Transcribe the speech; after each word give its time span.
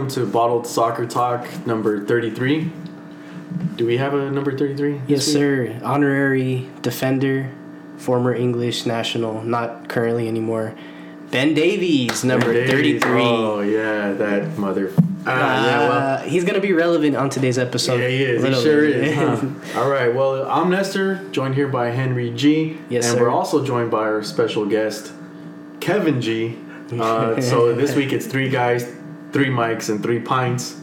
welcome 0.00 0.14
to 0.14 0.32
Bottled 0.32 0.66
Soccer 0.66 1.04
Talk 1.04 1.66
number 1.66 2.06
33. 2.06 2.72
Do 3.76 3.84
we 3.84 3.98
have 3.98 4.14
a 4.14 4.30
number 4.30 4.56
33? 4.56 5.02
Yes, 5.06 5.26
sir. 5.26 5.78
Honorary 5.84 6.70
defender, 6.80 7.50
former 7.98 8.34
English 8.34 8.86
national, 8.86 9.42
not 9.42 9.90
currently 9.90 10.26
anymore. 10.26 10.74
Ben 11.30 11.52
Davies, 11.52 12.24
number 12.24 12.54
Davies. 12.54 13.02
33. 13.02 13.10
Oh, 13.20 13.60
yeah, 13.60 14.12
that 14.12 14.56
mother. 14.56 14.90
Ah, 15.26 15.66
yeah, 15.66 15.78
well. 15.80 15.92
Uh, 15.92 16.22
he's 16.22 16.44
gonna 16.44 16.60
be 16.60 16.72
relevant 16.72 17.14
on 17.14 17.28
today's 17.28 17.58
episode. 17.58 18.00
Yeah, 18.00 18.08
he 18.08 18.24
is. 18.24 18.42
He 18.42 18.54
sure 18.54 18.86
is. 18.86 19.14
huh? 19.16 19.80
All 19.82 19.90
right. 19.90 20.14
Well, 20.14 20.48
I'm 20.50 20.70
Nestor, 20.70 21.28
joined 21.30 21.56
here 21.56 21.68
by 21.68 21.90
Henry 21.90 22.30
G. 22.30 22.78
Yes, 22.88 23.04
and 23.04 23.18
sir. 23.18 23.24
we're 23.24 23.30
also 23.30 23.62
joined 23.62 23.90
by 23.90 24.04
our 24.04 24.22
special 24.22 24.64
guest, 24.64 25.12
Kevin 25.80 26.22
G. 26.22 26.56
Uh, 26.90 27.40
so 27.40 27.74
this 27.74 27.94
week 27.94 28.12
it's 28.12 28.26
three 28.26 28.48
guys, 28.48 28.84
three 29.32 29.48
mics, 29.48 29.88
and 29.88 30.02
three 30.02 30.20
pints. 30.20 30.76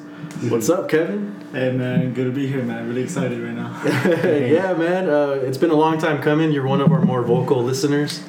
What's 0.50 0.70
up, 0.70 0.90
Kevin? 0.90 1.34
Hey 1.52 1.72
man, 1.72 2.14
good 2.14 2.26
to 2.26 2.32
be 2.32 2.48
here, 2.48 2.62
man. 2.62 2.88
Really 2.88 3.04
excited 3.04 3.42
right 3.42 3.54
now. 3.54 3.82
yeah, 4.28 4.74
man. 4.74 5.10
Uh, 5.10 5.40
it's 5.44 5.58
been 5.58 5.72
a 5.72 5.76
long 5.76 5.98
time 5.98 6.22
coming. 6.22 6.52
You're 6.52 6.68
one 6.68 6.82
of 6.82 6.92
our 6.92 7.02
more 7.02 7.24
vocal 7.24 7.64
listeners, 7.64 8.22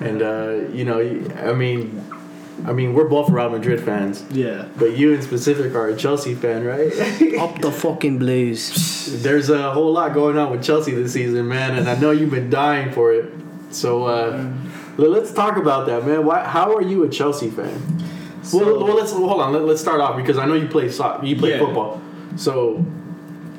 and 0.00 0.20
uh, 0.22 0.68
you 0.72 0.84
know, 0.84 0.98
I 1.00 1.52
mean, 1.54 2.04
I 2.66 2.72
mean, 2.72 2.92
we're 2.94 3.08
both 3.08 3.30
Real 3.30 3.48
Madrid 3.50 3.80
fans, 3.82 4.24
Yeah. 4.30 4.66
but 4.76 4.96
you 4.96 5.12
in 5.12 5.22
specific 5.22 5.74
are 5.74 5.88
a 5.88 5.96
Chelsea 5.96 6.34
fan, 6.34 6.64
right? 6.64 6.92
Up 7.38 7.60
the 7.60 7.70
fucking 7.72 8.18
blues. 8.18 9.22
There's 9.22 9.48
a 9.48 9.72
whole 9.72 9.92
lot 9.92 10.12
going 10.12 10.36
on 10.36 10.50
with 10.50 10.64
Chelsea 10.64 10.92
this 10.92 11.12
season, 11.12 11.48
man, 11.48 11.76
and 11.76 11.88
I 11.88 11.96
know 11.98 12.10
you've 12.10 12.30
been 12.30 12.50
dying 12.50 12.92
for 12.92 13.12
it. 13.12 13.32
So 13.70 14.04
uh, 14.04 14.52
let's 14.96 15.32
talk 15.32 15.56
about 15.56 15.86
that, 15.86 16.04
man. 16.04 16.24
Why? 16.26 16.44
How 16.44 16.74
are 16.74 16.82
you 16.82 17.04
a 17.04 17.08
Chelsea 17.08 17.48
fan? 17.50 18.02
So- 18.46 18.58
well, 18.58 18.84
well, 18.84 18.96
let's 18.96 19.12
hold 19.12 19.40
on. 19.40 19.52
Let, 19.52 19.62
let's 19.64 19.80
start 19.80 20.00
off 20.00 20.16
because 20.16 20.38
I 20.38 20.46
know 20.46 20.54
you 20.54 20.68
play 20.68 20.88
so- 20.90 21.20
you 21.22 21.36
play 21.36 21.50
Yeah. 21.50 21.58
football, 21.58 22.00
so 22.36 22.84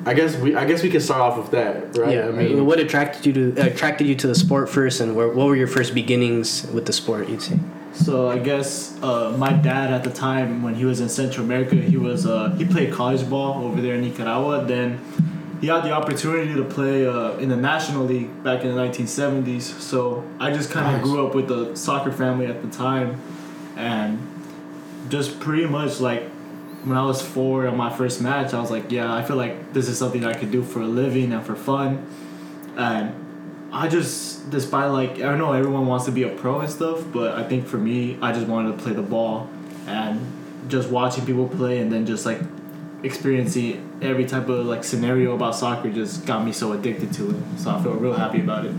I 0.06 0.14
guess 0.14 0.38
we 0.38 0.56
I 0.56 0.66
guess 0.66 0.82
we 0.84 0.90
can 0.90 1.02
start 1.02 1.22
off 1.22 1.38
with 1.38 1.52
that, 1.52 1.98
right? 1.98 2.14
Yeah, 2.16 2.28
I 2.28 2.32
mean, 2.32 2.66
what 2.66 2.80
attracted 2.80 3.26
you 3.26 3.34
to 3.54 3.62
attracted 3.72 4.08
you 4.08 4.16
to 4.16 4.28
the 4.28 4.36
sport 4.36 4.70
first, 4.70 5.02
and 5.02 5.16
where, 5.16 5.28
what 5.28 5.48
were 5.48 5.56
your 5.56 5.68
first 5.68 5.94
beginnings 5.94 6.66
with 6.74 6.86
the 6.86 6.94
sport? 6.94 7.28
You'd 7.30 7.42
say. 7.42 7.60
So 7.94 8.30
I 8.30 8.38
guess 8.38 8.96
uh, 9.02 9.34
my 9.38 9.52
dad 9.54 9.92
at 9.92 10.04
the 10.04 10.12
time 10.12 10.62
when 10.62 10.76
he 10.76 10.86
was 10.86 11.00
in 11.02 11.10
Central 11.10 11.44
America, 11.46 11.76
he 11.76 11.98
was 11.98 12.26
uh, 12.26 12.52
he 12.58 12.64
played 12.64 12.94
college 12.94 13.28
ball 13.30 13.66
over 13.66 13.82
there 13.82 13.96
in 13.96 14.02
Nicaragua. 14.02 14.64
Then 14.66 15.00
he 15.62 15.68
had 15.68 15.82
the 15.84 15.92
opportunity 15.92 16.54
to 16.54 16.64
play 16.64 17.08
uh, 17.08 17.32
in 17.44 17.50
the 17.50 17.58
National 17.58 18.06
League 18.06 18.30
back 18.44 18.64
in 18.64 18.76
the 18.76 18.80
1970s. 18.82 19.64
So 19.82 20.24
I 20.40 20.52
just 20.52 20.70
kind 20.70 20.86
of 20.86 20.94
Nice. 21.02 21.04
grew 21.04 21.26
up 21.26 21.34
with 21.34 21.50
a 21.52 21.76
soccer 21.76 22.12
family 22.12 22.46
at 22.46 22.62
the 22.62 22.70
time, 22.70 23.20
and 23.76 24.20
just 25.10 25.40
pretty 25.40 25.66
much 25.66 26.00
like 26.00 26.24
when 26.84 26.98
I 26.98 27.04
was 27.04 27.22
four 27.22 27.68
on 27.68 27.76
my 27.76 27.96
first 27.96 28.22
match, 28.22 28.54
I 28.54 28.62
was 28.62 28.72
like, 28.72 28.92
yeah, 28.92 29.14
I 29.14 29.24
feel 29.24 29.36
like 29.36 29.74
this 29.74 29.88
is 29.90 29.98
something 29.98 30.24
I 30.24 30.34
could 30.34 30.52
do 30.52 30.64
for 30.64 30.82
a 30.82 30.88
living 30.88 31.34
and 31.34 31.46
for 31.46 31.56
fun, 31.56 32.08
and 32.78 33.14
I 33.72 33.88
just, 33.90 34.50
despite 34.50 34.92
like, 34.92 35.16
I 35.16 35.24
don't 35.24 35.38
know 35.38 35.52
everyone 35.52 35.88
wants 35.88 36.06
to 36.06 36.12
be 36.12 36.24
a 36.24 36.30
pro 36.30 36.62
and 36.62 36.70
stuff, 36.70 37.04
but 37.12 37.38
I 37.38 37.44
think 37.44 37.68
for 37.68 37.78
me, 37.78 38.18
I 38.22 38.32
just 38.32 38.48
wanted 38.48 38.78
to 38.78 38.84
play 38.84 38.94
the 38.94 39.02
ball 39.02 39.50
and 39.86 40.22
just 40.70 40.90
watching 40.90 41.26
people 41.26 41.48
play 41.48 41.80
and 41.80 41.92
then 41.92 42.06
just 42.06 42.26
like 42.26 42.40
experiencing 43.04 44.00
every 44.02 44.26
type 44.26 44.48
of 44.50 44.66
like 44.66 44.84
scenario 44.84 45.36
about 45.36 45.56
soccer 45.56 45.90
just 45.90 46.26
got 46.26 46.46
me 46.46 46.52
so 46.52 46.72
addicted 46.72 47.14
to 47.14 47.32
it. 47.32 47.60
So 47.60 47.72
I 47.72 47.82
feel 47.84 47.94
real 47.94 48.14
happy 48.14 48.40
about 48.40 48.66
it. 48.66 48.74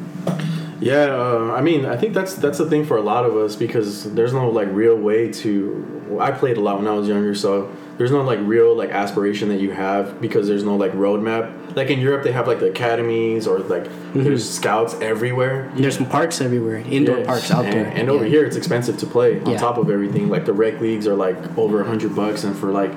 Yeah, 0.81 1.07
uh, 1.07 1.53
I 1.57 1.61
mean, 1.61 1.87
I 1.87 1.97
think 1.97 2.15
that's 2.15 2.35
that's 2.35 2.59
the 2.59 2.67
thing 2.71 2.85
for 2.85 2.97
a 2.97 3.01
lot 3.03 3.25
of 3.25 3.37
us 3.37 3.57
because 3.57 4.05
there's 4.15 4.33
no 4.33 4.49
like 4.49 4.69
real 4.71 4.97
way 4.97 5.33
to. 5.33 6.17
I 6.21 6.31
played 6.31 6.57
a 6.57 6.61
lot 6.61 6.79
when 6.79 6.87
I 6.87 6.93
was 6.95 7.09
younger, 7.09 7.35
so 7.35 7.71
there's 7.97 8.13
no 8.13 8.23
like 8.23 8.39
real 8.43 8.77
like 8.77 8.91
aspiration 8.91 9.49
that 9.49 9.61
you 9.61 9.73
have 9.73 10.21
because 10.21 10.47
there's 10.47 10.63
no 10.63 10.77
like 10.77 10.93
roadmap. 10.93 11.75
Like 11.75 11.91
in 11.91 11.99
Europe, 12.01 12.23
they 12.23 12.31
have 12.33 12.47
like 12.47 12.61
the 12.61 12.71
academies 12.71 13.47
or 13.49 13.59
like 13.59 13.87
there's 14.15 14.49
scouts 14.49 14.95
everywhere. 15.01 15.71
There's 15.75 15.97
some 15.97 16.07
parks 16.09 16.41
everywhere, 16.41 16.79
indoor 16.79 17.19
Yes. 17.19 17.27
parks, 17.27 17.51
outdoor. 17.51 17.73
And, 17.83 17.99
and 17.99 18.11
over 18.11 18.25
Yeah. 18.25 18.31
here, 18.31 18.45
it's 18.45 18.57
expensive 18.57 18.99
to 18.99 19.07
play. 19.07 19.41
On 19.41 19.51
Yeah. 19.53 19.59
top 19.59 19.79
of 19.79 19.91
everything, 19.91 20.29
like 20.29 20.45
the 20.45 20.53
rec 20.53 20.81
leagues 20.81 21.09
are 21.09 21.17
like 21.17 21.37
over 21.59 21.81
a 21.81 21.85
hundred 21.85 22.15
bucks, 22.15 22.45
and 22.45 22.55
for 22.57 22.69
like, 22.71 22.93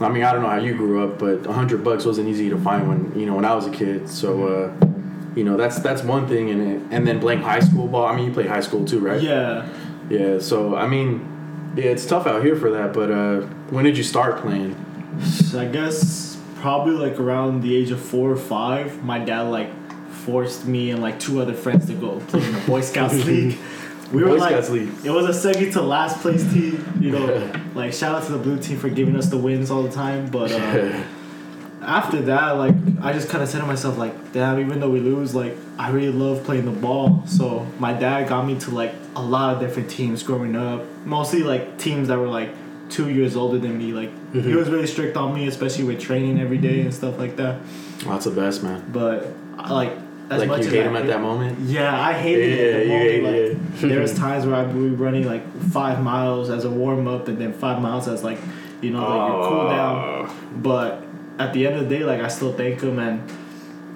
I 0.00 0.08
mean, 0.08 0.24
I 0.24 0.32
don't 0.32 0.42
know 0.42 0.48
how 0.50 0.58
you 0.58 0.74
grew 0.74 1.04
up, 1.04 1.20
but 1.20 1.46
a 1.46 1.52
hundred 1.52 1.84
bucks 1.84 2.04
wasn't 2.04 2.28
easy 2.28 2.50
to 2.50 2.58
find 2.58 2.88
when 2.88 3.12
you 3.18 3.26
know 3.26 3.36
when 3.36 3.44
I 3.44 3.54
was 3.54 3.66
a 3.66 3.70
kid. 3.70 4.08
So, 4.08 4.48
uh, 4.48 4.86
you 5.36 5.44
know, 5.44 5.56
that's 5.56 5.78
that's 5.78 6.02
one 6.02 6.26
thing, 6.26 6.50
and 6.50 6.60
it, 6.60 6.82
and 6.90 7.06
then 7.06 7.20
playing 7.20 7.42
high 7.42 7.60
school 7.60 7.86
ball. 7.86 8.06
I 8.06 8.16
mean, 8.16 8.26
you 8.26 8.32
play 8.32 8.46
high 8.46 8.60
school 8.60 8.84
too, 8.84 8.98
right? 8.98 9.22
Yeah. 9.22 9.68
Yeah. 10.08 10.38
So 10.40 10.74
I 10.74 10.88
mean, 10.88 11.72
yeah, 11.76 11.84
it's 11.84 12.06
tough 12.06 12.26
out 12.26 12.42
here 12.42 12.56
for 12.56 12.70
that. 12.70 12.92
But 12.92 13.10
uh, 13.12 13.40
when 13.70 13.84
did 13.84 13.96
you 13.96 14.02
start 14.02 14.40
playing? 14.40 14.74
I 15.54 15.66
guess 15.66 16.36
probably 16.56 16.94
like 16.94 17.20
around 17.20 17.60
the 17.62 17.76
age 17.76 17.90
of 17.90 18.00
four 18.00 18.30
or 18.30 18.36
five, 18.36 19.04
my 19.04 19.18
dad 19.18 19.42
like 19.42 19.70
forced 20.10 20.66
me 20.66 20.90
and 20.90 21.00
like 21.00 21.20
two 21.20 21.40
other 21.40 21.54
friends 21.54 21.86
to 21.86 21.94
go 21.94 22.18
play 22.20 22.42
in 22.42 22.52
the 22.52 22.60
Boy 22.60 22.80
Scouts 22.80 23.14
League. 23.26 23.58
We 24.12 24.22
Boy 24.22 24.30
were 24.30 24.38
like, 24.38 24.50
Scouts 24.50 24.70
League. 24.70 24.90
it 25.04 25.10
was 25.10 25.26
a 25.26 25.34
second 25.34 25.72
to 25.72 25.82
last 25.82 26.20
place 26.20 26.42
team. 26.52 26.98
You 27.00 27.10
know, 27.12 27.52
like 27.74 27.92
shout 27.92 28.14
out 28.14 28.24
to 28.26 28.32
the 28.32 28.38
blue 28.38 28.58
team 28.58 28.78
for 28.78 28.88
giving 28.88 29.16
us 29.16 29.26
the 29.26 29.36
wins 29.36 29.70
all 29.70 29.82
the 29.82 29.92
time. 29.92 30.28
But 30.28 30.52
uh, 30.52 31.02
after 31.86 32.20
that, 32.22 32.56
like 32.56 32.74
I 33.00 33.12
just 33.12 33.28
kind 33.28 33.42
of 33.42 33.48
said 33.48 33.60
to 33.60 33.66
myself, 33.66 33.96
like, 33.96 34.32
damn, 34.32 34.58
even 34.60 34.80
though 34.80 34.90
we 34.90 35.00
lose, 35.00 35.34
like 35.34 35.56
I 35.78 35.90
really 35.90 36.12
love 36.12 36.44
playing 36.44 36.64
the 36.64 36.72
ball. 36.72 37.22
So 37.26 37.66
my 37.78 37.92
dad 37.92 38.28
got 38.28 38.46
me 38.46 38.58
to 38.60 38.70
like 38.70 38.92
a 39.14 39.22
lot 39.22 39.54
of 39.54 39.60
different 39.60 39.88
teams 39.88 40.22
growing 40.22 40.56
up, 40.56 40.84
mostly 41.04 41.42
like 41.42 41.78
teams 41.78 42.08
that 42.08 42.18
were 42.18 42.28
like 42.28 42.50
two 42.90 43.10
years 43.10 43.36
older 43.36 43.58
than 43.58 43.78
me. 43.78 43.92
Like 43.92 44.10
he 44.32 44.40
mm-hmm. 44.40 44.56
was 44.56 44.68
really 44.68 44.86
strict 44.86 45.16
on 45.16 45.32
me, 45.32 45.46
especially 45.46 45.84
with 45.84 46.00
training 46.00 46.40
every 46.40 46.58
day 46.58 46.80
and 46.80 46.92
stuff 46.92 47.18
like 47.18 47.36
that. 47.36 47.60
Oh, 48.04 48.10
that's 48.10 48.24
the 48.24 48.32
best, 48.32 48.62
man. 48.62 48.84
But 48.92 49.28
like 49.70 49.92
as 50.30 50.40
like 50.40 50.48
much 50.48 50.60
you 50.62 50.66
as 50.66 50.72
hate 50.72 50.82
I 50.82 50.88
him 50.88 50.96
at 50.96 51.06
that 51.06 51.20
moment. 51.20 51.60
yeah, 51.60 52.00
I 52.00 52.12
hated 52.12 52.52
it. 52.52 52.58
Yeah, 52.58 52.66
at 52.66 52.78
the 52.78 52.84
you 52.84 52.92
moment. 52.92 53.10
hate 53.10 53.22
like, 53.22 53.84
it. 53.84 53.88
there 53.88 54.00
was 54.00 54.14
times 54.18 54.44
where 54.44 54.56
I'd 54.56 54.72
be 54.72 54.88
running 54.88 55.24
like 55.26 55.46
five 55.70 56.02
miles 56.02 56.50
as 56.50 56.64
a 56.64 56.70
warm 56.70 57.06
up, 57.06 57.28
and 57.28 57.38
then 57.38 57.52
five 57.52 57.80
miles 57.80 58.08
as 58.08 58.24
like, 58.24 58.38
you 58.80 58.90
know, 58.90 59.08
like 59.08 59.32
your 59.32 59.48
cool 59.48 59.68
down. 59.68 59.96
Oh. 59.96 60.34
But 60.56 61.05
at 61.38 61.52
the 61.52 61.66
end 61.66 61.76
of 61.76 61.88
the 61.88 61.98
day, 61.98 62.04
like 62.04 62.20
I 62.20 62.28
still 62.28 62.52
thank 62.52 62.80
him, 62.80 62.98
and 62.98 63.22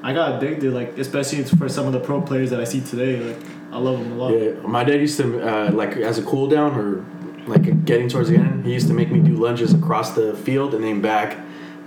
I 0.03 0.13
got 0.13 0.43
addicted. 0.43 0.73
Like 0.73 0.99
especially 0.99 1.43
for 1.45 1.69
some 1.69 1.87
of 1.87 1.93
the 1.93 2.01
pro 2.01 2.21
players 2.21 2.51
that 2.51 2.61
I 2.61 2.65
see 2.65 2.81
today, 2.81 3.21
like 3.21 3.39
I 3.73 3.79
love 3.79 3.99
them 3.99 4.13
a 4.13 4.15
lot. 4.17 4.31
Yeah, 4.31 4.53
my 4.67 4.85
dad 4.85 5.01
used 5.01 5.17
to 5.19 5.41
uh, 5.41 5.71
like 5.73 5.97
as 5.97 6.19
a 6.19 6.23
cool 6.23 6.49
down 6.49 6.75
or 6.79 7.05
like 7.49 7.85
getting 7.85 8.09
towards 8.09 8.29
the 8.29 8.37
end. 8.37 8.65
He 8.67 8.73
used 8.73 8.89
to 8.89 8.95
make 8.95 9.11
me 9.11 9.21
do 9.21 9.35
lunges 9.35 9.73
across 9.75 10.13
the 10.15 10.35
field 10.35 10.75
and 10.75 10.85
then 10.85 11.01
back, 11.01 11.39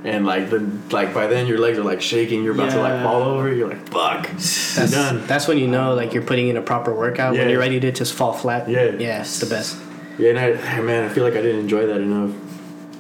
and 0.03 0.25
like 0.25 0.49
the 0.49 0.59
like 0.91 1.13
by 1.13 1.27
then 1.27 1.45
your 1.47 1.59
legs 1.59 1.77
are 1.77 1.83
like 1.83 2.01
shaking. 2.01 2.43
You're 2.43 2.53
about 2.55 2.71
to 2.71 2.79
like 2.81 3.03
fall 3.03 3.21
over. 3.21 3.53
You're 3.53 3.69
like 3.69 3.87
fuck, 3.89 4.23
you're 4.27 4.33
That's, 4.35 4.91
done. 4.91 5.25
that's 5.27 5.47
when 5.47 5.57
you 5.57 5.67
know 5.67 5.93
like 5.93 6.13
you're 6.13 6.23
putting 6.23 6.47
in 6.47 6.57
a 6.57 6.61
proper 6.61 6.93
workout 6.93 7.33
Yeah. 7.35 7.41
when 7.41 7.49
you're 7.49 7.59
ready 7.59 7.79
to 7.79 7.91
just 7.91 8.13
fall 8.13 8.33
flat. 8.33 8.67
Yeah. 8.67 8.85
Yeah, 8.91 9.21
it's 9.21 9.39
the 9.39 9.45
best. 9.45 9.77
Yeah, 10.17 10.29
and 10.31 10.39
I 10.39 10.81
man, 10.81 11.09
I 11.09 11.13
feel 11.13 11.23
like 11.23 11.33
I 11.33 11.41
didn't 11.41 11.61
enjoy 11.61 11.85
that 11.87 12.01
enough 12.01 12.31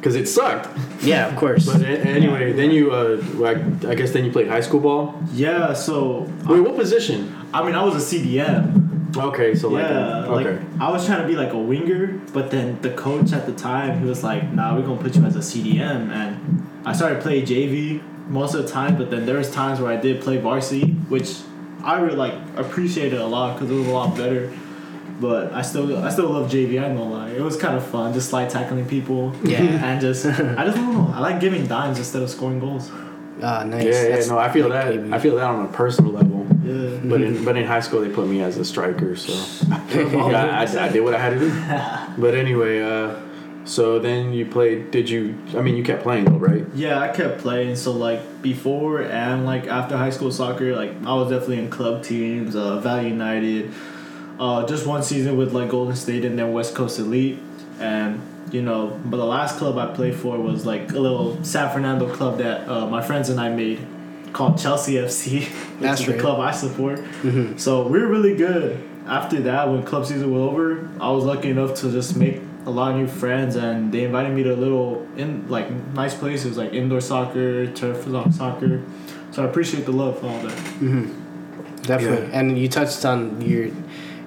because 0.03 0.17
it 0.17 0.27
sucked. 0.27 0.67
Yeah, 1.01 1.29
of 1.29 1.37
course. 1.37 1.65
But 1.65 1.81
a- 1.81 1.99
anyway, 2.01 2.51
then 2.51 2.71
you 2.71 2.91
uh, 2.91 3.23
like, 3.35 3.57
I 3.85 3.95
guess 3.95 4.11
then 4.11 4.25
you 4.25 4.31
played 4.33 4.49
high 4.49 4.59
school 4.59 4.81
ball. 4.81 5.15
Yeah. 5.31 5.71
So 5.71 6.29
Wait, 6.45 6.59
what 6.59 6.75
position? 6.75 7.33
I 7.53 7.63
mean, 7.63 7.73
I 7.73 7.83
was 7.83 7.95
a 7.95 8.15
CDM. 8.15 9.15
Okay, 9.15 9.55
so 9.55 9.69
like 9.69 9.83
yeah, 9.83 10.25
a, 10.25 10.31
okay. 10.31 10.51
like 10.55 10.81
I 10.81 10.91
was 10.91 11.05
trying 11.05 11.21
to 11.21 11.27
be 11.27 11.35
like 11.35 11.53
a 11.53 11.57
winger, 11.57 12.19
but 12.33 12.49
then 12.51 12.81
the 12.81 12.89
coach 12.89 13.31
at 13.31 13.45
the 13.45 13.53
time 13.53 13.99
he 14.01 14.05
was 14.05 14.23
like, 14.23 14.51
"Nah, 14.51 14.75
we're 14.75 14.81
gonna 14.81 15.01
put 15.01 15.15
you 15.15 15.23
as 15.23 15.35
a 15.35 15.39
CDM." 15.39 16.11
And 16.11 16.67
I 16.83 16.93
started 16.93 17.21
playing 17.21 17.45
JV 17.45 18.01
most 18.27 18.55
of 18.55 18.63
the 18.63 18.69
time, 18.69 18.97
but 18.97 19.11
then 19.11 19.27
there 19.27 19.37
was 19.37 19.51
times 19.51 19.79
where 19.79 19.91
I 19.91 19.97
did 19.97 20.19
play 20.21 20.37
varsity, 20.37 20.87
which 21.09 21.37
I 21.83 21.99
really 21.99 22.15
like 22.15 22.33
appreciated 22.57 23.19
a 23.19 23.27
lot 23.27 23.53
because 23.53 23.69
it 23.69 23.75
was 23.75 23.87
a 23.87 23.91
lot 23.91 24.17
better. 24.17 24.51
But 25.23 25.53
I 25.53 25.61
still 25.61 26.03
I 26.03 26.09
still 26.09 26.29
love 26.29 26.51
JV. 26.51 26.81
I 26.81 26.87
ain't 26.87 26.97
gonna 26.97 27.09
lie, 27.09 27.29
it 27.29 27.39
was 27.39 27.55
kind 27.55 27.77
of 27.77 27.87
fun, 27.87 28.13
just 28.13 28.29
slide 28.29 28.49
tackling 28.49 28.85
people. 28.85 29.33
Yeah. 29.41 29.59
and 29.85 30.01
just 30.01 30.25
I 30.25 30.65
just 30.65 30.75
don't 30.75 30.93
know. 30.93 31.13
I 31.15 31.19
like 31.21 31.39
giving 31.39 31.65
dimes 31.65 31.97
instead 31.97 32.21
of 32.21 32.29
scoring 32.29 32.59
goals. 32.59 32.91
Ah, 33.41 33.63
nice. 33.63 33.85
yeah, 33.85 34.17
yeah, 34.17 34.25
no, 34.25 34.37
I 34.37 34.51
feel 34.51 34.67
like 34.67 34.83
that. 34.83 34.95
baby. 34.97 35.13
I 35.13 35.19
feel 35.19 35.35
that 35.37 35.45
on 35.45 35.65
a 35.65 35.69
personal 35.69 36.11
level. 36.11 36.45
Yeah. 36.65 36.99
But 37.05 37.21
in 37.21 37.45
but 37.45 37.55
in 37.55 37.65
high 37.65 37.79
school 37.79 38.01
they 38.01 38.09
put 38.09 38.27
me 38.27 38.41
as 38.41 38.57
a 38.57 38.65
striker, 38.65 39.15
so 39.15 39.31
yeah, 39.69 40.59
I, 40.59 40.87
I 40.87 40.89
did 40.89 40.99
what 40.99 41.13
I 41.13 41.19
had 41.19 41.29
to 41.29 41.39
do. 41.39 42.21
But 42.21 42.35
anyway, 42.35 42.81
uh, 42.81 43.15
so 43.63 43.99
then 43.99 44.33
you 44.33 44.45
played. 44.45 44.91
Did 44.91 45.09
you? 45.09 45.37
I 45.55 45.61
mean, 45.61 45.77
you 45.77 45.85
kept 45.85 46.03
playing 46.03 46.25
though, 46.25 46.37
right? 46.37 46.65
Yeah, 46.75 46.99
I 46.99 47.07
kept 47.07 47.39
playing. 47.39 47.77
So 47.77 47.93
like 47.93 48.41
before 48.41 49.03
and 49.03 49.45
like 49.45 49.67
after 49.67 49.95
high 49.95 50.09
school 50.09 50.33
soccer, 50.33 50.75
like 50.75 50.91
I 51.05 51.13
was 51.13 51.29
definitely 51.29 51.59
in 51.59 51.69
club 51.69 52.03
teams, 52.03 52.57
uh, 52.57 52.79
Valley 52.81 53.07
United. 53.07 53.71
Uh, 54.39 54.65
just 54.65 54.85
one 54.85 55.03
season 55.03 55.37
with 55.37 55.53
like 55.53 55.69
Golden 55.69 55.95
State 55.95 56.25
and 56.25 56.37
then 56.37 56.53
West 56.53 56.73
Coast 56.75 56.99
Elite, 56.99 57.39
and 57.79 58.21
you 58.51 58.61
know, 58.61 58.99
but 59.05 59.17
the 59.17 59.25
last 59.25 59.57
club 59.57 59.77
I 59.77 59.93
played 59.93 60.15
for 60.15 60.37
was 60.37 60.65
like 60.65 60.91
a 60.91 60.99
little 60.99 61.43
San 61.43 61.71
Fernando 61.71 62.13
club 62.13 62.37
that 62.39 62.67
uh, 62.67 62.87
my 62.87 63.01
friends 63.01 63.29
and 63.29 63.39
I 63.39 63.49
made, 63.49 63.85
called 64.33 64.57
Chelsea 64.57 64.93
FC, 64.93 65.41
which 65.41 65.51
That's 65.79 66.01
is 66.01 66.07
the 66.07 66.17
club 66.19 66.39
I 66.39 66.51
support. 66.51 66.99
Mhm. 67.21 67.59
So 67.59 67.87
we're 67.87 68.07
really 68.07 68.35
good. 68.35 68.83
After 69.05 69.41
that, 69.41 69.69
when 69.69 69.83
club 69.83 70.05
season 70.05 70.31
was 70.31 70.41
over, 70.41 70.89
I 70.99 71.11
was 71.11 71.25
lucky 71.25 71.49
enough 71.49 71.75
to 71.75 71.91
just 71.91 72.15
make 72.15 72.41
a 72.65 72.69
lot 72.69 72.91
of 72.91 72.97
new 72.97 73.07
friends, 73.07 73.55
and 73.55 73.91
they 73.91 74.03
invited 74.05 74.33
me 74.33 74.43
to 74.43 74.53
a 74.53 74.55
little 74.55 75.05
in 75.17 75.47
like 75.49 75.69
nice 75.93 76.15
places 76.15 76.57
like 76.57 76.73
indoor 76.73 77.01
soccer, 77.01 77.67
turf 77.67 78.03
soccer. 78.33 78.81
So 79.31 79.43
I 79.43 79.47
appreciate 79.47 79.85
the 79.85 79.91
love 79.91 80.19
for 80.19 80.27
all 80.27 80.39
that. 80.39 80.55
Definitely. 81.83 82.27
Yeah. 82.29 82.39
And 82.39 82.57
you 82.57 82.69
touched 82.69 83.03
on 83.03 83.41
your 83.41 83.69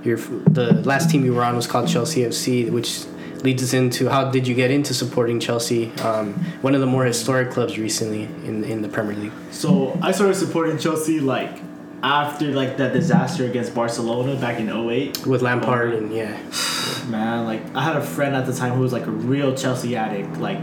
your 0.06 0.18
the 0.18 0.82
last 0.84 1.10
team 1.10 1.24
you 1.24 1.34
were 1.34 1.44
on 1.44 1.56
was 1.56 1.66
called 1.66 1.88
Chelsea 1.88 2.22
FC, 2.22 2.70
which 2.70 3.04
leads 3.42 3.62
us 3.62 3.72
into 3.72 4.08
how 4.08 4.30
did 4.30 4.46
you 4.46 4.54
get 4.54 4.70
into 4.70 4.94
supporting 4.94 5.38
Chelsea, 5.38 5.92
um, 6.02 6.34
one 6.62 6.74
of 6.74 6.80
the 6.80 6.86
more 6.86 7.04
historic 7.04 7.50
clubs 7.50 7.78
recently 7.78 8.24
in 8.46 8.64
in 8.64 8.82
the 8.82 8.88
Premier 8.88 9.14
League. 9.14 9.32
So 9.50 9.98
I 10.02 10.12
started 10.12 10.34
supporting 10.34 10.78
Chelsea 10.78 11.20
like 11.20 11.58
after 12.02 12.52
like 12.52 12.76
that 12.76 12.92
disaster 12.92 13.44
against 13.44 13.74
Barcelona 13.74 14.36
back 14.36 14.60
in 14.60 14.68
08. 14.68 15.26
With 15.26 15.42
Lampard 15.42 15.94
and 15.94 16.12
yeah, 16.14 16.36
Man, 17.08 17.44
like 17.44 17.62
I 17.74 17.82
had 17.82 17.96
a 17.96 18.02
friend 18.02 18.34
at 18.34 18.46
the 18.46 18.52
time 18.52 18.74
who 18.74 18.80
was 18.80 18.92
like 18.92 19.06
a 19.06 19.10
real 19.10 19.54
Chelsea 19.54 19.96
addict. 19.96 20.38
Like 20.38 20.60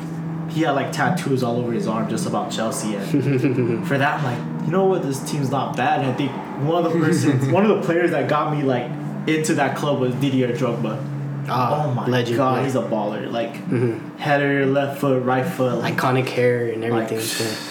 he 0.50 0.62
had 0.62 0.72
like 0.72 0.92
tattoos 0.92 1.44
all 1.44 1.58
over 1.58 1.72
his 1.72 1.88
arm 1.88 2.10
just 2.10 2.28
about 2.28 2.52
Chelsea. 2.52 2.96
And 2.96 3.88
for 3.88 3.98
that, 3.98 4.20
I'm 4.20 4.24
like, 4.24 4.66
you 4.66 4.72
know 4.72 4.86
what? 4.86 5.04
This 5.04 5.20
team's 5.30 5.50
not 5.50 5.76
bad. 5.76 6.02
And 6.02 6.12
I 6.12 6.14
think 6.14 6.32
one 6.68 6.86
of 6.86 6.92
the 6.92 7.00
persons, 7.00 7.48
one 7.52 7.66
of 7.66 7.78
the 7.78 7.86
players 7.86 8.12
that 8.12 8.30
got 8.30 8.56
me 8.56 8.64
like 8.64 8.90
into 9.28 9.56
that 9.56 9.76
club 9.78 10.00
was 10.00 10.14
Didier 10.16 10.50
Drogba. 10.54 10.98
ah, 11.50 11.86
oh 11.88 11.94
my 11.94 12.08
legend, 12.08 12.38
god, 12.38 12.58
yeah. 12.60 12.64
he's 12.66 12.76
a 12.76 12.82
baller. 12.84 13.32
Like 13.32 13.56
header, 14.20 14.66
left 14.66 15.00
foot, 15.02 15.24
right 15.24 15.46
foot. 15.46 15.80
Like, 15.80 15.96
iconic 15.96 16.28
hair 16.28 16.68
and 16.70 16.84
everything. 16.84 17.18
Like- 17.20 17.70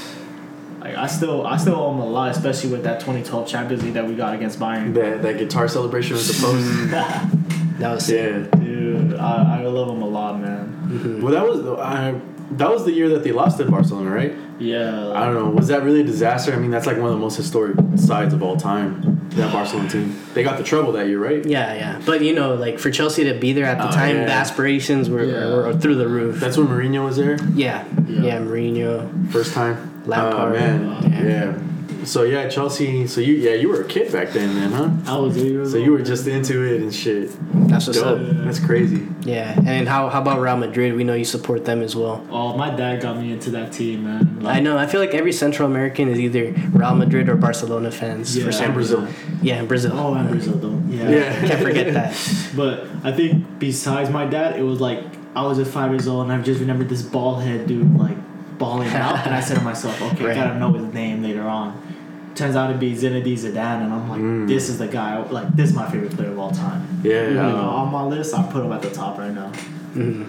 like 0.83 0.97
I 0.97 1.07
still, 1.07 1.47
I 1.47 1.59
still 1.59 1.77
owe 1.77 1.93
him 1.93 2.01
a 2.01 2.05
lot, 2.07 2.33
especially 2.33 2.71
with 2.73 2.83
that 2.83 2.99
2012 2.99 3.47
Champions 3.47 3.85
League 3.85 3.95
that 3.95 4.05
we 4.05 4.17
got 4.17 4.35
against 4.35 4.59
Bayern. 4.59 4.93
That 4.95 5.23
that 5.23 5.39
guitar 5.39 5.69
celebration 5.69 6.17
with 6.17 6.27
the 6.27 6.43
post. 6.45 7.79
That 7.79 7.93
was 7.95 8.07
sick. 8.07 8.17
yeah. 8.53 8.59
Dude, 8.59 9.15
I, 9.15 9.61
I 9.61 9.67
love 9.67 9.89
him 9.89 10.03
a 10.03 10.09
lot, 10.09 10.41
man. 10.41 11.23
Well, 11.23 11.33
that 11.33 11.47
was 11.47 11.65
I. 11.79 12.21
That 12.57 12.69
was 12.71 12.85
the 12.85 12.91
year 12.93 13.09
that 13.11 13.23
they 13.23 13.31
lost 13.31 13.59
to 13.59 13.65
Barcelona, 13.71 14.11
right? 14.11 14.33
Yeah. 14.59 15.13
I 15.13 15.25
don't 15.27 15.35
know. 15.35 15.51
Was 15.51 15.69
that 15.69 15.85
really 15.85 16.01
a 16.01 16.05
disaster? 16.05 16.53
I 16.53 16.57
mean, 16.59 16.73
that's 16.73 16.87
like 16.87 16.97
one 16.97 17.07
of 17.07 17.13
the 17.13 17.19
most 17.21 17.37
historic 17.37 17.77
sides 17.97 18.35
of 18.35 18.43
all 18.43 18.57
time. 18.57 19.22
That 19.37 19.53
Barcelona 19.53 19.89
team. 19.89 20.17
They 20.35 20.43
got 20.43 20.59
the 20.59 20.65
treble 20.65 20.93
that 20.93 21.07
year, 21.09 21.19
right? 21.23 21.45
Yeah, 21.45 21.73
yeah. 21.75 22.03
But 22.05 22.21
you 22.23 22.35
know, 22.35 22.55
like 22.55 22.79
for 22.79 22.91
Chelsea 22.91 23.25
to 23.25 23.35
be 23.35 23.53
there 23.55 23.65
at 23.65 23.79
the 23.79 23.89
Oh, 23.89 23.91
time, 23.93 24.17
yeah. 24.17 24.25
the 24.27 24.33
aspirations 24.33 25.09
were, 25.09 25.25
Yeah. 25.25 25.55
were 25.55 25.73
through 25.75 25.95
the 25.97 26.07
roof. 26.09 26.39
That's 26.39 26.57
when 26.59 26.67
Mourinho 26.69 27.05
was 27.05 27.17
there. 27.17 27.39
yeah, 27.55 27.85
yeah, 28.09 28.21
Yeah. 28.23 28.39
Mourinho. 28.41 29.31
First 29.33 29.55
time. 29.55 30.03
Lampard. 30.07 30.55
Oh, 30.55 30.59
man. 30.59 31.13
Yeah. 31.13 31.23
Yeah. 31.25 31.53
So 32.05 32.23
yeah, 32.25 32.49
Chelsea. 32.49 33.07
So 33.07 33.21
you 33.21 33.35
yeah 33.35 33.55
you 33.55 33.69
were 33.69 33.83
a 33.83 33.85
kid 33.87 34.13
back 34.13 34.31
then, 34.31 34.55
then, 34.55 34.73
huh? 34.73 34.91
I 35.15 35.19
was 35.19 35.37
eight 35.37 35.67
So 35.67 35.77
you 35.77 35.93
were 35.93 36.03
just 36.03 36.27
into 36.27 36.63
it 36.63 36.81
and 36.81 36.95
shit. 36.95 37.31
That's 37.69 37.87
what's 37.87 38.01
Dope. 38.01 38.21
up. 38.21 38.37
That's 38.45 38.59
crazy. 38.59 39.07
Yeah, 39.23 39.53
and 39.57 39.67
then 39.67 39.87
how 39.87 40.09
how 40.09 40.21
about 40.21 40.41
Real 40.41 40.57
Madrid? 40.57 40.95
We 40.95 41.05
know 41.05 41.15
you 41.15 41.25
support 41.25 41.65
them 41.65 41.83
as 41.83 41.95
well. 41.97 42.27
Oh, 42.31 42.57
my 42.57 42.71
dad 42.71 43.01
got 43.03 43.17
me 43.19 43.33
into 43.33 43.51
that 43.53 43.73
team, 43.73 44.05
man. 44.05 44.45
I 44.47 44.61
know. 44.61 44.77
I 44.77 44.87
feel 44.87 45.01
like 45.01 45.15
every 45.15 45.33
Central 45.33 45.69
American 45.69 46.09
is 46.09 46.19
either 46.19 46.53
Real 46.73 46.95
Madrid 46.95 47.29
or 47.29 47.37
Barcelona 47.37 47.91
fans. 47.91 48.37
Yeah. 48.37 48.45
For 48.45 48.53
some 48.53 48.65
And 48.67 48.75
Brazil. 48.75 49.09
Yeah, 49.43 49.61
in 49.61 49.67
Brazil. 49.67 49.93
Oh, 49.95 50.15
and 50.15 50.29
Brazil, 50.29 50.55
though. 50.55 50.83
Yeah. 50.89 51.09
Yeah. 51.09 51.47
Can't 51.49 51.63
forget 51.63 51.95
that. 51.95 52.13
But 52.57 52.85
I 53.03 53.13
think 53.13 53.59
besides 53.59 54.11
my 54.11 54.27
dad, 54.27 54.59
it 54.59 54.63
was 54.63 54.81
like 54.81 55.03
I 55.35 55.47
was 55.47 55.57
just 55.59 55.71
five 55.71 55.91
years 55.93 56.07
old, 56.09 56.25
and 56.25 56.33
I 56.33 56.43
just 56.43 56.61
remembered 56.61 56.89
this 56.89 57.03
bald 57.03 57.43
head 57.43 57.67
dude 57.67 57.97
like 57.97 58.17
balling 58.59 58.89
out, 58.91 59.25
and 59.27 59.35
I 59.35 59.41
said 59.41 59.57
to 59.59 59.65
myself, 59.65 60.01
okay, 60.03 60.25
Right. 60.27 60.37
I 60.37 60.41
gotta 60.45 60.59
know 60.59 60.73
his 60.73 60.93
name 60.93 61.23
later 61.23 61.43
on. 61.43 61.81
Turns 62.35 62.57
out 62.57 62.69
to 62.73 62.79
be 62.79 62.95
Zinedine 62.95 63.37
Zidane, 63.39 63.83
and 63.85 63.93
I'm 63.93 64.09
like, 64.09 64.21
Mm. 64.21 64.49
this 64.49 64.69
is 64.71 64.79
the 64.79 64.87
guy. 64.89 65.23
Like, 65.23 65.55
this 65.55 65.71
is 65.71 65.77
my 65.77 65.89
favorite 65.91 66.13
player 66.17 66.31
of 66.31 66.39
all 66.39 66.51
time. 66.51 66.81
Yeah. 67.03 67.29
You 67.29 67.35
know, 67.35 67.57
uh, 67.57 67.81
on 67.81 67.93
my 67.93 68.05
list, 68.05 68.35
I 68.35 68.43
put 68.45 68.65
him 68.65 68.73
at 68.73 68.81
the 68.83 68.91
top 68.91 69.19
right 69.19 69.35
now. 69.35 69.51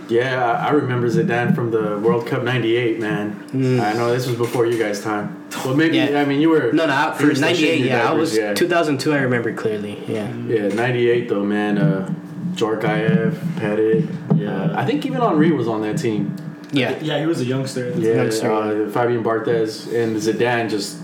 Yeah, 0.09 0.43
I 0.61 0.67
I 0.67 0.71
remember 0.71 1.07
Zidane 1.07 1.55
from 1.55 1.71
the 1.71 1.97
World 2.05 2.27
Cup 2.27 2.43
'98, 2.43 2.99
man. 2.99 3.41
Mm. 3.53 3.79
I 3.79 3.93
know 3.93 4.11
this 4.11 4.27
was 4.27 4.35
before 4.35 4.65
you 4.65 4.77
guys' 4.77 4.99
time. 5.01 5.37
Well, 5.63 5.73
maybe 5.75 5.95
Yeah. 5.95 6.19
I 6.21 6.25
mean 6.25 6.41
you 6.41 6.49
were. 6.49 6.73
No, 6.73 6.85
no, 6.85 6.93
I- 6.93 7.13
for 7.13 7.27
'98, 7.27 7.55
shitting 7.55 7.79
your 7.79 7.87
yeah, 7.87 8.09
I 8.09 8.13
was 8.13 8.35
yeah. 8.37 8.53
2002. 8.53 9.13
I 9.13 9.19
remember 9.19 9.53
clearly. 9.53 10.03
Yeah, 10.05 10.27
Yeah, 10.49 10.67
'98 10.67 11.29
though, 11.29 11.45
man. 11.45 11.77
Uh, 11.77 12.11
Djorkaeff, 12.57 13.33
Petit. 13.57 14.07
Yeah. 14.35 14.49
Uh, 14.51 14.73
I 14.81 14.85
think 14.85 15.05
even 15.05 15.21
Henry 15.21 15.51
was 15.51 15.67
on 15.67 15.81
that 15.81 15.97
team. 15.97 16.35
yeah, 16.73 16.95
Yeah, 17.01 17.19
he 17.19 17.25
was 17.25 17.39
a 17.39 17.45
youngster. 17.45 17.87
At 17.87 17.95
the 17.95 18.01
Yeah, 18.01 18.15
Youngster, 18.15 18.51
uh, 18.51 18.89
Fabien 18.89 19.23
Barthez 19.23 19.87
and 19.93 20.17
Zidane 20.17 20.69
just 20.69 20.97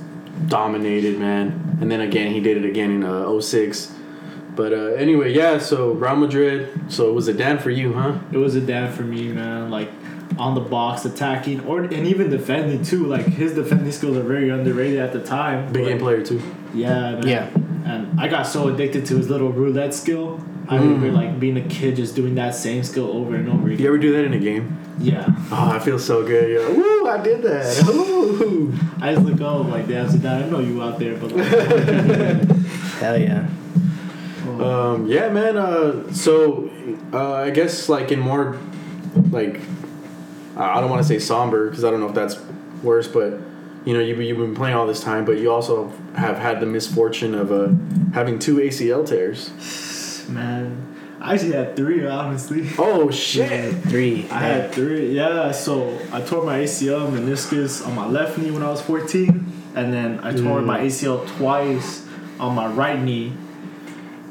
dominated, 0.47 1.19
man. 1.19 1.77
And 1.81 1.91
then 1.91 2.01
again, 2.01 2.33
he 2.33 2.39
did 2.39 2.57
it 2.57 2.65
again 2.65 2.91
in 2.91 3.03
uh, 3.03 3.39
06. 3.39 3.93
But 4.55 4.73
uh, 4.73 4.93
anyway, 4.93 5.33
yeah. 5.33 5.59
So 5.59 5.91
Real 5.91 6.15
Madrid. 6.15 6.91
So 6.91 7.09
it 7.09 7.13
was 7.13 7.29
Zidane 7.29 7.61
for 7.61 7.69
you, 7.69 7.93
huh? 7.93 8.19
It 8.31 8.37
was 8.37 8.55
a 8.55 8.61
dad 8.61 8.93
for 8.93 9.03
me, 9.03 9.29
man. 9.29 9.69
Like 9.69 9.89
on 10.37 10.55
the 10.55 10.61
box, 10.61 11.05
attacking, 11.05 11.61
or 11.65 11.81
and 11.81 12.05
even 12.05 12.29
defending 12.29 12.83
too. 12.83 13.05
Like 13.05 13.25
his 13.25 13.53
defending 13.53 13.91
skills 13.91 14.17
are 14.17 14.23
very 14.23 14.49
underrated 14.49 14.99
at 14.99 15.13
the 15.13 15.23
time. 15.23 15.71
Big 15.71 15.85
game 15.85 15.99
player 15.99 16.23
too. 16.23 16.41
Yeah, 16.73 17.11
man. 17.11 17.27
Yeah. 17.27 17.49
And 17.85 18.19
I 18.19 18.27
got 18.27 18.43
so 18.43 18.67
addicted 18.67 19.05
to 19.07 19.17
his 19.17 19.29
little 19.29 19.51
roulette 19.51 19.93
skill. 19.93 20.43
I 20.71 20.77
Mm. 20.77 20.81
remember 20.81 21.11
like 21.11 21.39
being 21.39 21.57
a 21.57 21.61
kid 21.61 21.95
just 21.95 22.15
doing 22.15 22.35
that 22.35 22.53
same 22.53 22.83
skill 22.83 23.09
over 23.09 23.35
and 23.35 23.49
over 23.49 23.67
again. 23.67 23.79
You 23.79 23.87
ever 23.87 23.97
do 23.97 24.11
that 24.13 24.23
in 24.25 24.33
a 24.33 24.39
game? 24.39 24.77
Yeah. 24.99 25.25
Oh, 25.51 25.71
I 25.73 25.79
feel 25.79 25.97
so 25.97 26.23
good. 26.23 26.47
Yo. 26.51 26.73
Woo! 26.73 27.07
I 27.07 27.17
did 27.23 27.41
that. 27.41 27.83
Woo! 27.87 28.71
I 29.01 29.13
just 29.15 29.25
look 29.25 29.41
up 29.41 29.67
like 29.67 29.87
damn, 29.87 30.07
Zidane, 30.07 30.45
I 30.45 30.49
know 30.49 30.59
you 30.59 30.81
out 30.83 30.99
there, 30.99 31.15
but 31.17 31.31
like, 31.31 31.47
hell 32.99 33.17
yeah. 33.17 33.47
oh, 34.47 34.93
Um, 34.93 35.07
yeah, 35.07 35.29
man. 35.29 35.57
Uh, 35.57 36.11
so 36.13 36.69
uh, 37.13 37.33
I 37.33 37.49
guess 37.49 37.89
like 37.89 38.11
in 38.11 38.19
more 38.19 38.57
like 39.31 39.59
I 40.55 40.77
I 40.77 40.81
don't 40.81 40.89
want 40.91 41.01
to 41.01 41.07
say 41.07 41.17
somber 41.19 41.69
because 41.69 41.83
I 41.83 41.89
don't 41.89 41.99
know 41.99 42.09
if 42.09 42.15
that's 42.15 42.37
worse, 42.83 43.07
but 43.07 43.39
you 43.85 43.93
know 43.95 44.01
you've, 44.01 44.21
you've 44.21 44.37
been 44.37 44.53
playing 44.53 44.75
all 44.75 44.85
this 44.85 45.01
time, 45.01 45.25
but 45.25 45.37
you 45.39 45.51
also 45.51 45.91
have 46.15 46.37
had 46.37 46.59
the 46.59 46.65
misfortune 46.67 47.33
of 47.33 47.51
uh, 47.51 47.69
having 48.13 48.37
two 48.37 48.57
ACL 48.57 49.07
tears. 49.07 49.49
Man. 50.29 50.95
I 51.21 51.33
actually 51.33 51.51
had 51.53 51.75
three, 51.75 52.05
honestly. 52.05 52.65
Oh 52.77 53.11
shit! 53.11 53.75
Three. 53.83 54.25
I 54.31 54.39
had 54.39 54.71
three, 54.71 55.13
yeah. 55.13 55.51
So 55.51 55.97
I 56.13 56.21
tore 56.21 56.45
my 56.45 56.59
ACL 56.59 57.09
meniscus 57.11 57.85
on 57.85 57.93
my 57.95 58.05
left 58.07 58.37
knee 58.37 58.51
when 58.51 58.63
I 58.63 58.69
was 58.69 58.81
14, 58.81 59.45
and 59.75 59.93
then 59.93 60.19
I 60.21 60.31
tore 60.31 60.61
Mm. 60.61 60.65
my 60.65 60.79
ACL 60.79 61.27
twice 61.37 62.05
on 62.39 62.55
my 62.55 62.67
right 62.67 63.01
knee. 63.01 63.33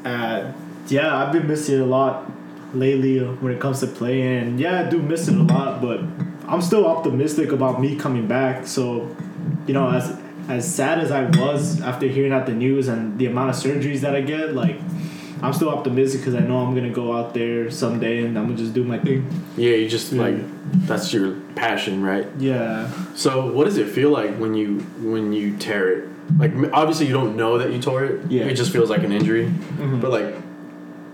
And 0.03 0.53
yeah, 0.87 1.15
I've 1.15 1.31
been 1.31 1.47
missing 1.47 1.75
it 1.75 1.81
a 1.81 1.85
lot 1.85 2.31
lately 2.73 3.19
when 3.19 3.53
it 3.53 3.59
comes 3.59 3.79
to 3.81 3.87
playing. 3.87 4.57
Yeah, 4.57 4.81
I 4.85 4.89
do 4.89 4.99
miss 5.01 5.27
it 5.27 5.35
a 5.35 5.43
lot, 5.43 5.81
but 5.81 6.01
I'm 6.47 6.61
still 6.61 6.87
optimistic 6.87 7.51
about 7.51 7.79
me 7.81 7.95
coming 7.97 8.27
back. 8.27 8.65
So, 8.65 9.15
you 9.67 9.73
know, 9.75 9.89
as 9.91 10.17
as 10.47 10.65
sad 10.73 10.97
as 10.97 11.11
I 11.11 11.25
was 11.25 11.79
after 11.81 12.07
hearing 12.07 12.31
out 12.33 12.47
the 12.47 12.53
news 12.53 12.87
and 12.87 13.19
the 13.19 13.27
amount 13.27 13.51
of 13.51 13.55
surgeries 13.55 13.99
that 14.01 14.15
I 14.15 14.21
get, 14.21 14.55
like. 14.55 14.79
I'm 15.41 15.53
still 15.53 15.69
optimistic 15.69 16.21
because 16.21 16.35
I 16.35 16.39
know 16.41 16.57
I'm 16.59 16.75
gonna 16.75 16.89
go 16.89 17.13
out 17.15 17.33
there 17.33 17.69
someday 17.71 18.23
and 18.25 18.37
I'm 18.37 18.45
gonna 18.45 18.57
just 18.57 18.73
do 18.73 18.83
my 18.83 18.99
thing. 18.99 19.25
Yeah, 19.57 19.75
you 19.75 19.87
just 19.89 20.11
Yeah. 20.11 20.21
like 20.23 20.35
that's 20.87 21.13
your 21.13 21.33
passion, 21.55 22.01
right? 22.03 22.27
Yeah. 22.37 22.89
So 23.15 23.51
what 23.51 23.65
does 23.65 23.77
it 23.77 23.87
feel 23.87 24.09
like 24.11 24.35
when 24.37 24.53
you 24.53 24.79
when 25.01 25.31
you 25.33 25.55
tear 25.57 25.89
it? 25.91 26.09
Like 26.37 26.53
obviously 26.73 27.07
you 27.07 27.13
don't 27.13 27.35
know 27.35 27.57
that 27.57 27.71
you 27.71 27.79
tore 27.81 28.03
it. 28.05 28.21
Yeah. 28.29 28.43
It 28.43 28.55
just 28.55 28.71
feels 28.71 28.89
like 28.89 29.03
an 29.03 29.11
injury. 29.11 29.51
Mhm. 29.79 30.01
But 30.01 30.11
like, 30.11 30.35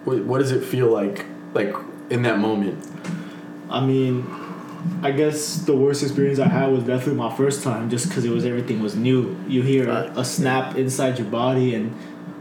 what, 0.06 0.24
what 0.26 0.40
does 0.40 0.52
it 0.52 0.64
feel 0.64 0.88
like 0.92 1.26
like 1.54 1.74
in 2.10 2.24
that 2.24 2.40
moment? 2.40 2.84
I 3.70 3.86
mean, 3.86 4.26
I 5.02 5.12
guess 5.12 5.58
the 5.58 5.76
worst 5.76 6.04
experience 6.04 6.38
I 6.40 6.48
had 6.48 6.72
was 6.72 6.84
definitely 6.84 7.16
my 7.16 7.36
first 7.36 7.64
time, 7.64 7.90
just 7.90 8.08
because 8.08 8.24
it 8.26 8.30
was 8.32 8.46
everything 8.46 8.82
was 8.82 8.96
new. 8.96 9.36
You 9.48 9.62
hear 9.64 9.90
a, 9.90 10.12
a 10.16 10.24
snap 10.26 10.76
inside 10.78 11.18
your 11.18 11.28
body, 11.28 11.74
and 11.74 11.92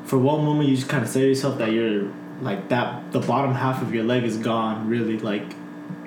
for 0.05 0.19
one 0.19 0.45
moment 0.45 0.69
you 0.69 0.77
just 0.77 0.89
kind 0.89 1.03
of 1.05 1.09
say 1.11 1.21
to 1.23 1.29
yourself 1.29 1.59
that 1.59 1.73
you're 1.73 2.11
like 2.41 2.69
that. 2.69 3.13
The 3.13 3.21
bottom 3.21 3.55
half 3.55 3.83
of 3.83 3.95
your 3.95 4.05
leg 4.05 4.25
is 4.25 4.37
gone. 4.37 4.89
Really, 4.89 5.19
like 5.19 5.49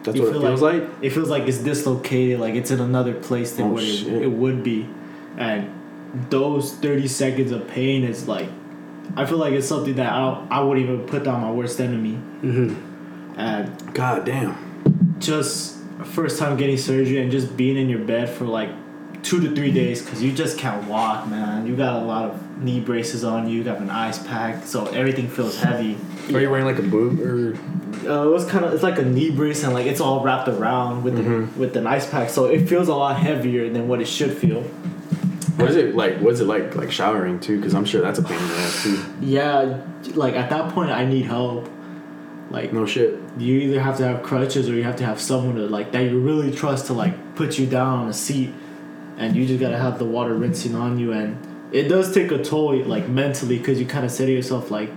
That's 0.03 0.19
what 0.19 0.27
it 0.35 0.41
feels 0.41 0.61
like. 0.61 0.83
it 1.01 1.09
feels 1.11 1.29
like 1.29 1.43
it's 1.47 1.57
dislocated, 1.59 2.39
like 2.39 2.55
it's 2.55 2.71
in 2.71 2.79
another 2.79 3.13
place 3.13 3.53
than 3.55 3.67
Oh, 3.67 3.73
what 3.73 3.83
it, 3.83 4.07
it 4.23 4.31
would 4.31 4.63
be, 4.63 4.87
and 5.37 5.73
those 6.29 6.73
thirty 6.73 7.07
seconds 7.07 7.51
of 7.51 7.67
pain 7.67 8.03
is 8.03 8.27
like. 8.27 8.49
I 9.15 9.25
feel 9.25 9.37
like 9.37 9.53
it's 9.53 9.67
something 9.67 9.95
that 9.95 10.11
I 10.11 10.45
I 10.51 10.59
wouldn't 10.59 10.85
even 10.87 11.05
put 11.07 11.23
down 11.23 11.41
my 11.41 11.51
worst 11.51 11.79
enemy, 11.79 12.15
hmm 12.15 12.75
and 13.37 13.93
God 13.93 14.25
damn. 14.25 15.15
just 15.19 15.77
first 16.03 16.37
time 16.39 16.57
getting 16.57 16.77
surgery 16.77 17.19
and 17.21 17.31
just 17.31 17.55
being 17.57 17.77
in 17.77 17.87
your 17.89 17.99
bed 17.99 18.29
for 18.29 18.45
like 18.45 18.69
two 19.23 19.39
to 19.41 19.55
three 19.55 19.71
days 19.71 20.01
because 20.01 20.21
you 20.21 20.31
just 20.33 20.57
can't 20.57 20.87
walk, 20.87 21.27
man. 21.27 21.65
You 21.65 21.75
got 21.75 22.01
a 22.01 22.05
lot 22.05 22.25
of 22.31 22.46
knee 22.59 22.79
braces 22.79 23.23
on 23.23 23.47
you. 23.47 23.57
You 23.59 23.63
got 23.63 23.79
an 23.79 23.89
ice 23.89 24.19
pack, 24.25 24.65
so 24.65 24.85
everything 24.87 25.27
feels 25.27 25.57
heavy. 25.57 25.97
Are 26.33 26.41
you 26.41 26.49
wearing 26.49 26.65
like 26.65 26.79
a 26.79 26.83
boot 26.83 27.19
or? 27.19 27.55
Uh, 28.09 28.25
it 28.25 28.29
was 28.31 28.45
kind 28.45 28.63
of 28.65 28.73
it's 28.73 28.83
like 28.83 28.97
a 28.99 29.03
knee 29.05 29.31
brace 29.31 29.63
and 29.63 29.73
like 29.73 29.85
it's 29.85 29.99
all 30.01 30.23
wrapped 30.23 30.47
around 30.47 31.03
with 31.03 31.15
Mhm. 31.17 31.53
the, 31.53 31.59
with 31.59 31.77
an 31.77 31.87
ice 31.87 32.09
pack, 32.09 32.29
so 32.29 32.45
it 32.45 32.67
feels 32.67 32.87
a 32.87 32.93
lot 32.95 33.17
heavier 33.17 33.69
than 33.69 33.87
what 33.87 34.01
it 34.01 34.07
should 34.07 34.31
feel. 34.33 34.61
What 35.57 35.69
is 35.71 35.75
it 35.75 35.95
like? 35.95 36.19
What's 36.19 36.39
it 36.39 36.45
like? 36.45 36.75
Like 36.75 36.91
showering 36.91 37.39
too? 37.39 37.57
Because 37.57 37.73
I'm 37.73 37.85
sure 37.85 38.01
that's 38.01 38.19
a 38.19 38.23
pain 38.23 38.39
in 38.39 38.47
the 38.47 38.53
ass 38.55 38.83
too. 38.83 38.99
Yeah, 39.21 39.77
like 40.13 40.35
at 40.35 40.49
that 40.51 40.71
point, 40.73 40.91
I 40.91 41.05
need 41.05 41.25
help. 41.25 41.67
Like 42.49 42.71
No 42.71 42.85
shit. 42.85 43.17
you 43.37 43.55
either 43.59 43.81
have 43.81 43.97
to 43.97 44.07
have 44.07 44.23
crutches 44.23 44.69
or 44.69 44.73
you 44.73 44.83
have 44.83 44.95
to 44.97 45.05
have 45.05 45.19
someone 45.19 45.55
to 45.55 45.63
like 45.67 45.91
that 45.91 46.03
you 46.03 46.19
really 46.19 46.51
trust 46.51 46.85
to 46.87 46.93
like 46.93 47.35
put 47.35 47.57
you 47.59 47.65
down 47.65 47.99
on 47.99 48.07
a 48.07 48.13
seat, 48.13 48.53
and 49.17 49.35
you 49.35 49.45
just 49.45 49.59
gotta 49.59 49.77
have 49.77 49.99
the 49.99 50.05
water 50.05 50.33
rinsing 50.33 50.75
on 50.75 50.97
you, 50.99 51.11
and 51.11 51.37
it 51.71 51.83
does 51.89 52.13
take 52.13 52.31
a 52.31 52.41
toll 52.43 52.75
like 52.83 53.07
mentally 53.09 53.57
because 53.57 53.79
you 53.79 53.85
kind 53.85 54.05
of 54.05 54.11
say 54.11 54.25
to 54.25 54.31
yourself 54.31 54.71
like, 54.71 54.89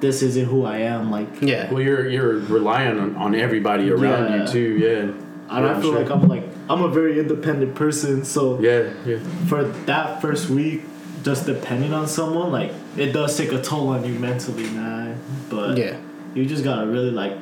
this 0.00 0.22
isn't 0.22 0.46
who 0.46 0.64
I 0.64 0.78
am. 0.78 1.10
Like, 1.10 1.28
Yeah. 1.42 1.70
Well, 1.70 1.82
you're 1.82 2.08
you're 2.08 2.38
relying 2.38 2.98
on, 2.98 3.16
on 3.16 3.34
everybody 3.34 3.90
around 3.90 4.32
Yeah. 4.32 4.42
you 4.42 4.48
too. 4.48 4.78
Yeah. 4.78 4.88
and 4.98 5.64
Yeah, 5.64 5.76
I 5.76 5.80
feel 5.80 5.92
sure. 5.92 6.00
like 6.00 6.10
I'm 6.10 6.26
like 6.28 6.44
I'm 6.68 6.82
a 6.82 6.88
very 6.88 7.18
independent 7.18 7.74
person, 7.74 8.24
so 8.24 8.58
Yeah. 8.60 8.90
Yeah. 9.06 9.18
for 9.48 9.64
that 9.86 10.20
first 10.22 10.48
week, 10.50 10.82
just 11.22 11.44
depending 11.46 11.92
on 11.92 12.06
someone, 12.06 12.50
like 12.50 12.72
it 12.96 13.12
does 13.12 13.36
take 13.36 13.52
a 13.52 13.60
toll 13.60 13.88
on 13.88 14.04
you 14.04 14.18
mentally, 14.18 14.64
man. 14.70 15.16
But 15.50 15.76
Yeah. 15.76 15.96
you 16.34 16.46
just 16.46 16.64
gotta 16.64 16.86
really 16.86 17.10
like 17.10 17.34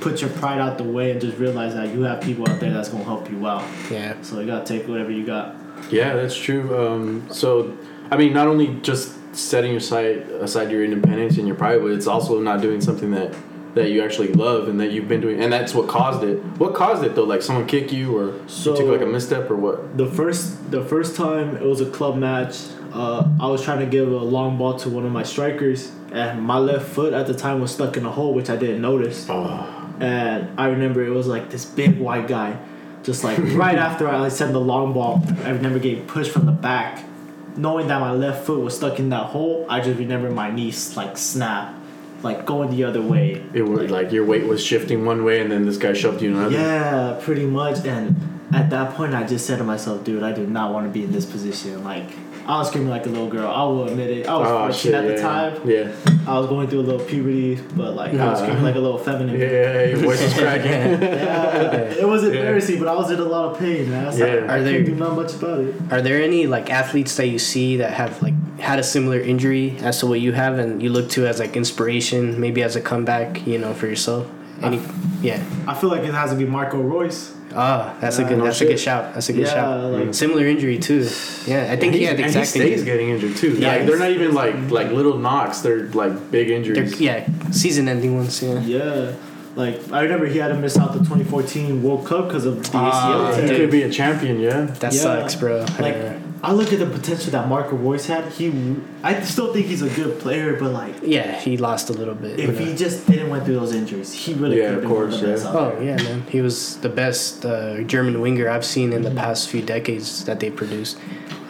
put 0.00 0.20
your 0.22 0.30
pride 0.30 0.60
out 0.60 0.78
the 0.78 0.84
way 0.84 1.10
and 1.10 1.20
just 1.20 1.36
realize 1.38 1.74
that 1.74 1.92
you 1.94 2.02
have 2.02 2.20
people 2.20 2.48
out 2.48 2.58
there 2.60 2.72
that's 2.72 2.88
gonna 2.88 3.04
help 3.04 3.30
you 3.30 3.46
out. 3.46 3.64
Yeah. 3.90 4.14
So 4.22 4.40
you 4.40 4.46
gotta 4.46 4.64
take 4.64 4.88
whatever 4.88 5.10
you 5.10 5.24
got. 5.26 5.54
Yeah, 5.90 6.14
that's 6.14 6.36
true. 6.36 6.64
Um, 6.76 7.22
so, 7.30 7.72
I 8.10 8.16
mean, 8.16 8.32
not 8.32 8.46
only 8.46 8.68
just 8.82 9.14
setting 9.34 9.76
aside 9.76 10.18
aside 10.40 10.70
your 10.70 10.82
independence 10.84 11.36
and 11.38 11.46
your 11.46 11.56
pride, 11.56 11.80
but 11.82 11.90
it's 11.92 12.06
also 12.06 12.40
not 12.40 12.60
doing 12.62 12.80
something 12.80 13.10
that 13.12 13.34
that 13.74 13.90
you 13.90 14.02
actually 14.02 14.32
love 14.32 14.66
and 14.68 14.80
that 14.80 14.90
you've 14.90 15.06
been 15.08 15.20
doing, 15.20 15.40
and 15.40 15.52
that's 15.52 15.74
what 15.74 15.88
caused 15.88 16.24
it. 16.24 16.38
What 16.58 16.74
caused 16.74 17.04
it 17.04 17.14
though? 17.14 17.24
Like 17.24 17.42
someone 17.42 17.66
kick 17.66 17.92
you, 17.92 18.16
or 18.16 18.34
So- 18.46 18.70
you 18.72 18.76
took 18.78 18.88
like 18.88 19.02
a 19.02 19.06
misstep, 19.06 19.50
or 19.50 19.56
what? 19.56 19.96
The 19.96 20.06
first 20.06 20.70
the 20.70 20.82
first 20.82 21.14
time 21.16 21.56
it 21.56 21.62
was 21.62 21.80
a 21.80 21.86
club 21.90 22.16
match. 22.16 22.56
Uh, 22.92 23.28
I 23.38 23.46
was 23.48 23.62
trying 23.62 23.80
to 23.80 23.86
give 23.86 24.10
a 24.10 24.16
long 24.16 24.56
ball 24.56 24.74
to 24.78 24.88
one 24.88 25.04
of 25.04 25.12
my 25.12 25.22
strikers, 25.22 25.92
and 26.10 26.42
my 26.42 26.56
left 26.58 26.86
foot 26.88 27.12
at 27.12 27.26
the 27.26 27.34
time 27.34 27.60
was 27.60 27.70
stuck 27.70 27.98
in 27.98 28.06
a 28.06 28.10
hole, 28.10 28.32
which 28.32 28.48
I 28.48 28.56
didn't 28.56 28.80
notice. 28.80 29.26
Oh, 29.28 29.66
and 30.00 30.48
I 30.58 30.68
remember 30.68 31.04
it 31.04 31.10
was 31.10 31.26
like 31.26 31.50
this 31.50 31.66
big 31.66 31.98
white 31.98 32.26
guy, 32.26 32.56
just 33.02 33.22
like 33.24 33.36
right 33.54 33.76
after 33.88 34.08
I 34.08 34.28
sent 34.30 34.52
the 34.54 34.60
long 34.60 34.94
ball, 34.94 35.22
I 35.44 35.50
remember 35.50 35.78
getting 35.78 36.06
pushed 36.06 36.30
from 36.30 36.46
the 36.46 36.52
back, 36.52 37.04
knowing 37.58 37.88
that 37.88 38.00
my 38.00 38.12
left 38.12 38.46
foot 38.46 38.60
was 38.60 38.76
stuck 38.76 38.98
in 38.98 39.10
that 39.10 39.26
hole. 39.26 39.66
I 39.68 39.80
just 39.80 39.98
remember 39.98 40.30
my 40.30 40.50
knees 40.50 40.96
like 40.96 41.18
snap, 41.18 41.74
like 42.22 42.46
going 42.46 42.70
the 42.70 42.84
other 42.84 43.02
way. 43.02 43.44
it 43.52 43.62
was 43.62 43.90
like 43.90 44.12
your 44.12 44.24
weight 44.24 44.46
was 44.46 44.64
shifting 44.64 45.04
one 45.04 45.24
way, 45.24 45.40
and 45.40 45.50
then 45.50 45.66
this 45.66 45.76
guy 45.76 45.92
shoved 45.92 46.22
you 46.22 46.30
another. 46.30 46.54
Yeah, 46.54 47.18
pretty 47.20 47.46
much. 47.46 47.84
And 47.84 48.40
at 48.54 48.70
that 48.70 48.94
point, 48.94 49.14
I 49.14 49.24
just 49.26 49.46
said 49.46 49.58
to 49.58 49.64
myself, 49.64 50.04
dude, 50.04 50.22
I 50.22 50.32
do 50.32 50.46
not 50.46 50.72
want 50.72 50.86
to 50.86 50.92
be 50.92 51.04
in 51.04 51.12
this 51.12 51.26
position. 51.26 51.84
Like. 51.84 52.08
I 52.48 52.56
was 52.58 52.68
screaming 52.68 52.88
like 52.88 53.04
a 53.04 53.10
little 53.10 53.28
girl. 53.28 53.46
I 53.46 53.62
will 53.64 53.86
admit 53.88 54.08
it. 54.10 54.26
I 54.26 54.34
was 54.38 54.48
Oh 54.48 54.58
14 54.60 54.72
shit! 54.80 54.94
at 54.94 55.06
the 55.06 55.14
yeah, 55.16 55.20
time. 55.20 55.68
Yeah. 55.68 55.92
I 56.26 56.38
was 56.38 56.46
going 56.48 56.66
through 56.68 56.80
a 56.80 56.88
little 56.90 57.04
puberty, 57.04 57.56
but 57.76 57.94
like 57.94 58.14
I 58.14 58.30
was 58.30 58.38
screaming 58.38 58.62
like 58.62 58.74
a 58.74 58.78
little 58.80 58.96
feminine. 58.98 59.38
Yeah, 59.38 59.84
your 59.84 59.98
voice 59.98 60.22
was 60.22 60.32
cracking. 60.32 60.70
Yeah, 61.02 61.82
it 62.02 62.08
was 62.08 62.22
Yeah. 62.22 62.30
embarrassing, 62.30 62.78
but 62.78 62.88
I 62.88 62.94
was 62.94 63.10
in 63.10 63.20
a 63.20 63.24
lot 63.24 63.52
of 63.52 63.58
pain, 63.58 63.90
man. 63.90 64.04
I, 64.04 64.06
was 64.06 64.18
like, 64.18 64.28
Yeah. 64.32 64.34
I 64.36 64.38
Are 64.40 64.46
can't 64.48 64.64
there- 64.64 64.82
do 64.82 64.94
not 64.94 65.14
much 65.14 65.34
about 65.34 65.60
it. 65.60 65.74
Are 65.90 66.00
there 66.00 66.22
any 66.22 66.46
like 66.46 66.70
athletes 66.70 67.16
that 67.16 67.26
you 67.28 67.38
see 67.38 67.76
that 67.76 67.92
have 67.92 68.22
like 68.22 68.34
had 68.60 68.78
a 68.78 68.82
similar 68.82 69.20
injury 69.20 69.76
as 69.80 70.00
to 70.00 70.06
what 70.06 70.20
you 70.20 70.32
have, 70.32 70.58
and 70.58 70.82
you 70.82 70.88
look 70.88 71.10
to 71.10 71.26
as 71.26 71.38
like 71.38 71.54
inspiration, 71.54 72.40
maybe 72.40 72.62
as 72.62 72.76
a 72.76 72.80
comeback, 72.80 73.46
you 73.46 73.58
know, 73.58 73.74
for 73.74 73.86
yourself? 73.86 74.26
Any? 74.62 74.80
Yeah. 75.22 75.42
I 75.66 75.74
feel 75.74 75.90
like 75.90 76.02
it 76.02 76.14
has 76.14 76.30
to 76.30 76.36
be 76.36 76.44
Marco 76.46 76.78
Reus. 76.80 77.34
Ah, 77.60 77.94
that's 78.00 78.18
a 78.18 78.24
good. 78.24 78.38
no 78.38 78.44
That's 78.44 78.60
a 78.60 78.66
good 78.66 78.78
shout. 78.78 79.14
That's 79.14 79.28
a 79.28 79.32
good 79.32 79.46
Yeah, 79.46 79.54
shout. 79.54 79.90
like- 79.92 80.14
Similar 80.14 80.46
injury 80.46 80.78
too. 80.78 81.08
Yeah, 81.46 81.68
I 81.72 81.76
think 81.76 81.94
he 81.94 82.04
had 82.04 82.20
and 82.20 82.32
he 82.34 82.44
stays 82.44 82.84
getting 82.84 83.08
injured 83.10 83.36
too. 83.36 83.50
Yeah, 83.58 83.76
like, 83.76 83.86
they're 83.86 83.98
not 83.98 84.10
even 84.10 84.32
like 84.34 84.54
like 84.70 84.90
little 84.92 85.18
knocks. 85.18 85.60
They're 85.60 85.86
like 86.02 86.30
big 86.30 86.48
They're, 86.48 86.56
injuries. 86.56 87.00
yeah, 87.00 87.26
season-ending 87.50 88.14
ones. 88.16 88.40
Yeah. 88.42 88.60
Yeah, 88.60 89.12
like 89.56 89.80
I 89.92 90.02
remember 90.02 90.26
he 90.26 90.38
had 90.38 90.48
to 90.48 90.54
miss 90.54 90.78
out 90.78 90.92
the 90.92 91.00
2014 91.00 91.82
World 91.82 92.06
Cup 92.06 92.28
because 92.28 92.46
of 92.46 92.62
the 92.62 92.70
Ah, 92.78 93.32
ACL 93.32 93.48
he 93.50 93.56
could 93.56 93.70
be 93.70 93.82
a 93.82 93.90
champion. 93.90 94.38
Yeah. 94.40 94.66
That 94.80 94.92
Yeah. 94.94 95.00
sucks, 95.00 95.34
bro. 95.34 95.64
Like. 95.80 95.96
I 96.42 96.52
look 96.52 96.72
at 96.72 96.78
the 96.78 96.86
potential 96.86 97.32
that 97.32 97.48
Marco 97.48 97.74
Reus 97.76 98.06
had. 98.06 98.30
He, 98.32 98.52
I 99.02 99.20
still 99.22 99.52
think 99.52 99.66
he's 99.66 99.82
a 99.82 99.88
good 99.90 100.20
player, 100.20 100.56
but 100.56 100.70
like 100.72 100.94
yeah, 101.02 101.38
he 101.40 101.56
lost 101.56 101.90
a 101.90 101.92
little 101.92 102.14
bit. 102.14 102.38
if 102.38 102.46
you 102.46 102.52
know. 102.64 102.70
he 102.70 102.76
just 102.76 103.06
didn't 103.08 103.28
went 103.30 103.44
through 103.44 103.56
those 103.56 103.74
injuries, 103.74 104.12
he 104.12 104.34
really 104.34 104.58
Yeah, 104.58 104.74
could 104.74 104.74
have 104.74 104.84
of 104.84 104.88
been 104.88 104.90
one 104.92 105.02
of 105.04 105.10
course, 105.10 105.20
the 105.20 105.26
best 105.26 105.44
yeah. 105.44 105.52
Oh 105.52 105.70
there. 105.70 105.82
yeah, 105.82 106.02
man. 106.04 106.22
He 106.30 106.40
was 106.40 106.76
the 106.80 106.88
best 106.88 107.44
uh, 107.44 107.80
German 107.82 108.20
winger 108.20 108.48
I've 108.48 108.64
seen 108.64 108.92
in 108.92 109.02
the 109.02 109.10
past 109.10 109.48
few 109.48 109.62
decades 109.62 110.24
that 110.26 110.38
they 110.38 110.50
produced, 110.50 110.96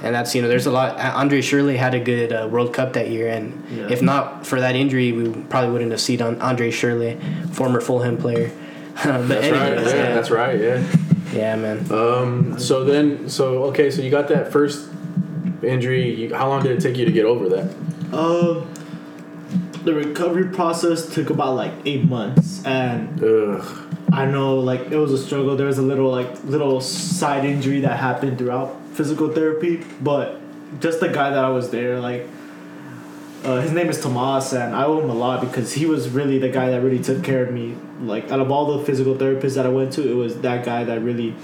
and 0.03 0.15
that's 0.15 0.35
you 0.35 0.41
know 0.41 0.49
there's 0.49 0.67
a 0.67 0.71
lot. 0.71 0.97
Andre 0.99 1.41
Schürrle 1.43 1.77
had 1.77 1.95
a 1.95 2.01
good 2.01 2.33
uh, 2.33 2.49
World 2.51 2.73
Cup 2.73 2.95
that 2.95 3.11
year, 3.11 3.29
and 3.29 3.63
Yeah. 3.71 3.89
if 3.91 4.01
not 4.01 4.47
for 4.47 4.59
that 4.61 4.75
injury, 4.75 5.13
we 5.13 5.29
probably 5.51 5.71
wouldn't 5.71 5.91
have 5.91 6.01
seen 6.01 6.23
on 6.23 6.41
Andre 6.41 6.71
Schürrle, 6.71 7.19
former 7.55 7.81
Fulham 7.83 8.17
player. 8.17 8.51
but 9.05 9.29
That's 9.29 9.51
right. 9.51 9.75
Yeah, 9.75 9.85
yeah, 10.09 10.15
that's 10.15 10.31
right. 10.31 10.59
Yeah. 10.59 10.83
Yeah, 11.33 11.57
man. 11.57 11.91
Um. 11.93 12.59
So 12.59 12.85
then, 12.85 13.29
so 13.29 13.65
okay, 13.65 13.91
so 13.91 14.03
you 14.03 14.11
got 14.11 14.29
that 14.29 14.53
first 14.53 14.89
injury. 15.63 16.15
You, 16.15 16.35
how 16.35 16.49
long 16.49 16.63
did 16.63 16.73
it 16.73 16.81
take 16.81 16.97
you 16.97 17.05
to 17.05 17.13
get 17.13 17.25
over 17.25 17.49
that? 17.49 17.75
Um, 18.13 18.73
the 19.85 19.95
recovery 19.95 20.49
process 20.49 21.13
took 21.15 21.31
about 21.31 21.55
like 21.55 21.73
eight 21.85 22.05
months, 22.05 22.65
and 22.65 23.23
Ugh. 23.23 23.95
I 24.13 24.25
know 24.27 24.57
like 24.59 24.91
it 24.91 24.97
was 24.97 25.13
a 25.13 25.19
struggle. 25.19 25.57
There 25.57 25.67
was 25.67 25.79
a 25.79 25.83
little 25.83 26.11
like 26.11 26.43
little 26.45 26.81
side 26.81 27.45
injury 27.45 27.81
that 27.81 27.99
happened 27.99 28.39
throughout 28.39 28.77
physical 28.93 29.33
therapy, 29.33 29.85
but 30.01 30.41
just 30.81 31.01
the 31.01 31.09
guy 31.09 31.31
that 31.31 31.45
I 31.45 31.51
was 31.51 31.71
there, 31.71 32.01
like 32.01 32.27
uh, 33.49 33.61
his 33.63 33.73
name 33.73 33.89
is 33.89 33.99
Tomas, 34.01 34.53
and 34.53 34.77
I 34.77 34.85
owe 34.85 35.01
him 35.01 35.09
a 35.09 35.15
lot 35.15 35.41
because 35.41 35.73
he 35.73 35.87
was 35.87 36.11
really 36.11 36.39
the 36.39 36.51
guy 36.51 36.69
that 36.71 36.83
really 36.83 37.03
took 37.03 37.25
care 37.25 37.47
of 37.47 37.53
me. 37.53 37.77
Like 38.01 38.31
out 38.31 38.41
of 38.41 38.51
all 38.51 38.77
the 38.77 38.85
physical 38.85 39.15
therapists 39.15 39.55
that 39.55 39.65
I 39.65 39.71
went 39.71 39.93
to, 39.95 40.09
it 40.09 40.15
was 40.15 40.41
that 40.43 40.65
guy 40.67 40.85
that 40.85 41.01
really 41.01 41.35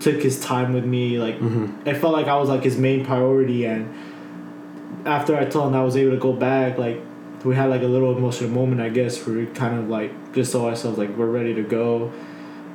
took 0.00 0.22
his 0.22 0.40
time 0.40 0.72
with 0.72 0.86
me. 0.86 1.18
Like 1.18 1.36
it 1.86 1.98
felt 1.98 2.14
like 2.14 2.26
I 2.26 2.36
was 2.36 2.48
like 2.48 2.62
his 2.62 2.78
main 2.78 3.04
priority, 3.04 3.66
and 3.66 3.94
after 5.06 5.36
I 5.36 5.44
told 5.44 5.68
him 5.68 5.74
I 5.74 5.84
was 5.84 5.94
able 5.94 6.12
to 6.12 6.16
go 6.16 6.32
back, 6.32 6.78
like 6.78 7.00
we 7.44 7.54
had 7.54 7.68
like 7.68 7.82
a 7.82 7.86
little 7.86 8.16
emotional 8.16 8.50
moment, 8.50 8.80
I 8.80 8.88
guess, 8.88 9.24
where 9.26 9.36
we 9.36 9.46
kind 9.46 9.78
of 9.78 9.90
like 9.90 10.32
just 10.32 10.52
told 10.52 10.70
ourselves 10.70 10.96
like 10.96 11.10
we're 11.16 11.26
ready 11.26 11.52
to 11.54 11.62
go. 11.62 12.10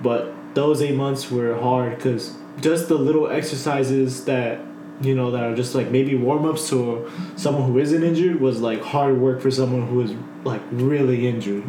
But 0.04 0.34
those 0.54 0.84
eight 0.84 0.96
months 0.96 1.32
were 1.32 1.60
hard 1.60 1.96
because 1.96 2.36
just 2.62 2.90
the 2.90 2.96
little 2.96 3.28
exercises 3.28 4.26
that 4.26 4.60
you 5.02 5.16
know 5.16 5.32
that 5.32 5.44
are 5.44 5.56
just 5.56 5.76
like 5.76 5.92
maybe 5.92 6.16
warm 6.16 6.46
ups 6.46 6.70
to 6.70 7.12
someone 7.36 7.72
who 7.72 7.78
isn't 7.78 8.04
injured 8.04 8.40
was 8.40 8.60
like 8.60 8.82
hard 8.82 9.18
work 9.20 9.42
for 9.42 9.52
someone 9.52 9.88
who 9.88 10.02
is 10.02 10.14
like 10.44 10.62
really 10.72 11.28
injured, 11.28 11.64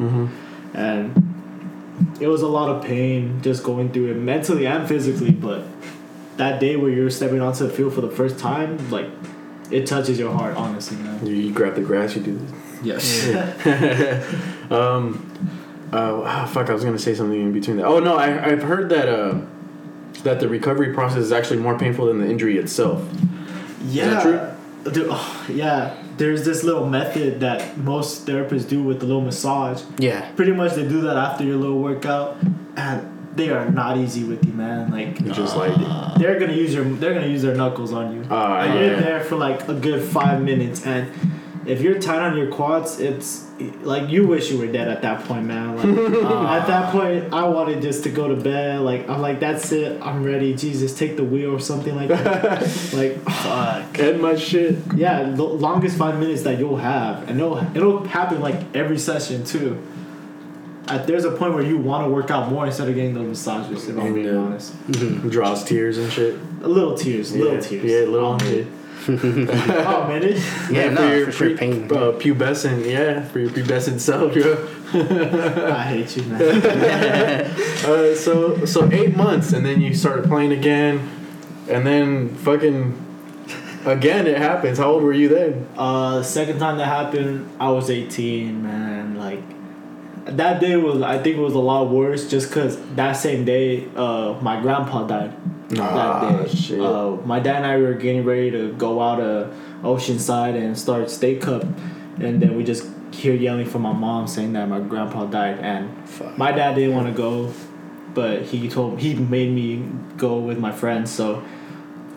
and 0.74 1.14
it 2.20 2.28
was 2.28 2.42
a 2.42 2.48
lot 2.48 2.68
of 2.70 2.82
pain 2.84 3.40
just 3.42 3.62
going 3.62 3.92
through 3.92 4.10
it 4.10 4.14
mentally 4.16 4.66
and 4.66 4.88
physically. 4.88 5.30
But 5.30 5.64
that 6.36 6.60
day 6.60 6.76
where 6.76 6.90
you're 6.90 7.10
stepping 7.10 7.40
onto 7.40 7.66
the 7.66 7.72
field 7.72 7.94
for 7.94 8.00
the 8.00 8.10
first 8.10 8.38
time, 8.38 8.90
like 8.90 9.08
it 9.70 9.86
touches 9.86 10.18
your 10.18 10.32
heart, 10.32 10.56
honestly, 10.56 10.96
man. 10.96 11.26
You, 11.26 11.34
you 11.34 11.52
grab 11.52 11.74
the 11.74 11.82
grass. 11.82 12.16
You 12.16 12.22
do. 12.22 12.46
Yes. 12.82 13.28
um. 14.70 15.24
Uh, 15.90 16.20
ah, 16.22 16.44
fuck! 16.52 16.68
I 16.68 16.74
was 16.74 16.84
gonna 16.84 16.98
say 16.98 17.14
something 17.14 17.40
in 17.40 17.52
between 17.52 17.78
that. 17.78 17.86
Oh 17.86 17.98
no! 17.98 18.16
I 18.16 18.50
I've 18.50 18.62
heard 18.62 18.90
that 18.90 19.08
uh 19.08 19.40
that 20.24 20.40
the 20.40 20.48
recovery 20.48 20.92
process 20.94 21.18
is 21.18 21.32
actually 21.32 21.58
more 21.58 21.78
painful 21.78 22.06
than 22.06 22.18
the 22.18 22.28
injury 22.28 22.58
itself. 22.58 23.06
Yeah. 23.84 24.22
that 24.84 24.92
Dude, 24.92 25.08
oh, 25.10 25.46
yeah. 25.48 26.02
There's 26.16 26.44
this 26.44 26.64
little 26.64 26.86
method 26.86 27.40
that 27.40 27.76
most 27.78 28.26
therapists 28.26 28.68
do 28.68 28.82
with 28.82 29.00
the 29.00 29.06
little 29.06 29.20
massage. 29.22 29.82
Yeah, 29.98 30.30
Pretty 30.32 30.52
much 30.52 30.74
they 30.74 30.86
do 30.86 31.02
that 31.02 31.16
after 31.16 31.44
your 31.44 31.56
little 31.56 31.80
workout 31.80 32.36
and 32.76 33.14
they 33.36 33.50
are 33.50 33.70
not 33.70 33.96
easy 33.96 34.24
with 34.24 34.44
you, 34.44 34.52
man. 34.52 34.90
Like 34.90 35.20
It's 35.20 35.36
just 35.36 35.56
like 35.56 35.76
they're 36.18 36.40
gonna 36.40 36.54
use 36.54 36.74
your 36.74 36.84
they're 36.84 37.14
gonna 37.14 37.28
use 37.28 37.42
their 37.42 37.54
knuckles 37.54 37.92
on 37.92 38.14
you. 38.14 38.24
Ah, 38.30 38.62
and 38.62 38.80
you're 38.80 38.96
there 38.96 39.20
for 39.22 39.36
like 39.36 39.68
a 39.68 39.74
good 39.74 40.02
five 40.02 40.42
minutes 40.42 40.84
and 40.84 41.08
if 41.68 41.82
you're 41.82 41.98
tight 42.00 42.20
on 42.20 42.36
your 42.36 42.50
quads, 42.50 42.98
it's 42.98 43.46
like 43.82 44.08
you 44.08 44.26
wish 44.26 44.50
you 44.50 44.58
were 44.58 44.66
dead 44.66 44.88
at 44.88 45.02
that 45.02 45.24
point, 45.24 45.44
man. 45.44 45.76
Like 45.76 45.86
at 46.24 46.66
that 46.66 46.92
point, 46.92 47.32
I 47.34 47.46
wanted 47.48 47.82
just 47.82 48.04
to 48.04 48.10
go 48.10 48.28
to 48.28 48.36
bed. 48.36 48.80
Like 48.80 49.08
I'm 49.08 49.20
like, 49.20 49.38
that's 49.40 49.70
it. 49.72 50.00
I'm 50.02 50.24
ready. 50.24 50.54
Jesus, 50.54 50.96
take 50.96 51.16
the 51.16 51.24
wheel 51.24 51.50
or 51.50 51.60
something 51.60 51.94
like 51.94 52.08
that. 52.08 52.62
like 52.94 53.18
fuck. 53.22 53.98
end 53.98 54.22
my 54.22 54.36
shit. 54.36 54.78
yeah, 54.94 55.24
the 55.24 55.42
longest 55.42 55.98
five 55.98 56.18
minutes 56.18 56.42
that 56.42 56.58
you'll 56.58 56.76
have, 56.78 57.28
and 57.28 57.38
it'll 57.38 57.58
it'll 57.76 58.04
happen 58.04 58.40
like 58.40 58.74
every 58.74 58.98
session 58.98 59.44
too. 59.44 59.80
At, 60.86 61.06
there's 61.06 61.26
a 61.26 61.32
point 61.32 61.52
where 61.52 61.62
you 61.62 61.76
want 61.76 62.06
to 62.06 62.10
work 62.10 62.30
out 62.30 62.50
more 62.50 62.64
instead 62.64 62.88
of 62.88 62.94
getting 62.94 63.12
those 63.12 63.26
massages. 63.46 63.88
If 63.88 63.98
I'm 63.98 64.06
And, 64.06 64.14
being 64.14 64.34
uh, 64.34 64.40
honest, 64.40 64.74
Draws 65.30 65.64
tears 65.64 65.98
and 65.98 66.10
shit. 66.10 66.34
a 66.62 66.68
little 66.68 66.96
tears, 66.96 67.34
little 67.36 67.54
yeah. 67.54 67.60
tears. 67.60 67.84
Yeah, 67.84 68.00
a 68.00 68.06
little. 68.06 68.38
Man. 68.38 68.77
Oh 69.08 70.06
man, 70.08 70.22
it, 70.22 70.36
Yeah, 70.70 70.88
for 70.88 70.94
no, 70.94 71.12
your 71.14 71.26
for 71.26 71.32
sure, 71.32 71.48
pre- 71.48 71.56
pain. 71.56 71.84
Uh, 71.84 72.12
pubescent, 72.12 72.84
yeah, 72.90 73.22
for 73.24 73.38
your 73.38 73.50
pubescent 73.50 74.00
self, 74.00 74.32
bro. 74.34 74.68
I 75.72 75.82
hate 75.84 76.16
you, 76.16 76.22
man. 76.24 77.54
Uh, 77.88 78.14
so 78.14 78.64
so 78.66 78.90
eight 78.92 79.16
months, 79.16 79.52
and 79.52 79.64
then 79.64 79.80
you 79.80 79.94
started 79.94 80.24
playing 80.26 80.52
again, 80.52 81.08
and 81.70 81.86
then 81.86 82.28
fucking 82.36 82.92
again 83.86 84.26
it 84.26 84.36
happens. 84.36 84.78
How 84.78 84.90
old 84.92 85.02
were 85.02 85.12
you 85.12 85.28
then? 85.28 85.66
Uh, 85.76 86.22
second 86.22 86.58
time 86.58 86.76
that 86.78 86.86
happened, 86.86 87.48
I 87.58 87.70
was 87.70 87.88
18, 87.88 88.62
man. 88.62 89.16
Like, 89.16 89.42
that 90.36 90.60
day 90.60 90.76
was 90.76 91.00
I 91.00 91.22
think 91.22 91.36
it 91.36 91.40
was 91.40 91.54
a 91.54 91.60
lot 91.60 91.88
worse 91.88 92.28
just 92.28 92.48
because 92.50 92.76
that 92.96 93.12
same 93.12 93.44
day 93.46 93.86
uh, 93.96 94.36
my 94.42 94.60
grandpa 94.60 95.06
died. 95.06 95.32
Ah, 95.76 96.20
that 96.30 96.46
day, 96.46 96.54
shit. 96.54 96.80
Uh, 96.80 97.16
my 97.24 97.40
dad 97.40 97.56
and 97.56 97.66
I 97.66 97.76
were 97.76 97.94
getting 97.94 98.24
ready 98.24 98.50
to 98.50 98.72
go 98.72 99.00
out 99.02 99.20
uh, 99.20 99.50
Oceanside 99.82 100.54
and 100.56 100.78
start 100.78 101.10
State 101.10 101.42
Cup, 101.42 101.62
and 102.20 102.40
then 102.40 102.56
we 102.56 102.64
just 102.64 102.86
hear 103.12 103.34
yelling 103.34 103.66
from 103.66 103.82
my 103.82 103.92
mom 103.92 104.26
saying 104.26 104.52
that 104.54 104.68
my 104.68 104.80
grandpa 104.80 105.26
died, 105.26 105.58
and 105.58 106.08
Fuck. 106.08 106.38
my 106.38 106.52
dad 106.52 106.74
didn't 106.74 106.94
want 106.94 107.08
to 107.08 107.12
go, 107.12 107.52
but 108.14 108.42
he 108.42 108.68
told 108.68 109.00
he 109.00 109.14
made 109.14 109.50
me 109.52 109.84
go 110.16 110.38
with 110.38 110.58
my 110.58 110.72
friends. 110.72 111.10
So 111.12 111.42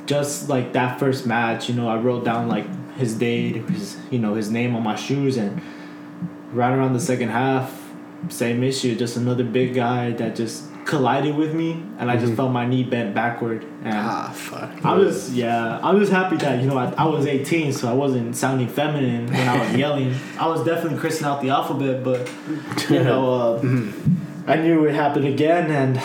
just 0.05 0.47
like 0.47 0.73
that 0.73 0.99
first 0.99 1.25
match, 1.25 1.67
you 1.67 1.75
know, 1.75 1.89
I 1.89 1.97
wrote 1.97 2.23
down 2.23 2.47
like 2.47 2.67
his 2.95 3.15
date, 3.15 3.55
his 3.69 3.97
you 4.09 4.19
know 4.19 4.35
his 4.35 4.49
name 4.49 4.75
on 4.75 4.83
my 4.83 4.95
shoes, 4.95 5.35
and 5.35 5.61
right 6.53 6.71
around 6.71 6.93
the 6.93 6.99
second 6.99 7.29
half, 7.29 7.91
same 8.29 8.63
issue, 8.63 8.95
just 8.95 9.17
another 9.17 9.43
big 9.43 9.73
guy 9.73 10.11
that 10.11 10.35
just 10.35 10.70
collided 10.91 11.35
with 11.35 11.53
me, 11.55 11.81
and 11.97 12.11
I 12.11 12.17
just 12.17 12.33
felt 12.33 12.51
my 12.51 12.65
knee 12.67 12.83
bent 12.83 13.15
backward, 13.15 13.63
and 13.83 13.93
Ah, 13.97 14.29
fuck. 14.35 14.69
I 14.85 14.93
was 14.93 15.33
yeah, 15.33 15.79
I 15.81 15.91
was 15.93 16.09
happy 16.09 16.35
that 16.43 16.61
you 16.61 16.67
know 16.67 16.77
I, 16.77 16.93
I 16.97 17.05
was 17.05 17.25
18, 17.25 17.71
so 17.73 17.89
I 17.89 17.93
wasn't 17.93 18.35
sounding 18.35 18.67
feminine 18.67 19.25
when 19.27 19.47
I 19.47 19.57
was 19.63 19.73
yelling. 19.83 20.13
I 20.37 20.47
was 20.47 20.63
definitely 20.63 20.99
cursing 20.99 21.25
out 21.25 21.41
the 21.41 21.49
alphabet, 21.49 22.03
but 22.03 22.29
you 22.89 23.03
know, 23.07 23.23
uh, 23.33 24.51
I 24.51 24.57
knew 24.57 24.85
it 24.85 24.93
happened 24.93 25.25
again, 25.25 25.71
and 25.71 25.97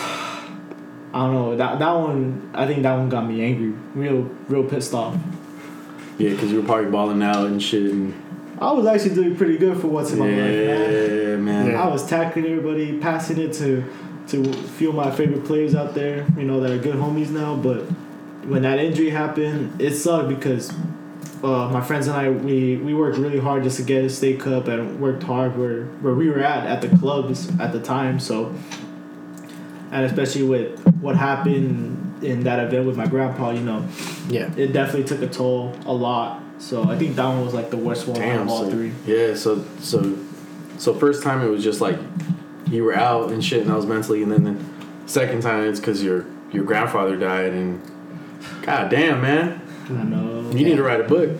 I 1.13 1.19
don't 1.25 1.33
know 1.33 1.55
that 1.57 1.79
that 1.79 1.91
one. 1.91 2.49
I 2.55 2.65
think 2.65 2.81
that 2.83 2.93
one 2.95 3.09
got 3.09 3.27
me 3.27 3.43
angry, 3.43 3.73
real 3.93 4.21
real 4.47 4.63
pissed 4.63 4.93
off. 4.93 5.15
Yeah, 6.17 6.31
because 6.31 6.51
you 6.51 6.61
were 6.61 6.65
probably 6.65 6.89
balling 6.89 7.21
out 7.21 7.45
and 7.45 7.61
shit. 7.61 7.91
And 7.91 8.13
I 8.59 8.71
was 8.71 8.87
actually 8.87 9.13
doing 9.15 9.35
pretty 9.35 9.57
good 9.57 9.79
for 9.79 9.87
once 9.87 10.11
in 10.13 10.17
my 10.19 10.25
life, 10.25 10.35
man. 10.35 10.91
yeah, 10.91 11.35
man. 11.35 11.75
I 11.75 11.87
was 11.89 12.07
tackling 12.07 12.45
everybody, 12.47 12.97
passing 12.97 13.37
it 13.37 13.53
to 13.61 13.83
to 14.29 14.49
a 14.49 14.53
few 14.53 14.89
of 14.89 14.95
my 14.95 15.09
favorite 15.11 15.45
players 15.45 15.73
out 15.75 15.93
there, 15.93 16.25
you 16.37 16.43
know, 16.43 16.59
that 16.59 16.71
are 16.71 16.77
good 16.77 16.95
homies 16.95 17.29
now. 17.29 17.55
But 17.55 17.81
when 18.45 18.61
that 18.63 18.79
injury 18.79 19.09
happened, 19.09 19.79
it 19.81 19.93
sucked 19.95 20.29
because 20.29 20.71
uh, 21.43 21.69
my 21.69 21.81
friends 21.81 22.07
and 22.07 22.15
I 22.17 22.29
we, 22.29 22.77
we 22.77 22.93
worked 22.93 23.17
really 23.17 23.39
hard 23.39 23.63
just 23.63 23.77
to 23.77 23.83
get 23.83 24.03
a 24.03 24.09
state 24.09 24.39
cup 24.39 24.67
and 24.67 24.99
worked 24.99 25.23
hard 25.23 25.57
where 25.57 25.85
where 26.01 26.13
we 26.13 26.29
were 26.29 26.39
at 26.39 26.65
at 26.67 26.81
the 26.81 26.95
clubs 26.97 27.49
at 27.59 27.71
the 27.71 27.79
time. 27.81 28.19
So 28.19 28.53
and 29.91 30.05
especially 30.05 30.43
with 30.43 30.79
what 31.01 31.15
happened 31.15 32.23
in 32.23 32.43
that 32.43 32.59
event 32.59 32.85
with 32.87 32.97
my 32.97 33.05
grandpa, 33.07 33.51
you 33.51 33.61
know, 33.61 33.85
Yeah. 34.27 34.51
it 34.57 34.73
definitely 34.73 35.05
took 35.05 35.21
a 35.21 35.27
toll 35.31 35.73
a 35.85 35.93
lot. 35.93 36.41
So 36.59 36.83
I 36.89 36.97
think 36.97 37.15
that 37.15 37.25
one 37.27 37.45
was 37.45 37.53
like 37.53 37.69
the 37.69 37.77
worst 37.77 38.07
one 38.07 38.21
out 38.21 38.41
of 38.41 38.49
all 38.49 38.63
So, 38.65 38.71
three. 38.71 38.91
yeah. 39.05 39.35
So 39.35 39.63
so 39.79 40.17
so 40.77 40.93
first 40.95 41.23
time 41.23 41.41
it 41.41 41.49
was 41.49 41.63
just 41.63 41.79
like 41.81 41.97
you 42.69 42.83
were 42.83 42.95
out 42.95 43.31
and 43.31 43.43
shit, 43.43 43.61
and 43.61 43.71
I 43.71 43.75
was 43.75 43.85
mentally, 43.85 44.23
and 44.23 44.31
then 44.31 44.43
the 44.43 45.09
second 45.09 45.41
time 45.41 45.67
it's 45.67 45.79
because 45.79 46.03
your 46.03 46.25
your 46.51 46.63
grandfather 46.63 47.15
died, 47.15 47.53
and 47.53 47.81
god 48.61 48.89
damn, 48.89 49.21
man, 49.21 49.61
I 49.89 50.03
know. 50.03 50.49
you 50.51 50.65
need 50.65 50.77
to 50.77 50.83
write 50.83 51.01
a 51.01 51.05
book. 51.05 51.39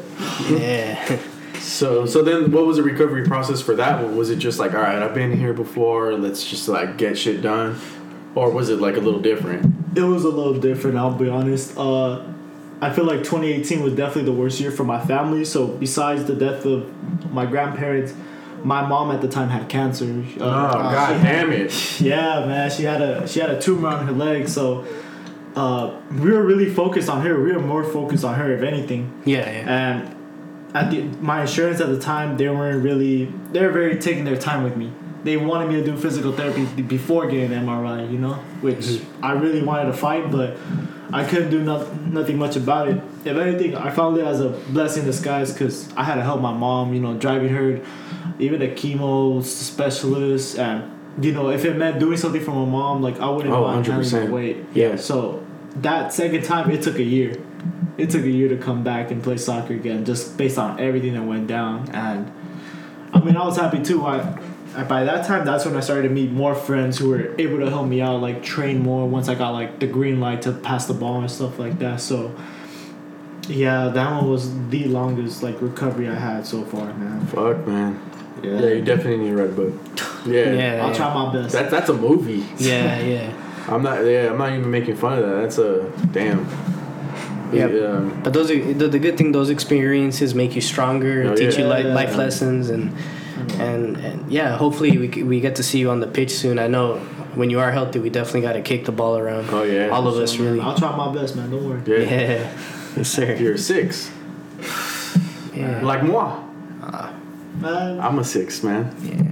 Yeah. 0.50 1.19
So 1.60 2.05
so 2.05 2.22
then 2.24 2.51
what 2.51 2.65
was 2.65 2.77
the 2.77 2.84
recovery 2.84 3.25
process 3.25 3.62
for 3.62 3.75
that 3.75 4.01
one? 4.01 4.15
Was 4.15 4.29
it 4.29 4.38
just 4.38 4.57
like 4.57 4.74
all 4.74 4.79
right, 4.79 5.01
I've 5.01 5.13
been 5.13 5.37
here 5.37 5.53
before, 5.53 6.13
let's 6.13 6.48
just 6.48 6.70
like 6.70 6.98
get 6.98 7.18
shit 7.18 7.42
done, 7.42 7.77
or 8.35 8.50
was 8.51 8.70
it 8.70 8.79
like 8.79 8.96
a 8.96 9.01
little 9.01 9.20
different? 9.20 9.75
It 9.98 10.03
was 10.03 10.24
a 10.24 10.29
little 10.29 10.57
different, 10.59 10.98
I'll 10.98 11.11
be 11.13 11.27
honest. 11.27 11.77
Uh, 11.77 12.24
I 12.79 12.92
feel 12.92 13.05
like 13.05 13.20
2018 13.20 13.81
was 13.81 13.94
definitely 13.94 14.31
the 14.31 14.37
worst 14.40 14.59
year 14.59 14.72
for 14.72 14.83
my 14.83 15.03
family. 15.03 15.44
So, 15.44 15.68
besides 15.68 16.25
the 16.25 16.35
death 16.35 16.63
of 16.66 17.33
my 17.33 17.46
grandparents, 17.46 18.13
my 18.63 18.85
mom 18.85 19.11
at 19.11 19.22
the 19.22 19.27
time 19.27 19.50
had 19.50 19.67
cancer. 19.70 20.05
Uh, 20.05 20.11
Oh 20.11 20.72
she 20.72 20.77
god 20.96 21.15
had- 21.17 21.24
damn 21.24 21.51
it! 21.51 21.72
Yeah, 22.01 22.46
man, 22.46 22.70
she 22.70 22.83
had 22.83 23.01
a 23.01 23.27
she 23.27 23.39
had 23.39 23.50
a 23.50 23.59
tumor 23.61 23.87
on 23.89 24.05
her 24.07 24.13
leg. 24.13 24.48
So, 24.48 24.85
uh, 25.55 26.00
we 26.11 26.31
were 26.31 26.43
really 26.43 26.70
focused 26.70 27.09
on 27.09 27.22
her. 27.22 27.41
We 27.41 27.51
were 27.53 27.59
more 27.59 27.83
focused 27.83 28.24
on 28.24 28.35
her, 28.35 28.51
if 28.53 28.61
anything. 28.63 29.11
Yeah, 29.25 29.39
yeah. 29.50 29.77
And 29.79 30.15
at 30.75 30.91
the 30.91 31.01
my 31.22 31.41
insurance 31.41 31.79
at 31.81 31.87
the 31.89 32.00
time, 32.00 32.37
they 32.37 32.50
weren't 32.50 32.83
really 32.83 33.25
they 33.51 33.61
were 33.65 33.72
very 33.72 33.98
taking 34.00 34.25
their 34.25 34.37
time 34.37 34.63
with 34.63 34.75
me. 34.77 34.91
They 35.24 35.35
wanted 35.35 35.70
me 35.70 35.75
to 35.75 35.83
do 35.83 35.98
physical 35.98 36.31
therapy 36.31 36.65
before 36.83 37.27
getting 37.27 37.51
an 37.51 37.65
MRI, 37.65 38.09
you 38.11 38.17
know, 38.17 38.35
which 38.61 39.01
I 39.22 39.33
really 39.33 39.61
wanted 39.63 39.85
to 39.91 39.93
fight, 39.93 40.31
but 40.31 40.55
I 41.11 41.24
couldn't 41.24 41.50
do 41.51 41.63
not, 41.63 42.01
nothing 42.01 42.37
much 42.37 42.55
about 42.55 42.89
it. 42.89 43.01
If 43.24 43.37
anything, 43.37 43.75
I 43.75 43.89
found 43.91 44.17
it 44.17 44.25
as 44.25 44.41
a 44.41 44.50
blessing 44.50 45.03
in 45.03 45.07
disguise 45.07 45.53
because 45.53 45.89
I 45.96 46.03
had 46.03 46.15
to 46.15 46.22
help 46.24 46.41
my 46.41 46.53
mom, 46.53 46.93
you 46.93 47.00
know, 47.00 47.13
driving 47.17 47.50
her, 47.50 47.79
even 48.39 48.61
a 48.61 48.67
chemo 48.67 49.41
specialist, 49.43 50.57
and 50.59 50.93
you 51.24 51.31
know, 51.31 51.50
if 51.50 51.65
it 51.65 51.75
meant 51.77 52.00
doing 52.00 52.17
something 52.17 52.43
for 52.43 52.51
my 52.51 52.65
mom, 52.65 53.01
like 53.01 53.20
I 53.20 53.29
wouldn't 53.29 53.53
Oh, 53.53 53.63
mind 53.63 53.85
handling 53.87 54.07
100%. 54.09 54.27
my 54.27 54.33
weight. 54.33 54.57
Yeah. 54.74 54.98
So 54.98 55.43
that 55.77 56.13
second 56.13 56.43
time, 56.43 56.70
it 56.72 56.81
took 56.83 56.96
a 57.00 57.03
year. 57.03 57.37
It 57.98 58.09
took 58.11 58.24
a 58.24 58.29
year 58.29 58.50
to 58.50 58.57
come 58.57 58.83
back 58.83 59.09
and 59.09 59.24
play 59.24 59.37
soccer 59.37 59.74
again, 59.74 60.05
just 60.05 60.37
based 60.37 60.57
on 60.59 60.79
everything 60.79 61.13
that 61.13 61.24
went 61.24 61.48
down. 61.48 61.89
And 61.91 62.31
I 63.13 63.20
mean, 63.22 63.35
I 63.35 63.46
was 63.46 63.57
happy 63.57 63.81
too. 63.81 64.05
I 64.05 64.37
by 64.83 65.03
that 65.05 65.25
time, 65.25 65.46
that's 65.46 65.66
when 65.66 65.75
I 65.75 65.79
started 65.79 66.03
to 66.03 66.13
meet 66.13 66.31
more 66.31 66.53
friends 66.53 66.98
who 66.98 67.09
were 67.09 67.33
able 67.40 67.59
to 67.59 67.70
help 67.70 67.87
me 67.87 68.01
out, 68.01 68.22
like 68.22 68.44
train 68.44 68.79
more. 68.83 69.07
Once 69.07 69.27
I 69.29 69.35
got 69.35 69.51
like 69.51 69.79
the 69.79 69.87
green 69.87 70.20
light 70.20 70.42
to 70.44 70.51
pass 70.51 70.85
the 70.85 70.94
ball 70.94 71.20
and 71.22 71.31
stuff 71.31 71.57
like 71.59 71.79
that. 71.79 72.01
So 72.01 72.35
yeah, 73.48 73.87
that 73.90 74.11
one 74.11 74.29
was 74.29 74.51
the 74.70 74.85
longest 74.85 75.42
like 75.44 75.61
recovery 75.61 76.09
I 76.09 76.16
had 76.16 76.46
so 76.46 76.63
far, 76.63 76.94
man. 76.94 77.25
Fuck 77.27 77.66
man. 77.66 78.00
Yeah, 78.44 78.59
Yeah, 78.59 78.70
you 78.74 78.81
definitely 78.83 79.18
need 79.18 79.29
to 79.29 79.35
write 79.37 79.50
a 79.50 79.53
book. 79.53 79.74
Yeah. 80.27 80.51
Yeah. 80.51 80.85
I'll 80.85 80.94
try 80.94 81.13
my 81.13 81.31
best. 81.31 81.53
That, 81.53 81.72
that's 81.72 81.87
a 81.87 81.94
movie. 81.94 82.44
Yeah, 82.57 83.00
yeah. 83.00 83.33
I'm 83.70 83.81
not. 83.81 84.03
Yeah, 84.05 84.29
I'm 84.31 84.37
not 84.37 84.51
even 84.51 84.70
making 84.70 84.98
fun 84.98 85.20
of 85.20 85.24
that. 85.29 85.35
That's 85.44 85.57
a 85.57 85.90
damn. 86.11 86.46
Yeah. 87.53 87.66
Um, 87.66 88.22
But 88.24 88.33
those 88.33 88.51
are, 88.51 88.74
the, 88.74 88.90
the 88.90 89.00
good 89.00 89.18
thing 89.18 89.31
those 89.31 89.50
experiences 89.50 90.35
make 90.35 90.53
you 90.53 90.59
stronger, 90.59 91.29
Oh, 91.31 91.35
teach 91.35 91.55
yeah. 91.57 91.61
you 91.61 91.68
li- 91.74 91.87
Yeah. 91.87 91.94
life 91.96 92.18
lessons, 92.18 92.70
and 92.70 92.92
and 93.60 93.98
and 93.98 94.32
yeah, 94.32 94.58
hopefully 94.58 94.98
we 94.98 95.08
we 95.24 95.40
get 95.40 95.56
to 95.58 95.64
see 95.64 95.80
you 95.80 95.90
on 95.90 96.00
the 96.00 96.08
pitch 96.08 96.32
soon. 96.32 96.60
I 96.60 96.68
know 96.68 96.98
when 97.36 97.50
you 97.50 97.60
are 97.60 97.72
healthy, 97.72 98.00
we 98.00 98.10
definitely 98.10 98.42
got 98.42 98.54
to 98.54 98.62
kick 98.62 98.86
the 98.86 98.92
ball 98.92 99.18
around. 99.18 99.50
oh 99.52 99.64
yeah. 99.64 99.90
All 99.90 100.08
of 100.08 100.16
us 100.18 100.32
So, 100.32 100.38
man, 100.40 100.54
really. 100.54 100.62
I'll 100.62 100.78
try 100.78 100.96
my 100.96 101.14
best, 101.14 101.36
man. 101.36 101.50
Don't 101.52 101.68
worry. 101.70 101.82
yeah. 101.86 102.10
Yeah, 102.10 102.58
yes 102.98 103.10
sir. 103.10 103.36
You're 103.36 103.54
a 103.54 103.58
six. 103.58 104.10
Yeah. 105.54 105.82
Like 105.84 106.04
moi. 106.04 106.44
Man, 107.60 108.00
I'm 108.00 108.20
a 108.20 108.24
six, 108.24 108.62
man. 108.62 108.94
yeah. 109.02 109.24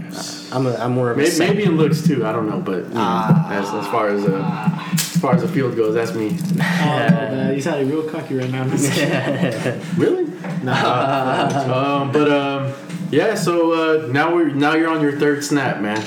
I'm 0.52 0.66
a, 0.66 0.74
I'm 0.78 0.94
more 0.94 1.12
of 1.12 1.18
a 1.18 1.20
Maybe, 1.20 1.30
seven. 1.30 1.56
maybe 1.58 1.70
in 1.70 1.78
looks 1.78 2.02
too. 2.08 2.26
I 2.26 2.32
don't 2.32 2.50
know, 2.50 2.60
but 2.60 2.78
you 2.90 2.90
know, 2.90 2.94
Ah. 2.96 3.52
as, 3.54 3.72
as 3.72 3.86
far 3.92 4.08
as 4.08 4.26
uh, 4.26 4.90
as 4.94 5.18
far 5.22 5.36
as 5.36 5.42
the 5.44 5.48
field 5.48 5.76
goes, 5.76 5.94
that's 5.94 6.14
me. 6.16 6.36
oh, 6.42 6.58
man, 6.58 7.54
you 7.54 7.62
sounded 7.62 7.88
real 7.88 8.02
cocky 8.10 8.36
right 8.36 8.50
now. 8.50 8.64
I'm 8.64 8.72
just 8.72 8.92
kidding. 8.94 9.82
Really? 9.98 10.26
Nah. 10.64 12.02
Um, 12.02 12.12
but 12.12 12.32
um, 12.32 12.74
yeah. 13.12 13.36
So 13.36 13.72
uh, 13.72 14.08
now 14.08 14.34
we're 14.34 14.50
now 14.50 14.74
you're 14.76 14.90
on 14.90 15.02
your 15.02 15.18
third 15.20 15.44
snap, 15.44 15.82
man. 15.82 16.02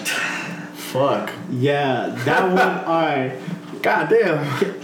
Fuck. 0.74 1.30
Yeah, 1.50 2.14
that 2.24 2.44
one. 2.48 2.58
All 2.86 3.02
right. 3.02 3.36
God 3.82 4.08
damn. 4.08 4.74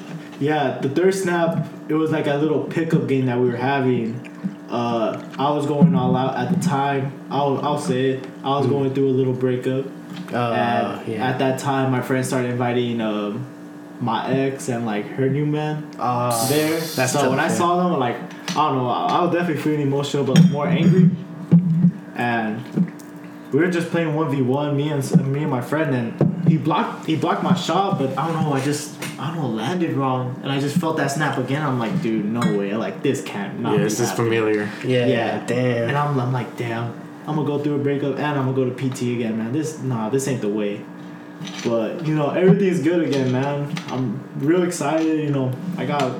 Yeah, 0.40 0.78
the 0.78 0.88
third 0.88 1.14
snap. 1.14 1.66
It 1.88 1.94
was 1.94 2.10
like 2.10 2.26
a 2.26 2.34
little 2.36 2.64
pickup 2.64 3.06
game 3.06 3.26
that 3.26 3.38
we 3.38 3.48
were 3.48 3.56
having. 3.56 4.30
Uh, 4.68 5.22
I 5.38 5.50
was 5.52 5.66
going 5.66 5.94
all 5.94 6.16
out 6.16 6.36
at 6.36 6.52
the 6.54 6.60
time. 6.66 7.12
I'll 7.30 7.58
I'll 7.64 7.78
say 7.78 8.10
it. 8.12 8.26
I 8.42 8.50
was 8.58 8.66
going 8.66 8.92
through 8.94 9.08
a 9.08 9.16
little 9.16 9.32
breakup, 9.32 9.86
Uh, 10.32 10.96
and 10.98 11.08
yeah. 11.08 11.28
at 11.30 11.38
that 11.38 11.60
time, 11.60 11.92
my 11.92 12.00
friends 12.00 12.26
started 12.28 12.50
inviting 12.50 13.00
um, 13.00 13.46
my 14.00 14.28
ex 14.28 14.68
and 14.68 14.84
like 14.86 15.04
her 15.06 15.28
new 15.28 15.46
man 15.46 15.88
Uh, 15.98 16.48
there. 16.48 16.80
that's 16.80 17.12
so 17.12 17.20
tough, 17.20 17.30
when 17.30 17.38
I 17.38 17.46
yeah. 17.48 17.54
saw 17.54 17.88
them, 17.88 18.00
like 18.00 18.16
I 18.56 18.68
don't 18.68 18.76
know, 18.78 18.88
I, 18.88 19.06
I 19.18 19.22
was 19.24 19.32
definitely 19.32 19.62
feeling 19.62 19.82
emotional, 19.82 20.24
but 20.24 20.42
more 20.50 20.66
angry. 20.66 21.10
And 22.16 22.62
we 23.52 23.60
were 23.60 23.70
just 23.70 23.90
playing 23.90 24.14
one 24.14 24.30
v 24.30 24.42
one, 24.42 24.76
me 24.76 24.88
and 24.90 25.32
me 25.32 25.42
and 25.42 25.50
my 25.50 25.60
friend, 25.60 25.94
and 25.94 26.48
he 26.48 26.56
blocked 26.56 27.06
he 27.06 27.16
blocked 27.16 27.42
my 27.42 27.54
shot, 27.54 27.98
but 27.98 28.16
I 28.18 28.26
don't 28.30 28.42
know, 28.42 28.52
I 28.52 28.60
just 28.60 29.00
I 29.18 29.28
don't 29.32 29.42
know, 29.42 29.48
landed 29.48 29.92
wrong, 29.92 30.38
and 30.42 30.50
I 30.50 30.60
just 30.60 30.76
felt 30.76 30.96
that 30.96 31.10
snap 31.10 31.38
again. 31.38 31.62
I'm 31.62 31.78
like, 31.78 32.02
dude, 32.02 32.24
no 32.24 32.40
way, 32.58 32.74
like 32.74 33.02
this 33.02 33.22
can't. 33.22 33.60
Not 33.60 33.72
Yeah, 33.72 33.78
be 33.78 33.84
this 33.84 34.00
is 34.00 34.12
familiar. 34.12 34.70
yeah, 34.84 35.06
yeah. 35.06 35.46
damn. 35.46 35.88
And 35.88 35.96
I'm, 35.96 36.18
I'm 36.18 36.32
like, 36.32 36.56
damn, 36.56 36.92
I'm 37.26 37.36
gonna 37.36 37.46
go 37.46 37.58
through 37.58 37.76
a 37.76 37.78
breakup 37.78 38.16
and 38.16 38.38
I'm 38.38 38.52
gonna 38.52 38.56
go 38.56 38.70
to 38.70 38.74
PT 38.74 39.02
again, 39.16 39.38
man. 39.38 39.52
This 39.52 39.78
nah, 39.80 40.08
this 40.10 40.26
ain't 40.28 40.40
the 40.40 40.48
way. 40.48 40.84
But 41.64 42.06
you 42.06 42.14
know, 42.14 42.30
everything's 42.30 42.82
good 42.82 43.06
again, 43.06 43.30
man. 43.32 43.72
I'm 43.88 44.20
real 44.38 44.62
excited. 44.62 45.20
You 45.22 45.30
know, 45.30 45.52
I 45.76 45.84
got 45.86 46.14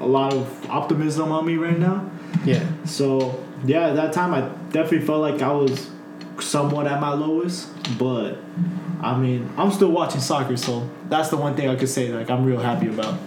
a 0.00 0.06
lot 0.06 0.32
of 0.32 0.70
optimism 0.70 1.30
on 1.32 1.46
me 1.46 1.56
right 1.56 1.78
now. 1.78 2.10
yeah, 2.44 2.66
So 2.84 3.43
yeah, 3.64 3.88
at 3.88 3.96
that 3.96 4.12
time 4.12 4.34
I 4.34 4.40
definitely 4.72 5.06
felt 5.06 5.20
like 5.20 5.42
I 5.42 5.52
was 5.52 5.90
somewhat 6.40 6.86
at 6.86 7.00
my 7.00 7.12
lowest, 7.12 7.68
but 7.98 8.36
I 9.02 9.16
mean, 9.16 9.50
I'm 9.56 9.70
still 9.70 9.90
watching 9.90 10.20
soccer, 10.20 10.56
so 10.56 10.88
that's 11.08 11.28
the 11.28 11.36
one 11.36 11.54
thing 11.56 11.68
I 11.68 11.76
could 11.76 11.88
say 11.88 12.12
like 12.12 12.30
I'm 12.30 12.44
real 12.44 12.60
happy 12.60 12.88
about. 12.88 13.18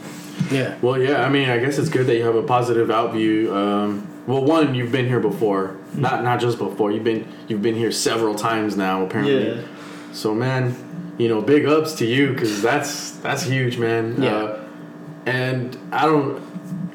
yeah, 0.52 0.76
Well, 0.82 1.02
yeah. 1.02 1.24
I 1.26 1.30
mean, 1.30 1.50
I 1.50 1.58
guess 1.58 1.78
it's 1.78 1.90
good 1.90 2.08
that 2.08 2.16
you 2.16 2.24
have 2.24 2.36
a 2.36 2.44
positive 2.44 2.90
outview. 2.90 3.52
Um, 3.54 4.08
well, 4.28 4.44
one, 4.44 4.76
you've 4.76 4.92
been 4.92 5.08
here 5.08 5.20
before. 5.22 5.78
Not 5.94 6.24
not 6.24 6.40
just 6.40 6.58
before. 6.58 6.92
You've 6.92 7.04
been 7.06 7.26
you've 7.48 7.62
been 7.62 7.76
here 7.76 7.92
several 7.92 8.36
times 8.36 8.76
now, 8.76 9.04
apparently. 9.06 9.56
Yeah. 9.56 9.68
So 10.12 10.36
man, 10.36 10.76
you 11.18 11.28
know, 11.30 11.42
big 11.42 11.66
ups 11.66 11.94
to 11.96 12.06
you 12.06 12.34
because 12.34 12.62
that's 12.62 13.12
that's 13.12 13.44
huge, 13.44 13.78
man. 13.78 14.22
Yeah. 14.22 14.36
Uh, 14.36 14.64
and 15.26 15.78
I 15.92 16.06
don't. 16.06 16.44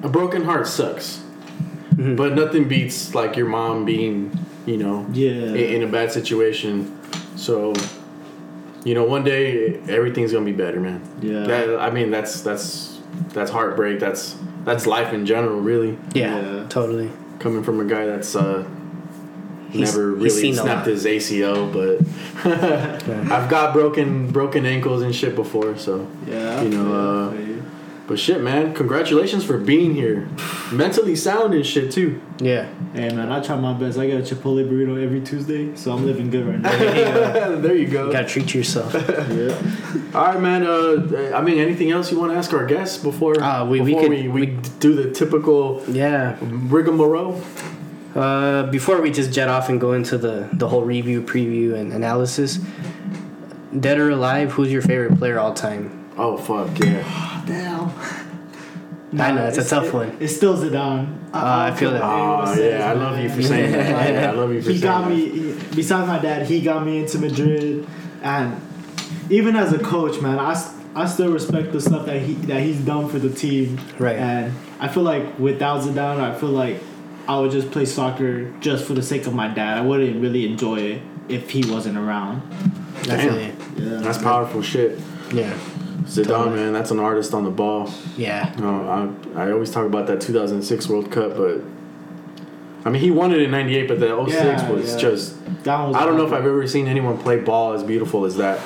A 0.02 0.08
broken 0.08 0.42
heart 0.44 0.66
sucks, 0.66 1.21
Mhm. 1.96 2.16
but 2.16 2.34
nothing 2.34 2.64
beats 2.68 3.14
like 3.14 3.36
your 3.36 3.46
mom 3.48 3.84
being, 3.84 4.30
you 4.66 4.76
know, 4.76 5.06
Yeah. 5.12 5.30
in, 5.32 5.56
in 5.56 5.82
a 5.82 5.86
bad 5.86 6.12
situation. 6.12 6.90
So, 7.36 7.72
you 8.84 8.94
know, 8.94 9.04
one 9.04 9.24
day 9.24 9.78
everything's 9.88 10.32
gonna 10.32 10.44
be 10.44 10.52
better, 10.52 10.80
man. 10.80 11.00
Yeah. 11.20 11.44
That, 11.44 11.78
I 11.80 11.90
mean, 11.90 12.10
that's 12.10 12.40
that's 12.40 12.98
that's 13.34 13.50
heartbreak. 13.50 13.98
That's 14.00 14.36
that's 14.64 14.86
life 14.86 15.12
in 15.12 15.26
general, 15.26 15.60
really. 15.60 15.98
Yeah, 16.14 16.40
Yeah. 16.40 16.66
totally. 16.68 17.10
Coming 17.38 17.62
from 17.62 17.80
a 17.80 17.84
guy 17.84 18.06
that's 18.06 18.34
uh, 18.36 18.64
He's- 19.70 19.94
never 19.96 20.10
really 20.12 20.52
snapped 20.52 20.86
his 20.86 21.04
ACL, 21.06 21.66
but 21.72 21.98
I've 23.32 23.48
got 23.48 23.72
broken 23.72 24.28
broken 24.30 24.66
ankles 24.66 25.02
and 25.02 25.14
shit 25.14 25.34
before. 25.34 25.76
So, 25.78 26.06
Yeah. 26.28 26.62
You 26.62 26.68
know, 26.70 26.92
uh, 26.92 27.32
yeah. 27.34 27.61
But 28.06 28.18
shit, 28.18 28.40
man, 28.42 28.74
congratulations 28.74 29.44
for 29.44 29.56
being 29.58 29.94
here, 29.94 30.28
mentally 30.72 31.14
sound 31.16 31.54
and 31.54 31.64
shit 31.64 31.90
too. 31.92 32.20
Yeah. 32.40 32.68
Hey 32.94 33.08
man, 33.10 33.30
I 33.32 33.40
try 33.40 33.56
my 33.56 33.72
best. 33.72 33.98
I 33.98 34.06
get 34.06 34.18
a 34.20 34.34
Chipotle 34.34 34.68
burrito 34.68 35.02
every 35.02 35.20
Tuesday, 35.20 35.74
so 35.76 35.92
I'm 35.92 36.04
living 36.04 36.28
good 36.30 36.46
right 36.46 36.60
now. 36.60 36.70
there 37.56 37.74
you 37.74 37.86
go. 37.86 38.06
You 38.06 38.12
gotta 38.12 38.26
treat 38.28 38.54
yourself. 38.54 38.92
yeah. 38.94 39.56
All 40.14 40.26
right, 40.26 40.40
man. 40.40 40.64
Uh, 40.66 41.32
I 41.34 41.40
mean, 41.40 41.58
anything 41.58 41.90
else 41.90 42.10
you 42.12 42.18
want 42.18 42.32
to 42.32 42.36
ask 42.36 42.52
our 42.52 42.66
guests 42.66 42.98
before 43.02 43.40
Uh, 43.42 43.64
we- 43.64 43.80
we 43.80 43.94
could- 43.94 44.10
we, 44.10 44.28
we, 44.28 44.46
we- 44.46 44.58
do 44.80 44.94
the 44.94 45.10
typical 45.10 45.82
yeah. 45.88 46.36
rigmarole? 46.42 47.40
Uh, 48.14 48.64
before 48.64 49.00
we 49.00 49.10
just 49.10 49.32
jet 49.32 49.48
off 49.48 49.70
and 49.70 49.80
go 49.80 49.92
into 49.94 50.18
the, 50.18 50.46
the 50.52 50.68
whole 50.68 50.82
review, 50.82 51.22
preview, 51.22 51.74
and 51.74 51.94
analysis, 51.94 52.58
dead 53.80 53.96
or 53.98 54.10
alive, 54.10 54.52
who's 54.52 54.70
your 54.70 54.82
favorite 54.82 55.16
player 55.18 55.38
all 55.38 55.54
time? 55.54 56.01
Oh 56.16 56.36
fuck 56.36 56.78
yeah! 56.78 57.42
Damn. 57.46 57.90
I 59.20 59.30
know, 59.32 59.46
it's 59.46 59.58
a 59.58 59.64
tough 59.68 59.86
it, 59.88 59.94
one. 59.94 60.16
It 60.20 60.28
still 60.28 60.56
Zidane. 60.56 61.18
Uh, 61.34 61.70
I 61.72 61.74
feel 61.76 61.90
that. 61.90 62.02
Oh 62.02 62.54
yeah, 62.54 62.90
I 62.90 62.92
love 62.94 63.18
you 63.18 63.28
for 63.28 63.42
saying 63.42 63.72
that. 63.72 64.12
Yeah, 64.12 64.30
I 64.30 64.32
love 64.32 64.52
you 64.52 64.62
for 64.62 64.70
he 64.70 64.78
saying 64.78 64.82
got 64.92 65.08
that. 65.08 65.14
me. 65.14 65.28
He, 65.28 65.52
besides 65.76 66.06
my 66.08 66.18
dad, 66.18 66.46
he 66.46 66.60
got 66.62 66.84
me 66.84 66.98
into 67.00 67.18
Madrid, 67.18 67.86
and 68.22 68.58
even 69.30 69.54
as 69.56 69.72
a 69.72 69.78
coach, 69.78 70.20
man, 70.20 70.38
I, 70.38 70.52
s- 70.52 70.74
I 70.94 71.06
still 71.06 71.30
respect 71.30 71.72
the 71.72 71.80
stuff 71.80 72.06
that 72.06 72.20
he 72.22 72.34
that 72.46 72.62
he's 72.62 72.80
done 72.80 73.08
for 73.08 73.18
the 73.18 73.28
team. 73.30 73.78
Right. 73.98 74.16
And 74.16 74.54
I 74.80 74.88
feel 74.88 75.02
like 75.02 75.38
without 75.38 75.82
Zidane, 75.82 76.18
I 76.20 76.34
feel 76.38 76.50
like 76.50 76.78
I 77.28 77.38
would 77.38 77.50
just 77.50 77.70
play 77.70 77.84
soccer 77.84 78.50
just 78.60 78.84
for 78.86 78.94
the 78.94 79.02
sake 79.02 79.26
of 79.26 79.34
my 79.34 79.48
dad. 79.48 79.76
I 79.78 79.82
wouldn't 79.82 80.22
really 80.22 80.46
enjoy 80.50 80.80
it 80.80 81.02
if 81.28 81.50
he 81.50 81.70
wasn't 81.70 81.98
around. 81.98 82.42
I 83.10 83.18
feel 83.18 83.38
you. 83.40 83.52
Yeah. 83.76 83.98
That's 84.00 84.18
powerful 84.18 84.62
shit. 84.62 84.98
Yeah. 85.34 85.56
Zidane, 86.16 86.54
man, 86.54 86.72
that's 86.72 86.90
an 86.90 87.00
artist 87.00 87.32
on 87.34 87.44
the 87.44 87.50
ball. 87.50 87.90
Yeah. 88.16 88.54
No, 88.58 89.14
I, 89.36 89.44
I 89.46 89.52
always 89.52 89.70
talk 89.70 89.86
about 89.86 90.06
that 90.08 90.20
2006 90.20 90.88
World 90.88 91.10
Cup, 91.10 91.36
but 91.36 91.60
I 92.84 92.90
mean, 92.90 93.00
he 93.00 93.10
won 93.10 93.32
it 93.32 93.40
in 93.40 93.50
'98, 93.50 93.88
but 93.88 94.00
the 94.00 94.08
06 94.26 94.34
Yeah, 94.34 94.70
was 94.70 94.92
yeah. 94.92 94.98
just. 94.98 95.64
That 95.64 95.86
was 95.86 95.96
I 95.96 96.04
don't 96.04 96.16
know 96.16 96.26
if 96.26 96.32
I've 96.32 96.44
ever 96.46 96.66
seen 96.66 96.86
anyone 96.88 97.16
play 97.18 97.38
ball 97.40 97.72
as 97.74 97.82
beautiful 97.82 98.24
as 98.24 98.36
that. 98.36 98.58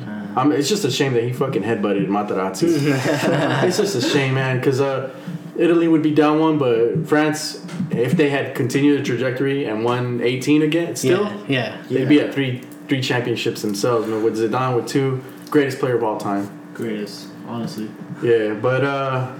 Uh, 0.00 0.40
Um, 0.40 0.52
it's 0.52 0.68
just 0.68 0.84
a 0.84 0.90
shame 0.90 1.14
that 1.14 1.24
he 1.24 1.32
fucking 1.32 1.62
headbutted 1.62 2.06
Materazzi. 2.06 2.68
it's 3.64 3.76
just 3.78 3.96
a 3.96 4.00
shame, 4.00 4.34
man, 4.34 4.58
because 4.58 4.80
uh, 4.80 5.10
Italy 5.56 5.88
would 5.88 6.02
be 6.02 6.14
down 6.14 6.38
one, 6.38 6.56
but 6.58 7.08
France, 7.08 7.66
if 7.90 8.12
they 8.12 8.30
had 8.30 8.54
continued 8.54 9.00
the 9.00 9.04
trajectory 9.04 9.64
and 9.64 9.84
won 9.84 10.20
18 10.22 10.62
again, 10.62 10.94
still, 10.94 11.24
Yeah. 11.48 11.76
Yeah. 11.88 11.98
they'd 11.98 12.08
be 12.08 12.20
at 12.20 12.32
three 12.32 12.62
three 12.86 13.00
championships 13.02 13.60
themselves. 13.62 14.06
You 14.06 14.14
know, 14.14 14.24
with 14.24 14.38
Zidane 14.38 14.76
with 14.76 14.86
two, 14.86 15.22
greatest 15.50 15.78
player 15.80 15.96
of 15.96 16.04
all 16.04 16.16
time. 16.18 16.57
Greatest, 16.78 17.28
honestly. 17.46 17.90
Yeah, 18.22 18.54
but 18.54 18.84
uh, 18.84 19.34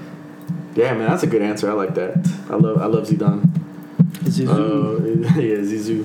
yeah, 0.75 0.93
man, 0.93 1.09
that's 1.09 1.23
a 1.23 1.27
good 1.27 1.41
answer. 1.43 1.71
I 1.71 1.73
like 1.73 1.95
that. 1.95 2.13
I 2.51 2.55
love 2.57 2.79
I 2.83 2.87
love 2.87 3.07
Zidane. 3.09 3.45
Uh, 4.27 5.41
yeah, 5.41 5.57
Zizou. 5.65 6.05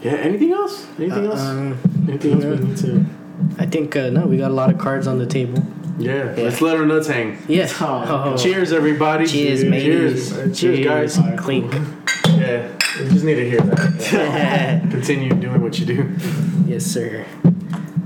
Yeah. 0.00 0.12
Anything 0.12 0.52
else? 0.52 0.86
Anything 0.98 1.26
else? 1.26 1.40
Um, 1.40 1.78
Anything 2.08 2.32
else 2.32 2.44
we 2.44 2.66
need 2.66 2.76
to? 2.78 3.04
I 3.58 3.66
think 3.66 3.96
uh, 3.96 4.10
no, 4.10 4.26
we 4.26 4.36
got 4.38 4.50
a 4.50 4.54
lot 4.54 4.70
of 4.72 4.78
cards 4.78 5.06
on 5.06 5.18
the 5.18 5.26
table. 5.26 5.62
Yeah, 5.98 6.34
Yeah. 6.36 6.44
let's 6.44 6.60
let 6.60 6.76
our 6.76 6.86
nuts 6.86 7.08
hang. 7.08 7.38
Yeah. 7.48 7.68
Oh. 7.80 8.36
Cheers, 8.36 8.72
everybody. 8.72 9.26
Cheers, 9.26 9.60
Cheers, 9.62 9.70
mateys. 10.32 10.58
cheers, 10.60 10.80
guys. 10.84 11.18
Alright, 11.18 11.38
Clink. 11.38 11.72
Yeah, 12.28 12.68
we 13.00 13.08
just 13.10 13.24
need 13.24 13.36
to 13.36 13.48
hear 13.50 13.60
that. 13.60 14.86
Continue 14.90 15.30
doing 15.34 15.60
what 15.60 15.78
you 15.78 15.86
do. 15.86 16.16
yes, 16.66 16.84
sir. 16.84 17.24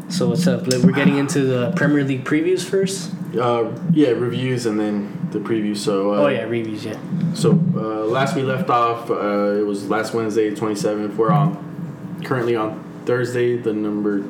So 0.09 0.29
what's 0.31 0.47
up? 0.47 0.67
We're 0.67 0.93
getting 0.93 1.19
into 1.19 1.43
the 1.43 1.73
Premier 1.77 2.03
League 2.03 2.25
previews 2.25 2.65
first. 2.65 3.13
Uh, 3.39 3.71
yeah, 3.93 4.09
reviews 4.11 4.65
and 4.65 4.81
then 4.81 5.29
the 5.33 5.39
preview. 5.39 5.77
So. 5.77 6.15
Uh, 6.15 6.17
oh 6.17 6.27
yeah, 6.29 6.45
reviews. 6.45 6.85
Yeah. 6.87 6.99
So 7.35 7.53
uh, 7.53 8.07
last 8.07 8.35
we 8.35 8.43
left 8.43 8.71
off, 8.71 9.11
uh, 9.11 9.59
it 9.59 9.67
was 9.67 9.91
last 9.91 10.15
Wednesday, 10.15 10.55
twenty 10.55 10.77
seventh. 10.77 11.15
We're 11.17 11.31
on 11.31 12.23
currently 12.25 12.57
on 12.57 12.83
Thursday, 13.05 13.59
the 13.59 13.75
number, 13.75 14.25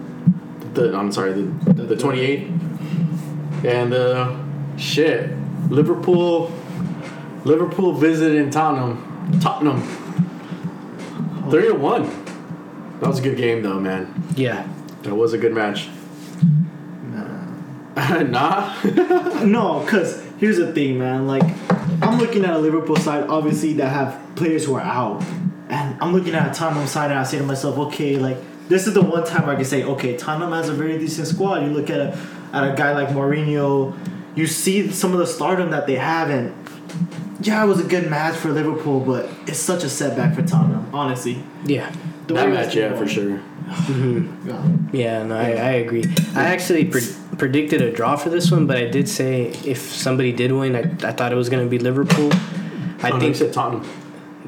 the 0.75 0.97
I'm 0.97 1.13
sorry, 1.13 1.33
the 1.33 1.73
the 1.73 1.97
twenty 1.97 2.21
eighth, 2.23 2.51
and 3.65 3.95
uh, 3.95 4.37
shit, 4.77 5.31
Liverpool, 5.71 6.53
Liverpool 7.45 7.93
visited 7.93 8.51
Tottenham, 8.51 9.41
Tottenham, 9.41 9.81
three 11.51 11.69
to 11.69 11.75
one. 11.75 12.03
That 12.99 13.07
was 13.07 13.21
a 13.21 13.23
good 13.23 13.37
game 13.37 13.63
though, 13.63 13.79
man. 13.79 14.13
Yeah. 14.35 14.67
That 15.09 15.15
was 15.15 15.33
a 15.33 15.39
good 15.39 15.55
match. 15.55 15.89
nah. 17.05 18.23
Nah? 18.23 18.75
no, 19.45 19.81
because 19.81 20.23
here's 20.39 20.57
the 20.57 20.73
thing, 20.73 20.99
man. 20.99 21.27
Like, 21.27 21.45
I'm 22.03 22.19
looking 22.19 22.45
at 22.45 22.55
a 22.55 22.59
Liverpool 22.59 22.97
side, 22.97 23.29
obviously, 23.29 23.73
that 23.75 23.89
have 23.89 24.37
players 24.37 24.65
who 24.65 24.75
are 24.75 24.83
out. 24.83 25.23
And 25.69 26.01
I'm 26.01 26.13
looking 26.13 26.35
at 26.35 26.51
a 26.51 26.55
Tottenham 26.59 26.87
side, 26.87 27.11
and 27.11 27.19
I 27.19 27.25
say 27.25 27.39
to 27.39 27.45
myself, 27.45 27.77
okay, 27.79 28.17
like, 28.17 28.39
this 28.69 28.87
is 28.87 28.95
the 28.95 29.03
one 29.03 29.25
time 29.25 29.49
I 29.49 29.57
can 29.57 29.65
say, 29.65 29.83
okay, 29.83 30.17
Tottenham 30.17 30.53
has 30.53 30.69
a 30.69 30.75
very 30.75 30.99
decent 30.99 31.27
squad. 31.27 31.63
You 31.63 31.71
look 31.71 31.91
at 31.91 32.01
a, 32.01 32.19
at 32.53 32.71
a 32.71 32.77
guy 32.77 32.93
like 32.93 33.09
Mourinho, 33.09 33.99
you 34.35 34.47
see 34.47 34.91
some 34.91 35.13
of 35.13 35.19
the 35.19 35.27
stardom 35.27 35.71
that 35.71 35.87
they 35.87 35.97
have, 35.97 36.31
and 36.31 36.55
yeah, 37.41 37.65
it 37.65 37.67
was 37.67 37.81
a 37.81 37.89
good 37.89 38.11
match 38.11 38.37
for 38.37 38.51
Liverpool, 38.51 39.01
but 39.01 39.29
it's 39.47 39.59
such 39.59 39.85
a 39.85 39.89
setback 39.89 40.35
for 40.35 40.43
Tottenham, 40.43 40.95
honestly. 40.95 41.43
Yeah. 41.65 41.93
The 42.27 42.35
that 42.35 42.49
match, 42.51 42.75
yeah, 42.75 42.91
going. 42.91 43.01
for 43.01 43.09
sure. 43.09 43.41
Yeah. 43.69 44.69
Yeah, 44.93 45.23
no, 45.25 45.37
I, 45.37 45.51
I 45.51 45.71
agree. 45.85 46.05
I 46.35 46.45
actually 46.45 46.85
pre- 46.87 47.03
predicted 47.37 47.83
a 47.83 47.93
draw 47.93 48.17
for 48.17 48.31
this 48.31 48.51
one, 48.51 48.67
but 48.67 48.77
I 48.77 48.87
did 48.87 49.09
say 49.09 49.47
if 49.65 49.79
somebody 49.79 50.33
did 50.33 50.53
win, 50.53 50.75
I, 50.77 50.81
I 51.09 51.13
thought 51.13 51.33
it 51.33 51.37
was 51.37 51.49
going 51.49 51.65
to 51.65 51.71
be 51.71 51.79
Liverpool. 51.79 52.31
I 52.33 52.37
Oh, 53.05 53.09
no, 53.11 53.15
you 53.17 53.21
think 53.21 53.37
said 53.37 53.53
Tottenham. 53.53 53.89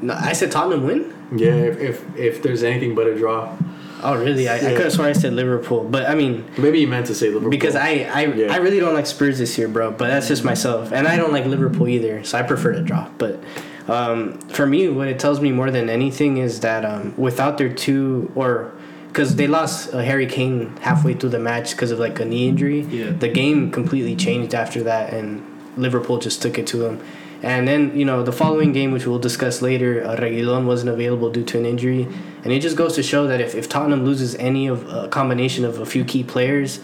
no, 0.01 0.13
I 0.13 0.33
said 0.33 0.51
Tottenham 0.51 0.83
win. 0.85 1.13
Yeah, 1.33 1.53
if, 1.53 1.79
if 1.79 2.17
if 2.17 2.43
there's 2.43 2.63
anything 2.63 2.93
but 2.95 3.07
a 3.07 3.15
draw, 3.15 3.55
Oh, 4.03 4.15
really? 4.17 4.49
I, 4.49 4.55
I 4.55 4.59
Yeah. 4.59 4.71
could 4.73 4.81
have 4.85 4.93
sworn 4.93 5.09
I 5.09 5.13
said 5.13 5.33
Liverpool, 5.33 5.83
but 5.85 6.09
I 6.09 6.15
mean, 6.15 6.43
maybe 6.57 6.79
you 6.79 6.87
meant 6.87 7.05
to 7.05 7.15
say 7.15 7.27
Liverpool 7.27 7.51
because 7.51 7.75
I 7.75 8.09
I, 8.11 8.25
Yeah. 8.25 8.51
I 8.53 8.57
really 8.57 8.79
don't 8.79 8.93
like 8.95 9.05
Spurs 9.05 9.37
this 9.37 9.57
year, 9.57 9.67
bro. 9.69 9.91
But 9.91 10.07
that's 10.07 10.27
just 10.27 10.43
myself, 10.43 10.91
and 10.91 11.07
I 11.07 11.15
don't 11.15 11.31
like 11.31 11.45
Liverpool 11.45 11.87
either, 11.87 12.23
so 12.23 12.37
I 12.39 12.41
prefer 12.43 12.73
to 12.73 12.81
draw. 12.81 13.07
But 13.17 13.39
um, 13.87 14.39
for 14.49 14.65
me, 14.65 14.89
what 14.89 15.07
it 15.07 15.19
tells 15.19 15.39
me 15.39 15.51
more 15.51 15.71
than 15.71 15.89
anything 15.89 16.37
is 16.37 16.59
that 16.61 16.83
um, 16.83 17.13
without 17.15 17.57
their 17.57 17.69
two 17.71 18.31
or 18.35 18.73
because 19.11 19.35
they 19.35 19.47
lost 19.47 19.93
uh, 19.93 19.99
Harry 19.99 20.25
Kane 20.25 20.77
halfway 20.77 21.13
through 21.13 21.31
the 21.31 21.39
match 21.39 21.71
because 21.71 21.91
of 21.91 21.99
like 21.99 22.19
a 22.19 22.25
knee 22.25 22.47
injury. 22.47 22.81
Yeah. 22.81 23.11
The 23.11 23.27
game 23.27 23.69
completely 23.71 24.15
changed 24.15 24.55
after 24.55 24.83
that, 24.83 25.13
and 25.13 25.43
Liverpool 25.75 26.17
just 26.17 26.41
took 26.41 26.57
it 26.57 26.65
to 26.67 26.77
them. 26.77 27.03
And 27.43 27.67
then 27.67 27.97
you 27.97 28.05
know 28.05 28.23
the 28.23 28.31
following 28.31 28.71
game, 28.71 28.91
which 28.91 29.05
we'll 29.05 29.19
discuss 29.19 29.61
later, 29.61 30.03
uh, 30.05 30.15
Reguilon 30.15 30.65
wasn't 30.65 30.91
available 30.91 31.29
due 31.29 31.43
to 31.45 31.57
an 31.57 31.65
injury, 31.65 32.07
and 32.43 32.53
it 32.53 32.61
just 32.61 32.77
goes 32.77 32.95
to 32.95 33.03
show 33.03 33.27
that 33.27 33.41
if, 33.41 33.55
if 33.55 33.67
Tottenham 33.67 34.05
loses 34.05 34.35
any 34.35 34.67
of 34.67 34.87
a 34.87 35.07
combination 35.09 35.65
of 35.65 35.79
a 35.79 35.85
few 35.85 36.05
key 36.05 36.23
players, 36.23 36.79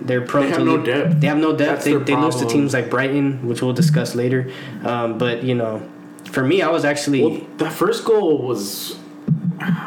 they're 0.00 0.20
prone 0.20 0.44
They 0.44 0.50
have 0.50 0.58
to 0.58 0.64
no 0.64 0.82
depth. 0.84 1.20
They 1.20 1.26
have 1.26 1.38
no 1.38 1.56
depth. 1.56 1.84
That's 1.84 1.84
They, 1.84 1.96
they 1.96 2.16
lose 2.16 2.36
to 2.36 2.46
teams 2.46 2.74
like 2.74 2.90
Brighton, 2.90 3.48
which 3.48 3.62
we'll 3.62 3.72
discuss 3.72 4.14
later. 4.14 4.52
Um, 4.84 5.18
but 5.18 5.42
you 5.42 5.54
know, 5.54 5.88
for 6.30 6.44
me, 6.44 6.62
I 6.62 6.68
was 6.68 6.84
actually 6.84 7.22
Well, 7.24 7.40
that 7.56 7.72
first 7.72 8.04
goal 8.04 8.38
was 8.42 8.98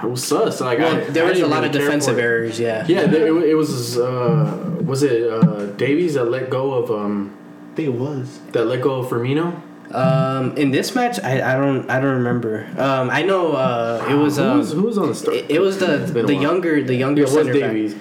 was 0.04 0.24
sus. 0.24 0.62
Like 0.62 0.80
well, 0.80 0.96
I, 0.98 1.00
there 1.02 1.26
I 1.26 1.30
was 1.32 1.40
a 1.40 1.48
lot 1.48 1.64
really 1.64 1.68
of 1.68 1.72
defensive 1.74 2.18
errors. 2.20 2.60
Yeah. 2.60 2.86
Yeah, 2.88 3.06
there, 3.06 3.28
it, 3.28 3.50
it 3.52 3.56
was. 3.56 3.98
Uh, 3.98 4.78
was 4.84 5.04
it 5.04 5.32
uh, 5.32 5.66
Davies 5.78 6.14
that 6.16 6.26
let 6.26 6.50
go 6.50 6.74
of 6.74 6.90
um 6.92 7.36
I 7.72 7.76
think 7.76 7.88
it 7.90 8.00
was. 8.00 8.40
that 8.54 8.66
let 8.66 8.82
go 8.82 8.96
of 8.96 9.08
Firmino? 9.08 9.62
Um, 9.94 10.56
in 10.56 10.70
this 10.72 10.94
match, 10.94 11.20
I, 11.24 11.54
I 11.54 11.56
don't 11.58 11.90
I 11.90 12.00
don't 12.00 12.14
remember. 12.18 12.68
Um, 12.78 13.10
I 13.10 13.24
know 13.24 13.54
uh, 13.54 14.06
it 14.10 14.14
was 14.14 14.38
who, 14.38 14.44
um, 14.44 14.58
was 14.60 14.72
who 14.74 14.84
was 14.84 14.98
on 14.98 15.08
the 15.10 15.16
start? 15.16 15.36
it, 15.38 15.50
it 15.52 15.60
was 15.60 15.80
the 15.80 16.04
It's 16.04 16.12
been 16.12 16.26
a 16.26 16.28
the 16.28 16.36
younger 16.36 16.84
the 16.84 16.94
younger 16.96 17.22
Yeah, 17.24 17.28
it 17.28 17.34
was 17.36 17.46
center 17.48 17.60
back. 17.60 17.72
Davies. 17.72 17.96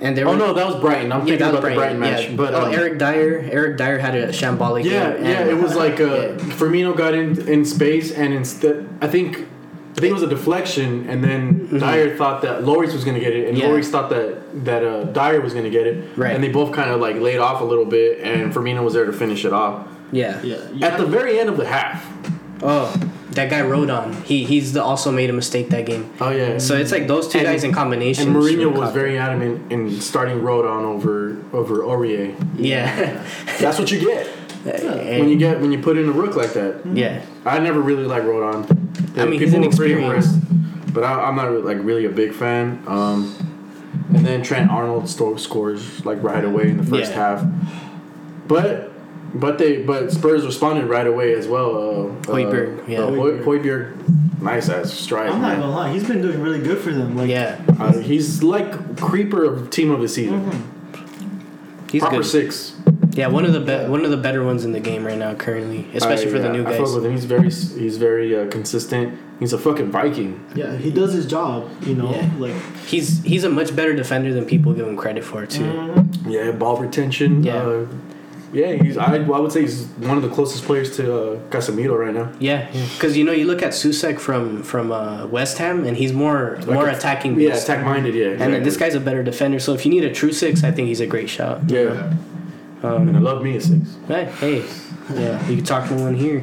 and 0.00 0.16
there 0.16 0.26
Oh 0.26 0.32
were, 0.32 0.36
no, 0.38 0.52
that 0.54 0.66
was 0.66 0.74
Brighton. 0.80 1.12
I'm 1.12 1.20
yeah, 1.20 1.36
thinking 1.36 1.38
that 1.38 1.52
was 1.52 1.58
about 1.60 1.68
the 1.70 1.74
Brighton 1.76 2.00
match. 2.00 2.28
yeah. 2.30 2.36
But 2.36 2.54
oh, 2.54 2.66
um, 2.66 2.74
Eric 2.74 2.98
Dier 2.98 3.48
Eric 3.52 3.76
Dier 3.78 3.98
had 4.00 4.16
a 4.16 4.28
shambolic 4.30 4.82
Yeah, 4.84 5.12
game. 5.12 5.24
yeah, 5.24 5.30
and- 5.42 5.50
it 5.50 5.54
was 5.62 5.76
like 5.76 6.00
uh, 6.00 6.04
yeah. 6.06 6.36
Firmino 6.58 6.96
got 6.96 7.14
in 7.14 7.46
in 7.48 7.64
space, 7.64 8.10
and 8.10 8.34
instead, 8.34 8.88
I 9.00 9.06
think 9.06 9.46
I 9.96 10.00
think 10.00 10.10
it 10.10 10.14
was 10.14 10.22
a 10.22 10.26
deflection, 10.28 11.08
and 11.08 11.22
then 11.22 11.68
Dier 11.78 12.16
thought 12.16 12.42
that 12.42 12.62
Lloris 12.62 12.92
was 12.92 13.04
gonna 13.04 13.20
get 13.20 13.32
it, 13.34 13.48
and 13.48 13.56
Mm-hmm. 13.56 13.66
Yeah. 13.68 13.72
Lloris 13.78 13.86
thought 13.90 14.10
that 14.10 14.64
that 14.64 14.82
uh, 14.84 15.04
Dier 15.04 15.40
was 15.40 15.54
gonna 15.54 15.70
get 15.70 15.86
it, 15.86 16.16
Right. 16.16 16.34
And 16.34 16.42
they 16.42 16.48
both 16.50 16.72
kind 16.72 16.90
of 16.90 17.00
like 17.00 17.16
laid 17.16 17.38
off 17.38 17.60
a 17.60 17.64
little 17.64 17.84
bit, 17.86 18.20
and 18.20 18.52
Firmino 18.52 18.82
was 18.84 18.94
there 18.94 19.04
to 19.06 19.12
finish 19.12 19.44
it 19.44 19.52
off. 19.52 19.86
Yeah. 20.12 20.42
Yeah. 20.42 20.56
yeah. 20.72 20.86
At 20.88 20.98
the 20.98 21.06
very 21.06 21.38
end 21.38 21.48
of 21.48 21.56
the 21.56 21.66
half. 21.66 22.04
Oh, 22.62 22.92
that 23.32 23.50
guy 23.50 23.60
Rodon. 23.62 24.22
He 24.24 24.44
he's 24.44 24.72
the, 24.72 24.82
also 24.82 25.10
made 25.10 25.28
a 25.30 25.32
mistake 25.32 25.68
that 25.70 25.86
game. 25.86 26.10
Oh 26.20 26.30
yeah. 26.30 26.58
So 26.58 26.76
it's 26.76 26.92
like 26.92 27.06
those 27.08 27.28
two 27.28 27.38
And- 27.38 27.46
guys 27.46 27.62
in 27.64 27.72
combination. 27.72 28.28
and 28.28 28.36
Mourinho 28.36 28.70
was 28.72 28.80
caught- 28.80 28.94
very 28.94 29.18
adamant 29.18 29.70
in 29.72 30.00
starting 30.00 30.40
Rodon 30.40 30.82
over 30.84 31.36
over 31.52 31.78
Aurier. 31.82 32.34
Yeah. 32.56 33.24
That's 33.58 33.78
what 33.78 33.90
you 33.92 34.00
get 34.00 34.28
when 34.64 35.28
you 35.28 35.36
get 35.36 35.60
when 35.60 35.70
you 35.72 35.78
put 35.78 35.96
in 35.98 36.08
a 36.08 36.12
rook 36.12 36.36
like 36.36 36.52
that. 36.54 36.80
yeah. 36.92 37.24
I 37.44 37.58
never 37.58 37.80
really 37.80 38.04
like 38.04 38.22
Rodon. 38.22 38.64
I 39.18 39.26
mean, 39.26 39.38
he's 39.40 39.52
People 39.52 39.68
were 39.68 39.76
pretty 39.76 39.92
inexperienced. 39.94 40.34
impressed, 40.34 40.94
but 40.94 41.04
I, 41.04 41.24
I'm 41.24 41.36
not 41.36 41.64
like 41.64 41.78
really 41.82 42.04
a 42.06 42.10
big 42.10 42.32
fan. 42.32 42.82
Um, 42.86 43.34
and 44.14 44.24
then 44.24 44.42
Trent 44.42 44.70
Arnold 44.70 45.08
sto- 45.08 45.36
scores 45.36 46.04
like 46.04 46.22
right 46.22 46.44
away 46.44 46.68
in 46.70 46.76
the 46.78 46.82
first 46.84 47.10
Yeah. 47.12 47.36
half, 47.36 47.46
but 48.48 48.90
but 49.34 49.58
they 49.58 49.82
but 49.82 50.10
Spurs 50.12 50.44
responded 50.44 50.86
right 50.86 51.06
away 51.06 51.34
as 51.34 51.46
well. 51.48 51.76
Uh, 51.76 52.32
Højbjerg, 52.32 52.78
uh, 52.78 52.82
yeah. 52.88 52.98
uh, 53.00 53.10
Høj- 53.10 53.42
Højbjerg, 53.44 54.40
nice 54.42 54.68
ass 54.68 54.92
stride. 54.92 55.30
I'm 55.30 55.40
not 55.42 55.48
man. 55.52 55.60
gonna 55.60 55.74
lie, 55.74 55.92
he's 55.92 56.06
been 56.06 56.22
doing 56.22 56.40
really 56.40 56.60
good 56.60 56.78
for 56.78 56.92
them. 56.92 57.16
Like, 57.16 57.28
Yeah. 57.28 57.60
Uh, 57.78 57.98
he's 57.98 58.42
like 58.42 58.96
creeper 59.00 59.44
of 59.44 59.70
team 59.70 59.90
of 59.90 60.00
the 60.00 60.08
season. 60.08 60.40
Mm-hmm. 60.44 61.88
He's 61.90 62.00
Proper 62.00 62.16
good. 62.18 62.26
six. 62.26 62.74
Yeah, 63.14 63.28
one 63.28 63.44
of 63.44 63.52
the 63.52 63.60
be- 63.60 63.88
one 63.88 64.04
of 64.04 64.10
the 64.10 64.16
better 64.16 64.42
ones 64.44 64.64
in 64.64 64.72
the 64.72 64.80
game 64.80 65.04
right 65.06 65.16
now 65.18 65.34
currently, 65.34 65.86
especially 65.94 66.26
I- 66.28 66.30
for 66.32 66.38
the 66.40 66.46
yeah, 66.48 66.52
new 66.52 66.62
I 66.66 66.70
fuck 66.76 66.86
guys. 66.86 66.94
with 66.94 67.06
him. 67.06 67.12
He's 67.12 67.24
very 67.24 67.44
he's 67.44 67.96
very 67.96 68.36
uh, 68.38 68.48
consistent. 68.50 69.18
He's 69.40 69.52
a 69.52 69.58
fucking 69.58 69.90
Viking. 69.90 70.44
yeah, 70.54 70.76
he 70.76 70.90
does 70.90 71.12
his 71.12 71.26
job. 71.26 71.68
You 71.86 71.94
know, 71.94 72.10
Yeah. 72.10 72.30
like 72.38 72.54
He's 72.86 73.22
he's 73.22 73.44
a 73.44 73.50
much 73.50 73.74
better 73.74 73.94
defender 73.94 74.32
than 74.34 74.44
people 74.46 74.72
give 74.74 74.86
him 74.86 74.96
credit 74.96 75.24
for 75.24 75.46
too. 75.46 75.64
mm, 75.64 76.30
Yeah, 76.30 76.50
ball 76.52 76.76
retention. 76.76 77.42
Yeah. 77.42 77.56
Uh, 77.56 77.86
yeah, 78.52 78.72
he's. 78.74 78.96
I, 78.96 79.16
I 79.16 79.18
would 79.40 79.50
say 79.50 79.62
he's 79.62 79.86
one 79.98 80.16
of 80.16 80.22
the 80.22 80.28
closest 80.28 80.62
players 80.64 80.96
to 80.96 81.04
uh, 81.04 81.38
Casemiro 81.50 81.98
right 81.98 82.14
now. 82.14 82.30
Yeah, 82.38 82.70
because 82.94 83.16
you 83.16 83.24
know 83.24 83.32
you 83.32 83.46
look 83.46 83.62
at 83.62 83.72
Soucek 83.72 84.20
from 84.20 84.62
from 84.62 84.92
uh, 84.92 85.26
West 85.26 85.58
Ham, 85.58 85.84
and 85.84 85.96
he's 85.96 86.12
more 86.12 86.58
more 86.66 86.88
a- 86.88 86.94
attacking. 86.96 87.38
Yeah, 87.40 87.54
attack 87.56 87.84
minded. 87.84 88.14
Yeah, 88.14 88.28
And 88.42 88.52
then 88.54 88.62
this 88.62 88.76
guy's 88.76 88.94
a 88.94 89.00
better 89.00 89.24
defender. 89.24 89.58
So 89.58 89.74
if 89.74 89.84
you 89.84 89.90
need 89.90 90.04
a 90.04 90.12
true 90.12 90.32
six, 90.32 90.62
I 90.62 90.70
think 90.70 90.86
he's 90.88 91.00
a 91.00 91.06
great 91.06 91.28
shot. 91.28 91.68
Yeah, 91.68 92.12
Um, 92.84 93.08
and 93.08 93.16
I 93.16 93.20
love 93.20 93.42
me 93.42 93.56
a 93.56 93.60
six. 93.60 93.96
Hey, 94.06 94.24
hey, 94.24 94.64
yeah, 95.14 95.48
you 95.48 95.56
can 95.56 95.64
talk 95.64 95.88
to 95.88 95.94
one 95.94 96.14
here. 96.14 96.42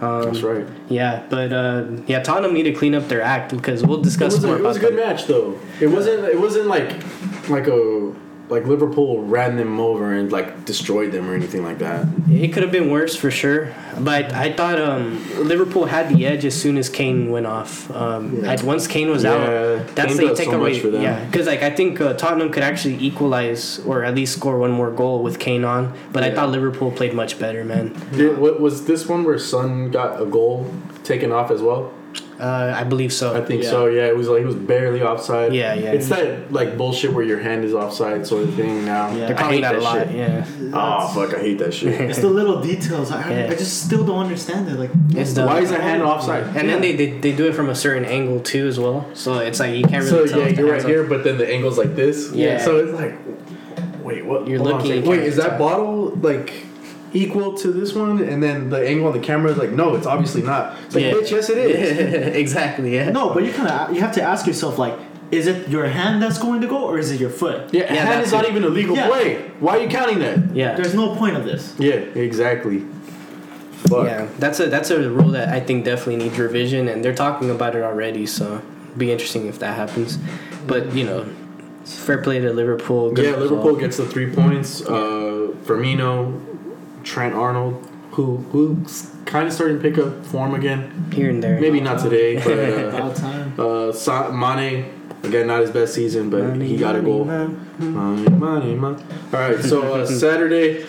Um, 0.00 0.22
That's 0.22 0.42
right. 0.42 0.66
Yeah, 0.88 1.24
but 1.28 1.52
uh, 1.52 1.86
yeah, 2.06 2.22
Tottenham 2.22 2.54
need 2.54 2.64
to 2.64 2.72
clean 2.72 2.94
up 2.94 3.08
their 3.08 3.22
act 3.22 3.50
because 3.50 3.82
we'll 3.82 4.02
discuss 4.02 4.34
was, 4.34 4.44
a, 4.44 4.46
more 4.46 4.56
it 4.58 4.62
was 4.62 4.76
a 4.76 4.80
good 4.80 4.96
that. 4.96 5.16
match 5.16 5.26
though. 5.26 5.58
It 5.80 5.88
wasn't. 5.88 6.24
It 6.26 6.38
wasn't 6.38 6.66
like 6.66 6.90
like 7.48 7.66
a 7.66 8.14
like 8.50 8.66
Liverpool 8.66 9.22
ran 9.24 9.56
them 9.56 9.80
over 9.80 10.12
and 10.12 10.30
like 10.30 10.64
destroyed 10.66 11.12
them 11.12 11.30
or 11.30 11.34
anything 11.34 11.64
like 11.64 11.78
that. 11.78 12.06
It 12.30 12.52
could 12.52 12.62
have 12.62 12.70
been 12.72 12.90
worse 12.90 13.16
for 13.16 13.30
sure, 13.30 13.74
but 13.98 14.32
I 14.34 14.52
thought 14.52 14.78
um, 14.78 15.18
Liverpool 15.48 15.86
had 15.86 16.10
the 16.14 16.26
edge 16.26 16.44
as 16.44 16.54
soon 16.60 16.76
as 16.76 16.88
Kane 16.90 17.30
went 17.30 17.46
off. 17.46 17.90
Um, 17.90 18.42
Yeah. 18.42 18.50
I- 18.52 18.62
once 18.64 18.86
Kane 18.86 19.08
was 19.10 19.24
Yeah, 19.24 19.32
out, 19.32 19.94
that's 19.94 20.08
Kane 20.14 20.16
the 20.18 20.26
does 20.28 20.38
take 20.38 20.50
so 20.50 20.60
away. 20.60 20.72
much 20.72 20.80
for 20.82 20.88
them. 20.88 21.02
Yeah, 21.02 21.24
because 21.24 21.46
like 21.46 21.62
I 21.62 21.70
think 21.70 22.00
uh, 22.00 22.12
Tottenham 22.14 22.50
could 22.50 22.62
actually 22.62 22.96
equalize 23.00 23.80
or 23.86 24.04
at 24.04 24.14
least 24.14 24.34
score 24.36 24.58
one 24.58 24.70
more 24.72 24.90
goal 24.90 25.22
with 25.22 25.38
Kane 25.38 25.64
on, 25.64 25.94
but 26.12 26.22
I 26.22 26.30
thought 26.34 26.50
Liverpool 26.50 26.90
played 26.90 27.14
much 27.14 27.38
better, 27.38 27.64
man. 27.64 27.94
Did, 28.14 28.36
what 28.38 28.60
was 28.60 28.84
this 28.84 29.08
one 29.08 29.24
where 29.24 29.38
Son 29.38 29.90
got 29.90 30.20
a 30.20 30.26
goal 30.26 30.70
taken 31.02 31.32
off 31.32 31.50
as 31.50 31.62
well? 31.62 31.92
Uh, 32.40 32.74
I 32.76 32.82
believe 32.84 33.12
so. 33.12 33.34
I 33.36 33.44
think 33.44 33.62
Yeah. 33.62 33.70
so. 33.70 33.86
Yeah, 33.86 34.06
it 34.06 34.16
was 34.16 34.28
like 34.28 34.40
he 34.40 34.44
was 34.44 34.56
barely 34.56 35.02
offside. 35.02 35.54
Yeah, 35.54 35.74
yeah. 35.74 35.92
It's 35.92 36.08
that 36.08 36.52
like 36.52 36.76
bullshit 36.76 37.12
where 37.12 37.24
your 37.24 37.38
hand 37.38 37.64
is 37.64 37.72
offside 37.74 38.26
sort 38.26 38.42
of 38.44 38.54
thing 38.54 38.84
now. 38.84 39.08
Yeah. 39.12 39.26
They're 39.28 39.36
I 39.36 39.40
calling 39.40 39.54
hate 39.54 39.60
that 39.62 39.74
a 39.76 39.80
lot. 39.80 39.98
shit. 40.08 40.16
Yeah, 40.16 40.44
Oh 40.72 41.12
fuck, 41.14 41.34
I 41.36 41.40
hate 41.40 41.58
that 41.58 41.72
shit. 41.72 42.00
it's 42.10 42.18
the 42.18 42.28
little 42.28 42.60
details. 42.60 43.12
I, 43.12 43.30
Yeah. 43.30 43.46
I 43.50 43.54
just 43.54 43.84
still 43.84 44.04
don't 44.04 44.18
understand 44.18 44.68
it. 44.68 44.78
Like, 44.78 44.90
It's 45.10 45.32
the- 45.34 45.46
Why 45.46 45.60
is 45.60 45.70
that 45.70 45.80
hand 45.80 46.02
offside? 46.02 46.44
and 46.56 46.68
then 46.68 46.80
they, 46.80 46.96
they 46.96 47.18
they 47.18 47.32
do 47.32 47.46
it 47.46 47.54
from 47.54 47.68
a 47.70 47.74
certain 47.74 48.04
angle 48.04 48.40
too 48.40 48.66
as 48.66 48.78
well. 48.80 49.06
So 49.14 49.38
it's 49.38 49.60
like 49.60 49.76
you 49.76 49.84
can't 49.84 50.04
So 50.04 50.16
really 50.16 50.28
tell. 50.30 50.38
yeah, 50.40 50.48
you're 50.48 50.64
right 50.66 50.72
hand's 50.80 50.86
here, 50.86 51.04
but 51.04 51.22
then 51.24 51.38
the 51.38 51.48
angle's 51.48 51.78
like 51.78 51.94
this. 51.94 52.32
Yeah. 52.32 52.58
So 52.58 52.78
it's 52.78 52.92
like, 52.92 53.14
wait, 54.02 54.24
what? 54.26 54.48
You're 54.48 54.58
hold 54.58 54.72
looking, 54.72 54.90
second. 54.90 55.08
Wait, 55.10 55.20
is 55.20 55.36
that 55.36 55.58
bottle 55.58 56.10
like 56.16 56.66
equal 57.14 57.54
to 57.58 57.68
this 57.72 57.94
one? 57.94 58.20
And 58.20 58.42
then 58.42 58.68
the 58.70 58.86
angle 58.86 59.06
on 59.06 59.12
the 59.14 59.18
camera 59.20 59.50
is 59.52 59.56
like, 59.56 59.70
no, 59.70 59.94
it's 59.94 60.06
obviously 60.06 60.42
not. 60.42 60.76
It's 60.84 60.94
like, 60.94 61.04
Yeah. 61.04 61.12
bitch, 61.12 61.30
yes, 61.30 61.48
it 61.48 61.56
is. 61.58 62.36
exactly. 62.36 62.94
Yeah. 62.94 63.10
no, 63.10 63.32
but 63.32 63.44
you 63.44 63.52
kind 63.52 63.68
of 63.68 63.94
you 63.94 64.00
have 64.02 64.12
to 64.16 64.22
ask 64.22 64.46
yourself 64.46 64.78
like, 64.78 64.94
is 65.30 65.46
it 65.46 65.68
your 65.68 65.86
hand 65.86 66.22
that's 66.22 66.38
going 66.38 66.60
to 66.60 66.66
go 66.66 66.84
or 66.84 66.98
is 66.98 67.10
it 67.10 67.18
your 67.18 67.30
foot? 67.30 67.72
Yeah, 67.72 67.84
Yeah, 67.84 67.94
hand 67.94 68.08
that's 68.10 68.26
is 68.26 68.32
not 68.32 68.44
it. 68.44 68.50
even 68.50 68.64
a 68.64 68.68
legal 68.68 68.94
Yeah. 68.94 69.08
play. 69.08 69.36
Why 69.58 69.78
are 69.78 69.82
you 69.82 69.88
counting 69.88 70.18
that? 70.18 70.54
Yeah. 70.54 70.74
There's 70.74 70.94
no 70.94 71.14
point 71.16 71.36
of 71.36 71.44
this. 71.44 71.74
Yeah, 71.78 71.94
exactly. 72.28 72.84
Fuck. 73.88 74.06
Yeah, 74.06 74.26
that's 74.38 74.60
a 74.60 74.66
that's 74.66 74.90
a 74.90 75.10
rule 75.10 75.30
that 75.32 75.48
I 75.48 75.60
think 75.60 75.84
definitely 75.84 76.16
needs 76.16 76.38
revision, 76.38 76.88
and 76.88 77.04
they're 77.04 77.14
talking 77.14 77.50
about 77.50 77.74
it 77.76 77.82
already. 77.82 78.24
So 78.26 78.62
be 78.96 79.12
interesting 79.12 79.46
if 79.46 79.58
that 79.58 79.76
happens. 79.76 80.18
But 80.66 80.94
you 80.94 81.04
know, 81.04 81.26
fair 81.84 82.18
play 82.22 82.38
to 82.40 82.50
Liverpool. 82.52 83.10
good 83.12 83.24
Yeah, 83.26 83.30
result. 83.32 83.50
Liverpool 83.50 83.76
gets 83.76 83.96
the 83.98 84.06
three 84.06 84.30
points. 84.30 84.80
Uh, 84.80 85.52
Firmino, 85.64 86.40
Trent 87.04 87.34
Arnold, 87.34 87.86
who 88.12 88.38
who's 88.52 89.10
kind 89.26 89.46
of 89.46 89.52
starting 89.54 89.76
to 89.78 89.82
pick 89.82 89.98
up 89.98 90.24
form 90.26 90.54
again. 90.54 91.10
here 91.12 91.30
and 91.30 91.42
there. 91.42 91.60
Maybe 91.60 91.80
not 91.80 92.00
today, 92.00 92.36
but 92.44 92.58
uh, 92.58 92.96
About 92.96 93.16
time. 93.16 93.54
uh, 93.58 93.92
Sa- 93.92 94.30
Mane 94.30 94.86
again 95.22 95.46
not 95.46 95.60
his 95.60 95.70
best 95.70 95.94
season, 95.94 96.30
but 96.30 96.56
he 96.56 96.76
got 96.76 96.96
a 96.96 97.00
goal. 97.00 97.24
Money, 97.24 98.28
money, 98.30 98.74
money. 98.74 99.02
All 99.32 99.40
right, 99.40 99.60
so 99.62 99.94
uh, 99.94 100.06
Saturday. 100.24 100.84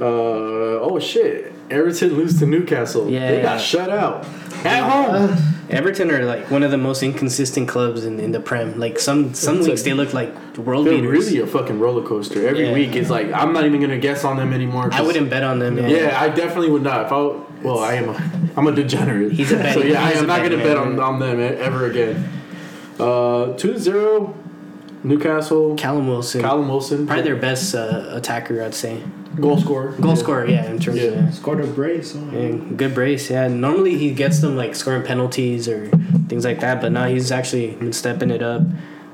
Uh, 0.00 0.80
oh 0.82 0.98
shit! 0.98 1.52
Everton 1.70 2.14
lose 2.16 2.38
to 2.40 2.46
Newcastle. 2.46 3.08
Yeah. 3.08 3.30
they 3.30 3.42
got 3.42 3.60
shut 3.60 3.90
out 3.90 4.24
at 4.64 4.82
home. 4.82 5.53
Everton 5.70 6.10
are 6.10 6.24
like 6.24 6.50
one 6.50 6.62
of 6.62 6.70
the 6.70 6.76
most 6.78 7.02
inconsistent 7.02 7.68
clubs 7.68 8.04
in, 8.04 8.20
in 8.20 8.32
the 8.32 8.40
Prem. 8.40 8.78
Like 8.78 8.98
some 8.98 9.32
some 9.34 9.58
It's 9.58 9.66
weeks 9.68 9.82
they 9.82 9.94
look 9.94 10.12
like 10.12 10.32
world 10.58 10.86
They're 10.86 10.94
beaters. 10.94 11.26
really 11.26 11.38
a 11.40 11.46
fucking 11.46 11.78
roller 11.80 12.02
coaster. 12.06 12.46
Every 12.46 12.66
Yeah. 12.66 12.74
week 12.74 12.94
it's 12.96 13.10
like 13.10 13.32
I'm 13.32 13.52
not 13.52 13.64
even 13.64 13.80
gonna 13.80 13.98
guess 13.98 14.24
on 14.24 14.36
them 14.36 14.52
anymore. 14.52 14.90
I 14.92 15.00
wouldn't 15.02 15.30
bet 15.30 15.42
on 15.42 15.58
them. 15.58 15.78
Yeah. 15.78 15.88
Yeah, 15.88 16.20
I 16.20 16.28
definitely 16.28 16.70
would 16.70 16.82
not. 16.82 17.06
If 17.06 17.12
I 17.12 17.16
well, 17.62 17.78
I 17.78 17.94
am 17.94 18.10
a 18.10 18.30
I'm 18.56 18.66
a 18.66 18.72
degenerate. 18.72 19.32
He's 19.32 19.52
a 19.52 19.56
betting- 19.64 19.82
so 19.82 19.88
yeah, 19.88 20.04
I 20.04 20.10
am 20.12 20.26
not 20.26 20.42
gonna 20.42 20.56
betting 20.56 20.62
bet 20.66 20.76
on, 20.76 21.00
on 21.00 21.18
them 21.18 21.40
ever 21.40 21.86
again. 21.86 22.28
Uh, 22.98 23.54
2-0, 23.56 24.32
Newcastle. 25.04 25.74
Callum 25.76 26.08
Wilson, 26.08 26.40
Callum 26.40 26.68
Wilson, 26.68 27.06
probably 27.06 27.22
their 27.24 27.36
best 27.36 27.74
uh, 27.74 28.08
attacker, 28.12 28.62
I'd 28.62 28.74
say. 28.74 29.00
goal 29.40 29.58
scorer. 29.60 29.92
Goal 30.00 30.10
Yeah. 30.12 30.14
scorer, 30.16 30.46
yeah, 30.48 30.70
in 30.70 30.78
terms 30.78 30.98
Yeah. 30.98 31.08
of. 31.08 31.14
Yeah. 31.16 31.30
Scored 31.30 31.60
a 31.60 31.66
brace. 31.66 32.16
oh. 32.16 32.36
Yeah, 32.36 32.52
good 32.76 32.94
brace. 32.94 33.30
Yeah, 33.30 33.48
normally 33.48 33.96
he 33.98 34.12
gets 34.12 34.40
them 34.40 34.56
like 34.56 34.74
scoring 34.74 35.02
penalties 35.02 35.68
or 35.68 35.88
things 36.28 36.44
like 36.44 36.60
that, 36.60 36.80
but 36.80 36.92
now 36.92 37.06
he's 37.06 37.30
actually 37.32 37.72
been 37.72 37.92
stepping 37.92 38.30
it 38.30 38.42
up. 38.42 38.62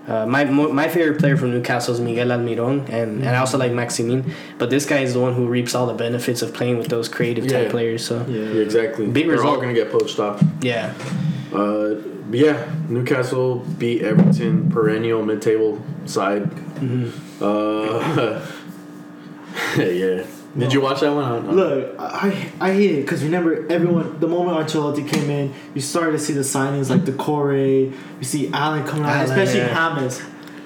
Uh, 0.08 0.26
my 0.26 0.44
my 0.44 0.88
favorite 0.88 1.18
player 1.20 1.36
from 1.36 1.50
Newcastle 1.52 1.94
is 1.94 2.00
Miguel 2.00 2.28
Almiron, 2.28 2.88
and, 2.88 3.20
and 3.22 3.28
I 3.28 3.38
also 3.38 3.56
like 3.58 3.72
Maximin. 3.72 4.32
But 4.58 4.68
this 4.70 4.84
guy 4.84 4.98
is 5.00 5.14
the 5.14 5.20
one 5.20 5.34
who 5.34 5.46
reaps 5.46 5.74
all 5.74 5.86
the 5.86 5.94
benefits 5.94 6.42
of 6.42 6.52
playing 6.52 6.78
with 6.78 6.88
those 6.88 7.08
creative 7.08 7.46
type 7.46 7.70
players. 7.70 8.04
So 8.04 8.24
Yeah. 8.28 8.38
Yeah, 8.54 8.62
exactly. 8.62 9.06
Big 9.06 9.26
They're 9.28 9.44
all 9.44 9.56
gonna 9.56 9.72
get 9.74 9.90
poached 9.90 10.18
off. 10.18 10.42
yeah, 10.62 10.92
Uh, 11.52 11.94
but 11.94 12.19
yeah, 12.30 12.72
Newcastle 12.88 13.56
beat 13.78 14.02
Everton, 14.02 14.70
perennial 14.70 15.24
mid-table 15.24 15.82
side. 16.06 16.50
Uh, 17.40 18.46
yeah. 19.76 20.26
Did 20.58 20.72
you 20.72 20.80
watch 20.80 21.00
that 21.00 21.14
one? 21.14 21.46
Uh, 21.46 21.52
Look, 21.52 21.94
I 21.98 22.50
I 22.60 22.72
hate 22.72 22.90
it 22.90 23.02
because 23.02 23.22
remember 23.22 23.70
everyone. 23.70 24.18
The 24.18 24.26
moment 24.26 24.58
Ancelotti 24.58 25.08
came 25.08 25.30
in, 25.30 25.54
you 25.74 25.80
started 25.80 26.12
to 26.12 26.18
see 26.18 26.32
the 26.32 26.40
signings 26.40 26.90
like 26.90 27.04
the 27.04 27.12
Corey. 27.12 27.92
You 28.18 28.24
see 28.24 28.52
Allan 28.52 28.84
coming 28.84 29.04
out, 29.04 29.10
Allan, 29.10 29.30
especially 29.30 29.60
yeah. 29.60 29.96
James. 29.96 30.20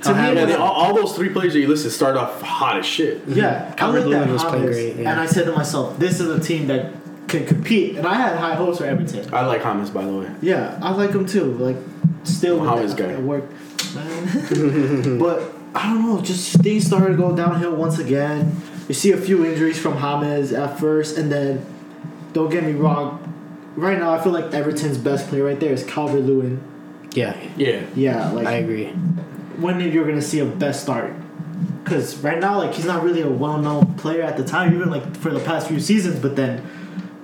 Oh, 0.07 0.13
To 0.13 0.15
me, 0.15 0.35
Yeah, 0.35 0.45
they, 0.47 0.55
all, 0.55 0.73
all 0.73 0.95
those 0.95 1.15
three 1.15 1.31
players 1.31 1.53
that 1.53 1.61
you 1.61 1.69
listed 1.69 1.93
start 1.93 2.17
off 2.17 2.41
hot 2.41 2.79
as 2.79 2.87
shit. 2.87 3.27
Yeah, 3.27 3.75
I 3.79 3.91
looked 3.91 4.05
at 4.05 4.09
Lewin 4.09 4.33
was 4.33 4.45
playing 4.45 4.65
James, 4.65 4.77
great, 4.77 4.97
yeah. 4.97 5.11
and 5.11 5.21
I 5.21 5.27
said 5.27 5.45
to 5.47 5.53
myself, 5.53 5.99
"This 5.99 6.19
is 6.19 6.29
a 6.29 6.41
team 6.41 6.67
that 6.69 6.93
can 7.39 7.47
compete." 7.47 7.97
And 7.97 8.07
I 8.07 8.15
had 8.15 8.37
high 8.37 8.55
hopes 8.55 8.79
for 8.79 8.85
Everton. 8.87 9.33
I 9.35 9.45
like 9.47 9.63
Hamas, 9.63 9.93
by 9.93 10.05
the 10.05 10.13
way. 10.13 10.31
Yeah, 10.43 10.79
I 10.83 10.93
like 10.93 11.11
him 11.11 11.27
too. 11.27 11.53
Like, 11.55 11.77
still 12.25 12.61
with 12.61 12.71
James 12.71 12.95
that- 12.95 13.09
guy. 13.17 13.21
work, 13.21 13.45
man. 13.95 15.19
but 15.19 15.43
I 15.75 15.93
don't 15.93 16.03
know. 16.07 16.21
Just 16.21 16.61
things 16.63 16.87
started 16.87 17.09
to 17.09 17.17
go 17.17 17.35
downhill 17.37 17.75
once 17.77 17.99
again. 17.99 18.61
You 18.89 18.95
see 18.95 19.13
a 19.13 19.17
few 19.17 19.45
injuries 19.45 19.79
from 19.79 19.99
James 19.99 20.53
at 20.53 20.79
first, 20.79 21.17
and 21.19 21.31
then 21.33 21.65
don't 22.33 22.51
get 22.51 22.65
me 22.65 22.73
wrong. 22.73 23.21
Right 23.77 23.99
now, 23.99 24.13
I 24.13 24.23
feel 24.23 24.33
like 24.33 24.53
Everton's 24.55 24.99
best 24.99 25.29
player 25.29 25.43
right 25.45 25.59
there 25.59 25.73
is 25.73 25.83
Calvert 25.85 26.23
Lewin. 26.23 26.61
yeah, 27.13 27.35
Yeah. 27.57 27.83
Yeah, 27.97 28.31
like 28.31 28.47
I 28.47 28.53
agree. 28.55 28.87
when 29.59 29.79
did 29.79 29.93
you're 29.93 30.07
gonna 30.07 30.23
see 30.23 30.39
a 30.41 30.45
best 30.47 30.83
start. 30.83 31.13
Because 31.83 32.17
right 32.19 32.39
now, 32.41 32.59
like 32.59 32.73
he's 32.75 32.85
not 32.87 33.03
really 33.03 33.21
a 33.23 33.29
well-known 33.29 33.95
player 33.95 34.23
at 34.23 34.37
the 34.37 34.45
time, 34.45 34.75
even 34.75 34.91
like 34.91 35.17
for 35.17 35.31
the 35.31 35.41
past 35.41 35.67
few 35.69 35.81
seasons. 35.81 36.19
But 36.21 36.35
then, 36.37 36.63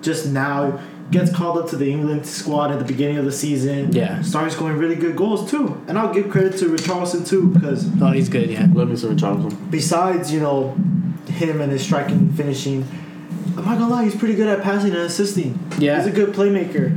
just 0.03 0.27
now, 0.27 0.81
gets 1.11 1.33
called 1.35 1.59
up 1.59 1.69
to 1.71 1.77
the 1.77 1.91
England 1.91 2.25
squad 2.25 2.71
at 2.71 2.79
the 2.79 2.85
beginning 2.85 3.19
of 3.19 3.25
the 3.25 3.33
season. 3.33 3.93
Yeah. 3.93 4.23
starts 4.23 4.55
scoring 4.55 4.77
really 4.79 4.95
good 4.95 5.17
goals 5.17 5.51
too. 5.51 5.81
And 5.89 5.99
I'll 5.99 6.15
give 6.15 6.31
credit 6.31 6.57
to 6.59 6.67
Richarlison 6.67 7.27
too 7.27 7.49
because 7.49 7.89
Oh, 8.01 8.13
he's 8.13 8.29
good. 8.29 8.49
Yeah. 8.51 8.69
Let 8.73 8.89
me 8.89 8.97
some 8.97 9.17
Charlton. 9.17 9.57
besides 9.71 10.33
you 10.33 10.41
know 10.41 10.71
him 11.27 11.61
and 11.61 11.73
his 11.73 11.83
striking 11.83 12.17
and 12.19 12.37
finishing, 12.37 12.87
I'm 13.57 13.65
not 13.65 13.79
gonna 13.79 13.89
lie, 13.89 14.05
he's 14.05 14.15
pretty 14.15 14.35
good 14.37 14.47
at 14.49 14.63
passing 14.63 14.91
and 14.91 15.01
assisting. 15.01 15.59
Yeah. 15.79 15.97
he's 15.99 16.07
a 16.07 16.13
good 16.13 16.33
playmaker. 16.35 16.95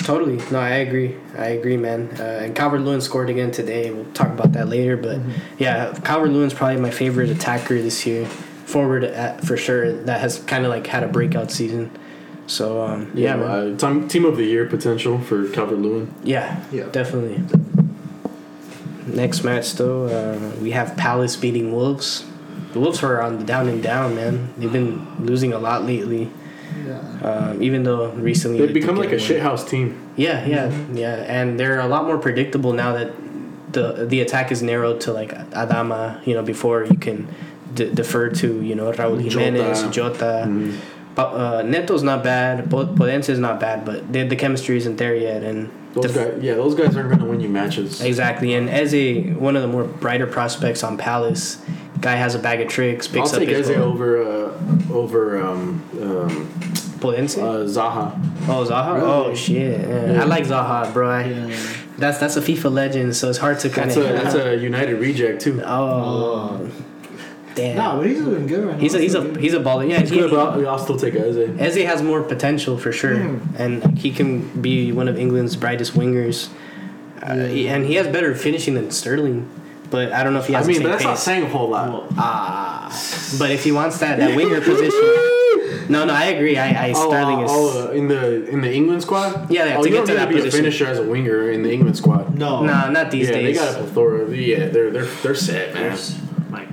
Totally. 0.00 0.36
No, 0.50 0.58
I 0.60 0.68
agree. 0.84 1.16
I 1.38 1.46
agree, 1.46 1.78
man. 1.78 2.10
Uh, 2.20 2.22
and 2.44 2.54
Calvert 2.54 2.82
Lewin 2.82 3.00
scored 3.00 3.30
again 3.30 3.50
today. 3.50 3.90
We'll 3.90 4.04
talk 4.12 4.28
about 4.28 4.52
that 4.52 4.68
later. 4.68 4.98
But 4.98 5.20
yeah, 5.58 5.94
Calvert 6.04 6.28
Lewin's 6.30 6.52
probably 6.52 6.76
my 6.78 6.90
favorite 6.90 7.30
attacker 7.30 7.80
this 7.80 8.04
year. 8.04 8.26
Forward 8.66 9.04
at, 9.04 9.42
for 9.42 9.56
sure. 9.56 9.92
That 10.02 10.20
has 10.20 10.40
kind 10.40 10.66
of 10.66 10.70
like 10.70 10.86
had 10.86 11.02
a 11.04 11.08
breakout 11.08 11.50
season. 11.50 11.90
So 12.46 12.82
um, 12.82 13.10
yeah, 13.14 13.36
man. 13.36 13.74
uh, 13.74 13.76
time, 13.78 14.06
team 14.08 14.24
of 14.24 14.36
the 14.36 14.44
year 14.44 14.66
potential 14.66 15.18
for 15.18 15.48
Calvert 15.48 15.78
Lewin. 15.78 16.12
yeah, 16.22 16.62
Yeah. 16.70 16.84
definitely. 16.92 17.42
Next 19.06 19.44
match 19.44 19.74
though, 19.74 20.06
uh, 20.06 20.60
we 20.62 20.70
have 20.72 20.96
Palace 20.96 21.36
beating 21.36 21.72
Wolves. 21.72 22.24
The 22.72 22.80
Wolves 22.80 23.02
are 23.02 23.20
on 23.20 23.38
the 23.38 23.44
down 23.44 23.68
and 23.68 23.82
down, 23.82 24.14
man. 24.14 24.52
They've 24.58 24.72
been 24.72 25.06
losing 25.24 25.52
a 25.52 25.58
lot 25.58 25.84
lately. 25.84 26.30
Yeah. 26.86 27.00
Um, 27.22 27.62
even 27.62 27.84
though 27.84 28.10
recently 28.12 28.58
They've 28.58 28.68
they 28.68 28.74
become 28.80 28.96
like 28.96 29.08
a 29.12 29.16
one. 29.16 29.18
shithouse 29.18 29.68
team. 29.68 30.00
Yeah, 30.16 30.44
yeah, 30.46 30.72
yeah, 30.92 31.14
and 31.28 31.58
they're 31.60 31.80
a 31.80 31.86
lot 31.86 32.04
more 32.06 32.18
predictable 32.18 32.72
now 32.72 32.92
that 32.94 33.12
the 33.72 34.06
the 34.06 34.20
attack 34.20 34.50
is 34.50 34.62
narrowed 34.62 35.00
to 35.02 35.12
like 35.12 35.32
Adama. 35.50 36.24
You 36.26 36.34
know, 36.34 36.42
before 36.42 36.84
you 36.84 36.96
can 36.96 37.28
d- 37.74 37.90
defer 37.92 38.28
to 38.30 38.62
you 38.62 38.74
know 38.74 38.90
Raúl 38.92 39.20
Jimenez, 39.20 39.82
Jota. 39.82 39.92
Jota. 39.92 40.44
Mhm. 40.48 40.74
But 41.14 41.28
uh, 41.28 41.62
Neto's 41.62 42.02
not 42.02 42.24
bad. 42.24 42.68
Po- 42.70 42.86
Podence 42.86 43.28
is 43.28 43.38
not 43.38 43.60
bad, 43.60 43.84
but 43.84 44.12
the, 44.12 44.24
the 44.24 44.36
chemistry 44.36 44.76
isn't 44.76 44.96
there 44.96 45.14
yet. 45.14 45.42
And 45.44 45.70
Those 45.92 46.12
def- 46.12 46.14
guys, 46.34 46.42
yeah, 46.42 46.54
those 46.54 46.74
guys 46.74 46.96
aren't 46.96 47.08
going 47.08 47.20
to 47.20 47.26
win 47.26 47.40
you 47.40 47.48
matches. 47.48 48.00
exactly. 48.00 48.54
And 48.54 48.68
Eze, 48.68 49.36
one 49.38 49.54
of 49.54 49.62
the 49.62 49.68
more 49.68 49.84
brighter 49.84 50.26
prospects 50.26 50.82
on 50.82 50.98
Palace, 50.98 51.62
guy 52.00 52.16
has 52.16 52.34
a 52.34 52.38
bag 52.40 52.60
of 52.60 52.68
tricks. 52.68 53.06
Picks 53.06 53.30
I'll 53.32 53.36
up 53.36 53.46
take 53.46 53.48
his 53.56 53.70
Eze 53.70 53.76
goal. 53.76 53.92
over 53.92 54.22
uh, 54.22 54.92
over 54.92 55.40
um, 55.40 55.82
um, 56.02 56.48
Podence. 56.98 57.38
uh, 57.38 57.64
Zaha. 57.68 58.18
oh 58.48 58.66
Zaha. 58.68 58.94
Really? 58.96 59.06
Oh 59.06 59.34
shit. 59.36 59.88
Yeah. 59.88 60.20
I 60.20 60.24
like 60.24 60.44
Zaha, 60.46 60.92
bro. 60.92 61.10
I, 61.10 61.24
Yeah. 61.26 61.56
That's 61.96 62.18
that's 62.18 62.36
a 62.36 62.40
FIFA 62.40 62.72
legend, 62.72 63.14
so 63.14 63.28
it's 63.28 63.38
hard 63.38 63.60
to 63.60 63.70
kind 63.70 63.88
of. 63.88 63.94
That's 63.94 64.34
a 64.34 64.38
that's 64.38 64.46
a 64.46 64.56
United 64.56 64.98
reject 64.98 65.42
too. 65.42 65.62
Oh, 65.64 66.68
damn. 67.54 67.76
Nah, 67.76 67.96
but 67.96 68.06
he's 68.06 68.18
doing 68.18 68.46
good 68.46 68.64
right 68.64 68.74
now. 68.76 68.80
he's 68.80 68.94
a 68.94 68.98
he's 69.00 69.14
a 69.14 69.20
good. 69.22 69.36
he's 69.36 69.54
a 69.54 69.60
baller. 69.60 69.88
Yeah, 69.88 70.00
He's 70.00 70.10
he, 70.10 70.18
good, 70.18 70.30
but 70.30 70.38
I'll, 70.58 70.68
I'll 70.70 70.78
still 70.78 70.96
take 70.96 71.14
Eze. 71.14 71.36
Eze 71.58 71.84
has 71.86 72.02
more 72.02 72.22
potential 72.22 72.76
for 72.78 72.92
sure, 72.92 73.16
Hmm. 73.18 73.56
and 73.62 73.98
he 73.98 74.10
can 74.10 74.60
be 74.60 74.92
one 74.92 75.08
of 75.08 75.18
England's 75.18 75.56
brightest 75.56 75.92
wingers. 75.94 76.48
Uh, 77.22 77.46
he- 77.46 77.68
and 77.68 77.86
he 77.86 77.94
has 77.94 78.06
better 78.06 78.34
finishing 78.34 78.74
than 78.74 78.90
Sterling, 78.90 79.48
but 79.90 80.12
I 80.12 80.22
don't 80.22 80.32
know 80.34 80.40
if 80.40 80.46
he 80.46 80.52
has. 80.52 80.66
I 80.68 80.72
has 80.72 80.78
mean, 80.78 80.82
the 80.86 80.92
but 80.92 80.98
same 81.00 81.08
that's 81.08 81.18
not 81.18 81.18
saying 81.18 81.42
a 81.44 81.48
whole 81.48 81.70
lot. 81.70 81.88
Well, 81.90 82.06
Ah, 82.18 82.88
but 83.38 83.50
if 83.50 83.64
he 83.64 83.72
wants 83.72 83.98
that 83.98 84.18
that 84.18 84.36
winger 84.36 84.60
position, 84.60 84.90
no, 85.88 86.04
no, 86.04 86.12
I 86.12 86.26
agree. 86.26 86.58
I, 86.58 86.88
I 86.88 86.92
Oh, 86.94 87.08
Sterling 87.08 87.40
is. 87.40 87.50
oh, 87.52 87.88
uh, 87.88 87.90
in 87.92 88.08
the 88.08 88.46
in 88.48 88.60
the 88.60 88.72
England 88.72 89.02
squad. 89.02 89.50
Yeah, 89.50 89.64
yeah, 89.66 89.76
oh, 89.78 89.82
to 89.82 89.88
you 89.88 89.94
get 89.94 89.98
don't 90.00 90.06
to 90.08 90.14
that 90.14 90.28
be 90.28 90.34
position. 90.36 90.60
a 90.60 90.62
finisher 90.64 90.86
as 90.86 90.98
a 90.98 91.02
winger 91.04 91.50
in 91.50 91.62
the 91.62 91.72
England 91.72 91.96
squad. 91.96 92.36
no. 92.38 92.62
Nah, 92.62 92.90
not 92.90 93.10
these 93.10 93.28
yeah, 93.28 93.34
days. 93.36 93.58
they 93.58 93.64
got 93.64 93.74
a 93.74 93.78
plethora. 93.84 94.30
Yeah, 94.30 94.66
they're 94.68 94.90
they're 94.90 95.04
they're 95.22 95.34
set, 95.34 95.72
man. 95.74 95.82
There's- 95.84 96.18
My 96.18 96.23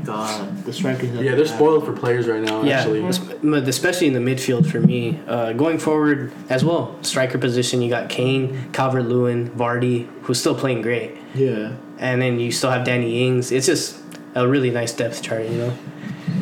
God, 0.04 0.64
the 0.66 0.74
strikers. 0.74 1.12
that 1.12 1.24
Yeah, 1.24 1.32
they 1.32 1.38
they're 1.38 1.46
have. 1.48 1.56
spoiled 1.56 1.86
for 1.86 1.94
players 1.94 2.28
right 2.28 2.42
now. 2.42 2.64
Yeah, 2.64 2.80
Actually, 2.80 3.02
but 3.44 3.68
especially 3.68 4.08
in 4.08 4.14
the 4.14 4.20
midfield 4.20 4.70
for 4.70 4.80
me. 4.80 5.20
Uh, 5.28 5.54
going 5.54 5.78
forward 5.80 6.32
as 6.50 6.64
well, 6.66 6.96
striker 7.04 7.38
position, 7.38 7.82
you 7.82 7.90
got 7.90 8.10
Kane, 8.10 8.72
Calvert 8.74 9.06
Lewin, 9.06 9.50
Vardy, 9.52 10.08
who's 10.24 10.40
still 10.40 10.56
playing 10.56 10.82
great. 10.82 11.16
Yeah. 11.36 11.74
And 12.00 12.22
then 12.22 12.40
you 12.40 12.52
still 12.52 12.72
have 12.72 12.84
Danny 12.86 13.28
Ings. 13.28 13.52
It's 13.52 13.66
just 13.68 13.98
a 14.36 14.48
really 14.48 14.72
nice 14.72 14.92
depth 14.94 15.22
chart, 15.22 15.44
you 15.48 15.58
know? 15.58 15.74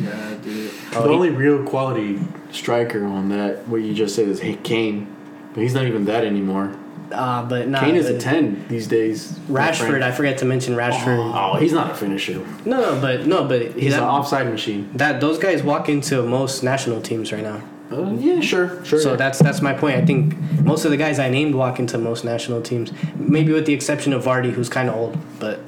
Yeah, 0.02 0.34
dude. 0.42 0.70
Oh, 0.94 1.02
the 1.02 1.08
he- 1.08 1.14
only 1.14 1.30
real 1.30 1.62
quality 1.64 2.18
striker 2.52 3.04
on 3.04 3.28
that, 3.28 3.68
what 3.68 3.82
you 3.82 3.92
just 3.94 4.14
said, 4.16 4.28
is 4.28 4.40
hey, 4.40 4.56
Kane. 4.62 5.14
But 5.52 5.62
he's 5.62 5.74
not 5.74 5.86
even 5.86 6.04
that 6.06 6.24
anymore. 6.24 6.74
Uh, 7.12 7.42
but 7.44 7.68
nah, 7.68 7.80
Kane 7.80 7.96
is 7.96 8.08
a 8.08 8.18
10 8.18 8.66
these 8.68 8.86
days. 8.86 9.32
Rashford. 9.48 10.02
I 10.02 10.12
forgot 10.12 10.38
to 10.38 10.44
mention 10.44 10.74
Rashford. 10.74 11.32
Oh, 11.34 11.56
he's 11.58 11.72
not 11.72 11.90
a 11.90 11.94
finisher. 11.94 12.38
No, 12.64 12.80
no, 12.80 13.00
but 13.00 13.26
no, 13.26 13.44
but 13.44 13.72
He's 13.72 13.92
that, 13.92 14.02
an 14.02 14.08
offside 14.08 14.48
machine. 14.48 14.90
that 14.94 15.20
those 15.20 15.38
guys 15.38 15.62
walk 15.62 15.88
into 15.88 16.22
most 16.22 16.62
national 16.62 17.00
teams 17.00 17.32
right 17.32 17.42
now. 17.42 17.62
Uh, 17.92 18.12
yeah, 18.12 18.40
sure, 18.40 18.84
sure. 18.84 19.00
So 19.00 19.16
that's 19.16 19.40
that's 19.40 19.60
my 19.60 19.72
point. 19.74 19.96
I 19.96 20.04
think 20.06 20.38
most 20.62 20.84
of 20.84 20.92
the 20.92 20.96
guys 20.96 21.18
I 21.18 21.28
named 21.28 21.56
walk 21.56 21.80
into 21.80 21.98
most 21.98 22.24
national 22.24 22.62
teams, 22.62 22.92
maybe 23.16 23.52
with 23.52 23.66
the 23.66 23.72
exception 23.74 24.12
of 24.12 24.24
Vardy, 24.24 24.52
who's 24.52 24.68
kind 24.68 24.88
of 24.88 24.94
old. 24.94 25.18
But 25.40 25.58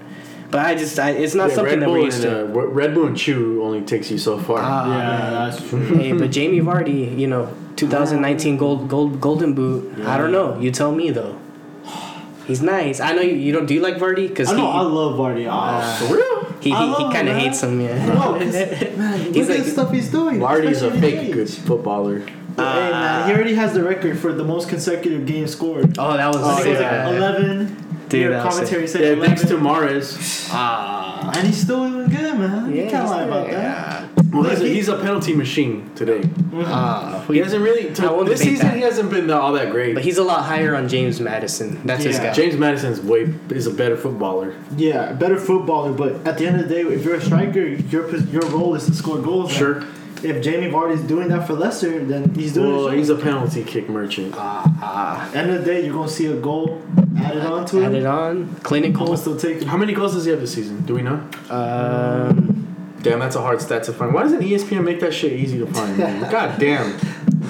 but 0.53 0.61
I 0.61 0.75
just 0.77 0.99
I, 1.01 1.11
it's 1.11 1.35
not 1.35 1.49
Yeah, 1.49 1.55
something 1.57 1.73
Red 1.75 1.83
that 1.83 1.87
Bull 1.87 1.95
we're 1.95 2.05
used 2.05 2.25
and, 2.25 2.53
to. 2.55 2.61
uh, 2.61 2.65
Red 2.67 2.95
Bull 2.95 3.07
and 3.07 3.17
Chew 3.17 3.63
only 3.65 3.81
takes 3.83 4.11
you 4.11 4.19
so 4.19 4.39
far. 4.39 4.59
Ah, 4.61 4.87
Yeah, 4.87 4.97
man. 4.99 5.33
that's 5.51 5.69
true. 5.69 5.81
hey, 5.97 6.13
but 6.13 6.31
Jamie 6.31 6.61
Vardy, 6.61 7.19
you 7.19 7.27
know, 7.27 7.53
2019 7.77 8.57
gold 8.57 8.89
gold 8.89 9.21
golden 9.21 9.55
boot. 9.55 9.99
I 10.07 10.17
don't 10.19 10.31
know. 10.31 10.59
You 10.61 10.71
tell 10.71 10.93
me 10.93 11.11
though. 11.11 11.39
He's 12.47 12.61
nice. 12.61 12.99
I 13.01 13.13
know 13.13 13.23
you, 13.23 13.35
you 13.37 13.53
don't. 13.53 13.67
Do 13.67 13.75
you 13.75 13.81
like 13.81 13.97
Vardy? 13.97 14.29
Because 14.29 14.51
I 14.51 14.57
he 14.57 14.61
know. 14.61 14.69
I 14.69 14.81
love 14.83 15.15
Vardy. 15.19 15.47
Uh, 15.49 15.81
Oh, 15.83 16.07
For 16.07 16.15
real? 16.17 16.53
he, 16.61 16.71
he, 16.71 16.87
he 17.07 17.13
kind 17.13 17.29
of 17.29 17.37
hates 17.37 17.63
him. 17.63 17.81
Yeah. 17.81 18.07
no, 18.07 18.39
'cause, 18.39 18.53
man, 18.97 19.33
He's 19.33 19.49
look 19.49 19.51
at 19.51 19.57
like- 19.57 19.65
the 19.65 19.71
stuff 19.71 19.93
he's 19.93 20.11
doing. 20.11 20.39
Vardy's 20.41 20.83
a 20.83 20.89
especially 20.89 21.01
fake 21.01 21.33
good 21.33 21.49
footballer. 21.51 22.23
But, 22.57 22.73
hey, 22.75 22.91
man, 22.91 23.29
he 23.29 23.35
already 23.35 23.55
has 23.55 23.73
the 23.73 23.83
record 23.83 24.19
for 24.19 24.33
the 24.33 24.45
most 24.45 24.69
consecutive 24.69 25.25
games 25.25 25.53
scored. 25.53 25.97
Oh, 25.99 26.17
that 26.17 26.27
was. 26.29 26.37
I 26.43 26.57
think 26.63 26.69
was 26.71 26.81
yeah. 26.81 27.07
like 27.09 27.17
11. 27.17 27.82
Dude, 28.13 28.21
Your 28.23 28.31
that 28.33 28.45
was 28.47 28.55
commentary 28.55 28.87
said 28.87 29.01
Yeah, 29.01 29.07
11. 29.09 29.25
thanks 29.27 29.43
to 29.51 29.55
Mahrez. 29.57 30.49
Ah. 30.53 31.31
And 31.35 31.47
he's 31.47 31.61
still 31.63 31.89
doing 31.89 32.09
good, 32.09 32.39
man. 32.39 32.71
you 32.75 32.83
can't 32.89 33.03
he's 33.03 33.11
lie 33.11 33.23
about 33.23 33.47
good, 33.47 33.57
that. 33.57 34.09
Well, 34.33 34.43
Look, 34.45 34.53
he's, 34.53 34.61
a, 34.61 34.65
he- 34.69 34.75
he's 34.75 34.89
a 34.89 34.97
penalty 34.99 35.35
machine 35.35 35.91
today. 35.95 36.23
Ah. 36.55 37.25
He 37.29 37.39
hasn't 37.39 37.63
really. 37.63 37.91
I 37.91 37.93
To, 37.95 38.03
won't 38.13 38.29
this 38.29 38.41
season, 38.41 38.67
that. 38.69 38.77
he 38.77 38.83
hasn't 38.83 39.11
been 39.11 39.31
all 39.31 39.53
that 39.53 39.71
great. 39.73 39.95
But 39.95 40.05
he's 40.05 40.19
a 40.19 40.25
lot 40.25 40.45
higher 40.45 40.75
on 40.75 40.89
James 40.89 41.21
Maddison. 41.21 41.81
That's 41.87 42.05
his 42.05 42.19
guy. 42.19 42.33
James 42.33 42.57
Maddison's 42.57 43.01
way 43.01 43.33
is 43.51 43.67
a 43.67 43.71
better 43.73 43.97
footballer. 43.97 44.55
Yeah, 44.77 45.13
better 45.13 45.39
footballer, 45.39 45.93
but 45.93 46.27
at 46.27 46.39
the 46.39 46.47
end 46.47 46.61
of 46.61 46.69
the 46.69 46.75
day, 46.75 46.81
if 46.83 47.05
you're 47.05 47.15
a 47.17 47.21
striker, 47.21 47.61
your 47.67 48.05
pos- 48.09 48.27
your 48.27 48.43
role 48.51 48.75
is 48.75 48.87
to 48.87 48.95
score 48.95 49.19
goals. 49.19 49.51
man. 49.51 49.59
Sure. 49.59 49.85
If 50.25 50.43
Jamie 50.43 50.71
Vardy's 50.71 51.03
doing 51.03 51.29
that 51.29 51.47
for 51.47 51.55
Leicester, 51.55 52.05
then 52.05 52.35
he's 52.35 52.53
doing 52.55 52.71
Well, 52.77 52.89
his 52.89 53.09
he's 53.09 53.09
a 53.11 53.17
penalty 53.23 53.65
kick 53.65 53.89
merchant. 53.89 54.35
Ah. 54.37 55.31
End 55.35 55.51
of 55.51 55.59
the 55.59 55.65
day, 55.65 55.85
you're 55.85 55.95
gonna 55.95 56.09
see 56.09 56.27
a 56.27 56.35
goal 56.37 56.81
added 57.19 57.45
on 57.45 57.65
to 57.67 57.81
it. 57.83 57.87
Added 57.87 58.07
on. 58.07 58.37
I'm 58.37 58.55
Clinical. 58.57 59.07
gonna 59.07 59.19
still 59.19 59.37
take. 59.37 59.63
How 59.65 59.77
many 59.77 59.93
goals 59.95 60.15
does 60.15 60.25
he 60.25 60.31
have 60.31 60.41
this 60.41 60.55
season? 60.55 60.83
Do 60.83 60.95
we 60.95 61.03
know? 61.03 61.29
Um, 61.51 62.59
Damn, 63.03 63.19
that's 63.19 63.35
a 63.35 63.41
hard 63.41 63.61
stat 63.61 63.83
to 63.85 63.93
find. 63.93 64.15
Why 64.15 64.23
doesn't 64.23 64.41
ESPN 64.43 64.85
make 64.85 65.01
that 65.01 65.13
shit 65.13 65.33
easy 65.33 65.59
to 65.59 65.67
find? 65.67 65.99
Man? 65.99 66.21
God 66.31 66.59
damn. 66.61 66.93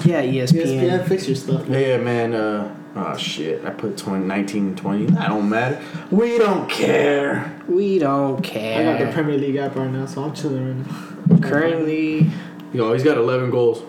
yeah, 0.03 0.23
ESPN. 0.23 0.65
ESPN, 0.65 1.07
fix 1.07 1.27
your 1.27 1.35
stuff. 1.35 1.67
Yeah, 1.69 1.97
man. 1.97 2.33
Uh, 2.33 2.75
oh 2.95 3.15
shit. 3.17 3.63
I 3.63 3.69
put 3.69 3.95
20, 3.95 4.25
19, 4.25 4.75
20. 4.75 5.05
That 5.07 5.27
don't 5.29 5.47
matter. 5.47 5.79
We 6.09 6.39
don't 6.39 6.67
care. 6.67 7.55
We 7.67 7.99
don't 7.99 8.41
care. 8.43 8.95
I 8.95 8.97
got 8.99 9.05
the 9.07 9.13
Premier 9.13 9.37
League 9.37 9.57
app 9.57 9.75
right 9.75 9.91
now, 9.91 10.07
so 10.07 10.23
I'm 10.23 10.33
chilling 10.33 10.83
right 10.83 10.87
now. 10.87 11.47
Currently, 11.47 12.31
Yo, 12.73 12.91
he's 12.93 13.03
got 13.03 13.17
11 13.17 13.49
goals. 13.51 13.83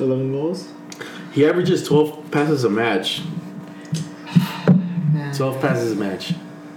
11 0.00 0.32
goals. 0.32 0.68
He 1.32 1.44
averages 1.46 1.86
12 1.86 2.30
passes 2.30 2.64
a 2.64 2.70
match. 2.70 3.22
Man. 5.12 5.34
12 5.34 5.60
passes 5.60 5.92
a 5.92 5.96
match. 5.96 6.30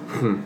Hmm. 0.10 0.42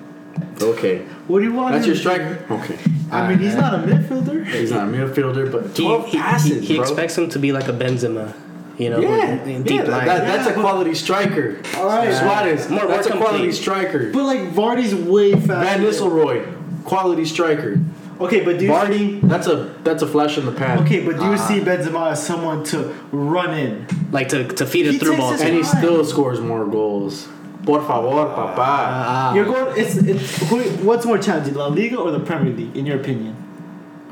okay. 0.62 1.00
What 1.28 1.40
do 1.40 1.46
you 1.46 1.54
want? 1.54 1.74
That's 1.74 1.88
your 1.88 1.96
striker? 1.96 2.46
Okay. 2.52 2.78
do? 2.84 2.92
I 3.12 3.30
mean, 3.30 3.40
he's 3.40 3.56
not 3.56 3.74
a 3.76 3.78
midfielder. 3.78 4.46
He's 4.46 4.72
not 4.72 4.88
a 4.88 4.92
midfielder, 4.92 5.52
but 5.52 5.76
he, 5.78 5.84
12 5.84 6.08
he, 6.08 6.18
passes, 6.18 6.60
he, 6.62 6.66
he 6.66 6.76
bro. 6.76 6.84
expects 6.84 7.18
him 7.18 7.30
to 7.30 7.40
be 7.40 7.52
like 7.52 7.68
a 7.68 7.74
Benzema, 7.74 8.34
you 8.78 8.90
know, 8.90 9.00
yeah, 9.00 9.44
in, 9.44 9.50
in 9.50 9.66
yeah, 9.66 9.84
that- 9.84 9.90
line. 9.90 10.06
that- 10.08 10.26
that's 10.28 10.46
a 10.48 10.50
Yeah, 10.50 10.56
but- 10.56 10.62
quality 10.62 10.94
striker. 10.96 11.60
All 11.78 11.86
right. 11.88 12.14
Suarez, 12.14 12.70
More- 12.70 12.80
more 12.84 12.88
that's 12.90 13.08
a 13.08 13.18
quality 13.18 13.52
striker. 13.52 14.12
But 14.12 14.24
like 14.26 14.52
Vardy's 14.52 14.94
way 14.94 15.32
faster. 15.34 15.54
Van 15.54 15.82
Nistelrooy, 15.82 16.84
quality 16.84 17.26
striker. 17.26 17.80
Okay, 18.22 18.44
but 18.46 18.58
do 18.60 18.66
you 18.66 18.72
Vardy, 18.72 19.22
that's 19.22 19.48
a 19.48 19.74
that's 19.84 20.02
a 20.04 20.08
flash 20.08 20.38
in 20.38 20.46
the 20.46 20.52
pan. 20.52 20.80
Okay, 20.84 21.04
but 21.06 21.18
do 21.18 21.26
you 21.26 21.34
Ah. 21.34 21.48
see 21.48 21.60
Benzema 21.60 22.12
as 22.12 22.26
someone 22.26 22.64
to 22.66 22.94
run 23.12 23.54
in? 23.58 23.86
like 24.12 24.30
to, 24.30 24.44
to 24.48 24.66
feed 24.66 24.88
a 24.88 24.94
through 25.00 25.18
ball. 25.18 25.32
his- 25.32 25.42
to- 25.42 25.48
and 25.48 25.56
he 25.58 25.64
still 25.64 26.04
scores 26.06 26.40
more 26.40 26.66
goals. 26.66 27.28
Por 27.66 27.80
favor, 27.82 28.26
papa. 28.36 28.54
Ah. 28.58 29.34
You're 29.34 29.46
going. 29.46 29.74
It's 29.78 29.96
it's. 29.96 30.50
Who, 30.50 30.60
what's 30.88 31.06
more 31.06 31.18
challenging, 31.18 31.56
La 31.56 31.68
Liga 31.68 31.98
or 31.98 32.12
the 32.12 32.20
Premier 32.20 32.54
League, 32.54 32.76
in 32.78 32.86
your 32.86 32.98
opinion, 32.98 33.36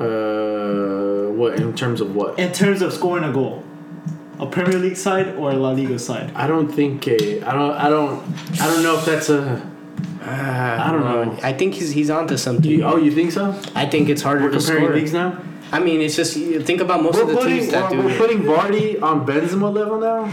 Uh, 0.00 1.30
what 1.38 1.54
in 1.60 1.72
terms 1.74 2.00
of 2.00 2.14
what? 2.16 2.38
in 2.38 2.50
terms 2.52 2.82
of 2.82 2.92
scoring 2.92 3.24
a 3.24 3.32
goal? 3.32 3.62
A 4.40 4.46
Premier 4.46 4.78
League 4.78 4.96
side 4.96 5.34
or 5.38 5.50
a 5.52 5.54
La 5.54 5.70
Liga 5.70 5.98
side? 5.98 6.32
I 6.34 6.46
don't 6.46 6.68
think 6.68 7.06
a, 7.06 7.42
I 7.42 7.52
don't 7.52 7.72
I 7.86 7.88
don't 7.88 8.20
I 8.60 8.66
don't 8.66 8.82
know 8.82 8.96
if 8.98 9.04
that's 9.04 9.28
a. 9.30 9.62
Ah, 10.24 10.88
I 10.88 10.92
don't 10.92 11.00
know. 11.04 11.38
I 11.42 11.52
think 11.52 11.74
he's 11.74 11.90
he's 11.92 12.10
onto 12.10 12.36
something. 12.36 12.70
You, 12.70 12.84
oh, 12.84 12.96
you 12.96 13.10
think 13.10 13.32
so? 13.32 13.58
I 13.74 13.86
think 13.86 14.08
it's 14.08 14.22
harder 14.22 14.44
We're 14.44 14.50
to 14.52 14.58
comparing 14.58 14.84
score. 14.84 14.94
leagues 14.96 15.12
now. 15.12 15.42
I 15.72 15.80
mean, 15.80 16.00
it's 16.00 16.14
just 16.16 16.36
you 16.36 16.60
think 16.62 16.80
about 16.80 17.02
most 17.02 17.16
We're 17.16 17.22
of 17.22 17.28
the 17.28 17.34
putting 17.36 17.58
teams 17.58 17.70
that 17.72 17.90
we're, 17.90 18.02
do. 18.02 18.06
we're 18.06 18.16
putting 18.18 18.38
Vardy 18.42 19.02
on 19.02 19.26
Benzema 19.26 19.72
level 19.72 19.98
now. 19.98 20.26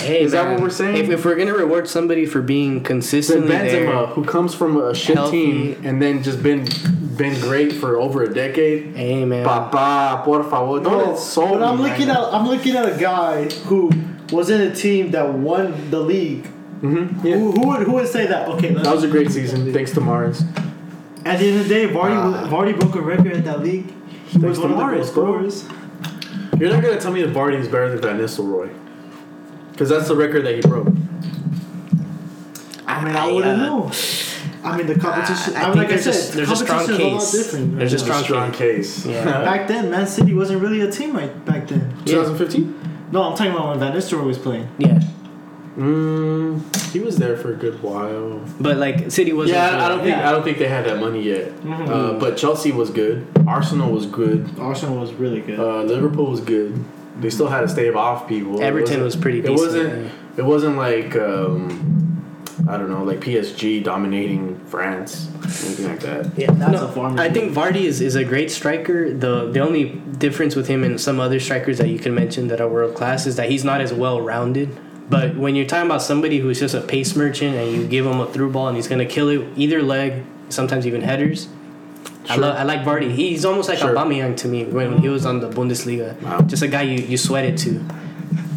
Hey, 0.00 0.22
Is 0.22 0.32
that 0.32 0.50
what 0.50 0.60
we're 0.60 0.70
saying? 0.70 0.96
If, 0.96 1.10
if 1.10 1.24
we're 1.24 1.36
gonna 1.36 1.54
reward 1.54 1.86
somebody 1.88 2.26
for 2.26 2.42
being 2.42 2.74
Then 2.74 2.84
consistently 2.84 3.54
Benzema, 3.54 3.68
there, 3.68 4.06
who 4.08 4.24
comes 4.24 4.52
from 4.54 4.76
a 4.76 4.94
shit 4.94 5.16
Healthy. 5.16 5.30
team 5.74 5.80
and 5.84 6.02
then 6.02 6.22
just 6.22 6.42
been 6.42 6.66
been 7.16 7.38
great 7.40 7.72
for 7.72 7.96
over 8.00 8.22
a 8.24 8.32
decade. 8.34 8.96
hey 8.96 9.24
man, 9.24 9.44
Papa, 9.44 10.22
por 10.24 10.42
favor, 10.42 10.80
don't 10.80 10.84
No, 10.84 11.10
insult 11.12 11.52
but 11.60 11.62
I'm 11.62 11.80
looking 11.80 12.08
man. 12.08 12.16
at 12.16 12.34
I'm 12.34 12.46
looking 12.48 12.74
at 12.74 12.86
a 12.92 12.98
guy 12.98 13.44
who 13.68 13.90
was 14.32 14.50
in 14.50 14.60
a 14.60 14.74
team 14.74 15.12
that 15.12 15.32
won 15.34 15.90
the 15.90 16.00
league. 16.00 16.48
Mhm, 16.82 17.24
yeah. 17.24 17.36
Who, 17.36 17.52
who 17.52 17.68
would 17.68 17.82
who 17.86 17.92
would 17.92 18.08
say 18.08 18.26
that? 18.26 18.48
Okay, 18.48 18.70
let's, 18.74 18.86
That 18.86 18.94
was 18.94 19.04
a 19.04 19.08
great 19.08 19.30
season, 19.30 19.72
thanks 19.72 19.92
to 19.92 20.00
Mahrez. 20.00 20.42
at 21.24 21.38
the 21.38 21.46
end 21.48 21.60
of 21.60 21.68
the 21.68 21.74
day, 21.74 21.86
Vardy 21.86 22.16
Ah. 22.16 22.48
Vardy 22.50 22.78
broke 22.78 22.96
a 22.96 23.00
record 23.00 23.32
at 23.32 23.44
that 23.44 23.60
league. 23.62 23.92
He 24.26 24.38
was 24.38 24.58
one 24.58 24.72
of 24.72 24.76
the 24.76 24.82
goal 24.84 24.92
Mahrez, 24.92 25.06
scorers. 25.06 25.64
You're 26.58 26.70
not 26.72 26.82
gonna 26.82 27.00
tell 27.00 27.12
me 27.12 27.22
that 27.22 27.32
Vardy 27.32 27.58
is 27.60 27.68
better 27.68 27.88
than 27.90 28.00
Van 28.00 28.18
Nistelrooy, 28.18 28.70
because 29.70 29.88
that's 29.90 30.08
the 30.08 30.16
record 30.16 30.44
that 30.46 30.54
he 30.56 30.60
broke. 30.62 30.88
I 32.86 33.04
mean, 33.04 33.16
I 33.16 33.30
wouldn't 33.32 33.60
uh, 33.60 33.66
know. 33.66 33.90
I 34.64 34.76
mean, 34.76 34.86
the 34.86 34.98
competition. 34.98 35.56
I 35.56 35.62
I, 35.62 35.64
mean, 35.66 35.72
think 35.74 35.76
like 35.76 35.86
I 35.86 35.90
there's 35.90 36.06
a- 36.06 36.12
said, 36.12 36.34
there's 36.36 36.50
a 36.50 36.56
strong 36.56 36.78
competition 36.86 37.06
is 37.06 37.12
case. 37.12 37.34
a 37.34 37.36
lot 37.36 37.44
different. 37.44 37.78
There's 37.78 37.92
a 37.94 37.98
strong 37.98 38.22
strong 38.24 38.52
case. 38.52 39.06
Yeah. 39.06 39.24
Back 39.24 39.66
then, 39.68 39.90
Man 39.90 40.06
City 40.06 40.34
wasn't 40.34 40.60
really 40.62 40.80
a 40.82 40.90
team 40.90 41.14
right 41.16 41.44
back 41.44 41.66
then. 41.68 41.92
2015. 42.04 43.08
No, 43.12 43.22
I'm 43.24 43.36
talking 43.36 43.52
about 43.52 43.68
when 43.70 43.78
Van 43.80 43.92
Nistelrooy 43.92 44.24
was 44.26 44.38
playing. 44.38 44.68
yeah. 44.78 45.00
Mm, 45.76 46.60
he 46.92 47.00
was 47.00 47.16
there 47.16 47.36
for 47.36 47.52
a 47.52 47.56
good 47.56 47.82
while. 47.82 48.40
But 48.60 48.76
like 48.76 49.10
City 49.10 49.32
wasn't. 49.32 49.56
Yeah, 49.58 49.76
I, 49.78 49.86
I 49.86 49.88
don't 49.88 49.98
think 50.02 50.16
Yeah. 50.16 50.28
I 50.28 50.32
don't 50.32 50.42
think 50.44 50.58
they 50.58 50.68
had 50.68 50.84
that 50.84 50.98
money 51.00 51.22
yet. 51.22 51.48
Mhm. 51.62 51.88
Uh, 51.88 52.12
but 52.18 52.36
Chelsea 52.36 52.72
was 52.72 52.90
good. 52.90 53.26
Arsenal 53.46 53.90
was 53.90 54.06
good. 54.06 54.48
Arsenal 54.58 54.96
was 54.98 55.12
really 55.14 55.40
good. 55.40 55.58
Uh, 55.58 55.82
Liverpool 55.82 56.26
was 56.26 56.40
good. 56.40 56.84
They 57.20 57.30
still 57.30 57.48
had 57.48 57.60
to 57.62 57.68
stave 57.68 57.96
off 57.96 58.28
people. 58.28 58.62
Everton 58.62 58.82
wasn't- 59.00 59.04
was 59.04 59.16
pretty 59.16 59.38
It 59.40 59.50
wasn't. 59.50 60.04
yeah. 60.04 60.10
It 60.38 60.44
wasn't 60.44 60.76
like 60.76 61.14
um, 61.16 62.24
I 62.68 62.76
don't 62.76 62.90
know, 62.90 63.02
like 63.04 63.20
PSG 63.20 63.82
dominating 63.82 64.60
France, 64.66 65.28
anything 65.64 65.88
like 65.88 66.00
that. 66.00 66.26
yeah, 66.36 66.50
that's 66.52 66.72
No, 66.72 66.86
a 66.86 66.92
farm. 66.92 67.18
I 67.18 67.28
think 67.28 67.52
Vardy 67.52 67.84
is, 67.84 68.00
is 68.00 68.14
a 68.14 68.24
great 68.24 68.50
striker. 68.50 69.12
The 69.12 69.50
the 69.50 69.60
only 69.60 69.84
difference 70.18 70.54
with 70.54 70.68
him 70.68 70.84
and 70.84 71.00
some 71.00 71.18
other 71.18 71.40
strikers 71.40 71.78
that 71.78 71.88
you 71.88 71.98
can 71.98 72.14
mention 72.14 72.48
that 72.48 72.60
are 72.60 72.68
world 72.68 72.94
class 72.94 73.26
is 73.26 73.36
that 73.36 73.48
he's 73.50 73.64
not 73.64 73.80
as 73.80 73.92
well 73.92 74.20
rounded. 74.20 74.68
But 75.12 75.36
when 75.36 75.54
you're 75.54 75.66
talking 75.66 75.86
about 75.90 76.00
somebody 76.00 76.38
who's 76.38 76.58
just 76.58 76.74
a 76.74 76.80
pace 76.80 77.14
merchant 77.14 77.54
and 77.54 77.70
you 77.70 77.86
give 77.86 78.06
him 78.06 78.18
a 78.18 78.26
through 78.32 78.50
ball 78.50 78.68
and 78.68 78.76
he's 78.76 78.88
gonna 78.88 79.04
kill 79.04 79.28
it 79.28 79.46
either 79.56 79.82
leg, 79.82 80.24
sometimes 80.48 80.86
even 80.86 81.02
headers. 81.02 81.44
Sure. 81.44 81.52
I, 82.30 82.34
Sure. 82.36 82.44
lo- 82.44 82.50
I 82.52 82.62
like 82.62 82.80
Vardy. 82.80 83.10
He's 83.12 83.44
almost 83.44 83.68
like 83.68 83.78
Sure. 83.78 83.94
Aubameyang 83.94 84.36
to 84.38 84.48
me 84.48 84.64
when 84.64 84.96
he 84.98 85.08
was 85.10 85.26
on 85.26 85.40
the 85.40 85.50
Bundesliga. 85.50 86.18
Wow. 86.22 86.40
Just 86.52 86.62
a 86.62 86.68
guy 86.68 86.82
you, 86.82 86.98
you 87.04 87.18
sweat 87.18 87.44
it 87.44 87.58
to. 87.58 87.84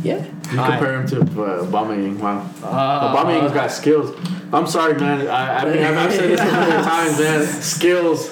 Yeah. 0.04 0.24
You 0.52 0.58
compare 0.58 1.02
him 1.02 1.08
to 1.08 1.20
uh, 1.22 1.66
Aubameyang. 1.66 2.20
Wow, 2.20 2.48
Uh, 2.64 3.14
Aubameyang's 3.16 3.52
got 3.52 3.70
skills. 3.72 4.16
I'm 4.54 4.68
sorry, 4.68 4.94
man. 4.98 5.28
I, 5.28 5.58
I 5.58 5.66
mean, 5.66 5.84
I've, 5.84 5.98
I've 5.98 6.14
said 6.14 6.30
this 6.30 6.40
a 6.40 6.46
million 6.46 6.84
times, 6.94 7.20
man. 7.20 7.46
Skills, 7.62 8.30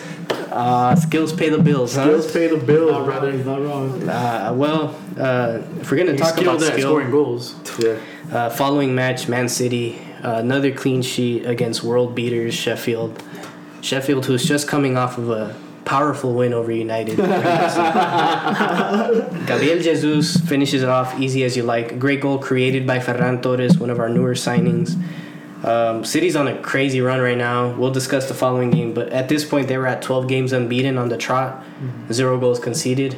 uh, 0.53 0.95
skills 0.95 1.33
pay 1.33 1.49
the 1.49 1.57
bills, 1.57 1.95
huh? 1.95 2.03
skills 2.03 2.31
pay 2.31 2.47
the 2.47 2.57
bills, 2.57 2.91
not 2.91 2.99
wrong, 2.99 3.07
brother. 3.07 3.31
he's 3.31 3.45
not 3.45 3.61
wrong. 3.61 4.09
Uh, 4.09 4.53
well, 4.55 4.95
uh, 5.17 5.59
if 5.81 5.91
we're 5.91 5.97
gonna 5.97 6.11
He's 6.11 6.21
talk 6.21 6.37
about 6.39 6.59
skilled 6.59 6.73
skill, 6.73 6.89
scoring 6.91 7.11
goals. 7.11 7.55
Yeah. 7.79 7.97
Uh, 8.31 8.49
following 8.49 8.95
match, 8.95 9.27
Man 9.27 9.49
City, 9.49 9.99
uh, 10.23 10.35
another 10.37 10.71
clean 10.71 11.01
sheet 11.01 11.45
against 11.45 11.83
world 11.83 12.15
beaters 12.15 12.53
Sheffield. 12.53 13.21
Sheffield, 13.81 14.25
who's 14.25 14.47
just 14.47 14.67
coming 14.67 14.95
off 14.95 15.17
of 15.17 15.29
a 15.29 15.55
powerful 15.85 16.33
win 16.33 16.53
over 16.53 16.71
United. 16.71 17.17
Gabriel 19.47 19.79
Jesus 19.79 20.37
finishes 20.37 20.83
it 20.83 20.89
off 20.89 21.19
easy 21.19 21.43
as 21.43 21.57
you 21.57 21.63
like. 21.63 21.99
Great 21.99 22.21
goal 22.21 22.37
created 22.37 22.87
by 22.87 22.99
Ferran 22.99 23.41
Torres, 23.41 23.77
one 23.77 23.89
of 23.89 23.99
our 23.99 24.09
newer 24.09 24.33
signings. 24.33 25.01
Um, 25.63 26.03
City's 26.03 26.35
on 26.35 26.47
a 26.47 26.61
crazy 26.61 26.99
run 26.99 27.21
right 27.21 27.37
now. 27.37 27.73
We'll 27.75 27.91
discuss 27.91 28.27
the 28.27 28.33
following 28.33 28.69
game, 28.69 28.93
but 28.93 29.09
at 29.09 29.29
this 29.29 29.45
point, 29.45 29.69
they 29.69 29.77
were 29.77 29.87
at 29.87 30.01
12 30.01 30.27
games 30.27 30.51
unbeaten 30.51 30.97
on 30.97 31.09
the 31.09 31.17
trot, 31.17 31.63
zero 32.11 32.37
goals 32.37 32.59
conceded. 32.59 33.17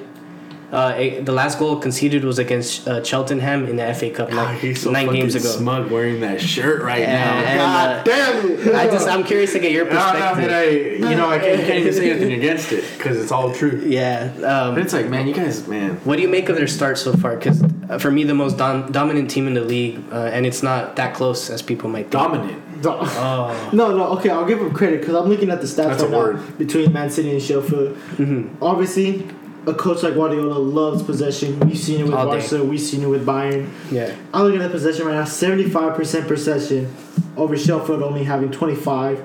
Uh, 0.76 1.22
the 1.24 1.32
last 1.32 1.58
goal 1.58 1.78
conceded 1.78 2.24
was 2.26 2.38
against 2.38 2.86
uh, 2.88 3.02
Cheltenham 3.04 3.66
in 3.66 3.78
the 3.78 3.94
FA 3.94 4.10
Cup 4.10 4.30
God, 4.30 4.36
nine, 4.36 4.60
he's 4.60 4.82
so 4.82 4.92
nine 4.92 5.10
games 5.12 5.34
ago. 5.36 5.48
smug 5.48 5.90
wearing 5.90 6.20
that 6.20 6.42
shirt 6.42 6.82
right 6.82 7.02
And- 7.02 7.14
now. 7.14 7.50
and, 7.50 7.58
God 7.60 7.90
uh, 7.90 8.04
damn 8.04 8.52
it! 8.52 8.76
I 8.76 8.88
just 8.88 9.08
I'm 9.08 9.24
curious 9.24 9.54
to 9.54 9.60
get 9.60 9.72
your 9.72 9.86
No, 9.90 9.92
no, 9.94 10.00
perspective. 10.02 10.44
but 10.44 10.54
I, 10.54 10.64
you 11.12 11.16
know, 11.16 11.30
I 11.30 11.40
can't, 11.40 11.62
can't 11.66 11.80
even 11.80 11.94
say 11.94 12.10
anything 12.12 12.34
against 12.34 12.72
it 12.74 12.84
because 12.98 13.18
it's 13.22 13.32
all 13.32 13.54
true. 13.54 13.82
yeah. 13.86 14.34
But 14.36 14.44
Um, 14.44 14.78
it's 14.78 14.92
like, 14.94 15.08
man, 15.10 15.28
you 15.28 15.34
guys, 15.34 15.66
man. 15.68 15.96
what 16.04 16.18
do 16.18 16.22
you 16.22 16.30
make 16.30 16.50
of 16.50 16.56
their 16.58 16.68
start 16.68 16.98
so 16.98 17.14
far? 17.14 17.38
Because 17.38 17.64
uh, 17.64 17.98
for 17.98 18.12
me, 18.12 18.24
the 18.26 18.34
most 18.34 18.58
dom- 18.58 18.92
dominant 18.92 19.30
team 19.32 19.48
in 19.48 19.54
the 19.54 19.62
league, 19.62 20.04
uh, 20.12 20.26
and 20.36 20.46
it's 20.46 20.62
not 20.62 20.98
that 20.98 21.14
close 21.16 21.50
as 21.50 21.62
people 21.62 21.90
might 21.90 22.12
think. 22.12 22.24
Dominant. 22.24 22.62
Oh. 22.84 23.70
No, 23.74 23.96
no, 23.96 24.04
okay, 24.18 24.30
I'll 24.30 24.46
give 24.46 24.60
them 24.60 24.74
credit 24.74 25.00
because 25.00 25.16
I'm 25.16 25.28
looking 25.30 25.50
at 25.50 25.60
the 25.62 25.68
stats 25.68 25.76
That's 25.98 26.04
a 26.04 26.06
right 26.06 26.12
now 26.12 26.18
word. 26.18 26.58
between 26.58 26.92
Man 26.94 27.10
City 27.10 27.32
and 27.32 27.42
Sheffield. 27.42 27.96
Mhm. 28.18 28.50
Obviously, 28.62 29.26
a 29.68 29.74
coach 29.74 30.04
like 30.04 30.16
Guardiola 30.16 30.60
loves 30.60 31.04
possession. 31.04 31.60
We've 31.62 31.78
seen 31.78 32.02
it 32.02 32.04
with 32.04 32.14
All 32.14 32.32
day. 32.32 32.62
We've 32.62 32.80
seen 32.80 33.04
it 33.04 33.08
with 33.08 33.26
Bayern. 33.26 33.70
Yeah. 33.92 34.16
I'm 34.34 34.44
looking 34.44 34.62
at 34.62 34.72
possession 34.72 35.06
right 35.06 35.16
now 35.16 35.24
75% 35.24 36.28
possession 36.28 36.96
over 37.36 37.58
Sheffield 37.58 38.04
only 38.04 38.24
having 38.24 38.52
25 38.52 39.24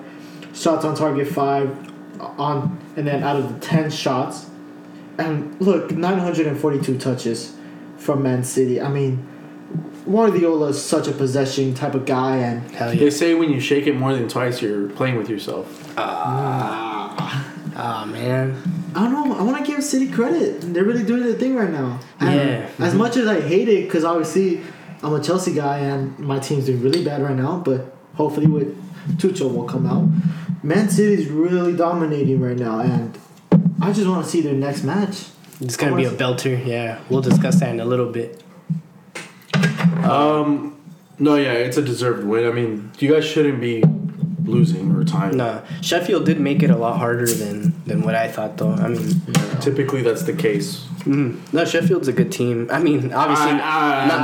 shots 0.55 0.85
on 0.85 0.95
target, 0.95 1.29
5 1.29 1.93
on, 2.39 2.79
and 2.97 3.07
then 3.07 3.23
out 3.23 3.37
of 3.37 3.53
the 3.53 3.67
10 3.67 3.91
shots. 3.91 4.47
And 5.19 5.61
look, 5.61 5.91
942 5.91 6.99
touches 6.99 7.57
from 7.99 8.23
Man 8.23 8.43
City. 8.43 8.81
I 8.81 8.89
mean, 8.89 9.27
Guardiola 10.05 10.69
is 10.69 10.83
such 10.83 11.07
a 11.07 11.13
possession 11.13 11.75
type 11.75 11.95
of 11.95 12.07
guy, 12.07 12.39
and 12.39 12.69
Hell 12.71 12.91
They 12.91 13.11
say 13.11 13.35
when 13.35 13.51
you 13.51 13.61
shake 13.61 13.87
it 13.87 13.95
more 13.95 14.15
than 14.15 14.29
twice, 14.29 14.63
you're 14.63 14.89
playing 14.89 15.17
with 15.17 15.29
yourself. 15.29 15.95
Ah. 15.99 17.47
Oh 17.77 18.07
man. 18.07 18.80
I 18.95 19.05
don't 19.05 19.13
know. 19.29 19.37
I 19.37 19.43
want 19.43 19.65
to 19.65 19.71
give 19.71 19.83
City 19.85 20.09
credit. 20.09 20.61
They're 20.75 20.85
really 20.85 21.05
doing 21.05 21.23
their 21.23 21.35
thing 21.35 21.55
right 21.55 21.71
now. 21.71 22.01
And 22.19 22.35
Yeah. 22.35 22.71
As 22.87 22.95
much 22.95 23.17
as 23.17 23.27
I 23.27 23.41
hate 23.41 23.69
it, 23.69 23.85
because 23.85 24.05
obviously 24.05 24.61
I'm 25.03 25.15
a 25.15 25.23
Chelsea 25.23 25.55
guy 25.55 25.79
and 25.79 26.19
my 26.19 26.39
team's 26.39 26.67
doing 26.67 26.83
really 26.83 27.05
bad 27.05 27.23
right 27.23 27.37
now, 27.37 27.63
but 27.65 27.95
hopefully 28.15 28.47
with 28.47 28.77
Tuchel 29.19 29.55
will 29.55 29.65
come 29.65 29.87
out. 29.87 30.09
Man 30.63 30.89
City's 30.91 31.29
really 31.29 31.75
dominating 31.75 32.41
right 32.41 32.57
now, 32.57 32.81
and 32.81 33.17
I 33.81 33.93
just 33.93 34.07
want 34.07 34.25
to 34.25 34.31
see 34.31 34.41
their 34.43 34.55
next 34.55 34.83
match. 34.83 35.27
It's 35.61 35.77
gonna 35.77 35.97
be 35.97 36.05
a 36.05 36.11
belter. 36.11 36.65
Yeah. 36.67 36.99
We'll 37.09 37.23
discuss 37.23 37.61
that 37.61 37.71
in 37.71 37.81
a 37.81 37.85
little 37.85 38.11
bit. 38.11 38.43
Um, 40.05 40.77
no, 41.19 41.37
yeah, 41.37 41.53
it's 41.53 41.77
a 41.77 41.83
deserved 41.83 42.25
win. 42.25 42.47
I 42.47 42.53
mean, 42.53 42.91
you 42.99 43.13
guys 43.13 43.25
shouldn't 43.25 43.61
be 43.61 43.83
losing 44.45 44.95
or 44.95 45.05
tying. 45.05 45.37
No, 45.37 45.63
Sheffield 45.83 46.25
did 46.25 46.41
make 46.41 46.63
it 46.63 46.71
a 46.71 46.77
lot 46.77 46.99
harder 46.99 47.27
than 47.27 47.80
than 47.91 48.03
what 48.03 48.15
I 48.15 48.29
thought, 48.29 48.57
though. 48.57 48.73
I 48.73 48.89
mean, 48.89 49.21
Typically, 49.61 50.01
that's 50.03 50.23
the 50.23 50.33
case. 50.33 50.87
mm, 51.05 51.37
no, 51.53 51.65
Sheffield's 51.67 52.09
a 52.09 52.13
good 52.15 52.31
team. 52.33 52.69
I 52.73 52.79
mean, 52.79 53.13
obviously, 53.13 53.51
Ah, 53.61 54.07
not- 54.09 54.23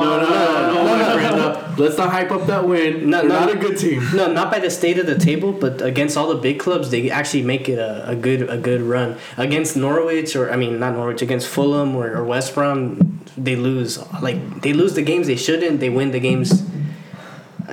no, 0.00 0.10
no, 0.14 0.24
no, 0.24 0.30
no, 0.30 0.72
no, 0.72 0.86
no, 0.86 0.96
my 0.96 1.12
friend. 1.12 1.36
no. 1.36 1.84
Let's 1.84 1.98
not 1.98 2.10
hype 2.10 2.30
up 2.30 2.46
that 2.46 2.66
win. 2.66 3.10
No, 3.10 3.20
no. 3.22 3.28
not 3.40 3.50
a 3.52 3.56
good 3.56 3.76
team. 3.76 4.00
No, 4.14 4.32
not 4.32 4.50
by 4.50 4.60
the 4.60 4.70
state 4.70 4.96
of 4.98 5.06
the 5.06 5.18
table, 5.18 5.52
but 5.52 5.82
against 5.82 6.16
all 6.16 6.28
the 6.28 6.36
big 6.40 6.58
clubs, 6.60 6.90
they 6.90 7.10
actually 7.10 7.42
make 7.42 7.68
it 7.68 7.78
a, 7.78 8.08
a 8.08 8.14
good 8.16 8.48
a 8.48 8.56
good 8.56 8.80
run. 8.80 9.16
Against 9.36 9.76
Norwich, 9.76 10.36
or 10.36 10.50
I 10.52 10.56
mean, 10.56 10.78
not 10.78 10.94
Norwich, 10.94 11.20
against 11.20 11.48
Fulham 11.48 11.96
or, 11.96 12.14
or 12.16 12.24
West 12.24 12.54
Brom, 12.54 13.20
they 13.36 13.56
lose. 13.56 13.98
Like 14.22 14.62
they 14.62 14.72
lose 14.72 14.94
the 14.94 15.02
games 15.02 15.26
they 15.26 15.36
shouldn't. 15.36 15.80
They 15.80 15.90
win 15.90 16.12
the 16.12 16.20
games. 16.20 16.62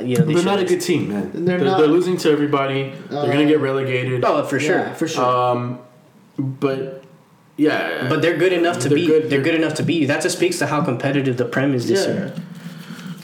Uh, 0.02 0.06
You 0.06 0.18
know, 0.18 0.26
they 0.26 0.34
They're 0.36 0.44
not 0.44 0.60
a 0.60 0.66
good 0.66 0.82
team, 0.82 1.10
man. 1.10 1.32
They're 1.34 1.58
They're, 1.60 1.78
they're, 1.78 1.88
losing 1.88 2.18
to 2.18 2.32
everybody. 2.32 2.94
They're 3.10 3.28
gonna 3.34 3.44
Uh, 3.44 3.54
get 3.54 3.60
relegated. 3.60 4.24
Oh, 4.26 4.44
for 4.44 4.60
sure. 4.60 4.80
Yeah, 4.80 4.94
for 4.94 5.08
sure. 5.08 5.24
Um, 5.26 5.80
but 6.38 7.04
yeah, 7.58 8.08
But 8.10 8.22
they're 8.22 8.38
good 8.38 8.54
enough 8.54 8.80
to 8.80 8.90
They're 8.90 8.96
beat. 8.98 9.08
good. 9.08 9.22
They're 9.24 9.30
They're- 9.30 9.42
good 9.42 9.56
enough 9.56 9.76
to 9.76 9.84
beat 9.84 10.02
you. 10.02 10.08
That 10.08 10.22
just 10.24 10.38
speaks 10.38 10.58
to 10.60 10.66
how 10.68 10.82
competitive 10.82 11.38
the 11.38 11.46
Prem 11.46 11.74
is 11.74 11.88
this 11.88 12.06
yeah, 12.08 12.14
year. 12.14 12.34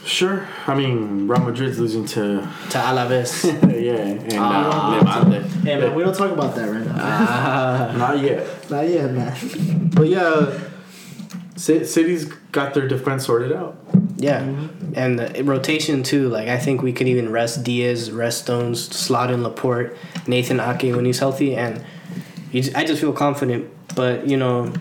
sure. 0.04 0.46
I 0.66 0.74
mean, 0.74 1.26
Real 1.28 1.40
Madrid's 1.40 1.78
losing 1.78 2.04
to 2.14 2.22
To 2.70 2.78
Alaves. 2.78 3.44
yeah, 3.88 3.94
and 3.94 4.32
Ah. 4.38 4.44
uh, 4.44 5.24
Levante. 5.24 5.48
Hey 5.66 5.80
man, 5.80 5.94
we 5.94 6.02
don't 6.04 6.14
talk 6.16 6.30
about 6.30 6.54
that 6.56 6.68
right 6.70 6.84
now. 6.86 6.94
Ah. 6.96 7.94
Not 7.96 8.18
yet. 8.22 8.70
Not 8.70 8.88
yet, 8.88 9.12
man. 9.12 9.34
But 9.94 10.06
yeah, 10.08 10.58
Ci- 11.56 11.84
City's 11.84 12.24
got 12.52 12.72
their 12.74 12.86
defense 12.86 13.26
sorted 13.26 13.52
out. 13.52 13.76
Yeah, 14.20 14.68
and 14.94 15.18
the 15.18 15.44
rotation 15.44 16.02
too. 16.02 16.28
Like 16.28 16.48
I 16.48 16.58
think 16.58 16.82
we 16.82 16.92
could 16.92 17.06
even 17.08 17.30
rest 17.30 17.62
Dias, 17.62 18.10
rest 18.10 18.42
Stones, 18.42 18.94
slot 18.94 19.30
in 19.30 19.42
Laporte, 19.44 19.96
Nathan 20.26 20.58
Ake 20.60 20.94
when 20.94 21.04
he's 21.04 21.20
healthy, 21.20 21.54
and 21.54 21.84
you 22.50 22.62
just, 22.62 22.76
I 22.76 22.84
just 22.84 23.00
feel 23.00 23.12
confident. 23.12 23.70
But 23.94 24.26
you 24.26 24.36
know, 24.36 24.72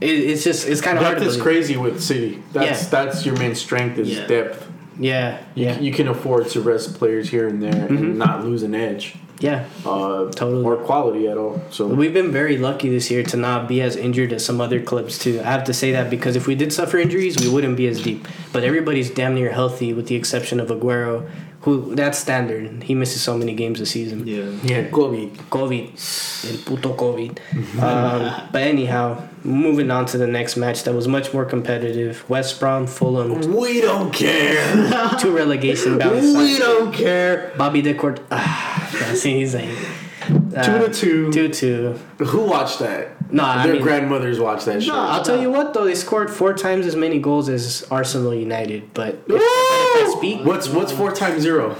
it, 0.00 0.10
it's 0.10 0.44
just 0.44 0.68
it's 0.68 0.82
kind 0.82 0.98
of 0.98 1.04
hard 1.04 1.16
Depth 1.18 1.30
to 1.30 1.36
is 1.36 1.40
crazy 1.42 1.76
with 1.78 2.02
City. 2.02 2.42
That's 2.52 2.82
Yeah. 2.84 2.88
that's 2.90 3.24
your 3.24 3.36
main 3.38 3.54
strength 3.54 3.98
is 3.98 4.10
Yeah. 4.10 4.26
depth. 4.26 4.68
Yeah, 4.98 5.40
You, 5.56 5.64
yeah, 5.64 5.80
you 5.80 5.92
can 5.92 6.06
afford 6.06 6.48
to 6.50 6.60
rest 6.60 6.94
players 6.94 7.28
here 7.30 7.48
and 7.48 7.60
there 7.60 7.72
Mhm. 7.72 7.88
and 7.98 8.18
not 8.18 8.44
lose 8.44 8.62
an 8.62 8.74
edge. 8.76 9.16
Yeah, 9.44 9.68
uh, 9.84 10.30
Totally. 10.32 10.64
or 10.64 10.76
quality 10.76 11.28
at 11.28 11.36
all. 11.36 11.60
So 11.70 11.86
we've 11.86 12.14
been 12.14 12.32
very 12.32 12.56
lucky 12.56 12.88
this 12.88 13.10
year 13.10 13.22
to 13.24 13.36
not 13.36 13.68
be 13.68 13.82
as 13.82 13.94
injured 13.94 14.32
as 14.32 14.42
some 14.42 14.58
other 14.58 14.80
clubs 14.80 15.18
too. 15.18 15.38
I 15.40 15.50
have 15.50 15.64
to 15.64 15.74
say 15.74 15.92
that 15.92 16.08
because 16.08 16.34
if 16.34 16.46
we 16.46 16.54
did 16.54 16.72
suffer 16.72 16.96
injuries, 16.96 17.38
we 17.38 17.50
wouldn't 17.52 17.76
be 17.76 17.86
as 17.86 18.02
deep. 18.02 18.26
But 18.54 18.64
everybody's 18.64 19.10
damn 19.10 19.34
near 19.34 19.52
healthy, 19.52 19.92
with 19.92 20.06
the 20.06 20.14
exception 20.14 20.60
of 20.60 20.68
Aguero, 20.68 21.28
who 21.64 21.94
that's 21.94 22.18
standard. 22.18 22.82
He 22.82 22.94
misses 22.94 23.22
so 23.22 23.36
many 23.36 23.54
games 23.54 23.80
a 23.80 23.86
season. 23.86 24.26
Yeah. 24.26 24.50
yeah, 24.62 24.90
Kobe. 24.90 25.28
COVID, 25.50 26.50
el 26.50 26.58
puto 26.64 26.94
COVID. 26.94 27.38
um, 27.82 28.48
but 28.52 28.62
anyhow, 28.62 29.26
moving 29.42 29.90
on 29.90 30.04
to 30.06 30.18
the 30.18 30.26
next 30.26 30.56
match 30.56 30.84
that 30.84 30.94
was 30.94 31.08
much 31.08 31.32
more 31.32 31.44
competitive. 31.44 32.28
West 32.28 32.60
Brom, 32.60 32.86
Fulham, 32.86 33.54
We 33.56 33.80
don't 33.80 34.12
care. 34.12 34.60
two 35.18 35.34
relegation 35.34 35.98
bound 35.98 36.16
we 36.16 36.32
sides. 36.54 36.58
don't 36.58 36.92
care. 36.94 37.52
Bobby 37.56 37.80
Decourt, 37.82 38.20
ah, 38.30 38.90
yeah, 38.94 39.14
see, 39.22 39.34
he's 39.40 39.54
like 39.54 39.68
uh, 40.56 40.62
Two 40.62 40.78
to 40.86 40.92
two. 40.92 41.32
two 41.32 41.48
to 41.48 41.54
two. 42.18 42.24
Who 42.24 42.42
watched 42.44 42.78
that? 42.78 43.13
No, 43.30 43.44
I 43.44 43.64
Their 43.66 43.74
mean, 43.74 43.82
grandmothers 43.82 44.38
watched 44.38 44.66
that 44.66 44.82
show. 44.82 44.92
No, 44.92 44.98
I'll 45.00 45.24
tell 45.24 45.40
you 45.40 45.50
what 45.50 45.74
though, 45.74 45.84
they 45.84 45.94
scored 45.94 46.30
four 46.30 46.54
times 46.54 46.86
as 46.86 46.94
many 46.96 47.18
goals 47.18 47.48
as 47.48 47.86
Arsenal 47.90 48.34
United. 48.34 48.92
But 48.94 49.14
if, 49.26 49.36
if 49.36 49.40
I 50.08 50.14
speak, 50.16 50.44
What's 50.44 50.68
what's 50.68 50.92
four 50.92 51.12
times 51.12 51.42
zero? 51.42 51.76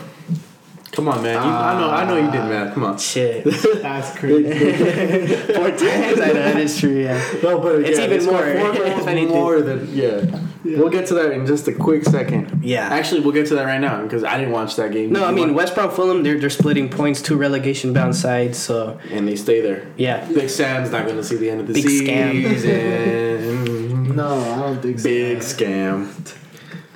Come 0.94 1.08
on, 1.08 1.22
man. 1.22 1.34
You, 1.34 1.50
I 1.52 1.80
know 1.80 1.90
I 1.90 2.04
know 2.06 2.16
you 2.16 2.30
did 2.30 2.44
math. 2.48 2.74
Come 2.74 2.84
on. 2.84 2.98
shit, 2.98 3.44
That's 3.82 4.16
crazy. 4.18 4.44
four 5.54 5.70
times. 5.70 5.82
I 6.20 6.26
know 6.26 6.32
that 6.34 6.56
is 6.56 6.78
true. 6.78 6.90
Yeah. 7.02 7.20
No, 7.42 7.58
but 7.60 7.80
It's 7.80 7.98
yeah, 7.98 8.04
even 8.06 8.18
they 8.18 8.24
scored 8.24 8.56
more, 8.58 8.74
Four 8.74 8.84
if 9.22 9.28
more 9.28 9.60
than 9.60 9.94
yeah. 9.94 10.40
We'll 10.64 10.88
get 10.88 11.06
to 11.08 11.14
that 11.14 11.32
in 11.32 11.44
just 11.46 11.68
a 11.68 11.72
quick 11.74 12.04
second. 12.04 12.64
Yeah. 12.64 12.88
Actually, 12.88 13.20
we'll 13.20 13.32
get 13.32 13.46
to 13.48 13.54
that 13.56 13.64
right 13.64 13.80
now 13.80 14.02
because 14.02 14.24
I 14.24 14.38
didn't 14.38 14.52
watch 14.52 14.76
that 14.76 14.92
game. 14.92 15.12
No, 15.12 15.24
I 15.24 15.30
mean 15.30 15.52
West 15.54 15.74
Brom, 15.74 15.90
Fulham. 15.90 16.22
They're 16.22 16.38
they're 16.38 16.48
splitting 16.48 16.88
points, 16.88 17.20
two 17.20 17.36
relegation 17.36 17.92
bound 17.92 18.16
sides. 18.16 18.58
So 18.58 18.98
and 19.10 19.28
they 19.28 19.36
stay 19.36 19.60
there. 19.60 19.86
yeah, 19.96 20.24
Big 20.32 20.48
Sam's 20.48 20.90
not 20.90 21.04
going 21.04 21.16
to 21.16 21.24
see 21.24 21.36
the 21.36 21.50
end 21.50 21.60
of 21.60 21.66
the 21.66 21.74
Big 21.74 21.84
scam. 21.84 22.32
season. 22.32 24.16
no, 24.16 24.38
I 24.54 24.60
don't 24.60 24.80
think 24.80 24.98
so. 25.00 25.04
Big 25.04 25.38
scam. 25.38 26.33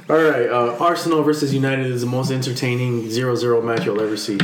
All 0.09 0.17
right, 0.17 0.49
uh, 0.49 0.77
Arsenal 0.81 1.23
versus 1.23 1.53
United 1.53 1.87
is 1.87 2.01
the 2.01 2.07
most 2.07 2.31
entertaining 2.31 3.05
0-0 3.05 3.63
match 3.63 3.85
you'll 3.85 4.01
ever 4.01 4.17
see. 4.17 4.39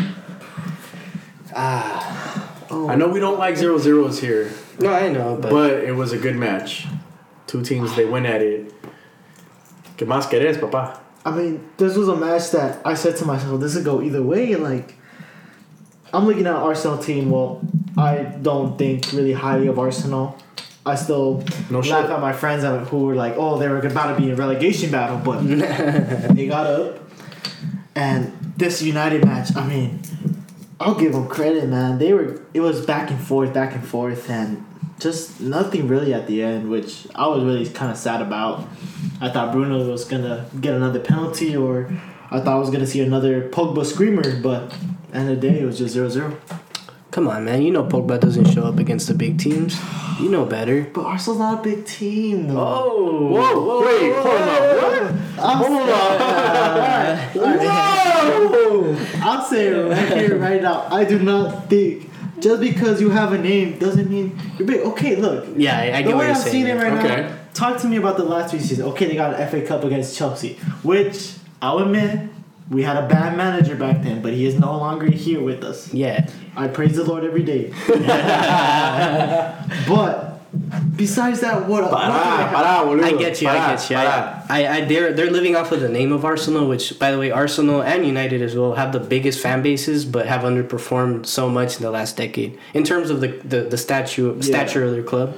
Ah. 1.57 2.67
Oh, 2.71 2.91
I 2.91 2.97
know 2.97 3.09
we 3.09 3.19
don't 3.19 3.39
like 3.39 3.55
0-0s 3.55 4.19
here, 4.19 4.53
no, 4.79 4.93
I 4.93 5.09
know, 5.09 5.37
but, 5.37 5.51
but 5.51 5.71
it 5.73 5.93
was 5.93 6.13
a 6.13 6.19
good 6.19 6.37
match. 6.37 6.87
Two 7.47 7.63
teams, 7.63 7.95
they 7.97 8.05
went 8.05 8.27
at 8.27 8.43
it. 8.43 8.73
¿Qué 9.97 10.07
más 10.07 10.29
querés, 10.29 10.59
papá? 10.59 10.99
I 11.25 11.31
mean, 11.31 11.71
this 11.77 11.97
was 11.97 12.09
a 12.09 12.17
match 12.17 12.51
that 12.51 12.85
I 12.85 12.95
said 12.95 13.17
to 13.17 13.25
myself, 13.25 13.61
this 13.61 13.75
could 13.75 13.85
go 13.85 14.03
either 14.03 14.23
way. 14.23 14.57
Like, 14.57 14.97
I'm 16.13 16.27
looking 16.27 16.47
at 16.47 16.55
Arsenal 16.55 16.99
team. 16.99 17.31
Well, 17.31 17.61
I 17.97 18.25
don't 18.43 18.77
think 18.77 19.13
really 19.13 19.33
highly 19.33 19.69
of 19.69 19.79
Arsenal. 19.79 20.37
I 20.87 20.95
still 20.97 21.43
No 21.71 21.79
laugh 21.79 21.87
shit. 21.87 22.11
at 22.11 22.21
my 22.21 22.33
friends 22.33 22.63
who 22.91 22.99
were 23.07 23.15
like, 23.15 23.35
"Oh, 23.37 23.59
they 23.59 23.69
were 23.69 23.79
about 23.79 24.15
to 24.15 24.21
be 24.21 24.31
in 24.31 24.37
relegation 24.37 24.91
battle," 24.91 25.19
but 25.25 25.39
they 26.35 26.47
got 26.47 26.67
up. 26.67 26.99
And 27.95 28.33
this 28.57 28.83
United 28.83 29.25
match, 29.25 29.55
I 29.57 29.67
mean, 29.67 30.01
I'll 30.81 30.95
give 30.95 31.13
them 31.13 31.27
credit, 31.29 31.69
man. 31.69 31.99
They 31.99 32.13
were. 32.13 32.41
It 32.53 32.61
was 32.61 32.85
back 32.85 33.11
and 33.11 33.21
forth, 33.21 33.55
back 33.55 33.75
and 33.75 33.85
forth, 33.87 34.29
and 34.29 34.65
just 35.01 35.41
nothing 35.41 35.89
really 35.89 36.13
at 36.13 36.27
the 36.27 36.43
end, 36.43 36.69
which 36.71 37.07
I 37.15 37.27
was 37.29 37.43
really 37.45 37.67
kind 37.69 37.91
of 37.91 37.97
sad 37.97 38.21
about. 38.21 38.67
I 39.21 39.31
thought 39.31 39.53
Bruno 39.53 39.89
was 39.91 40.05
gonna 40.05 40.47
get 40.61 40.75
another 40.75 41.01
penalty, 41.01 41.57
or 41.57 41.89
I 42.31 42.41
thought 42.41 42.57
I 42.57 42.59
was 42.59 42.71
gonna 42.71 42.87
see 42.87 43.01
another 43.01 43.49
Pogba 43.49 43.87
screamer, 43.87 44.41
but 44.43 44.75
end 45.15 45.31
of 45.31 45.41
the 45.41 45.49
day, 45.49 45.61
it 45.61 45.65
was 45.65 45.79
just 45.79 45.97
0-0. 45.97 46.37
Come 47.15 47.29
on, 47.29 47.45
man. 47.45 47.63
You 47.63 47.71
know 47.71 47.85
Pogba 47.85 48.19
doesn't 48.19 48.47
show 48.53 48.65
up 48.65 48.79
against 48.79 49.07
the 49.07 49.15
big 49.15 49.39
teams. 49.39 49.79
You 50.21 50.29
know 50.31 50.45
better. 50.45 50.83
But 50.93 51.03
Arsenal's 51.07 51.39
not 51.39 51.61
a 51.61 51.63
big 51.63 51.87
team, 51.87 52.49
though. 52.49 52.59
Oh, 52.59 53.29
Whoa, 53.35 53.87
wait, 53.87 54.13
hold 54.17 54.41
on. 54.99 55.05
I'm 55.39 55.57
Hold 55.59 55.91
on. 55.91 57.19
Whoa! 58.53 58.97
I'll 59.23 59.45
say 59.45 59.69
it 59.69 59.91
right 59.91 60.19
here, 60.19 60.37
right 60.39 60.63
now. 60.63 60.87
I 60.91 61.05
do 61.05 61.19
not 61.19 61.69
think 61.71 62.11
just 62.41 62.61
because 62.61 63.01
you 63.01 63.11
have 63.11 63.33
a 63.33 63.39
name 63.39 63.79
doesn't 63.79 64.11
mean 64.11 64.39
you're 64.59 64.67
big. 64.67 64.81
Okay, 64.81 65.17
look. 65.17 65.47
Yeah, 65.57 65.79
I, 65.79 65.99
I 65.99 66.03
The 66.03 66.09
get 66.09 66.17
what 66.17 66.23
you're 66.23 66.31
I'm 66.31 66.37
saying. 66.37 66.53
seeing 66.53 66.67
it 66.67 66.75
right 66.75 66.93
Okay. 67.05 67.23
now. 67.23 67.37
Talk 67.55 67.81
to 67.83 67.87
me 67.87 67.97
about 67.99 68.17
the 68.17 68.25
last 68.25 68.51
three 68.51 68.59
seasons. 68.61 68.89
Okay, 68.91 69.07
they 69.07 69.15
got 69.15 69.39
an 69.39 69.49
FA 69.49 69.63
Cup 69.63 69.85
against 69.85 70.17
Chelsea, 70.17 70.55
which 70.83 71.35
I'll 71.63 71.79
admit 71.79 72.29
we 72.71 72.83
had 72.83 72.97
a 72.97 73.07
bad 73.07 73.37
manager 73.37 73.77
back 73.77 74.03
then, 74.03 74.23
but 74.23 74.33
he 74.33 74.47
is 74.47 74.59
no 74.59 74.77
longer 74.79 75.07
here 75.07 75.41
with 75.41 75.63
us. 75.65 75.93
Yeah, 75.93 76.29
I 76.57 76.69
praise 76.69 76.97
the 76.97 77.05
Lord 77.05 77.25
every 77.25 77.43
day. 77.43 77.73
but 79.89 80.41
besides 80.97 81.41
that, 81.41 81.69
what? 81.69 81.91
what 81.91 81.91
do 81.91 82.07
they 82.07 82.13
Pará, 82.13 82.37
have? 82.37 82.87
pará. 82.87 83.05
I 83.05 83.13
get 83.17 83.43
you. 83.43 83.49
I 83.49 83.75
get 83.75 83.91
you. 83.91 83.97
I, 83.97 84.45
I, 84.49 84.67
I, 84.77 84.81
they're 84.87 85.13
they're 85.13 85.31
living 85.31 85.57
off 85.57 85.73
of 85.73 85.81
the 85.81 85.89
name 85.89 86.13
of 86.13 86.25
Arsenal, 86.25 86.67
which, 86.67 86.99
by 86.99 87.11
the 87.11 87.19
way, 87.19 87.31
Arsenal 87.31 87.83
and 87.83 88.07
United 88.07 88.41
as 88.41 88.57
well 88.57 88.75
have 88.75 88.93
the 88.93 89.01
biggest 89.01 89.41
fan 89.41 89.63
bases, 89.63 90.05
but 90.05 90.27
have 90.27 90.43
underperformed 90.43 91.27
so 91.27 91.49
much 91.49 91.77
in 91.77 91.83
the 91.83 91.91
last 91.91 92.17
decade 92.17 92.59
in 92.73 92.85
terms 92.85 93.11
of 93.11 93.21
the 93.21 93.29
the, 93.45 93.63
the 93.63 93.79
statue 93.79 94.41
stature 94.41 94.85
of 94.85 94.93
their 94.93 95.03
club. 95.03 95.37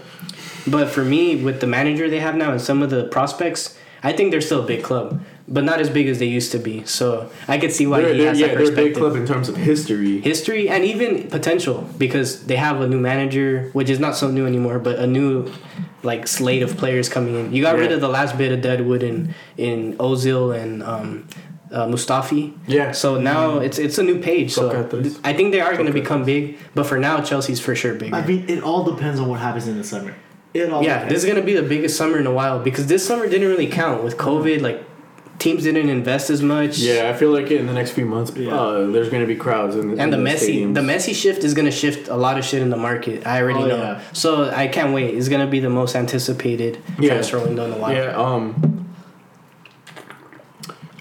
But 0.69 0.91
for 0.91 1.05
me, 1.05 1.43
with 1.43 1.61
the 1.61 1.67
manager 1.67 2.09
they 2.11 2.21
have 2.21 2.35
now 2.35 2.51
and 2.53 2.61
some 2.61 2.83
of 2.83 2.91
the 2.91 3.05
prospects, 3.05 3.79
I 4.03 4.13
think 4.13 4.31
they're 4.33 4.41
still 4.41 4.63
a 4.65 4.67
big 4.67 4.83
club, 4.83 5.23
but 5.49 5.65
not 5.65 5.81
as 5.81 5.89
big 5.89 6.09
as 6.09 6.19
they 6.19 6.27
used 6.27 6.53
to 6.53 6.59
be. 6.59 6.85
So 6.85 7.31
I 7.47 7.59
could 7.59 7.73
see 7.73 7.87
why 7.87 8.03
They're, 8.03 8.13
he 8.13 8.19
they're, 8.19 8.29
has 8.29 8.41
yeah, 8.41 8.49
that 8.49 8.59
they're 8.59 8.73
a 8.73 8.75
big 8.75 8.95
club 8.97 9.17
in 9.17 9.27
terms 9.27 9.49
of 9.49 9.57
history. 9.57 10.21
history 10.21 10.69
and 10.69 10.85
even 10.85 11.29
potential 11.29 11.89
because 11.99 12.47
they 12.47 12.57
have 12.57 12.81
a 12.81 12.89
new 12.89 12.99
manager, 12.99 13.71
which 13.73 13.89
is 13.89 14.01
not 14.01 14.17
so 14.17 14.31
new 14.31 14.47
anymore, 14.47 14.79
but 14.79 14.99
a 14.99 15.07
new 15.07 15.51
like 16.03 16.27
slate 16.27 16.63
of 16.63 16.77
players 16.77 17.09
coming 17.09 17.35
in. 17.35 17.53
You 17.53 17.63
got 17.63 17.77
rid 17.77 17.93
of 17.93 18.01
the 18.01 18.09
last 18.09 18.37
bit 18.37 18.53
of 18.53 18.61
deadwood 18.61 19.03
in 19.03 19.35
in 19.57 19.97
Ozil 19.99 20.57
and 20.57 20.83
um, 20.83 21.29
uh, 21.71 21.87
Mustafi. 21.87 22.57
Yeah. 22.67 22.93
So 22.93 23.21
now 23.21 23.59
it's 23.59 23.79
it's 23.79 23.99
a 23.99 24.03
new 24.03 24.21
page. 24.21 24.53
So 24.53 24.71
Sokratis. 24.71 25.21
I 25.25 25.33
think 25.33 25.53
they 25.53 25.61
are 25.61 25.75
going 25.75 25.87
to 25.87 25.93
become 25.93 26.25
big, 26.25 26.59
but 26.75 26.87
for 26.87 26.99
now 26.99 27.21
Chelsea's 27.23 27.61
for 27.61 27.75
sure 27.75 27.95
bigger. 27.95 28.15
I 28.15 28.27
mean, 28.27 28.49
it 28.49 28.63
all 28.63 28.85
depends 28.85 29.21
on 29.21 29.29
what 29.29 29.41
happens 29.41 29.69
in 29.69 29.77
the 29.77 29.85
summer. 29.85 30.15
It 30.55 30.73
all 30.73 30.83
yeah, 30.83 30.95
depends. 30.95 31.13
this 31.13 31.25
is 31.25 31.29
going 31.29 31.41
to 31.41 31.47
be 31.47 31.55
the 31.55 31.69
biggest 31.69 31.97
summer 31.97 32.19
in 32.19 32.27
a 32.27 32.33
while 32.33 32.59
because 32.59 32.87
this 32.87 33.07
summer 33.07 33.29
didn't 33.29 33.49
really 33.49 33.67
count 33.67 34.03
with 34.03 34.17
COVID. 34.17 34.61
Like 34.63 34.83
teams 35.39 35.65
didn't 35.65 35.89
invest 35.91 36.31
as 36.31 36.41
much. 36.43 36.79
Yeah, 36.79 37.11
I 37.11 37.13
feel 37.13 37.31
like 37.31 37.51
in 37.51 37.67
the 37.67 37.73
next 37.73 37.91
few 37.93 38.07
months, 38.07 38.33
Yeah. 38.37 38.55
uh, 38.55 38.87
there's 38.87 39.09
going 39.11 39.23
to 39.23 39.27
be 39.27 39.37
crowds 39.37 39.77
in, 39.77 39.93
in 39.93 40.01
And 40.01 40.13
the 40.13 40.17
messy. 40.19 40.65
stadiums. 40.65 40.75
the 40.75 40.81
Messi 40.81 41.15
shift 41.15 41.45
is 41.45 41.53
gonna 41.55 41.71
shift 41.71 42.09
a 42.09 42.17
lot 42.17 42.39
of 42.39 42.45
shit 42.45 42.63
in 42.63 42.71
the 42.71 42.77
market. 42.77 43.27
I 43.27 43.43
already 43.43 43.61
Oh, 43.61 43.67
know. 43.67 43.77
yeah. 43.77 44.01
So 44.13 44.51
I 44.51 44.67
can't 44.69 44.93
wait. 44.95 45.15
It's 45.15 45.29
gonna 45.29 45.47
be 45.47 45.61
the 45.61 45.69
most 45.71 45.95
anticipated 45.95 46.79
Yeah. 46.99 47.11
transfer 47.11 47.39
window 47.41 47.65
in 47.67 47.73
a 47.73 47.77
while. 47.77 47.93
Yeah, 47.93 48.17
um, 48.17 48.87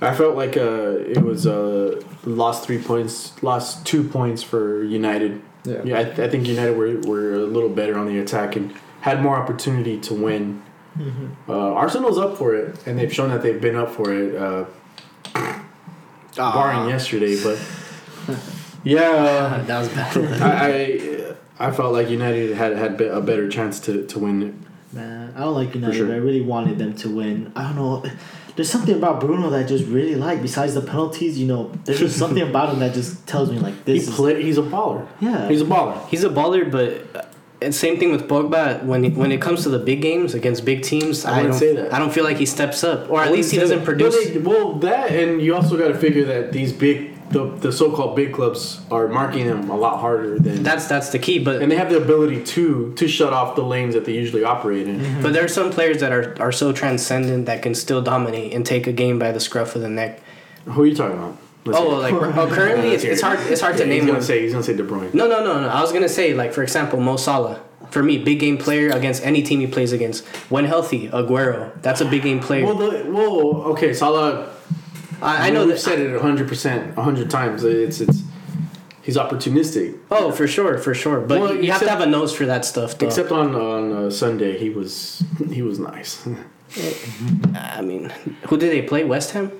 I 0.01 0.13
felt 0.13 0.35
like 0.35 0.57
uh, 0.57 0.97
it 1.15 1.21
was 1.21 1.47
uh, 1.47 2.01
lost 2.25 2.65
three 2.65 2.79
points, 2.79 3.31
lost 3.41 3.85
two 3.85 4.03
points 4.03 4.43
for 4.43 4.83
United. 4.83 5.41
Yeah. 5.63 5.81
Yeah, 5.83 5.99
I, 5.99 6.03
th- 6.03 6.19
I 6.19 6.27
think 6.29 6.47
United 6.47 6.77
were, 6.77 6.97
were 7.09 7.33
a 7.33 7.45
little 7.45 7.69
better 7.69 7.97
on 7.97 8.05
the 8.05 8.19
attack 8.19 8.55
and 8.55 8.73
had 9.01 9.21
more 9.21 9.35
opportunity 9.37 9.97
to 10.01 10.13
win. 10.13 10.61
Mm-hmm. 10.97 11.51
Uh, 11.51 11.53
Arsenal's 11.73 12.17
up 12.17 12.37
for 12.37 12.55
it, 12.55 12.75
and 12.87 12.97
they've 12.97 13.13
shown 13.13 13.29
that 13.29 13.41
they've 13.41 13.59
been 13.61 13.75
up 13.75 13.91
for 13.91 14.13
it, 14.13 14.35
uh, 14.35 14.65
Ah. 16.37 16.51
barring 16.53 16.89
yesterday. 16.89 17.41
But 17.41 17.57
yeah, 18.83 19.63
that 19.67 19.79
was 19.79 19.89
bad. 19.89 20.41
I, 20.41 21.35
I 21.59 21.67
I 21.67 21.71
felt 21.71 21.93
like 21.93 22.09
United 22.09 22.55
had 22.55 22.75
had 22.77 22.99
a 23.01 23.21
better 23.21 23.47
chance 23.49 23.79
to, 23.81 24.05
to 24.07 24.19
win 24.19 24.43
it. 24.43 24.53
Man, 24.93 25.33
I 25.35 25.39
don't 25.41 25.53
like 25.53 25.73
United. 25.75 25.95
sure. 25.95 26.11
I 26.13 26.17
really 26.17 26.41
wanted 26.41 26.77
them 26.77 26.93
to 26.97 27.09
win. 27.09 27.51
I 27.55 27.63
don't 27.63 27.75
know. 27.75 28.03
There's 28.55 28.69
something 28.69 28.95
about 28.95 29.19
Bruno 29.19 29.49
that 29.49 29.59
I 29.59 29.63
just 29.67 29.85
really 29.85 30.15
like. 30.15 30.41
Besides 30.41 30.73
the 30.75 30.81
penalties, 30.81 31.37
you 31.37 31.45
know, 31.47 31.71
there's 31.83 31.99
just 31.99 32.17
something 32.17 32.41
about 32.43 32.73
him 32.73 32.79
that 32.79 32.93
just 32.93 33.25
tells 33.27 33.51
me 33.51 33.59
like 33.59 33.73
He 33.85 33.93
this. 33.93 34.07
is, 34.07 34.15
play, 34.15 34.41
he's 34.41 34.57
a 34.57 34.61
baller. 34.61 35.05
Yeah. 35.19 35.47
he's 35.49 35.61
a 35.61 35.65
baller. 35.65 36.07
He's 36.07 36.23
a 36.23 36.29
baller, 36.29 36.69
but 36.71 37.15
uh, 37.17 37.25
and 37.61 37.73
same 37.73 37.97
thing 37.99 38.11
with 38.11 38.27
Pogba. 38.27 38.83
When 38.83 39.05
it, 39.05 39.13
when 39.15 39.31
it 39.31 39.41
comes 39.41 39.63
to 39.63 39.69
the 39.69 39.79
big 39.79 40.01
games 40.01 40.33
against 40.33 40.65
big 40.65 40.83
teams, 40.83 41.25
I 41.25 41.39
I, 41.39 41.43
don't 41.43 41.53
say 41.53 41.75
that. 41.75 41.93
I 41.93 41.99
don't 41.99 42.11
feel 42.13 42.23
like 42.23 42.37
he 42.37 42.45
steps 42.45 42.83
up, 42.83 43.09
or 43.09 43.21
at 43.21 43.31
least 43.31 43.51
he 43.51 43.57
doesn't 43.57 43.83
produce. 43.85 44.15
But 44.15 44.33
they- 44.33 44.39
well, 44.39 44.73
that 44.79 45.11
and 45.11 45.41
you 45.41 45.55
also 45.55 45.77
got 45.77 45.87
to 45.89 45.95
figure 45.97 46.25
that 46.25 46.51
these 46.51 46.73
big, 46.73 47.11
the, 47.29 47.45
the 47.57 47.71
so-called 47.71 48.15
big 48.15 48.33
clubs 48.33 48.81
are 48.91 49.07
marking 49.07 49.47
them 49.47 49.69
a 49.69 49.75
lot 49.75 49.99
harder 49.99 50.37
than. 50.37 50.63
That's 50.63 50.87
that's 50.87 51.09
the 51.09 51.19
key. 51.19 51.39
But 51.39 51.61
and 51.61 51.71
they 51.71 51.75
have 51.77 51.89
the 51.89 51.97
ability 51.97 52.43
to 52.43 52.93
to 52.95 53.07
shut 53.07 53.33
off 53.33 53.55
the 53.55 53.63
lanes 53.63 53.93
that 53.95 54.05
they 54.05 54.13
usually 54.13 54.43
operate 54.43 54.87
in. 54.87 55.21
but 55.21 55.33
there 55.33 55.43
are 55.43 55.47
some 55.47 55.71
players 55.71 55.99
that 56.01 56.11
are 56.11 56.35
are 56.39 56.51
so 56.51 56.71
transcendent 56.73 57.45
that 57.47 57.61
can 57.61 57.73
still 57.73 58.01
dominate 58.01 58.53
and 58.53 58.65
take 58.65 58.85
a 58.85 58.93
game 58.93 59.17
by 59.17 59.31
the 59.31 59.39
scruff 59.39 59.75
of 59.75 59.81
the 59.81 59.89
neck. 59.89 60.21
Who 60.65 60.81
are 60.83 60.85
you 60.85 60.95
talking 60.95 61.17
about? 61.17 61.37
Oh, 61.67 61.97
like 61.99 62.13
oh, 62.13 62.47
currently 62.51 62.89
it's, 62.89 63.03
it's 63.03 63.21
hard 63.21 63.39
it's 63.39 63.61
hard 63.61 63.77
to 63.77 63.83
Yeah, 63.83 63.89
name 63.89 64.01
He's 64.01 64.05
gonna 64.05 64.19
one. 64.19 64.23
say 64.23 64.41
he's 64.41 64.51
gonna 64.51 64.63
say 64.63 64.75
De 64.75 64.83
Bruyne. 64.83 65.13
No, 65.13 65.27
no, 65.27 65.43
no, 65.43 65.61
no. 65.61 65.67
I 65.67 65.81
was 65.81 65.91
gonna 65.91 66.09
say, 66.09 66.33
like 66.33 66.53
for 66.53 66.61
example, 66.63 66.99
Mo 66.99 67.17
Salah. 67.17 67.61
For 67.89 68.03
me, 68.03 68.17
big 68.17 68.39
game 68.39 68.57
player 68.57 68.89
against 68.89 69.23
any 69.23 69.41
team 69.41 69.59
he 69.59 69.67
plays 69.67 69.91
against. 69.91 70.25
When 70.49 70.65
healthy, 70.65 71.07
Aguero. 71.09 71.81
That's 71.81 72.01
a 72.01 72.05
big 72.05 72.23
game 72.23 72.39
player. 72.39 72.65
Well, 72.65 72.75
the, 72.75 73.03
whoa, 73.03 73.63
okay, 73.73 73.93
Salah. 73.93 74.51
I, 75.21 75.47
I 75.47 75.49
know 75.49 75.65
we've 75.65 75.79
said 75.79 75.99
it 75.99 76.19
hundred 76.21 76.47
percent, 76.47 76.95
hundred 76.95 77.29
times. 77.29 77.63
It's 77.63 78.01
it's 78.01 78.23
He's 79.05 79.17
opportunistic. 79.17 79.99
Oh, 80.09 80.31
for 80.31 80.47
sure, 80.47 80.79
for 80.79 80.95
sure. 80.95 81.21
But 81.21 81.39
Well, 81.39 81.55
you 81.55 81.71
have 81.71 81.81
to 81.81 81.89
have 81.89 82.01
a 82.01 82.07
nose 82.07 82.33
for 82.33 82.47
that 82.47 82.65
stuff, 82.65 82.97
though. 82.97 83.05
Except 83.05 83.31
on 83.31 83.53
on 83.53 83.91
uh, 83.91 84.09
Sunday, 84.09 84.57
he 84.57 84.71
was 84.71 85.23
he 85.51 85.61
was 85.61 85.77
nice. 85.77 86.27
I 87.55 87.81
mean, 87.81 88.11
who 88.47 88.57
did 88.57 88.71
they 88.71 88.81
play? 88.81 89.03
West 89.03 89.31
Ham. 89.31 89.51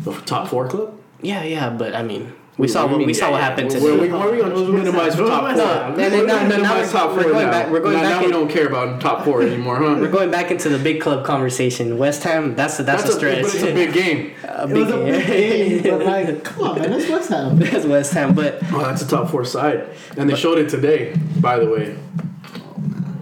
The 0.00 0.12
top 0.22 0.48
four 0.48 0.68
club. 0.68 0.98
Yeah, 1.22 1.42
yeah, 1.44 1.70
but 1.70 1.94
I 1.94 2.02
mean, 2.02 2.32
we 2.58 2.68
saw 2.68 2.82
What 2.82 2.92
what 2.92 2.92
you 2.94 2.98
we 3.00 3.06
mean? 3.06 3.14
saw 3.14 3.30
what 3.30 3.38
yeah. 3.38 3.44
happened 3.48 3.70
Where- 3.70 3.80
today. 3.80 3.96
where- 4.08 4.18
Where 4.18 4.28
are 4.28 4.32
we 4.32 4.38
going 4.38 4.54
to 4.54 4.72
minimize 4.72 5.14
top 5.14 5.18
four? 5.18 5.26
We're 5.26 6.38
minimize 6.38 6.76
we're- 6.76 6.90
top 6.92 7.10
we're 7.16 7.22
four 7.22 7.32
going 7.32 7.44
now. 7.46 7.50
back- 7.50 7.70
we're 7.70 7.80
going 7.80 7.94
now, 7.96 8.02
back 8.02 8.20
now 8.20 8.26
we 8.26 8.32
don't 8.32 8.48
care 8.48 8.66
about 8.66 9.00
top 9.00 9.24
four 9.24 9.42
anymore, 9.48 9.76
huh? 9.76 9.96
We're 10.00 10.10
going 10.10 10.30
back 10.30 10.50
into 10.50 10.68
the 10.68 10.78
big 10.78 11.00
club 11.00 11.24
conversation. 11.24 11.96
West 11.98 12.22
Ham, 12.24 12.54
that's 12.54 12.78
a, 12.78 12.82
that's, 12.82 13.02
That's 13.02 13.14
a 13.14 13.16
a, 13.16 13.18
stretch. 13.18 13.42
but 13.42 13.54
it's 13.54 13.62
a 13.62 13.74
big 13.74 13.92
game. 13.92 14.32
A 14.44 14.68
It 14.68 14.72
was 14.74 14.90
a 14.90 14.96
big 14.98 15.26
game, 15.26 15.82
game. 15.82 15.98
but 15.98 16.06
like, 16.06 16.44
come 16.44 16.62
on, 16.68 16.78
man, 16.80 16.90
that's 16.92 17.08
West 17.10 17.28
Ham. 17.30 17.58
that's 17.58 17.84
West 17.84 18.12
Ham, 18.14 18.34
but 18.34 18.58
Oh, 18.72 18.78
that's 18.80 19.02
a 19.02 19.08
top 19.08 19.30
four 19.30 19.44
side, 19.44 19.88
and 20.16 20.28
they 20.30 20.34
showed 20.36 20.58
it 20.58 20.68
today. 20.70 21.14
By 21.40 21.58
the 21.58 21.68
way, 21.68 21.96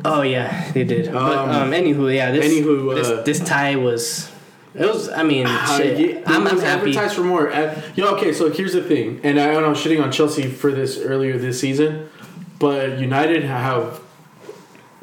oh 0.05 0.23
yeah, 0.23 0.71
they 0.73 0.85
did. 0.85 1.13
but 1.13 1.17
Um, 1.39 1.51
um, 1.51 1.71
anywho, 1.73 2.15
yeah, 2.15 2.31
this 2.31 2.45
anywho, 2.47 2.93
uh, 2.93 2.95
this, 3.25 3.39
this 3.39 3.49
tie 3.49 3.77
was. 3.77 4.31
It 4.75 4.87
was. 4.87 5.09
I 5.09 5.23
mean, 5.23 5.47
Uh, 5.47 5.77
shit. 5.77 5.99
yeah, 5.99 6.21
I'm, 6.27 6.47
it 6.47 6.51
I'm 6.51 6.55
was 6.57 6.63
happy. 6.65 6.81
advertised 6.91 7.15
for 7.15 7.23
more. 7.23 7.45
You 7.95 8.03
know, 8.05 8.17
okay, 8.17 8.33
so 8.33 8.51
here's 8.51 8.73
the 8.73 8.83
thing, 8.83 9.21
and 9.23 9.39
I 9.39 9.53
know 9.53 9.65
I'm 9.65 9.75
shitting 9.75 10.03
on 10.03 10.11
Chelsea 10.11 10.49
for 10.49 10.73
this 10.73 10.99
earlier 11.01 11.39
this 11.39 11.61
season, 11.61 12.09
but 12.59 12.99
United 12.99 13.45
have 13.45 14.01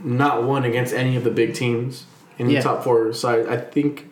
not 0.03 0.43
won 0.43 0.63
against 0.65 0.93
any 0.93 1.15
of 1.15 1.23
the 1.23 1.29
big 1.31 1.53
teams 1.53 2.05
in 2.37 2.49
Yeah. 2.49 2.59
the 2.59 2.63
top 2.63 2.83
four 2.83 3.13
side. 3.13 3.47
I 3.47 3.57
think 3.57 4.09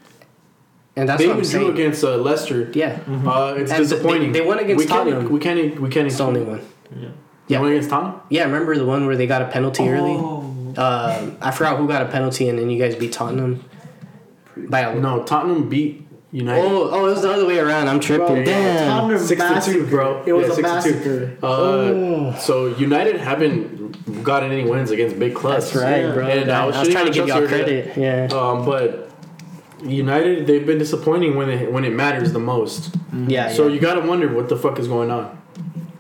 and 0.96 1.08
that's 1.10 1.20
they 1.22 1.28
what 1.28 1.34
I'm 1.38 1.40
even 1.40 1.52
drew 1.52 1.62
saying. 1.62 1.74
against 1.74 2.04
uh, 2.04 2.16
Leicester. 2.18 2.70
yeah, 2.74 3.00
Uh, 3.26 3.56
it's 3.58 3.72
And 3.72 3.84
disappointing. 3.84 4.32
they- 4.32 4.40
they 4.42 4.46
won 4.46 4.60
against 4.60 4.84
we 4.86 4.90
can't, 4.90 5.10
Tottenham. 5.10 5.32
We 5.32 5.40
can't. 5.40 5.80
We 5.82 5.90
can't. 5.90 6.08
it's 6.08 6.18
the 6.18 6.24
only 6.26 6.42
one. 6.42 6.62
Yeah. 6.96 7.08
Yeah. 7.48 7.60
won 7.62 7.72
against 7.72 7.90
Tottenham. 7.90 8.16
Yeah, 8.30 8.44
remember 8.46 8.76
the 8.78 8.86
one 8.86 9.06
where 9.08 9.16
they 9.16 9.26
got 9.28 9.42
a 9.42 9.46
penalty 9.46 9.88
early? 9.90 10.12
Oh. 10.18 10.46
Um, 10.78 11.36
I 11.42 11.52
forgot 11.52 11.78
who 11.78 11.88
got 11.88 12.02
a 12.04 12.06
penalty, 12.06 12.48
and 12.50 12.60
then 12.60 12.70
you 12.70 12.78
guys 12.80 12.96
beat 12.96 13.12
Tottenham 13.12 13.64
by 14.58 14.82
a. 14.82 14.96
No, 14.96 15.24
Tottenham 15.24 15.70
beat 15.70 16.06
United. 16.32 16.62
Oh, 16.64 16.90
oh, 16.92 17.08
it 17.08 17.12
was 17.12 17.22
the 17.22 17.32
other 17.32 17.46
way 17.46 17.60
around. 17.60 17.88
I'm 17.88 18.00
tripping. 18.00 18.28
Bro, 18.28 18.46
Damn. 18.46 18.88
Tottenham 18.88 19.20
Six 19.20 19.42
to 19.66 19.74
two, 19.74 19.88
bro. 19.88 20.24
It 20.26 20.34
was 20.34 20.48
Yeah, 20.48 20.52
a 20.52 20.56
six 20.56 20.84
to 20.86 20.92
two. 20.92 21.20
massacre. 21.30 21.38
Uh, 21.42 21.48
Oh. 21.48 22.36
So 22.40 22.68
United 22.78 23.18
haven't 23.18 24.24
gotten 24.24 24.52
any 24.52 24.70
wins 24.70 24.92
against 24.92 25.18
big 25.18 25.34
clubs. 25.36 25.72
That's 25.72 25.84
right, 25.84 26.02
Yeah. 26.04 26.12
bro. 26.14 26.28
And 26.28 26.52
I 26.52 26.64
I 26.64 26.66
was 26.66 26.78
was, 26.78 26.90
trying 26.90 27.06
to 27.06 27.10
on 27.10 27.14
give 27.16 27.28
y'all 27.28 27.40
Chelsea 27.40 27.56
credit. 27.56 27.98
Yeah. 27.98 28.28
Um, 28.32 28.66
but 28.66 29.10
United, 29.84 30.46
they've 30.46 30.66
been 30.66 30.78
disappointing 30.78 31.36
when 31.36 31.50
it 31.50 31.72
when 31.72 31.86
it 31.86 31.94
matters 31.94 32.34
the 32.34 32.40
most. 32.40 32.96
Yeah. 33.28 33.50
So 33.50 33.68
yeah. 33.68 33.74
you 33.74 33.80
gotta 33.80 34.02
wonder 34.02 34.28
what 34.28 34.50
the 34.50 34.58
fuck 34.58 34.78
is 34.78 34.88
going 34.88 35.10
on. 35.10 35.39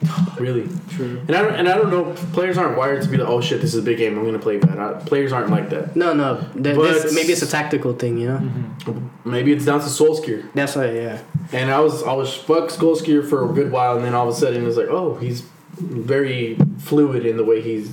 Really. 0.40 0.70
True. 0.92 1.20
And 1.28 1.36
I 1.36 1.42
don't, 1.42 1.56
and 1.56 1.68
I 1.68 1.76
don't 1.76 1.90
know. 1.90 2.14
Players 2.32 2.58
aren't 2.58 2.78
wired 2.78 3.02
to 3.04 3.10
be 3.10 3.18
like, 3.18 3.28
oh 3.28 3.42
shit, 3.42 3.60
this 3.60 3.74
is 3.74 3.80
a 3.82 3.84
big 3.84 3.98
game. 3.98 4.18
I'm 4.18 4.24
gonna 4.24 4.40
play 4.40 4.58
bad. 4.58 4.80
I, 4.80 4.94
players 4.94 5.34
aren't 5.34 5.50
like 5.50 5.70
that. 5.72 5.94
no, 5.98 6.14
no. 6.14 6.38
Th- 6.54 6.76
But- 6.78 6.94
this, 7.04 7.14
maybe 7.14 7.34
it's 7.34 7.42
a 7.42 7.48
tactical 7.48 7.92
thing, 7.94 8.18
you 8.18 8.28
know. 8.30 8.38
Mm-hmm. 8.38 9.30
Maybe 9.30 9.52
it's 9.52 9.66
down 9.66 9.82
to 9.82 9.88
Solskjaer. 9.88 10.50
That's 10.54 10.78
why. 10.78 10.92
Yeah. 10.92 11.20
And 11.52 11.70
I 11.70 11.82
was 11.82 12.04
I 12.04 12.14
was 12.14 12.34
fuck 12.34 12.70
Solskjaer 12.70 13.28
for 13.30 13.50
a 13.50 13.54
good 13.54 13.70
while, 13.74 13.98
and 13.98 14.06
then 14.06 14.14
all 14.16 14.30
of 14.30 14.34
a 14.34 14.38
sudden 14.38 14.66
it's 14.66 14.78
like, 14.78 14.88
oh, 14.88 15.16
he's 15.16 15.44
very 15.78 16.56
fluid 16.78 17.26
in 17.26 17.36
the 17.36 17.44
way 17.44 17.62
he's 17.62 17.92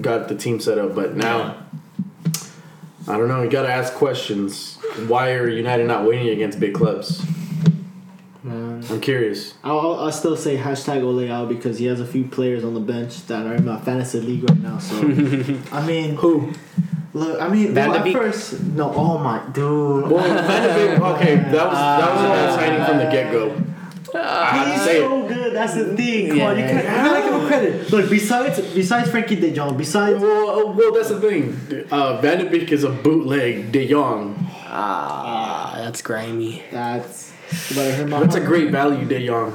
got 0.00 0.28
the 0.28 0.36
team 0.36 0.60
set 0.60 0.78
up. 0.78 0.94
But 0.94 1.16
now, 1.16 1.56
I 3.08 3.16
don't 3.16 3.26
know. 3.26 3.42
You 3.42 3.50
got 3.50 3.62
to 3.62 3.72
ask 3.72 3.92
questions. 3.94 4.76
Why 5.08 5.32
are 5.32 5.48
United 5.48 5.86
not 5.88 6.04
winning 6.06 6.28
against 6.28 6.60
big 6.60 6.74
clubs? 6.74 7.24
Man. 8.88 8.96
I'm 8.96 9.00
curious. 9.00 9.54
I'll, 9.64 9.78
I'll 9.80 9.94
I'll 10.00 10.12
still 10.12 10.36
say 10.36 10.56
hashtag 10.56 11.02
Ole 11.02 11.46
because 11.46 11.78
he 11.78 11.86
has 11.86 12.00
a 12.00 12.06
few 12.06 12.24
players 12.24 12.64
on 12.64 12.74
the 12.74 12.80
bench 12.80 13.26
that 13.26 13.46
are 13.46 13.54
in 13.54 13.64
my 13.64 13.78
fantasy 13.80 14.20
league 14.20 14.48
right 14.48 14.58
now. 14.60 14.78
So 14.78 14.96
I 15.72 15.86
mean, 15.86 16.16
Who? 16.16 16.52
look, 17.14 17.40
I 17.40 17.48
mean, 17.48 17.74
Van 17.74 17.88
well, 17.90 17.92
de 17.94 17.98
at 18.00 18.04
Beek? 18.04 18.16
first, 18.16 18.60
no, 18.64 18.92
oh 18.94 19.18
my 19.18 19.40
dude, 19.52 20.10
Well, 20.10 20.22
Van 20.24 20.74
Beek. 20.96 21.00
Okay, 21.02 21.34
that 21.36 21.66
was 21.66 21.78
that 21.78 22.14
was 22.14 22.24
a 22.24 22.28
bad 22.28 22.54
signing 22.54 22.84
from 22.86 22.98
the 22.98 23.10
get 23.10 23.32
go. 23.32 23.64
I 24.14 24.56
have 24.56 24.66
He's 24.68 24.78
to 24.78 24.84
say 24.86 24.96
it. 24.96 25.00
so 25.02 25.28
good. 25.28 25.54
That's 25.54 25.74
the 25.74 25.94
thing. 25.94 26.28
Come 26.30 26.40
on, 26.40 26.58
you 26.58 26.64
can't. 26.64 26.84
You 26.84 26.90
gotta 26.90 27.22
give 27.28 27.34
him 27.40 27.46
credit. 27.46 27.90
Look, 27.92 28.08
besides 28.10 28.60
besides 28.74 29.10
Frenkie 29.10 29.38
De 29.38 29.50
Jong, 29.52 29.76
besides 29.76 30.18
Well, 30.18 30.48
uh, 30.68 30.72
well, 30.72 30.92
that's 30.94 31.10
the 31.10 31.20
thing. 31.20 31.86
Uh, 31.90 32.18
Van 32.22 32.38
de 32.38 32.48
Beek 32.48 32.72
is 32.72 32.84
a 32.84 32.88
bootleg 32.90 33.70
De 33.70 33.86
Jong. 33.86 34.34
Ah, 34.70 35.37
that's 35.84 36.02
grimy. 36.02 36.62
that's. 36.70 37.32
You 37.70 37.76
better 37.76 37.96
hear 37.96 38.06
my 38.06 38.20
That's 38.20 38.34
a 38.34 38.38
heart. 38.40 38.48
great 38.50 38.70
value, 38.70 39.06
De 39.06 39.26
Jong. 39.26 39.52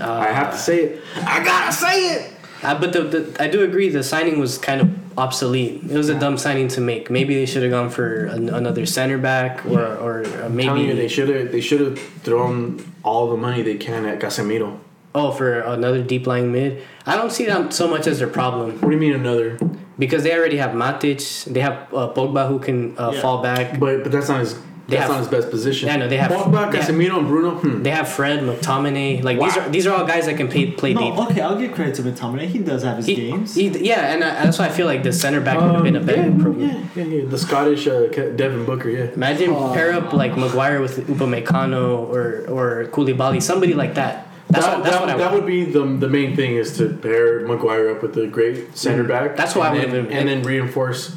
I 0.00 0.28
have 0.32 0.52
to 0.52 0.58
say 0.58 0.84
it. 0.84 1.02
I 1.26 1.42
gotta 1.44 1.72
say 1.72 1.96
it. 2.14 2.32
Uh, 2.62 2.78
but 2.78 2.92
the, 2.92 3.02
the 3.02 3.42
I 3.42 3.48
do 3.48 3.62
agree 3.64 3.88
the 3.88 4.04
signing 4.04 4.38
was 4.38 4.56
kind 4.58 4.80
of 4.80 5.18
obsolete. 5.18 5.82
It 5.90 5.96
was 5.96 6.08
a 6.08 6.18
dumb 6.18 6.38
signing 6.38 6.68
to 6.68 6.80
make. 6.80 7.10
Maybe 7.10 7.34
they 7.34 7.46
should 7.46 7.62
have 7.64 7.72
gone 7.72 7.90
for 7.90 8.26
an, 8.26 8.48
another 8.48 8.86
center 8.86 9.18
back 9.18 9.66
or 9.66 9.82
or 9.82 10.24
uh, 10.24 10.46
I'm 10.46 10.58
you, 10.60 10.68
they 10.86 10.94
maybe 10.94 11.08
should 11.08 11.28
have 11.28 11.50
they 11.50 11.60
should 11.60 11.80
have 11.80 11.98
thrown 12.22 12.78
all 13.02 13.28
the 13.30 13.36
money 13.36 13.62
they 13.62 13.76
can 13.76 14.06
at 14.06 14.20
Casemiro. 14.20 14.78
oh 15.16 15.32
for 15.32 15.60
another 15.60 16.00
deep 16.02 16.26
lying 16.28 16.52
mid. 16.52 16.80
I 17.06 17.16
don't 17.16 17.32
see 17.32 17.46
that 17.46 17.72
so 17.72 17.88
much 17.88 18.06
as 18.06 18.20
their 18.20 18.28
problem 18.28 18.78
What 18.80 18.88
do 18.90 18.94
you 18.94 19.00
mean 19.00 19.14
another? 19.14 19.58
because 19.98 20.22
they 20.22 20.32
already 20.38 20.56
have 20.58 20.70
Matic. 20.70 21.20
They 21.52 21.60
have 21.60 21.92
uh, 21.92 22.12
Pogba 22.14 22.46
who 22.48 22.58
can 22.60 22.96
uh, 22.96 23.10
Yeah. 23.12 23.20
fall 23.20 23.42
back. 23.42 23.80
But 23.80 24.04
but 24.04 24.12
that's 24.12 24.28
not 24.28 24.38
his 24.40 24.54
They 24.92 24.98
that's 24.98 25.08
have- 25.10 25.22
not 25.22 25.30
his 25.32 25.42
best 25.42 25.50
position. 25.50 25.88
Yeah, 25.88 25.96
no, 25.96 26.06
they 26.08 26.18
have- 26.18 26.30
Pogba. 26.30 26.70
Casemiro, 26.72 27.18
and 27.18 27.26
Bruno. 27.26 27.50
Hmm. 27.62 27.82
They 27.82 27.90
have 27.90 28.08
Fred, 28.08 28.40
McTominay. 28.40 29.24
Like 29.24 29.40
these 29.40 29.56
are 29.56 29.68
these 29.70 29.86
are 29.86 29.94
all 29.96 30.06
guys 30.06 30.26
that 30.26 30.36
can 30.36 30.48
pay, 30.48 30.70
play 30.70 30.92
deep. 30.92 31.14
No, 31.14 31.26
okay, 31.28 31.40
I'll 31.40 31.58
give 31.58 31.72
credit 31.72 31.94
to 31.96 32.02
McTominay. 32.02 32.46
He 32.46 32.58
does 32.58 32.82
have 32.82 32.98
his 32.98 33.06
He- 33.06 33.14
games. 33.16 33.54
he- 33.54 33.68
yeah, 33.90 34.12
and 34.12 34.22
I, 34.22 34.44
that's 34.44 34.58
why 34.58 34.66
I 34.66 34.68
feel 34.78 34.86
like 34.86 35.02
the 35.02 35.12
center 35.12 35.40
back 35.40 35.58
would 35.60 35.74
have 35.74 35.82
been 35.82 35.96
a 35.96 36.00
Um, 36.00 36.06
better 36.06 36.20
yeah, 36.20 36.26
improvement. 36.36 36.72
yeah, 36.94 37.04
yeah, 37.04 37.16
yeah. 37.22 37.24
The 37.28 37.38
Scottish 37.38 37.86
uh, 37.88 38.06
Devin 38.36 38.64
Booker. 38.64 38.90
Yeah. 38.90 39.06
Imagine 39.16 39.50
Oh. 39.50 39.72
pair 39.72 39.92
up 39.98 40.12
like 40.12 40.36
Maguire 40.36 40.80
with 40.80 40.94
Upamecano 41.08 41.84
or 42.14 42.24
or 42.56 42.84
Koulibaly, 42.94 43.40
somebody 43.42 43.74
like 43.74 43.94
that. 43.94 44.28
That's 44.50 44.66
that, 44.66 44.74
what, 44.76 44.84
that's 44.84 44.96
that, 44.96 45.00
what 45.06 45.14
I 45.14 45.16
that 45.16 45.32
would 45.32 45.46
be 45.46 45.64
the 45.64 45.84
the 46.04 46.08
main 46.08 46.36
thing 46.36 46.56
is 46.56 46.76
to 46.78 46.84
pair 47.06 47.40
Maguire 47.46 47.88
up 47.92 48.02
with 48.02 48.14
a 48.18 48.26
great 48.26 48.76
center 48.76 49.04
back. 49.04 49.36
That's 49.36 49.54
what 49.56 49.64
I 49.68 49.72
would've 49.72 50.10
and 50.12 50.28
then 50.28 50.42
reinforce 50.42 51.16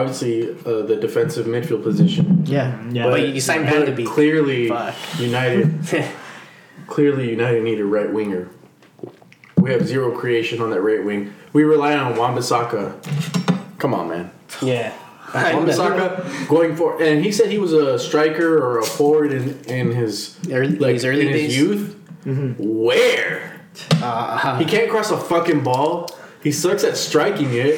obviously 0.00 0.50
uh, 0.50 0.82
the 0.82 0.96
defensive 0.96 1.46
midfield 1.46 1.82
position. 1.82 2.44
Yeah, 2.46 2.78
Yeah. 2.90 3.08
But 3.10 3.28
you 3.28 3.40
signed 3.40 3.64
Van 3.64 3.80
de 3.80 3.86
but 3.86 3.96
Beek. 3.96 4.06
Clearly, 4.06 4.68
Fuck. 4.68 4.94
United 5.18 5.72
clearly 6.86 7.30
United 7.30 7.62
need 7.64 7.80
a 7.80 7.84
right 7.84 8.12
winger. 8.12 8.48
We 9.56 9.72
have 9.72 9.86
zero 9.86 10.16
creation 10.16 10.60
on 10.62 10.70
that 10.70 10.80
right 10.82 11.04
wing. 11.04 11.32
We 11.52 11.64
rely 11.64 11.96
on 11.96 12.16
Wan-Bissaka. 12.16 13.78
Come 13.78 13.94
on, 13.94 14.08
man. 14.08 14.30
yeah. 14.62 14.92
Wan-Bissaka 15.34 16.48
going 16.48 16.76
for, 16.76 17.02
and 17.02 17.24
he 17.24 17.32
said 17.32 17.50
he 17.50 17.58
was 17.58 17.72
a 17.72 17.98
striker 17.98 18.58
or 18.62 18.78
a 18.78 18.84
forward 18.84 19.32
in, 19.32 19.58
in 19.64 19.90
his 19.92 20.38
Early, 20.50 20.76
like 20.78 20.94
his 20.94 21.04
early 21.04 21.26
in 21.26 21.32
his 21.32 21.42
days. 21.42 21.56
youth. 21.58 21.96
Where 22.58 23.60
Uh, 24.02 24.58
he 24.58 24.64
can't 24.64 24.88
cross 24.90 25.10
a 25.10 25.16
fucking 25.18 25.62
ball. 25.64 26.08
He 26.42 26.52
sucks 26.52 26.84
at 26.84 26.96
striking 26.96 27.52
it. 27.54 27.74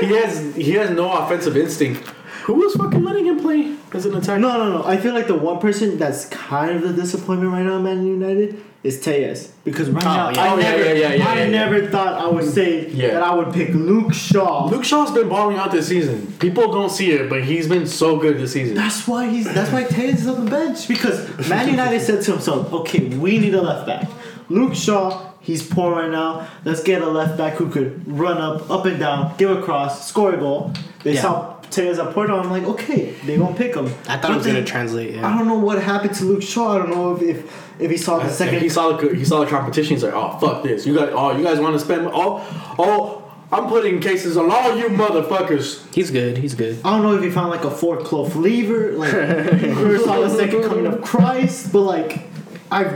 He 0.00 0.06
has 0.16 0.54
he 0.56 0.72
has 0.72 0.90
no 0.90 1.10
offensive 1.12 1.56
instinct. 1.56 2.08
Who 2.44 2.54
was 2.54 2.74
fucking 2.76 3.04
letting 3.04 3.26
him 3.26 3.40
play 3.40 3.76
as 3.92 4.06
an 4.06 4.14
attacker? 4.16 4.38
No, 4.40 4.56
no, 4.56 4.78
no. 4.78 4.84
I 4.86 4.96
feel 4.96 5.12
like 5.12 5.26
the 5.26 5.34
one 5.34 5.58
person 5.58 5.98
that's 5.98 6.24
kind 6.30 6.76
of 6.76 6.82
the 6.82 6.94
disappointment 6.94 7.52
right 7.52 7.62
now, 7.62 7.76
in 7.76 7.82
Man 7.84 8.06
United, 8.06 8.64
is 8.82 9.04
Tejas. 9.04 9.50
Because 9.64 9.90
right 9.90 10.02
Oh, 10.02 10.08
now, 10.08 10.30
yeah. 10.30 10.40
I 10.40 10.48
Oh, 10.48 10.56
yeah, 10.56 10.62
never, 10.70 10.84
yeah, 10.84 10.92
yeah, 10.92 11.14
yeah, 11.14 11.28
I 11.28 11.34
yeah, 11.34 11.44
yeah. 11.44 11.50
never 11.50 11.86
thought 11.88 12.14
I 12.14 12.26
would 12.26 12.46
say 12.48 12.88
Yeah. 12.88 13.08
that 13.10 13.22
I 13.22 13.34
would 13.34 13.52
pick 13.52 13.68
Luke 13.74 14.14
Shaw. 14.14 14.68
Luke 14.68 14.84
Shaw's 14.84 15.10
been 15.10 15.28
balling 15.28 15.58
out 15.58 15.72
this 15.72 15.88
season. 15.88 16.32
People 16.38 16.72
don't 16.72 16.90
see 16.90 17.10
it, 17.10 17.28
but 17.28 17.44
he's 17.44 17.68
been 17.68 17.86
so 17.86 18.16
good 18.16 18.38
this 18.38 18.52
season. 18.54 18.76
That's 18.76 19.06
why 19.06 19.28
he's. 19.28 19.44
That's 19.52 19.70
why 19.70 19.84
Tejas 19.84 20.14
is 20.14 20.26
on 20.26 20.46
the 20.46 20.50
bench 20.50 20.88
because 20.88 21.28
Man 21.50 21.68
United 21.68 22.00
said 22.00 22.22
to 22.22 22.32
himself, 22.32 22.72
"Okay, 22.72 23.08
we 23.08 23.38
need 23.38 23.54
a 23.54 23.60
left 23.60 23.86
back. 23.86 24.08
Luke 24.48 24.74
Shaw, 24.74 25.27
he's 25.48 25.62
poor 25.74 25.88
right 26.00 26.10
now. 26.10 26.46
Let's 26.64 26.82
get 26.90 26.98
a 27.02 27.10
left 27.20 27.34
back 27.40 27.54
who 27.58 27.66
could 27.74 27.90
run 28.06 28.38
up, 28.48 28.70
up 28.70 28.84
and 28.90 28.98
down, 29.06 29.18
give 29.38 29.50
a 29.50 29.60
cross, 29.66 29.92
score 30.10 30.32
a 30.34 30.36
goal." 30.44 30.72
They 31.04 31.14
Yeah. 31.14 31.22
saw 31.22 31.54
Tejas 31.74 31.98
at 32.04 32.12
Porto. 32.14 32.34
I'm 32.40 32.50
like, 32.56 32.64
okay, 32.74 33.02
they 33.26 33.36
gonna 33.36 33.54
pick 33.62 33.74
him. 33.74 33.86
I 33.86 34.16
thought 34.16 34.22
But 34.22 34.30
it 34.30 34.36
was 34.36 34.46
gonna 34.46 34.58
then- 34.60 34.64
translate. 34.74 35.10
I 35.28 35.36
don't 35.36 35.46
know 35.52 35.58
what 35.68 35.76
happened 35.92 36.14
to 36.20 36.24
Luke 36.30 36.42
Shaw. 36.42 36.66
I 36.74 36.78
don't 36.80 36.90
know 36.96 37.06
if 37.16 37.22
if, 37.32 37.38
if 37.84 37.90
he 37.90 37.96
saw 38.06 38.14
the 38.18 38.24
And 38.24 38.32
second. 38.42 38.60
he 38.66 38.68
saw 38.68 38.84
the 38.96 39.14
he 39.20 39.24
saw 39.24 39.40
the 39.44 39.50
competition. 39.56 39.92
He's 39.96 40.04
like, 40.08 40.14
oh 40.22 40.30
fuck 40.40 40.62
this. 40.62 40.86
You 40.86 40.94
guys, 40.98 41.10
oh 41.20 41.36
you 41.36 41.44
guys 41.48 41.58
want 41.64 41.74
to 41.78 41.80
spend 41.88 42.02
oh 42.12 42.42
oh. 42.78 43.22
I'm 43.50 43.66
putting 43.66 43.98
cases 44.00 44.36
on 44.36 44.50
all 44.50 44.76
you 44.76 44.88
motherfuckers. 44.90 45.66
He's 45.94 46.10
good. 46.10 46.36
He's 46.36 46.54
good. 46.54 46.74
I 46.84 46.90
don't 46.90 47.02
know 47.02 47.14
if 47.16 47.22
he 47.22 47.30
found 47.30 47.48
like 47.48 47.64
a 47.64 47.70
four 47.70 47.96
clove 47.96 48.36
lever, 48.36 48.92
like 48.92 49.14
or 49.84 49.98
saw 49.98 50.20
the 50.20 50.28
second 50.28 50.64
coming 50.64 50.86
of 50.86 51.00
Christ, 51.02 51.72
but 51.72 51.80
like 51.94 52.24
I've 52.70 52.92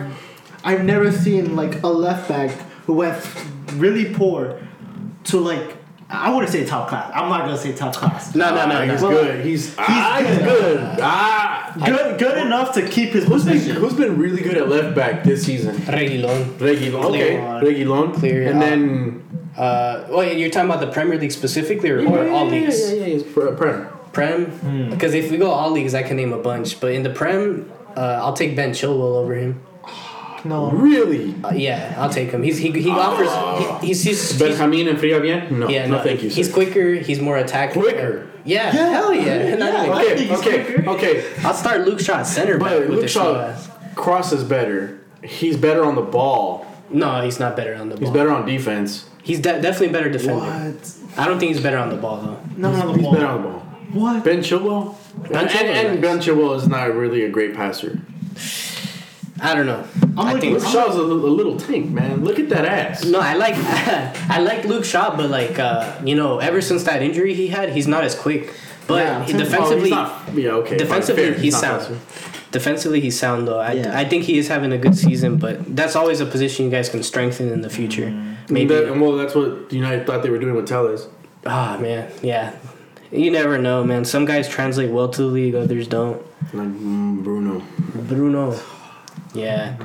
I've 0.65 0.85
never 0.85 1.11
seen 1.13 1.57
like 1.57 1.83
a 1.83 1.89
left 1.89 2.29
back 2.29 2.51
who 2.87 2.95
went 2.95 3.25
really 3.75 4.13
poor 4.15 4.61
to 5.25 5.39
like 5.41 5.77
I 6.15 6.33
wouldn't 6.33 6.53
say 6.53 6.67
top 6.67 6.89
class. 6.89 7.11
I'm 7.15 7.31
not 7.31 7.41
gonna 7.47 7.57
say 7.57 7.73
top 7.73 7.95
class. 7.95 8.35
No, 8.35 8.55
no, 8.55 8.67
no, 8.69 8.85
he's 8.93 9.01
Well, 9.01 9.11
good. 9.13 9.45
He's 9.47 9.75
ah, 9.79 10.19
he's 10.27 10.39
good. 10.39 10.45
good. 10.45 10.99
Ah, 11.01 11.73
Good, 11.87 12.19
good 12.19 12.37
enough 12.47 12.75
to 12.75 12.87
keep 12.87 13.11
his 13.11 13.25
who's 13.25 13.45
been 13.47 13.55
position. 13.55 13.77
who's 13.77 13.95
been 13.95 14.19
really 14.19 14.43
good 14.43 14.59
at 14.59 14.69
left 14.69 14.95
back 14.95 15.25
this 15.25 15.45
season? 15.45 15.75
Reguilon. 15.77 16.45
Reguilon. 16.59 17.05
Okay, 17.05 17.37
Clear. 17.39 17.63
Reguilon. 17.87 18.15
Clear, 18.15 18.51
And 18.51 18.61
then 18.61 19.23
Uh, 19.57 20.05
oh, 20.11 20.21
you're 20.21 20.51
talking 20.51 20.69
about 20.71 20.81
the 20.81 20.91
Premier 20.93 21.19
League 21.19 21.33
specifically, 21.33 21.91
or, 21.91 22.01
or 22.07 22.29
all 22.31 22.47
leagues? 22.47 22.79
Yeah, 22.79 22.95
yeah, 22.95 23.01
yeah. 23.07 23.15
He's 23.15 23.23
Prem. 23.23 23.89
Prem, 24.13 24.89
because 24.91 25.15
if 25.15 25.31
we 25.31 25.39
go 25.39 25.51
all 25.51 25.71
leagues, 25.71 25.95
I 25.95 26.03
can 26.03 26.17
name 26.19 26.33
a 26.35 26.39
bunch. 26.39 26.79
But 26.81 26.93
in 26.93 27.03
the 27.03 27.11
Prem, 27.11 27.71
uh, 27.97 28.21
I'll 28.23 28.35
take 28.35 28.55
Ben 28.55 28.73
Chilwell 28.73 29.17
over 29.17 29.35
him. 29.35 29.61
No, 30.45 30.71
Really? 30.71 31.35
Uh, 31.45 31.53
yeah, 31.53 31.95
I'll 31.99 32.11
take 32.11 32.31
him. 32.31 32.43
He's 32.43 32.59
he, 32.59 32.71
he 32.73 32.91
offers. 32.91 33.29
He, 33.81 33.87
he's 33.89 34.03
he's, 34.03 34.31
he's 34.31 34.39
Benjamin 34.41 34.89
and 34.89 34.99
Fria 34.99 35.21
bien? 35.21 35.61
No, 35.61 35.69
yeah, 35.69 35.87
no, 35.87 35.99
no, 35.99 36.03
thank 36.03 36.23
you. 36.23 36.31
He's 36.31 36.53
quicker. 36.53 36.95
He's 36.95 37.21
more 37.21 37.37
attacking. 37.37 37.81
Quicker? 37.81 38.29
Yeah, 38.45 38.75
Yeah, 38.75 38.89
hell 38.91 39.15
yeah. 39.15 39.55
Not 39.55 39.73
yeah. 39.73 39.83
even- 39.85 39.93
I 39.93 40.05
think 40.17 40.31
Okay, 40.33 40.61
okay, 40.63 40.65
quicker. 40.75 40.91
okay. 40.91 41.33
I'll 41.45 41.55
start 41.55 41.83
Luke 41.83 42.01
Shaw 42.01 42.19
at 42.19 42.27
center 42.27 42.59
back 42.59 42.71
But 42.71 42.81
with 42.89 42.99
Luke 42.99 43.09
Shaw 43.09 43.57
crosses 43.95 44.43
better. 44.43 44.99
He's 45.23 45.57
better 45.57 45.85
on 45.85 45.95
the 45.95 46.03
ball. 46.03 46.67
No, 46.91 47.23
he's 47.23 47.39
not 47.39 47.55
better 47.57 47.77
on 47.77 47.89
the 47.89 47.95
ball. 47.97 48.05
He's 48.05 48.11
better 48.13 48.31
on 48.33 48.45
defense. 48.45 49.09
He's 49.23 49.39
de- 49.39 49.63
definitely 49.63 49.89
better 49.91 50.11
defender. 50.11 50.41
what? 50.45 50.97
I 51.17 51.27
don't 51.29 51.39
think 51.39 51.53
he's 51.55 51.63
better 51.63 51.79
on 51.79 51.91
the 51.91 51.97
ball 51.97 52.21
though. 52.21 52.41
No, 52.57 52.73
no, 52.73 52.93
He's 52.95 53.03
no. 53.03 53.13
better 53.13 53.27
on 53.27 53.43
the 53.43 53.49
ball. 53.49 53.59
What? 53.93 54.25
Ben 54.25 54.41
Chilwell? 54.41 54.97
Ben 55.31 55.43
and, 55.43 55.51
Chilwell, 55.51 55.61
and, 55.77 55.89
and 55.89 56.03
Ben. 56.03 56.19
Chilwell 56.19 56.57
is 56.57 56.67
not 56.67 56.93
really 56.95 57.23
a 57.25 57.29
great 57.29 57.55
passer. 57.55 58.01
I 59.43 59.55
don't 59.55 59.67
know. 59.67 59.85
I'm 60.03 60.19
I 60.21 60.33
looking- 60.35 60.53
think 60.53 60.63
Luke 60.65 60.73
Shaw's 60.73 60.97
a, 60.97 61.01
a 61.01 61.35
little 61.41 61.59
tank, 61.59 61.91
man. 61.91 62.25
Look 62.25 62.39
at 62.39 62.49
that 62.51 62.65
ass. 62.65 63.05
no. 63.05 63.19
I 63.21 63.35
like 63.35 63.55
I 64.31 64.39
like 64.41 64.65
Luke 64.65 64.85
Shaw, 64.85 65.17
but 65.17 65.31
like 65.31 65.59
uh, 65.59 66.01
you 66.05 66.15
know, 66.15 66.39
ever 66.39 66.61
since 66.61 66.85
that 66.85 67.03
injury 67.03 67.35
he 67.35 67.49
had, 67.49 67.71
he's 67.71 67.87
not 67.89 68.05
as 68.05 68.15
quick. 68.15 68.55
But 68.87 69.05
Yeah, 69.05 69.25
oh, 69.29 69.39
defensively, 69.39 69.75
Oh, 69.77 69.81
he's 69.83 69.91
not, 69.91 70.35
yeah, 70.35 70.51
okay. 70.63 70.77
defensively 70.77 71.31
fair. 71.33 71.35
he's 71.41 71.53
not 71.63 71.83
sound. 71.83 72.01
Defensively, 72.51 73.01
he's 73.01 73.19
sound 73.19 73.47
though. 73.49 73.61
I, 73.61 73.73
Yeah. 73.73 73.99
I 73.99 74.05
think 74.05 74.25
he 74.25 74.39
is 74.39 74.49
having 74.49 74.73
a 74.73 74.79
good 74.79 74.97
season, 74.97 75.37
but 75.39 75.75
that's 75.77 75.95
always 75.97 76.21
a 76.21 76.27
position 76.27 76.65
you 76.67 76.71
guys 76.71 76.89
can 76.89 77.03
strengthen 77.03 77.51
in 77.53 77.61
the 77.63 77.71
future. 77.71 78.07
Mm-hmm. 78.09 78.53
Maybe. 78.55 78.75
That- 78.75 78.97
well, 78.99 79.13
that's 79.13 79.35
what 79.35 79.73
United 79.73 80.07
thought 80.07 80.23
they 80.23 80.31
were 80.31 80.39
doing 80.39 80.55
with 80.57 80.67
Telles. 80.69 81.09
Ah 81.47 81.79
man, 81.81 82.11
yeah. 82.23 82.53
You 83.11 83.31
never 83.31 83.57
know, 83.59 83.83
man. 83.85 84.05
Some 84.05 84.25
guys 84.25 84.49
translate 84.49 84.91
well 84.91 85.09
to 85.09 85.23
the 85.23 85.29
league, 85.29 85.55
others 85.55 85.87
don't. 85.89 86.21
Like 86.53 86.69
mm, 86.69 87.23
Bruno. 87.23 87.63
Bruno. 88.09 88.59
Yeah. 89.35 89.77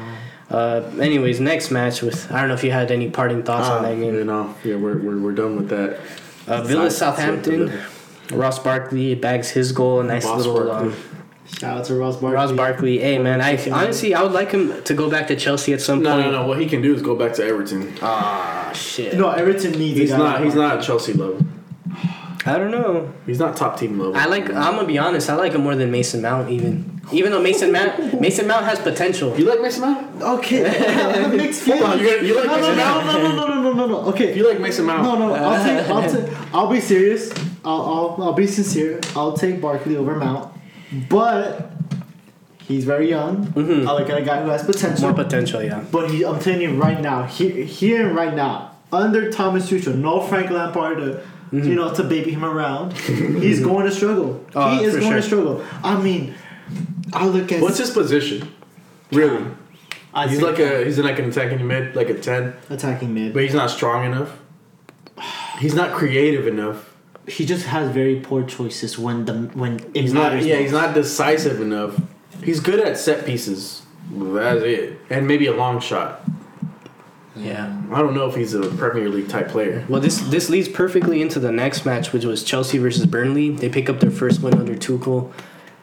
Uh, 0.49 0.81
anyways, 0.99 1.39
next 1.41 1.71
match 1.71 2.01
with 2.01 2.31
I 2.31 2.39
don't 2.39 2.47
know 2.47 2.53
if 2.53 2.63
you 2.63 2.71
had 2.71 2.89
any 2.91 3.09
parting 3.09 3.43
thoughts 3.43 3.67
on 3.67 3.79
Ah, 3.83 3.89
that 3.89 3.97
you 3.97 4.23
know, 4.23 4.55
yeah, 4.63 4.75
we're, 4.75 4.97
we're, 4.97 5.19
we're 5.19 5.31
done 5.33 5.57
with 5.57 5.69
that. 5.69 5.99
Uh, 6.47 6.61
Villa 6.63 6.89
Side- 6.89 7.15
Southampton. 7.17 7.71
Ross 8.31 8.59
Barkley 8.59 9.15
bags 9.15 9.49
his 9.49 9.71
goal. 9.71 10.01
A 10.01 10.03
nice 10.03 10.25
Ross 10.25 10.45
little 10.45 10.71
um, 10.71 10.95
Shout 11.47 11.77
out 11.77 11.85
to 11.85 11.95
Ross 11.95 12.15
Barkley. 12.17 12.35
Ross 12.35 12.51
Barkley. 12.51 12.99
Hey 12.99 13.17
man, 13.19 13.39
I 13.41 13.57
honestly 13.71 14.13
I 14.13 14.21
would 14.21 14.33
like 14.33 14.51
him 14.51 14.83
to 14.83 14.93
go 14.93 15.09
back 15.09 15.27
to 15.27 15.35
Chelsea 15.37 15.71
at 15.73 15.79
some 15.81 16.01
No, 16.01 16.11
point. 16.13 16.25
no, 16.27 16.31
no. 16.31 16.41
no. 16.41 16.47
What 16.47 16.59
he 16.59 16.65
can 16.67 16.81
do 16.81 16.93
is 16.93 17.01
go 17.01 17.15
back 17.15 17.33
to 17.35 17.43
Everton. 17.45 17.93
Ah 18.01 18.71
shit. 18.73 19.15
No, 19.15 19.29
Everton 19.31 19.71
needs. 19.73 19.97
He's 19.97 20.11
not. 20.11 20.43
He's 20.43 20.55
not 20.55 20.81
Chelsea 20.83 21.13
level. 21.13 21.39
I 22.45 22.57
don't 22.57 22.71
know. 22.71 23.13
He's 23.25 23.39
not 23.39 23.55
top 23.57 23.77
team 23.79 23.97
level. 23.99 24.15
I 24.17 24.25
like. 24.25 24.49
I'm 24.49 24.75
gonna 24.75 24.85
be 24.85 24.97
honest. 24.97 25.29
I 25.29 25.35
like 25.35 25.53
him 25.53 25.61
more 25.61 25.75
than 25.75 25.89
Mason 25.91 26.21
Mount. 26.21 26.49
Even 26.49 26.96
even 27.11 27.31
though 27.31 27.41
Mason 27.41 27.71
Mount 27.71 28.19
Mason 28.19 28.47
Mount 28.47 28.65
has 28.65 28.79
potential. 28.79 29.37
You 29.37 29.45
like 29.45 29.61
Mason 29.61 29.81
Mount? 29.81 30.21
Okay, 30.21 30.63
mixed 31.37 31.65
Hold 31.65 31.81
on, 31.83 31.99
feelings. 31.99 32.21
you, 32.23 32.27
you 32.27 32.35
like 32.35 32.45
No, 32.47 32.57
no, 32.57 32.61
Mason 32.61 32.77
no, 32.77 32.83
Mount? 32.83 33.05
no, 33.05 33.13
no, 33.13 33.35
no, 33.35 33.47
no, 33.47 33.61
no, 33.61 33.73
no, 33.73 33.87
no. 33.87 34.09
Okay, 34.09 34.35
You 34.35 34.47
like 34.49 34.59
Mason 34.59 34.85
Mount? 34.85 35.03
No, 35.03 35.17
no, 35.17 35.33
I'll 35.33 35.63
take, 35.65 35.89
I'll 35.89 36.09
take, 36.09 36.53
I'll 36.53 36.67
be 36.69 36.81
serious. 36.81 37.31
I'll, 37.65 37.81
I'll, 37.81 38.23
I'll 38.23 38.33
be 38.33 38.47
sincere. 38.47 38.99
I'll 39.15 39.33
take 39.37 39.59
Barkley 39.61 39.95
over 39.97 40.15
Mount, 40.15 40.53
but 41.09 41.71
he's 42.59 42.85
very 42.85 43.09
young. 43.09 43.47
Mhm. 43.47 43.87
I 43.87 43.93
look 43.93 44.09
at 44.09 44.17
a 44.17 44.21
guy 44.23 44.41
who 44.43 44.49
has 44.49 44.63
potential. 44.63 45.01
More 45.09 45.13
potential, 45.13 45.63
yeah. 45.63 45.83
but 45.91 46.11
he, 46.11 46.25
I'm 46.25 46.39
telling 46.39 46.61
you 46.61 46.75
right 46.75 46.99
now, 47.01 47.23
here, 47.23 47.63
here 47.65 48.07
and 48.07 48.15
right 48.15 48.33
now, 48.33 48.71
under 48.91 49.31
Thomas 49.31 49.69
Tuchel, 49.69 49.95
no 49.95 50.21
Frank 50.21 50.49
Lampard 50.49 50.97
to, 50.97 51.21
you 51.51 51.75
know, 51.75 51.93
to 51.93 52.03
baby 52.03 52.31
him 52.31 52.45
around. 52.45 52.93
he's 52.97 53.59
going 53.69 53.85
to 53.85 53.91
struggle. 53.91 54.45
Oh, 54.55 54.77
he 54.77 54.85
is 54.85 54.93
going 54.95 55.07
sure. 55.07 55.15
to 55.17 55.21
struggle. 55.21 55.65
I 55.83 56.01
mean, 56.01 56.33
I 57.13 57.25
look 57.27 57.51
at 57.51 57.61
What's 57.61 57.77
his 57.77 57.89
position? 57.91 58.51
Really? 59.11 59.45
I 60.13 60.27
He's 60.27 60.39
think 60.39 60.49
like 60.51 60.59
a 60.59 60.83
he's 60.85 60.97
like 60.99 61.19
an 61.19 61.25
attacking 61.29 61.65
mid, 61.67 61.95
like 61.95 62.09
a 62.09 62.15
ten, 62.19 62.53
attacking 62.69 63.13
mid. 63.13 63.33
but 63.33 63.43
he's 63.43 63.53
not 63.53 63.69
strong 63.69 64.05
enough. 64.05 64.37
He's 65.59 65.73
not 65.75 65.93
creative 65.93 66.47
enough. 66.47 66.93
he 67.27 67.45
just 67.45 67.65
has 67.65 67.89
very 67.91 68.19
poor 68.19 68.43
choices 68.43 68.97
when 68.97 69.25
the 69.25 69.33
when 69.53 69.79
it 69.93 70.01
He's 70.03 70.13
not. 70.13 70.31
matters 70.33 70.45
Yeah, 70.45 70.55
most. 70.55 70.63
he's 70.63 70.71
not 70.71 70.93
decisive 70.93 71.61
enough. 71.61 71.99
He's 72.43 72.59
good 72.59 72.79
at 72.79 72.97
set 72.97 73.25
pieces. 73.25 73.83
That's 74.11 74.63
it, 74.63 74.97
and 75.09 75.27
maybe 75.27 75.47
a 75.47 75.53
long 75.53 75.79
shot. 75.79 76.21
Yeah. 77.35 77.79
I 77.91 77.99
don't 77.99 78.15
know 78.15 78.27
if 78.27 78.35
he's 78.35 78.53
a 78.55 78.61
Premier 78.61 79.09
League 79.09 79.27
type 79.29 79.49
player. 79.49 79.85
Well, 79.89 80.01
this 80.01 80.19
this 80.19 80.49
leads 80.49 80.67
perfectly 80.67 81.21
into 81.21 81.39
the 81.39 81.51
next 81.51 81.85
match, 81.85 82.11
which 82.13 82.25
was 82.25 82.43
Chelsea 82.43 82.77
versus 82.79 83.05
Burnley. 83.05 83.49
They 83.51 83.69
pick 83.69 83.89
up 83.89 83.99
their 83.99 84.09
first 84.11 84.41
win 84.41 84.55
under 84.55 84.75
Tuchel, 84.75 85.31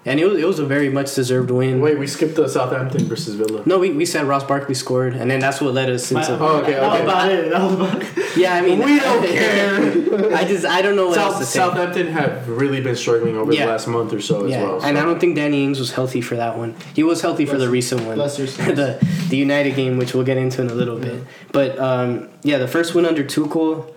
and 0.06 0.20
it 0.20 0.26
was, 0.26 0.38
it 0.38 0.46
was 0.46 0.58
a 0.58 0.66
very 0.66 0.88
much 0.88 1.14
deserved 1.14 1.50
win. 1.50 1.80
Wait, 1.80 1.98
we 1.98 2.06
skipped 2.06 2.34
the 2.36 2.48
Southampton 2.48 3.04
versus 3.06 3.34
Villa. 3.34 3.62
No, 3.66 3.78
we, 3.78 3.90
we 3.92 4.04
said 4.04 4.26
Ross 4.26 4.44
Barkley 4.44 4.74
scored, 4.74 5.14
and 5.14 5.30
then 5.30 5.40
that's 5.40 5.60
what 5.60 5.72
led 5.74 5.88
us 5.90 6.10
into. 6.10 6.38
Oh, 6.38 6.58
okay, 6.58 6.76
okay. 6.78 6.80
That 6.80 6.90
was 6.92 7.00
about 7.02 7.32
it. 7.32 7.50
That 7.50 7.62
was 7.62 7.74
about 7.74 8.02
it. 8.02 8.36
yeah, 8.36 8.54
I 8.54 8.60
mean, 8.62 8.78
We 8.80 8.98
don't 9.00 9.24
care. 9.26 10.34
I 10.36 10.44
just 10.44 10.64
I 10.66 10.82
don't 10.82 10.96
know 10.96 11.08
what 11.08 11.18
else 11.18 11.34
South, 11.34 11.40
to 11.40 11.46
say. 11.46 11.58
Southampton 11.58 12.06
have 12.08 12.48
really 12.48 12.80
been 12.80 12.96
struggling 12.96 13.36
over 13.36 13.52
Yeah. 13.52 13.66
the 13.66 13.72
last 13.72 13.86
month 13.86 14.12
or 14.12 14.20
so 14.20 14.46
yeah, 14.46 14.56
as 14.56 14.62
well. 14.62 14.82
and. 14.84 14.98
I 14.98 15.02
don't 15.04 15.18
think 15.20 15.36
Danny 15.36 15.64
Ings 15.64 15.78
was 15.78 15.92
healthy 15.92 16.20
for 16.20 16.36
that 16.36 16.56
one. 16.56 16.74
He 16.94 17.02
was 17.02 17.20
healthy 17.20 17.46
for 17.46 17.58
the 17.58 17.68
recent 17.68 18.02
one, 18.06 18.14
Bless 18.16 18.38
your 18.38 18.46
soul. 18.46 18.74
the 18.74 18.98
the 19.28 19.36
United 19.36 19.74
game, 19.74 19.98
which 19.98 20.14
we'll 20.14 20.24
get 20.24 20.36
into 20.36 20.62
in 20.62 20.70
a 20.70 20.74
little 20.74 20.98
bit. 20.98 21.22
But 21.52 21.78
um, 21.78 22.28
yeah, 22.42 22.58
the 22.58 22.68
first 22.68 22.94
win 22.94 23.04
under 23.06 23.22
Tuchel. 23.24 23.90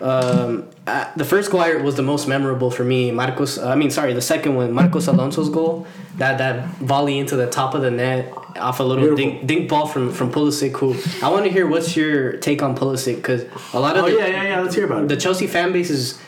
Um, 0.00 0.68
uh, 0.86 1.10
the 1.16 1.24
first 1.24 1.50
goal 1.50 1.80
was 1.82 1.94
the 1.94 2.02
most 2.02 2.28
memorable 2.28 2.70
for 2.70 2.84
me. 2.84 3.10
Marcos, 3.10 3.58
I 3.58 3.74
mean, 3.76 3.90
sorry, 3.90 4.12
the 4.12 4.20
second 4.20 4.54
one, 4.54 4.72
Marcos 4.72 5.06
Alonso's 5.06 5.48
goal, 5.48 5.86
that 6.18 6.36
that 6.38 6.68
volley 6.76 7.18
into 7.18 7.34
the 7.36 7.46
top 7.48 7.74
of 7.74 7.80
the 7.82 7.90
net 7.90 8.30
off 8.56 8.80
a 8.80 8.82
little 8.82 9.16
dink, 9.16 9.46
dink 9.46 9.68
ball 9.70 9.86
from 9.86 10.12
from 10.12 10.30
Pulisic. 10.30 10.76
Who 10.78 10.94
I 11.24 11.30
want 11.30 11.44
to 11.44 11.50
hear 11.50 11.66
what's 11.66 11.96
your 11.96 12.36
take 12.38 12.62
on 12.62 12.76
Pulisic 12.76 13.16
because 13.16 13.44
a 13.72 13.80
lot 13.80 13.96
of 13.96 14.04
Oh 14.04 14.10
the, 14.10 14.16
yeah, 14.18 14.26
yeah, 14.26 14.42
yeah. 14.44 14.60
Let's 14.60 14.74
hear 14.74 14.84
about 14.84 15.04
it. 15.04 15.08
the 15.08 15.16
Chelsea 15.16 15.46
fan 15.46 15.72
base 15.72 15.90
is 15.90 16.18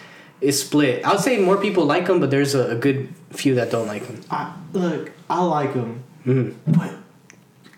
is 0.40 0.60
split. 0.60 1.04
I 1.04 1.12
would 1.12 1.20
say 1.20 1.38
more 1.38 1.58
people 1.58 1.84
like 1.84 2.06
him, 2.08 2.20
but 2.20 2.30
there's 2.30 2.54
a, 2.54 2.70
a 2.70 2.74
good 2.74 3.08
few 3.30 3.54
that 3.56 3.70
don't 3.70 3.86
like 3.86 4.06
him. 4.06 4.20
I, 4.30 4.54
look, 4.72 5.10
I 5.28 5.42
like 5.42 5.74
him, 5.74 6.02
Mhm. 6.24 6.54
but 6.68 6.94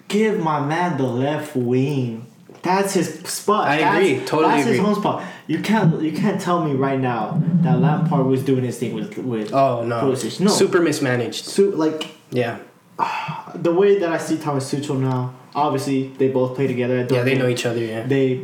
give 0.08 0.38
my 0.38 0.60
man 0.64 0.96
the 0.98 1.04
left 1.04 1.56
wing. 1.56 2.26
That's 2.62 2.92
his 2.94 3.08
spot. 3.24 3.66
I 3.68 3.78
That's- 3.78 3.94
agree. 3.96 4.26
Totally 4.26 4.48
That's 4.54 4.66
his 4.68 4.76
agree. 4.78 4.86
home 4.86 4.94
spot. 5.00 5.22
You 5.46 5.60
can't 5.60 6.00
you 6.02 6.12
can't 6.12 6.40
tell 6.40 6.64
me 6.64 6.72
right 6.74 7.00
now 7.00 7.42
that 7.62 7.80
Lampard 7.80 8.26
was 8.26 8.42
doing 8.42 8.64
his 8.64 8.78
thing 8.78 8.94
with 8.94 9.16
with 9.18 9.52
Oh 9.54 9.82
no, 9.84 10.02
Pulisic. 10.02 10.40
No. 10.40 10.50
super 10.50 10.80
mismanaged. 10.80 11.44
So, 11.46 11.64
like 11.70 12.08
Yeah, 12.30 12.58
the 13.54 13.72
way 13.72 13.98
that 13.98 14.12
I 14.12 14.18
see 14.18 14.36
Thomas 14.36 14.72
Tuchel 14.72 15.00
now. 15.00 15.34
Obviously, 15.54 16.08
they 16.18 16.28
both 16.28 16.54
play 16.54 16.66
together. 16.68 16.98
at 16.98 17.10
yeah, 17.10 17.22
they 17.24 17.36
know 17.36 17.48
each 17.48 17.66
other. 17.66 17.80
Yeah, 17.80 18.06
They, 18.06 18.42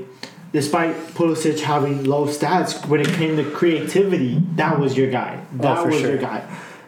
despite 0.52 0.96
Pulisic 1.14 1.60
having 1.60 2.02
low 2.04 2.26
stats, 2.26 2.84
when 2.88 3.00
it 3.00 3.06
came 3.10 3.36
to 3.36 3.44
creativity, 3.50 4.42
that 4.56 4.80
was 4.80 4.96
your 4.96 5.08
guy. 5.10 5.38
Oh, 5.40 5.62
that 5.62 5.78
Oh, 5.78 5.86
was 5.86 6.00
sure. 6.00 6.08
your 6.10 6.18
guy. 6.18 6.42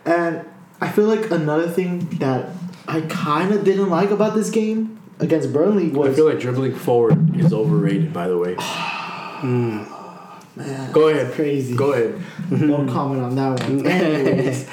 And 0.05 0.41
I 0.81 0.89
feel 0.89 1.05
like 1.07 1.31
another 1.31 1.69
thing 1.69 2.09
that 2.19 2.49
I 2.89 3.03
kind 3.03 3.53
of 3.55 3.63
didn't 3.65 3.91
like 3.91 4.11
about 4.11 4.35
this 4.35 4.51
game 4.51 4.98
against 5.21 5.53
Burnley 5.53 5.87
I 5.89 6.13
feel 6.15 6.27
like 6.27 6.39
dribbling 6.41 6.75
forward 6.75 7.37
is 7.39 7.53
overrated. 7.53 8.13
By 8.13 8.29
the 8.29 8.39
way, 8.39 8.55
man, 9.43 10.93
go 10.93 11.09
ahead. 11.09 11.33
crazy. 11.33 11.75
Go 11.77 11.93
ahead. 11.93 12.21
No 12.51 12.87
comment 12.87 13.23
on 13.23 13.35
that 13.37 13.61
one. 13.63 13.87
Anyways, 13.87 14.67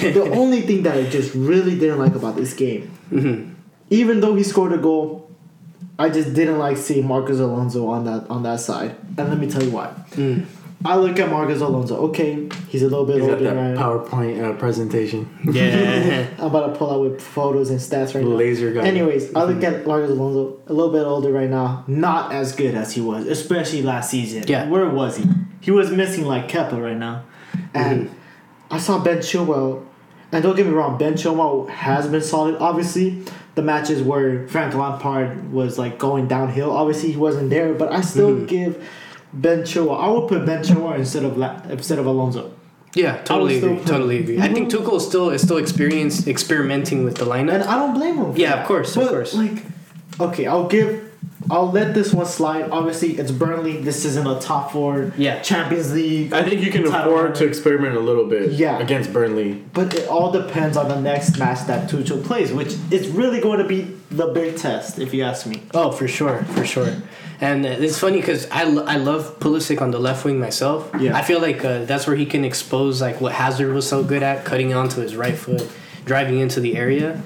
the 0.00 0.22
only 0.32 0.62
thing 0.62 0.82
that 0.84 0.96
I 0.96 1.04
just 1.08 1.34
really 1.34 1.78
didn't 1.78 1.98
like 1.98 2.14
about 2.14 2.36
this 2.36 2.54
game, 2.54 2.90
Mm-hmm. 3.10 3.54
even 3.90 4.20
though 4.20 4.34
he 4.34 4.42
scored 4.42 4.72
a 4.74 4.78
goal, 4.78 5.30
I 5.98 6.10
just 6.10 6.34
didn't 6.34 6.58
like 6.58 6.76
seeing 6.76 7.06
Marcos 7.06 7.40
Alonso 7.40 7.88
on 7.88 8.04
that 8.04 8.28
on 8.30 8.42
that 8.42 8.60
side. 8.60 8.94
And 9.16 9.28
let 9.30 9.38
me 9.38 9.50
tell 9.50 9.62
you 9.62 9.70
why. 9.70 9.92
Mm. 10.12 10.44
I 10.84 10.96
look 10.96 11.18
at 11.18 11.28
Marcos 11.28 11.60
Alonso. 11.60 11.96
Okay, 12.08 12.48
he's 12.68 12.82
a 12.82 12.88
little 12.88 13.04
bit 13.04 13.16
He's 13.20 13.26
got 13.26 13.40
that 13.40 13.56
right? 13.56 13.76
PowerPoint 13.76 14.42
uh, 14.42 14.56
presentation. 14.58 15.28
yeah. 15.52 16.28
I'm 16.38 16.46
about 16.46 16.72
to 16.72 16.78
pull 16.78 16.92
out 16.92 17.00
with 17.00 17.20
photos 17.20 17.70
and 17.70 17.80
stats 17.80 18.14
right 18.14 18.22
now. 18.22 18.30
Laser 18.30 18.72
guy. 18.72 18.86
Anyways, 18.86 19.34
I 19.34 19.44
look 19.44 19.56
mm-hmm. 19.56 19.80
at 19.80 19.86
Marcos 19.86 20.10
Alonso 20.10 20.60
a 20.68 20.72
little 20.72 20.92
bit 20.92 21.02
older 21.02 21.32
right 21.32 21.50
now. 21.50 21.84
Not 21.88 22.32
as 22.32 22.54
good 22.54 22.76
as 22.76 22.92
he 22.94 23.00
was, 23.00 23.26
especially 23.26 23.82
last 23.82 24.10
season. 24.10 24.44
Yeah. 24.46 24.68
Where 24.68 24.88
was 24.88 25.16
he? 25.16 25.24
He 25.60 25.72
was 25.72 25.90
missing 25.90 26.24
like 26.24 26.48
Kepa 26.48 26.80
right 26.80 26.96
now. 26.96 27.24
Mm-hmm. 27.52 27.76
And 27.76 28.10
I 28.70 28.78
saw 28.78 29.02
Ben 29.02 29.18
Chilwell. 29.18 29.84
And 30.30 30.42
don't 30.42 30.54
get 30.54 30.66
me 30.66 30.72
wrong, 30.72 30.98
Ben 30.98 31.14
Chilwell 31.14 31.70
has 31.70 32.06
been 32.06 32.20
solid. 32.20 32.56
Obviously, 32.56 33.24
the 33.54 33.62
matches 33.62 34.02
where 34.02 34.46
Frank 34.46 34.74
Lampard 34.74 35.50
was 35.50 35.78
like 35.78 35.98
going 35.98 36.28
downhill, 36.28 36.70
obviously 36.70 37.12
he 37.12 37.16
wasn't 37.16 37.48
there. 37.48 37.72
But 37.72 37.92
I 37.92 38.02
still 38.02 38.32
mm-hmm. 38.32 38.46
give 38.46 38.88
Ben 39.32 39.60
Chilwell. 39.62 40.00
I 40.00 40.08
would 40.10 40.28
put 40.28 40.46
Ben 40.46 40.62
Chilwell 40.62 40.96
instead 40.98 41.24
of 41.24 41.36
La- 41.36 41.60
instead 41.68 41.98
of 41.98 42.06
Alonso. 42.06 42.52
Yeah, 42.94 43.18
totally 43.22 43.58
agree. 43.58 43.76
put- 43.76 43.86
Totally 43.86 44.18
agree. 44.20 44.40
I 44.40 44.48
think 44.52 44.70
Tuchel 44.70 44.96
is 44.96 45.06
still 45.06 45.30
is 45.30 45.42
still 45.42 45.58
experience 45.58 46.26
experimenting 46.26 47.04
with 47.04 47.16
the 47.16 47.26
lineup, 47.26 47.52
And. 47.52 47.62
I 47.64 47.76
don't 47.78 47.94
blame 47.94 48.16
him. 48.16 48.32
for 48.32 48.38
Yeah, 48.38 48.50
that. 48.56 48.58
of 48.62 48.66
course, 48.66 48.96
of 48.96 49.08
course. 49.08 49.34
Like, 49.34 49.62
okay, 50.18 50.46
I'll 50.46 50.66
give, 50.66 51.04
I'll 51.50 51.70
let 51.70 51.92
this 51.94 52.14
one 52.14 52.24
slide. 52.26 52.70
Obviously, 52.70 53.18
it's 53.18 53.30
Burnley. 53.30 53.76
This 53.76 54.06
isn't 54.06 54.26
a 54.26 54.40
top 54.40 54.72
four. 54.72 55.12
Yeah. 55.18 55.40
Champions 55.42 55.92
League. 55.92 56.32
I 56.32 56.42
think 56.42 56.62
you 56.62 56.70
can 56.72 56.84
Title 56.84 57.12
afford 57.14 57.34
to 57.36 57.44
experiment 57.46 57.94
a 57.94 58.00
little 58.00 58.24
bit. 58.26 58.52
Yeah. 58.52 58.78
Against 58.78 59.12
Burnley. 59.12 59.62
But 59.74 59.94
it 59.94 60.08
all 60.08 60.32
depends 60.32 60.76
on 60.78 60.88
the 60.88 60.98
next 61.00 61.38
match 61.38 61.66
that 61.66 61.90
Tuchel 61.90 62.24
plays, 62.24 62.52
which 62.54 62.74
is 62.90 63.08
really 63.08 63.40
going 63.40 63.58
to 63.58 63.64
be 63.68 63.94
the 64.10 64.26
big 64.28 64.56
test, 64.56 64.98
if 64.98 65.12
you 65.14 65.22
ask 65.22 65.46
me. 65.46 65.62
Oh, 65.74 65.90
for 65.90 66.08
sure, 66.08 66.42
for 66.54 66.64
sure. 66.64 66.94
And 67.40 67.64
it's 67.64 67.98
funny 67.98 68.20
because 68.20 68.48
I, 68.50 68.64
lo- 68.64 68.84
I 68.84 68.96
love 68.96 69.38
Pulisic 69.38 69.80
on 69.80 69.90
the 69.92 69.98
left 69.98 70.24
wing 70.24 70.40
myself. 70.40 70.90
Yeah. 70.98 71.16
I 71.16 71.22
feel 71.22 71.40
like 71.40 71.64
uh, 71.64 71.84
that's 71.84 72.06
where 72.06 72.16
he 72.16 72.26
can 72.26 72.44
expose 72.44 73.00
like 73.00 73.20
what 73.20 73.32
Hazard 73.32 73.72
was 73.74 73.88
so 73.88 74.02
good 74.02 74.22
at, 74.22 74.44
cutting 74.44 74.74
onto 74.74 75.00
his 75.00 75.14
right 75.14 75.36
foot, 75.36 75.68
driving 76.04 76.38
into 76.40 76.58
the 76.60 76.76
area. 76.76 77.22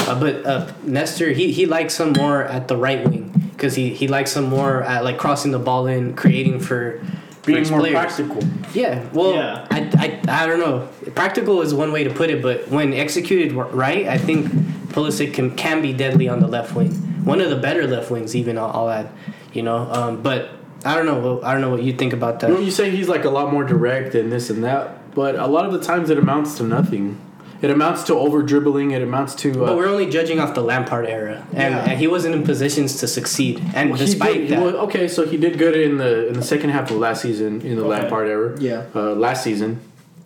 Uh, 0.00 0.18
but 0.20 0.46
uh, 0.46 0.70
Nestor, 0.84 1.30
he, 1.30 1.50
he 1.52 1.66
likes 1.66 1.98
him 1.98 2.12
more 2.12 2.44
at 2.44 2.68
the 2.68 2.76
right 2.76 3.02
wing 3.08 3.32
because 3.54 3.74
he, 3.74 3.92
he 3.92 4.06
likes 4.06 4.36
him 4.36 4.44
more 4.44 4.82
at 4.84 5.02
like 5.02 5.18
crossing 5.18 5.50
the 5.50 5.58
ball 5.58 5.86
in, 5.88 6.14
creating 6.14 6.60
for 6.60 7.02
Being 7.44 7.68
more 7.70 7.80
players. 7.80 7.94
practical. 7.94 8.42
Yeah, 8.72 9.04
well, 9.12 9.32
Yeah. 9.34 9.65
I, 10.06 10.20
I, 10.28 10.44
I 10.44 10.46
don't 10.46 10.58
know. 10.60 10.88
Practical 11.14 11.62
is 11.62 11.74
one 11.74 11.92
way 11.92 12.04
to 12.04 12.10
put 12.10 12.30
it, 12.30 12.42
but 12.42 12.68
when 12.68 12.92
executed 12.92 13.52
right, 13.52 14.06
I 14.06 14.18
think 14.18 14.46
Pulisic 14.92 15.34
can, 15.34 15.54
can 15.56 15.82
be 15.82 15.92
deadly 15.92 16.28
on 16.28 16.40
the 16.40 16.46
left 16.48 16.74
wing. 16.74 16.90
One 17.24 17.40
of 17.40 17.50
the 17.50 17.56
better 17.56 17.86
left 17.86 18.10
wings, 18.10 18.34
even 18.36 18.56
I'll, 18.58 18.70
I'll 18.72 18.90
add. 18.90 19.08
You 19.52 19.62
know, 19.62 19.78
um, 19.90 20.22
but 20.22 20.50
I 20.84 20.94
don't 20.94 21.06
know. 21.06 21.34
what- 21.36 21.44
I 21.44 21.52
don't 21.52 21.60
know 21.62 21.70
what 21.70 21.82
you 21.82 21.92
think 21.94 22.12
about 22.12 22.40
that. 22.40 22.48
You 22.50 22.54
know, 22.56 22.60
you 22.60 22.70
say 22.70 22.90
he's 22.90 23.08
like 23.08 23.24
a 23.24 23.30
lot 23.30 23.52
more 23.52 23.64
direct 23.64 24.14
and 24.14 24.30
this 24.30 24.50
and 24.50 24.62
that, 24.64 25.14
but 25.14 25.34
a 25.36 25.46
lot 25.46 25.64
of 25.66 25.72
the 25.72 25.80
times 25.80 26.10
it 26.10 26.18
amounts 26.18 26.56
to 26.58 26.62
nothing. 26.62 27.18
It 27.62 27.70
amounts 27.70 28.04
to 28.04 28.14
over 28.14 28.42
dribbling. 28.42 28.90
It 28.90 29.00
amounts 29.02 29.34
to. 29.36 29.50
Uh, 29.50 29.68
but 29.68 29.76
we're 29.76 29.88
only 29.88 30.10
judging 30.10 30.38
off 30.38 30.54
the 30.54 30.60
Lampard 30.60 31.06
era, 31.06 31.42
and, 31.54 31.74
Yeah. 31.74 31.88
and 31.90 31.98
he 31.98 32.06
wasn't 32.06 32.34
in 32.34 32.42
positions 32.44 32.98
to 33.00 33.08
succeed. 33.08 33.62
And 33.74 33.92
he 33.92 33.96
despite 33.96 34.34
did- 34.34 34.48
that, 34.50 34.62
well, 34.62 34.76
okay, 34.86 35.08
so 35.08 35.26
he 35.26 35.38
did 35.38 35.56
good 35.58 35.74
in 35.74 35.96
the 35.96 36.28
in 36.28 36.34
the 36.34 36.42
second 36.42 36.68
half 36.70 36.90
of 36.90 36.98
last 36.98 37.22
season 37.22 37.62
in 37.62 37.76
the 37.76 37.82
Okay. 37.84 37.88
Lampard 38.02 38.28
era. 38.28 38.56
Yeah. 38.60 38.82
Uh, 38.94 39.14
last 39.14 39.42
season, 39.42 39.80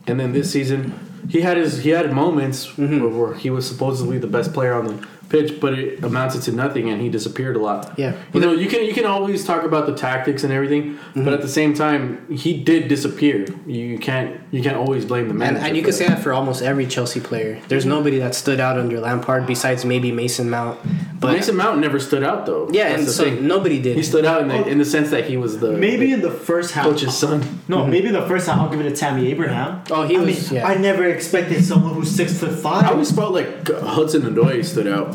and 0.07 0.19
then 0.21 0.33
this 0.33 0.51
season, 0.51 0.93
he 1.29 1.41
had 1.43 1.57
his 1.57 1.83
he 1.83 1.91
had 1.91 2.13
moments 2.13 2.67
Mhm. 2.77 3.01
where, 3.01 3.11
where 3.11 3.35
he 3.35 3.51
was 3.51 3.67
supposedly 3.67 4.19
the 4.19 4.27
best 4.27 4.53
player 4.53 4.75
on 4.75 4.87
the 4.87 5.07
pitch, 5.31 5.59
but 5.61 5.73
it 5.79 6.05
amounted 6.05 6.43
to 6.43 6.53
nothing, 6.53 6.91
and 6.91 7.01
he 7.01 7.09
disappeared 7.09 7.57
a 7.57 7.59
lot. 7.61 7.95
yeah, 7.97 8.13
You 8.35 8.41
know, 8.41 8.53
you 8.53 8.69
can 8.69 8.85
you 8.85 8.93
can 8.93 9.07
always 9.07 9.45
talk 9.45 9.63
about 9.65 9.87
the 9.87 9.95
tactics 9.95 10.45
and 10.45 10.53
everything, 10.53 10.81
Mm-hmm. 11.11 11.25
but 11.25 11.33
at 11.33 11.41
the 11.41 11.49
same 11.49 11.73
time, 11.75 12.03
he 12.45 12.53
did 12.63 12.89
disappear. 12.89 13.47
You 13.67 13.99
can't 13.99 14.39
you 14.51 14.63
can't 14.63 14.77
always 14.77 15.05
blame 15.07 15.25
the 15.27 15.31
and, 15.31 15.39
manager. 15.39 15.67
and 15.67 15.77
you 15.77 15.83
can 15.83 15.93
say 15.93 16.07
that 16.09 16.21
for 16.23 16.33
almost 16.33 16.61
every 16.63 16.87
Chelsea 16.87 17.21
player. 17.21 17.61
There's 17.69 17.87
nobody 17.87 18.19
that 18.19 18.35
stood 18.35 18.61
out 18.61 18.77
under 18.79 19.01
Lampard 19.01 19.47
besides 19.47 19.85
maybe 19.85 20.11
Mason 20.13 20.51
Mount. 20.51 20.79
But 21.21 21.33
Mason 21.33 21.57
Mount 21.57 21.79
never 21.81 21.99
stood 22.01 22.25
out 22.25 22.47
though. 22.47 22.69
yeah, 22.73 22.89
That's 22.89 22.99
and 23.01 23.09
the 23.09 23.13
so 23.13 23.25
thing. 23.25 23.47
nobody 23.47 23.79
did. 23.81 23.97
he 23.97 24.03
stood 24.03 24.25
out 24.25 24.43
in 24.43 24.49
the 24.49 24.67
in 24.67 24.79
the 24.79 24.85
sense 24.85 25.11
that 25.11 25.25
he 25.31 25.37
was 25.37 25.59
the 25.61 25.73
Maybe 25.73 26.07
the 26.09 26.15
in 26.15 26.21
the 26.23 26.31
first 26.31 26.73
half. 26.75 26.85
coach's 26.87 27.17
son. 27.17 27.39
No, 27.69 27.87
maybe 27.87 28.09
in 28.09 28.15
the 28.15 28.27
first 28.27 28.47
half 28.49 28.59
I'll 28.61 28.69
give 28.71 28.81
it 28.81 28.89
to 28.91 28.97
Tammy 28.97 29.29
Abraham. 29.31 29.83
Oh, 29.91 30.05
he 30.07 30.17
I 30.17 30.21
was- 30.21 30.51
Mean, 30.51 30.61
yeah. 30.61 30.67
I 30.67 30.75
never 30.77 31.05
expected 31.05 31.65
someone 31.65 31.95
who's 31.95 32.11
six 32.11 32.37
foot 32.39 32.53
five. 32.59 32.85
I 32.85 32.89
always 32.91 33.11
felt 33.13 33.33
like 33.33 33.69
Hudson 33.69 34.23
Odoi 34.23 34.65
stood 34.65 34.87
out. 34.89 35.09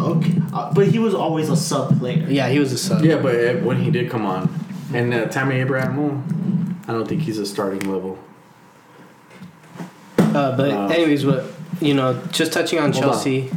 Okay, 0.00 0.34
uh, 0.52 0.72
but 0.74 0.88
he 0.88 0.98
was 0.98 1.14
always 1.14 1.48
a 1.50 1.56
sub 1.56 1.98
player. 1.98 2.26
yeah, 2.28 2.48
he 2.48 2.58
was 2.58 2.72
a 2.72 2.78
sub. 2.78 3.04
Yeah, 3.04 3.16
but 3.20 3.34
uh, 3.34 3.54
when 3.60 3.80
he 3.82 3.90
did 3.90 4.10
come 4.10 4.24
on, 4.26 4.48
and 4.92 5.12
uh, 5.12 5.26
Tammy 5.26 5.56
Abraham, 5.56 6.78
I 6.88 6.92
don't 6.92 7.06
think 7.08 7.22
he's 7.22 7.38
a 7.38 7.46
starting 7.46 7.90
level. 7.90 8.18
Uh, 10.18 10.56
but 10.56 10.70
Uh, 10.70 10.86
anyways, 10.88 11.24
what 11.24 11.44
you 11.80 11.94
know, 11.94 12.20
just 12.30 12.52
touching 12.52 12.78
on 12.78 12.92
Hold 12.92 13.04
on. 13.04 13.10
Chelsea. 13.12 13.50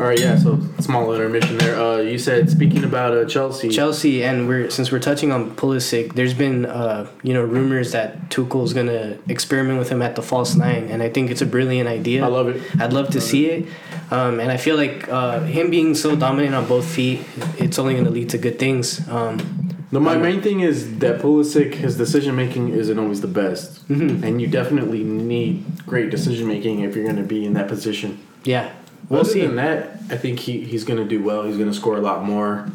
All 0.00 0.06
right, 0.06 0.18
yeah. 0.18 0.36
So 0.36 0.58
small 0.80 1.12
intermission 1.12 1.58
there. 1.58 1.78
Uh, 1.78 1.98
you 1.98 2.18
said 2.18 2.48
speaking 2.48 2.82
about 2.82 3.12
uh, 3.12 3.26
Chelsea. 3.26 3.68
Chelsea, 3.68 4.24
and 4.24 4.48
we're 4.48 4.70
since 4.70 4.90
we're 4.90 4.98
touching 4.98 5.30
on 5.32 5.54
Pulisic, 5.54 6.14
there's 6.14 6.32
been 6.32 6.64
uh, 6.64 7.10
you 7.22 7.34
know 7.34 7.42
rumors 7.42 7.92
that 7.92 8.30
Tuchel's 8.30 8.72
gonna 8.72 9.18
experiment 9.28 9.78
with 9.78 9.90
him 9.90 10.00
at 10.00 10.16
the 10.16 10.22
false 10.22 10.54
nine, 10.54 10.88
and 10.88 11.02
I 11.02 11.10
think 11.10 11.30
it's 11.30 11.42
a 11.42 11.46
brilliant 11.46 11.88
idea. 11.88 12.24
I 12.24 12.28
love 12.28 12.48
it. 12.48 12.62
I'd 12.80 12.94
love 12.94 13.10
to 13.10 13.20
see 13.20 13.46
it, 13.46 13.68
um, 14.10 14.40
and 14.40 14.50
I 14.50 14.56
feel 14.56 14.76
like 14.76 15.08
uh, 15.08 15.40
him 15.40 15.70
being 15.70 15.94
so 15.94 16.16
dominant 16.16 16.54
on 16.54 16.66
both 16.66 16.86
feet, 16.86 17.20
it's 17.58 17.78
only 17.78 17.94
gonna 17.94 18.10
lead 18.10 18.30
to 18.30 18.38
good 18.38 18.58
things. 18.58 19.06
Um, 19.08 19.68
No, 19.92 20.00
my 20.00 20.16
main 20.16 20.40
thing 20.40 20.60
is 20.60 20.98
that 21.00 21.20
Pulisic, 21.20 21.74
his 21.74 21.98
decision 21.98 22.34
making 22.34 22.70
isn't 22.70 22.98
always 22.98 23.20
the 23.20 23.28
best, 23.28 23.86
mhm. 23.90 24.22
and 24.22 24.40
you 24.40 24.46
definitely 24.48 25.04
need 25.04 25.64
great 25.86 26.08
decision 26.10 26.48
making 26.48 26.80
if 26.80 26.96
you're 26.96 27.04
going 27.04 27.16
to 27.16 27.28
be 27.36 27.44
in 27.44 27.52
that 27.52 27.68
position. 27.68 28.18
Yeah, 28.42 28.70
we'll 29.12 29.20
Other 29.20 29.30
see. 29.30 29.40
than 29.42 29.56
that, 29.56 29.98
I 30.10 30.16
think 30.16 30.40
he, 30.40 30.60
he's 30.64 30.84
going 30.84 30.98
to 30.98 31.04
do 31.08 31.22
well. 31.22 31.44
He's 31.44 31.56
going 31.56 31.68
to 31.70 31.74
score 31.76 31.96
a 31.96 32.00
lot 32.00 32.24
more, 32.24 32.68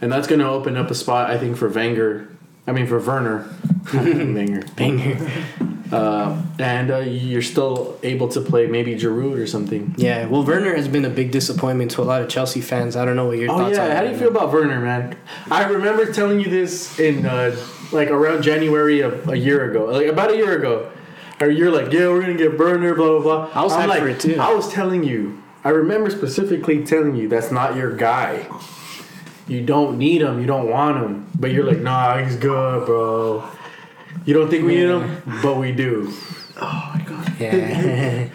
and 0.00 0.12
that's 0.12 0.26
going 0.28 0.38
to 0.40 0.48
open 0.48 0.76
up 0.76 0.90
a 0.90 0.94
spot. 0.94 1.30
I 1.30 1.38
think 1.38 1.56
for 1.56 1.68
Wenger. 1.68 2.28
I 2.66 2.72
mean 2.72 2.86
for 2.86 3.00
Werner, 3.00 3.48
Wenger. 3.94 4.62
Banger. 4.76 5.16
Uh, 5.90 6.40
and 6.60 6.88
uh, 6.92 6.98
you're 6.98 7.42
still 7.42 7.98
able 8.04 8.28
to 8.28 8.40
play 8.40 8.68
maybe 8.68 8.94
Giroud 8.94 9.36
or 9.40 9.46
something. 9.48 9.92
Yeah, 9.98 10.26
well, 10.26 10.44
Werner 10.44 10.76
has 10.76 10.86
been 10.86 11.04
a 11.04 11.10
big 11.10 11.32
disappointment 11.32 11.90
to 11.90 12.02
a 12.02 12.04
lot 12.04 12.22
of 12.22 12.28
Chelsea 12.28 12.60
fans. 12.60 12.94
I 12.94 13.04
don't 13.04 13.16
know 13.16 13.26
what 13.26 13.38
your 13.38 13.50
Oh 13.50 13.58
thoughts 13.58 13.76
are. 13.76 13.88
yeah, 13.88 13.96
how 13.96 14.02
do 14.04 14.10
you 14.10 14.16
feel 14.16 14.28
about 14.28 14.52
Werner, 14.52 14.78
man? 14.78 15.16
I 15.50 15.64
remember 15.64 16.12
telling 16.12 16.38
you 16.38 16.48
this 16.48 17.00
in 17.00 17.26
uh, 17.26 17.56
like 17.90 18.08
around 18.08 18.42
January 18.42 19.00
of 19.00 19.28
a 19.28 19.36
year 19.36 19.68
ago, 19.68 19.86
like 19.86 20.06
about 20.06 20.30
a 20.30 20.36
year 20.36 20.56
ago. 20.56 20.92
Or 21.40 21.50
you're 21.50 21.72
like, 21.72 21.92
yeah, 21.92 22.06
we're 22.06 22.20
gonna 22.20 22.34
get 22.34 22.56
Werner, 22.56 22.94
blah 22.94 23.18
blah 23.18 23.48
blah. 23.48 23.60
I 23.60 23.64
was 23.64 23.72
hyped 23.72 23.88
like, 23.88 24.00
for 24.02 24.08
it, 24.10 24.20
too. 24.20 24.36
I 24.38 24.54
was 24.54 24.68
telling 24.72 25.02
you. 25.02 25.39
I 25.62 25.68
remember 25.70 26.10
specifically 26.10 26.84
telling 26.84 27.16
you 27.16 27.28
that's 27.28 27.50
not 27.50 27.76
your 27.76 27.94
guy. 27.94 28.46
You 29.46 29.62
don't 29.62 29.98
need 29.98 30.22
him. 30.22 30.40
You 30.40 30.46
don't 30.46 30.70
want 30.70 30.96
him. 30.96 31.26
But 31.38 31.50
you're 31.50 31.64
like, 31.64 31.80
nah, 31.80 32.18
he's 32.18 32.36
good, 32.36 32.86
bro. 32.86 33.44
You 34.24 34.34
don't 34.34 34.48
think 34.48 34.64
we 34.64 34.76
need 34.76 34.88
him, 34.88 35.22
but 35.42 35.56
we 35.56 35.72
do. 35.72 36.12
Oh 36.62 36.92
my 36.94 37.02
god. 37.02 37.32
Yeah. 37.40 38.28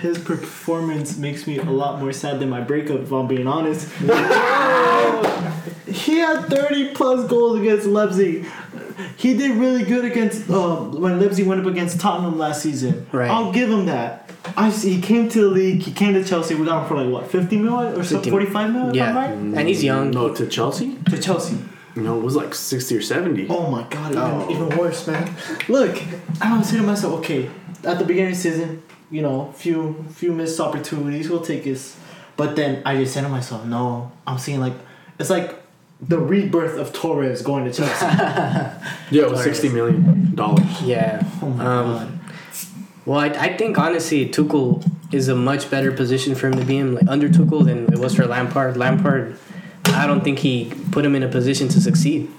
His 0.00 0.18
performance 0.18 1.16
makes 1.16 1.46
me 1.46 1.58
a 1.58 1.64
lot 1.64 2.00
more 2.00 2.12
sad 2.12 2.40
than 2.40 2.48
my 2.48 2.60
breakup, 2.60 3.00
if 3.00 3.12
I'm 3.12 3.26
being 3.26 3.46
honest. 3.46 3.90
he 5.86 6.18
had 6.18 6.46
30 6.46 6.94
plus 6.94 7.28
goals 7.28 7.58
against 7.60 7.86
Leipzig. 7.86 8.46
He 9.16 9.36
did 9.36 9.52
really 9.56 9.84
good 9.84 10.04
against 10.04 10.48
um, 10.50 11.00
when 11.00 11.20
Leipzig 11.20 11.46
went 11.46 11.60
up 11.60 11.66
against 11.66 12.00
Tottenham 12.00 12.38
last 12.38 12.62
season. 12.62 13.06
Right. 13.12 13.30
I'll 13.30 13.52
give 13.52 13.70
him 13.70 13.86
that. 13.86 14.30
I 14.56 14.70
see. 14.70 14.94
He 14.94 15.00
came 15.02 15.28
to 15.30 15.40
the 15.42 15.48
league. 15.48 15.82
He 15.82 15.92
came 15.92 16.14
to 16.14 16.22
Chelsea. 16.24 16.54
We 16.54 16.66
got 16.66 16.82
him 16.82 16.88
for 16.88 16.96
like 17.02 17.10
what, 17.10 17.30
50 17.30 17.56
million 17.56 17.98
or 17.98 18.04
so, 18.04 18.16
50 18.16 18.30
45 18.30 18.72
million? 18.72 18.88
if 18.94 19.02
I'm 19.02 19.14
yeah, 19.14 19.16
right? 19.16 19.30
and 19.30 19.68
he's 19.68 19.82
young. 19.82 20.10
No, 20.10 20.34
to 20.34 20.46
Chelsea? 20.46 20.96
To 21.10 21.18
Chelsea. 21.18 21.58
No, 21.96 22.18
it 22.18 22.22
was 22.22 22.34
like 22.34 22.54
sixty 22.56 22.96
or 22.96 23.02
seventy. 23.02 23.46
Oh 23.48 23.70
my 23.70 23.84
god, 23.84 24.10
even, 24.10 24.22
Oh. 24.24 24.50
even 24.50 24.76
worse, 24.78 25.06
man. 25.06 25.32
Look, 25.68 26.02
I 26.40 26.58
was 26.58 26.68
saying 26.68 26.82
to 26.82 26.86
myself, 26.86 27.20
okay, 27.20 27.48
at 27.84 27.98
the 28.00 28.04
beginning 28.04 28.32
of 28.32 28.36
the 28.36 28.42
season, 28.42 28.82
you 29.12 29.22
know, 29.22 29.52
few 29.56 30.04
few 30.10 30.32
missed 30.32 30.58
opportunities, 30.58 31.30
we'll 31.30 31.40
take 31.40 31.62
this. 31.62 31.96
But 32.36 32.56
then 32.56 32.82
I 32.84 32.96
just 32.96 33.14
said 33.14 33.22
to 33.22 33.28
myself, 33.28 33.64
no, 33.64 34.10
I'm 34.26 34.38
seeing 34.38 34.58
like 34.58 34.72
it's 35.20 35.30
like 35.30 35.54
the 36.08 36.18
rebirth 36.18 36.78
of 36.78 36.92
Torres 36.92 37.42
going 37.42 37.64
to 37.64 37.72
Chelsea. 37.72 38.06
Yeah, 39.10 39.22
it 39.24 39.30
was 39.30 39.42
sixty 39.44 39.68
million 39.68 40.34
dollars. 40.34 40.82
Yeah. 40.82 41.22
oh 41.42 41.46
my 41.50 41.64
Um, 41.66 41.86
god. 41.92 42.20
Well, 43.06 43.18
I, 43.20 43.26
I 43.28 43.56
think 43.56 43.78
honestly, 43.78 44.28
Tuchel 44.28 44.82
is 45.12 45.28
a 45.28 45.34
much 45.36 45.70
better 45.70 45.92
position 45.92 46.34
for 46.34 46.46
him 46.48 46.54
to 46.58 46.64
be 46.64 46.78
in, 46.78 46.94
like 46.94 47.06
under 47.08 47.28
Tuchel, 47.28 47.64
than 47.64 47.92
it 47.92 47.98
was 47.98 48.14
for 48.16 48.26
Lampard. 48.26 48.76
Lampard, 48.78 49.36
I 49.86 50.06
don't 50.06 50.24
think 50.24 50.38
he 50.38 50.72
put 50.90 51.04
him 51.04 51.14
in 51.14 51.22
a 51.22 51.28
position 51.28 51.68
to 51.68 51.80
succeed. 51.80 52.30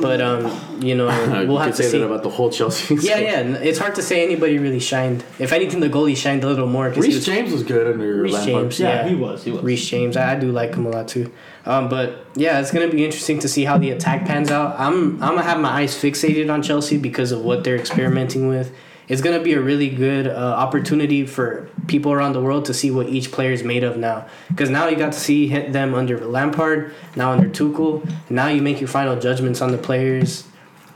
But 0.00 0.20
um, 0.20 0.50
you 0.82 0.94
know, 0.96 1.06
we'll 1.46 1.58
could 1.58 1.66
have 1.66 1.76
to 1.76 1.82
say 1.82 1.90
see. 1.90 1.98
that 1.98 2.06
about 2.06 2.22
the 2.24 2.30
whole 2.30 2.50
Chelsea. 2.50 2.94
yeah, 2.96 3.18
yeah. 3.18 3.40
It's 3.58 3.78
hard 3.78 3.94
to 3.96 4.02
say 4.02 4.24
anybody 4.24 4.58
really 4.58 4.80
shined. 4.80 5.22
If 5.38 5.52
anything, 5.52 5.78
the 5.80 5.88
goalie 5.90 6.16
shined 6.16 6.42
a 6.42 6.48
little 6.48 6.66
more. 6.66 6.88
'cause 6.88 6.96
he 7.04 7.10
Reece 7.12 7.14
was- 7.16 7.26
James 7.26 7.52
was 7.52 7.62
good 7.62 7.86
under 7.86 8.22
Reece 8.22 8.32
Lampard. 8.32 8.62
James, 8.62 8.80
Yeah, 8.80 8.88
yeah. 9.04 9.08
he 9.08 9.14
was. 9.14 9.44
He 9.44 9.52
was. 9.52 9.62
Reece 9.62 9.86
James. 9.86 10.16
I, 10.16 10.32
I 10.32 10.34
do 10.34 10.50
like 10.50 10.74
him 10.74 10.86
a 10.86 10.90
lot 10.90 11.06
too. 11.08 11.30
Um, 11.66 11.88
but 11.88 12.24
yeah, 12.36 12.60
it's 12.60 12.70
gonna 12.70 12.88
be 12.88 13.04
interesting 13.04 13.40
to 13.40 13.48
see 13.48 13.64
how 13.64 13.76
the 13.76 13.90
attack 13.90 14.24
pans 14.24 14.50
out. 14.50 14.78
I'm 14.78 15.22
I'm 15.22 15.34
gonna 15.34 15.42
have 15.42 15.60
my 15.60 15.70
eyes 15.70 15.94
fixated 15.94 16.52
on 16.52 16.62
Chelsea 16.62 16.96
because 16.96 17.32
of 17.32 17.42
what 17.42 17.64
they're 17.64 17.76
experimenting 17.76 18.48
with. 18.48 18.74
It's 19.08 19.20
gonna 19.20 19.42
be 19.42 19.52
a 19.52 19.60
really 19.60 19.90
good 19.90 20.28
uh, 20.28 20.30
opportunity 20.30 21.26
for 21.26 21.68
people 21.88 22.12
around 22.12 22.32
the 22.32 22.40
world 22.40 22.64
to 22.66 22.74
see 22.74 22.90
what 22.90 23.08
each 23.08 23.32
player 23.32 23.50
is 23.50 23.64
made 23.64 23.82
of 23.82 23.96
now. 23.96 24.26
Because 24.48 24.70
now 24.70 24.86
you 24.86 24.96
got 24.96 25.12
to 25.12 25.18
see 25.18 25.48
hit 25.48 25.72
them 25.72 25.94
under 25.94 26.24
Lampard, 26.24 26.94
now 27.16 27.32
under 27.32 27.48
Tuchel. 27.48 28.08
Now 28.30 28.46
you 28.48 28.62
make 28.62 28.80
your 28.80 28.88
final 28.88 29.18
judgments 29.18 29.60
on 29.60 29.72
the 29.72 29.78
players. 29.78 30.46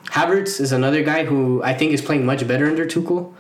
Havertz 0.07 0.61
is 0.61 0.73
another 0.73 1.03
guy 1.03 1.25
who 1.25 1.63
I 1.63 1.75
think 1.75 1.93
is 1.93 2.03
playing 2.03 2.27
much 2.27 2.47
better 2.47 2.67
under 2.67 2.85
Tuchel. 2.85 3.33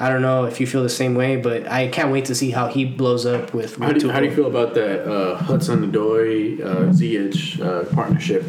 I 0.00 0.08
don't 0.08 0.22
know 0.22 0.44
if 0.44 0.60
you 0.60 0.66
feel 0.66 0.82
the 0.82 0.88
same 0.88 1.14
way, 1.14 1.36
but 1.36 1.66
I 1.66 1.88
can't 1.88 2.12
wait 2.12 2.26
to 2.26 2.34
see 2.34 2.50
how 2.52 2.68
he 2.68 2.84
blows 2.84 3.26
up 3.26 3.52
with, 3.52 3.78
with 3.78 3.88
How 3.88 3.92
do, 3.92 4.00
Tuchel. 4.00 4.12
how 4.12 4.20
do 4.20 4.26
you 4.26 4.34
feel 4.34 4.46
about 4.46 4.74
that 4.74 5.10
uh, 5.10 5.36
Hudson 5.36 5.90
Odoi 5.90 6.60
uh, 6.60 6.66
Ziyech 6.92 7.60
uh, 7.60 7.84
partnership? 7.94 8.44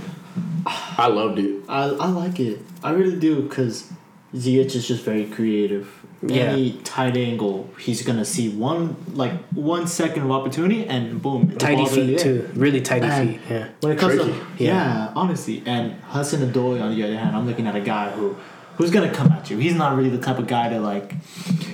I 0.65 1.07
loved 1.07 1.39
it. 1.39 1.63
I, 1.67 1.85
I 1.85 2.07
like 2.09 2.39
it. 2.39 2.59
I 2.83 2.91
really 2.91 3.17
do 3.19 3.41
because 3.41 3.91
Ziyech 4.35 4.75
is 4.75 4.87
just 4.87 5.03
very 5.03 5.25
creative. 5.25 5.89
Yeah. 6.21 6.43
Any 6.51 6.73
tight 6.83 7.15
angle, 7.15 7.69
he's 7.79 8.01
gonna 8.01 8.25
see 8.25 8.49
one 8.49 8.97
like 9.13 9.31
one 9.53 9.87
second 9.87 10.23
of 10.23 10.31
opportunity 10.31 10.85
and 10.85 11.21
boom. 11.21 11.47
the 11.47 11.55
Tidy 11.55 11.85
feet 11.85 12.19
too. 12.19 12.49
Really 12.55 12.81
tidy 12.81 13.05
And 13.07 13.29
feet. 13.29 13.41
Yeah. 13.49 13.69
When 13.79 13.93
it 13.93 13.97
comes 13.99 14.15
Tricky. 14.15 14.31
to 14.33 14.37
Yeah. 14.57 14.73
yeah. 14.73 15.13
honestly, 15.15 15.63
and 15.65 15.93
Hudson 16.01 16.41
Odoi 16.41 16.81
on 16.81 16.93
the 16.93 17.03
other 17.05 17.17
hand, 17.17 17.35
I'm 17.37 17.47
looking 17.47 17.67
at 17.67 17.75
a 17.77 17.79
guy 17.79 18.11
who 18.11 18.35
who's 18.79 18.91
gonna 18.91 19.11
come 19.13 19.29
at 19.33 19.49
you. 19.49 19.57
He's 19.57 19.75
not 19.75 19.97
really 19.97 20.09
the 20.09 20.17
type 20.17 20.39
of 20.39 20.47
guy 20.47 20.69
to 20.69 20.79
like, 20.79 21.13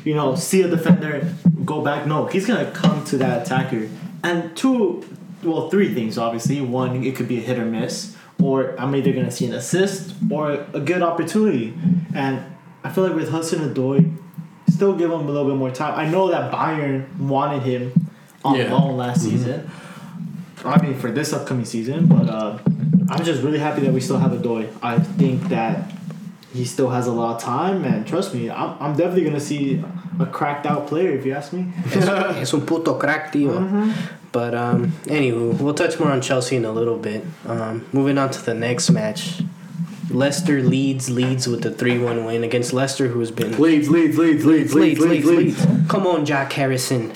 you 0.03 0.15
know, 0.15 0.33
see 0.33 0.63
a 0.63 0.67
defender, 0.67 1.31
go 1.63 1.81
back. 1.81 2.07
No, 2.07 2.25
he's 2.25 2.47
gonna 2.47 2.71
come 2.71 3.05
to 3.05 3.17
that 3.17 3.45
attacker. 3.45 3.87
And 4.23 4.57
two, 4.57 5.05
well, 5.43 5.69
three 5.69 5.93
things 5.93 6.17
obviously. 6.17 6.61
One, 6.61 7.03
it 7.03 7.15
could 7.15 7.27
be 7.27 7.37
a 7.37 7.41
hit 7.41 7.59
or 7.59 7.65
miss, 7.65 8.17
or 8.41 8.73
I'm 8.79 8.95
either 8.95 9.13
gonna 9.13 9.29
see 9.29 9.45
an 9.45 9.53
assist 9.53 10.15
or 10.31 10.65
a 10.73 10.79
good 10.79 11.03
opportunity. 11.03 11.75
And 12.15 12.41
I 12.83 12.89
feel 12.89 13.03
like 13.05 13.15
with 13.15 13.29
Hudson 13.29 13.59
Odoi, 13.71 14.11
still 14.67 14.93
give 14.95 15.11
him 15.11 15.19
a 15.19 15.31
little 15.31 15.45
bit 15.45 15.57
more 15.57 15.69
time. 15.69 15.93
I 15.97 16.09
know 16.09 16.29
that 16.31 16.51
Bayern 16.51 17.17
wanted 17.19 17.61
him 17.61 18.09
on 18.43 18.55
Yeah. 18.55 18.73
loan 18.73 18.97
last 18.97 19.21
season. 19.21 19.69
I 20.63 20.81
mean, 20.81 20.95
for 20.95 21.11
this 21.11 21.33
upcoming 21.33 21.65
season, 21.65 22.07
but 22.07 22.27
uh, 22.27 22.57
I'm 23.09 23.23
just 23.23 23.43
really 23.43 23.59
happy 23.59 23.81
that 23.81 23.93
we 23.93 24.01
still 24.01 24.17
have 24.17 24.31
Odoi. 24.31 24.67
I 24.81 24.97
think 24.97 25.49
that 25.49 25.91
he 26.55 26.65
still 26.65 26.89
has 26.89 27.07
a 27.07 27.11
lot 27.11 27.35
of 27.35 27.41
time, 27.41 27.83
and 27.83 28.07
trust 28.07 28.33
me, 28.33 28.49
I'm, 28.49 28.77
I'm 28.79 28.95
definitely 28.95 29.25
gonna 29.25 29.39
see 29.39 29.83
a 30.19 30.25
cracked 30.25 30.65
out 30.65 30.87
player 30.87 31.11
if 31.11 31.25
you 31.25 31.33
ask 31.33 31.51
me. 31.51 31.71
es 31.93 32.53
un 32.53 32.65
puto 32.65 32.95
crack, 32.97 33.33
tío. 33.33 33.93
But 34.31 34.53
um, 34.53 34.91
anywho, 35.05 35.59
we'll 35.61 35.73
touch 35.73 35.99
more 35.99 36.11
on 36.11 36.21
Chelsea 36.21 36.55
in 36.55 36.65
a 36.65 36.71
little 36.71 36.97
bit. 36.97 37.23
Um, 37.45 37.85
moving 37.93 38.17
on 38.17 38.31
to 38.31 38.45
the 38.45 38.53
next 38.53 38.89
match. 38.89 39.41
Leicester 40.09 40.61
leads 40.61 41.09
leads 41.09 41.47
with 41.47 41.63
the 41.63 41.71
3-1 41.71 42.25
win 42.25 42.43
against 42.43 42.73
Leicester, 42.73 43.07
who 43.07 43.19
has 43.19 43.31
been 43.31 43.59
leads 43.59 43.89
leads 43.89 44.17
leads 44.17 44.45
leads 44.45 44.73
Leeds, 44.73 44.99
Leeds, 44.99 45.25
Leeds. 45.25 45.65
Come 45.87 46.05
on, 46.07 46.25
Jack 46.25 46.53
Harrison. 46.53 47.11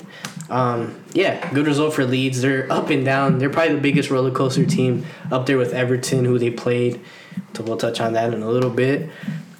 Um, 0.50 1.02
yeah, 1.12 1.48
good 1.52 1.66
result 1.66 1.94
for 1.94 2.04
Leeds. 2.04 2.42
They're 2.42 2.70
up 2.70 2.90
and 2.90 3.04
down. 3.04 3.38
They're 3.38 3.50
probably 3.50 3.76
the 3.76 3.80
biggest 3.80 4.10
roller 4.10 4.32
coaster 4.32 4.66
team 4.66 5.06
up 5.30 5.46
there 5.46 5.56
with 5.56 5.72
Everton, 5.72 6.24
who 6.24 6.38
they 6.38 6.50
played. 6.50 7.00
So 7.54 7.64
we'll 7.64 7.76
touch 7.76 8.00
on 8.00 8.12
that 8.14 8.32
in 8.32 8.42
a 8.42 8.48
little 8.48 8.70
bit. 8.70 9.10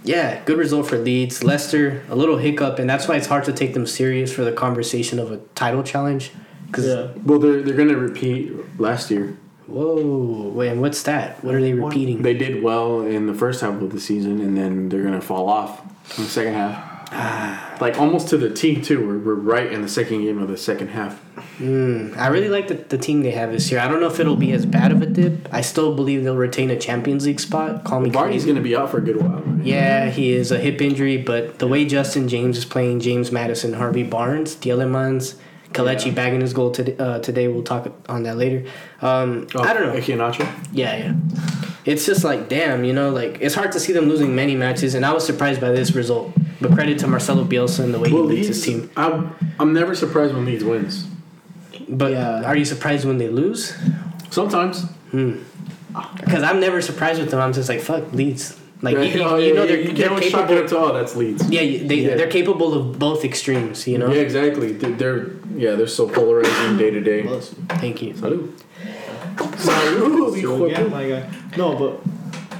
Yeah, 0.05 0.43
good 0.45 0.57
result 0.57 0.89
for 0.89 0.97
Leeds. 0.97 1.45
Leicester, 1.45 2.03
a 2.09 2.17
little 2.17 2.39
hiccup, 2.39 2.79
and 2.79 2.89
that's 2.89 3.07
why 3.07 3.17
it's 3.17 3.27
hard 3.27 3.45
to 3.45 3.53
take 3.53 3.75
them 3.75 3.87
serious 3.87 4.33
for 4.33 4.45
the 4.45 4.53
conversation 4.53 5.19
of 5.19 5.31
a 5.31 5.37
title 5.55 5.83
challenge. 5.83 6.31
Cause 6.73 6.87
Yeah. 6.87 7.09
Well, 7.25 7.39
they're 7.39 7.63
they're 7.63 7.77
gonna 7.77 7.99
repeat 7.99 8.53
last 8.81 9.11
year. 9.11 9.37
whoa, 9.67 10.51
wait, 10.55 10.69
and 10.69 10.81
what's 10.81 11.03
that? 11.05 11.45
What 11.45 11.55
are 11.55 11.61
they 11.61 11.75
repeating? 11.75 12.23
They 12.23 12.35
did 12.35 12.63
well 12.63 13.03
in 13.03 13.27
the 13.27 13.35
first 13.35 13.61
half 13.61 13.81
of 13.81 13.93
the 13.93 14.01
season, 14.01 14.41
and 14.41 14.57
then 14.57 14.89
they're 14.89 15.03
gonna 15.03 15.21
fall 15.21 15.49
off 15.49 15.81
in 16.17 16.25
the 16.25 16.31
second 16.31 16.55
half. 16.55 16.90
like 17.81 17.99
almost 17.99 18.29
to 18.29 18.37
the 18.39 18.51
T 18.51 18.81
too. 18.81 19.05
We're, 19.07 19.19
we're 19.19 19.35
right 19.35 19.73
in 19.73 19.83
the 19.83 19.89
second 19.89 20.23
game 20.23 20.41
of 20.41 20.49
the 20.49 20.57
second 20.57 20.89
half. 20.89 21.21
Mm, 21.59 22.17
I 22.17 22.29
really 22.29 22.49
like 22.49 22.69
the, 22.69 22.75
the 22.75 22.97
team 22.99 23.23
they 23.23 23.33
have 23.33 23.51
this 23.53 23.71
year. 23.71 23.81
I 23.81 23.89
don't 23.89 24.01
know 24.01 24.07
if 24.07 24.21
it'll 24.21 24.37
be 24.37 24.53
as 24.53 24.65
bad 24.65 24.93
of 24.93 25.03
a 25.03 25.07
dip. 25.07 25.49
I 25.53 25.61
still 25.61 25.95
believe 25.95 26.23
they'll 26.25 26.37
retain 26.37 26.71
a 26.71 26.79
Champions 26.79 27.27
League 27.27 27.41
spot. 27.41 27.85
Call 27.85 28.01
me 28.01 28.11
Vardy's 28.11 28.15
crazy. 28.45 28.47
gonna 28.49 28.61
be 28.61 28.77
out 28.77 28.91
for 28.91 28.99
a 28.99 29.01
good 29.03 29.17
while. 29.21 29.41
Right? 29.41 29.65
Yeah, 29.67 30.09
he 30.11 30.33
is 30.33 30.53
a 30.53 30.59
hip 30.59 30.81
injury, 30.81 31.17
but 31.17 31.59
the 31.59 31.67
way 31.67 31.85
Justin 31.85 32.29
James 32.29 32.57
is 32.59 32.65
playing, 32.65 33.01
James 33.01 33.33
Maddison, 33.33 33.73
Harvey 33.75 34.05
Barnes, 34.05 34.55
Tielemans, 34.55 35.35
Kelechi 35.73 36.07
Yeah. 36.07 36.13
bagging 36.13 36.41
his 36.41 36.53
goal 36.53 36.71
today, 36.71 36.97
uh, 36.99 37.19
today. 37.19 37.49
We'll 37.49 37.63
talk 37.63 37.93
on 38.09 38.23
that 38.23 38.37
later. 38.37 38.65
Um, 39.03 39.47
Oh, 39.55 39.63
I 39.63 39.73
don't 39.73 39.87
know. 39.87 40.01
Iheanacho. 40.01 40.47
Yeah, 40.73 40.97
yeah. 40.97 41.70
It's 41.87 42.05
just 42.05 42.25
like, 42.25 42.49
damn, 42.49 42.85
you 42.85 42.93
know, 42.93 43.11
like 43.11 43.39
it's 43.41 43.55
hard 43.55 43.73
to 43.73 43.81
see 43.81 43.93
them 43.93 44.05
losing 44.07 44.35
many 44.35 44.55
matches, 44.55 44.95
and 44.95 45.05
I 45.07 45.13
was 45.13 45.25
surprised 45.25 45.61
by 45.61 45.71
this 45.71 45.93
result. 45.95 46.33
But 46.61 46.73
credit 46.73 46.99
to 46.99 47.07
Marcelo 47.07 47.43
Bielsa 47.45 47.85
and 47.85 47.95
the 47.95 47.99
way 47.99 48.13
Well, 48.13 48.29
he 48.29 48.37
leads 48.37 48.49
his 48.49 48.63
team. 48.63 48.91
I'm 48.97 49.35
I'm 49.59 49.73
never 49.73 49.95
surprised 49.95 50.35
when 50.35 50.45
Leeds 50.45 50.63
wins. 50.65 51.07
But 51.89 52.13
Yeah. 52.13 52.43
are 52.45 52.55
you 52.57 52.65
surprised 52.67 53.07
when 53.07 53.17
they 53.19 53.29
lose? 53.29 53.75
Sometimes. 54.31 54.85
Hmm. 55.11 55.39
Because 56.21 56.43
I'm 56.43 56.61
never 56.61 56.81
surprised 56.83 57.19
with 57.21 57.31
them. 57.31 57.41
I'm 57.41 57.53
just 57.53 57.69
like, 57.69 57.81
fuck 57.81 58.13
Leeds. 58.13 58.59
Like 58.83 58.95
Yeah, 58.97 59.03
you, 59.03 59.15
you, 59.19 59.23
oh, 59.25 59.37
you 59.37 59.49
yeah, 59.49 59.55
know 59.55 59.67
they're, 59.67 59.81
you 59.81 59.93
they're 59.93 60.21
capable. 60.21 60.57
it 60.59 60.69
to 60.69 60.79
all. 60.79 60.93
That's 60.93 61.17
Leeds. 61.17 61.51
Yeah, 61.51 61.61
they 61.63 61.95
Yeah. 61.97 62.15
they're 62.17 62.31
capable 62.31 62.75
of 62.75 62.99
both 62.99 63.25
extremes. 63.25 63.87
You 63.89 63.97
know. 63.99 64.13
Yeah, 64.13 64.21
exactly. 64.21 64.73
They're, 64.73 64.91
they're 64.93 65.27
yeah, 65.57 65.75
they're 65.77 65.87
so 65.87 66.09
polarizing 66.09 66.77
day 66.77 66.91
to 66.91 67.01
day. 67.01 67.23
Thank 67.81 68.03
you. 68.03 68.13
Salud. 68.15 68.53
Salud, 69.41 70.35
hijo 70.37 70.69
de 70.69 70.75
puta. 70.85 71.57
No, 71.57 71.77
but 71.77 72.01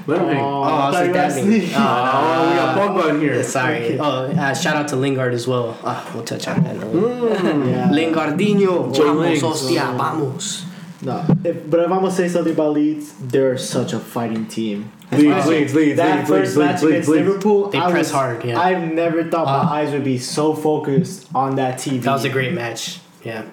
Let 0.07 0.21
him 0.21 0.27
hang. 0.29 0.37
Oh, 0.43 0.61
I 0.63 0.69
I 0.69 0.85
was 0.89 0.95
like, 0.95 1.13
that 1.13 1.25
asking 1.31 1.49
me. 1.49 1.71
oh, 1.75 1.77
Oh, 1.77 2.49
we 2.49 2.55
got 2.55 2.77
Pogba 2.77 3.09
in 3.11 3.21
here. 3.21 3.43
Sorry. 3.43 3.99
Oh, 3.99 4.25
uh, 4.33 4.53
shout 4.53 4.75
out 4.75 4.87
to 4.89 4.95
Lingard 4.95 5.33
as 5.33 5.47
well. 5.47 5.77
Ah, 5.83 6.09
we'll 6.13 6.23
touch 6.23 6.47
on 6.47 6.63
that. 6.63 6.75
in 6.75 6.81
a 6.81 6.85
little. 6.87 7.67
yeah. 7.69 7.89
Lingardinho, 7.89 8.95
vamos, 8.95 9.41
hostia, 9.41 9.93
vamos. 9.95 10.65
No, 11.03 11.23
if, 11.43 11.67
but 11.69 11.79
if 11.81 11.85
I'm 11.91 11.99
gonna 11.99 12.11
say 12.11 12.27
something 12.29 12.53
about 12.53 12.73
Leeds, 12.73 13.13
they're 13.19 13.57
such 13.57 13.93
a 13.93 13.99
fighting 13.99 14.45
team. 14.47 14.91
Leeds, 15.11 15.45
Uh, 15.45 15.49
Leeds, 15.49 15.73
Leeds, 15.73 15.97
that 15.97 16.17
Leeds, 16.17 16.29
first 16.29 16.55
Leeds, 16.55 16.57
match 16.57 16.81
Leeds, 16.81 16.83
against 16.83 17.09
Leeds. 17.09 17.27
Liverpool, 17.27 17.69
They 17.69 17.79
I 17.79 17.89
press 17.91 18.05
was, 18.05 18.11
hard, 18.11 18.45
yeah. 18.45 18.59
I've 18.59 18.83
never 18.93 19.23
thought 19.23 19.47
Uh, 19.47 19.63
my 19.65 19.81
eyes 19.81 19.91
would 19.93 20.03
be 20.03 20.17
so 20.19 20.53
focused 20.53 21.27
on 21.33 21.55
that 21.55 21.79
TV. 21.79 22.01
That 22.03 22.13
was 22.13 22.23
a 22.25 22.29
great 22.29 22.53
match. 22.53 22.99
Yeah. 23.23 23.43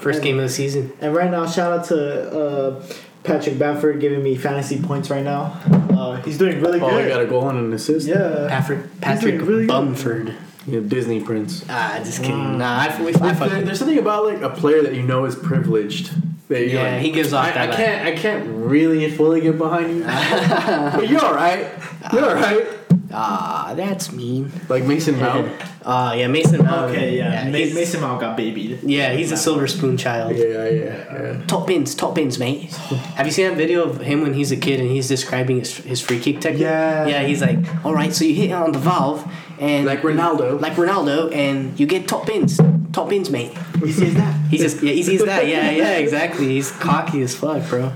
First 0.00 0.16
and- 0.18 0.24
game 0.24 0.36
of 0.38 0.42
the 0.42 0.48
season. 0.48 0.92
And 1.00 1.14
right 1.14 1.30
now, 1.30 1.46
shout 1.46 1.72
out 1.78 1.84
to 1.86 2.38
uh, 2.38 2.82
Patrick 3.22 3.58
Bamford 3.58 4.00
giving 4.00 4.22
me 4.22 4.34
fantasy 4.36 4.80
points 4.80 5.10
right 5.10 5.22
now. 5.24 5.60
Uh, 5.90 6.16
he's 6.22 6.38
doing 6.38 6.60
really 6.60 6.80
Oh, 6.80 6.88
he 6.88 7.02
good. 7.02 7.08
got 7.08 7.20
a 7.20 7.26
goal 7.26 7.48
and 7.48 7.58
an 7.58 7.72
assist. 7.72 8.06
yeah. 8.08 8.46
Patrick, 8.48 9.00
Patrick 9.00 9.34
doing 9.36 9.46
really 9.46 9.66
good. 9.66 9.72
Bumford. 9.72 10.34
Yeah, 10.66 10.80
Disney 10.80 11.22
Prince. 11.22 11.64
Ah, 11.68 12.00
just 12.04 12.22
kidding. 12.22 12.58
Nah, 12.58 12.80
I, 12.88 13.02
we, 13.02 13.14
I 13.14 13.32
There- 13.32 13.48
with 13.58 13.66
there's 13.66 13.78
something 13.78 13.98
about 13.98 14.24
like 14.26 14.40
a 14.42 14.50
player 14.50 14.82
that 14.82 14.94
you 14.94 15.02
know 15.02 15.24
is 15.24 15.34
privileged. 15.34 16.12
That 16.48 16.60
you're 16.66 16.82
Yeah, 16.82 16.92
like, 16.94 17.02
he 17.02 17.10
gives 17.12 17.32
off 17.32 17.46
I, 17.46 17.52
that, 17.52 17.70
I 17.70 17.76
can't. 17.76 18.06
I 18.08 18.12
can't 18.20 18.46
really 18.48 19.08
fully 19.10 19.40
get 19.40 19.56
behind 19.56 19.96
you. 19.98 20.02
but 20.04 21.08
you're 21.08 21.24
all 21.24 21.34
right. 21.34 21.66
You're 22.12 22.24
all 22.28 22.34
right. 22.34 22.66
Ah, 23.12 23.72
that's 23.76 24.12
mean. 24.12 24.50
Like 24.68 24.84
Mason 24.84 25.18
Mount. 25.18 25.50
Ah, 25.84 26.12
yeah, 26.12 26.28
Mason 26.28 26.62
Mount. 26.64 26.90
Okay, 26.90 27.16
yeah. 27.16 27.48
Ma- 27.50 27.56
he's, 27.58 27.74
Mason 27.74 28.00
Mount 28.00 28.20
got 28.20 28.36
babied. 28.36 28.80
yeah, 28.82 29.12
he's 29.12 29.32
a 29.32 29.36
silver 29.36 29.66
spoon 29.66 29.96
child. 29.96 30.36
Yeah, 30.36 30.44
yeah, 30.68 30.68
yeah. 30.68 31.46
Top 31.46 31.66
bins, 31.66 31.94
top 31.94 32.14
bins, 32.14 32.38
mate. 32.38 32.70
Have 33.16 33.26
you 33.26 33.32
seen 33.32 33.48
that 33.48 33.56
video 33.56 33.82
of 33.88 34.00
him 34.00 34.22
when 34.22 34.34
he's 34.34 34.52
a 34.52 34.56
kid 34.56 34.78
and 34.80 34.88
he's 34.90 35.08
describing 35.08 35.58
his, 35.58 35.76
his 35.78 36.00
free 36.00 36.20
kick 36.20 36.40
technique? 36.40 36.62
Yeah. 36.62 37.06
Yeah, 37.06 37.22
he's 37.22 37.40
like, 37.40 37.58
all 37.84 37.94
right, 37.94 38.12
so 38.12 38.24
you 38.24 38.34
hit 38.34 38.52
on 38.52 38.72
the 38.72 38.78
valve 38.78 39.26
and 39.58 39.86
Like 39.86 40.02
Ronaldo. 40.02 40.60
like 40.60 40.74
Ronaldo, 40.74 41.34
and 41.34 41.78
you 41.78 41.86
get 41.86 42.06
top 42.08 42.26
bins, 42.26 42.58
top 42.92 43.08
bins, 43.08 43.30
mate. 43.30 43.52
He 43.82 43.92
says 43.92 44.14
that. 44.14 44.34
He's 44.50 44.60
just 44.62 44.82
yeah, 44.82 44.92
he 44.92 45.02
sees 45.02 45.24
that. 45.24 45.46
Yeah, 45.46 45.70
yeah, 45.70 45.92
exactly. 45.98 46.48
He's 46.48 46.70
cocky 46.70 47.22
as 47.22 47.34
fuck, 47.34 47.66
bro. 47.68 47.92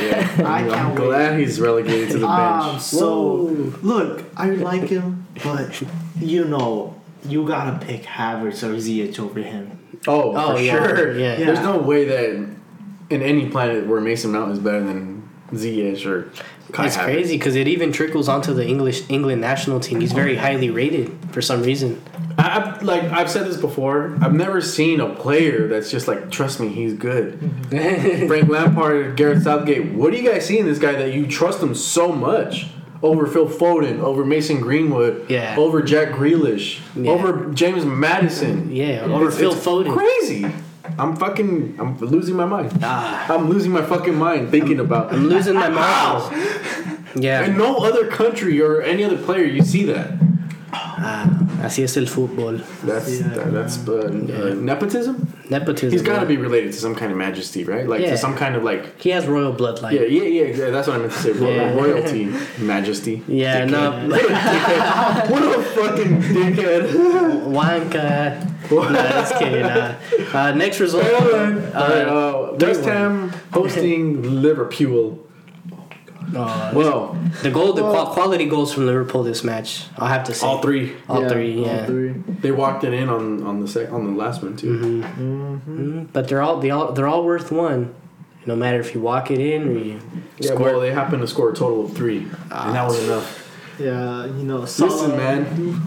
Yeah. 0.00 0.42
I 0.46 0.60
I'm 0.60 0.68
can't 0.70 0.98
wait. 0.98 1.04
glad 1.06 1.38
he's 1.40 1.60
relegated 1.60 2.10
to 2.10 2.18
the 2.18 2.26
Um, 2.28 2.70
bench. 2.72 2.82
so 2.82 3.34
look, 3.82 4.24
I 4.36 4.50
like 4.50 4.88
him, 4.88 5.26
but 5.44 5.82
you 6.20 6.44
know, 6.44 7.00
you 7.28 7.46
gotta 7.46 7.84
pick 7.84 8.02
Havertz 8.02 8.62
or 8.62 8.74
Ziyech 8.76 9.18
over 9.20 9.40
him. 9.40 9.78
Oh, 10.08 10.34
Oh, 10.36 10.56
for 10.56 10.60
yeah. 10.62 10.72
sure. 10.86 11.18
Yeah. 11.18 11.36
There's 11.36 11.60
no 11.60 11.78
way 11.78 12.04
that 12.06 12.30
in 13.10 13.22
any 13.22 13.48
planet 13.48 13.86
where 13.86 14.00
Mason 14.00 14.32
Mount 14.32 14.52
is 14.52 14.58
better 14.58 14.82
than 14.82 15.28
Ziyech 15.52 16.04
or 16.06 16.30
Kai 16.72 16.86
It's 16.86 16.96
Havertz. 16.96 17.04
crazy 17.04 17.36
because 17.36 17.54
it 17.54 17.68
even 17.68 17.92
trickles 17.92 18.28
onto 18.28 18.54
the 18.54 18.66
English 18.66 19.02
England 19.10 19.40
national 19.40 19.78
team. 19.80 20.00
He's 20.00 20.12
very 20.12 20.36
uh-huh. 20.36 20.46
highly 20.46 20.70
rated 20.70 21.12
for 21.30 21.42
some 21.42 21.62
reason. 21.62 22.02
I, 22.38 22.58
I've, 22.58 22.82
like 22.82 23.04
I've 23.04 23.30
said 23.30 23.46
this 23.46 23.58
before. 23.58 24.16
I've 24.22 24.32
never 24.32 24.60
seen 24.62 25.00
a 25.00 25.14
player 25.14 25.68
that's 25.68 25.90
just 25.90 26.08
like, 26.08 26.30
trust 26.30 26.60
me, 26.60 26.68
he's 26.68 26.94
good. 26.94 27.38
Mm-hmm. 27.38 28.26
Frank 28.28 28.48
Lampard, 28.48 29.16
Gareth 29.16 29.42
Southgate. 29.42 29.92
What 29.92 30.12
do 30.12 30.16
you 30.18 30.28
guys 30.30 30.46
see 30.46 30.58
in 30.58 30.66
this 30.66 30.78
guy 30.78 30.92
that 30.92 31.12
you 31.12 31.26
trust 31.26 31.62
him 31.62 31.74
so 31.74 32.10
much? 32.10 32.68
Over 33.02 33.26
Phil 33.26 33.48
Foden, 33.48 33.98
over 33.98 34.24
Mason 34.24 34.60
Greenwood, 34.60 35.28
Yeah. 35.28 35.56
over 35.58 35.82
Jack 35.82 36.10
Grealish, 36.10 36.80
Yeah. 36.94 37.10
over 37.10 37.46
James 37.52 37.84
Maddison, 37.84 38.70
Yeah, 38.70 39.02
over 39.06 39.24
It's- 39.26 39.38
Phil 39.40 39.52
it's 39.52 39.66
Foden. 39.66 39.92
Crazy. 39.92 40.46
I'm 40.98 41.16
fucking. 41.16 41.76
I'm 41.78 41.96
losing 41.98 42.36
my 42.36 42.44
mind. 42.44 42.72
Ah, 42.82 43.32
I'm 43.32 43.48
losing 43.48 43.70
my 43.72 43.82
fucking 43.82 44.14
mind 44.14 44.50
thinking 44.50 44.80
about. 44.80 45.12
I'm 45.12 45.28
losing 45.28 45.54
my 45.54 45.68
mind. 45.68 46.36
Yeah. 47.14 47.44
In 47.44 47.56
no 47.58 47.76
other 47.78 48.06
country 48.08 48.60
or 48.60 48.82
any 48.82 49.04
other 49.04 49.16
player 49.18 49.44
you 49.44 49.62
see 49.62 49.84
that. 49.84 50.10
Ah, 50.74 51.26
así 51.62 51.82
es 51.84 51.96
el 51.96 52.06
fútbol. 52.06 52.62
That's 52.84 53.20
Yeah. 53.20 53.28
that, 53.34 53.52
that's 53.52 53.86
uh, 53.86 53.92
uh, 53.92 54.54
nepotism. 54.54 55.28
Nepotism. 55.50 55.90
He's 55.92 56.02
got 56.02 56.14
to 56.14 56.20
yeah. 56.22 56.24
be 56.28 56.36
related 56.38 56.72
to 56.72 56.78
some 56.78 56.94
kind 56.94 57.12
of 57.12 57.18
majesty, 57.18 57.64
right? 57.64 57.86
Like 57.86 58.00
Yeah. 58.00 58.10
to 58.12 58.16
some 58.18 58.34
kind 58.34 58.56
of 58.56 58.62
like. 58.64 59.00
He 59.00 59.10
has 59.10 59.26
royal 59.26 59.52
bloodline. 59.52 59.92
Yeah, 59.92 60.02
yeah, 60.02 60.22
yeah. 60.22 60.56
yeah, 60.56 60.70
That's 60.70 60.88
what 60.88 60.96
I 60.96 61.00
meant 61.00 61.12
to 61.12 61.18
say. 61.18 61.32
Ro- 61.32 61.50
Yeah. 61.50 61.74
Royalty, 61.74 62.32
majesty. 62.58 63.22
Yeah, 63.28 63.64
no. 63.66 63.90
What 65.28 65.42
a 65.42 65.62
fucking 65.76 66.22
dickhead. 66.22 66.84
Wanka. 67.46 68.51
No, 68.80 68.92
just 68.92 69.36
kidding. 69.38 69.62
Uh, 69.64 69.98
uh, 70.32 70.52
next 70.52 70.80
result. 70.80 71.04
Uh, 71.04 71.78
uh, 71.78 72.56
West 72.58 72.84
Ham 72.84 73.30
hosting 73.52 74.40
Liverpool. 74.42 75.18
Uh, 76.34 76.72
Well, 76.74 77.16
the 77.42 77.50
goal, 77.50 77.74
the 77.74 77.82
qual- 77.82 78.06
quality 78.06 78.46
goals 78.46 78.72
from 78.72 78.86
Liverpool 78.86 79.22
this 79.22 79.44
match, 79.44 79.84
I'll 79.98 80.08
have 80.08 80.24
to 80.24 80.34
say. 80.34 80.46
all 80.46 80.62
three. 80.62 80.92
All 81.08 81.22
Yeah, 81.22 81.28
three, 81.28 81.58
all 81.58 81.66
yeah. 81.66 81.86
three. 81.86 82.14
They 82.40 82.50
walked 82.52 82.84
it 82.84 82.94
in 82.94 83.08
on 83.10 83.42
on 83.42 83.60
the 83.60 83.68
sec- 83.68 83.92
on 83.92 84.04
the 84.06 84.16
last 84.18 84.42
one 84.42 84.56
too. 84.56 84.78
Mm-hmm. 84.78 86.04
But 86.12 86.28
they're 86.28 86.40
all 86.40 86.56
they 86.58 86.70
all 86.70 86.92
they're 86.92 87.08
all 87.08 87.24
worth 87.24 87.52
one, 87.52 87.92
no 88.46 88.56
matter 88.56 88.80
if 88.80 88.94
you 88.94 89.00
walk 89.00 89.30
it 89.30 89.40
in 89.40 89.68
or 89.68 89.72
you 89.72 90.00
Yeah, 90.38 90.52
score. 90.54 90.66
well, 90.72 90.80
they 90.80 90.92
happened 90.92 91.20
to 91.22 91.28
score 91.28 91.50
a 91.50 91.54
total 91.54 91.84
of 91.84 91.92
three, 91.92 92.26
and 92.50 92.74
that 92.76 92.86
was 92.86 93.02
enough. 93.04 93.41
Yeah, 93.78 94.26
you 94.26 94.44
know. 94.44 94.58
Listen, 94.58 94.88
Salah- 94.90 95.16
man, 95.16 95.78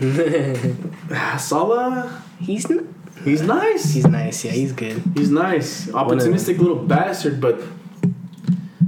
Salah, 1.38 2.22
he's 2.40 2.70
n- 2.70 2.94
he's 3.24 3.42
nice. 3.42 3.92
he's 3.94 4.06
nice. 4.06 4.44
Yeah, 4.44 4.52
he's 4.52 4.72
good. 4.72 5.02
He's 5.16 5.30
nice, 5.30 5.86
opportunistic 5.88 6.58
little 6.58 6.76
bastard. 6.76 7.40
But 7.40 7.60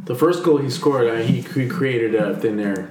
the 0.04 0.14
first 0.14 0.44
goal 0.44 0.58
he 0.58 0.68
scored, 0.70 1.08
uh, 1.08 1.16
he, 1.22 1.40
he 1.40 1.68
created 1.68 2.14
out 2.16 2.32
of 2.32 2.42
thin 2.42 2.60
air. 2.60 2.90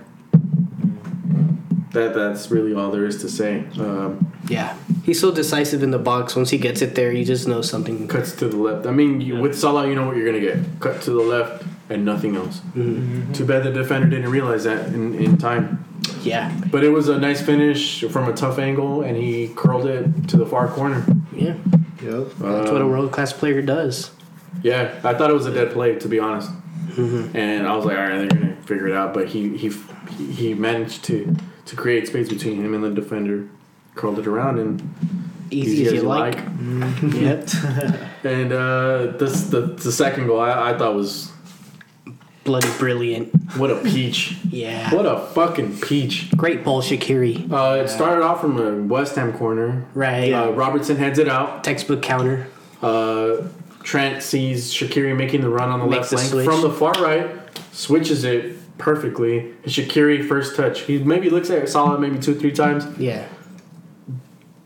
That 1.92 2.16
that's 2.16 2.50
really 2.50 2.74
all 2.74 2.90
there 2.92 3.06
is 3.06 3.22
to 3.22 3.30
say. 3.30 3.66
Um, 3.80 4.34
Yeah, 4.50 4.76
he's 5.06 5.20
so 5.22 5.32
decisive 5.32 5.84
in 5.84 5.92
the 5.92 6.00
box. 6.00 6.36
Once 6.36 6.50
he 6.50 6.58
gets 6.58 6.82
it 6.82 6.96
there, 6.96 7.12
you 7.12 7.24
just 7.24 7.48
know 7.48 7.62
something. 7.62 8.08
cuts 8.08 8.32
to 8.38 8.48
the 8.48 8.58
left. 8.58 8.88
I 8.88 8.92
mean, 8.92 9.22
you, 9.22 9.36
with 9.40 9.56
Salah, 9.58 9.88
you 9.88 9.94
know 9.94 10.08
what 10.08 10.16
you're 10.18 10.26
gonna 10.26 10.40
get. 10.40 10.58
Cut 10.80 11.02
to 11.04 11.12
the 11.12 11.22
left 11.22 11.64
and 11.94 12.04
nothing 12.06 12.36
else. 12.36 12.62
Too 12.74 13.46
bad 13.46 13.64
the 13.64 13.72
defender 13.72 14.08
didn't 14.10 14.32
realize 14.32 14.64
that 14.66 14.88
in, 14.88 15.14
in 15.16 15.38
time. 15.38 15.86
Yeah, 16.22 16.52
But 16.72 16.84
it 16.84 16.90
was 16.90 17.08
a 17.10 17.18
nice 17.18 17.42
finish 17.42 18.04
from 18.06 18.28
a 18.28 18.34
tough 18.34 18.58
angle, 18.60 19.02
and 19.04 19.16
he 19.18 19.50
curled 19.56 19.86
it 19.86 20.28
to 20.30 20.38
the 20.38 20.46
far 20.46 20.68
corner. 20.68 21.06
yeah. 21.34 21.56
Yep. 22.02 22.28
That's 22.40 22.72
what 22.72 22.82
a 22.82 22.84
Um, 22.84 22.90
world 22.92 23.12
class 23.14 23.32
player 23.32 23.62
does. 23.62 24.12
Yeah, 24.62 24.94
I 25.04 25.14
thought 25.14 25.30
it 25.30 25.34
was 25.34 25.46
a 25.46 25.54
dead 25.54 25.72
play 25.72 25.96
to 26.00 26.08
be 26.10 26.20
honest, 26.20 26.50
and 26.98 27.66
I 27.68 27.76
was 27.76 27.86
like, 27.86 27.98
all 27.98 28.04
right, 28.04 28.18
they're 28.18 28.28
gonna 28.28 28.56
figure 28.66 28.88
it 28.88 28.94
out. 28.94 29.14
But 29.14 29.28
he 29.30 29.56
he 29.58 29.72
he 30.40 30.54
managed 30.54 31.04
to 31.06 31.36
to 31.66 31.76
create 31.76 32.08
space 32.08 32.28
between 32.30 32.62
him 32.64 32.74
and 32.74 32.84
the 32.84 32.90
defender, 32.90 33.48
curled 33.96 34.20
it 34.20 34.28
around, 34.28 34.60
and 34.60 34.82
Easy, 35.50 35.86
as 35.86 35.94
you 35.94 36.02
like. 36.04 36.36
yep. 37.14 37.48
And 38.24 38.52
uh, 38.54 39.18
this 39.18 39.44
the 39.50 39.62
the 39.62 39.92
second 39.92 40.28
goal 40.28 40.40
I, 40.40 40.72
I 40.72 40.78
thought 40.78 40.96
was 40.96 41.32
Bloody 42.44 42.70
brilliant. 42.78 43.34
what 43.58 43.72
a 43.72 43.76
peach, 43.78 44.36
Yeah. 44.50 44.94
what 44.94 45.06
a 45.06 45.18
fucking 45.34 45.78
peach. 45.80 46.30
Great 46.36 46.64
ball, 46.66 46.82
Shaqiri. 46.82 47.50
Uh, 47.52 47.82
it 47.84 47.88
started 47.90 48.22
off 48.24 48.42
from 48.42 48.58
a 48.60 48.84
West 48.84 49.16
Ham 49.16 49.32
corner. 49.34 49.86
Right. 49.94 50.32
Uh, 50.34 50.52
Robertson 50.52 50.98
heads 50.98 51.20
it 51.20 51.30
out. 51.30 51.64
Textbook 51.64 52.02
counter. 52.02 52.48
Uh, 52.82 53.44
Trent 53.84 54.22
sees 54.24 54.74
Shaqiri 54.74 55.16
making 55.16 55.40
the 55.42 55.50
run 55.50 55.70
on 55.70 55.80
the 55.80 55.86
Makes 55.88 56.12
left 56.12 56.32
flank 56.32 56.46
from 56.46 56.62
the 56.62 56.70
far 56.70 56.92
right, 57.02 57.30
switches 57.72 58.24
it 58.26 58.58
perfectly. 58.78 59.40
And 59.40 59.66
Shaqiri 59.72 60.28
first 60.28 60.56
touch. 60.58 60.82
He 60.82 61.00
maybe 61.00 61.30
looks 61.30 61.50
at 61.50 61.70
Salah 61.70 61.98
maybe 61.98 62.20
two 62.20 62.36
three 62.36 62.52
times. 62.52 62.86
Yeah. 63.00 63.26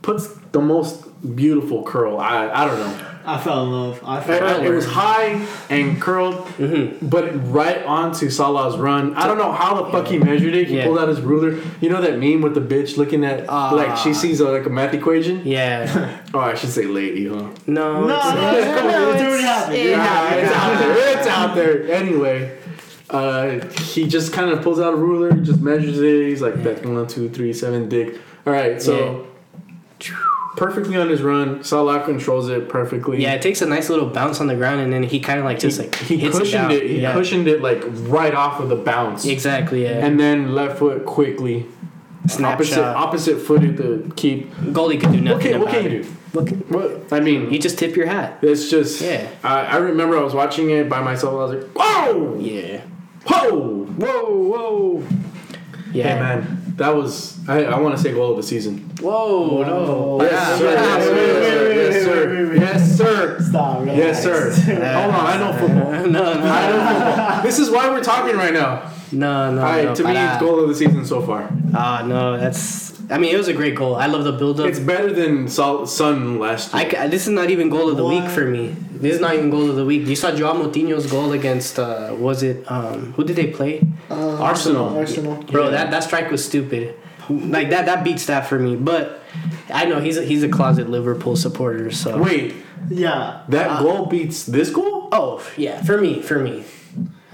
Puts 0.02 0.28
the 0.52 0.62
most 0.62 1.04
beautiful 1.36 1.84
curl. 1.84 2.18
I 2.18 2.50
I 2.50 2.66
don't 2.66 2.80
know. 2.80 3.08
I 3.28 3.38
fell 3.38 3.64
in 3.66 3.72
love. 3.72 4.02
I 4.06 4.18
Uh, 4.18 4.22
fell. 4.22 4.64
It 4.64 4.70
was 4.70 4.86
high 4.86 5.42
and 5.70 6.02
curled, 6.02 6.36
Mm-hmm. 6.58 7.08
but 7.08 7.52
right 7.54 7.84
onto 7.86 8.30
Salah's 8.30 8.78
run. 8.78 9.14
I 9.16 9.28
don't 9.28 9.38
know 9.38 9.52
how 9.52 9.84
the 9.84 9.92
fuck 9.92 10.08
he 10.08 10.18
measured 10.18 10.56
it. 10.56 10.68
He 10.70 10.78
Yeah. 10.78 10.86
pulled 10.86 10.98
out 10.98 11.10
his 11.10 11.20
ruler. 11.22 11.56
You 11.82 11.90
know 11.90 12.02
that 12.02 12.18
meme 12.20 12.42
with 12.42 12.54
the 12.56 12.62
bitch 12.62 12.96
looking 12.98 13.26
at 13.26 13.46
Ah. 13.50 13.72
like 13.74 13.98
she 13.98 14.14
sees 14.14 14.40
a, 14.40 14.50
like 14.50 14.66
a 14.66 14.70
math 14.70 14.94
equation. 14.94 15.42
Yeah. 15.44 16.10
Oh, 16.34 16.40
I 16.40 16.56
should 16.56 16.70
say 16.70 16.86
lady, 16.86 17.28
huh? 17.28 17.36
No. 17.68 18.06
No, 18.06 18.16
it's 18.16 18.26
no, 18.36 18.58
it's 18.58 18.68
No, 18.68 18.90
already 19.08 19.24
it's- 19.24 19.42
happened. 19.42 19.76
it 19.78 19.90
Yeah, 19.90 20.04
happened. 20.04 20.42
it's 20.48 20.56
out 20.56 20.80
there. 20.80 21.18
It's 21.18 21.28
out 21.28 21.56
there. 21.56 21.92
Anyway, 21.92 22.52
uh, 23.10 23.66
he 23.94 24.08
just 24.08 24.34
kind 24.34 24.52
of 24.52 24.62
pulls 24.62 24.80
out 24.80 24.94
a 24.94 24.98
ruler, 24.98 25.32
just 25.32 25.62
measures 25.62 26.00
it. 26.00 26.28
He's 26.30 26.42
like, 26.42 26.62
that's 26.64 26.82
one, 26.86 27.08
two, 27.08 27.30
three, 27.30 27.54
seven, 27.54 27.88
dick. 27.90 28.16
All 28.46 28.54
right, 28.54 28.82
so 28.82 29.26
perfectly 30.58 30.98
on 30.98 31.08
his 31.08 31.22
run. 31.22 31.64
Salah 31.64 32.04
controls 32.04 32.50
it 32.50 32.68
perfectly. 32.68 33.22
Yeah, 33.22 33.34
it 33.34 33.42
takes 33.42 33.62
a 33.62 33.66
nice 33.66 33.90
little 33.90 34.10
bounce 34.10 34.42
on 34.42 34.48
the 34.48 34.56
ground, 34.56 34.82
and 34.82 34.92
then 34.92 35.04
he 35.04 35.22
kind 35.22 35.40
of 35.40 35.46
like 35.46 35.58
he, 35.58 35.62
just 35.62 35.80
like 35.80 35.96
he 35.96 36.18
hits 36.18 36.38
cushioned 36.38 36.72
it. 36.72 36.84
it. 36.84 36.90
He 36.90 37.02
yeah. 37.02 37.14
cushioned 37.14 37.48
it 37.48 37.62
like 37.62 37.82
right 37.88 38.34
off 38.34 38.60
of 38.60 38.68
the 38.68 38.76
bounce, 38.76 39.26
Exactly. 39.26 39.84
Yeah. 39.84 40.06
and 40.06 40.20
then 40.20 40.54
left 40.54 40.80
foot 40.80 41.06
quickly, 41.06 41.66
opposite 42.26 42.34
Snapshot. 42.34 42.96
opposite 42.98 43.40
footed 43.40 43.78
to 43.78 44.12
keep. 44.18 44.52
Goalie 44.56 45.00
could 45.00 45.14
do 45.14 45.22
nothing 45.22 45.32
What 45.32 45.42
can, 45.42 45.62
what 45.62 45.70
can 45.70 45.84
you 45.84 46.04
do? 46.04 46.10
What 46.34 46.48
can, 46.48 46.58
What 46.68 47.14
I 47.14 47.22
mean, 47.22 47.52
you 47.54 47.60
just 47.60 47.78
tip 47.78 47.96
your 47.96 48.08
hat. 48.08 48.40
it's 48.42 48.70
just. 48.70 49.00
Yeah. 49.00 49.30
I, 49.44 49.62
I 49.62 49.76
remember 49.78 50.18
I 50.18 50.24
was 50.24 50.34
watching 50.34 50.72
it 50.72 50.90
by 50.90 51.02
myself. 51.02 51.34
I 51.34 51.36
was 51.38 51.64
like, 51.64 51.72
whoa. 51.74 52.38
Yeah. 52.40 52.82
Whoa! 53.28 53.86
Whoa! 53.86 54.36
Whoa! 54.36 55.08
Yeah. 55.92 56.14
Hey 56.14 56.20
man, 56.20 56.67
that 56.78 56.96
was 56.96 57.38
I, 57.50 57.64
I 57.64 57.80
want 57.80 57.96
to 57.98 58.02
say 58.02 58.14
goal 58.14 58.32
of 58.32 58.38
the 58.38 58.44
season. 58.44 58.78
Whoa. 59.02 59.64
No. 59.64 60.22
Yes, 60.22 60.58
sir. 60.60 60.74
Yeah. 60.74 61.76
Yes, 61.76 62.04
sir. 62.06 62.54
Yes, 62.56 62.98
sir. 62.98 63.42
Stop. 63.42 63.80
relax. 63.82 63.98
Yes, 63.98 64.24
sir. 64.24 64.52
Hold 65.02 65.16
on, 65.16 65.26
I 65.26 65.38
know 65.38 65.54
football. 65.58 65.92
no, 65.92 66.34
no, 66.34 66.44
I 66.44 66.70
know 66.70 67.16
football. 67.16 67.44
This 67.44 67.60
is 67.60 67.70
why 67.72 67.90
we're 67.90 68.04
talking 68.04 68.36
right 68.36 68.54
now. 68.54 68.92
no, 69.12 69.54
no. 69.54 69.62
All 69.62 69.66
right, 69.66 69.86
no, 69.86 69.96
to 69.96 70.04
me, 70.04 70.12
it's 70.16 70.40
goal 70.40 70.62
of 70.62 70.70
the 70.70 70.76
season 70.76 71.06
so 71.06 71.22
far. 71.22 71.50
Ah, 71.74 72.06
no, 72.08 72.38
that's. 72.38 72.87
I 73.10 73.18
mean, 73.18 73.34
it 73.34 73.38
was 73.38 73.48
a 73.48 73.54
great 73.54 73.76
goal. 73.76 73.96
I 73.96 74.08
love 74.08 74.26
the 74.26 74.34
build 74.34 74.60
up. 74.60 74.68
It's 74.68 74.80
better 74.80 75.12
than 75.14 75.48
Sol- 75.48 75.86
Sun 75.88 76.40
last 76.40 76.76
I, 76.76 76.82
year. 76.82 76.92
ca- 76.92 77.08
this 77.08 77.24
is 77.26 77.30
not 77.34 77.50
even 77.50 77.70
goal 77.70 77.90
of 77.90 77.96
the 77.96 78.04
week 78.06 78.28
for 78.30 78.46
me. 78.46 78.76
This 78.92 79.14
is 79.16 79.22
not 79.22 79.34
even 79.36 79.50
goal 79.50 79.70
of 79.70 79.76
the 79.78 79.86
week. 79.86 80.06
You 80.08 80.16
saw 80.16 80.32
Joao 80.36 80.54
Moutinho's 80.54 81.10
goal 81.10 81.32
against 81.32 81.80
uh, 81.80 82.14
was 82.18 82.44
it 82.44 82.70
um, 82.70 83.14
who 83.14 83.24
did 83.24 83.36
they 83.38 83.48
play? 83.48 83.82
Uh, 84.10 84.38
Arsenal. 84.42 84.98
Arsenal. 84.98 85.42
Bro, 85.44 85.72
that, 85.72 85.90
that 85.92 86.04
strike 86.04 86.30
was 86.32 86.44
stupid. 86.44 86.96
Like 87.30 87.70
that 87.70 87.86
that 87.86 88.04
beats 88.04 88.26
that 88.28 88.48
for 88.48 88.58
me. 88.60 88.76
But 88.76 89.22
I 89.74 89.86
know 89.86 90.00
he's 90.02 90.18
a, 90.18 90.24
he's 90.24 90.44
a 90.44 90.50
closet 90.50 90.90
Liverpool 90.90 91.36
supporter. 91.36 91.92
So 91.92 92.18
Wait, 92.22 92.56
Yeah. 92.90 93.44
that 93.50 93.68
Uh, 93.70 93.82
goal 93.84 94.06
beats 94.08 94.46
this 94.46 94.70
goal? 94.70 95.08
oh 95.14 95.46
yeah, 95.56 95.82
for 95.84 95.98
me 96.02 96.22
for 96.22 96.40
me. 96.40 96.64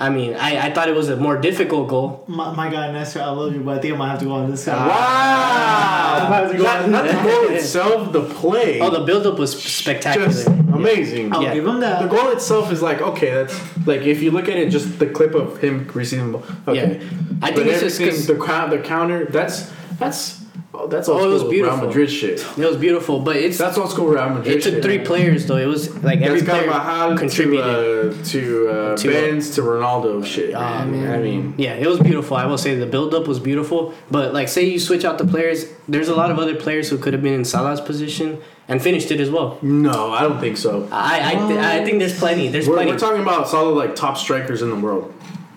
I 0.04 0.10
mean, 0.10 0.36
I, 0.36 0.68
I 0.68 0.74
thought 0.74 0.90
it 0.90 0.96
was 0.96 1.08
a 1.08 1.16
more 1.16 1.38
difficult 1.38 1.88
goal. 1.88 2.26
My, 2.28 2.54
my 2.54 2.70
guy 2.70 2.92
Nestor, 2.92 3.22
I 3.22 3.30
love 3.30 3.54
you, 3.54 3.62
but 3.62 3.78
I 3.78 3.82
think 3.82 3.94
I 3.94 3.98
might 3.98 4.10
have 4.10 4.20
to 4.20 4.26
go 4.26 4.34
on 4.34 4.52
this 4.52 4.66
guy. 4.66 4.86
Wow! 4.86 6.28
I 6.30 6.52
to 6.52 6.58
go 6.58 6.64
Not, 6.64 6.82
on 6.82 6.92
not 6.92 7.06
the 7.06 7.14
goal 7.14 7.48
itself, 7.56 8.12
the 8.12 8.26
play. 8.26 8.82
Oh, 8.82 8.90
the 8.90 9.06
build-up 9.06 9.40
was 9.40 9.58
spectacular. 9.64 10.28
just 10.28 10.48
amazing. 10.48 11.32
I'll 11.32 11.42
yeah. 11.42 11.54
give 11.54 11.66
him 11.66 11.80
that. 11.80 12.02
The 12.02 12.10
goal 12.14 12.32
itself 12.32 12.70
is 12.74 12.82
like 12.82 13.00
okay, 13.02 13.32
that's 13.32 13.88
like 13.88 14.02
if 14.02 14.22
you 14.22 14.32
look 14.32 14.50
at 14.50 14.58
it, 14.58 14.72
just 14.72 15.00
the 15.00 15.08
clip 15.08 15.36
of 15.36 15.60
him 15.64 15.90
receiving 15.94 16.34
the 16.34 16.38
ball. 16.40 16.48
Okay, 16.68 16.98
Yeah. 16.98 17.10
I 17.42 17.52
But 17.52 17.56
think 17.56 17.68
it's 17.70 17.98
just 17.98 18.28
the 18.28 18.36
the 18.70 18.80
counter. 18.84 19.24
That's 19.24 19.72
that's 20.00 20.43
oh, 20.74 20.88
that's 20.88 21.08
old 21.10 21.22
Oh, 21.22 21.30
it 21.30 21.34
was 21.34 21.44
beautiful. 21.44 21.78
Real 21.78 21.88
Madrid 21.88 22.10
shit. 22.12 22.40
It 22.58 22.66
was 22.66 22.78
beautiful, 22.78 23.20
but 23.20 23.36
it's 23.36 23.58
That's 23.58 23.78
old 23.78 23.92
school 23.92 24.08
Real 24.08 24.30
Madrid. 24.30 24.58
it 24.58 24.64
took 24.64 24.82
three 24.84 24.98
man. 24.98 25.06
players 25.06 25.46
though. 25.46 25.58
It 25.58 25.66
was 25.68 25.90
like 26.04 26.22
every 26.22 26.42
That's 26.42 26.50
player 26.60 26.72
Carvajal 26.72 27.18
contributed. 27.18 27.72
to 27.74 28.10
uh, 28.10 28.24
to, 28.26 28.70
uh, 28.70 28.98
To- 28.98 29.08
Benz 29.10 29.52
to 29.56 29.62
Ronaldo 29.62 30.26
shit. 30.26 30.54
Ah, 30.56 30.86
man. 30.86 31.12
I 31.14 31.18
mean, 31.22 31.54
Yeah, 31.58 31.74
it 31.76 31.88
was 31.88 32.00
beautiful. 32.00 32.38
I 32.38 32.46
will 32.46 32.58
say 32.58 32.76
the 32.76 32.86
build 32.86 33.14
up 33.14 33.28
was 33.28 33.40
beautiful. 33.40 33.94
But 34.12 34.34
like, 34.34 34.48
say 34.48 34.66
you 34.66 34.80
switch 34.80 35.06
out 35.06 35.18
the 35.18 35.26
players, 35.28 35.66
there's 35.88 36.08
a 36.10 36.16
lot 36.16 36.32
of 36.32 36.40
other 36.40 36.56
players 36.56 36.90
who 36.90 36.98
could 36.98 37.14
have 37.14 37.22
been 37.24 37.34
in 37.34 37.46
Salah's 37.46 37.82
position 37.82 38.40
and 38.68 38.82
finished 38.82 39.12
it 39.12 39.20
as 39.20 39.30
well. 39.30 39.58
no, 39.62 40.12
I 40.14 40.22
don't 40.22 40.40
think 40.40 40.56
so. 40.58 40.88
I 40.92 41.32
I, 41.32 41.48
th- 41.48 41.60
I 41.60 41.84
think 41.86 42.00
there's 42.00 42.18
plenty. 42.18 42.48
There's 42.48 42.68
We're, 42.68 42.76
plenty. 42.76 42.92
we're 42.92 42.98
talking 43.00 43.22
about 43.22 43.50
solid 43.50 43.76
like 43.76 43.96
top 43.96 44.18
strikers 44.18 44.62
in 44.62 44.70
the 44.70 44.76
world. 44.78 45.14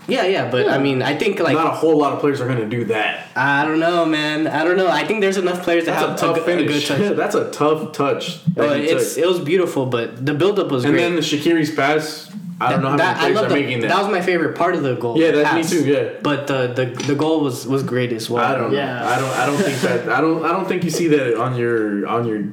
Yeah, 0.09 0.25
yeah, 0.27 0.51
but 0.51 0.69
I 0.69 0.79
mean, 0.79 1.03
I 1.03 1.17
think 1.17 1.41
like 1.41 1.55
Not 1.55 1.67
a 1.67 1.71
whole 1.71 1.99
lot 1.99 2.13
of 2.13 2.21
players 2.21 2.41
are 2.41 2.47
gonna 2.47 2.69
do 2.69 2.85
that. 2.87 3.27
I 3.35 3.65
don't 3.65 3.81
know, 3.81 4.05
man. 4.07 4.47
I 4.47 4.63
don't 4.65 4.77
know. 4.77 4.89
I 4.89 5.05
think 5.05 5.21
there's 5.21 5.37
enough 5.37 5.63
players 5.65 5.87
that 5.87 5.99
That's 5.99 6.21
have 6.23 6.33
a 6.33 6.35
tough 6.35 6.47
a, 6.47 6.53
good- 6.53 6.67
a 6.67 6.69
finish. 6.69 6.89
good 6.89 7.09
touch. 7.09 7.17
That's 7.23 7.35
a 7.35 7.51
tough 7.51 7.93
touch. 7.93 8.45
that 8.55 8.69
Uh, 8.71 8.75
it's 8.75 9.15
took. 9.15 9.25
it 9.25 9.27
was 9.27 9.41
beautiful, 9.41 9.87
but 9.87 10.25
the 10.25 10.35
buildup 10.35 10.71
was 10.71 10.85
and 10.85 10.93
great. 10.95 11.03
then 11.03 11.15
the 11.17 11.23
Shaqiri's 11.23 11.71
pass. 11.75 12.31
I 12.59 12.71
don't 12.73 12.83
know 12.83 12.91
how 12.91 12.97
That- 12.97 13.17
many 13.19 13.21
players 13.21 13.35
love 13.37 13.45
are 13.47 13.49
the- 13.49 13.55
making 13.61 13.81
that. 13.81 13.89
That 13.89 13.99
was 14.03 14.11
my 14.13 14.21
favorite 14.23 14.57
part 14.57 14.75
of 14.77 14.83
the 14.83 14.95
goal. 14.95 15.19
Yeah, 15.19 15.33
the 15.33 15.39
that's 15.43 15.73
me 15.73 15.79
too, 15.79 15.85
yeah. 15.85 16.09
But 16.23 16.47
the, 16.47 16.69
the 16.73 16.87
the 17.05 17.15
goal 17.15 17.41
was 17.41 17.67
was 17.67 17.83
great 17.83 18.13
as 18.13 18.31
well. 18.31 18.45
I 18.45 18.57
don't. 18.57 18.73
Yeah. 18.73 19.05
I 19.07 19.19
don't. 19.21 19.35
I 19.41 19.45
don't 19.47 19.59
think 19.59 19.79
that. 19.81 20.09
I 20.09 20.21
don't. 20.21 20.45
I 20.45 20.53
don't 20.53 20.67
think 20.69 20.85
you 20.85 20.91
see 20.91 21.09
that 21.09 21.37
on 21.37 21.57
your 21.57 22.07
on 22.07 22.27
your. 22.29 22.45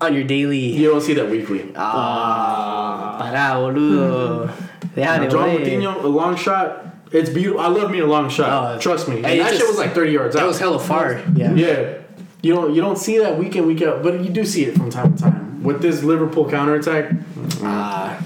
On 0.00 0.14
your 0.14 0.22
daily. 0.22 0.58
You 0.78 0.90
don't 0.92 1.00
see 1.00 1.14
that 1.14 1.28
weekly. 1.28 1.72
Ah, 1.74 3.18
pará, 3.18 3.58
boludo. 3.58 4.48
Deja 4.94 5.18
de 5.18 5.28
John 5.28 5.50
joder. 5.50 5.64
Coutinho, 5.64 6.04
a 6.04 6.06
long 6.06 6.36
shot. 6.36 6.84
It's 7.12 7.30
beautiful. 7.30 7.60
I 7.60 7.68
love 7.68 7.90
me 7.90 8.00
a 8.00 8.06
long 8.06 8.28
shot. 8.28 8.76
Oh, 8.76 8.78
Trust 8.78 9.08
me. 9.08 9.16
And 9.16 9.26
hey, 9.26 9.38
that 9.38 9.48
it's 9.52 9.58
shit 9.58 9.68
was 9.68 9.78
like 9.78 9.94
thirty 9.94 10.12
yards 10.12 10.36
out. 10.36 10.40
That 10.40 10.46
was 10.46 10.58
hella 10.58 10.78
far. 10.78 11.22
Yeah. 11.34 11.54
Yeah. 11.54 11.98
You 12.42 12.54
don't. 12.54 12.74
You 12.74 12.80
don't 12.80 12.98
see 12.98 13.18
that 13.18 13.38
week 13.38 13.56
in 13.56 13.66
week 13.66 13.82
out, 13.82 14.02
but 14.02 14.20
you 14.20 14.30
do 14.30 14.44
see 14.44 14.64
it 14.64 14.76
from 14.76 14.90
time 14.90 15.16
to 15.16 15.22
time 15.22 15.62
with 15.62 15.82
this 15.82 16.02
Liverpool 16.02 16.48
counterattack. 16.48 17.12
Ah, 17.62 18.16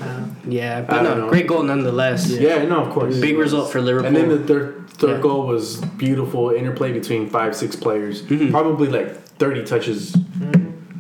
yeah, 0.47 0.79
I 0.79 0.81
but 0.83 1.03
don't 1.03 1.05
no, 1.05 1.15
know. 1.25 1.29
great 1.31 1.47
goal 1.47 1.63
nonetheless. 1.63 2.29
Yeah. 2.29 2.65
No, 2.65 2.83
of 2.85 2.91
course. 2.93 3.19
Big 3.19 3.39
result 3.39 3.73
for 3.73 3.81
Liverpool. 3.81 4.09
And 4.09 4.17
then 4.17 4.29
the 4.29 4.39
third 4.41 4.91
third 4.91 5.17
Yeah. 5.17 5.23
goal 5.23 5.47
was 5.47 5.81
beautiful 5.97 6.51
interplay 6.51 6.93
between 6.93 7.29
five 7.31 7.55
six 7.57 7.75
players. 7.77 8.23
Mm-hmm. 8.23 8.51
Probably 8.51 8.89
like 8.89 9.17
thirty 9.39 9.65
touches 9.65 10.15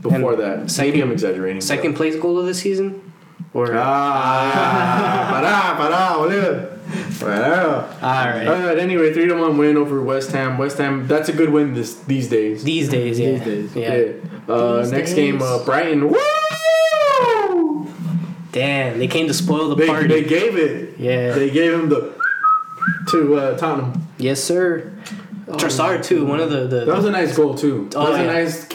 before 0.01 0.37
that. 0.37 0.71
second- 0.71 0.91
Maybe 0.93 1.03
I'm 1.03 1.13
exaggerating. 1.13 1.59
but- 1.59 1.65
second 1.65 1.95
place 1.95 2.17
goal 2.17 2.39
of 2.39 2.47
the 2.47 2.55
season, 2.55 3.13
or 3.53 3.75
Ah, 3.77 5.27
pará, 5.33 5.77
pará, 5.77 6.19
boludo. 6.19 6.72
Wow. 7.20 7.89
All 8.02 8.10
right. 8.10 8.47
All 8.47 8.55
right. 8.66 8.78
Anyway, 8.78 9.12
three 9.12 9.27
to 9.27 9.35
one 9.35 9.56
win 9.59 9.77
over 9.77 10.02
West 10.02 10.32
Ham. 10.32 10.59
West 10.59 10.78
Ham. 10.78 11.06
That's 11.06 11.28
a 11.28 11.32
good 11.32 11.51
win 11.51 11.74
this 11.74 11.94
these 12.01 12.28
days. 12.28 12.64
These 12.64 12.89
days, 12.89 13.19
yeah. 13.20 13.39
These 13.39 13.73
days. 13.73 13.77
Yeah. 13.77 14.52
Uh, 14.52 14.78
These 14.82 14.93
next 14.93 15.10
days. 15.10 15.16
game, 15.32 15.43
uh, 15.43 15.64
Brighton. 15.64 16.09
Woo! 16.10 16.19
Damn, 18.52 18.98
they 18.98 19.09
came 19.09 19.27
to 19.28 19.35
spoil 19.35 19.69
the 19.70 19.77
They, 19.77 19.86
party. 19.86 20.09
they 20.09 20.24
gave 20.24 20.56
it. 20.59 20.98
yeah. 20.98 21.32
They 21.32 21.48
gave 21.51 21.73
him 21.73 21.89
the 21.89 22.12
to 23.10 23.35
uh, 23.36 23.56
Tottenham. 23.59 24.06
yes, 24.19 24.43
sir. 24.43 24.93
Trossard 25.47 26.05
too. 26.05 26.24
One 26.27 26.40
of 26.40 26.51
the 26.51 26.66
the. 26.66 26.85
That 26.85 26.97
was 26.97 27.05
a 27.05 27.10
nice 27.10 27.36
goal 27.36 27.55
too. 27.55 27.89
That 27.90 27.98
Oh, 27.98 28.10
was 28.10 28.19
a 28.20 28.24
nice. 28.27 28.69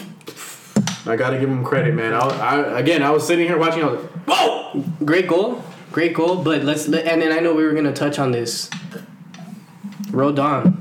I 1.06 1.16
gotta 1.16 1.38
give 1.38 1.48
him 1.48 1.64
credit, 1.64 1.94
man. 1.94 2.12
I, 2.12 2.18
I 2.20 2.78
again, 2.80 3.02
I 3.02 3.10
was 3.10 3.26
sitting 3.26 3.46
here 3.46 3.58
watching. 3.58 3.82
I 3.82 3.86
was 3.86 4.00
like, 4.02 4.10
whoa! 4.28 4.84
Great 5.04 5.26
goal, 5.28 5.62
great 5.92 6.14
goal. 6.14 6.36
But 6.42 6.64
let's 6.64 6.88
let- 6.88 7.06
and 7.06 7.20
then 7.22 7.32
I 7.32 7.40
know 7.40 7.54
we 7.54 7.64
were 7.64 7.72
gonna 7.72 7.92
touch 7.92 8.18
on 8.18 8.30
this. 8.32 8.68
Rodon. 10.10 10.74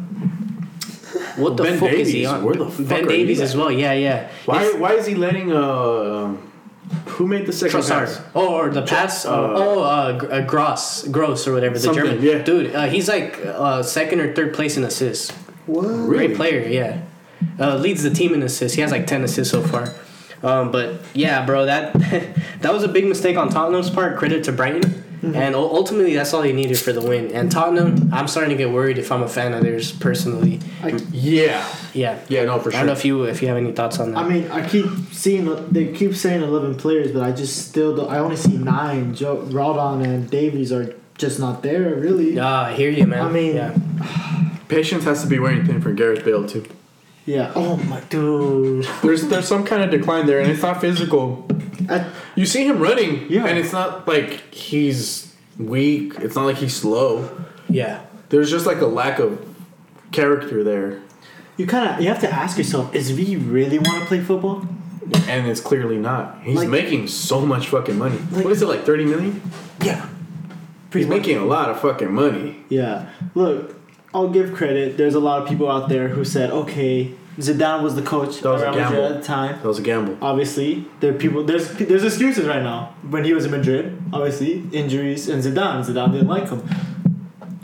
What 1.37 1.57
the 1.57 1.63
Ben 1.63 1.79
fuck 1.79 1.91
is 1.91 2.09
he 2.09 2.25
on? 2.25 2.43
where 2.43 2.55
the 2.55 2.65
fuck 2.69 2.87
ben 2.87 3.07
Davies 3.07 3.41
as 3.41 3.55
well. 3.55 3.71
Yeah, 3.71 3.93
yeah. 3.93 4.29
Why? 4.45 4.63
It's 4.63 4.75
Why 4.77 4.93
is 4.93 5.05
he 5.05 5.15
letting 5.15 5.51
uh? 5.51 6.35
Who 7.17 7.27
made 7.27 7.45
the 7.45 7.51
second 7.53 7.81
Trossard. 7.81 8.05
pass? 8.05 8.21
Oh, 8.33 8.55
or 8.55 8.69
the 8.69 8.81
pass. 8.81 9.25
uh, 9.25 9.29
oh, 9.35 9.81
uh, 9.83 9.85
uh, 10.31 10.41
Gross, 10.45 11.03
Gross 11.09 11.45
or 11.47 11.53
whatever. 11.53 11.77
The 11.77 11.93
German. 11.93 12.21
yeah. 12.21 12.37
Dude, 12.43 12.73
uh, 12.73 12.85
he's 12.87 13.09
like 13.09 13.39
uh, 13.45 13.83
second 13.83 14.21
or 14.21 14.33
third 14.33 14.53
place 14.53 14.77
in 14.77 14.83
assists. 14.85 15.31
What? 15.65 15.83
Really? 15.85 16.27
Great 16.27 16.35
player, 16.37 16.61
yeah. 16.67 17.01
Uh, 17.59 17.75
leads 17.75 18.03
the 18.03 18.09
team 18.09 18.33
in 18.33 18.41
assists. 18.41 18.75
He 18.75 18.81
has 18.81 18.91
like 18.91 19.05
ten 19.05 19.23
assists 19.23 19.51
so 19.51 19.61
far. 19.61 19.93
Um, 20.43 20.71
but 20.71 21.01
yeah, 21.13 21.45
bro, 21.45 21.65
that 21.65 21.93
that 22.61 22.73
was 22.73 22.83
a 22.83 22.87
big 22.87 23.05
mistake 23.07 23.37
on 23.37 23.49
Tottenham's 23.49 23.89
part. 23.89 24.17
Credit 24.17 24.43
to 24.45 24.51
Brighton, 24.51 25.03
and 25.23 25.55
u- 25.55 25.59
ultimately 25.61 26.13
that's 26.13 26.33
all 26.33 26.43
he 26.43 26.53
needed 26.53 26.77
for 26.77 26.93
the 26.93 27.01
win. 27.01 27.31
And 27.31 27.51
Tottenham, 27.51 28.11
I'm 28.13 28.27
starting 28.27 28.51
to 28.51 28.57
get 28.57 28.71
worried 28.71 28.97
if 28.99 29.11
I'm 29.11 29.23
a 29.23 29.27
fan 29.27 29.53
of 29.53 29.63
theirs 29.63 29.91
personally. 29.91 30.59
Yeah. 31.11 31.65
Yeah, 31.93 32.19
Yeah. 32.29 32.45
No, 32.45 32.59
for 32.59 32.69
sure. 32.69 32.77
I 32.77 32.81
don't 32.81 32.87
know 32.87 32.93
if 32.93 33.03
you 33.03 33.23
if 33.23 33.41
you 33.41 33.47
have 33.47 33.57
any 33.57 33.71
thoughts 33.71 33.99
on 33.99 34.11
that. 34.11 34.19
I 34.19 34.27
mean, 34.29 34.51
I 34.51 34.67
keep 34.67 34.85
seeing 35.11 35.45
they 35.73 35.91
keep 35.91 36.13
saying 36.15 36.43
eleven 36.43 36.75
players, 36.75 37.11
but 37.11 37.23
I 37.23 37.31
just 37.31 37.67
still 37.69 37.95
don't, 37.95 38.11
I 38.11 38.19
only 38.19 38.35
see 38.37 38.57
nine. 38.57 39.15
Joe 39.15 39.37
Rodon 39.37 40.03
and 40.05 40.29
Davies 40.29 40.71
are 40.71 40.95
just 41.17 41.39
not 41.39 41.63
there, 41.63 41.95
really. 41.95 42.37
Ah, 42.39 42.65
I 42.65 42.73
hear 42.73 42.91
you, 42.91 43.07
man. 43.07 43.23
I 43.25 43.29
mean- 43.31 43.55
yeah. 43.55 43.75
Patience 44.67 45.05
has 45.05 45.23
to 45.23 45.27
be 45.27 45.39
wearing 45.39 45.65
thin 45.65 45.81
for 45.81 45.91
Gareth 45.93 46.23
Bale 46.25 46.45
too. 46.45 46.65
Yeah. 47.27 47.51
Oh 47.55 47.75
my 47.77 47.99
dude. 48.09 48.87
There's 49.03 49.27
there's 49.27 49.47
some 49.47 49.63
kind 49.65 49.83
of 49.83 49.91
decline 49.91 50.25
there, 50.25 50.39
and 50.39 50.49
it's 50.49 50.63
not 50.63 50.81
physical. 50.81 51.45
I, 51.89 52.09
You 52.35 52.45
see 52.47 52.65
him 52.65 52.79
running, 52.79 53.27
Yeah. 53.29 53.45
and 53.45 53.59
it's 53.59 53.71
not 53.73 54.07
like 54.07 54.51
he's 54.53 55.35
weak. 55.59 56.13
It's 56.19 56.35
not 56.35 56.45
like 56.45 56.57
he's 56.57 56.75
slow. 56.75 57.29
yeah. 57.69 58.01
There's 58.29 58.49
just 58.49 58.65
like 58.65 58.81
a 58.81 58.87
lack 58.87 59.19
of 59.19 59.39
character 60.11 60.63
there, 60.63 61.01
you 61.57 61.67
kind 61.67 61.89
of 61.93 62.01
you 62.01 62.07
have 62.07 62.19
to 62.21 62.29
ask 62.31 62.57
yourself: 62.57 62.95
Is 62.95 63.09
he 63.09 63.35
really 63.35 63.77
want 63.77 63.99
to 64.01 64.05
play 64.07 64.21
football? 64.21 64.65
and 65.29 65.47
it's 65.47 65.61
clearly 65.61 65.97
not. 65.97 66.39
He's 66.43 66.57
Like- 66.57 66.67
making 66.69 67.07
so 67.07 67.45
much 67.45 67.67
fucking 67.69 67.97
money. 67.97 68.19
Like- 68.31 68.43
what 68.43 68.51
is 68.51 68.61
it 68.61 68.67
like 68.67 68.83
thirty 68.85 69.05
million? 69.05 69.41
Yeah. 69.81 70.05
He's 70.91 71.07
making 71.07 71.37
a 71.37 71.45
lot 71.45 71.69
of 71.69 71.79
fucking 71.81 72.11
money. 72.13 72.57
Yeah. 72.69 73.05
Look, 73.35 73.76
I'll 74.13 74.29
give 74.29 74.53
credit. 74.53 74.97
There's 74.97 75.15
a 75.15 75.19
lot 75.19 75.41
of 75.41 75.47
people 75.49 75.69
out 75.69 75.89
there 75.89 76.07
who 76.07 76.23
said, 76.25 76.49
okay, 76.49 77.13
Zidane 77.37 77.83
was 77.83 77.95
the 77.95 78.01
coach 78.01 78.41
That 78.41 78.49
was 78.49 78.61
a 78.63 78.67
at 78.67 78.71
Madrid 78.73 78.89
gamble. 78.89 79.05
at 79.05 79.21
the 79.21 79.27
time. 79.27 79.55
That 79.61 79.67
was 79.67 79.79
a 79.79 79.81
gamble. 79.83 80.17
Obviously, 80.21 80.85
there 81.01 81.13
are 81.13 81.17
people. 81.17 81.43
There's 81.43 81.71
there's 81.75 82.03
excuses 82.03 82.47
right 82.47 82.63
now. 82.63 82.95
When 83.09 83.23
he 83.25 83.33
was 83.33 83.45
in 83.45 83.51
Madrid, 83.51 84.01
obviously 84.11 84.63
injuries 84.71 85.29
and 85.29 85.43
Zidane. 85.43 85.85
Zidane 85.85 86.13
didn't 86.13 86.27
like 86.27 86.49
him. 86.49 86.67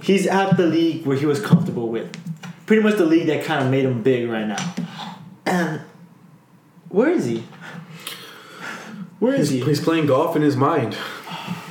He's 0.02 0.28
at 0.28 0.58
the 0.58 0.68
league 0.68 1.06
where 1.08 1.18
he 1.18 1.26
was 1.26 1.40
comfortable 1.40 1.90
with. 1.90 2.12
Pretty 2.68 2.84
much 2.84 2.98
the 2.98 3.06
league 3.06 3.26
that 3.28 3.44
kind 3.46 3.64
of 3.64 3.72
made 3.72 3.86
him 3.86 4.04
big 4.04 4.30
right 4.30 4.46
now. 4.48 4.76
And 5.46 5.82
where 6.90 7.10
is 7.10 7.26
he? 7.26 7.44
Where 9.20 9.34
is 9.34 9.50
He's, 9.50 9.62
he? 9.62 9.66
he's 9.70 9.80
playing 9.82 10.06
golf 10.08 10.36
in 10.36 10.42
his 10.42 10.56
mind. 10.58 10.96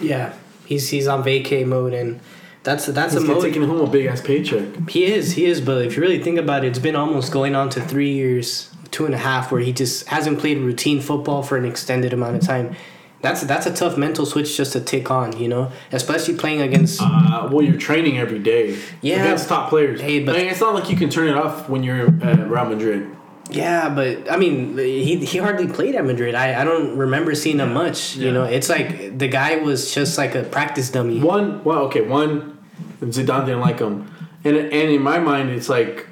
Yeah. 0.01 0.35
He's 0.67 0.89
he's 0.89 1.07
on 1.07 1.23
vacay 1.23 1.67
mode 1.67 1.93
and 1.93 2.21
that's 2.63 2.87
that's 2.87 3.15
He's 3.15 3.23
a 3.23 3.27
mode. 3.27 3.43
taking 3.43 3.63
home 3.63 3.81
a 3.81 3.87
big 3.87 4.07
ass 4.07 4.21
paycheck. 4.21 4.89
He 4.89 5.05
is, 5.05 5.33
he 5.33 5.45
is, 5.47 5.61
but 5.61 5.85
if 5.85 5.97
you 5.97 6.03
really 6.03 6.23
think 6.23 6.39
about 6.39 6.65
it, 6.65 6.69
it's 6.69 6.79
been 6.79 6.97
almost 6.97 7.33
going 7.33 7.55
on 7.55 7.69
to 7.71 7.81
three 7.81 8.13
years, 8.13 8.71
two 8.91 9.05
and 9.07 9.15
a 9.15 9.19
half, 9.19 9.51
where 9.51 9.61
he 9.61 9.73
just 9.73 10.07
hasn't 10.09 10.39
played 10.39 10.59
routine 10.59 11.01
football 11.01 11.43
for 11.43 11.57
an 11.57 11.65
extended 11.65 12.13
amount 12.13 12.37
of 12.37 12.43
time. 12.43 12.75
That's 13.21 13.43
that's 13.43 13.67
a 13.67 13.73
tough 13.75 13.97
mental 13.97 14.27
switch 14.27 14.57
just 14.57 14.73
to 14.73 14.81
tick 14.81 15.11
on, 15.11 15.39
you 15.39 15.49
know, 15.49 15.71
especially 15.93 16.35
playing 16.35 16.61
against. 16.61 17.01
Uh, 17.03 17.49
well, 17.53 17.63
you're 17.63 17.79
training 17.79 18.19
every 18.19 18.41
day 18.41 18.77
Yeah. 19.01 19.23
against 19.23 19.49
top 19.49 19.69
players. 19.69 20.01
Hey, 20.01 20.25
but- 20.25 20.35
I 20.35 20.39
mean, 20.39 20.49
it's 20.49 20.61
not 20.61 20.75
like 20.75 20.91
you 20.91 20.97
can 20.97 21.09
turn 21.09 21.29
it 21.29 21.37
off 21.37 21.69
when 21.69 21.83
you're 21.85 22.07
at 22.23 22.51
Real 22.51 22.65
Madrid. 22.65 23.09
Yeah, 23.51 23.91
but 23.91 24.31
I 24.31 24.37
mean, 24.39 24.77
he 24.79 25.17
he 25.25 25.39
hardly 25.39 25.67
played 25.69 25.95
at 25.95 26.05
Madrid. 26.07 26.35
I, 26.35 26.63
I 26.63 26.65
don't 26.65 26.97
remember 26.97 27.35
seeing 27.35 27.59
him 27.59 27.75
much. 27.75 28.17
You 28.17 28.33
know, 28.33 28.45
it's 28.45 28.69
like 28.69 29.19
the 29.19 29.29
guy 29.29 29.57
was 29.57 29.93
just 29.95 30.17
like 30.17 30.35
a 30.35 30.43
practice 30.43 30.91
dummy. 30.91 31.21
One, 31.21 31.63
well, 31.63 31.81
okay, 31.87 32.01
one, 32.01 32.52
Zidane 33.01 33.47
didn't 33.47 33.61
like 33.61 33.79
him, 33.79 34.11
and 34.45 34.57
and 34.57 34.91
in 34.91 35.03
my 35.03 35.19
mind, 35.19 35.51
it's 35.51 35.69
like, 35.69 36.07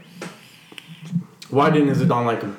why 1.51 1.70
didn't 1.70 1.94
Zidane 1.94 2.26
like 2.26 2.42
him? 2.42 2.56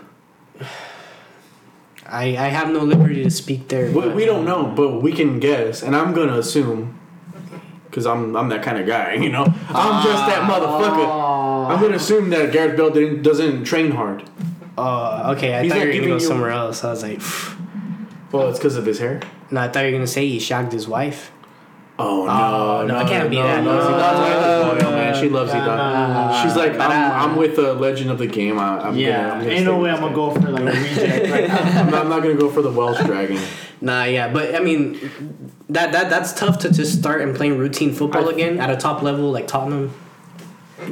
I, 2.12 2.36
I 2.36 2.48
have 2.50 2.70
no 2.70 2.80
liberty 2.80 3.24
to 3.24 3.32
speak 3.32 3.70
there. 3.70 3.90
We, 3.90 4.10
we 4.10 4.26
don't 4.26 4.40
um, 4.40 4.46
know, 4.46 4.66
but 4.66 5.02
we 5.02 5.14
can 5.14 5.40
guess, 5.40 5.82
and 5.82 5.96
I'm 5.96 6.14
gonna 6.14 6.38
assume, 6.38 7.00
because 7.86 8.06
I'm 8.06 8.36
I'm 8.36 8.50
that 8.50 8.64
kind 8.64 8.78
of 8.78 8.86
guy, 8.86 9.14
you 9.26 9.30
know. 9.30 9.46
I'm 9.70 10.04
just 10.04 10.26
that 10.28 10.50
motherfucker. 10.50 11.70
I'm 11.70 11.80
gonna 11.80 11.94
oh. 11.94 11.96
assume 11.96 12.30
that 12.32 12.52
Gareth 12.52 12.76
Bale 12.76 12.90
didn't, 12.90 13.22
doesn't 13.22 13.64
train 13.64 13.92
hard. 13.92 14.30
Oh, 14.78 15.32
okay. 15.34 15.54
I 15.54 15.64
He's 15.64 15.72
thought 15.72 15.82
you 15.82 15.88
were 15.88 15.94
gonna 15.94 16.08
go 16.08 16.14
you- 16.16 16.20
somewhere 16.20 16.52
else. 16.52 16.84
I 16.84 16.90
was 16.90 17.04
like, 17.04 17.22
Well, 18.32 18.50
it's 18.50 18.60
because 18.60 18.76
of 18.76 18.86
his 18.86 19.00
hair. 19.00 19.22
no, 19.50 19.62
I 19.62 19.68
thought 19.70 19.82
you 19.82 19.88
were 19.88 19.98
gonna 19.98 20.08
say 20.08 20.28
he 20.28 20.40
shagged 20.40 20.74
his 20.74 20.88
wife. 20.88 21.32
Oh 22.04 22.26
ah, 22.28 22.84
no! 22.86 22.96
Oh, 22.96 23.00
no, 23.00 23.06
it 23.06 23.10
can't 23.10 23.30
be 23.30 23.36
that. 23.38 23.64
No, 23.64 23.76
No, 23.78 23.82
Zidane's 23.86 24.20
wife 24.20 24.36
is 24.38 24.82
no, 24.82 24.86
loyal, 24.88 24.92
man. 24.98 25.16
She 25.22 25.30
loves 25.30 25.54
Nah, 25.54 25.60
Zidane. 25.60 25.78
nah, 25.78 26.44
She's 26.44 26.56
like, 26.56 26.74
I'm, 26.80 27.30
I'm 27.32 27.36
with 27.36 27.56
the 27.56 27.74
legend 27.74 28.10
of 28.10 28.18
the 28.18 28.28
game. 28.28 28.58
I, 28.60 28.80
I'm 28.80 28.96
Yeah, 28.98 29.12
gonna, 29.22 29.34
I'm 29.34 29.40
gonna 29.42 29.52
ain't 29.52 29.66
no 29.66 29.78
way 29.80 29.90
I'm 29.92 30.00
gonna 30.00 30.16
go 30.16 30.32
for 30.32 30.40
like 30.50 30.62
a 30.64 30.66
reject 30.66 31.30
right 31.32 31.50
I'm 31.78 31.92
not, 31.92 32.04
I'm 32.06 32.10
not 32.10 32.24
gonna 32.24 32.36
go 32.36 32.50
for 32.50 32.62
the 32.62 32.72
Welsh 32.72 33.00
dragon. 33.06 33.40
Nah, 33.82 34.04
yeah, 34.06 34.32
but 34.32 34.56
I 34.56 34.60
mean, 34.60 34.94
that 35.70 35.92
that 35.92 36.10
that's 36.10 36.34
tough 36.34 36.60
to 36.60 36.72
just 36.72 36.98
start 37.00 37.22
and 37.22 37.36
playing 37.36 37.58
routine 37.58 37.94
football 37.94 38.30
I- 38.30 38.34
again 38.34 38.60
at 38.60 38.70
a 38.70 38.78
top 38.78 39.02
level 39.02 39.32
like 39.32 39.48
Tottenham. 39.48 39.94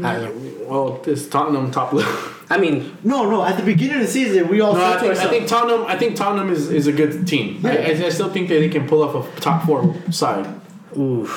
I. 0.03 0.30
Well, 0.68 0.99
this 1.03 1.27
Tottenham 1.27 1.72
top 1.72 1.94
level. 1.94 2.14
I 2.52 2.57
mean, 2.57 2.95
No, 3.03 3.30
no. 3.30 3.44
At 3.44 3.57
the 3.57 3.64
beginning 3.64 3.98
of 3.98 4.02
the 4.02 4.07
season, 4.07 4.48
we 4.48 4.60
all 4.61 4.73
No, 4.73 4.80
said 4.80 4.90
I 4.90 4.94
to 4.94 4.99
think, 5.15 5.18
I 5.18 5.30
think 5.30 5.48
Tottenham. 5.48 5.86
I 5.88 5.98
think 5.98 6.15
Tottenham 6.15 6.49
is, 6.52 6.69
is 6.72 6.88
a 6.88 6.91
good 6.91 7.27
team. 7.27 7.64
I, 7.65 7.77
I, 7.77 7.86
I 8.06 8.10
still 8.10 8.30
think 8.31 8.49
that 8.49 8.56
they 8.60 8.69
can 8.69 8.88
pull 8.88 9.02
off 9.03 9.38
a 9.38 9.41
top 9.41 9.65
four 9.65 9.95
side. 10.11 10.48
Ooh, 10.97 11.29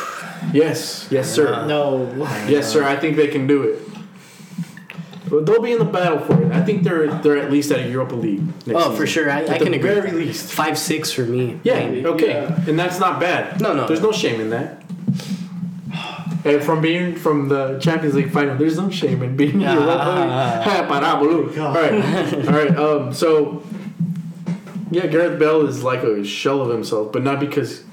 Yes, 0.53 1.07
yes, 1.11 1.31
sir. 1.31 1.67
no. 1.67 2.07
Yes, 2.49 2.73
sir. 2.73 2.85
I 2.85 2.97
think 2.97 3.17
they 3.17 3.29
can 3.29 3.47
do 3.47 3.63
it. 3.63 3.79
But 5.29 5.47
they'll 5.47 5.63
be 5.63 5.73
in 5.73 5.79
the 5.79 5.85
battle 5.87 6.19
for 6.19 6.43
it. 6.43 6.53
I 6.53 6.63
think 6.63 6.83
they're 6.83 7.07
they're 7.23 7.39
at 7.39 7.51
least 7.51 7.71
at 7.71 7.79
a 7.81 7.89
Europa 7.89 8.15
League. 8.15 8.45
Next 8.67 8.69
oh 8.75 8.81
season. 8.81 8.97
for 8.97 9.07
sure, 9.07 9.31
I, 9.31 9.43
At 9.43 9.51
I 9.51 9.59
the 9.59 9.65
can 9.65 9.75
agree. 9.75 9.91
Very 9.95 10.13
least. 10.13 10.53
Five 10.53 10.77
six 10.77 11.11
for 11.13 11.23
me. 11.23 11.59
Yeah. 11.63 11.79
maybe. 11.89 12.05
Okay. 12.07 12.29
Yeah. 12.33 12.69
And 12.69 12.79
that's 12.79 12.99
not 12.99 13.19
bad. 13.21 13.61
No, 13.61 13.73
no. 13.73 13.87
There's 13.87 14.03
no 14.03 14.13
shame 14.13 14.41
in 14.41 14.51
that. 14.51 14.83
And 16.45 16.63
from 16.63 16.81
being 16.81 17.15
from 17.15 17.49
the 17.49 17.79
Champions 17.79 18.15
League 18.17 18.31
final, 18.33 18.57
there's 18.57 18.77
no 18.77 18.91
shame 18.91 19.23
in 19.23 19.37
being 19.37 19.61
in 19.63 19.69
Ah. 19.69 19.75
Europa 19.75 20.11
League. 20.21 20.65
Ha, 20.67 20.87
pará, 20.89 21.15
All 21.59 21.75
right, 21.75 22.49
all 22.49 22.55
right. 22.55 22.77
Um, 22.77 23.13
so 23.15 23.63
yeah, 24.91 25.07
Gareth 25.07 25.39
Bale 25.39 25.67
is 25.67 25.83
like 25.85 26.03
a 26.03 26.25
shell 26.25 26.61
of 26.61 26.69
himself, 26.71 27.13
but 27.13 27.23
not 27.23 27.39
because 27.41 27.85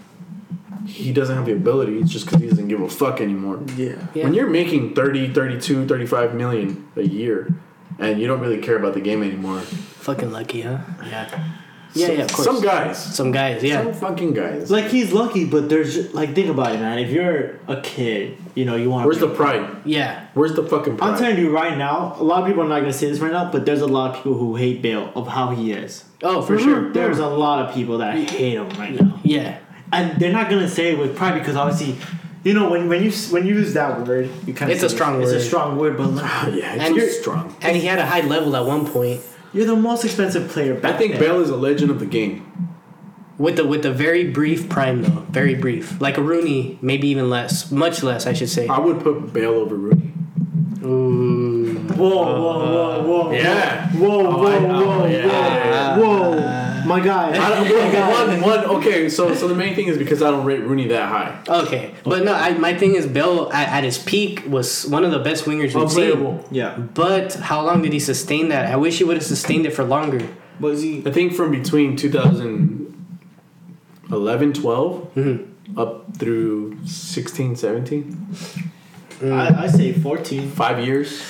he 0.90 1.12
doesn't 1.14 1.36
have 1.36 1.46
the 1.46 1.54
ability. 1.54 2.00
It's 2.00 2.12
just 2.12 2.26
because 2.26 2.42
he 2.42 2.48
doesn't 2.50 2.68
give 2.68 2.82
a 2.82 2.90
fuck 2.90 3.22
anymore. 3.22 3.62
Yeah. 3.76 3.96
Yeah. 4.14 4.24
When 4.26 4.34
you're 4.34 4.50
making 4.50 4.96
30, 4.96 5.34
32, 5.34 5.88
35 5.88 6.34
million 6.36 6.88
a 6.96 7.02
year, 7.04 7.54
and 8.00 8.20
you 8.20 8.28
don't 8.28 8.40
really 8.40 8.60
care 8.60 8.78
about 8.78 8.94
the 8.94 9.02
game 9.02 9.24
anymore, 9.24 9.60
Fucking 9.62 10.32
lucky, 10.32 10.62
huh? 10.62 10.80
Yeah. 11.06 11.50
Yeah, 11.94 12.12
yeah, 12.12 12.24
of 12.24 12.32
course. 12.34 12.46
Some 12.48 12.62
guys, 12.62 13.16
Some 13.16 13.32
guys, 13.32 13.64
yeah. 13.64 13.82
some 13.84 13.94
fucking 13.94 14.34
guys. 14.34 14.70
Like 14.70 14.86
he's 14.86 15.12
lucky, 15.12 15.46
but 15.46 15.70
there's 15.70 16.14
like 16.14 16.36
think 16.36 16.50
about 16.50 16.76
it, 16.76 16.80
man. 16.80 17.00
If 17.00 17.10
you're 17.10 17.60
a 17.68 17.82
kid, 17.82 18.38
you 18.54 18.66
know 18.66 18.76
you 18.76 18.92
want. 18.92 19.06
Where's 19.08 19.18
the 19.20 19.28
pride? 19.30 19.68
Yeah. 19.86 20.28
Where's 20.36 20.54
the 20.54 20.64
fucking 20.64 20.98
pride? 20.98 21.10
I'm 21.14 21.18
telling 21.18 21.38
you 21.40 21.50
right 21.50 21.76
now, 21.78 22.16
a 22.20 22.24
lot 22.24 22.42
of 22.42 22.48
people 22.48 22.64
are 22.64 22.68
not 22.68 22.82
gonna 22.82 22.94
say 22.94 23.10
this 23.10 23.20
right 23.20 23.32
now, 23.32 23.50
but 23.52 23.66
there's 23.66 23.82
a 23.82 23.88
lot 23.88 24.12
of 24.12 24.18
people 24.18 24.36
who 24.36 24.56
hate 24.56 24.84
Bale 24.84 25.12
of 25.16 25.28
how 25.28 25.50
he 25.50 25.72
is. 25.72 26.06
Oh, 26.22 26.42
for 26.44 26.58
mhm. 26.58 26.64
sure. 26.64 26.94
There's 26.94 27.18
a 27.18 27.28
lot 27.28 27.66
of 27.66 27.74
people 27.74 27.98
that 28.00 28.16
hate 28.16 28.54
him 28.54 28.70
right 28.78 28.94
now, 28.94 29.20
Yeah. 29.24 29.58
And 29.92 30.20
they're 30.20 30.32
not 30.34 30.50
gonna 30.50 30.68
say 30.70 30.92
it 30.94 30.98
with 31.00 31.16
pride 31.16 31.38
because 31.40 31.56
obviously, 31.56 31.98
you 32.44 32.54
know 32.54 32.70
when 32.70 32.88
when 32.90 33.04
you 33.04 33.12
when 33.32 33.46
you 33.46 33.56
use 33.56 33.74
that 33.74 34.06
word, 34.08 34.30
you 34.46 34.54
kind 34.54 34.72
of 34.72 34.76
It's 34.76 34.84
a 34.84 34.90
strong 34.90 35.22
It's 35.22 35.32
a 35.32 35.42
strong 35.42 35.78
word, 35.78 35.98
but 35.98 36.08
look, 36.08 36.24
yeah, 36.54 36.74
it's 36.76 36.84
And 36.84 36.96
so 36.96 36.96
you're- 36.96 37.10
strong. 37.12 37.56
And 37.62 37.76
he 37.78 37.86
had 37.86 38.00
a 38.00 38.06
high 38.06 38.22
level 38.22 38.56
at 38.56 38.66
one 38.66 38.86
point. 38.86 39.22
you're 39.54 39.66
the 39.66 39.76
most 39.76 40.06
expensive 40.06 40.48
player. 40.50 40.76
Back 40.76 40.96
I 40.96 40.98
think 40.98 41.12
then. 41.14 41.22
Bale 41.22 41.42
is 41.42 41.50
a 41.50 41.58
legend 41.58 41.90
of 41.92 42.00
the 42.00 42.06
game. 42.06 42.46
with 43.40 43.56
the 43.56 43.66
with 43.66 43.84
the 43.84 43.92
very 43.92 44.30
brief 44.30 44.68
prime 44.70 45.02
though, 45.04 45.24
very 45.32 45.56
brief, 45.56 46.00
like 46.02 46.18
a 46.18 46.22
Rooney, 46.22 46.78
maybe 46.82 47.08
even 47.08 47.30
less, 47.30 47.72
much 47.72 48.04
less, 48.04 48.28
I 48.28 48.34
should 48.34 48.50
say. 48.50 48.68
I 48.68 48.80
would 48.80 49.00
put 49.02 49.32
Bale 49.34 49.54
over 49.64 49.76
Rooney. 49.76 50.12
Ooh. 50.84 51.76
Whoa, 52.00 52.10
whoa, 52.10 52.60
whoa, 52.74 53.04
whoa. 53.04 53.32
Yeah. 53.32 53.88
Whoa, 53.92 54.24
whoa, 54.24 54.30
Oh, 54.30 54.48
I- 54.48 54.56
oh, 54.58 55.00
whoa, 55.00 55.08
yeah. 55.08 55.98
whoa, 55.98 56.32
whoa. 56.32 56.69
My 56.90 57.00
guy. 57.00 57.30
I 57.30 57.50
don't, 57.50 57.64
My 57.66 57.92
guy. 57.92 58.10
one, 58.12 58.42
one, 58.42 58.66
okay, 58.78 59.08
so 59.10 59.34
so 59.36 59.48
the 59.48 59.54
main 59.64 59.76
thing 59.76 59.88
is 59.88 59.98
because 59.98 60.22
I 60.24 60.32
don't 60.32 60.44
rate 60.46 60.64
Rooney 60.70 60.88
that 60.88 61.08
high. 61.08 61.40
Okay, 61.64 61.94
but 62.04 62.24
no, 62.26 62.34
I, 62.34 62.54
my 62.58 62.74
thing 62.78 62.96
is 62.96 63.06
Bell 63.06 63.52
at, 63.54 63.70
at 63.70 63.84
his 63.84 63.98
peak 64.00 64.44
was 64.48 64.86
one 64.88 65.04
of 65.06 65.12
the 65.12 65.20
best 65.20 65.46
wingers 65.46 65.74
we've 65.76 65.92
seen. 65.92 66.12
Unplayable. 66.12 66.44
Yeah. 66.52 66.76
But 66.78 67.36
how 67.36 67.64
long 67.66 67.82
did 67.84 67.94
he 67.94 68.00
sustain 68.00 68.50
that? 68.50 68.66
I 68.74 68.76
wish 68.76 68.98
he 68.98 69.04
would 69.04 69.18
have 69.18 69.26
sustained 69.26 69.66
it 69.68 69.72
for 69.74 69.84
longer. 69.84 70.28
Was 70.60 70.82
he? 70.82 71.04
I 71.06 71.12
think 71.12 71.34
from 71.34 71.52
between 71.52 71.96
2011, 71.96 74.54
12 74.54 75.14
Mm-hmm. 75.16 75.80
up 75.80 76.16
through 76.18 76.78
16, 76.86 77.56
17, 77.56 78.28
I, 79.24 79.64
I 79.66 79.68
say 79.68 79.94
14. 79.94 80.50
five 80.52 80.84
years. 80.84 81.22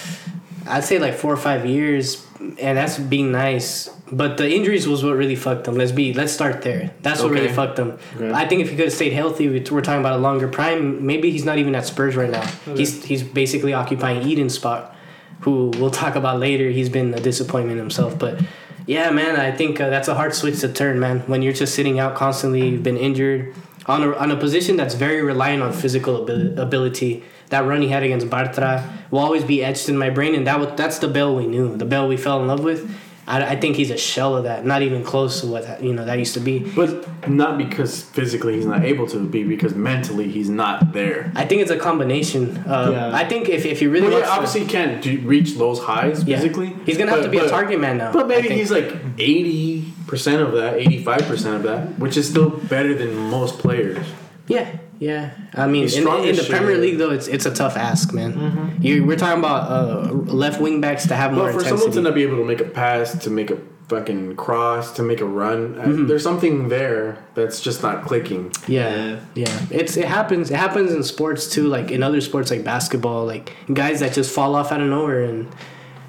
I'd 0.67 0.83
say 0.85 0.99
like 0.99 1.15
four 1.15 1.33
or 1.33 1.37
five 1.37 1.65
years, 1.65 2.25
and 2.39 2.77
that's 2.77 2.97
being 2.97 3.31
nice. 3.31 3.89
But 4.11 4.37
the 4.37 4.49
injuries 4.49 4.87
was 4.87 5.03
what 5.03 5.15
really 5.15 5.35
fucked 5.35 5.65
them. 5.65 5.75
Let's 5.75 5.91
be. 5.91 6.13
Let's 6.13 6.31
start 6.33 6.61
there. 6.61 6.91
That's 7.01 7.21
what 7.21 7.31
really 7.31 7.47
fucked 7.53 7.75
them. 7.75 7.99
Okay. 8.15 8.31
I 8.31 8.47
think 8.47 8.61
if 8.61 8.69
he 8.69 8.75
could 8.75 8.85
have 8.85 8.93
stayed 8.93 9.13
healthy, 9.13 9.47
we- 9.49 9.59
we're 9.69 9.81
talking 9.81 9.99
about 9.99 10.13
a 10.13 10.21
longer 10.21 10.47
prime. 10.47 11.05
Maybe 11.05 11.29
he's 11.31 11.45
not 11.45 11.57
even 11.57 11.75
at 11.75 11.85
Spurs 11.85 12.15
right 12.15 12.29
now. 12.31 12.45
He's 12.75 13.03
he's 13.03 13.23
basically 13.23 13.73
occupying 13.73 14.21
Eden's 14.29 14.53
spot, 14.55 14.95
who 15.41 15.71
we'll 15.77 15.91
talk 15.91 16.15
about 16.15 16.39
later. 16.39 16.69
He's 16.69 16.89
been 16.89 17.13
a 17.13 17.19
disappointment 17.19 17.77
himself, 17.79 18.17
but. 18.17 18.39
Yeah, 18.87 19.11
man, 19.11 19.35
I 19.39 19.51
think 19.51 19.79
uh, 19.79 19.89
that's 19.91 20.07
a 20.07 20.15
hard 20.15 20.33
switch 20.33 20.61
to 20.61 20.67
turn, 20.73 20.99
man. 20.99 21.19
When 21.27 21.43
you're 21.43 21.53
just 21.53 21.75
sitting 21.75 21.99
out 21.99 22.15
constantly, 22.15 22.67
you've 22.69 22.81
been 22.81 22.97
injured 22.97 23.53
on 23.85 24.01
a, 24.01 24.13
on 24.13 24.31
a 24.31 24.35
position 24.35 24.77
that's 24.77 24.95
very 24.95 25.21
reliant 25.21 25.61
on 25.61 25.71
physical 25.73 26.23
abil- 26.23 26.57
ability. 26.59 27.21
That 27.49 27.65
run 27.65 27.81
he 27.81 27.87
had 27.89 28.03
against 28.03 28.27
Bartra 28.27 28.83
will 29.11 29.19
always 29.19 29.43
be 29.43 29.63
etched 29.63 29.89
in 29.89 29.97
my 29.97 30.09
brain, 30.09 30.35
and 30.35 30.45
that 30.47 30.59
was, 30.59 30.69
that's 30.75 30.99
the 30.99 31.07
Bell 31.07 31.35
we 31.35 31.47
knew, 31.47 31.75
the 31.75 31.85
Bell 31.85 32.07
we 32.07 32.15
fell 32.17 32.39
in 32.41 32.47
love 32.47 32.63
with. 32.63 32.89
I, 33.27 33.43
I 33.53 33.55
think 33.59 33.75
he's 33.75 33.91
a 33.91 33.97
shell 33.97 34.35
of 34.37 34.43
that, 34.45 34.65
not 34.65 34.81
even 34.81 35.03
close 35.03 35.41
to 35.41 35.47
what 35.47 35.63
that, 35.63 35.83
you 35.83 35.93
know 35.93 36.03
that 36.05 36.17
used 36.17 36.33
to 36.35 36.39
be. 36.39 36.59
But 36.59 37.27
not 37.29 37.57
because 37.59 38.01
physically 38.03 38.55
he's 38.55 38.65
not 38.65 38.83
able 38.83 39.07
to 39.07 39.23
be, 39.27 39.43
because 39.43 39.75
mentally 39.75 40.27
he's 40.31 40.49
not 40.49 40.93
there. 40.93 41.31
I 41.35 41.45
think 41.45 41.61
it's 41.61 41.69
a 41.71 41.77
combination. 41.77 42.57
Uh, 42.67 42.89
Yeah. 42.91 43.15
I 43.15 43.25
think 43.27 43.47
if, 43.49 43.65
if 43.65 43.79
he 43.79 43.87
really 43.87 44.07
Well, 44.09 44.19
yeah, 44.19 44.29
obviously 44.29 44.65
can't 44.65 45.03
reach 45.25 45.55
those 45.57 45.79
highs 45.79 46.23
Yeah. 46.23 46.37
physically. 46.37 46.75
he's 46.85 46.97
gonna 46.97 47.11
have 47.11 47.19
but- 47.21 47.25
to 47.25 47.31
be 47.31 47.37
a 47.39 47.49
target 47.49 47.79
man 47.79 47.97
now. 47.97 48.11
But 48.11 48.27
maybe 48.27 48.49
he's 48.49 48.71
like 48.71 48.93
80% 49.17 50.41
of 50.41 50.53
that, 50.53 50.79
85% 50.79 51.55
of 51.55 51.63
that, 51.63 51.99
which 51.99 52.17
is 52.17 52.27
still 52.29 52.49
better 52.49 52.93
than 52.95 53.15
most 53.15 53.59
players. 53.59 54.05
Yeah, 54.47 54.67
yeah. 54.99 55.31
I 55.53 55.67
mean, 55.67 55.85
in, 55.85 56.07
in 56.07 56.35
the. 56.35 56.45
Premier 56.49 56.77
League 56.77 56.97
though, 56.97 57.11
it's 57.11 57.27
it's 57.27 57.45
a 57.45 57.53
tough 57.53 57.75
ask, 57.77 58.13
man. 58.13 58.77
You, 58.81 59.05
we're 59.05 59.17
talking 59.17 59.39
about 59.39 59.71
uh, 59.71 60.11
left 60.13 60.59
wing 60.61 60.81
backs 60.81 61.07
to 61.07 61.15
have 61.15 61.33
more 61.33 61.45
But 61.45 61.53
for 61.53 61.59
intensity. 61.59 61.79
someone 61.91 61.95
to 61.95 62.01
not 62.09 62.15
be 62.15 62.23
able 62.23 62.37
to 62.37 62.45
make 62.45 62.61
a 62.61 62.65
pass, 62.65 63.17
to 63.23 63.29
make 63.29 63.49
a 63.51 63.57
fucking 63.87 64.35
cross, 64.35 64.91
to 64.93 65.01
make 65.01 65.19
a 65.19 65.25
run, 65.25 65.79
uh, 65.79 65.83
Mm-hmm. 65.85 66.05
there's 66.07 66.21
something 66.21 66.69
there 66.69 67.17
that's 67.33 67.59
just 67.59 67.81
not 67.81 68.03
clicking. 68.05 68.51
Yeah, 68.67 69.19
yeah. 69.33 69.59
It's 69.71 69.97
it 69.97 70.05
happens. 70.05 70.51
It 70.51 70.57
happens 70.57 70.91
in 70.91 71.01
sports 71.03 71.49
too. 71.49 71.67
Like 71.67 71.89
in 71.91 72.03
other 72.03 72.21
sports, 72.21 72.51
like 72.51 72.63
basketball, 72.63 73.25
like 73.25 73.55
guys 73.73 73.99
that 74.01 74.13
just 74.13 74.31
fall 74.33 74.53
off 74.55 74.71
out 74.71 74.81
of 74.81 74.87
nowhere, 74.87 75.23
and 75.23 75.47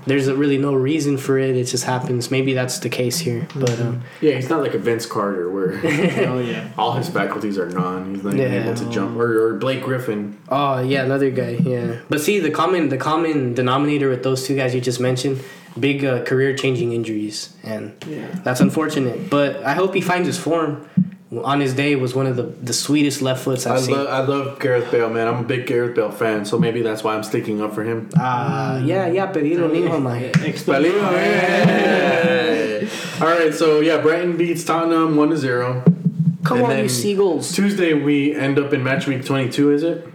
there's 0.06 0.28
a 0.28 0.34
really 0.34 0.58
no 0.58 0.72
reason 0.74 1.16
for 1.18 1.38
it. 1.38 1.56
It 1.56 1.64
just 1.64 1.84
happens. 1.84 2.30
Maybe 2.30 2.52
that's 2.54 2.78
the 2.78 2.88
case 2.88 3.18
here, 3.18 3.46
but 3.54 3.78
um, 3.80 4.02
Yeah, 4.20 4.34
he's 4.34 4.48
not 4.48 4.60
like 4.60 4.74
a 4.74 4.78
Vince 4.78 5.06
Carter 5.06 5.50
where 5.50 5.72
oh, 6.28 6.38
yeah. 6.40 6.70
all 6.78 6.92
his 6.92 7.08
faculties 7.08 7.58
are 7.58 7.66
gone. 7.70 8.14
He's 8.14 8.24
not 8.24 8.34
even 8.34 8.52
Yeah. 8.52 8.62
able 8.64 8.74
to 8.76 8.90
jump. 8.90 9.18
Or, 9.18 9.48
or 9.48 9.54
Blake 9.58 9.82
Griffin. 9.82 10.38
oh 10.48 10.80
yeah, 10.80 11.02
another 11.04 11.30
guy. 11.30 11.58
Yeah, 11.62 12.00
but 12.08 12.20
see 12.20 12.38
the 12.40 12.50
common 12.50 12.88
the 12.88 12.96
common 12.98 13.54
denominator 13.54 14.08
with 14.08 14.22
those 14.22 14.46
two 14.46 14.56
guys 14.56 14.74
you 14.74 14.80
just 14.80 15.00
mentioned, 15.00 15.42
big 15.78 16.04
uh, 16.04 16.22
career 16.24 16.54
changing 16.56 16.92
injuries, 16.92 17.54
and 17.62 17.92
Yeah. 18.08 18.26
that's 18.44 18.60
unfortunate. 18.60 19.30
But 19.30 19.62
I 19.64 19.74
hope 19.74 19.94
he 19.94 20.00
finds 20.00 20.26
his 20.26 20.38
form. 20.38 20.88
On 21.32 21.60
his 21.60 21.74
day 21.74 21.94
was 21.94 22.12
one 22.12 22.26
of 22.26 22.34
the, 22.34 22.42
the 22.42 22.72
sweetest 22.72 23.22
left 23.22 23.44
foots 23.44 23.64
I've 23.64 23.76
I 23.78 23.80
seen. 23.82 23.94
love, 23.94 24.06
I 24.08 24.20
love 24.26 24.58
Gareth 24.58 24.90
Bale, 24.90 25.08
man. 25.10 25.28
I'm 25.28 25.36
a 25.44 25.44
big 25.44 25.64
Gareth 25.64 25.94
Bale 25.94 26.10
fan, 26.10 26.44
so 26.44 26.58
maybe 26.58 26.82
that's 26.82 27.04
why 27.04 27.14
I'm 27.14 27.22
sticking 27.22 27.62
up 27.62 27.72
for 27.72 27.84
him. 27.84 28.10
Ah, 28.16 28.78
yeah, 28.78 29.06
yeah, 29.06 29.30
pedido 29.32 29.70
mijo, 29.70 30.02
man. 30.02 30.32
Palillo, 30.32 31.08
hey. 31.12 32.88
All 33.20 33.28
right, 33.28 33.54
so 33.54 33.78
yeah, 33.80 33.98
Brighton 34.00 34.36
beats 34.36 34.64
Tottenham 34.64 35.14
one 35.16 35.30
to 35.30 35.36
zero. 35.36 35.84
Come 36.42 36.58
And 36.58 36.66
on, 36.66 36.78
you 36.78 36.88
seagulls. 36.88 37.52
Tuesday 37.52 37.92
we 37.94 38.34
end 38.34 38.58
up 38.58 38.72
in 38.72 38.82
match 38.82 39.06
week 39.06 39.24
22. 39.24 39.72
Is 39.72 39.82
it 39.84 40.08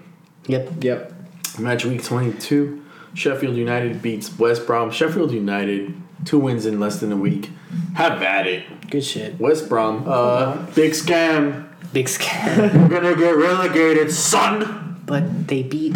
Yep. 0.47 0.83
Yep. 0.83 1.13
match 1.59 1.85
week 1.85 2.03
22? 2.03 2.83
Sheffield 3.13 3.55
United 3.55 4.01
beats 4.01 4.37
West 4.37 4.65
Brom. 4.67 4.91
Sheffield 4.91 5.31
United 5.31 5.93
two 6.25 6.39
wins 6.39 6.65
in 6.65 6.79
less 6.79 6.99
than 6.99 7.11
a 7.11 7.17
week. 7.17 7.49
Have 7.95 8.21
at 8.21 8.47
it, 8.47 8.63
Good 8.89 9.03
shit. 9.03 9.39
West 9.39 9.67
Brom. 9.69 10.03
Uh, 10.07 10.57
big 10.75 10.91
scam. 10.91 11.67
Big 11.93 12.07
scam. 12.07 12.73
We're 12.73 12.87
gonna 12.89 13.15
get 13.15 13.31
relegated, 13.37 14.11
son. 14.11 15.01
but 15.05 15.47
they 15.47 15.63
beat. 15.63 15.95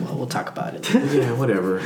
Well, 0.00 0.14
we'll 0.16 0.26
talk 0.26 0.48
about 0.50 0.74
it. 0.74 0.88
Yeah, 0.94 1.32
whatever. 1.32 1.80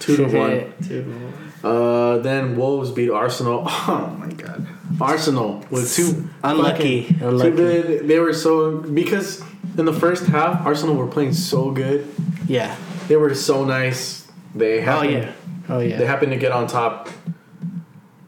Two 0.00 0.16
to 0.16 0.24
one. 0.24 0.72
two 0.86 1.02
to 1.02 1.10
one. 1.10 1.32
Uh, 1.64 2.18
then 2.18 2.56
Wolves 2.56 2.90
beat 2.90 3.10
Arsenal. 3.10 3.64
Oh 3.88 4.16
my 4.18 4.28
god, 4.32 4.66
Arsenal 5.00 5.64
with 5.70 5.92
two 5.94 6.28
Unlucky. 6.42 7.02
fucking- 7.04 7.26
Unlucky. 7.28 7.50
Too 7.50 7.56
good. 7.56 8.08
They 8.08 8.18
were 8.18 8.32
so 8.32 8.78
because 8.80 9.42
in 9.78 9.84
the 9.84 9.92
first 9.92 10.26
half 10.26 10.64
Arsenal 10.66 10.94
were 10.96 11.06
playing 11.06 11.32
so 11.34 11.70
good. 11.70 12.06
Yeah. 12.48 12.74
They 13.08 13.16
were 13.16 13.34
so 13.34 13.64
nice. 13.64 14.26
They 14.54 14.84
Oh 14.86 15.02
yeah. 15.02 15.32
Oh 15.68 15.80
yeah. 15.80 15.96
They 15.98 16.06
happened 16.06 16.32
to 16.32 16.38
get 16.38 16.52
on 16.52 16.66
top. 16.66 17.08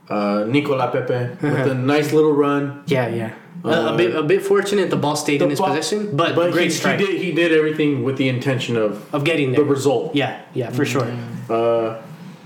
Uh, 0.08 0.44
Nicola 0.48 0.90
Pepe 0.90 1.36
with 1.46 1.66
a 1.66 1.74
nice 1.74 2.12
little 2.14 2.32
run. 2.32 2.82
yeah, 2.86 3.08
yeah. 3.08 3.34
a, 3.62 3.68
Uh, 3.68 3.92
a 3.92 3.96
bit, 3.96 4.14
a 4.16 4.22
bit 4.22 4.40
fortunate. 4.42 4.88
The 4.88 4.96
ball 4.96 5.16
stayed 5.16 5.42
in 5.42 5.50
his 5.50 5.58
ball- 5.60 5.68
possession, 5.68 6.16
but, 6.16 6.34
but 6.34 6.50
great 6.52 6.64
he, 6.64 6.70
strike 6.70 6.98
he 7.00 7.04
did 7.06 7.20
he 7.20 7.30
did 7.32 7.52
everything 7.52 8.02
with 8.04 8.16
the 8.16 8.28
intention 8.28 8.76
of 8.78 9.04
of 9.14 9.24
getting 9.24 9.52
the 9.52 9.62
result. 9.64 10.14
Yeah, 10.16 10.40
yeah, 10.54 10.70
for 10.70 10.86
sure. 10.86 11.04
Uh, 11.50 12.00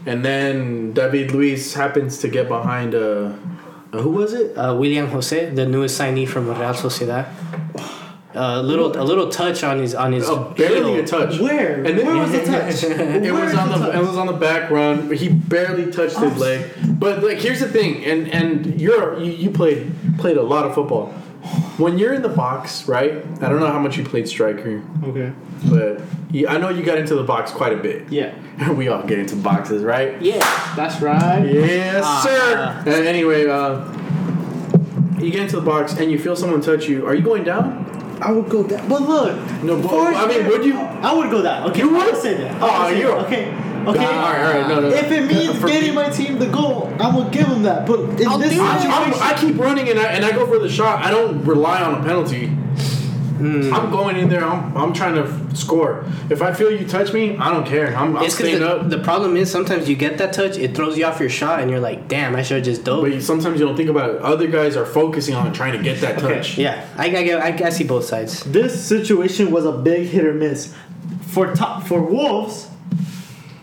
and 0.06 0.24
then 0.24 0.92
David 0.92 1.30
Luiz 1.30 1.74
happens 1.74 2.18
to 2.18 2.28
get 2.28 2.48
behind. 2.48 2.94
Uh, 2.96 3.30
uh, 3.92 4.00
who 4.02 4.10
was 4.10 4.32
it? 4.32 4.56
Uh, 4.58 4.74
Willian 4.74 5.06
José, 5.06 5.54
the 5.54 5.66
newest 5.66 6.00
signee 6.00 6.26
from 6.26 6.48
Real 6.48 6.74
Sociedad. 6.74 7.26
A 8.34 8.62
little, 8.62 8.98
a 8.98 9.04
little 9.04 9.28
touch 9.28 9.62
on 9.62 9.78
his 9.78 9.94
on 9.94 10.12
his 10.12 10.28
Oh, 10.28 10.54
barely 10.56 10.92
heel. 10.94 11.04
a 11.04 11.06
touch. 11.06 11.38
Where? 11.38 11.74
And 11.84 11.98
then- 11.98 12.06
Where 12.06 12.16
was 12.16 12.32
the 12.32 12.44
touch? 12.44 12.82
It 12.84 13.32
was 13.32 13.54
on 13.54 13.68
the 13.80 13.90
it 13.98 14.00
was 14.00 14.16
on 14.16 14.26
the 14.26 14.32
back 14.32 14.70
run. 14.70 15.10
He 15.12 15.28
barely 15.28 15.92
touched 15.92 16.16
his 16.18 16.38
leg. 16.38 16.64
But 16.98 17.22
like, 17.22 17.38
here's 17.38 17.60
the 17.60 17.68
thing, 17.68 18.04
and 18.04 18.28
and 18.28 18.80
you're 18.80 19.18
you, 19.20 19.32
you 19.32 19.50
played 19.50 19.92
played 20.18 20.36
a 20.38 20.42
lot 20.42 20.64
of 20.64 20.74
football. 20.74 21.12
When 21.76 21.98
you're 21.98 22.14
in 22.14 22.22
the 22.22 22.28
box, 22.28 22.86
right? 22.88 23.14
I 23.42 23.48
don't 23.48 23.58
know 23.60 23.66
how 23.66 23.80
much 23.80 23.96
you 23.98 24.04
played 24.04 24.28
striker, 24.28 24.80
Okay. 25.04 25.32
but 25.68 26.00
you, 26.30 26.46
I 26.46 26.56
know 26.56 26.68
you 26.68 26.84
got 26.84 26.98
into 26.98 27.16
the 27.16 27.24
box 27.24 27.50
quite 27.50 27.72
a 27.72 27.76
bit. 27.82 28.10
Yeah. 28.12 28.32
we 28.72 28.86
all 28.88 29.02
get 29.02 29.18
into 29.18 29.34
boxes, 29.36 29.82
right? 29.82 30.22
Yeah, 30.22 30.38
That's 30.76 31.00
right. 31.02 31.44
Yes, 31.44 32.04
Ah. 32.06 32.22
sir. 32.24 32.82
And 32.86 33.06
anyway, 33.08 33.46
uh, 33.48 33.80
you 35.20 35.30
get 35.32 35.42
into 35.42 35.56
the 35.56 35.62
box 35.66 35.94
and 35.98 36.12
you 36.12 36.18
feel 36.18 36.36
someone 36.36 36.60
touch 36.60 36.86
you. 36.88 37.06
Are 37.06 37.14
you 37.14 37.22
going 37.22 37.42
down? 37.44 37.88
I 38.22 38.32
would 38.32 38.48
go 38.48 38.62
that. 38.64 38.88
But 38.88 39.02
look. 39.02 39.36
No, 39.62 39.76
but- 39.76 39.82
before 39.82 40.08
I 40.08 40.26
mean, 40.26 40.46
would 40.48 40.64
you? 40.64 40.78
I 40.78 41.14
would 41.14 41.30
go 41.30 41.42
that. 41.42 41.66
Okay. 41.70 41.80
You 41.80 41.90
would? 41.90 42.14
I 42.14 42.18
say 42.18 42.34
that. 42.34 42.62
Oh, 42.62 42.66
I 42.66 42.90
would 42.90 42.98
you're- 42.98 43.14
that. 43.14 43.26
Okay. 43.26 43.54
Okay. 43.82 44.04
all 44.04 44.12
right, 44.12 44.44
all 44.44 44.60
right, 44.60 44.68
no, 44.68 44.80
no. 44.80 44.88
If 44.90 45.10
it 45.10 45.24
means 45.26 45.58
getting 45.58 45.92
my 45.94 46.08
team 46.08 46.38
the 46.38 46.46
goal, 46.46 46.86
I'm 47.00 47.16
gonna 47.16 47.30
give 47.30 47.48
them 47.48 47.64
that. 47.64 47.84
But 47.84 48.20
in 48.20 48.28
I'll 48.28 48.38
this 48.38 48.52
do 48.52 48.60
it. 48.60 48.64
I'm, 48.64 48.80
situation, 48.80 49.12
I'm, 49.20 49.34
I 49.34 49.36
keep 49.36 49.58
running 49.58 49.88
and 49.88 49.98
I, 49.98 50.04
and 50.04 50.24
I 50.24 50.30
go 50.30 50.46
for 50.46 50.60
the 50.60 50.68
shot. 50.68 51.04
I 51.04 51.10
don't 51.10 51.44
rely 51.44 51.82
on 51.82 52.00
a 52.00 52.04
penalty. 52.04 52.52
Hmm. 53.42 53.74
I'm 53.74 53.90
going 53.90 54.16
in 54.16 54.28
there. 54.28 54.44
I'm, 54.44 54.76
I'm 54.76 54.92
trying 54.92 55.16
to 55.16 55.24
f- 55.24 55.56
score. 55.56 56.04
If 56.30 56.42
I 56.42 56.52
feel 56.54 56.70
you 56.70 56.86
touch 56.86 57.12
me, 57.12 57.36
I 57.38 57.50
don't 57.52 57.66
care. 57.66 57.94
I'm, 57.96 58.16
I'm 58.16 58.24
it's 58.24 58.36
staying 58.36 58.60
the, 58.60 58.76
up. 58.76 58.88
the 58.88 58.98
problem 58.98 59.36
is 59.36 59.50
sometimes 59.50 59.88
you 59.88 59.96
get 59.96 60.18
that 60.18 60.32
touch, 60.32 60.56
it 60.56 60.76
throws 60.76 60.96
you 60.96 61.04
off 61.06 61.18
your 61.18 61.28
shot, 61.28 61.58
and 61.60 61.68
you're 61.68 61.80
like, 61.80 62.06
damn, 62.06 62.36
I 62.36 62.42
should 62.42 62.58
have 62.58 62.64
just 62.64 62.84
dove. 62.84 63.02
But 63.02 63.14
you- 63.14 63.20
sometimes 63.20 63.58
you 63.58 63.66
don't 63.66 63.76
think 63.76 63.90
about 63.90 64.10
it. 64.14 64.22
Other 64.22 64.46
guys 64.46 64.76
are 64.76 64.86
focusing 64.86 65.34
on 65.34 65.52
trying 65.52 65.72
to 65.76 65.82
get 65.82 66.00
that 66.02 66.20
touch. 66.20 66.56
Yeah, 66.56 66.86
I, 66.96 67.06
I, 67.06 67.22
get- 67.24 67.40
I, 67.62 67.66
I 67.66 67.70
see 67.70 67.84
both 67.84 68.04
sides. 68.04 68.44
this 68.44 68.80
situation 68.86 69.50
was 69.50 69.64
a 69.64 69.72
big 69.72 70.06
hit 70.08 70.24
or 70.24 70.34
miss. 70.34 70.72
For 71.26 71.52
top 71.54 71.82
for 71.84 72.00
Wolves, 72.00 72.68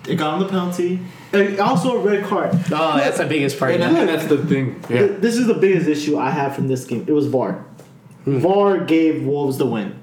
It 0.08 0.16
got 0.16 0.34
on 0.34 0.40
the 0.40 0.48
penalty. 0.50 1.00
and 1.32 1.60
also 1.60 1.98
a 1.98 2.00
red 2.04 2.26
card. 2.26 2.52
Oh, 2.72 2.98
that's 2.98 3.20
the 3.20 3.26
biggest 3.28 3.58
part. 3.60 3.76
And, 3.80 4.10
that's 4.10 4.26
the 4.26 4.44
thing. 4.46 4.84
Yeah. 4.90 5.06
This 5.06 5.38
is 5.38 5.48
the 5.48 5.54
biggest 5.54 5.88
issue 5.88 6.18
I 6.18 6.32
have 6.32 6.56
from 6.56 6.68
this 6.68 6.84
game. 6.86 7.06
It 7.08 7.14
was 7.14 7.28
VAR. 7.28 7.64
Hmm. 8.26 8.40
VAR 8.40 8.80
gave 8.86 9.24
Wolves 9.26 9.58
the 9.58 9.66
win. 9.66 9.96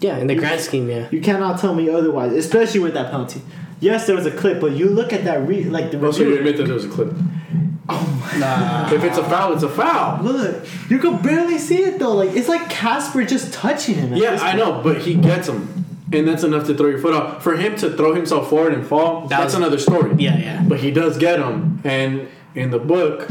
Yeah, 0.00 0.18
in 0.18 0.26
the 0.26 0.34
grand 0.34 0.60
scheme, 0.60 0.88
yeah. 0.90 1.08
You 1.10 1.20
cannot 1.20 1.60
tell 1.60 1.74
me 1.74 1.88
otherwise, 1.88 2.32
especially 2.32 2.80
with 2.80 2.94
that 2.94 3.10
penalty. 3.12 3.40
Yes, 3.80 4.06
there 4.06 4.16
was 4.16 4.26
a 4.26 4.30
clip, 4.32 4.60
but 4.60 4.72
you 4.72 4.86
look 4.88 5.12
at 5.12 5.24
that 5.24 5.46
re 5.46 5.64
like 5.64 5.90
the 5.92 6.04
Also, 6.04 6.24
you 6.24 6.36
admit 6.38 6.56
that 6.56 6.64
there 6.64 6.74
was 6.74 6.84
a 6.84 6.88
clip. 6.88 7.12
Oh 7.88 8.20
my 8.32 8.38
Nah. 8.38 8.92
If 8.92 9.02
it's 9.04 9.18
a 9.18 9.24
foul, 9.24 9.52
it's 9.54 9.62
a 9.64 9.68
foul. 9.68 10.22
Look, 10.22 10.64
you 10.88 10.98
can 10.98 11.20
barely 11.22 11.58
see 11.58 11.82
it 11.82 11.98
though. 11.98 12.14
Like 12.14 12.30
it's 12.30 12.48
like 12.48 12.68
Casper 12.70 13.24
just 13.24 13.52
touching 13.52 13.96
him. 13.96 14.12
at 14.12 14.18
Yeah, 14.18 14.38
I 14.40 14.54
know, 14.56 14.80
but 14.82 14.98
he 15.02 15.14
gets 15.14 15.48
him, 15.48 15.84
and 16.12 16.26
that's 16.28 16.42
enough 16.44 16.66
to 16.66 16.74
throw 16.74 16.88
your 16.88 16.98
foot 17.00 17.14
off. 17.14 17.42
For 17.42 17.56
him 17.56 17.74
to 17.76 17.90
throw 17.96 18.14
himself 18.14 18.48
forward 18.50 18.72
and 18.74 18.84
fall, 18.86 19.22
That 19.22 19.30
that's 19.30 19.44
was- 19.46 19.54
another 19.54 19.78
story. 19.78 20.14
Yeah, 20.18 20.38
yeah. 20.38 20.64
But 20.66 20.78
he 20.80 20.90
does 20.90 21.16
get 21.18 21.38
him, 21.40 21.80
and 21.84 22.28
in 22.54 22.70
the 22.70 22.78
book, 22.78 23.28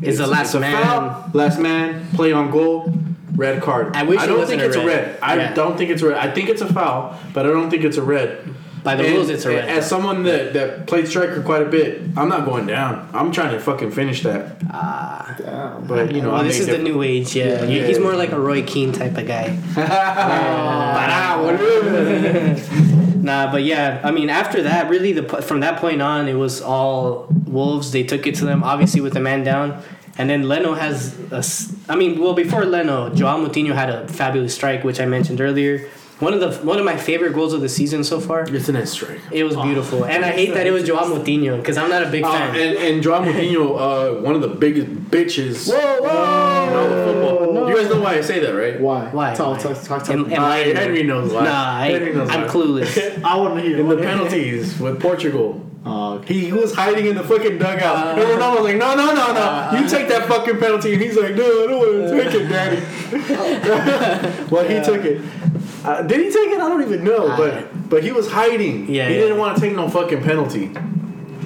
Is 0.00 0.18
the 0.18 0.26
last 0.26 0.54
man- 0.58 0.82
foul, 0.82 1.30
last 1.32 1.60
man, 1.60 2.06
play 2.14 2.32
on 2.32 2.50
goal, 2.50 2.92
red 3.36 3.62
card. 3.62 3.96
I 3.96 4.02
wish 4.02 4.22
it 4.22 4.26
don't 4.26 4.38
wasn't 4.38 4.60
think 4.60 4.74
it's 4.74 4.82
a 4.82 4.86
red. 4.86 5.06
red. 5.06 5.18
I 5.22 5.36
Yeah. 5.36 5.54
don't 5.54 5.78
think 5.78 5.90
it's 5.90 6.02
a 6.02 6.08
red. 6.08 6.18
I 6.18 6.30
think 6.32 6.48
it's 6.48 6.62
a 6.62 6.72
foul, 6.72 7.16
but 7.32 7.46
I 7.46 7.50
don't 7.50 7.70
think 7.70 7.84
it's 7.84 7.96
a 7.96 8.02
red. 8.02 8.38
By 8.84 8.96
the 8.96 9.04
And 9.04 9.14
rules, 9.14 9.30
it's 9.30 9.44
a 9.44 9.50
red. 9.50 9.68
As 9.68 9.88
someone 9.88 10.24
that, 10.24 10.54
that 10.54 10.88
played 10.88 11.06
striker 11.06 11.40
quite 11.40 11.62
a 11.62 11.66
bit, 11.66 12.02
I'm 12.16 12.28
not 12.28 12.44
going 12.44 12.66
down. 12.66 13.08
I'm 13.14 13.30
trying 13.30 13.52
to 13.52 13.60
fucking 13.60 13.92
finish 13.92 14.24
that. 14.24 14.58
Damn. 15.38 15.84
But 15.86 16.12
you 16.12 16.20
know, 16.20 16.32
well, 16.32 16.42
this 16.42 16.58
may 16.58 16.64
is 16.72 16.78
the 16.78 16.82
new 16.82 17.00
age. 17.02 17.36
Yeah, 17.36 17.62
Yeah, 17.62 17.64
yeah, 17.64 17.86
he's 17.86 18.00
more 18.00 18.14
like 18.16 18.32
a 18.32 18.40
Roy 18.40 18.62
Keane 18.64 18.90
type 18.92 19.16
of 19.16 19.26
guy. 19.28 19.56
Nah, 23.22 23.52
but 23.52 23.62
yeah, 23.62 24.00
I 24.02 24.10
mean, 24.10 24.28
after 24.30 24.62
that, 24.64 24.90
really, 24.90 25.12
the 25.12 25.22
from 25.42 25.60
that 25.60 25.78
point 25.78 26.02
on, 26.02 26.26
it 26.26 26.34
was 26.34 26.60
all 26.60 27.28
Wolves. 27.46 27.92
They 27.92 28.02
took 28.02 28.26
it 28.26 28.34
to 28.36 28.44
them, 28.44 28.64
obviously 28.64 29.00
with 29.00 29.12
the 29.12 29.20
man 29.20 29.44
down, 29.44 29.80
and 30.22 30.30
then 30.30 30.42
Leno 30.48 30.72
has. 30.74 31.18
A, 31.32 31.36
s- 31.38 31.74
I 31.88 31.96
mean, 31.96 32.20
well, 32.20 32.32
before 32.34 32.64
Leno, 32.64 33.10
Joao 33.18 33.44
Moutinho 33.44 33.74
had 33.74 33.90
a 33.90 34.06
fabulous 34.06 34.54
strike, 34.54 34.84
which 34.84 35.00
I 35.00 35.06
mentioned 35.06 35.40
earlier. 35.40 35.88
One 36.20 36.32
of 36.34 36.40
the 36.44 36.52
one 36.64 36.78
of 36.78 36.84
my 36.84 36.96
favorite 36.96 37.32
goals 37.34 37.52
of 37.52 37.60
the 37.60 37.68
season 37.68 38.04
so 38.04 38.20
far. 38.20 38.42
It's 38.48 38.68
an 38.68 38.76
S 38.76 38.92
strike. 38.92 39.18
It 39.32 39.42
was 39.42 39.56
beautiful, 39.56 40.04
and 40.04 40.24
I 40.24 40.30
hate 40.30 40.54
that 40.54 40.66
it 40.68 40.70
was 40.70 40.84
Joao 40.86 41.06
Moutinho 41.12 41.56
because 41.56 41.76
I'm 41.76 41.90
not 41.90 42.04
a 42.04 42.10
big 42.16 42.22
Uh, 42.24 42.30
fan. 42.30 42.54
and 42.54 42.76
and 42.86 43.02
Joao 43.02 43.22
Moutinho, 43.26 43.64
uh, 43.86 44.22
one 44.22 44.36
of 44.36 44.42
the 44.46 44.52
biggest 44.64 44.86
bitches. 45.10 45.66
whoa, 45.68 45.76
whoa! 46.06 46.68
in 46.68 46.72
all 46.78 46.92
of 46.92 46.98
football. 47.06 47.68
You 47.68 47.74
guys 47.76 47.88
know 47.92 48.00
why 48.00 48.12
I 48.18 48.20
say 48.20 48.38
that, 48.38 48.52
right? 48.62 48.76
Why? 48.80 49.00
Why? 49.18 49.34
Talk, 49.34 49.56
Why? 49.56 49.62
talk, 49.64 49.76
talk, 49.82 50.00
talk. 50.04 50.08
And- 50.14 50.26
and- 50.26 50.32
Uh, 50.34 50.36
Enlighten. 50.36 50.76
Henry 50.76 51.02
knows 51.02 51.32
why. 51.32 51.42
Nah, 51.44 51.76
I, 51.84 51.88
Henry 51.90 52.12
knows 52.14 52.30
I'm 52.30 52.42
why. 52.42 52.48
clueless. 52.54 52.92
I 53.32 53.34
want 53.42 53.52
to 53.56 53.62
hear 53.66 53.80
In 53.80 53.88
the 53.88 53.96
penalties 53.96 54.78
with 54.78 55.00
Portugal. 55.00 55.48
Oh, 55.84 56.14
okay. 56.14 56.34
He 56.34 56.52
was 56.52 56.74
hiding 56.74 57.06
in 57.06 57.16
the 57.16 57.24
fucking 57.24 57.58
dugout. 57.58 58.18
Uh. 58.18 58.20
and 58.20 58.40
Ronaldo 58.40 58.56
was 58.56 58.64
like, 58.64 58.76
no, 58.76 58.94
no, 58.94 59.06
no, 59.06 59.32
no. 59.32 59.40
Uh, 59.40 59.76
you 59.78 59.84
uh. 59.84 59.88
take 59.88 60.08
that 60.08 60.28
fucking 60.28 60.58
penalty. 60.58 60.92
And 60.92 61.02
he's 61.02 61.16
like, 61.16 61.34
no, 61.34 61.64
I 61.64 61.66
don't 61.66 61.78
want 61.78 62.08
to 62.08 62.22
take 62.22 62.34
it, 62.34 62.48
daddy. 62.48 64.46
well, 64.50 64.68
he 64.68 64.84
took 64.84 65.04
it. 65.04 65.20
Uh, 65.84 66.02
did 66.02 66.20
he 66.20 66.26
take 66.26 66.50
it? 66.50 66.60
I 66.60 66.68
don't 66.68 66.82
even 66.82 67.02
know. 67.04 67.36
But 67.36 67.88
but 67.88 68.04
he 68.04 68.12
was 68.12 68.30
hiding. 68.30 68.88
Yeah, 68.88 69.08
He 69.08 69.14
yeah. 69.14 69.20
didn't 69.20 69.38
want 69.38 69.56
to 69.56 69.60
take 69.60 69.74
no 69.74 69.88
fucking 69.88 70.22
penalty. 70.22 70.68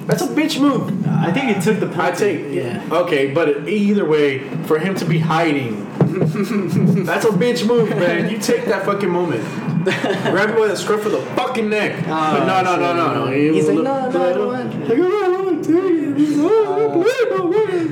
That's 0.05 0.21
a 0.21 0.27
bitch 0.27 0.61
move. 0.61 1.05
I 1.07 1.31
think 1.33 1.55
he 1.55 1.61
took 1.61 1.79
the 1.79 1.87
penalty. 1.87 2.01
I 2.01 2.11
take 2.11 2.53
Yeah. 2.53 2.87
Okay, 2.91 3.33
but 3.33 3.67
either 3.67 4.05
way, 4.05 4.47
for 4.65 4.79
him 4.79 4.95
to 4.95 5.05
be 5.05 5.19
hiding, 5.19 5.86
that's 6.19 7.25
a 7.25 7.29
bitch 7.29 7.65
move, 7.67 7.89
man. 7.89 8.29
You 8.29 8.37
take 8.39 8.65
that 8.65 8.85
fucking 8.85 9.09
moment. 9.09 9.43
Grab 9.83 10.49
him 10.49 10.55
by 10.57 10.67
the 10.67 10.75
scruff 10.75 11.05
of 11.05 11.11
the 11.13 11.21
fucking 11.35 11.69
neck. 11.69 12.03
Ah, 12.07 12.37
but 12.37 12.45
no, 12.45 12.61
no, 12.61 12.75
no, 12.79 12.93
no, 12.95 13.25
no. 13.25 13.31
He 13.31 13.53
He's 13.53 13.67
like, 13.67 13.77
a- 13.79 13.81
no, 13.81 14.09
no, 14.09 14.29
I 14.29 14.33
don't 14.33 14.47
want 14.47 14.79
Like, 14.81 14.91
I 14.91 14.95
don't 14.97 15.45
want 15.45 15.65
to. 15.65 16.07
Oh, 16.39 17.03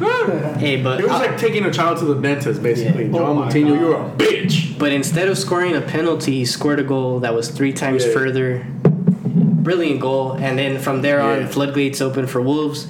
oh. 0.02 0.54
Hey, 0.60 0.82
but 0.82 1.00
It 1.00 1.04
was 1.04 1.12
like 1.14 1.38
taking 1.38 1.66
a 1.66 1.72
child 1.72 1.98
to 2.00 2.06
the 2.06 2.16
dentist, 2.16 2.62
basically. 2.62 3.06
Yeah. 3.06 3.12
John 3.12 3.22
Oh 3.22 3.34
my 3.36 3.48
Moutinho, 3.50 3.70
God. 3.70 3.80
you're 3.80 3.96
a 3.96 4.10
bitch. 4.12 4.78
But 4.78 4.92
instead 4.92 5.28
of 5.30 5.38
scoring 5.38 5.76
a 5.76 5.82
penalty, 5.82 6.34
he 6.34 6.46
scored 6.46 6.80
a 6.80 6.84
goal 6.84 7.20
that 7.22 7.34
was 7.34 7.50
three 7.50 7.74
times 7.74 8.06
Yeah. 8.06 8.14
further. 8.14 8.66
Brilliant 8.84 10.00
goal. 10.02 10.34
And 10.34 10.58
then 10.60 10.80
from 10.80 11.02
there 11.02 11.20
Yeah. 11.20 11.44
on, 11.44 11.48
floodgates 11.48 12.02
open 12.02 12.28
for 12.28 12.42
Wolves. 12.42 12.88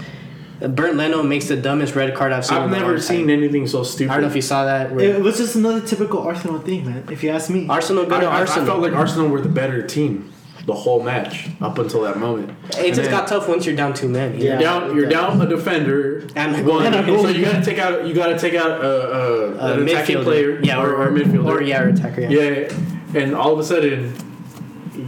Bernd 0.67 0.97
Leno 0.97 1.23
makes 1.23 1.47
the 1.47 1.55
dumbest 1.57 1.95
red 1.95 2.13
card 2.15 2.31
I've 2.31 2.45
seen. 2.45 2.57
I've 2.57 2.65
in 2.65 2.71
never 2.71 2.99
seen 2.99 3.21
time. 3.21 3.29
anything 3.31 3.67
so 3.67 3.83
stupid. 3.83 4.11
I 4.11 4.15
don't 4.15 4.23
know 4.23 4.29
if 4.29 4.35
you 4.35 4.41
saw 4.41 4.65
that. 4.65 4.91
where 4.91 5.15
It 5.15 5.21
was 5.21 5.37
just 5.37 5.55
another 5.55 5.81
typical 5.81 6.19
Arsenal 6.21 6.59
thing, 6.59 6.85
man. 6.85 7.03
If 7.11 7.23
you 7.23 7.29
ask 7.31 7.49
me. 7.49 7.67
Arsenal 7.67 8.05
go 8.05 8.17
I, 8.17 8.19
to 8.21 8.25
I- 8.27 8.35
I 8.35 8.39
Arsenal. 8.41 8.65
felt 8.65 8.79
like 8.81 8.93
Arsenal 8.93 9.27
were 9.29 9.41
the 9.41 9.49
better 9.49 9.81
team 9.85 10.31
the 10.65 10.73
whole 10.73 11.03
match 11.03 11.47
up 11.61 11.77
until 11.77 12.01
that 12.01 12.17
moment. 12.17 12.49
it 12.69 12.75
And 12.77 12.87
just 12.87 13.01
then- 13.03 13.11
got 13.11 13.27
tough 13.27 13.47
once 13.47 13.67
you're 13.67 13.75
down 13.75 13.93
two 13.93 14.09
men. 14.09 14.33
Yeah. 14.39 14.53
You're 14.53 14.59
down. 14.59 14.95
You're 14.95 15.09
down 15.09 15.39
a 15.41 15.45
defender 15.47 16.25
And 16.35 16.55
a 16.55 16.63
one. 16.63 16.91
goalkeeper. 17.05 17.19
so 17.21 17.27
you 17.29 17.45
gotta 17.45 17.63
take 17.63 17.77
out. 17.77 18.07
You 18.07 18.13
gotta 18.15 18.39
take 18.39 18.55
out 18.55 18.71
a, 18.83 18.87
a, 18.87 19.51
A 19.57 19.73
an 19.79 19.87
attacking 19.87 20.23
player. 20.23 20.59
Yeah, 20.63 20.81
or, 20.81 20.95
or, 20.95 21.07
a 21.07 21.11
midfielder. 21.11 21.45
Or, 21.45 21.61
yeah, 21.61 21.83
or 21.83 21.89
attacker. 21.89 22.21
Yeah. 22.21 22.29
Yeah, 22.29 22.73
and 23.21 23.35
all 23.35 23.53
of 23.53 23.59
a 23.59 23.63
sudden 23.63 24.13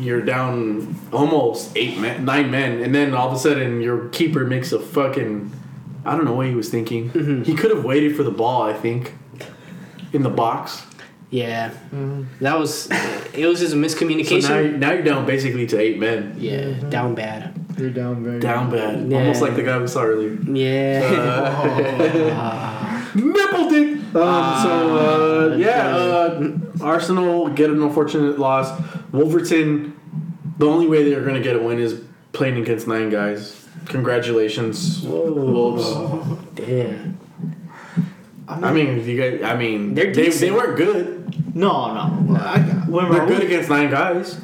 you're 0.08 0.22
down 0.22 0.96
almost 1.14 1.76
eight 1.78 2.00
men, 2.00 2.26
nine 2.26 2.50
men, 2.50 2.82
and 2.82 2.96
then 2.96 3.14
all 3.14 3.28
of 3.28 3.34
a 3.34 3.38
sudden 3.38 3.82
your 3.82 4.08
keeper 4.10 4.44
makes 4.46 4.72
a 4.72 4.80
fucking. 4.80 5.52
I 6.06 6.16
don't 6.16 6.26
know 6.26 6.34
what 6.34 6.48
he 6.48 6.56
was 6.56 6.70
thinking. 6.70 7.12
Mm-hmm. 7.12 7.44
He 7.44 7.54
could 7.54 7.70
have 7.70 7.84
waited 7.86 8.16
for 8.16 8.24
the 8.24 8.32
ball. 8.32 8.64
I 8.64 8.74
think 8.74 9.14
in 10.14 10.24
the 10.24 10.30
box. 10.30 10.82
Yeah. 11.30 11.72
That 12.40 12.58
was. 12.58 12.88
It 13.34 13.46
was 13.46 13.60
just 13.60 13.74
a 13.74 13.76
So 13.76 13.82
miscommunication. 14.06 14.72
now, 14.72 14.78
now 14.88 14.94
you're 14.94 15.04
down 15.04 15.26
basically 15.26 15.68
to 15.68 15.78
eight 15.78 16.00
men. 16.00 16.36
yeah, 16.40 16.72
down 16.90 17.14
bad. 17.14 17.54
You're 17.78 17.90
down 17.92 18.24
very 18.24 18.40
Down 18.40 18.72
bad. 18.72 19.12
Yeah. 19.12 19.20
Almost 19.20 19.42
like 19.42 19.56
the 19.56 19.62
guy 19.64 19.78
we 19.78 19.88
saw 19.88 20.04
earlier. 20.04 20.34
Yeah. 20.50 21.04
Nipple 23.16 23.70
dick. 23.70 23.98
Um, 24.16 24.64
so 24.64 25.52
uh, 25.54 25.58
yeah, 25.58 25.96
uh, 25.96 26.50
Arsenal 26.82 27.50
get 27.50 27.70
an 27.70 27.82
unfortunate 27.84 28.40
loss. 28.40 28.72
Wolverton, 29.12 29.97
the 30.58 30.66
only 30.68 30.88
way 30.88 31.10
they're 31.10 31.24
gonna 31.24 31.42
get 31.42 31.56
a 31.56 31.60
win 31.60 31.80
is 31.80 32.02
playing 32.34 32.58
against 32.58 32.88
nine 32.88 33.10
guys. 33.10 33.66
Congratulations, 33.86 35.02
Wolves. 35.04 35.86
Damn. 36.56 37.20
I 38.48 38.72
mean, 38.72 38.88
if 39.00 39.08
you 39.08 39.18
guys, 39.20 39.44
I 39.44 39.56
mean, 39.58 39.94
They're 39.94 40.14
they, 40.14 40.30
they 40.30 40.52
weren't 40.52 40.78
good. 40.78 41.56
No, 41.56 41.94
no. 41.94 42.36
I, 42.40 42.60
when 42.88 43.12
They're 43.12 43.22
Raul- 43.22 43.28
good 43.28 43.44
against 43.44 43.70
nine 43.70 43.90
guys. 43.92 44.40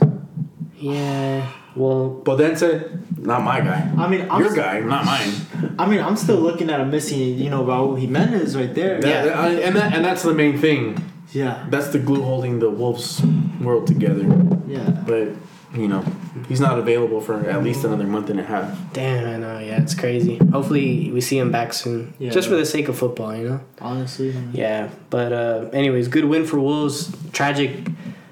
Yeah. 0.78 1.50
Well, 1.76 2.22
Bodense, 2.24 3.18
not 3.18 3.44
my 3.44 3.62
guy. 3.62 3.90
I 3.98 4.08
mean, 4.08 4.28
I'm 4.30 4.42
Your 4.42 4.50
s- 4.52 4.56
guy, 4.56 4.80
not 4.82 5.06
mine. 5.06 5.32
I 5.80 5.88
mean, 5.90 6.02
I'm 6.02 6.18
still 6.18 6.38
looking 6.38 6.70
at 6.70 6.80
a 6.82 6.86
missing, 6.86 7.20
you 7.40 7.50
know, 7.50 7.64
Raul 7.64 7.98
Jimenez 8.00 8.56
right 8.56 8.74
there. 8.76 9.00
That- 9.02 9.08
Yeah. 9.08 9.24
that- 9.26 9.64
and 9.64 9.76
that 9.78 9.94
and 9.96 10.06
that's 10.06 10.24
the 10.24 10.34
main 10.34 10.58
thing. 10.58 10.98
Yeah. 11.32 11.66
That's 11.70 11.88
the 11.88 12.00
glue 12.00 12.22
holding 12.22 12.60
the 12.60 12.70
Wolves 12.70 13.22
world 13.62 13.88
together. 13.88 14.26
Yeah. 14.68 14.90
But 15.08 15.30
you 15.74 15.88
know, 15.88 16.06
he's 16.48 16.60
not 16.60 16.78
available 16.78 17.20
for 17.20 17.50
at 17.50 17.64
least 17.64 17.84
another 17.84 18.06
month 18.06 18.30
and 18.30 18.40
a 18.40 18.44
half. 18.44 18.78
damn, 18.94 19.28
I 19.28 19.38
know. 19.38 19.60
Yeah, 19.60 19.82
it's 19.82 19.96
crazy. 19.96 20.38
Hopefully, 20.38 21.12
we 21.12 21.20
see 21.22 21.38
him 21.38 21.52
back 21.52 21.74
soon. 21.74 22.14
Yeah. 22.20 22.32
Just 22.32 22.48
for 22.48 22.56
the 22.56 22.66
sake 22.66 22.88
of 22.90 22.98
football, 22.98 23.36
you 23.36 23.50
know. 23.50 23.62
Honestly. 23.82 24.34
man. 24.34 24.52
Yeah, 24.54 24.90
but 25.10 25.34
uh, 25.34 25.70
anyways, 25.74 26.08
good 26.10 26.26
win 26.26 26.46
for 26.46 26.60
Wolves. 26.60 27.16
Tragic 27.32 27.72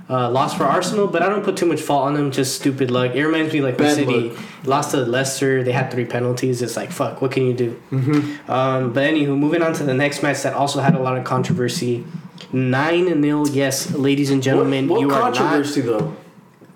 uh, 0.10 0.30
loss 0.30 0.54
for 0.56 0.66
Arsenal, 0.66 1.08
but 1.08 1.24
I 1.24 1.30
don't 1.30 1.44
put 1.44 1.58
too 1.58 1.66
much 1.66 1.82
fault 1.82 2.06
on 2.08 2.14
them. 2.16 2.32
Just 2.32 2.56
stupid 2.56 2.92
luck. 2.92 3.16
It 3.16 3.26
reminds 3.26 3.54
me 3.54 3.62
like 3.62 3.80
when 3.80 3.88
Bad 3.88 3.96
City 3.96 4.30
luck. 4.30 4.40
lost 4.66 4.92
to 4.92 4.98
Leicester. 4.98 5.64
They 5.64 5.72
had 5.72 5.90
three 5.90 6.06
penalties. 6.06 6.62
It's 6.62 6.76
like 6.76 6.92
fuck. 6.92 7.22
What 7.22 7.32
can 7.32 7.46
you 7.48 7.54
do? 7.54 7.82
Mm-hmm. 7.92 8.52
Um, 8.52 8.94
but 8.94 9.04
anywho, 9.04 9.38
moving 9.38 9.62
on 9.62 9.74
to 9.74 9.84
the 9.84 9.94
next 9.94 10.22
match 10.22 10.44
that 10.44 10.54
also 10.54 10.82
had 10.82 10.96
a 10.96 11.00
lot 11.00 11.18
of 11.18 11.24
controversy. 11.24 12.06
Nine 12.52 13.22
0 13.22 13.46
Yes, 13.48 13.92
ladies 13.94 14.30
and 14.32 14.44
gentlemen, 14.44 14.90
what, 14.90 15.00
what 15.00 15.02
you 15.08 15.14
are 15.14 15.22
controversy 15.22 15.82
though? 15.82 16.16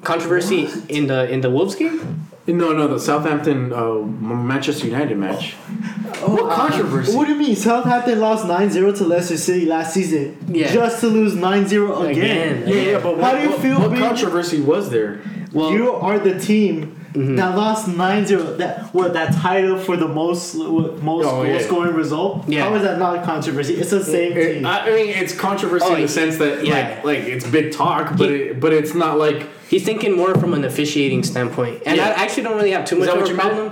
Not 0.06 0.14
controversy 0.14 0.68
in 0.90 1.08
the 1.08 1.30
in 1.32 1.42
the 1.42 1.50
Wolves 1.50 1.76
game. 1.76 2.22
No, 2.48 2.74
no, 2.74 2.88
the 2.88 3.00
Southampton 3.00 3.74
uh, 3.74 3.96
Manchester 3.96 4.86
United 4.86 5.18
match. 5.18 5.54
what 5.54 6.52
controversy? 6.54 7.16
What 7.18 7.26
do 7.26 7.34
you 7.34 7.40
mean? 7.40 7.56
Southampton 7.56 8.20
lost 8.20 8.46
9-0 8.46 8.98
to 9.00 9.04
Leicester 9.04 9.36
City 9.38 9.66
last 9.66 9.96
season. 9.96 10.38
Yeah. 10.48 10.72
Just 10.72 11.00
to 11.00 11.08
lose 11.08 11.34
9-0 11.34 12.12
again. 12.12 12.12
Again. 12.12 12.68
yeah, 12.68 12.76
yeah, 12.92 13.00
but 13.00 13.16
How 13.16 13.22
what, 13.22 13.36
do 13.38 13.42
you 13.42 13.50
what- 13.50 13.60
feel 13.62 13.80
What 13.80 13.90
being- 13.92 14.04
controversy 14.04 14.62
was 14.62 14.92
there? 14.92 15.22
Well, 15.54 15.72
you 15.72 15.92
are 15.92 16.20
the 16.20 16.40
team 16.40 17.04
Mm-hmm. 17.16 17.36
that 17.38 17.56
lost 17.56 17.88
9-0. 17.88 18.58
That 18.58 18.94
what 18.94 19.14
that 19.14 19.34
title 19.36 19.78
for 19.78 19.96
the 19.98 20.08
most 20.08 20.56
what, 20.56 21.02
most 21.02 21.26
Oh, 21.26 21.32
goal 21.32 21.46
yeah. 21.48 21.60
scoring 21.60 21.96
result. 21.96 22.48
Yeah. 22.48 22.64
How 22.66 22.76
is 22.76 22.84
that 22.84 23.00
not 23.00 23.20
a 23.20 23.24
controversy? 23.24 23.76
It's 23.76 23.92
the 23.92 24.04
same 24.04 24.34
It- 24.38 24.54
team. 24.56 24.66
I 24.66 24.82
I 24.82 24.90
mean, 24.94 25.10
it's 25.10 25.34
controversy 25.34 25.86
Oh, 25.88 25.96
in 25.96 26.02
the 26.04 26.08
sense 26.08 26.38
that 26.38 26.66
yeah. 26.66 26.74
like 26.74 27.06
like 27.06 27.20
it's 27.20 27.46
big 27.48 27.72
talk, 27.72 28.18
but 28.18 28.30
He- 28.30 28.36
it, 28.36 28.60
but 28.60 28.74
it's 28.74 28.94
not 28.94 29.18
like 29.18 29.48
He's 29.70 29.84
thinking 29.84 30.16
more 30.16 30.36
from 30.36 30.54
an 30.54 30.64
officiating 30.64 31.24
standpoint, 31.24 31.82
and 31.88 31.98
Yeah. 31.98 32.10
I 32.10 32.24
actually 32.24 32.44
don't 32.44 32.56
really 32.58 32.72
have 32.72 32.86
too 32.86 32.98
much 32.98 33.08
that 33.08 33.18
of 33.18 33.24
a 33.24 33.28
you 33.30 33.36
meant? 33.36 33.50
problem. 33.54 33.72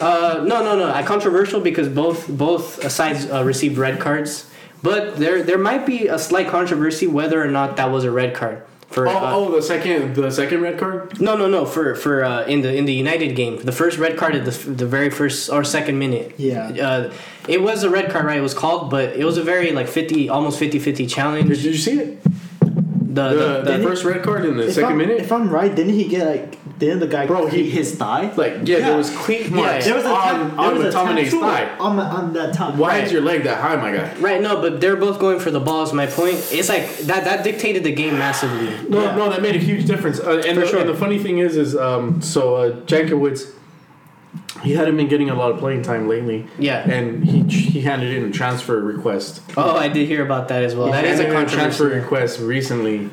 Uh, 0.00 0.44
no, 0.44 0.62
no, 0.64 0.76
no. 0.76 0.90
I 0.92 1.02
controversial 1.02 1.60
because 1.60 1.88
both 1.88 2.28
both 2.28 2.64
sides 2.90 3.28
uh, 3.30 3.42
received 3.44 3.76
red 3.78 3.98
cards, 4.00 4.46
but 4.82 5.16
there 5.16 5.42
there 5.42 5.58
might 5.58 5.84
be 5.86 6.08
a 6.08 6.18
slight 6.18 6.48
controversy 6.48 7.06
whether 7.06 7.42
or 7.42 7.48
not 7.58 7.76
that 7.76 7.90
was 7.90 8.04
a 8.04 8.10
red 8.10 8.34
card 8.34 8.62
for. 8.92 9.08
oh, 9.08 9.10
uh, 9.10 9.32
oh 9.34 9.50
the 9.56 9.62
second 9.62 10.14
the 10.14 10.30
second 10.30 10.60
red 10.60 10.78
card. 10.78 11.20
No, 11.20 11.36
no, 11.36 11.48
no. 11.48 11.64
For 11.66 11.94
for 11.94 12.24
uh, 12.24 12.44
in 12.46 12.62
the 12.62 12.74
in 12.74 12.84
the 12.84 12.92
United 12.92 13.34
game, 13.34 13.56
the 13.62 13.72
first 13.72 13.98
red 13.98 14.16
card 14.16 14.34
at 14.34 14.44
the 14.44 14.50
the 14.70 14.86
very 14.86 15.10
first 15.10 15.50
or 15.50 15.64
second 15.64 15.98
minute. 15.98 16.34
Yeah. 16.38 16.68
Uh, 16.68 17.12
it 17.48 17.60
was 17.62 17.82
a 17.82 17.90
red 17.90 18.10
card, 18.10 18.24
right? 18.24 18.38
It 18.38 18.42
was 18.42 18.54
called, 18.54 18.90
but 18.90 19.16
it 19.16 19.24
was 19.24 19.36
a 19.38 19.42
very 19.42 19.72
like 19.72 19.88
fifty, 19.88 20.28
almost 20.28 20.60
50-50 20.60 21.08
challenge. 21.10 21.48
Did 21.48 21.58
you 21.64 21.76
see 21.76 21.98
it? 21.98 22.22
The, 22.22 23.28
The, 23.28 23.34
the, 23.34 23.34
the 23.34 23.62
Did 23.72 23.80
he- 23.80 23.86
first 23.86 24.04
red 24.04 24.22
card 24.22 24.44
in 24.44 24.56
the 24.56 24.68
if 24.68 24.74
second 24.74 24.92
I'm, 24.92 24.98
minute. 24.98 25.18
If 25.20 25.32
I'm 25.32 25.50
right, 25.50 25.74
didn't 25.74 25.94
he 25.94 26.08
get 26.08 26.26
like 26.26 26.58
Didn't 26.82 26.98
the 26.98 27.06
guy 27.06 27.26
Bro, 27.26 27.46
he- 27.46 27.70
his 27.70 27.94
thigh? 27.94 28.32
Like 28.36 28.54
yeah, 28.64 28.78
Yeah. 28.78 28.86
there 28.88 28.96
was 28.96 29.08
cleat 29.10 29.52
marks 29.52 29.84
there 29.84 29.94
was 29.94 30.04
a 30.04 30.08
on, 30.08 30.14
ta- 30.14 30.32
there 30.48 30.58
on 30.72 30.78
was 30.78 30.92
a 30.92 30.98
McTominay's 30.98 31.32
thigh. 31.32 31.68
on 31.78 31.94
the, 31.96 32.02
on 32.02 32.32
that 32.32 32.54
top. 32.54 32.74
Why 32.74 32.88
Right. 32.88 33.04
is 33.04 33.12
your 33.12 33.22
leg 33.22 33.44
that 33.44 33.58
high, 33.60 33.76
my 33.76 33.92
guy? 33.96 34.12
Right, 34.18 34.42
no, 34.42 34.60
but 34.60 34.80
they're 34.80 34.96
both 34.96 35.20
going 35.20 35.38
for 35.38 35.52
the 35.52 35.60
balls. 35.60 35.92
My 35.92 36.06
point, 36.06 36.34
it's 36.50 36.68
like 36.68 36.98
that 37.02 37.22
that 37.24 37.44
dictated 37.44 37.84
the 37.84 37.92
game 37.92 38.18
massively. 38.18 38.68
No, 38.88 39.00
Yeah. 39.00 39.14
no, 39.14 39.30
that 39.30 39.40
made 39.42 39.54
a 39.54 39.60
huge 39.60 39.86
difference. 39.86 40.18
Uh, 40.18 40.42
and, 40.44 40.56
For 40.56 40.60
the, 40.62 40.66
sure. 40.66 40.80
and 40.80 40.88
the 40.88 40.94
funny 40.96 41.20
thing 41.20 41.38
is, 41.38 41.56
is 41.56 41.76
um, 41.76 42.20
so 42.20 42.56
uh, 42.56 42.70
Jankewitz, 42.80 43.48
he 44.64 44.72
hadn't 44.72 44.96
been 44.96 45.08
getting 45.08 45.30
a 45.30 45.34
lot 45.36 45.52
of 45.52 45.58
playing 45.58 45.82
time 45.82 46.08
lately. 46.08 46.46
Yeah. 46.58 46.78
And 46.88 47.24
he 47.24 47.42
he 47.42 47.80
handed 47.82 48.12
in 48.16 48.24
a 48.24 48.30
transfer 48.32 48.80
request. 48.80 49.40
Oh, 49.56 49.76
I 49.76 49.86
did 49.86 50.08
hear 50.08 50.24
about 50.24 50.48
that 50.48 50.64
as 50.64 50.74
well. 50.74 50.90
That 50.90 51.04
is 51.04 51.20
a 51.20 51.26
Handed 51.26 51.48
transfer 51.48 51.86
request 51.86 52.40
recently 52.40 53.10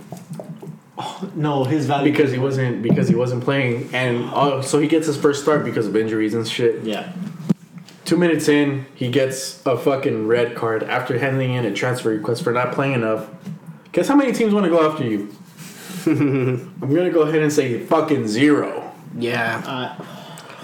No, 1.36 1.64
his 1.64 1.86
value 1.86 2.12
because 2.12 2.32
he 2.32 2.38
wasn't 2.40 2.82
because 2.82 3.08
he 3.08 3.16
wasn't 3.16 3.44
playing, 3.44 3.90
and 3.94 4.26
uh, 4.34 4.62
so 4.62 4.80
he 4.80 4.88
gets 4.88 5.08
his 5.08 5.18
first 5.18 5.42
start 5.42 5.64
because 5.64 5.88
of 5.88 5.96
injuries 5.96 6.34
and 6.34 6.48
shit. 6.48 6.84
Yeah. 6.84 7.12
Two 8.06 8.18
minutes 8.18 8.48
in, 8.48 8.86
he 8.96 9.10
gets 9.10 9.64
a 9.66 9.78
fucking 9.78 10.28
red 10.28 10.56
card 10.56 10.84
after 10.84 11.20
handing 11.20 11.54
in 11.54 11.64
a 11.66 11.74
transfer 11.74 12.10
request 12.10 12.44
for 12.44 12.52
not 12.52 12.72
playing 12.74 12.94
enough. 12.94 13.30
Guess 13.92 14.08
how 14.08 14.16
many 14.16 14.32
teams 14.34 14.54
want 14.54 14.66
to 14.66 14.70
go 14.70 14.90
after 14.90 15.04
you? 15.04 15.34
I'm 16.06 16.80
gonna 16.80 17.12
go 17.12 17.22
ahead 17.22 17.42
and 17.42 17.52
say 17.54 17.80
fucking 17.86 18.28
zero. 18.28 18.92
Yeah. 19.18 19.96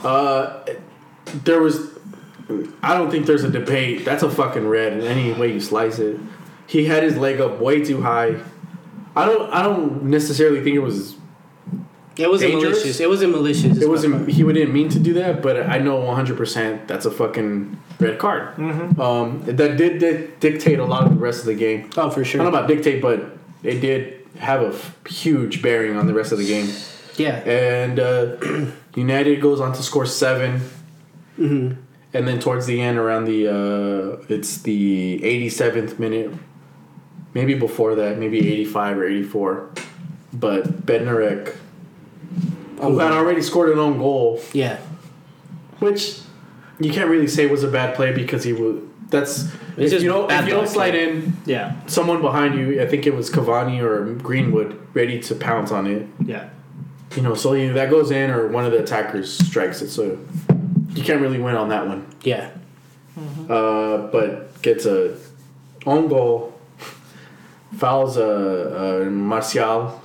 Uh, 0.03 0.07
Uh, 0.07 0.65
there 1.43 1.61
was. 1.61 1.91
I 2.83 2.93
don't 2.93 3.09
think 3.09 3.25
there's 3.25 3.43
a 3.43 3.49
debate. 3.49 4.05
That's 4.05 4.21
a 4.23 4.29
fucking 4.29 4.67
red 4.67 4.93
in 4.93 5.01
any 5.01 5.33
way 5.33 5.51
you 5.53 5.59
slice 5.59 5.97
it. 5.99 6.19
He 6.67 6.85
had 6.85 7.01
his 7.03 7.17
leg 7.17 7.39
up 7.41 7.59
way 7.59 7.83
too 7.83 8.01
high. 8.01 8.35
I 9.15 9.25
don't. 9.25 9.51
I 9.53 9.61
don't 9.63 10.03
necessarily 10.03 10.61
think 10.63 10.75
it 10.75 10.79
was. 10.79 11.15
It 12.17 12.29
wasn't 12.29 12.51
Dangerous? 12.53 12.77
malicious. 12.77 12.99
It 13.01 13.09
wasn't 13.09 13.31
malicious. 13.33 13.77
It 13.81 13.89
wasn't. 13.89 14.29
He 14.29 14.43
didn't 14.43 14.71
mean 14.73 14.87
to 14.89 14.99
do 14.99 15.13
that, 15.15 15.41
but 15.41 15.67
I 15.69 15.79
know 15.79 15.97
100 15.97 16.37
percent 16.37 16.87
that's 16.87 17.05
a 17.05 17.11
fucking 17.11 17.77
red 17.99 18.19
card. 18.19 18.57
Um, 18.99 19.41
that 19.45 19.57
did, 19.57 19.99
did 19.99 20.39
dictate 20.39 20.79
a 20.79 20.85
lot 20.85 21.03
of 21.05 21.09
the 21.09 21.19
rest 21.19 21.41
of 21.41 21.45
the 21.47 21.55
game. 21.55 21.89
Oh, 21.97 22.09
for 22.09 22.23
sure. 22.23 22.39
I 22.39 22.43
don't 22.45 22.53
know 22.53 22.59
about 22.59 22.69
dictate, 22.69 23.01
but 23.01 23.37
it 23.63 23.79
did 23.81 24.25
have 24.39 24.61
a 24.61 24.67
f- 24.67 24.95
huge 25.07 25.61
bearing 25.61 25.97
on 25.97 26.07
the 26.07 26.13
rest 26.13 26.31
of 26.31 26.37
the 26.37 26.45
game. 26.47 26.69
Yeah. 27.17 27.35
And 27.47 27.99
uh, 27.99 28.37
United 28.95 29.41
goes 29.41 29.59
on 29.61 29.73
to 29.73 29.83
score 29.83 30.05
7 30.05 30.61
Mm-hmm. 31.39 31.81
and 32.13 32.27
then 32.27 32.39
towards 32.39 32.65
the 32.65 32.79
end, 32.81 32.97
around 32.97 33.25
the 33.25 33.47
uh, 33.49 34.23
it's 34.33 34.59
the 34.61 35.19
87th 35.21 35.99
minute, 35.99 36.31
maybe 37.35 37.53
before 37.53 37.93
that, 37.95 38.17
maybe 38.17 38.39
85 38.39 38.97
or 38.97 39.05
84. 39.07 39.69
But 40.33 40.85
Bednarek, 40.85 41.55
who 42.79 42.97
had 42.97 43.11
already 43.11 43.43
scored 43.43 43.69
an 43.69 43.77
own 43.77 43.99
goal, 43.99 44.41
Yeah. 44.53 44.77
which 45.79 46.19
you 46.79 46.91
can't 46.91 47.09
really 47.09 47.27
say 47.27 47.45
was 47.45 47.63
a 47.63 47.67
bad 47.69 47.95
play 47.95 48.11
because 48.11 48.43
he 48.43 48.53
was. 48.53 48.81
That's 49.09 49.47
It's 49.77 49.93
if 49.93 50.01
you 50.01 50.09
don't 50.09 50.31
if 50.31 50.45
you 50.45 50.51
don't 50.51 50.67
slide 50.67 50.95
yeah. 50.95 51.01
in 51.01 51.33
yeah. 51.45 51.75
someone 51.85 52.21
behind 52.21 52.55
you. 52.57 52.81
I 52.81 52.87
think 52.87 53.05
it 53.05 53.13
was 53.13 53.29
Cavani 53.29 53.79
or 53.81 54.13
Greenwood 54.15 54.79
ready 54.93 55.19
to 55.21 55.35
pounce 55.35 55.71
on 55.71 55.85
it. 55.85 56.07
Yeah. 56.25 56.49
You 57.15 57.21
know, 57.21 57.35
so 57.35 57.53
either 57.55 57.73
that 57.73 57.89
goes 57.89 58.11
in 58.11 58.31
or 58.31 58.47
one 58.47 58.65
of 58.65 58.71
the 58.71 58.79
attackers 58.79 59.31
strikes 59.31 59.81
it. 59.81 59.89
So 59.89 60.17
you 60.89 61.03
can't 61.03 61.21
really 61.21 61.39
win 61.39 61.55
on 61.55 61.69
that 61.69 61.87
one. 61.87 62.05
Yeah. 62.23 62.49
Uh, 63.47 64.07
but 64.07 64.61
gets 64.61 64.85
a 64.85 65.15
own 65.85 66.07
goal, 66.09 66.54
fouls 67.73 68.17
uh, 68.17 69.03
uh, 69.05 69.09
Martial, 69.09 70.01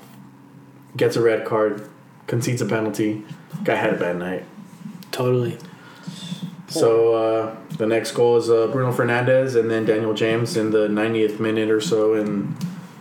gets 0.96 1.16
a 1.16 1.22
red 1.22 1.44
card, 1.44 1.88
concedes 2.26 2.62
a 2.62 2.66
penalty. 2.66 3.24
Guy 3.64 3.74
had 3.74 3.94
a 3.94 3.98
bad 3.98 4.16
night. 4.16 4.44
Totally. 5.10 5.58
So 6.68 7.14
uh, 7.14 7.56
the 7.78 7.86
next 7.86 8.12
goal 8.12 8.36
is 8.36 8.48
uh, 8.48 8.68
Bruno 8.68 8.92
Fernandes 8.92 9.58
and 9.58 9.68
then 9.70 9.84
Daniel 9.84 10.14
James 10.14 10.56
in 10.56 10.70
the 10.70 10.86
90th 10.86 11.40
minute 11.40 11.68
or 11.68 11.80
so, 11.80 12.14
and 12.14 12.56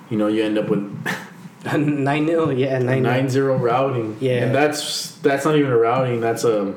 you 0.10 0.18
know 0.18 0.27
you 0.27 0.44
end 0.44 0.57
up 0.57 0.69
with 0.69 0.81
nine 1.77 2.26
0 2.26 2.49
Yeah, 2.49 2.80
nine 2.80 3.03
9 3.03 3.30
0 3.30 3.57
0 3.57 3.64
routing. 3.64 4.18
Yeah. 4.19 4.44
And 4.45 4.56
that's 4.56 5.11
that's 5.18 5.45
not 5.45 5.56
even 5.56 5.72
a 5.72 5.77
routing, 5.77 6.19
that's 6.19 6.44
a 6.44 6.73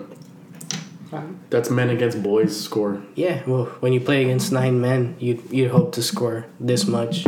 that's 1.50 1.70
men 1.70 1.90
against 1.90 2.22
boys 2.22 2.58
score. 2.58 3.02
Yeah. 3.14 3.42
Well, 3.46 3.66
when 3.80 3.92
you 3.92 4.00
play 4.00 4.22
against 4.22 4.52
nine 4.52 4.80
men, 4.80 5.16
you 5.18 5.42
you 5.50 5.68
hope 5.68 5.92
to 5.92 6.02
score 6.02 6.46
this 6.60 6.86
much. 6.86 7.24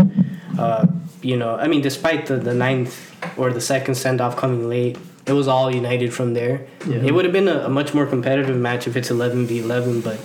Uh, 0.58 0.86
you 1.22 1.36
know, 1.36 1.56
I 1.56 1.68
mean, 1.68 1.80
despite 1.80 2.26
the 2.26 2.36
the 2.36 2.54
ninth 2.54 3.14
or 3.36 3.52
the 3.52 3.60
second 3.60 3.94
send 3.94 4.20
off 4.20 4.36
coming 4.36 4.68
late, 4.68 4.98
it 5.26 5.32
was 5.32 5.48
all 5.48 5.74
United 5.74 6.12
from 6.12 6.34
there. 6.34 6.66
It 6.86 7.12
would 7.12 7.24
have 7.24 7.32
been 7.32 7.48
a, 7.48 7.60
a 7.60 7.68
much 7.68 7.94
more 7.94 8.06
competitive 8.06 8.56
match 8.56 8.86
if 8.86 8.96
it's 8.96 9.10
eleven 9.10 9.46
v 9.46 9.60
eleven, 9.60 10.00
but 10.00 10.20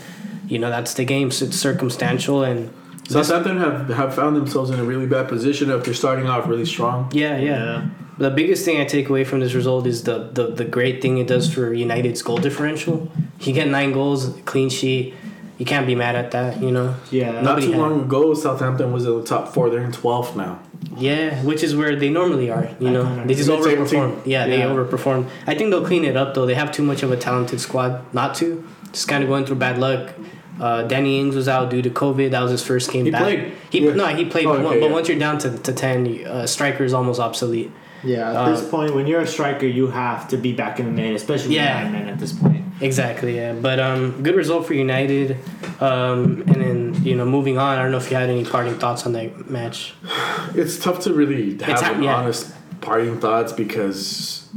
you 0.48 0.60
know 0.60 0.70
that's 0.70 0.94
the 0.94 1.06
game. 1.06 1.32
So 1.32 1.46
it's 1.46 1.58
circumstantial 1.58 2.44
and. 2.44 2.74
Southampton 3.08 3.58
have, 3.58 3.90
have 3.90 4.14
found 4.14 4.36
themselves 4.36 4.70
in 4.70 4.80
a 4.80 4.84
really 4.84 5.08
bad 5.08 5.28
position 5.28 5.72
after 5.72 5.96
starting 5.96 6.28
off 6.28 6.48
really 6.48 6.66
strong. 6.66 7.10
Yeah, 7.12 7.40
yeah. 7.40 7.90
The 8.20 8.30
biggest 8.30 8.66
thing 8.66 8.80
I 8.80 8.86
take 8.86 9.10
away 9.10 9.24
from 9.24 9.40
this 9.40 9.56
result 9.56 9.88
is 9.88 10.04
the, 10.04 10.30
the, 10.32 10.52
the 10.52 10.64
great 10.64 11.02
thing 11.02 11.18
it 11.18 11.26
does 11.26 11.52
for 11.52 11.74
United's 11.74 12.22
goal 12.22 12.38
differential. 12.38 13.12
You 13.40 13.54
get 13.54 13.68
nine 13.68 13.94
goals, 13.94 14.38
clean 14.46 14.70
sheet. 14.70 15.16
You 15.60 15.66
can't 15.66 15.86
be 15.86 15.94
mad 15.94 16.16
at 16.16 16.32
that, 16.32 16.62
you 16.64 16.72
know. 16.72 16.96
Yeah. 17.12 17.42
Not 17.42 17.62
too 17.62 17.72
had- 17.72 17.80
long 17.82 18.02
ago, 18.02 18.34
Southampton 18.34 18.92
was 18.92 19.06
in 19.06 19.16
the 19.20 19.24
top 19.24 19.50
four. 19.54 19.70
They're 19.70 19.82
in 19.84 19.92
12th 19.92 20.36
now. 20.36 20.60
Yeah, 20.98 21.44
which 21.44 21.62
is 21.64 21.76
where 21.76 21.96
they 21.98 22.10
normally 22.10 22.50
are. 22.50 22.70
You 22.80 22.90
know, 22.90 23.26
they 23.26 23.36
just 23.36 23.50
overperform. 23.50 23.90
team. 23.90 24.22
Yeah, 24.26 24.48
they 24.48 24.60
overperform. 24.62 25.28
I 25.46 25.54
think 25.54 25.70
they'll 25.72 25.86
clean 25.86 26.06
it 26.06 26.16
up 26.16 26.34
though. 26.34 26.46
They 26.46 26.56
have 26.56 26.72
too 26.72 26.84
much 26.84 27.04
of 27.04 27.12
a 27.12 27.18
talented 27.18 27.60
squad 27.60 28.02
not 28.14 28.34
to. 28.36 28.66
Just 28.94 29.08
kind 29.10 29.22
of 29.22 29.30
going 29.30 29.46
through 29.46 29.58
bad 29.58 29.78
luck. 29.78 30.14
Uh, 30.60 30.84
Danny 30.84 31.20
Ings 31.20 31.36
was 31.36 31.48
out 31.50 31.70
due 31.70 31.82
to 31.82 31.90
COVID. 31.90 32.32
That 32.32 32.42
was 32.42 32.52
his 32.52 32.64
first 32.66 32.92
game 32.92 33.06
He 33.06 33.12
back. 33.12 33.22
played. 33.22 33.52
He 33.70 33.86
Yeah. 33.86 33.94
no, 33.94 34.06
he 34.08 34.24
played. 34.26 34.46
Oh, 34.46 34.56
but, 34.58 34.66
okay, 34.66 34.80
but 34.80 34.86
yeah. 34.88 34.92
once 34.94 35.08
you're 35.10 35.20
down 35.20 35.38
to, 35.40 35.58
to 35.58 35.74
ten, 35.74 36.24
uh, 36.26 36.48
striker 36.48 36.84
is 36.86 36.94
almost 36.94 37.20
obsolete. 37.20 37.72
Yeah. 38.04 38.30
At 38.30 38.36
Uh, 38.36 38.52
this 38.52 38.70
point, 38.70 38.96
when 38.96 39.08
you're 39.08 39.22
a 39.22 39.28
striker, 39.28 39.66
you 39.66 39.88
have 39.88 40.28
to 40.30 40.38
be 40.38 40.54
back 40.54 40.80
in 40.80 40.86
the 40.86 40.92
main, 40.92 41.16
especially 41.16 41.56
Yeah. 41.56 41.84
with 41.84 41.92
nine 41.94 42.06
men 42.06 42.10
at 42.14 42.20
this 42.20 42.34
point. 42.34 42.64
Exactly, 42.82 43.36
yeah. 43.36 43.54
But 43.54 43.80
um, 43.80 44.22
good 44.24 44.36
result 44.36 44.66
for 44.66 44.74
United. 44.74 45.38
Um, 45.82 46.44
and 46.48 46.56
then 46.56 46.80
you 47.04 47.16
know, 47.16 47.26
moving 47.26 47.58
on. 47.58 47.78
I 47.78 47.82
don't 47.82 47.92
know 47.92 47.98
if 47.98 48.10
you 48.12 48.18
had 48.18 48.30
any 48.30 48.46
parting 48.46 48.76
thoughts 48.76 49.06
on 49.06 49.14
that 49.14 49.50
match. 49.50 49.94
It's 50.56 50.80
tough 50.80 51.02
to 51.02 51.14
really 51.14 51.58
have 51.64 51.80
ha- 51.82 51.92
an 51.94 52.04
yeah. 52.04 52.16
honest 52.16 52.54
parting 52.82 53.20
thoughts 53.20 53.52
because 53.54 54.48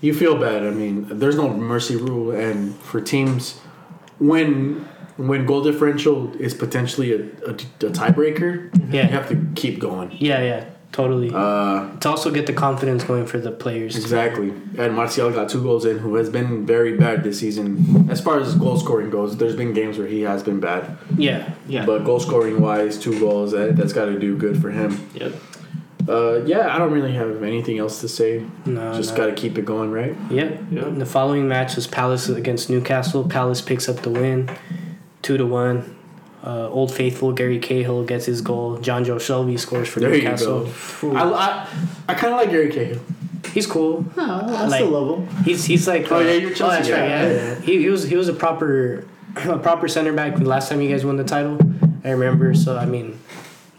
you 0.00 0.14
feel 0.14 0.36
bad. 0.36 0.62
I 0.64 0.70
mean, 0.70 1.06
there's 1.10 1.36
no 1.36 1.48
mercy 1.48 1.96
rule, 1.96 2.30
and 2.30 2.74
for 2.76 3.00
teams, 3.00 3.60
when 4.18 4.86
when 5.18 5.44
goal 5.46 5.62
differential 5.62 6.32
is 6.40 6.54
potentially 6.54 7.12
a, 7.12 7.20
a, 7.46 7.52
a 7.52 7.90
tiebreaker, 7.98 8.70
Yeah. 8.92 9.02
you 9.06 9.08
have 9.12 9.28
to 9.28 9.36
keep 9.54 9.78
going. 9.78 10.10
Yeah, 10.18 10.40
yeah, 10.42 10.64
totally. 10.92 11.30
Uh, 11.34 11.96
to 11.98 12.08
also 12.08 12.30
get 12.30 12.46
the 12.46 12.52
confidence 12.52 13.02
going 13.04 13.26
for 13.26 13.38
the 13.38 13.50
players. 13.50 13.96
exactly. 13.96 14.52
And 14.78 14.94
Martial 14.94 15.30
got 15.30 15.48
two 15.48 15.62
goals 15.62 15.84
in, 15.84 15.98
who 15.98 16.14
has 16.16 16.28
been 16.30 16.64
very 16.66 16.96
bad 16.96 17.24
this 17.24 17.40
season. 17.40 18.08
As 18.10 18.20
far 18.20 18.38
as 18.40 18.54
goal 18.54 18.78
scoring 18.78 19.10
goes, 19.10 19.36
there's 19.36 19.56
been 19.56 19.72
games 19.72 19.98
where 19.98 20.06
he 20.06 20.20
has 20.22 20.42
been 20.42 20.60
bad. 20.60 20.98
Yeah, 21.16 21.54
Yeah. 21.66 21.86
But 21.86 22.04
goal 22.04 22.20
scoring 22.20 22.60
wise, 22.60 22.98
two 22.98 23.18
goals, 23.18 23.52
that, 23.52 23.76
that's 23.76 23.92
got 23.92 24.06
to 24.06 24.18
do 24.18 24.36
good 24.36 24.60
for 24.60 24.70
him. 24.70 25.08
Yep. 25.14 25.32
Uh, 26.08 26.44
yeah, 26.44 26.74
I 26.74 26.78
don't 26.78 26.92
really 26.92 27.12
have 27.14 27.42
anything 27.44 27.78
else 27.78 28.00
to 28.00 28.08
say. 28.08 28.44
no, 28.66 28.92
Just 28.92 29.12
no. 29.12 29.16
got 29.18 29.26
to 29.26 29.34
keep 29.34 29.56
it 29.56 29.64
going, 29.64 29.92
right? 29.92 30.16
Yep. 30.30 30.98
The 30.98 31.06
following 31.06 31.46
match 31.48 31.76
was 31.76 31.86
Palace 31.86 32.28
against 32.28 32.68
Newcastle. 32.68 33.28
Palace 33.28 33.60
picks 33.60 33.88
up 33.88 33.98
the 34.02 34.10
win, 34.10 34.50
two 35.22 35.36
to 35.36 35.46
one. 35.46 35.96
Uh, 36.44 36.68
Old 36.70 36.92
faithful 36.92 37.32
Gary 37.32 37.58
Cahill 37.60 38.04
gets 38.04 38.26
his 38.26 38.40
goal. 38.40 38.76
Jonjo 38.78 39.16
Shelvey 39.16 39.58
scores 39.58 39.88
for 39.88 40.00
There 40.00 40.12
you 40.14 40.22
Newcastle. 40.22 40.68
go. 41.02 41.16
I, 41.16 41.22
I, 41.22 41.68
I 42.08 42.14
kind 42.14 42.32
of 42.34 42.40
like 42.40 42.50
Gary 42.50 42.68
Cahill. 42.70 43.00
He's 43.52 43.66
cool. 43.66 44.04
No, 44.16 44.24
I 44.24 44.66
Like- 44.66 44.80
still 44.80 44.88
love 44.90 45.18
him. 45.28 45.44
He's 45.44 45.64
he's 45.64 45.86
like 45.86 46.10
Oh, 46.10 46.16
uh, 46.16 46.20
yeah, 46.20 46.32
you're 46.32 46.52
Chelsea 46.54 46.76
that's 46.76 46.88
guy. 46.88 47.00
right. 47.00 47.08
Yeah, 47.08 47.32
yeah. 47.32 47.60
He, 47.60 47.78
he 47.82 47.88
was 47.88 48.04
he 48.04 48.16
was 48.16 48.28
a 48.28 48.32
proper 48.32 49.04
a 49.36 49.58
proper 49.58 49.86
center 49.88 50.12
back 50.12 50.36
the 50.36 50.44
last 50.44 50.68
time 50.68 50.80
you 50.80 50.88
guys 50.90 51.04
won 51.04 51.16
the 51.16 51.24
title. 51.24 51.58
I 52.04 52.10
remember. 52.10 52.54
So 52.54 52.76
I 52.76 52.86
mean, 52.86 53.18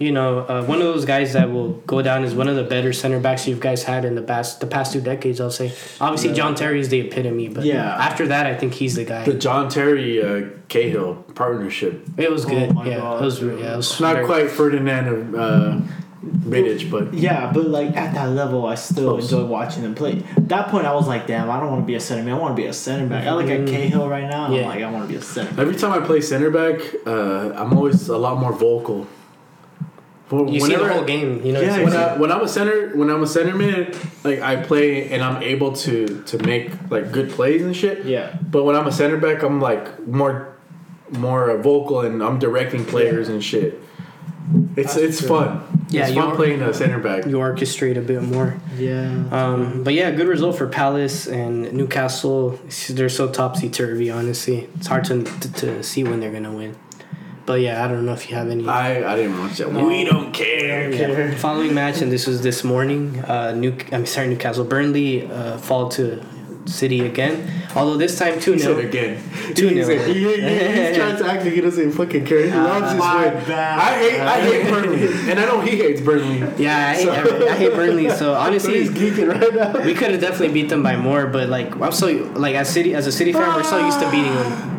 you 0.04 0.12
know, 0.12 0.40
uh, 0.40 0.64
one 0.66 0.80
of 0.80 0.84
those 0.94 1.06
guys 1.06 1.34
that 1.34 1.50
will 1.52 1.74
go 1.94 2.02
down 2.02 2.24
as 2.24 2.36
one 2.36 2.48
of 2.48 2.56
the 2.56 2.64
better 2.64 2.92
center 2.94 3.20
backs 3.20 3.48
you 3.48 3.56
guys 3.56 3.84
had 3.84 4.04
in 4.06 4.16
the 4.16 4.22
past 4.22 4.60
the 4.60 4.68
past 4.68 4.92
two 4.94 5.02
decades. 5.02 5.40
I'll 5.40 5.52
say. 5.52 5.72
Obviously, 6.02 6.34
John 6.34 6.54
Terry 6.56 6.80
is 6.80 6.90
the 6.90 7.00
epitome, 7.00 7.48
but 7.48 7.64
Yeah. 7.66 7.96
after 8.10 8.28
that, 8.28 8.46
I 8.46 8.56
think 8.56 8.74
he's 8.74 8.96
the 8.96 9.06
guy. 9.06 9.24
The 9.24 9.34
John 9.34 9.70
Terry 9.70 10.22
uh, 10.22 10.50
Cahill 10.68 11.16
partnership. 11.36 11.94
it 12.18 12.30
was 12.32 12.44
good. 12.46 12.74
my 12.76 12.86
yeah, 12.86 12.98
God. 12.98 13.22
it 13.22 13.26
was. 13.26 13.42
Yeah, 13.42 13.74
it 13.74 13.78
was 13.78 14.00
Not 14.02 14.14
very- 14.16 14.26
quite 14.26 14.50
Ferdinand 14.52 15.08
of 15.08 15.36
uh, 15.36 15.80
Vidic, 16.26 16.90
but 16.90 17.14
Yeah, 17.14 17.52
but 17.54 17.66
like 17.68 17.96
at 17.98 18.14
that 18.16 18.30
level, 18.30 18.66
I 18.66 18.76
still 18.76 19.12
Close. 19.18 19.32
enjoy 19.32 19.46
watching 19.46 19.84
them 19.84 19.94
play. 19.96 20.24
At 20.38 20.48
that 20.50 20.68
point, 20.70 20.86
I 20.86 20.94
was 20.94 21.08
like, 21.08 21.28
damn, 21.28 21.50
I 21.50 21.60
don't 21.60 21.70
want 21.70 21.82
to 21.84 21.86
be 21.86 21.96
a 21.96 22.00
center 22.00 22.24
man. 22.24 22.36
I 22.36 22.38
want 22.40 22.56
to 22.56 22.62
be 22.62 22.68
a 22.68 22.74
center 22.74 23.08
back. 23.08 23.26
I 23.28 23.34
look 23.34 23.50
at 23.50 23.68
Cahill 23.68 24.08
right 24.08 24.28
now. 24.30 24.46
and 24.46 24.56
Yeah. 24.56 24.62
I'm 24.62 24.68
like, 24.70 24.84
I 24.84 24.90
want 24.92 25.04
to 25.06 25.10
be 25.10 25.18
a 25.18 25.22
center. 25.22 25.60
every 25.62 25.76
time 25.76 25.92
I 25.92 26.00
play 26.06 26.22
center 26.22 26.50
back, 26.50 26.80
uh, 27.06 27.54
I'm 27.60 27.74
always 27.78 28.08
a 28.10 28.18
lot 28.18 28.38
more 28.40 28.54
vocal 28.54 29.06
But 30.40 30.54
You 30.54 30.60
see 30.60 30.76
the 30.76 30.88
whole 30.94 31.04
game. 31.04 31.46
You 31.46 31.54
know. 31.54 31.62
Yeah, 31.62 31.84
when, 31.84 31.94
I, 31.96 32.18
when 32.18 32.32
I'm 32.32 32.42
a 32.42 32.48
center, 32.48 32.96
when 32.96 33.10
I'm 33.10 33.24
a 33.24 33.28
center 33.28 33.56
mid, 33.56 33.98
like 34.24 34.40
I 34.42 34.58
play 34.64 35.10
and 35.12 35.22
I'm 35.24 35.42
able 35.44 35.74
to 35.74 36.24
to 36.24 36.38
make 36.40 36.72
like 36.90 37.12
good 37.12 37.30
plays 37.32 37.62
and 37.62 37.76
shit. 37.76 38.06
Yeah. 38.06 38.36
But 38.42 38.64
when 38.64 38.76
I'm 38.76 38.88
a 38.88 38.92
center 38.92 39.18
back, 39.18 39.44
I'm 39.44 39.60
like 39.62 40.06
more 40.08 40.56
more 41.12 41.58
vocal 41.58 42.02
and 42.02 42.24
I'm 42.24 42.40
directing 42.40 42.86
players 42.86 43.30
and 43.30 43.44
shit. 43.44 43.80
It's 44.76 44.96
it's 44.98 45.22
fun. 45.26 45.86
Yeah, 45.90 46.02
it's 46.08 46.16
you 46.16 46.22
fun 46.22 46.32
are- 46.32 46.36
playing 46.36 46.62
a 46.62 46.74
center 46.74 47.00
back. 47.00 47.26
you 47.26 47.38
orchestrate 47.38 47.98
a 47.98 48.02
bit 48.02 48.22
more. 48.24 48.60
Yeah. 48.78 49.24
Um, 49.32 49.84
but 49.84 49.94
yeah, 49.94 50.12
good 50.12 50.28
result 50.28 50.58
for 50.58 50.68
Palace 50.68 51.28
and 51.28 51.72
Newcastle. 51.72 52.60
They're 52.90 53.10
so 53.10 53.30
topsy 53.30 53.70
turvy. 53.70 54.10
Honestly, 54.10 54.68
it's 54.76 54.88
hard 54.88 55.06
to, 55.06 55.24
to 55.24 55.54
to 55.54 55.84
see 55.84 56.04
when 56.04 56.20
they're 56.20 56.32
gonna 56.32 56.52
win. 56.52 56.76
But 57.46 57.60
yeah, 57.60 57.84
I 57.84 57.88
don't 57.90 58.06
know 58.06 58.14
if 58.14 58.30
you 58.30 58.36
have 58.38 58.50
any. 58.50 58.66
I, 58.68 59.14
I 59.14 59.16
didn't 59.18 59.38
watch 59.40 59.58
that. 59.58 59.72
No. 59.72 59.86
We 59.86 60.06
don't 60.06 60.32
care. 60.32 60.90
Yeah. 60.92 61.36
Following 61.36 61.74
match, 61.74 62.02
and 62.02 62.10
this 62.12 62.26
was 62.26 62.42
this 62.42 62.64
morning. 62.64 63.20
Uh, 63.20 63.52
New, 63.52 63.76
I'm 63.92 64.06
sorry, 64.06 64.28
Newcastle. 64.30 64.64
Burnley 64.64 65.30
uh, 65.30 65.58
fall 65.58 65.90
to 65.90 66.24
City 66.66 67.02
again. 67.06 67.52
Although 67.76 67.98
this 67.98 68.18
time 68.18 68.40
two 68.40 68.54
He 68.54 68.60
said 68.60 68.76
0 68.78 68.88
again. 68.88 69.22
2-0. 69.54 70.06
He, 70.08 70.14
he, 70.14 70.20
he, 70.20 70.26
he's 70.36 70.96
trying 70.98 71.18
to 71.18 71.26
act 71.26 71.44
like 71.44 71.54
he 71.54 71.60
doesn't 71.60 71.92
fucking 71.92 72.26
care. 72.26 72.46
He 72.46 72.52
loves 72.52 72.92
his 72.92 73.00
my 73.00 73.26
win. 73.26 73.34
bad. 73.46 73.80
I 73.80 74.00
hate 74.00 74.20
I 74.22 74.42
hate 74.42 74.70
Burnley, 74.72 75.32
and 75.32 75.40
I 75.40 75.46
know 75.46 75.60
he 75.60 75.72
hates 75.76 76.00
Burnley. 76.00 76.38
Yeah, 76.64 76.90
I 76.90 76.94
hate, 76.96 77.08
every- 77.10 77.50
I 77.50 77.56
hate 77.58 77.74
Burnley. 77.74 78.10
So 78.10 78.16
So 78.24 78.34
honestly, 78.36 78.80
he's 78.80 78.90
geeking 78.92 79.28
right 79.30 79.54
now. 79.54 79.84
we 79.84 79.94
could 79.94 80.12
have 80.12 80.22
definitely 80.22 80.54
beat 80.54 80.70
them 80.70 80.82
by 80.82 80.96
more. 80.96 81.28
But 81.28 81.50
like, 81.50 81.76
I'm 81.82 81.92
so 81.92 82.08
like 82.36 82.56
as 82.56 82.70
city 82.70 82.96
as 82.96 83.06
a 83.06 83.12
City 83.12 83.34
fan, 83.34 83.54
we're 83.54 83.64
so 83.64 83.84
used 83.86 84.00
to 84.00 84.10
beating 84.10 84.34
them. 84.34 84.73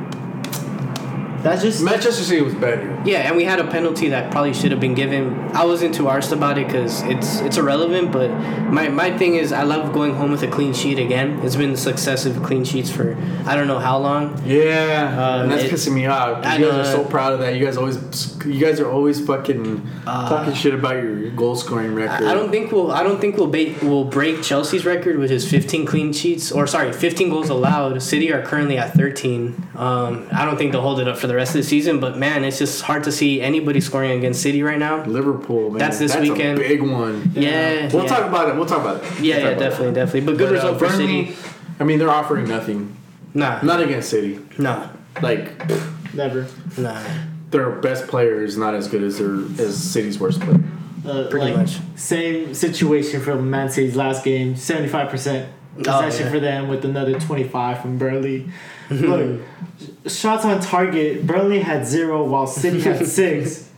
That's 1.44 1.62
just 1.62 1.82
Manchester 1.82 2.22
City 2.24 2.40
was 2.40 2.54
better. 2.54 3.00
Yeah, 3.04 3.18
and 3.28 3.36
we 3.36 3.44
had 3.44 3.60
a 3.60 3.66
penalty 3.70 4.08
that 4.08 4.30
probably 4.32 4.54
should 4.54 4.70
have 4.70 4.80
been 4.80 4.94
given. 4.94 5.38
I 5.52 5.64
wasn't 5.66 5.94
too 5.94 6.04
arsed 6.04 6.32
about 6.32 6.56
it 6.56 6.66
because 6.66 7.02
it's 7.02 7.40
it's 7.40 7.58
irrelevant. 7.58 8.12
But 8.12 8.30
my, 8.72 8.88
my 8.88 9.16
thing 9.18 9.34
is, 9.36 9.52
I 9.52 9.62
love 9.64 9.92
going 9.92 10.14
home 10.14 10.30
with 10.30 10.42
a 10.42 10.48
clean 10.48 10.72
sheet 10.72 10.98
again. 10.98 11.40
It's 11.44 11.54
been 11.54 11.76
successive 11.76 12.42
clean 12.42 12.64
sheets 12.64 12.90
for 12.90 13.14
I 13.46 13.54
don't 13.56 13.66
know 13.68 13.78
how 13.78 13.98
long. 13.98 14.40
Yeah, 14.46 15.10
Um, 15.12 15.42
and 15.42 15.52
that's 15.52 15.64
it- 15.64 15.70
pissing 15.70 15.92
me 15.94 16.06
off. 16.06 16.44
I 16.44 16.56
You 16.56 16.70
guys 16.70 16.88
are 16.88 16.92
so 16.92 17.04
proud 17.04 17.34
of 17.34 17.40
that. 17.40 17.54
You 17.56 17.64
guys 17.64 17.76
always, 17.76 17.98
you 18.46 18.58
guys 18.58 18.80
are 18.80 18.90
always 18.90 19.20
fucking 19.24 19.86
Uh, 20.06 20.28
talking 20.30 20.54
shit 20.54 20.72
about 20.74 20.96
your 21.02 21.28
goal 21.30 21.56
scoring 21.56 21.94
record. 21.94 22.24
I 22.26 22.30
I 22.30 22.34
don't 22.34 22.50
think 22.50 22.72
we'll 22.72 22.90
I 22.90 23.02
don't 23.02 23.20
think 23.20 23.36
we'll 23.36 23.48
ba- 23.58 23.74
we'll 23.82 24.04
break 24.04 24.42
Chelsea's 24.42 24.86
record, 24.86 25.18
which 25.18 25.30
is 25.30 25.46
15 25.48 25.84
clean 25.84 26.12
sheets 26.14 26.50
or 26.50 26.66
sorry, 26.66 26.90
15 26.92 27.28
goals 27.28 27.50
allowed. 27.50 28.00
City 28.02 28.32
are 28.32 28.40
currently 28.42 28.78
at 28.78 28.94
13. 28.94 29.54
Um, 29.76 30.26
I 30.32 30.44
don't 30.46 30.56
think 30.56 30.72
they'll 30.72 30.80
hold 30.90 31.00
it 31.00 31.06
up 31.08 31.18
for 31.18 31.26
the 31.26 31.33
rest 31.36 31.54
of 31.54 31.62
the 31.62 31.68
season. 31.68 32.00
But 32.00 32.18
man, 32.18 32.44
it's 32.44 32.58
just 32.58 32.82
hard 32.82 33.04
to 33.04 33.12
see 33.12 33.40
anybody 33.40 33.80
scoring 33.80 34.12
against 34.12 34.42
City 34.42 34.62
right 34.62 34.78
now. 34.78 35.04
Liverpool, 35.04 35.70
man. 35.70 35.78
That's 35.78 35.98
this 35.98 36.12
That's 36.14 36.28
weekend. 36.28 36.58
A 36.58 36.60
big 36.60 36.82
one. 36.82 37.32
Yeah, 37.34 37.88
We'll 37.92 38.02
yeah. 38.04 38.08
talk 38.08 38.26
about 38.28 38.48
it. 38.48 38.56
We'll 38.56 38.66
talk 38.66 38.80
about 38.80 38.96
it. 38.96 39.02
Yeah, 39.02 39.18
We'll 39.18 39.24
yeah, 39.24 39.50
talk 39.50 39.58
definitely, 39.58 39.88
it. 39.88 39.94
definitely. 39.94 40.20
But 40.22 40.36
good 40.38 40.48
But, 40.48 40.48
uh, 40.48 40.52
result 40.54 40.78
for 40.78 40.86
Burnley, 40.88 41.32
City. 41.34 41.48
I 41.80 41.84
mean, 41.84 41.98
they're 41.98 42.10
offering 42.10 42.48
nothing. 42.48 42.96
Nah, 43.34 43.60
Not 43.62 43.80
against 43.82 44.10
City. 44.10 44.38
nah, 44.58 44.88
Like 45.20 45.50
never. 46.14 46.46
nah. 46.78 47.02
their 47.50 47.70
best 47.70 48.06
player 48.06 48.42
is 48.44 48.56
not 48.56 48.74
as 48.74 48.86
good 48.88 49.02
as 49.02 49.18
their 49.18 49.34
as 49.64 49.76
City's 49.82 50.18
worst 50.20 50.40
player. 50.40 50.60
Uh, 51.06 51.26
Pretty 51.28 51.46
like, 51.50 51.56
much. 51.56 51.78
Same 51.96 52.54
situation 52.54 53.20
from 53.20 53.50
Man 53.50 53.68
City's 53.68 53.94
last 53.96 54.24
game. 54.24 54.56
Seventy 54.56 54.88
five 54.88 55.10
percent 55.10 55.48
possession 55.76 56.22
oh, 56.22 56.24
yeah. 56.26 56.30
for 56.30 56.40
them 56.40 56.68
with 56.68 56.84
another 56.84 57.18
twenty 57.18 57.44
five 57.44 57.80
from 57.80 57.98
Burnley. 57.98 58.48
Look, 58.90 59.40
shots 60.06 60.44
on 60.44 60.60
target. 60.60 61.26
Burnley 61.26 61.60
had 61.60 61.86
zero 61.86 62.24
while 62.24 62.46
City 62.46 62.80
had 62.80 63.06
six. 63.20 63.70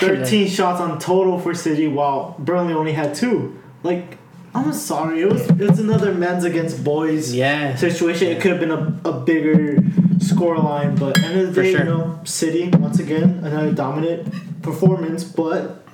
Thirteen 0.00 0.48
shots 0.48 0.80
on 0.80 0.98
total 0.98 1.38
for 1.38 1.54
City 1.54 1.88
while 1.88 2.34
Burnley 2.38 2.74
only 2.74 2.92
had 2.92 3.14
two. 3.14 3.60
Like, 3.82 4.18
I'm 4.54 4.72
sorry, 4.72 5.22
it 5.22 5.32
was 5.32 5.48
it's 5.60 5.78
another 5.78 6.12
men's 6.12 6.44
against 6.44 6.82
boys 6.82 7.34
Yeah. 7.34 7.76
situation. 7.76 8.28
It 8.28 8.40
could 8.42 8.50
have 8.52 8.60
been 8.60 8.70
a, 8.70 9.00
a 9.08 9.20
bigger 9.20 9.78
score 10.18 10.58
line, 10.58 10.96
but 10.96 11.18
end 11.22 11.40
of 11.40 11.54
the 11.54 11.62
day, 11.62 11.70
sure. 11.72 11.80
you 11.80 11.86
know, 11.86 12.20
City 12.24 12.68
once 12.70 12.98
again 12.98 13.40
another 13.44 13.72
dominant 13.72 14.62
performance. 14.62 15.24
But 15.24 15.84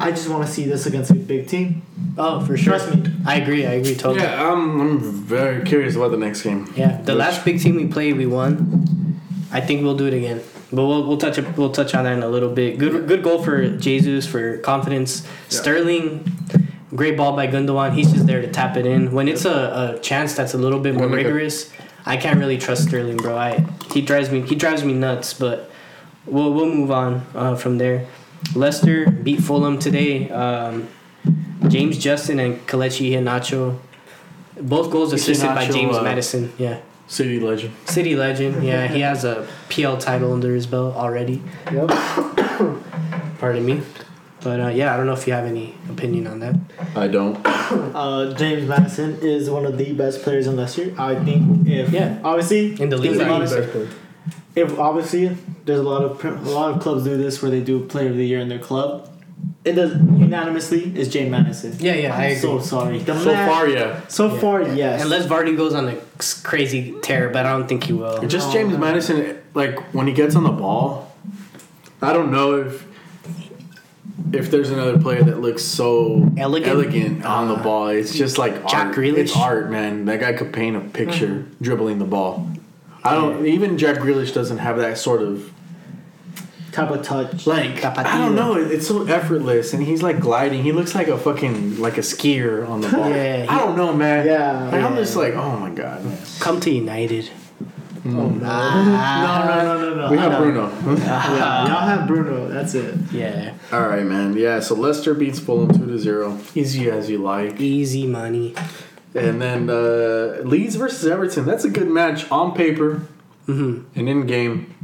I 0.00 0.10
just 0.10 0.28
want 0.28 0.44
to 0.46 0.52
see 0.52 0.64
this 0.64 0.86
against 0.86 1.10
a 1.10 1.14
big 1.14 1.46
team. 1.48 1.82
Oh, 2.18 2.44
for 2.44 2.56
sure. 2.56 2.78
Trust 2.78 2.94
me. 2.94 3.12
I 3.24 3.36
agree. 3.36 3.64
I 3.66 3.72
agree 3.74 3.94
totally. 3.94 4.22
Yeah. 4.24 4.40
Yeah, 4.40 4.52
I'm, 4.52 4.80
I'm 4.80 4.98
very 5.00 5.62
curious 5.64 5.94
about 5.94 6.10
the 6.10 6.16
next 6.16 6.42
game. 6.42 6.72
Yeah, 6.76 7.00
the 7.02 7.12
Which- 7.12 7.18
last 7.20 7.44
big 7.44 7.60
team 7.60 7.76
we 7.76 7.86
played, 7.86 8.16
we 8.16 8.26
won. 8.26 9.20
I 9.52 9.60
think 9.60 9.82
we'll 9.82 9.96
do 9.96 10.06
it 10.06 10.14
again. 10.14 10.40
But 10.72 10.86
we'll, 10.86 11.06
we'll 11.06 11.18
touch 11.18 11.38
we'll 11.56 11.70
touch 11.70 11.94
on 11.94 12.02
that 12.04 12.14
in 12.14 12.22
a 12.24 12.28
little 12.28 12.50
bit. 12.50 12.78
Good 12.78 13.06
good 13.06 13.22
goal 13.22 13.40
for 13.44 13.68
Jesus 13.76 14.26
for 14.26 14.58
confidence. 14.58 15.24
Sterling, 15.48 16.24
great 16.96 17.16
ball 17.16 17.36
by 17.36 17.46
Gundogan. 17.46 17.94
He's 17.94 18.10
just 18.12 18.26
there 18.26 18.40
to 18.42 18.50
tap 18.50 18.76
it 18.76 18.84
in. 18.86 19.12
When 19.12 19.28
it's 19.28 19.44
a, 19.44 19.94
a 19.94 20.00
chance 20.00 20.34
that's 20.34 20.54
a 20.54 20.58
little 20.58 20.80
bit 20.80 20.94
more 20.94 21.04
Gonna 21.04 21.16
make 21.16 21.26
a- 21.26 21.28
rigorous, 21.32 21.70
I 22.04 22.16
can't 22.16 22.40
really 22.40 22.58
trust 22.58 22.88
Sterling, 22.88 23.18
bro. 23.18 23.38
I 23.38 23.64
he 23.92 24.00
drives 24.02 24.30
me 24.32 24.40
he 24.40 24.56
drives 24.56 24.82
me 24.82 24.92
nuts. 24.94 25.32
But 25.34 25.70
we'll 26.26 26.52
we'll 26.52 26.66
move 26.74 26.90
on 26.90 27.24
uh, 27.36 27.54
from 27.54 27.78
there. 27.78 28.08
Leicester 28.54 29.10
beat 29.10 29.40
Fulham 29.40 29.78
today. 29.78 30.28
Um, 30.30 30.88
James 31.68 31.98
Justin 31.98 32.38
and 32.40 32.66
Kelechi 32.66 33.10
Iheanacho. 33.12 33.78
Both 34.60 34.90
goals 34.90 35.12
assisted 35.12 35.46
by 35.48 35.66
James 35.68 35.96
uh, 35.96 36.02
Maddison. 36.02 36.52
Yeah. 36.58 36.80
City 37.06 37.38
legend. 37.40 37.74
City 37.86 38.16
legend. 38.16 38.64
Yeah, 38.64 38.86
he 38.86 39.00
has 39.00 39.24
a 39.24 39.46
PL 39.68 39.98
title 39.98 40.32
under 40.32 40.54
his 40.54 40.66
belt 40.66 40.94
already. 40.96 41.42
Yep. 41.72 41.88
Pardon 43.38 43.64
me. 43.66 43.82
But 44.42 44.60
uh, 44.60 44.68
yeah, 44.68 44.92
I 44.92 44.96
don't 44.96 45.06
know 45.06 45.12
if 45.14 45.26
you 45.26 45.32
have 45.32 45.44
any 45.46 45.74
opinion 45.90 46.26
on 46.26 46.40
that. 46.40 46.54
I 46.94 47.08
don't. 47.08 47.38
Uh, 47.64 48.34
James 48.34 48.68
Maddison 48.68 49.18
is 49.22 49.48
one 49.48 49.64
of 49.64 49.78
the 49.78 49.94
best 49.94 50.22
players 50.22 50.46
in 50.46 50.54
Leicester. 50.54 50.94
I 50.98 51.14
think 51.24 51.66
if 51.66 51.90
Yeah. 51.90 52.18
obviously 52.22 52.78
In 52.80 52.90
the 52.90 52.98
league, 52.98 53.18
if 54.54 54.78
obviously 54.78 55.36
there's 55.64 55.80
a 55.80 55.82
lot 55.82 56.02
of 56.04 56.24
a 56.24 56.50
lot 56.50 56.74
of 56.74 56.80
clubs 56.82 57.04
do 57.04 57.16
this 57.16 57.42
where 57.42 57.50
they 57.50 57.60
do 57.60 57.84
player 57.84 58.10
of 58.10 58.16
the 58.16 58.26
year 58.26 58.40
in 58.40 58.48
their 58.48 58.58
club. 58.58 59.10
It 59.64 59.72
does 59.72 59.92
unanimously 59.92 60.96
is 60.96 61.08
James 61.08 61.30
Maddison. 61.30 61.74
Yeah, 61.78 61.94
yeah, 61.94 62.14
I'm 62.14 62.20
I 62.20 62.24
agree. 62.26 62.40
so 62.40 62.60
sorry. 62.60 62.98
The 62.98 63.18
So 63.18 63.32
man- 63.32 63.48
far, 63.48 63.68
yeah. 63.68 64.00
so 64.08 64.32
Yeah. 64.32 64.40
far, 64.40 64.62
yes. 64.62 65.02
Unless 65.02 65.26
Vardy 65.26 65.56
goes 65.56 65.74
on 65.74 65.88
a 65.88 65.96
crazy 66.42 66.94
tear, 67.02 67.28
but 67.30 67.44
I 67.46 67.50
don't 67.52 67.66
think 67.68 67.84
he 67.84 67.92
will. 67.92 68.18
Just 68.26 68.50
Oh, 68.50 68.52
James 68.52 68.72
man. 68.72 68.80
Maddison, 68.80 69.36
like 69.54 69.78
when 69.94 70.06
he 70.06 70.12
gets 70.12 70.34
on 70.36 70.44
the 70.44 70.50
ball, 70.52 71.12
I 72.00 72.12
don't 72.12 72.30
know 72.30 72.60
if 72.60 72.86
if 74.32 74.50
there's 74.50 74.70
another 74.70 74.98
player 74.98 75.22
that 75.22 75.40
looks 75.40 75.62
so 75.62 76.28
Elegant? 76.36 76.70
elegant 76.72 77.24
on 77.24 77.48
the 77.48 77.54
Uh, 77.54 77.62
ball. 77.62 77.88
It's 77.88 78.14
just 78.14 78.36
like 78.38 78.66
Jack 78.68 78.86
art. 78.88 78.96
Grealish? 78.96 79.18
It's 79.18 79.36
art, 79.36 79.70
man. 79.70 80.06
That 80.06 80.20
guy 80.20 80.32
could 80.32 80.52
paint 80.52 80.76
a 80.76 80.80
picture 80.80 81.44
dribbling 81.60 81.98
the 81.98 82.04
ball. 82.04 82.48
I 83.04 83.14
don't. 83.14 83.46
Even 83.46 83.76
Jack 83.78 83.96
Grealish 83.96 84.32
doesn't 84.32 84.58
have 84.58 84.78
that 84.78 84.96
sort 84.98 85.22
of 85.22 85.52
type 86.72 86.90
of 86.90 87.02
touch. 87.02 87.46
like. 87.46 87.84
I 87.84 88.18
don't 88.18 88.34
know. 88.34 88.54
It's 88.56 88.86
so 88.88 89.04
effortless, 89.06 89.74
and 89.74 89.82
he's 89.82 90.02
like 90.02 90.20
gliding. 90.20 90.62
He 90.62 90.72
looks 90.72 90.94
like 90.94 91.08
a 91.08 91.18
fucking 91.18 91.80
like 91.80 91.98
a 91.98 92.02
skier 92.02 92.66
on 92.68 92.80
the 92.80 92.88
ball. 92.96 93.10
Yeah, 93.10 93.46
I 93.48 93.58
don't 93.58 93.76
know, 93.76 93.92
man. 93.92 94.26
Yeah. 94.26 94.64
Like, 94.70 94.82
I'm 94.82 94.96
just 94.96 95.16
like, 95.16 95.34
oh 95.34 95.56
my 95.58 95.70
god. 95.70 96.02
Come 96.40 96.60
to 96.60 96.70
United. 96.70 97.30
Mm. 98.04 98.16
Oh, 98.18 98.28
no. 98.28 98.38
No, 98.38 99.46
no, 99.46 99.64
no, 99.64 99.90
no, 99.90 99.94
no. 99.96 100.10
We 100.10 100.18
have 100.18 100.38
Bruno. 100.38 100.68
Yeah, 100.98 101.66
y'all 101.66 101.86
have 101.88 102.06
Bruno. 102.06 102.48
That's 102.48 102.74
it. 102.74 102.94
Yeah, 103.12 103.54
All 103.72 103.86
right, 103.88 104.04
man. 104.04 104.36
Yeah, 104.36 104.60
so 104.60 104.74
Leicester 104.74 105.14
beats 105.14 105.38
Fulham 105.38 105.72
two 105.72 105.86
to 105.86 105.98
zero, 105.98 106.38
easy 106.54 106.90
as 106.90 107.08
you 107.08 107.16
like. 107.18 107.58
easy 107.60 108.06
money. 108.06 108.54
And 109.14 109.40
then 109.40 109.70
uh, 109.70 110.42
Leeds 110.44 110.74
versus 110.76 111.06
Everton. 111.06 111.44
That's 111.46 111.64
a 111.64 111.70
good 111.70 111.88
match 111.88 112.30
on 112.30 112.54
paper 112.54 113.02
Mm-hmm. 113.46 113.98
and 113.98 114.08
in 114.08 114.26
game, 114.26 114.74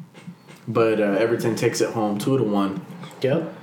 but 0.69 1.01
uh, 1.01 1.05
Everton 1.19 1.57
takes 1.57 1.81
it 1.81 1.94
home 1.94 2.19
two 2.19 2.36
to 2.36 2.44
one. 2.44 2.85
Yep. 3.23 3.55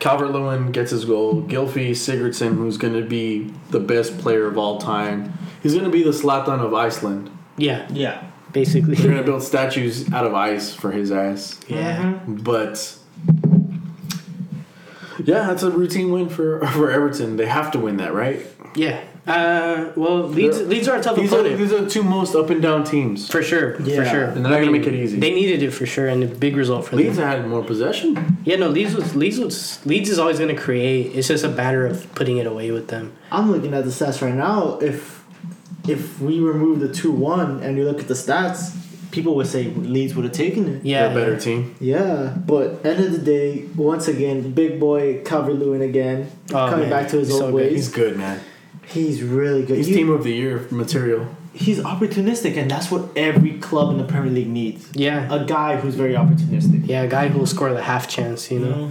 Calvert 0.00 0.30
Lewin 0.30 0.72
gets 0.72 0.92
his 0.92 1.04
goal. 1.04 1.42
Gylfi 1.42 1.90
Sigurdsson, 1.90 2.54
who's 2.56 2.78
going 2.78 2.94
to 2.94 3.02
be 3.06 3.52
the 3.68 3.80
best 3.80 4.16
player 4.18 4.46
of 4.46 4.56
all 4.56 4.78
time, 4.78 5.32
he's 5.62 5.72
going 5.74 5.84
to 5.84 5.90
be 5.90 6.02
the 6.02 6.10
Zlatan 6.10 6.60
of 6.60 6.72
Iceland. 6.72 7.30
Yeah, 7.58 7.86
Yeah. 7.92 8.24
basically. 8.50 8.94
They're 8.94 9.08
going 9.12 9.18
to 9.22 9.30
build 9.30 9.42
statues 9.42 10.10
out 10.10 10.24
of 10.26 10.32
ice 10.34 10.72
for 10.74 10.90
his 10.90 11.12
ass. 11.12 11.60
Yeah. 11.68 12.18
But 12.26 12.96
yeah, 15.22 15.46
that's 15.46 15.62
a 15.62 15.70
routine 15.70 16.10
win 16.10 16.28
for 16.28 16.66
for 16.68 16.90
Everton. 16.90 17.36
They 17.36 17.46
have 17.46 17.70
to 17.72 17.78
win 17.78 17.98
that, 17.98 18.14
right? 18.14 18.44
Yeah. 18.74 19.04
Uh, 19.26 19.86
well, 19.96 20.28
Leeds, 20.28 20.58
They're- 20.58 20.66
Leeds 20.68 20.86
are 20.88 20.96
a 20.98 21.02
tough 21.02 21.16
These 21.16 21.32
are, 21.32 21.36
opponent. 21.40 21.58
these 21.58 21.72
are 21.72 21.80
the 21.82 21.88
two 21.88 22.02
most 22.02 22.34
up 22.34 22.50
and 22.50 22.60
down 22.60 22.84
teams. 22.84 23.26
For 23.26 23.42
sure, 23.42 23.76
Yeah. 23.82 23.96
for 24.02 24.04
sure. 24.10 24.24
And 24.24 24.44
they're 24.44 24.52
not 24.52 24.58
gonna 24.60 24.70
make 24.70 24.86
it 24.86 24.92
easy. 24.94 25.18
They 25.18 25.32
needed 25.32 25.62
it 25.62 25.70
for 25.72 25.86
sure, 25.86 26.08
and 26.08 26.22
a 26.22 26.26
big 26.26 26.56
result 26.56 26.84
for 26.86 26.96
Leeds 26.96 27.16
them. 27.16 27.26
had 27.26 27.48
more 27.48 27.62
possession. 27.62 28.18
Yeah, 28.44 28.56
no, 28.56 28.68
Leeds 28.68 28.94
was 28.94 29.16
Leeds 29.16 29.38
was 29.38 29.78
Leeds 29.86 30.10
is 30.10 30.18
always 30.18 30.38
gonna 30.38 30.54
create. 30.54 31.12
It's 31.14 31.28
just 31.28 31.42
a 31.42 31.48
matter 31.48 31.86
of 31.86 32.12
putting 32.14 32.36
it 32.36 32.46
away 32.46 32.70
with 32.70 32.88
them. 32.88 33.12
I'm 33.32 33.50
looking 33.50 33.72
at 33.72 33.84
the 33.84 33.90
stats 33.90 34.20
right 34.20 34.34
now. 34.34 34.78
If 34.82 35.22
if 35.88 36.20
we 36.20 36.40
remove 36.40 36.80
the 36.80 36.88
two 36.88 37.10
one 37.10 37.60
and 37.62 37.78
you 37.78 37.84
look 37.84 38.00
at 38.00 38.08
the 38.08 38.14
stats, 38.14 38.72
people 39.10 39.34
would 39.36 39.46
say 39.46 39.72
Leeds 39.74 40.14
would 40.14 40.24
have 40.24 40.32
taken 40.34 40.68
it. 40.68 40.80
Yeah, 40.84 41.08
They're 41.08 41.12
a 41.12 41.14
better 41.20 41.32
yeah. 41.32 41.38
team. 41.38 41.74
Yeah, 41.80 42.30
but 42.46 42.80
end 42.84 43.02
of 43.02 43.12
the 43.12 43.18
day, 43.18 43.64
once 43.74 44.06
again, 44.06 44.50
big 44.50 44.78
boy 44.78 45.20
Calvert 45.24 45.58
Lewin 45.58 45.80
again, 45.80 46.26
Oh, 46.50 46.68
coming 46.68 46.88
man. 46.88 46.90
back 46.90 47.08
to 47.08 47.18
his 47.20 47.28
He's 47.28 47.40
old 47.40 47.52
so 47.52 47.56
good. 47.56 47.72
He's 47.72 47.88
good, 47.88 48.18
man. 48.18 48.40
He's 48.86 49.22
really 49.22 49.62
good. 49.62 49.76
He's 49.78 49.86
He- 49.86 49.94
team 49.94 50.10
of 50.10 50.24
the 50.24 50.32
year 50.32 50.66
material. 50.70 51.26
he's 51.52 51.78
opportunistic, 51.78 52.56
and 52.56 52.68
that's 52.70 52.90
what 52.90 53.02
every 53.16 53.52
club 53.52 53.90
in 53.92 53.98
the 53.98 54.04
Premier 54.04 54.32
League 54.32 54.48
needs. 54.50 54.88
Yeah. 54.94 55.32
A 55.32 55.44
guy 55.44 55.76
who's 55.76 55.94
very 55.94 56.14
opportunistic. 56.14 56.82
Yeah, 56.88 57.02
a 57.02 57.08
guy 57.08 57.28
who 57.28 57.38
will 57.38 57.46
score 57.46 57.72
the 57.72 57.82
half 57.82 58.08
chance, 58.08 58.50
you 58.50 58.58
know. 58.58 58.72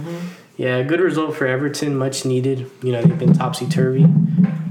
Yeah, 0.56 0.82
good 0.82 1.00
result 1.00 1.34
for 1.36 1.46
Everton, 1.46 1.94
much 1.96 2.24
needed. 2.24 2.66
You 2.82 2.92
know, 2.92 3.02
they've 3.02 3.18
been 3.18 3.32
topsy 3.34 3.66
turvy. 3.66 4.06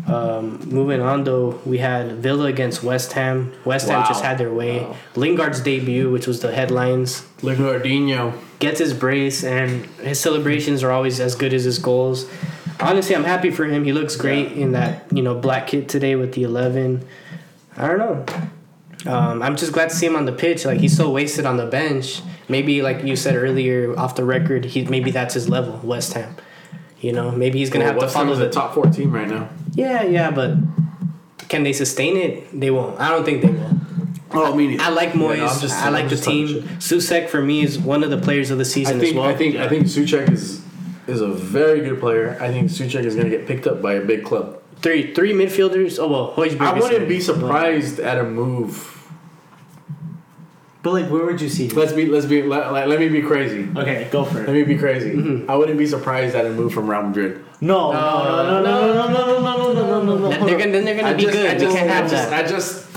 Um, 0.08 0.60
moving 0.70 1.02
on 1.02 1.24
though, 1.24 1.60
we 1.66 1.78
had 1.78 2.14
Villa 2.14 2.46
against 2.46 2.84
West 2.84 3.14
Ham. 3.14 3.52
West 3.64 3.90
Ham 3.90 4.04
just 4.08 4.24
had 4.24 4.38
their 4.38 4.52
way. 4.54 4.80
Wow. 4.80 4.96
Lingard's 5.16 5.62
debut, 5.62 6.10
which 6.10 6.28
was 6.28 6.40
the 6.42 6.52
headlines, 6.52 7.24
Lingardinho. 7.42 8.34
gets 8.60 8.80
his 8.80 8.94
brace, 8.94 9.44
and 9.44 9.86
his 10.04 10.20
celebrations 10.20 10.84
are 10.84 10.92
always 10.92 11.20
as 11.20 11.36
good 11.36 11.54
as 11.54 11.64
his 11.64 11.80
goals. 11.80 12.26
Honestly, 12.80 13.16
I'm 13.16 13.24
happy 13.24 13.50
for 13.52 13.66
him. 13.66 13.84
He 13.86 13.94
looks 13.94 14.16
great 14.16 14.52
in 14.54 14.72
that 14.74 15.06
you 15.12 15.22
know 15.24 15.36
black 15.36 15.68
kit 15.68 15.88
today 15.90 16.16
with 16.16 16.34
the 16.34 16.44
11. 16.44 17.06
I 17.78 17.88
don't 17.88 17.98
know. 17.98 18.26
Um, 19.12 19.42
I'm 19.42 19.56
just 19.56 19.74
glad 19.74 19.90
to 19.90 19.96
see 19.96 20.06
him 20.06 20.16
on 20.16 20.26
the 20.26 20.32
pitch. 20.32 20.66
Like 20.66 20.80
he's 20.80 20.96
so 20.96 21.10
wasted 21.12 21.46
on 21.46 21.58
the 21.58 21.66
bench. 21.66 22.22
Maybe 22.50 22.82
like 22.82 23.04
you 23.04 23.16
said 23.16 23.36
earlier 23.36 23.98
off 23.98 24.16
the 24.16 24.24
record, 24.24 24.66
he 24.66 24.84
maybe 24.86 25.12
that's 25.12 25.34
his 25.34 25.50
level. 25.50 25.80
West 25.84 26.14
Ham. 26.14 26.36
You 27.00 27.12
know, 27.12 27.32
maybe 27.32 27.60
he's 27.60 27.70
gonna 27.70 27.84
Well, 27.86 27.94
have 27.94 28.00
to 28.00 28.06
West 28.06 28.16
Ham 28.16 28.26
follow 28.28 28.34
is 28.34 28.40
the 28.40 28.50
top 28.50 28.74
four 28.74 28.86
team 28.86 29.12
right 29.12 29.28
now. 29.28 29.50
Yeah, 29.74 30.04
yeah, 30.04 30.32
but 30.32 30.56
can 31.50 31.64
they 31.64 31.74
sustain 31.74 32.16
it? 32.18 32.58
They 32.58 32.72
won't. 32.72 33.00
I 33.00 33.10
don't 33.10 33.26
think 33.26 33.42
they 33.42 33.50
will. 33.50 33.70
Oh, 34.36 34.52
I 34.52 34.56
mean, 34.56 34.80
I 34.82 34.90
like 34.90 35.10
Yeah, 35.10 35.22
Moyes. 35.22 35.38
no, 35.38 35.46
I'm 35.48 35.60
just- 35.60 35.76
I 35.84 35.88
I'm 35.88 35.94
like 35.94 36.10
the 36.10 36.16
team. 36.16 36.64
Soucek 36.80 37.30
for 37.30 37.42
me 37.42 37.62
is 37.64 37.78
one 37.78 38.04
of 38.04 38.10
the 38.10 38.18
players 38.18 38.50
of 38.52 38.58
the 38.58 38.64
I 38.64 38.68
season 38.68 39.00
think 39.00 39.12
as 39.12 39.16
well. 39.20 39.30
I 39.30 39.36
think 39.36 39.56
I 39.58 39.68
think 39.68 39.86
Soucek 39.86 40.32
is 40.32 40.62
is 41.08 41.22
a 41.22 41.28
very 41.28 41.82
good 41.82 42.00
player. 42.00 42.38
I 42.40 42.50
think 42.50 42.70
Soucek 42.70 43.04
is 43.06 43.16
going 43.16 43.30
to 43.30 43.38
get 43.38 43.48
picked 43.48 43.68
up 43.68 43.82
by 43.82 43.94
a 43.94 44.02
big 44.02 44.24
club. 44.24 44.62
three 44.82 45.14
three 45.14 45.34
midfielders. 45.34 46.00
Oh 46.00 46.08
well, 46.08 46.34
Højbjerg. 46.36 46.62
I 46.62 46.80
wouldn't 46.80 47.08
be 47.08 47.20
surprised 47.20 48.00
at 48.00 48.18
a 48.18 48.24
move. 48.24 48.90
But 50.84 50.94
like, 50.94 51.10
where 51.10 51.26
would 51.26 51.40
you 51.40 51.48
see 51.48 51.68
him? 51.70 51.78
Let's 51.78 51.94
be 51.94 52.06
let's 52.08 52.26
be 52.26 52.44
let, 52.44 52.74
let, 52.74 52.90
let 52.90 53.00
me 53.00 53.08
be 53.08 53.22
crazy. 53.22 53.70
Okay, 53.76 54.10
go 54.12 54.26
for 54.26 54.42
it. 54.42 54.48
Let 54.48 54.54
me 54.54 54.64
be 54.64 54.78
crazy. 54.78 55.12
Mm-hmm. 55.12 55.50
I 55.50 55.56
wouldn't 55.56 55.78
be 55.78 55.88
surprised 55.88 56.36
at 56.36 56.46
a 56.46 56.50
move 56.50 56.74
from 56.74 56.90
Real 56.90 57.04
Madrid. 57.04 57.46
No, 57.62 57.94
no, 57.94 58.62
no, 58.62 58.64
no, 58.64 58.94
no, 58.94 59.08
no, 59.08 59.40
no, 59.40 59.40
no, 59.40 59.74
no, 59.74 59.74
no, 59.74 60.04
no, 60.04 60.18
no, 60.18 60.30
no. 60.30 60.46
they're 60.46 60.58
gonna 60.58 60.72
then 60.72 60.84
they're 60.84 60.98
gonna 60.98 61.10
I 61.10 61.14
be 61.14 61.24
just, 61.24 61.34
good. 61.34 61.50
I 61.50 61.58
just, 61.58 61.66
we 61.66 61.74
can't 61.74 61.90
I 61.90 61.94
have 61.94 62.12
just, 62.12 62.30
that. 62.30 62.46
I 62.46 62.48
just. 62.48 62.94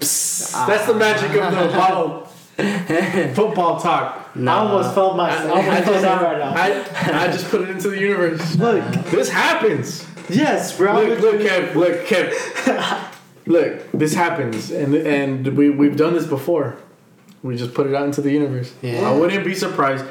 Psst, 0.00 0.66
that's 0.66 0.86
the 0.86 0.94
magic 0.94 1.30
of 1.30 1.52
the 1.52 1.68
Apollo 1.68 2.28
football 3.34 3.80
talk. 3.80 4.30
I 4.36 4.46
almost 4.48 4.94
felt 4.94 5.16
my. 5.16 5.30
I 5.30 5.48
I, 5.48 5.76
I 5.76 5.80
just, 5.84 6.04
right 6.04 6.38
now. 6.38 6.52
I, 6.54 7.24
I 7.24 7.26
just 7.28 7.48
put 7.50 7.62
it 7.62 7.70
into 7.70 7.90
the 7.90 7.98
universe. 7.98 8.56
Look, 8.56 8.84
This 9.06 9.28
happens. 9.30 10.06
yes, 10.28 10.76
bro. 10.76 10.94
Look, 11.02 11.20
look, 11.20 11.40
Kev, 11.40 11.74
look, 11.74 12.04
Kev. 12.06 13.12
look, 13.46 13.90
this 13.92 14.14
happens, 14.14 14.70
and 14.70 14.94
and 14.94 15.46
we 15.56 15.70
we've 15.70 15.96
done 15.96 16.14
this 16.14 16.26
before. 16.26 16.76
We 17.42 17.56
just 17.56 17.74
put 17.74 17.86
it 17.86 17.94
out 17.94 18.04
into 18.04 18.20
the 18.20 18.30
universe. 18.30 18.72
Yeah. 18.82 19.08
I 19.10 19.16
wouldn't 19.16 19.44
be 19.44 19.54
surprised. 19.54 20.04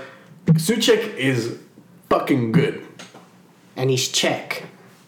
Soucek 0.47 1.15
is 1.15 1.57
fucking 2.09 2.51
good, 2.51 2.85
and 3.75 3.89
he's 3.89 4.07
Czech. 4.09 4.63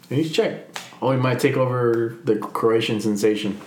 and 0.09 0.19
he's 0.19 0.31
Czech. 0.31 0.67
Oh, 1.01 1.11
he 1.11 1.17
might 1.17 1.39
take 1.39 1.57
over 1.57 2.15
the 2.23 2.35
Croatian 2.37 3.01
sensation. 3.01 3.59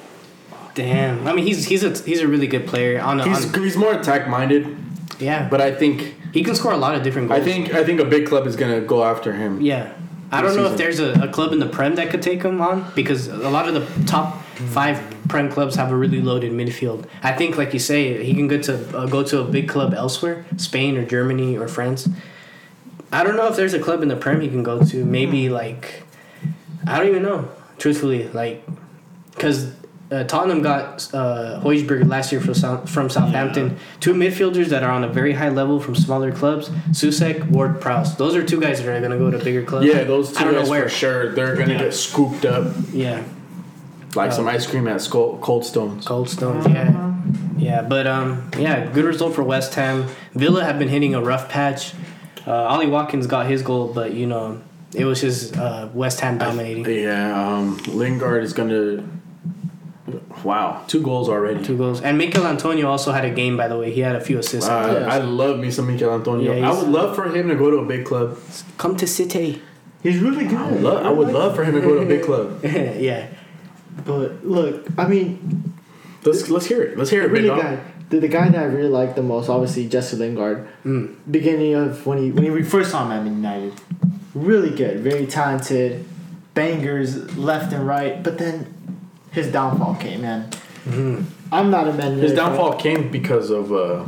Damn. 0.75 1.27
I 1.27 1.33
mean, 1.33 1.47
he's 1.47 1.67
he's 1.67 1.85
a 1.85 1.91
he's 1.91 2.21
a 2.21 2.29
really 2.29 2.47
good 2.47 2.67
player. 2.67 3.01
On, 3.01 3.19
He's 3.21 3.55
on 3.55 3.63
he's 3.63 3.77
more 3.77 3.95
attack 3.95 4.29
minded, 4.29 4.77
yeah, 5.19 5.49
but 5.49 5.61
I 5.61 5.73
think 5.73 6.15
he 6.33 6.43
can 6.43 6.55
score 6.55 6.73
a 6.73 6.77
lot 6.77 6.95
of 6.95 7.03
different 7.03 7.29
goals. 7.29 7.41
I 7.41 7.45
think 7.45 7.73
I 7.75 7.85
think 7.85 8.01
a 8.01 8.05
big 8.05 8.27
club 8.27 8.47
is 8.47 8.57
gonna 8.57 8.81
go 8.81 9.05
after 9.05 9.33
him. 9.33 9.61
Yeah. 9.61 9.93
I 10.33 10.43
don't 10.43 10.57
know 10.57 10.67
if 10.67 10.77
there's 10.77 10.99
a, 10.99 11.13
a 11.23 11.29
club 11.29 11.53
in 11.53 11.61
the 11.61 11.67
Prem 11.67 11.95
that 11.95 12.11
could 12.11 12.23
take 12.23 12.43
him 12.43 12.61
on 12.61 12.91
because 12.97 13.29
a 13.29 13.51
lot 13.51 13.69
of 13.69 13.75
the 13.75 14.05
top 14.05 14.43
five 14.43 15.01
Prem 15.29 15.49
clubs 15.49 15.77
have 15.77 15.93
a 15.93 15.97
really 15.97 16.21
loaded 16.21 16.51
midfield. 16.51 17.07
I 17.23 17.33
think, 17.33 17.57
like 17.57 17.73
you 17.73 17.79
say, 17.79 18.25
he 18.25 18.35
can 18.35 18.49
go 18.49 18.61
to 18.63 18.99
uh, 18.99 19.07
go 19.07 19.23
to 19.23 19.41
a 19.41 19.45
big 19.45 19.69
club 19.69 19.95
elsewhere, 19.95 20.45
Spain 20.57 20.97
or 20.97 21.05
Germany 21.07 21.57
or 21.57 21.69
France. 21.69 22.09
I 23.13 23.23
don't 23.23 23.37
know 23.37 23.47
if 23.47 23.55
there's 23.55 23.75
a 23.75 23.79
club 23.79 24.03
in 24.03 24.09
the 24.09 24.17
Prem 24.17 24.41
he 24.41 24.49
can 24.49 24.65
go 24.65 24.85
to. 24.85 25.05
Maybe 25.05 25.49
like, 25.51 26.03
I 26.85 26.99
don't 26.99 27.09
even 27.09 27.23
know. 27.23 27.49
Truthfully, 27.79 28.29
like, 28.31 28.65
because 29.35 29.73
uh, 30.11 30.25
Tottenham 30.25 30.63
got 30.63 31.09
uh, 31.15 31.61
Højbjerg 31.63 32.09
last 32.09 32.31
year 32.33 32.41
from 32.41 32.55
South, 32.55 32.89
from 32.89 33.09
Southampton. 33.11 33.77
Two 34.01 34.15
midfielders 34.15 34.67
that 34.69 34.83
are 34.83 34.91
on 34.91 35.03
a 35.05 35.09
very 35.09 35.33
high 35.33 35.49
level 35.49 35.81
from 35.81 35.95
smaller 35.95 36.31
clubs. 36.31 36.69
Soucek, 36.91 37.49
Ward 37.51 37.81
Prowse. 37.81 38.17
Those 38.17 38.35
are 38.37 38.45
two 38.45 38.61
guys 38.61 38.79
that 38.83 38.89
are 38.89 38.99
going 39.01 39.13
to 39.13 39.19
go 39.19 39.31
to 39.31 39.39
bigger 39.43 39.63
clubs. 39.63 39.87
Yeah, 39.87 40.05
those 40.05 40.31
two 40.33 40.39
I 40.39 40.45
don't 40.45 40.55
guys 40.55 40.65
know 40.65 40.71
where. 40.71 40.83
for 40.85 40.89
sure. 40.91 41.33
They're 41.33 41.57
gonna 41.57 41.73
Yeah. 41.73 41.79
get 41.79 41.95
scooped 41.95 42.45
up 42.45 42.73
Yeah, 42.93 43.23
like 44.15 44.31
Uh, 44.31 44.35
some 44.35 44.47
ice 44.49 44.67
cream 44.67 44.87
at 44.89 45.01
Skull, 45.01 45.39
Cold 45.41 45.65
Stones. 45.65 46.05
Cold 46.07 46.29
Stones. 46.29 46.67
Yeah, 46.69 47.13
yeah, 47.57 47.83
but 47.83 48.07
um, 48.07 48.51
yeah, 48.59 48.87
good 48.93 49.05
result 49.07 49.35
for 49.35 49.43
West 49.43 49.75
Ham. 49.75 50.07
Villa 50.35 50.65
have 50.65 50.79
been 50.79 50.89
hitting 50.89 51.15
a 51.15 51.23
rough 51.23 51.49
patch. 51.49 51.93
Uh, 52.47 52.53
Ollie 52.53 52.87
Watkins 52.89 53.27
got 53.27 53.47
his 53.47 53.63
goal, 53.63 53.91
but 53.95 54.13
you 54.13 54.27
know 54.27 54.61
it 54.95 55.07
was 55.07 55.23
just 55.23 55.57
uh, 55.57 55.89
West 55.95 56.21
Ham 56.21 56.37
dominating. 56.39 56.85
Yeah, 56.85 57.57
um, 57.57 57.79
Lingard 57.89 58.45
is 58.45 58.53
gonna. 58.53 59.03
Wow, 60.43 60.83
two 60.89 61.01
goals 61.03 61.29
already. 61.29 61.63
Two 61.65 61.77
goals, 61.77 62.01
and 62.03 62.19
Michail 62.19 62.47
Antonio 62.47 62.89
also 62.89 63.13
had 63.13 63.25
a 63.25 63.31
game. 63.31 63.57
By 63.57 63.69
the 63.69 63.79
way, 63.79 63.93
he 63.93 64.01
had 64.01 64.17
a 64.17 64.21
few 64.21 64.39
assists. 64.39 64.69
Uh, 64.69 65.05
Yeah. 65.07 65.15
I 65.15 65.19
love 65.19 65.59
me 65.59 65.71
some 65.71 65.87
Michail 65.91 66.13
Antonio. 66.15 66.53
Yeah, 66.55 66.71
I 66.71 66.73
would 66.77 66.89
love 66.89 67.15
for 67.15 67.25
him 67.35 67.49
to 67.49 67.55
go 67.55 67.71
to 67.71 67.77
a 67.79 67.87
big 67.87 68.05
club. 68.05 68.39
Come 68.79 68.97
to 68.97 69.07
City. 69.07 69.63
He's 70.03 70.19
really 70.19 70.45
good. 70.45 70.59
I 70.59 70.71
would 70.71 70.83
love, 70.83 71.07
I 71.07 71.11
would 71.11 71.33
love 71.33 71.55
for 71.57 71.65
him 71.65 71.75
to 71.75 71.81
go 71.81 71.95
to 71.95 72.03
a 72.03 72.07
big 72.07 72.25
club. 72.25 72.61
yeah, 72.65 73.29
But 74.05 74.45
look, 74.45 74.87
I 74.99 75.07
mean, 75.07 75.73
Let's 76.25 76.49
let's 76.49 76.67
hear 76.67 76.83
it. 76.83 76.97
Let's 76.99 77.11
hear 77.11 77.23
it, 77.23 77.29
big 77.33 77.45
really 77.45 77.49
dog. 77.49 77.61
guy. 77.63 77.79
The, 78.11 78.21
the 78.21 78.29
guy 78.29 78.49
that 78.49 78.61
I 78.61 78.65
really 78.65 78.89
like 78.89 79.15
the 79.15 79.23
most, 79.23 79.49
obviously 79.49 79.89
Jesse 79.89 80.17
Lingard. 80.17 80.67
Mm. 80.85 81.17
Beginning 81.31 81.75
of 81.75 82.07
when 82.07 82.19
he 82.19 82.31
when 82.33 82.45
he 82.57 82.63
first 82.63 82.91
saw 82.91 83.05
him 83.05 83.13
at 83.13 83.25
United, 83.27 83.73
really 84.35 84.71
good, 84.71 85.01
very 85.01 85.27
talented, 85.27 86.05
bangers 86.55 87.37
left 87.37 87.73
and 87.73 87.87
right. 87.87 88.23
But 88.23 88.39
then 88.39 88.73
his 89.35 89.51
downfall 89.53 89.97
came, 89.97 90.23
man. 90.23 90.49
I'm 91.53 91.71
not 91.71 91.89
a 91.89 91.93
Man 91.93 92.13
United. 92.13 92.23
His 92.23 92.33
fan. 92.33 92.37
downfall 92.37 92.77
came 92.79 93.11
because 93.11 93.51
of 93.51 93.73
uh, 93.73 94.05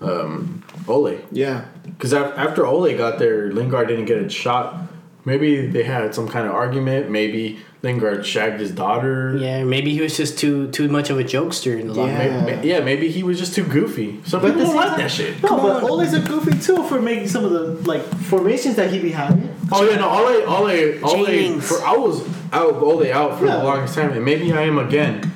um, 0.00 0.64
Ole. 0.86 1.18
Yeah. 1.32 1.64
Because 1.84 2.12
after 2.14 2.66
Ole 2.66 2.96
got 2.96 3.18
there, 3.18 3.50
Lingard 3.52 3.88
didn't 3.88 4.04
get 4.06 4.18
a 4.22 4.28
shot. 4.28 4.82
Maybe 5.24 5.66
they 5.66 5.82
had 5.82 6.14
some 6.14 6.28
kind 6.28 6.46
of 6.46 6.54
argument. 6.54 7.10
Maybe 7.10 7.58
Lingard 7.82 8.24
shagged 8.24 8.60
his 8.60 8.70
daughter. 8.70 9.36
yeah. 9.38 9.64
Maybe 9.64 9.92
he 9.92 10.00
was 10.00 10.16
just 10.16 10.38
too 10.38 10.70
too 10.70 10.88
much 10.88 11.10
of 11.10 11.18
a 11.18 11.24
jokester 11.24 11.78
in 11.78 11.88
the 11.88 11.94
locker. 11.94 12.12
Yeah. 12.12 12.34
room. 12.36 12.44
Maybe, 12.46 12.68
yeah, 12.68 12.80
maybe 12.80 13.10
he 13.10 13.22
was 13.22 13.38
just 13.38 13.54
too 13.54 13.64
goofy. 13.64 14.20
Some 14.24 14.40
But 14.40 14.54
people 14.54 14.68
don't 14.68 14.76
like 14.76 14.96
that 14.96 15.10
shit. 15.10 15.42
No, 15.42 15.48
Come 15.50 15.62
but 15.62 15.82
on. 15.84 15.90
Ole's 15.90 16.14
a 16.14 16.20
goofy 16.20 16.58
too 16.58 16.82
for 16.88 17.02
making 17.02 17.28
some 17.28 17.44
of 17.44 17.50
the 17.50 17.64
like 17.90 18.02
formations 18.02 18.76
that 18.76 18.90
he 18.92 18.98
be 19.00 19.10
having. 19.10 19.54
Oh 19.72 19.82
yeah, 19.88 19.96
no, 19.96 20.08
Ole, 20.08 20.44
Ole, 20.46 21.02
Ole. 21.02 21.60
For, 21.60 21.82
I 21.84 21.92
was 21.96 22.22
out 22.52 22.74
Ole 22.82 23.10
out 23.12 23.38
for 23.38 23.46
Yeah. 23.46 23.56
the 23.58 23.64
longest 23.64 23.94
time, 23.94 24.12
and 24.12 24.24
maybe 24.24 24.52
I 24.52 24.62
am 24.62 24.78
again. 24.78 25.30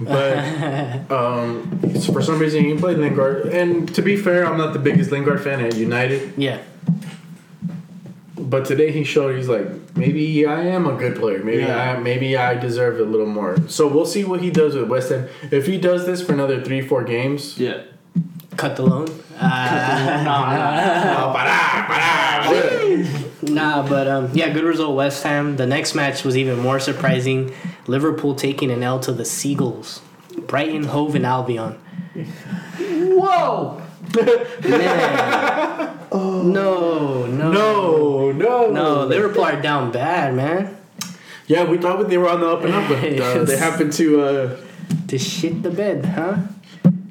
But 0.00 0.36
um, 1.10 1.80
it's- 1.84 2.06
for 2.06 2.20
some 2.22 2.38
reason 2.38 2.64
he 2.64 2.74
played 2.76 2.98
Lingard, 2.98 3.46
and 3.46 3.92
to 3.94 4.02
be 4.02 4.16
fair, 4.16 4.46
I'm 4.46 4.58
not 4.58 4.72
the 4.72 4.78
biggest 4.78 5.10
Lingard 5.10 5.40
fan 5.42 5.60
at 5.64 5.74
United. 5.76 6.34
Yeah, 6.36 6.58
But 8.38 8.64
today 8.66 8.92
he 8.92 9.02
showed 9.04 9.34
he's 9.36 9.48
like 9.48 9.66
maybe 9.96 10.44
I 10.46 10.60
am 10.66 10.86
a 10.86 10.92
good 10.92 11.16
player. 11.16 11.42
Maybe 11.42 11.62
Yeah. 11.62 11.94
I 11.96 11.98
maybe 11.98 12.36
I 12.36 12.54
deserve 12.54 13.00
a 13.00 13.04
little 13.04 13.26
more. 13.26 13.56
So 13.68 13.88
we'll 13.88 14.04
see 14.06 14.24
what 14.24 14.40
he 14.42 14.50
does 14.50 14.74
with 14.76 14.88
West 14.88 15.08
Ham. 15.10 15.26
If 15.50 15.66
he 15.66 15.78
does 15.78 16.04
this 16.06 16.20
for 16.22 16.32
another 16.34 16.60
three 16.62 16.82
four 16.82 17.02
games, 17.02 17.58
Yeah. 17.58 17.78
cut 18.56 18.76
the 18.76 18.82
loan. 18.84 19.06
oh, 19.40 21.32
para, 21.34 21.56
para, 21.88 22.54
yeah. 22.54 23.22
Nah, 23.48 23.86
but 23.86 24.06
um, 24.08 24.30
yeah, 24.34 24.48
good 24.50 24.64
result, 24.64 24.96
West 24.96 25.22
Ham. 25.22 25.56
The 25.56 25.66
next 25.66 25.94
match 25.94 26.24
was 26.24 26.36
even 26.36 26.58
more 26.58 26.78
surprising. 26.80 27.52
Liverpool 27.86 28.34
taking 28.34 28.70
an 28.70 28.82
L 28.82 28.98
to 29.00 29.12
the 29.12 29.24
Seagulls. 29.24 30.00
Brighton, 30.46 30.84
Hove, 30.84 31.14
and 31.14 31.24
Albion. 31.26 31.72
Whoa. 32.78 33.82
Man. 34.62 35.98
Oh. 36.12 36.42
No, 36.42 37.26
no, 37.26 37.50
no, 37.52 38.32
no, 38.32 38.70
no. 38.70 39.04
Liverpool 39.06 39.44
are 39.44 39.60
down 39.60 39.90
bad, 39.92 40.34
man. 40.34 40.76
Yeah, 41.46 41.64
we 41.64 41.78
thought 41.78 42.08
they 42.08 42.18
were 42.18 42.28
on 42.28 42.40
the 42.40 42.46
up 42.48 42.64
and 42.64 42.74
up, 42.74 42.88
but 42.88 42.98
uh, 43.20 43.44
they 43.44 43.56
happened 43.68 43.92
to. 43.94 44.20
Uh, 44.22 44.56
To 45.08 45.18
shit 45.18 45.62
the 45.62 45.70
bed, 45.70 46.04
huh? 46.04 46.36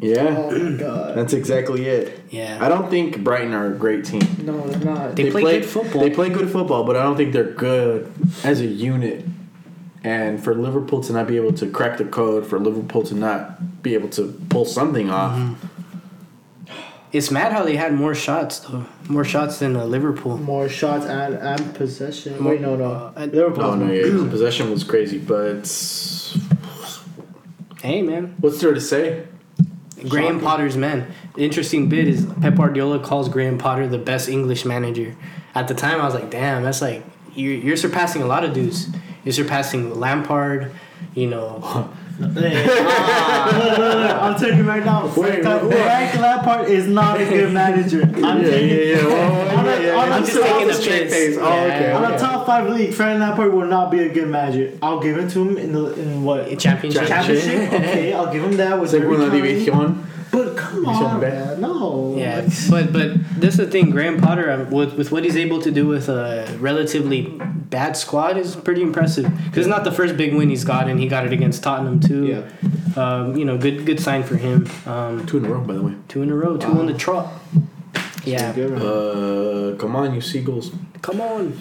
Yeah, 0.01 0.35
Oh 0.38 0.51
my 0.57 0.77
god. 0.77 1.15
that's 1.17 1.34
exactly 1.34 1.85
it. 1.85 2.19
Yeah. 2.30 2.57
I 2.61 2.67
don't 2.69 2.89
think 2.89 3.23
Brighton 3.23 3.53
are 3.53 3.67
a 3.67 3.76
great 3.76 4.05
team. 4.05 4.22
No, 4.43 4.67
they're 4.67 4.80
not. 4.80 5.15
They 5.15 5.31
play 5.31 5.41
good 5.59 5.65
football. 5.65 6.01
They 6.01 6.09
play 6.09 6.30
good 6.30 6.49
football, 6.51 6.84
but 6.84 6.95
I 6.95 7.03
don't 7.03 7.15
think 7.17 7.34
they're 7.34 7.51
good 7.53 8.11
as 8.43 8.61
a 8.61 8.65
unit. 8.65 9.26
And 10.03 10.43
for 10.43 10.53
Liverpool 10.53 11.01
to 11.03 11.13
not 11.13 11.27
be 11.27 11.35
able 11.35 11.53
to 11.53 11.69
crack 11.69 11.97
the 11.97 12.05
code, 12.05 12.45
for 12.45 12.59
Liverpool 12.59 13.01
to 13.03 13.15
not 13.15 13.81
be 13.81 13.95
able 13.95 14.09
to 14.09 14.39
pull 14.49 14.65
something 14.65 15.09
off. 15.09 15.57
It's 17.11 17.31
mad 17.31 17.53
how 17.53 17.63
they 17.63 17.77
had 17.77 17.93
more 17.93 18.13
shots 18.13 18.59
though, 18.59 18.85
more 19.07 19.23
shots 19.23 19.59
than 19.59 19.76
uh, 19.77 19.85
Liverpool. 19.85 20.38
More 20.38 20.67
shots 20.67 21.05
and, 21.05 21.35
and 21.35 21.73
possession. 21.73 22.38
More- 22.41 22.51
Wait, 22.53 22.61
no, 22.61 22.76
no. 22.76 22.91
uh, 22.91 23.13
and- 23.15 23.34
Liverpool. 23.34 23.76
No, 23.77 23.85
no, 23.85 23.93
yeah, 23.93 24.03
possession 24.30 24.69
was 24.69 24.84
crazy, 24.84 25.17
but 25.17 25.65
Hey 27.81 28.01
man, 28.01 28.35
what's 28.39 28.59
there 28.59 28.73
to 28.73 28.81
say? 28.81 29.23
Graham. 30.10 30.40
Potter's 30.40 30.77
men. 30.77 31.14
The 31.36 31.44
interesting 31.44 31.90
bit 31.90 32.07
is 32.07 32.26
Pep 32.41 32.56
Guardiola 32.56 32.99
calls 32.99 33.30
Graham 33.30 33.57
Potter 33.57 33.88
the 33.88 33.98
best 33.98 34.30
English 34.30 34.65
manager. 34.65 35.15
At 35.53 35.68
the 35.68 35.73
time, 35.73 36.02
I 36.02 36.06
was 36.06 36.14
like, 36.14 36.30
damn, 36.30 36.64
that's 36.64 36.82
like 36.82 37.03
you're, 37.34 37.53
you're 37.53 37.77
surpassing 37.77 38.22
a 38.22 38.26
lot 38.26 38.44
of 38.44 38.53
dudes. 38.53 38.90
You're 39.23 39.34
surpassing 39.34 39.99
Lampard. 39.99 40.72
You 41.14 41.27
know, 41.27 41.90
Hey, 42.18 42.66
ah, 42.70 44.30
I'm 44.32 44.40
telling 44.40 44.58
you 44.58 44.64
right 44.64 44.86
now. 44.86 45.06
Wait, 45.08 45.42
Frank 45.44 45.64
what? 45.64 46.22
Lampard 46.22 46.70
is 46.70 46.88
not 46.88 47.20
a 47.20 47.26
good 47.26 47.52
manager. 47.52 48.04
I'm 48.04 48.14
yeah, 48.42 48.50
telling 48.50 48.70
you. 48.70 48.76
yeah, 48.78 48.96
yeah. 49.02 49.06
Well, 49.06 49.58
On 49.60 49.66
a- 49.66 49.70
yeah, 49.70 49.80
yeah, 49.82 49.96
on 49.96 50.08
yeah. 50.08 50.16
I'm 50.16 50.22
just 50.24 50.34
so 50.34 50.42
taking 50.44 50.56
on 50.62 50.68
the 50.68 50.74
the 50.74 50.82
straight 50.82 51.04
piss. 51.10 51.14
face. 51.14 51.38
Oh, 51.38 51.46
okay, 51.46 51.90
Yeah. 51.90 51.98
On 51.98 52.14
a 52.14 52.18
top 52.18 52.46
five 52.46 52.70
league, 52.70 52.94
Frank 52.94 53.20
Lampard 53.20 53.54
will 53.54 53.68
not 53.68 53.92
be 53.92 54.00
a 54.00 54.10
good 54.10 54.30
manager. 54.30 54.72
I'll 54.82 55.02
give 55.02 55.18
it 55.18 55.30
to 55.32 55.42
him 55.42 55.58
in 55.58 55.74
the 55.74 55.94
in 56.00 56.24
what 56.24 56.58
Championship. 56.58 57.06
championship. 57.08 57.74
okay, 57.74 58.14
I'll 58.14 58.32
give 58.32 58.44
him 58.44 58.56
that 58.58 58.80
with 58.80 58.92
Segunda 58.92 59.30
división. 59.30 59.98
But 60.36 60.57
come 60.57 60.86
on, 60.86 61.20
B. 61.22 61.28
man, 61.28 61.62
no. 61.62 62.16
Yeah, 62.18 62.48
but 62.70 62.91
but 62.91 63.10
this 63.40 63.53
is 63.53 63.57
the 63.57 63.68
thing. 63.68 63.90
Graham 63.90 64.20
Potter, 64.20 64.52
um, 64.52 64.70
with 64.70 64.94
with 64.99 65.12
what 65.12 65.24
he's 65.24 65.38
able 65.38 65.62
to 65.62 65.72
do 65.72 65.88
with 65.88 66.10
a 66.10 66.45
relatively 66.60 67.22
bad 67.70 67.95
squad, 67.95 68.38
is 68.38 68.56
pretty 68.56 68.82
impressive. 68.82 69.26
Because 69.45 69.60
it's 69.66 69.68
not 69.76 69.84
the 69.84 69.91
first 69.91 70.18
big 70.18 70.34
win 70.36 70.49
he's 70.49 70.66
gotten. 70.66 70.98
He 70.98 71.07
got 71.07 71.26
it 71.26 71.34
against 71.34 71.64
Tottenham 71.64 71.99
too. 71.99 72.26
Yeah. 72.26 72.44
Um, 73.02 73.36
you 73.38 73.45
know, 73.45 73.57
good 73.57 73.86
good 73.86 73.99
sign 73.99 74.24
for 74.24 74.36
him. 74.36 74.68
Um, 74.86 75.26
Two 75.26 75.38
in 75.38 75.45
a 75.45 75.49
row, 75.49 75.62
by 75.62 75.74
the 75.74 75.82
way. 75.82 75.94
two 76.07 76.22
in 76.22 76.30
a 76.32 76.36
row, 76.36 76.57
two 76.57 76.68
on 76.80 76.86
the 76.88 76.94
trot. 76.94 77.28
Yeah, 78.26 78.53
Good, 78.53 78.72
man. 78.72 78.82
Uh, 78.82 79.76
come 79.78 79.95
on, 79.95 80.16
you 80.16 80.22
seagulls. 80.22 80.72
come 81.02 81.22
on. 81.22 81.53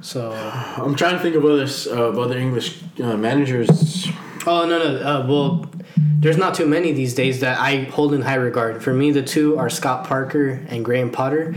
So, 0.00 0.32
I'm 0.76 0.94
trying 0.94 1.14
to 1.16 1.20
think 1.22 1.36
of 1.36 1.44
other 1.44 1.64
uh, 1.90 2.08
of 2.08 2.18
other 2.18 2.36
English 2.38 2.82
uh, 3.00 3.16
managers. 3.16 4.08
oh 4.46 4.66
no 4.66 4.76
no, 4.78 4.90
uh, 5.00 5.26
well, 5.26 5.66
there's 5.96 6.36
not 6.38 6.54
too 6.54 6.66
many 6.66 6.92
these 6.92 7.14
days 7.14 7.40
that 7.40 7.58
I 7.58 7.84
hold 7.84 8.14
in 8.14 8.22
high 8.22 8.36
regard. 8.36 8.82
For 8.82 8.92
me, 8.92 9.10
the 9.10 9.22
two 9.22 9.58
are 9.58 9.68
Scott 9.70 10.06
Parker 10.06 10.60
and 10.68 10.84
Graham 10.84 11.10
Potter. 11.10 11.54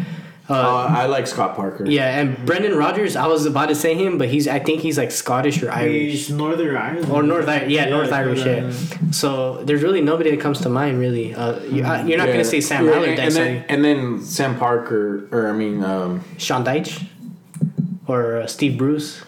Uh, 0.48 0.86
I 0.86 1.08
like 1.08 1.26
Scott 1.26 1.56
Parker. 1.56 1.86
Yeah, 1.90 2.20
and 2.20 2.38
Brendan 2.46 2.76
Rodgers, 2.76 3.16
I 3.16 3.26
was 3.26 3.48
about 3.48 3.70
to 3.70 3.76
say 3.76 3.96
him, 3.96 4.20
but 4.20 4.30
he's 4.30 4.48
I 4.48 4.60
think 4.60 4.82
he's 4.82 4.96
like 4.96 5.10
Scottish 5.10 5.64
or 5.64 5.72
Irish. 5.72 6.12
He's 6.12 6.30
Northern 6.30 6.78
Ireland. 6.78 7.12
Or 7.12 7.24
North 7.24 7.48
Irish, 7.48 7.72
yeah, 7.72 7.86
North 7.90 8.10
Yeah, 8.10 8.18
Irish, 8.18 8.46
Northern 8.46 8.72
yeah. 8.72 9.12
So 9.12 9.64
there's 9.64 9.82
really 9.82 10.02
nobody 10.02 10.30
that 10.30 10.40
comes 10.40 10.62
to 10.62 10.70
mind, 10.70 11.00
really. 11.00 11.34
Uh, 11.34 11.60
you, 11.64 11.84
uh, 11.84 12.04
you're 12.06 12.20
not 12.20 12.28
Yeah. 12.28 12.34
gonna 12.34 12.46
say 12.46 12.62
Sam 12.62 12.86
Yeah, 12.86 12.92
Allardyce, 12.94 13.20
and, 13.20 13.30
are 13.30 13.32
then, 13.34 13.66
and 13.70 13.84
then 13.86 14.22
Sam 14.22 14.56
Parker, 14.56 15.28
or 15.32 15.48
I 15.50 15.52
mean, 15.54 15.84
um, 15.84 16.24
Sean 16.38 16.64
Dyche, 16.64 17.08
or 18.06 18.38
uh, 18.42 18.46
Steve 18.48 18.78
Bruce, 18.78 19.24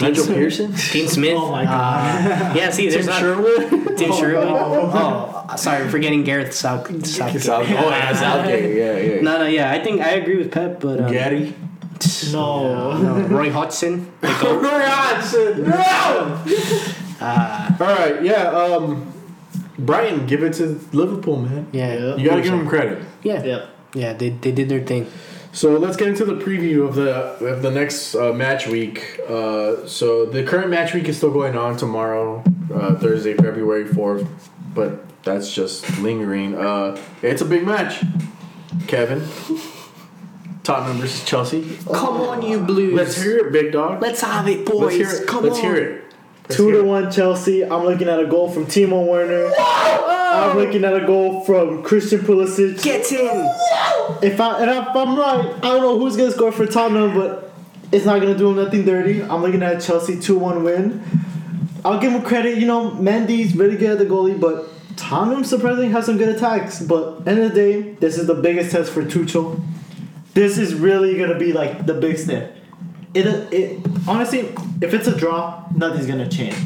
Nigel 0.00 0.26
Pearson, 0.26 0.72
Dean 0.92 1.06
Smith. 1.08 1.34
Oh 1.36 1.50
my 1.50 1.64
Uh, 1.64 2.54
yeah, 2.56 2.70
see, 2.70 2.88
there's 2.88 3.06
Tim 3.06 3.12
not 3.14 3.20
Sherwood. 3.20 3.98
Tim 3.98 4.12
Sherwood. 4.12 4.46
Oh, 4.48 5.44
sorry, 5.56 5.84
I'm 5.84 5.90
forgetting 5.90 6.24
Gareth 6.24 6.52
South. 6.54 6.86
Southgate. 7.06 7.42
South, 7.42 7.66
oh 7.68 7.88
yeah, 7.90 8.12
Southgate. 8.14 8.76
Yeah, 8.76 8.96
yeah. 9.14 9.20
No, 9.20 9.38
no, 9.38 9.46
yeah, 9.46 9.70
I 9.70 9.82
think 9.82 10.00
I 10.00 10.10
agree 10.12 10.36
with 10.36 10.50
Pep, 10.50 10.80
but 10.80 11.00
um, 11.00 11.12
Gaddy. 11.12 11.54
No. 12.32 12.96
no, 13.00 13.26
Roy 13.28 13.50
Hodgson. 13.50 14.10
Roy 14.22 14.28
Hodgson. 14.32 15.68
No. 15.68 16.42
Uh, 17.20 17.76
All 17.78 17.86
right. 17.86 18.22
Yeah. 18.24 18.48
Um, 18.50 19.12
Brighton, 19.78 20.26
give 20.26 20.42
it 20.42 20.54
to 20.54 20.80
Liverpool, 20.92 21.36
man. 21.38 21.68
yeah, 21.72 22.16
You 22.16 22.28
gotta 22.28 22.42
give 22.42 22.52
them 22.52 22.66
credit. 22.68 23.02
yeah, 23.22 23.42
Yep. 23.44 23.68
yeah. 23.94 24.12
They, 24.14 24.30
they 24.30 24.50
did 24.52 24.68
their 24.68 24.80
thing. 24.80 25.06
So 25.54 25.76
let's 25.78 25.98
get 25.98 26.08
into 26.08 26.24
the 26.24 26.34
preview 26.34 26.88
of 26.88 26.94
the 26.94 27.10
of 27.46 27.60
the 27.60 27.70
next 27.70 28.14
uh, 28.14 28.32
match 28.32 28.66
week. 28.66 29.20
Uh, 29.28 29.86
so 29.86 30.24
the 30.24 30.42
current 30.44 30.70
match 30.70 30.94
week 30.94 31.08
is 31.08 31.18
still 31.18 31.30
going 31.30 31.56
on 31.56 31.76
tomorrow, 31.76 32.42
uh, 32.72 32.94
Thursday, 32.94 33.34
February 33.34 33.86
fourth, 33.86 34.26
but 34.74 35.04
that's 35.24 35.52
just 35.54 35.98
lingering. 35.98 36.54
Uh, 36.54 36.98
it's 37.20 37.42
a 37.42 37.44
big 37.44 37.66
match, 37.66 38.02
Kevin. 38.86 39.22
Tottenham 40.62 40.98
versus 40.98 41.24
Chelsea. 41.24 41.76
Come 41.86 42.20
on, 42.20 42.40
you 42.42 42.60
Blues. 42.60 42.94
Let's 42.94 43.20
hear 43.20 43.38
it, 43.46 43.52
big 43.52 43.72
dog. 43.72 44.00
Let's 44.00 44.20
have 44.22 44.46
it, 44.48 44.64
boys. 44.64 44.96
Let's 44.96 44.96
hear 44.96 45.22
it. 45.22 45.28
Come 45.28 45.44
Let's 45.44 45.56
on. 45.56 45.62
hear 45.64 45.74
it. 45.76 46.04
Let's 46.44 46.56
Two 46.56 46.66
hear 46.68 46.74
to 46.74 46.80
it. 46.80 46.86
one 46.86 47.10
Chelsea. 47.10 47.64
I'm 47.64 47.82
looking 47.84 48.08
at 48.08 48.20
a 48.20 48.26
goal 48.26 48.48
from 48.48 48.66
Timo 48.66 49.06
Werner. 49.06 49.50
I'm 50.32 50.56
looking 50.56 50.84
at 50.84 50.94
a 50.94 51.06
goal 51.06 51.44
from 51.44 51.82
Christian 51.82 52.20
Pulisic. 52.20 52.82
Get 52.82 53.10
in. 53.12 53.50
If 54.22 54.40
I 54.40 54.60
and 54.60 54.70
if 54.70 54.96
I'm 54.96 55.18
right, 55.18 55.54
I 55.56 55.60
don't 55.60 55.82
know 55.82 55.98
who's 55.98 56.16
gonna 56.16 56.30
score 56.30 56.52
for 56.52 56.66
Tottenham, 56.66 57.14
but 57.14 57.52
it's 57.92 58.04
not 58.04 58.20
gonna 58.20 58.36
do 58.36 58.50
him 58.50 58.56
nothing 58.56 58.84
dirty. 58.84 59.22
I'm 59.22 59.42
looking 59.42 59.62
at 59.62 59.76
a 59.76 59.80
Chelsea 59.86 60.18
two 60.18 60.38
one 60.38 60.64
win. 60.64 61.02
I'll 61.84 62.00
give 62.00 62.12
him 62.12 62.22
credit. 62.22 62.58
You 62.58 62.66
know, 62.66 62.90
Mendy's 62.92 63.54
really 63.54 63.76
good 63.76 63.90
at 63.90 63.98
the 63.98 64.06
goalie, 64.06 64.40
but 64.40 64.68
Tottenham 64.96 65.44
surprisingly 65.44 65.88
has 65.88 66.06
some 66.06 66.16
good 66.16 66.34
attacks. 66.34 66.80
But 66.80 67.26
end 67.26 67.40
of 67.40 67.52
the 67.52 67.54
day, 67.54 67.82
this 67.94 68.18
is 68.18 68.26
the 68.26 68.34
biggest 68.34 68.72
test 68.72 68.92
for 68.92 69.02
Tuchel. 69.02 69.62
This 70.34 70.56
is 70.58 70.74
really 70.74 71.18
gonna 71.18 71.38
be 71.38 71.52
like 71.52 71.84
the 71.86 71.94
big 71.94 72.16
step. 72.16 72.56
It 73.14 73.26
it 73.52 73.86
honestly, 74.08 74.54
if 74.80 74.94
it's 74.94 75.06
a 75.06 75.16
draw, 75.16 75.64
nothing's 75.74 76.06
gonna 76.06 76.28
change. 76.28 76.56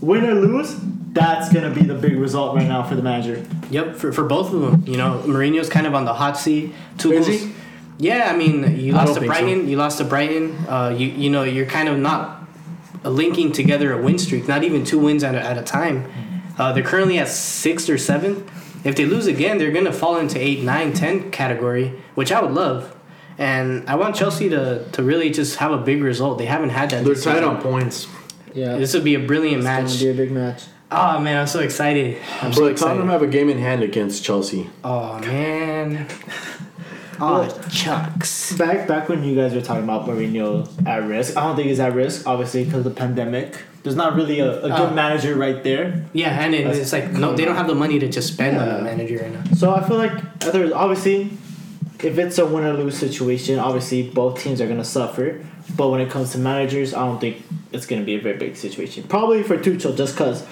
Win 0.00 0.24
or 0.24 0.34
lose, 0.34 0.76
that's 1.18 1.52
gonna 1.52 1.70
be 1.74 1.82
the 1.82 1.94
big 1.94 2.16
result 2.16 2.54
right 2.56 2.66
now 2.68 2.82
for 2.82 2.94
the 2.94 3.02
manager. 3.02 3.44
Yep, 3.70 3.96
for, 3.96 4.12
for 4.12 4.24
both 4.24 4.52
of 4.52 4.60
them. 4.60 4.84
You 4.86 4.96
know, 4.96 5.22
Mourinho's 5.26 5.68
kind 5.68 5.86
of 5.86 5.94
on 5.94 6.04
the 6.04 6.14
hot 6.14 6.36
seat. 6.38 6.72
Tuchel's, 6.96 7.28
Is 7.28 7.42
he? 7.42 7.52
Yeah, 7.98 8.30
I 8.32 8.36
mean, 8.36 8.78
you 8.78 8.92
I 8.94 8.98
lost 8.98 9.06
don't 9.06 9.14
to 9.14 9.20
think 9.20 9.34
so. 9.34 9.40
Brighton. 9.40 9.68
You 9.68 9.76
lost 9.76 9.98
to 9.98 10.04
Brighton. 10.04 10.56
Uh, 10.68 10.94
you 10.96 11.06
you 11.08 11.30
know, 11.30 11.42
you're 11.42 11.66
kind 11.66 11.88
of 11.88 11.98
not 11.98 12.44
linking 13.04 13.52
together 13.52 13.92
a 13.98 14.02
win 14.02 14.18
streak. 14.18 14.46
Not 14.48 14.62
even 14.64 14.84
two 14.84 14.98
wins 14.98 15.24
at 15.24 15.34
a, 15.34 15.40
at 15.40 15.58
a 15.58 15.62
time. 15.62 16.04
Uh, 16.58 16.72
they're 16.72 16.82
currently 16.84 17.18
at 17.18 17.28
sixth 17.28 17.88
or 17.90 17.98
seventh. 17.98 18.40
If 18.86 18.94
they 18.96 19.04
lose 19.04 19.26
again, 19.26 19.58
they're 19.58 19.72
gonna 19.72 19.92
fall 19.92 20.16
into 20.18 20.38
eight, 20.40 20.62
nine, 20.62 20.92
ten 20.92 21.30
category, 21.30 21.88
which 22.14 22.30
I 22.32 22.40
would 22.40 22.52
love. 22.52 22.94
And 23.36 23.88
I 23.88 23.94
want 23.94 24.16
Chelsea 24.16 24.48
to, 24.48 24.84
to 24.90 25.02
really 25.02 25.30
just 25.30 25.56
have 25.56 25.70
a 25.70 25.78
big 25.78 26.02
result. 26.02 26.38
They 26.38 26.46
haven't 26.46 26.70
had 26.70 26.90
that. 26.90 27.04
They're 27.04 27.14
tied 27.14 27.44
on 27.44 27.62
points. 27.62 28.08
Yeah, 28.52 28.76
This 28.76 28.94
would 28.94 29.04
be 29.04 29.14
a 29.14 29.20
brilliant 29.20 29.62
match. 29.62 30.00
Be 30.00 30.08
a 30.10 30.14
big 30.14 30.32
match. 30.32 30.64
Oh 30.90 31.20
man, 31.20 31.36
I'm 31.40 31.46
so 31.46 31.60
excited. 31.60 32.16
I'm 32.40 32.52
so 32.52 32.62
But 32.62 32.72
excited. 32.72 32.90
Tottenham 32.94 33.08
have 33.08 33.22
a 33.22 33.26
game 33.26 33.50
in 33.50 33.58
hand 33.58 33.82
against 33.82 34.24
Chelsea. 34.24 34.70
Oh 34.84 35.18
man. 35.20 36.06
Oh, 37.20 37.42
oh 37.50 37.68
chucks. 37.68 38.52
Back 38.52 38.86
back 38.86 39.08
when 39.08 39.24
you 39.24 39.34
guys 39.34 39.52
were 39.52 39.60
talking 39.60 39.82
about 39.82 40.06
Mourinho 40.06 40.68
at 40.86 41.02
risk, 41.02 41.36
I 41.36 41.40
don't 41.48 41.56
think 41.56 41.66
he's 41.66 41.80
at 41.80 41.92
risk. 41.92 42.24
Obviously, 42.28 42.62
because 42.62 42.78
of 42.78 42.84
the 42.84 42.90
pandemic, 42.92 43.60
there's 43.82 43.96
not 43.96 44.14
really 44.14 44.38
a, 44.38 44.58
a 44.58 44.68
good 44.68 44.90
Oh. 44.90 44.94
manager 44.94 45.34
right 45.34 45.60
there. 45.64 46.06
Yeah, 46.12 46.28
and 46.40 46.54
it, 46.54 46.58
That's- 46.62 46.78
it's 46.80 46.92
like 46.92 47.10
no, 47.10 47.34
they 47.34 47.44
don't 47.44 47.56
have 47.56 47.66
the 47.66 47.74
money 47.74 47.98
to 47.98 48.06
just 48.08 48.32
spend 48.34 48.56
on 48.56 48.68
Yeah. 48.68 48.76
a 48.76 48.82
manager 48.82 49.16
right 49.18 49.32
now. 49.32 49.42
So 49.56 49.74
I 49.74 49.82
feel 49.88 49.96
like 49.96 50.38
there's 50.38 50.70
obviously, 50.70 51.30
if 52.04 52.18
it's 52.18 52.38
a 52.38 52.46
win 52.46 52.62
or 52.62 52.74
lose 52.74 52.96
situation, 52.96 53.58
obviously 53.58 54.08
both 54.08 54.38
teams 54.40 54.60
are 54.60 54.68
gonna 54.68 54.84
suffer. 54.84 55.44
But 55.76 55.88
when 55.88 56.00
it 56.00 56.10
comes 56.10 56.30
to 56.34 56.38
managers, 56.38 56.94
I 56.94 57.04
don't 57.04 57.20
think 57.20 57.42
it's 57.72 57.84
gonna 57.84 58.04
be 58.04 58.14
a 58.14 58.20
very 58.20 58.38
big 58.38 58.54
situation. 58.56 59.02
Probably 59.08 59.42
for 59.42 59.58
Tuchel, 59.58 59.96
just 59.96 60.16
cause 60.16 60.46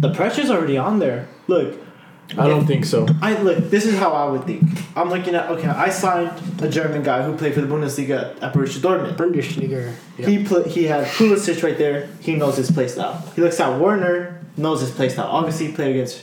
the 0.00 0.12
pressure's 0.12 0.50
already 0.50 0.76
on 0.78 0.98
there. 0.98 1.28
Look, 1.46 1.74
I 2.36 2.46
don't 2.46 2.66
think 2.66 2.84
so. 2.84 3.06
I 3.22 3.40
look. 3.42 3.70
This 3.70 3.86
is 3.86 3.98
how 3.98 4.12
I 4.12 4.30
would 4.30 4.44
think. 4.44 4.62
I'm 4.96 5.08
looking 5.08 5.34
at 5.34 5.48
okay. 5.50 5.68
I 5.68 5.88
signed 5.88 6.30
a 6.60 6.68
German 6.68 7.02
guy 7.02 7.22
who 7.22 7.36
played 7.36 7.54
for 7.54 7.60
the 7.62 7.66
Bundesliga 7.66 8.40
at 8.42 8.52
Borussia 8.52 8.80
Dortmund. 8.80 9.16
Bundesliga. 9.16 9.94
He 10.16 10.44
pl- 10.44 10.64
he 10.64 10.84
had 10.84 11.06
Pulisic 11.06 11.62
right 11.62 11.78
there. 11.78 12.08
He 12.20 12.34
knows 12.36 12.56
his 12.56 12.70
play 12.70 12.86
style. 12.88 13.22
He 13.34 13.40
looks 13.40 13.58
at 13.60 13.80
Werner, 13.80 14.44
knows 14.56 14.80
his 14.82 14.90
play 14.90 15.08
style. 15.08 15.28
Obviously, 15.28 15.68
he 15.68 15.72
played 15.72 15.92
against 15.96 16.22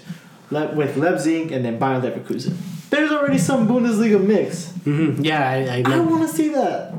Le- 0.51 0.73
with 0.75 0.95
Leipzig 0.97 1.51
and 1.51 1.65
then 1.65 1.79
Bayern 1.79 2.01
Leverkusen. 2.01 2.55
There's 2.91 3.11
already 3.11 3.39
some 3.39 3.67
Bundesliga 3.67 4.23
mix. 4.23 4.71
hmm 4.83 5.21
Yeah, 5.23 5.41
I, 5.49 5.83
I, 5.83 5.95
I 5.95 5.99
want 6.01 6.21
to 6.29 6.33
see 6.33 6.49
that. 6.49 6.93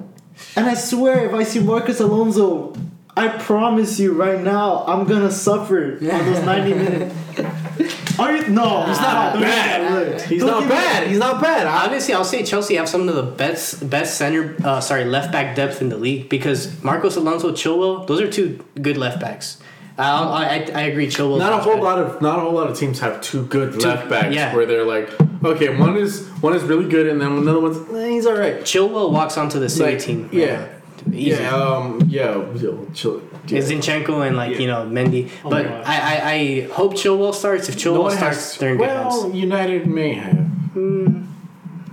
And 0.56 0.66
I 0.66 0.74
swear, 0.74 1.27
if 1.27 1.32
I 1.32 1.44
see 1.44 1.60
Marcos 1.60 2.01
Alonso, 2.01 2.74
I 3.18 3.28
promise 3.28 3.98
you 3.98 4.12
right 4.12 4.40
now, 4.40 4.84
I'm 4.86 5.05
gonna 5.06 5.30
suffer 5.30 5.93
on 5.94 5.98
those 6.01 6.44
90 6.44 6.74
minutes. 6.74 8.18
Are 8.18 8.34
you? 8.36 8.48
No, 8.48 8.84
he's 8.86 8.98
not 9.01 9.32
Don't 9.34 9.43
bad. 9.43 10.22
He's 10.22 10.40
Don't 10.40 10.51
not 10.51 10.60
give 10.60 10.68
me 10.68 10.74
bad. 10.74 11.06
He's 11.09 11.18
not 11.18 11.40
bad. 11.43 11.66
Obviously, 11.66 12.14
I'll 12.14 12.24
say 12.24 12.43
Chelsea 12.43 12.74
have 12.76 12.88
some 12.88 13.09
of 13.09 13.14
the 13.14 13.22
best 13.22 13.88
best 13.90 14.16
center, 14.16 14.55
uh, 14.64 14.80
sorry, 14.80 15.05
left 15.05 15.32
back 15.32 15.55
depth 15.56 15.80
in 15.82 15.88
the 15.90 15.97
league 15.98 16.28
because 16.28 16.82
Marcos 16.82 17.16
Alonso, 17.16 17.52
Chilwell, 17.52 18.06
those 18.06 18.20
are 18.20 18.30
two 18.30 18.64
good 18.80 18.97
left 18.97 19.20
backs. 19.20 19.59
I 19.98 20.05
I, 20.10 20.44
I, 20.44 20.56
I 20.74 20.82
agree, 20.88 21.06
Chilwell. 21.09 21.38
Not 21.38 21.52
a 21.55 21.59
whole 21.59 21.80
lot 21.82 21.98
of 21.98 22.20
not 22.22 22.38
a 22.38 22.43
whole 22.43 22.52
lot 22.52 22.70
of 22.70 22.78
teams 22.78 23.01
have 23.01 23.20
two 23.22 23.47
good 23.47 23.80
Two- 23.80 23.86
left 23.88 24.09
backs 24.10 24.34
yeah. 24.34 24.55
where 24.55 24.66
they're 24.66 24.84
like, 24.84 25.10
okay, 25.44 25.74
one 25.76 25.97
is 25.97 26.26
one 26.43 26.55
is 26.55 26.62
really 26.64 26.88
good 26.88 27.06
and 27.06 27.20
then 27.20 27.32
another 27.32 27.60
one's 27.60 27.78
eh, 27.94 28.09
he's 28.10 28.26
all 28.26 28.36
right. 28.36 28.60
Chilwell 28.60 29.10
walks 29.12 29.36
onto 29.38 29.59
the 29.59 29.68
city 29.70 29.93
Like, 29.93 30.02
team. 30.02 30.28
yeah. 30.32 30.68
Easy. 31.12 31.43
Yeah, 31.43 31.55
um, 31.55 32.01
yeah, 32.09 32.35
yo, 32.55 32.87
chill. 32.95 33.23
yeah. 33.47 33.59
It's 33.59 33.70
Zinchenko 33.70 34.27
and 34.27 34.37
like 34.37 34.53
Yeah. 34.55 34.59
you 34.59 34.66
know 34.66 34.85
Mendy, 34.87 35.31
Oh 35.45 35.51
but. 35.51 35.66
I, 35.66 35.97
I 35.97 36.33
I 36.33 36.61
hope 36.73 36.95
Chilwell 36.95 37.33
starts. 37.35 37.69
If 37.69 37.77
Chilwell 37.77 38.05
No 38.05 38.09
starts, 38.11 38.37
has- 38.53 38.57
they're 38.59 38.73
in 38.73 38.77
good 38.78 38.89
well. 38.89 39.31
United 39.33 39.87
may 39.87 40.15
have. 40.15 40.45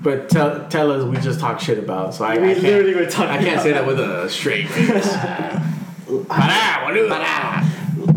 But 0.04 0.30
tell, 0.30 0.68
tell 0.68 0.92
us 0.92 1.04
we 1.06 1.16
just 1.18 1.40
talk 1.40 1.62
shit 1.62 1.78
about, 1.80 2.14
so 2.14 2.26
I, 2.26 2.38
We 2.38 2.52
I 2.52 2.54
can't, 2.56 2.64
literally 2.64 2.94
were 2.96 3.06
talking 3.10 3.38
I 3.38 3.44
can't 3.44 3.62
say 3.62 3.72
that 3.72 3.84
about- 3.86 3.96
with 3.96 4.00
a 4.02 4.30
straight 4.30 4.68
face. 4.76 5.08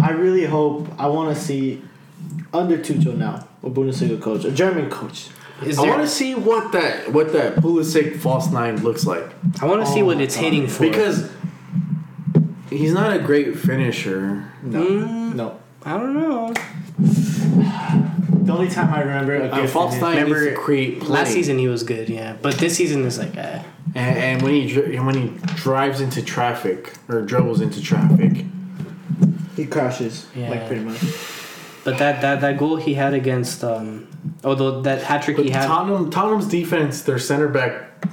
I 0.02 0.10
really 0.16 0.44
hope 0.44 0.88
I 0.98 1.06
want 1.06 1.34
to 1.36 1.40
see 1.42 1.82
under 2.52 2.76
Tuchel 2.78 3.16
now, 3.16 3.46
a 3.62 3.70
Bundesliga 3.70 4.20
coach, 4.20 4.44
a 4.44 4.50
German 4.50 4.90
coach. 4.90 5.28
Is 5.64 5.78
I 5.78 5.82
there, 5.82 5.90
want 5.90 6.02
to 6.02 6.08
see 6.08 6.34
what 6.34 6.72
that 6.72 7.12
what 7.12 7.32
that 7.32 7.56
Pulisic 7.56 8.18
false 8.18 8.50
nine 8.50 8.82
looks 8.82 9.06
like 9.06 9.24
I 9.62 9.66
want 9.66 9.84
to 9.86 9.90
see 9.90 10.02
Oh 10.02 10.06
what 10.06 10.20
it's 10.20 10.34
God. 10.36 10.44
hitting 10.44 10.66
for 10.68 10.82
because 10.82 11.30
he's 12.68 12.92
not 12.92 13.16
a 13.16 13.18
great 13.18 13.56
finisher. 13.58 14.50
No, 14.62 14.84
Mm. 14.84 15.34
no. 15.34 15.58
I 15.84 15.96
don't 15.96 16.14
know. 16.14 16.52
The 18.42 18.52
only 18.52 18.68
time 18.68 18.92
I 18.92 19.00
remember 19.00 19.34
a 19.36 19.46
A 19.50 19.60
good 19.62 19.70
false 19.70 19.92
finish- 19.94 20.02
nine 20.02 20.16
Remember, 20.16 20.40
needs 20.44 20.56
to 20.56 20.60
create 20.60 21.00
play. 21.00 21.08
Last 21.20 21.32
season 21.32 21.58
he 21.58 21.68
was 21.68 21.82
good, 21.82 22.08
yeah, 22.08 22.34
but 22.42 22.54
this 22.58 22.76
season 22.76 23.04
is 23.04 23.18
like, 23.18 23.36
uh, 23.36 23.60
and, 23.94 24.18
and 24.18 24.42
when 24.42 24.52
he 24.52 24.66
dri- 24.72 24.98
when 25.00 25.14
he 25.16 25.32
drives 25.56 26.00
into 26.00 26.22
traffic 26.22 26.92
or 27.08 27.22
dribbles 27.22 27.60
into 27.60 27.80
traffic, 27.82 28.44
he 29.56 29.64
crashes, 29.66 30.26
Yeah. 30.36 30.50
like 30.50 30.66
pretty 30.66 30.84
much. 30.84 30.98
But 31.86 31.98
that 31.98 32.20
that 32.20 32.40
that 32.40 32.58
goal 32.58 32.76
he 32.76 32.94
had 32.94 33.14
against, 33.14 33.62
um, 33.62 34.08
although 34.42 34.82
that 34.82 35.02
hat 35.02 35.22
trick 35.22 35.38
he 35.38 35.50
had, 35.50 35.66
Tottenham 35.66 36.10
Tottenham's 36.10 36.48
defense, 36.48 37.02
their 37.02 37.18
center 37.20 37.46
back, 37.48 38.04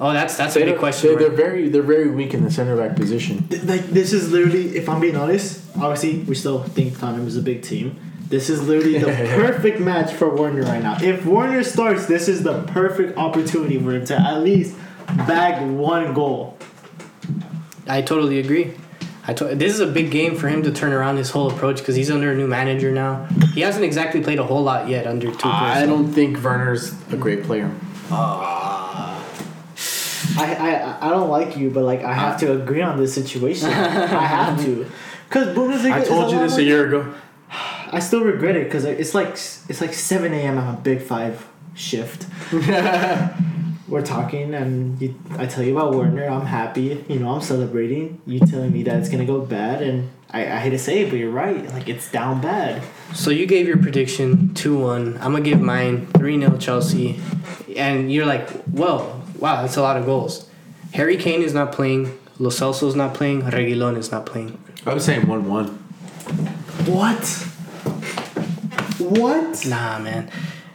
oh 0.00 0.12
that's 0.12 0.36
that's 0.36 0.56
a 0.56 0.58
they 0.58 0.64
big 0.72 0.78
question. 0.78 1.10
They're, 1.10 1.28
they're 1.28 1.30
very 1.30 1.68
they're 1.68 1.82
very 1.82 2.10
weak 2.10 2.34
in 2.34 2.42
the 2.42 2.50
center 2.50 2.76
back 2.76 2.96
position. 2.96 3.46
Th- 3.48 3.62
Like 3.62 3.86
this 3.86 4.12
is 4.12 4.32
literally, 4.32 4.76
if 4.76 4.88
I'm 4.88 5.00
being 5.00 5.14
honest, 5.16 5.64
obviously 5.76 6.18
we 6.24 6.34
still 6.34 6.64
think 6.64 6.98
Tottenham 6.98 7.26
is 7.28 7.36
a 7.36 7.42
big 7.42 7.62
team. 7.62 7.96
This 8.28 8.50
is 8.50 8.66
literally 8.66 8.98
the 8.98 9.06
perfect 9.36 9.78
match 9.78 10.12
for 10.12 10.28
Werner 10.34 10.62
right 10.62 10.82
now. 10.82 10.96
If 11.00 11.24
Werner 11.24 11.62
starts, 11.62 12.06
this 12.06 12.26
is 12.28 12.42
the 12.42 12.62
perfect 12.64 13.16
opportunity 13.16 13.78
for 13.78 13.92
him 13.94 14.04
to 14.06 14.18
at 14.18 14.42
least 14.42 14.74
bag 15.28 15.62
one 15.70 16.14
goal. 16.14 16.58
I 17.86 18.02
totally 18.02 18.40
agree. 18.40 18.74
I 19.26 19.32
to- 19.34 19.54
this 19.54 19.72
is 19.72 19.80
a 19.80 19.86
big 19.86 20.10
game 20.10 20.34
for 20.36 20.48
him 20.48 20.62
to 20.64 20.72
turn 20.72 20.92
around 20.92 21.16
his 21.16 21.30
whole 21.30 21.50
approach 21.50 21.78
because 21.78 21.94
he's 21.94 22.10
under 22.10 22.32
a 22.32 22.34
new 22.34 22.46
manager 22.48 22.90
now. 22.90 23.26
He 23.54 23.60
hasn't 23.60 23.84
exactly 23.84 24.20
played 24.20 24.38
a 24.40 24.44
whole 24.44 24.62
lot 24.62 24.88
yet 24.88 25.06
under 25.06 25.28
Tuchel. 25.28 25.52
I 25.52 25.86
don't 25.86 26.12
think 26.12 26.42
Werner's 26.42 26.92
a 27.12 27.16
great 27.16 27.44
player. 27.44 27.70
Ah. 28.10 29.24
I, 30.38 30.54
I 30.54 31.06
I 31.06 31.10
don't 31.10 31.28
like 31.28 31.56
you, 31.56 31.70
but 31.70 31.84
like 31.84 32.02
I 32.04 32.14
have 32.14 32.38
to 32.40 32.52
agree 32.52 32.80
on 32.82 32.98
this 32.98 33.12
situation. 33.14 33.68
I 33.68 34.26
have 34.26 34.60
to, 34.64 34.86
because 35.28 35.48
Bundesliga. 35.56 35.92
I 35.92 36.00
is 36.00 36.08
told 36.08 36.32
a 36.32 36.34
you 36.36 36.40
this 36.40 36.52
more- 36.52 36.60
a 36.60 36.64
year 36.64 36.86
ago. 36.86 37.14
I 37.94 37.98
still 38.00 38.22
regret 38.24 38.56
it 38.56 38.64
because 38.64 38.84
it's 38.86 39.14
like 39.14 39.32
it's 39.32 39.80
like 39.80 39.92
seven 39.92 40.32
a.m. 40.32 40.56
on 40.58 40.74
a 40.74 40.78
big 40.78 41.00
five 41.02 41.46
shift. 41.74 42.26
We're 43.88 44.04
talking, 44.06 44.54
and 44.54 45.00
you, 45.02 45.14
I 45.38 45.46
tell 45.46 45.64
you 45.64 45.76
about 45.76 45.94
Werner. 45.94 46.26
I'm 46.26 46.46
happy. 46.46 47.04
You 47.08 47.18
know, 47.18 47.30
I'm 47.30 47.40
celebrating. 47.40 48.20
You 48.26 48.38
telling 48.40 48.72
me 48.72 48.82
that 48.84 49.00
it's 49.00 49.08
gonna 49.08 49.26
go 49.26 49.40
bad, 49.40 49.82
and 49.82 50.10
I, 50.30 50.40
I 50.42 50.58
hate 50.58 50.70
to 50.70 50.78
say 50.78 51.00
it, 51.00 51.10
but 51.10 51.18
you're 51.18 51.30
right. 51.30 51.66
Like 51.72 51.88
it's 51.88 52.10
down 52.10 52.40
bad. 52.40 52.82
So 53.14 53.30
you 53.30 53.46
gave 53.46 53.66
your 53.66 53.78
prediction 53.78 54.54
two 54.54 54.78
one. 54.78 55.16
I'm 55.16 55.32
gonna 55.32 55.40
give 55.40 55.60
mine 55.60 56.06
three 56.16 56.38
0 56.38 56.58
Chelsea, 56.58 57.20
and 57.76 58.12
you're 58.12 58.26
like, 58.26 58.48
well, 58.72 59.22
wow, 59.38 59.62
that's 59.62 59.76
a 59.76 59.82
lot 59.82 59.96
of 59.96 60.06
goals. 60.06 60.48
Harry 60.94 61.16
Kane 61.16 61.42
is 61.42 61.52
not 61.52 61.72
playing. 61.72 62.18
Lo 62.38 62.50
Celso's 62.50 62.94
not 62.94 63.14
playing. 63.14 63.42
Reguilon 63.42 63.96
is 63.96 64.10
not 64.10 64.26
playing. 64.26 64.58
I 64.86 64.94
was 64.94 65.04
saying 65.04 65.26
one 65.26 65.48
one. 65.48 65.68
What? 66.86 67.24
What? 68.98 69.66
Nah, 69.66 69.98
man, 69.98 70.30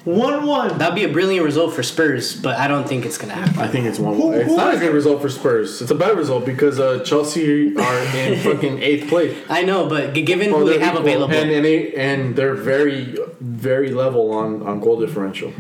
One 0.07 0.45
one. 0.45 0.77
that'd 0.77 0.95
be 0.95 1.03
a 1.03 1.09
brilliant 1.11 1.43
result 1.45 1.73
for 1.73 1.83
Spurs, 1.83 2.33
but 2.35 2.57
I 2.57 2.67
don't 2.69 2.87
think 2.87 3.05
it's 3.05 3.17
gonna 3.17 3.33
happen. 3.33 3.59
I 3.59 3.67
think 3.67 3.85
it's 3.85 3.99
one 3.99 4.17
one. 4.17 4.33
it's 4.35 4.49
not 4.53 4.69
a 4.69 4.71
is- 4.75 4.79
good 4.79 4.93
result 4.93 5.21
for 5.21 5.29
Spurs. 5.29 5.81
It's 5.81 5.91
a 5.91 5.95
bad 5.95 6.17
result 6.17 6.45
because 6.45 6.79
uh, 6.79 7.03
Chelsea 7.03 7.75
are 7.77 7.99
in 8.15 8.39
fucking 8.43 8.81
eighth 8.81 9.09
place. 9.09 9.37
I 9.49 9.63
know, 9.63 9.87
but 9.89 10.13
given 10.13 10.53
Oh, 10.53 10.59
who 10.59 10.65
they 10.69 10.79
have 10.79 10.93
equal. 10.93 11.01
available, 11.07 11.33
and 11.35 11.51
and, 11.51 11.65
they, 11.65 11.93
and 11.93 12.35
they're 12.37 12.53
very 12.55 13.17
very 13.41 13.91
level 13.91 14.31
on 14.31 14.63
on 14.63 14.79
goal 14.79 14.97
differential. 14.99 15.51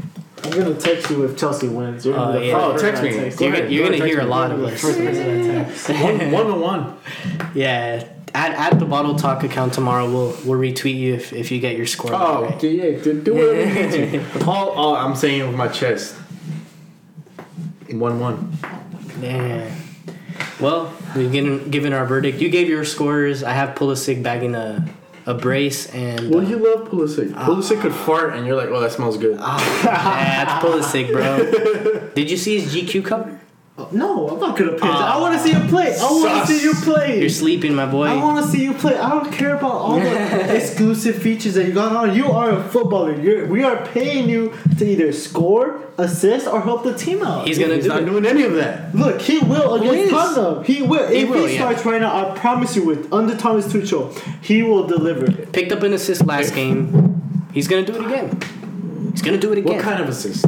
I'm 0.43 0.51
gonna 0.51 0.75
text 0.75 1.09
you 1.09 1.23
if 1.25 1.35
Chelsea 1.37 1.67
wins. 1.67 2.05
You're 2.05 2.15
gonna 2.15 2.37
Oh, 2.37 2.41
yeah. 2.41 2.55
Oh, 2.65 2.77
text 2.77 3.03
me. 3.03 3.09
text. 3.11 3.41
you're, 3.41 3.49
Go 3.51 3.55
gonna- 3.57 3.59
ahead, 3.65 3.73
you're 3.73 3.83
go 3.83 3.89
gonna 3.91 3.97
ahead, 4.05 4.09
hear 4.15 4.21
a 4.21 4.25
lot 4.25 4.51
of 4.51 4.59
You're 4.59 4.67
us. 4.69 4.81
first 4.81 4.97
person 4.99 5.59
I 5.59 5.63
text. 5.65 5.89
one, 5.89 6.31
one 6.31 6.47
to 6.47 6.53
one. 6.53 6.97
Yeah, 7.53 8.07
at, 8.37 8.73
at 8.73 8.79
the 8.79 8.85
bottle 8.85 9.15
talk 9.15 9.43
account 9.43 9.73
tomorrow, 9.73 10.05
we'll 10.05 10.37
we'll 10.45 10.59
retweet 10.59 10.95
you 10.95 11.15
if, 11.15 11.33
if 11.33 11.51
you 11.51 11.59
get 11.59 11.75
your 11.75 11.87
score. 11.87 12.11
Oh, 12.13 12.45
right. 12.45 12.63
yeah, 12.63 13.01
do, 13.01 13.21
do 13.21 13.33
whatever 13.33 13.81
you 13.81 13.89
need 13.89 14.11
to. 14.11 14.39
Paul, 14.39 14.73
oh, 14.75 14.95
I'm 14.95 15.15
saying 15.15 15.41
it 15.41 15.47
with 15.47 15.55
my 15.55 15.67
chest. 15.67 16.15
In 17.89 17.99
One 17.99 18.19
one. 18.19 18.55
Yeah. 19.21 19.73
Well, 20.59 20.93
we've 21.15 21.31
given, 21.31 21.71
given 21.71 21.93
our 21.93 22.05
verdict. 22.05 22.39
You 22.39 22.49
gave 22.49 22.69
your 22.69 22.85
scores. 22.85 23.43
I 23.43 23.53
have 23.53 23.75
Pulisic 23.75 24.21
bagging 24.21 24.53
a, 24.53 24.87
a 25.25 25.33
brace 25.33 25.87
and. 25.93 26.29
Well, 26.29 26.45
uh, 26.45 26.49
you 26.49 26.57
love 26.57 26.89
Pulisic. 26.89 27.31
Pulisic 27.33 27.81
could 27.81 27.93
fart, 27.93 28.35
and 28.35 28.45
you're 28.45 28.55
like, 28.55 28.69
oh, 28.69 28.79
that 28.81 28.91
smells 28.91 29.17
good. 29.17 29.39
yeah, 29.39 30.45
that's 30.45 30.63
Pulisic, 30.63 31.11
bro. 31.11 32.09
Did 32.15 32.29
you 32.29 32.37
see 32.37 32.59
his 32.59 32.75
GQ 32.75 33.03
cover? 33.03 33.39
No, 33.91 34.27
I'm 34.29 34.39
not 34.39 34.57
gonna 34.57 34.71
pitch. 34.71 34.81
I 34.81 35.19
want 35.19 35.35
to 35.35 35.39
ah, 35.39 35.43
see 35.43 35.51
you 35.51 35.69
play. 35.69 35.95
I 35.95 36.03
want 36.03 36.47
to 36.47 36.53
see 36.53 36.63
you 36.63 36.73
play. 36.73 37.19
You're 37.19 37.29
sleeping, 37.29 37.75
my 37.75 37.85
boy. 37.85 38.05
I 38.05 38.15
want 38.15 38.43
to 38.43 38.51
see 38.51 38.63
you 38.63 38.73
play. 38.73 38.97
I 38.97 39.09
don't 39.11 39.31
care 39.31 39.55
about 39.55 39.71
all 39.71 39.99
the 39.99 40.55
exclusive 40.55 41.21
features 41.21 41.53
that 41.53 41.67
you 41.67 41.73
got 41.73 41.95
on. 41.95 42.15
You 42.15 42.25
are 42.31 42.49
a 42.49 42.63
footballer. 42.63 43.13
You're, 43.21 43.45
we 43.45 43.63
are 43.63 43.85
paying 43.85 44.29
you 44.29 44.51
to 44.79 44.85
either 44.85 45.11
score, 45.11 45.83
assist, 45.99 46.47
or 46.47 46.59
help 46.61 46.85
the 46.85 46.97
team 46.97 47.21
out. 47.21 47.47
He's 47.47 47.59
gonna 47.59 47.75
He's 47.75 47.83
do 47.83 47.89
not 47.89 48.01
it. 48.01 48.05
doing 48.07 48.25
any 48.25 48.41
of 48.41 48.55
that. 48.55 48.95
Look, 48.95 49.21
he 49.21 49.37
will 49.39 49.75
against 49.75 50.09
Tottenham. 50.09 50.63
He 50.63 50.81
will. 50.81 51.07
He 51.09 51.19
if 51.19 51.29
will, 51.29 51.45
he 51.45 51.53
yeah. 51.53 51.59
starts 51.59 51.85
right 51.85 52.01
now, 52.01 52.31
I 52.31 52.35
promise 52.35 52.75
you, 52.75 52.83
with 52.83 53.13
under 53.13 53.37
Thomas 53.37 53.71
Tuchel, 53.71 54.11
he 54.43 54.63
will 54.63 54.87
deliver. 54.87 55.31
Picked 55.31 55.71
up 55.71 55.83
an 55.83 55.93
assist 55.93 56.25
last 56.25 56.55
game. 56.55 57.47
He's 57.53 57.67
gonna 57.67 57.85
do 57.85 57.93
it 57.93 58.05
again. 58.07 59.11
He's 59.11 59.21
gonna 59.21 59.37
do 59.37 59.51
it 59.51 59.59
again. 59.59 59.75
What 59.75 59.83
kind 59.83 60.01
of 60.01 60.09
assist? 60.09 60.45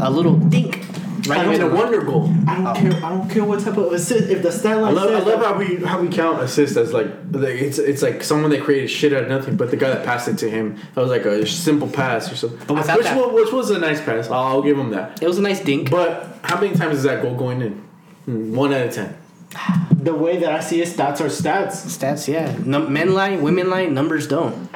A 0.00 0.10
little 0.10 0.36
dink. 0.36 0.84
Right 1.28 1.38
I 1.38 1.52
into 1.54 1.66
a 1.70 1.74
wonder 1.74 2.00
goal. 2.02 2.32
I 2.48 2.56
don't 2.62 2.74
care. 2.76 3.04
I 3.04 3.08
don't 3.10 3.28
care 3.30 3.44
what 3.44 3.60
type 3.60 3.76
of 3.76 3.92
assist. 3.92 4.28
If 4.28 4.42
the 4.42 4.50
stat 4.50 4.76
I 4.76 4.80
line 4.80 4.94
love, 4.96 5.10
I 5.10 5.18
love 5.20 5.40
how 5.44 5.54
we 5.56 5.76
how 5.76 6.00
we 6.00 6.08
count 6.08 6.40
assists 6.42 6.76
as 6.76 6.92
like 6.92 7.06
like, 7.30 7.50
it's 7.60 7.78
it's 7.78 8.02
like 8.02 8.24
someone 8.24 8.50
that 8.50 8.62
created 8.64 8.88
shit 8.90 9.12
out 9.12 9.22
of 9.24 9.28
nothing, 9.28 9.56
but 9.56 9.70
the 9.70 9.76
guy 9.76 9.90
that 9.90 10.04
passed 10.04 10.26
it 10.26 10.38
to 10.38 10.50
him 10.50 10.76
that 10.94 11.00
was 11.00 11.10
like 11.10 11.24
a 11.24 11.46
simple 11.46 11.86
pass 11.88 12.32
or 12.32 12.34
something. 12.36 12.58
But 12.66 12.74
without 12.74 12.96
which 12.96 13.06
that- 13.06 13.16
was, 13.16 13.32
which 13.44 13.52
was 13.52 13.70
a 13.70 13.78
nice 13.78 14.00
pass. 14.00 14.26
I'll, 14.30 14.42
I'll 14.42 14.62
give 14.62 14.76
him 14.76 14.90
that. 14.90 15.22
It 15.22 15.28
was 15.28 15.38
a 15.38 15.42
nice 15.42 15.60
dink. 15.62 15.90
But 15.90 16.38
how 16.42 16.60
many 16.60 16.74
times 16.74 16.96
is 16.98 17.02
that 17.04 17.22
goal 17.22 17.36
going 17.36 17.62
in? 17.62 17.74
Hmm, 18.24 18.54
One 18.56 18.72
out 18.72 18.86
of 18.88 18.92
ten. 18.94 19.16
the 19.92 20.14
way 20.14 20.38
that 20.38 20.50
I 20.52 20.58
see 20.60 20.82
it, 20.82 20.88
stats 20.88 21.20
are 21.20 21.26
stats. 21.26 21.86
Stats, 21.86 22.26
yeah. 22.26 22.56
Num- 22.64 22.92
men 22.92 23.14
lie, 23.14 23.36
women 23.36 23.70
lie, 23.70 23.86
numbers 23.86 24.26
don't. 24.26 24.68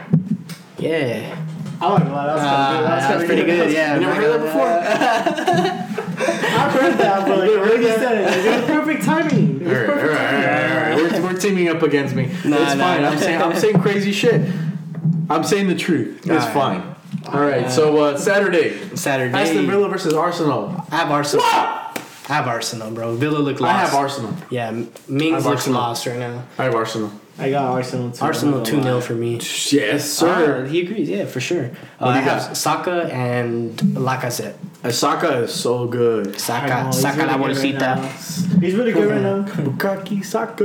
Yeah. 0.79 1.43
I 1.81 1.93
like 1.93 2.05
that. 2.05 2.11
That's, 2.11 2.41
Ah, 2.43 2.73
kinda 2.73 2.89
that 2.89 3.17
was 3.17 3.25
pretty 3.27 3.43
good. 3.45 3.59
That's- 3.69 3.75
Yeah. 3.75 3.95
You 3.95 4.01
never 4.01 4.15
heard 4.15 4.41
that 4.41 5.85
before? 5.87 6.06
I've 6.29 6.73
heard 6.73 6.95
that, 6.99 7.27
but 7.29 7.39
like 7.39 7.51
when 7.71 7.83
you 7.83 7.89
said 7.89 8.19
it, 8.19 8.47
it 8.47 8.61
was 8.61 8.71
perfect 8.71 9.05
timing. 9.05 9.61
It 9.61 9.67
All 9.67 9.69
was 9.69 9.79
right, 9.79 9.89
all 9.89 9.95
perfect 9.95 10.13
right, 10.13 10.35
all 10.35 10.43
right, 10.43 10.93
all 10.93 11.03
right. 11.03 11.13
We're, 11.23 11.33
we're 11.33 11.39
teaming 11.41 11.69
up 11.69 11.83
against 11.83 12.15
me. 12.15 12.27
Nah, 12.27 12.31
it's 12.33 12.45
nah, 12.45 12.57
fine. 12.85 13.03
nah. 13.03 13.09
I'm 13.11 13.19
saying 13.19 13.43
I'm 13.43 13.57
saying 13.57 13.81
crazy 13.81 14.13
shit. 14.13 14.41
I'm 15.29 15.45
saying 15.45 15.67
the 15.69 15.75
truth. 15.75 16.19
It's 16.19 16.29
All 16.31 16.37
right. 16.37 16.53
fine. 16.53 16.95
All 17.35 17.41
right. 17.41 17.71
So 17.71 17.97
uh, 18.03 18.17
Saturday, 18.19 18.79
Saturday. 18.97 19.37
Aston 19.37 19.67
Villa 19.67 19.89
versus 19.89 20.13
Arsenal. 20.15 20.85
I 20.91 20.97
have 20.97 21.11
Arsenal. 21.11 21.45
I 21.45 21.93
have 22.29 22.47
Arsenal, 22.47 22.91
bro. 22.93 23.15
Villa 23.17 23.39
look 23.39 23.61
lost. 23.61 23.75
I 23.75 23.79
have 23.79 23.95
Arsenal. 23.95 24.35
Yeah, 24.51 24.71
Mings 24.71 24.95
have 25.09 25.45
looks 25.45 25.47
Arsenal. 25.47 25.81
lost 25.81 26.07
right 26.07 26.19
now. 26.19 26.45
I 26.59 26.65
have 26.65 26.75
Arsenal. 26.75 27.11
I 27.39 27.51
got 27.51 27.65
Arsenal 27.73 28.11
too. 28.11 28.25
Arsenal 28.25 28.63
2 28.65 28.77
not 28.77 28.85
0 28.85 29.01
for 29.01 29.13
me. 29.15 29.35
Yes, 29.71 30.23
Ah, 30.23 30.37
sir. 30.37 30.67
he 30.67 30.81
agrees, 30.83 31.09
yeah, 31.09 31.27
for 31.27 31.41
sure. 31.41 31.71
Uh, 32.01 32.05
do 32.07 32.11
I 32.11 32.17
you 32.17 32.23
have 32.25 32.43
got? 32.49 32.57
Saka 32.57 33.11
and 33.13 33.77
Lacazette. 33.93 34.55
Asaka 34.83 35.43
is 35.45 35.53
so 35.53 35.87
good. 35.87 36.27
lie. 36.27 36.33
I 36.33 36.83
know, 36.85 36.91
Saka, 36.91 36.93
Saka 36.93 37.17
really 37.17 37.27
la 37.29 37.37
good 37.37 37.47
right 37.47 37.57
bolsita. 37.57 38.61
He's 38.61 38.75
really 38.75 38.93
good 38.93 39.11
right 39.11 39.21
now. 39.21 39.43
Bukayo 39.45 40.25
Saka. 40.25 40.65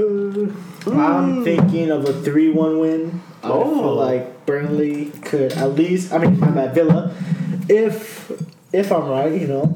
I'm 0.87 1.43
thinking 1.43 1.91
of 1.91 2.05
a 2.07 2.13
3 2.13 2.49
1 2.51 2.79
win. 2.79 3.21
I 3.43 3.49
Oh. 3.49 3.65
feel 3.75 3.95
like 3.95 4.45
Burnley 4.45 5.11
could 5.27 5.51
at 5.53 5.75
least, 5.75 6.13
I 6.13 6.19
mean, 6.19 6.39
my 6.39 6.51
bad, 6.51 6.73
Villa. 6.73 7.11
If 7.67 8.31
if 8.71 8.91
I'm 8.91 9.07
right, 9.09 9.33
you 9.33 9.47
know, 9.47 9.75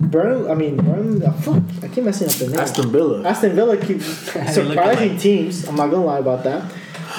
Burn, 0.00 0.50
I 0.50 0.54
mean, 0.54 0.76
Burnley, 0.76 1.26
oh, 1.26 1.32
fuck, 1.32 1.62
I 1.82 1.88
keep 1.88 2.04
messing 2.04 2.28
up 2.28 2.34
the 2.34 2.46
name. 2.48 2.60
Aston 2.60 2.90
Villa. 2.90 3.22
Aston 3.28 3.54
Villa 3.54 3.76
keeps 3.76 4.32
They 4.32 4.40
look 4.40 4.48
surprising 4.50 5.10
alike. 5.10 5.20
teams. 5.20 5.66
I'm 5.68 5.76
not 5.76 5.90
gonna 5.90 6.04
lie 6.06 6.18
about 6.20 6.44
that. 6.44 6.72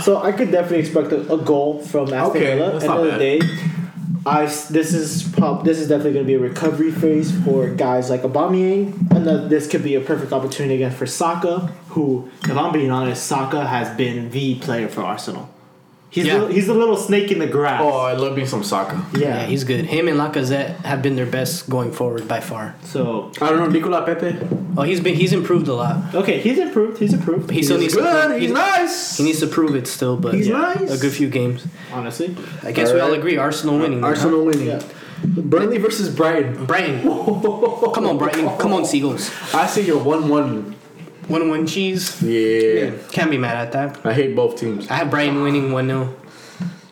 So 0.03 0.21
I 0.21 0.31
could 0.31 0.49
definitely 0.51 0.79
expect 0.79 1.11
a, 1.11 1.33
a 1.33 1.37
goal 1.37 1.79
from 1.79 2.13
Aston 2.13 2.37
Okay, 2.41 2.55
Villa. 2.57 2.71
that's 2.71 2.85
End 2.85 2.93
of 2.93 3.05
the 3.05 3.17
day, 3.19 3.41
I 4.25 4.43
s- 4.45 4.69
this 4.69 4.93
is 4.93 5.23
prob- 5.33 5.65
this 5.65 5.77
is 5.79 5.87
definitely 5.89 6.13
going 6.13 6.25
to 6.25 6.27
be 6.27 6.35
a 6.35 6.39
recovery 6.39 6.91
phase 6.91 7.31
for 7.43 7.67
guys 7.69 8.09
like 8.09 8.21
Aubameyang, 8.23 9.11
and 9.11 9.25
that 9.27 9.49
this 9.49 9.67
could 9.67 9.83
be 9.83 9.95
a 9.95 10.01
perfect 10.01 10.31
opportunity 10.33 10.75
again 10.75 10.91
for 10.91 11.05
Saka, 11.05 11.71
who, 11.89 12.29
if 12.43 12.51
I'm 12.55 12.71
being 12.73 12.91
honest, 12.91 13.25
Saka 13.25 13.65
has 13.65 13.95
been 13.97 14.29
the 14.31 14.55
player 14.59 14.87
for 14.87 15.01
Arsenal. 15.01 15.49
He's 16.11 16.25
Yeah. 16.25 16.39
the, 16.39 16.47
he's 16.53 16.65
the 16.65 16.73
little 16.73 16.97
snake 16.97 17.31
in 17.31 17.37
the 17.37 17.45
grass. 17.47 17.81
Oh, 17.83 17.99
I 17.99 18.13
love 18.13 18.35
me 18.35 18.43
some 18.45 18.63
soccer. 18.63 18.99
Yeah, 19.15 19.45
he's 19.45 19.63
good. 19.63 19.85
Him 19.85 20.07
and 20.07 20.17
Lacazette 20.17 20.77
have 20.77 21.01
been 21.03 21.15
their 21.15 21.27
best 21.27 21.69
going 21.69 21.91
forward 21.91 22.27
by 22.27 22.39
far. 22.39 22.73
so 22.83 23.31
I 23.39 23.49
don't 23.49 23.59
know, 23.59 23.67
Nicola 23.67 24.03
Pepe. 24.03 24.39
Oh, 24.77 24.81
he's 24.83 24.99
been 25.01 25.15
he's 25.15 25.33
improved 25.33 25.67
a 25.67 25.73
lot. 25.75 26.15
okay, 26.15 26.39
he's 26.39 26.57
improved. 26.57 26.97
He's 26.99 27.13
improved. 27.13 27.51
He 27.51 27.61
still 27.61 27.77
needs 27.77 27.93
to 27.93 27.99
good. 28.01 28.25
prove, 28.27 28.41
He's 28.41 28.51
nice. 28.51 29.17
He 29.17 29.23
needs 29.23 29.39
to 29.41 29.47
prove 29.47 29.75
it 29.75 29.87
still, 29.87 30.17
but 30.17 30.33
He's 30.33 30.47
yeah, 30.47 30.73
nice. 30.75 30.91
a 30.91 30.97
good 30.97 31.11
few 31.13 31.29
games. 31.29 31.65
honestly. 31.93 32.35
I 32.63 32.71
guess 32.71 32.91
we 32.91 32.99
all 32.99 33.13
agree 33.13 33.37
Arsenal 33.37 33.77
winning. 33.77 34.01
then, 34.01 34.09
Arsenal 34.09 34.43
winning. 34.45 34.67
Yeah. 34.67 34.81
Burnley 35.23 35.77
versus 35.79 36.09
Brighton. 36.15 36.55
huh? 36.55 36.65
Brighton. 36.65 37.01
Come 37.03 38.05
on, 38.07 38.17
Brighton. 38.17 38.49
Come 38.57 38.73
on, 38.73 38.85
Seagulls. 38.85 39.29
I 39.53 39.67
see 39.67 39.87
a 39.89 39.97
one-one. 39.97 40.29
One 40.29 40.75
one 41.29 41.47
one 41.49 41.65
cheese. 41.67 42.21
Yeah. 42.21 42.91
Can't 43.11 43.31
be 43.31 43.37
mad 43.37 43.55
at 43.55 43.71
that. 43.73 44.05
I 44.05 44.13
hate 44.13 44.35
both 44.35 44.57
teams. 44.57 44.89
I 44.89 44.95
have 44.95 45.09
Brighton 45.09 45.41
winning 45.43 45.71
one 45.71 45.87
0 45.87 46.15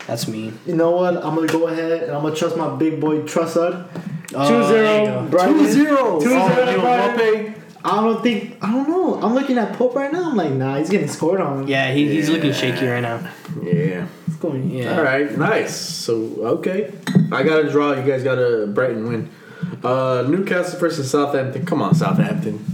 That's 0.06 0.28
me. 0.28 0.52
You 0.66 0.76
know 0.76 0.92
what? 0.92 1.16
I'm 1.16 1.34
gonna 1.34 1.46
go 1.48 1.66
ahead 1.66 2.04
and 2.04 2.12
I'm 2.12 2.22
gonna 2.22 2.34
trust 2.34 2.56
my 2.56 2.74
big 2.76 3.00
boy 3.00 3.22
Trossard. 3.22 3.86
2 4.28 4.36
there 4.36 5.00
you 5.00 5.06
0. 5.06 5.26
Brighton. 5.30 5.58
2-0. 5.58 6.22
2-0 6.22 6.24
Oh, 6.24 7.14
Brighton. 7.16 7.54
I 7.84 7.96
don't 8.02 8.22
think 8.22 8.56
I 8.62 8.70
don't 8.72 8.88
know. 8.88 9.20
I'm 9.22 9.34
looking 9.34 9.58
at 9.58 9.76
Pope 9.76 9.94
right 9.94 10.12
now. 10.12 10.30
I'm 10.30 10.36
like, 10.36 10.52
nah, 10.52 10.78
he's 10.78 10.90
getting 10.90 11.08
scored 11.08 11.40
on. 11.40 11.66
Yeah, 11.66 11.92
he, 11.92 12.08
he's 12.08 12.28
looking 12.28 12.52
shaky 12.52 12.86
right 12.86 13.00
now. 13.00 13.18
Yeah. 13.62 14.06
It's 14.26 14.36
going. 14.36 14.70
Yeah. 14.70 14.96
All 14.96 15.02
right. 15.04 15.36
Nice. 15.36 15.74
So 15.74 16.14
okay, 16.56 16.92
I 17.32 17.42
got 17.42 17.64
a 17.64 17.70
draw. 17.70 17.92
You 17.92 18.02
guys 18.02 18.22
got 18.22 18.38
a 18.38 18.66
Brighton 18.66 19.08
win. 19.08 19.30
Uh, 19.82 20.24
Newcastle 20.28 20.78
versus 20.78 21.10
Southampton. 21.10 21.64
Come 21.66 21.82
on, 21.82 21.94
Southampton. 21.94 22.64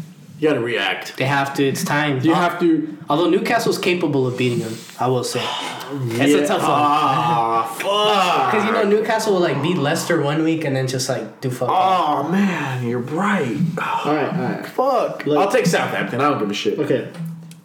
You 0.44 0.50
got 0.50 0.56
to 0.56 0.60
react. 0.60 1.16
They 1.16 1.24
have 1.24 1.54
to. 1.54 1.64
It's 1.66 1.82
time. 1.82 2.20
You 2.20 2.34
have 2.34 2.60
to. 2.60 2.98
Although 3.08 3.30
Newcastle's 3.30 3.78
capable 3.78 4.26
of 4.26 4.36
beating 4.36 4.58
them, 4.58 4.76
I 5.00 5.06
will 5.06 5.24
say. 5.24 5.40
It's 5.96 6.32
Yeah. 6.32 6.38
a 6.38 6.46
tough 6.46 6.60
one. 6.62 6.70
Ah, 6.70 7.62
fuck. 7.78 8.52
Because 8.52 8.66
you 8.66 8.72
know 8.72 8.82
Newcastle 8.82 9.32
will 9.34 9.40
like 9.40 9.62
beat 9.62 9.76
Leicester 9.78 10.20
one 10.20 10.42
week 10.42 10.64
and 10.66 10.74
then 10.76 10.86
just 10.86 11.08
like 11.08 11.40
do 11.40 11.50
fuck. 11.50 11.68
Oh 11.70 12.28
man, 12.30 12.86
you're 12.86 12.98
right. 12.98 13.56
All 13.78 14.12
right, 14.14 14.32
all 14.34 14.42
right. 14.42 14.66
Fuck. 14.66 15.24
Look. 15.26 15.38
I'll 15.38 15.50
take 15.50 15.64
Southampton. 15.66 16.20
I 16.20 16.28
don't 16.30 16.38
give 16.40 16.50
a 16.50 16.54
shit. 16.54 16.78
Okay. 16.78 17.08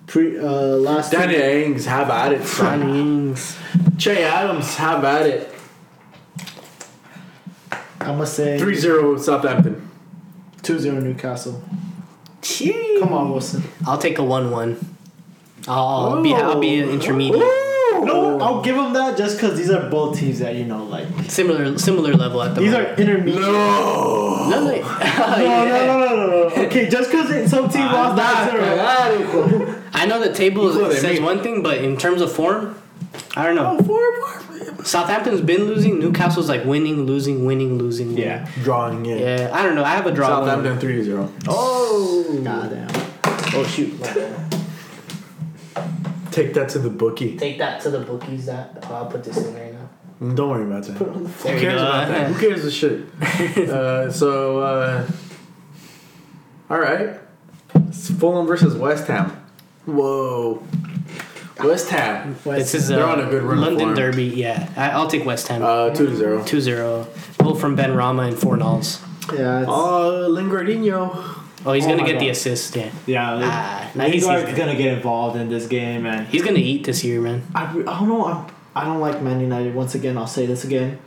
Pre 0.07 0.37
uh 0.39 0.43
last 0.43 1.11
Danny 1.11 1.35
Ings, 1.65 1.85
have 1.85 2.09
at 2.09 2.31
it, 2.33 2.45
son. 2.45 2.81
Signings. 2.81 3.97
Che 3.97 4.23
Adams, 4.23 4.75
have 4.75 5.03
at 5.03 5.25
it. 5.25 5.53
I'm 8.01 8.15
gonna 8.17 8.25
say 8.25 8.57
3-0 8.59 9.19
Southampton. 9.19 9.89
2-0 10.61 11.01
Newcastle. 11.03 11.61
Come 12.41 12.99
Come 12.99 13.13
on, 13.13 13.31
Wilson. 13.31 13.63
I'll 13.85 13.97
take 13.97 14.17
a 14.17 14.23
one-one. 14.23 14.77
I'll, 15.67 16.15
I'll 16.15 16.23
be 16.23 16.33
I'll 16.33 16.59
be 16.59 16.79
an 16.79 16.89
intermediate, 16.89 17.39
No, 17.39 18.39
I'll 18.41 18.61
give 18.61 18.75
him 18.77 18.93
that 18.93 19.17
just 19.17 19.35
because 19.37 19.57
these 19.57 19.69
are 19.69 19.89
both 19.89 20.17
teams 20.17 20.39
that 20.39 20.55
you 20.55 20.65
know 20.65 20.83
like. 20.85 21.05
similar 21.27 21.77
similar 21.77 22.13
level 22.13 22.41
at 22.41 22.55
the 22.55 22.61
These 22.61 22.73
are 22.73 22.93
intermediate. 22.95 23.41
No. 23.41 24.49
No, 24.49 24.61
no, 24.61 24.71
No, 24.71 24.75
no, 25.37 25.65
no, 25.65 25.85
no, 25.85 26.15
no, 26.15 26.27
no. 26.27 26.65
Okay, 26.65 26.89
just 26.89 27.11
because 27.11 27.51
some 27.51 27.69
team 27.69 27.85
lost 27.85 28.15
that 28.15 28.51
zero. 28.51 29.83
I 29.93 30.05
know 30.05 30.19
the 30.19 30.33
table 30.33 30.71
says 30.73 31.19
mí. 31.19 31.23
one 31.23 31.43
thing, 31.43 31.61
but 31.61 31.79
in 31.79 31.97
terms 31.97 32.21
of 32.21 32.31
form, 32.31 32.81
I 33.35 33.45
don't 33.45 33.55
know. 33.55 33.77
Oh, 33.79 34.81
Southampton's 34.83 35.41
been 35.41 35.65
losing. 35.65 35.99
Newcastle's 35.99 36.49
like 36.49 36.65
winning, 36.65 37.05
losing, 37.05 37.45
winning, 37.45 37.77
losing. 37.77 38.09
winning. 38.09 38.23
Yeah. 38.23 38.49
Drawing 38.63 39.05
in. 39.05 39.19
Yeah, 39.19 39.49
I 39.53 39.63
don't 39.63 39.75
know. 39.75 39.83
I 39.83 39.89
have 39.89 40.05
a 40.07 40.11
draw. 40.11 40.27
Southampton 40.27 40.77
3-0. 40.79 41.31
Oh. 41.47 42.41
Goddamn. 42.43 42.89
Oh 43.53 43.63
shoot. 43.63 43.91
Take 46.31 46.53
that 46.53 46.69
to 46.69 46.79
the 46.79 46.89
bookie. 46.89 47.37
Take 47.37 47.57
that 47.57 47.81
to 47.81 47.89
the 47.89 47.99
bookies. 47.99 48.45
That 48.45 48.85
oh, 48.89 48.95
I'll 48.95 49.05
put 49.07 49.23
this 49.23 49.37
in 49.37 49.53
right 49.55 49.73
now. 49.73 49.89
Don't 50.35 50.49
worry 50.49 50.63
about 50.65 50.83
that. 50.83 50.99
There 50.99 51.07
Who 51.07 51.59
cares 51.59 51.81
go. 51.81 51.87
about 51.87 52.07
that? 52.09 52.27
Who 52.31 52.39
cares 52.47 52.63
the 52.63 52.71
shit? 52.71 53.07
uh, 53.69 54.11
so, 54.11 54.59
uh, 54.59 55.07
all 56.69 56.79
right. 56.79 57.17
It's 57.73 58.11
Fulham 58.11 58.45
versus 58.45 58.75
West 58.75 59.07
Ham. 59.07 59.31
Whoa. 59.85 60.61
West 61.63 61.89
Ham. 61.89 62.35
This 62.43 62.73
is 62.73 62.87
They're 62.87 63.03
a 63.03 63.07
on 63.07 63.19
a 63.19 63.29
good 63.29 63.43
run 63.43 63.61
London 63.61 63.79
form. 63.87 63.95
Derby. 63.95 64.25
Yeah, 64.25 64.69
I, 64.77 64.89
I'll 64.91 65.07
take 65.09 65.25
West 65.25 65.47
Ham. 65.49 65.61
Uh, 65.63 65.89
2 65.91 66.15
0. 66.15 66.43
2-0. 66.43 67.37
Goal 67.37 67.55
from 67.55 67.75
Benrahma 67.77 68.27
and 68.27 68.37
Fornals. 68.37 69.01
Yeah. 69.37 69.59
It's, 69.61 69.69
Oh, 69.69 70.27
Lingardinho. 70.29 71.35
Oh, 71.65 71.73
he's 71.73 71.85
Oh 71.85 71.89
gonna 71.89 72.01
my 72.03 72.07
get 72.07 72.19
the 72.19 72.29
assist. 72.29 72.75
Yeah, 72.75 72.89
Yeah, 73.05 73.33
like, 73.33 73.45
Ah, 73.51 73.91
nah, 73.95 74.03
he's- 74.05 74.23
Lingard's 74.23 74.47
he's- 74.47 74.57
gonna 74.57 74.75
get 74.75 74.93
involved 74.93 75.35
in 75.37 75.49
this 75.49 75.67
game, 75.67 76.05
and 76.05 76.25
he's 76.27 76.41
gonna 76.43 76.57
eat 76.59 76.85
this 76.85 77.03
year, 77.03 77.19
man. 77.21 77.43
I, 77.53 77.63
I 77.65 77.73
don't 77.73 78.07
know. 78.07 78.25
I'm, 78.25 78.45
I 78.75 78.85
don't 78.85 78.99
like 79.01 79.21
Man 79.21 79.41
United. 79.41 79.75
Once 79.75 79.93
again, 79.93 80.17
I'll 80.17 80.27
say 80.27 80.45
this 80.45 80.63
again. 80.63 80.99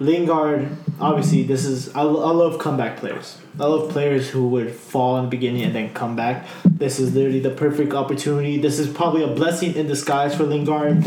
Lingard, 0.00 0.68
obviously, 1.00 1.42
this 1.42 1.64
is 1.64 1.94
I, 1.94 2.02
I 2.02 2.04
love 2.04 2.58
comeback 2.58 2.98
players. 2.98 3.38
I 3.58 3.66
love 3.66 3.90
players 3.90 4.30
who 4.30 4.48
would 4.48 4.72
fall 4.72 5.16
in 5.18 5.24
the 5.24 5.30
beginning 5.30 5.62
and 5.62 5.74
then 5.74 5.92
come 5.92 6.14
back. 6.14 6.46
This 6.64 7.00
is 7.00 7.14
literally 7.14 7.40
the 7.40 7.50
perfect 7.50 7.92
opportunity. 7.92 8.58
This 8.58 8.78
is 8.78 8.88
probably 8.88 9.24
a 9.24 9.28
blessing 9.28 9.74
in 9.74 9.88
disguise 9.88 10.36
for 10.36 10.44
Lingard. 10.44 11.04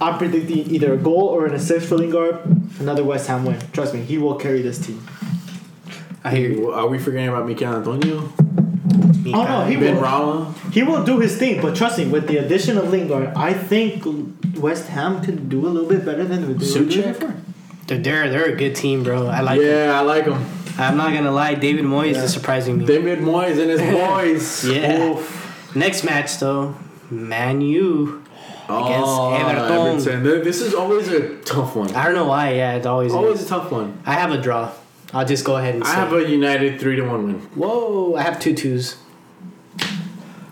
I'm 0.00 0.18
predicting 0.18 0.70
either 0.70 0.92
a 0.92 0.98
goal 0.98 1.22
or 1.28 1.46
an 1.46 1.54
assist 1.54 1.88
for 1.88 1.96
Lingard. 1.96 2.44
Another 2.78 3.02
West 3.02 3.26
Ham 3.28 3.46
win. 3.46 3.58
Trust 3.72 3.94
me, 3.94 4.02
he 4.02 4.18
will 4.18 4.34
carry 4.34 4.60
this 4.60 4.78
team. 4.78 5.02
I 6.22 6.34
hear 6.36 6.50
you. 6.50 6.70
Are 6.70 6.86
we 6.86 6.98
forgetting 6.98 7.28
about 7.28 7.48
Michail 7.48 7.76
Antonio? 7.76 8.30
Oh 9.28 9.44
no, 9.44 9.64
he 9.64 9.76
Ben 9.76 9.94
will. 9.94 10.02
Rama? 10.02 10.54
He 10.72 10.82
will 10.82 11.02
do 11.02 11.18
his 11.20 11.38
thing, 11.38 11.62
but 11.62 11.74
trust 11.74 11.98
me, 11.98 12.06
with 12.06 12.28
the 12.28 12.36
addition 12.36 12.76
of 12.76 12.90
Lingard, 12.90 13.32
I 13.34 13.54
think 13.54 14.04
West 14.58 14.88
Ham 14.88 15.22
can 15.22 15.48
do 15.48 15.66
a 15.66 15.68
little 15.68 15.88
bit 15.88 16.04
better 16.04 16.24
than 16.24 16.42
they 16.42 16.48
were 16.48 16.58
doing 16.58 16.88
before. 16.88 17.34
They're, 17.86 17.98
they're 17.98 18.30
they're 18.30 18.46
a 18.52 18.56
good 18.56 18.74
team, 18.74 19.02
bro. 19.04 19.26
I 19.28 19.40
like. 19.40 19.60
them. 19.60 19.68
Yeah, 19.68 19.98
I 19.98 20.02
like 20.02 20.24
him. 20.24 20.44
I'm 20.78 20.96
not 20.96 21.12
gonna 21.14 21.30
lie. 21.32 21.54
David 21.54 21.84
Moyes 21.84 22.14
Yeah. 22.14 22.24
is 22.24 22.32
surprising 22.32 22.78
me. 22.78 22.86
David 22.86 23.20
Moyes 23.20 23.58
and 23.60 23.70
his 23.70 23.80
boys. 24.00 24.64
Yeah. 24.64 25.22
Next 25.74 26.04
match 26.04 26.38
though, 26.38 26.74
Man 27.10 27.60
U. 27.60 28.22
Oh, 28.68 29.32
Everton. 29.34 29.96
Everton. 30.08 30.42
This 30.44 30.60
is 30.60 30.74
always 30.74 31.08
a 31.08 31.36
tough 31.42 31.76
one. 31.76 31.94
I 31.94 32.04
don't 32.06 32.14
know 32.16 32.26
why. 32.26 32.54
Yeah, 32.54 32.74
it's 32.74 32.86
always. 32.86 33.12
Always 33.12 33.40
is. 33.40 33.46
a 33.46 33.48
tough 33.48 33.70
one. 33.70 34.02
I 34.04 34.14
have 34.14 34.32
a 34.32 34.40
draw. 34.40 34.72
I'll 35.14 35.24
just 35.24 35.44
go 35.44 35.56
ahead 35.56 35.76
and 35.76 35.84
I 35.84 35.86
say. 35.86 35.94
have 35.94 36.12
a 36.12 36.28
United 36.28 36.80
3 36.80 36.96
to 36.96 37.02
1 37.02 37.26
win. 37.26 37.34
Whoa! 37.54 38.16
I 38.16 38.22
have 38.22 38.40
two 38.40 38.54
twos. 38.54 38.96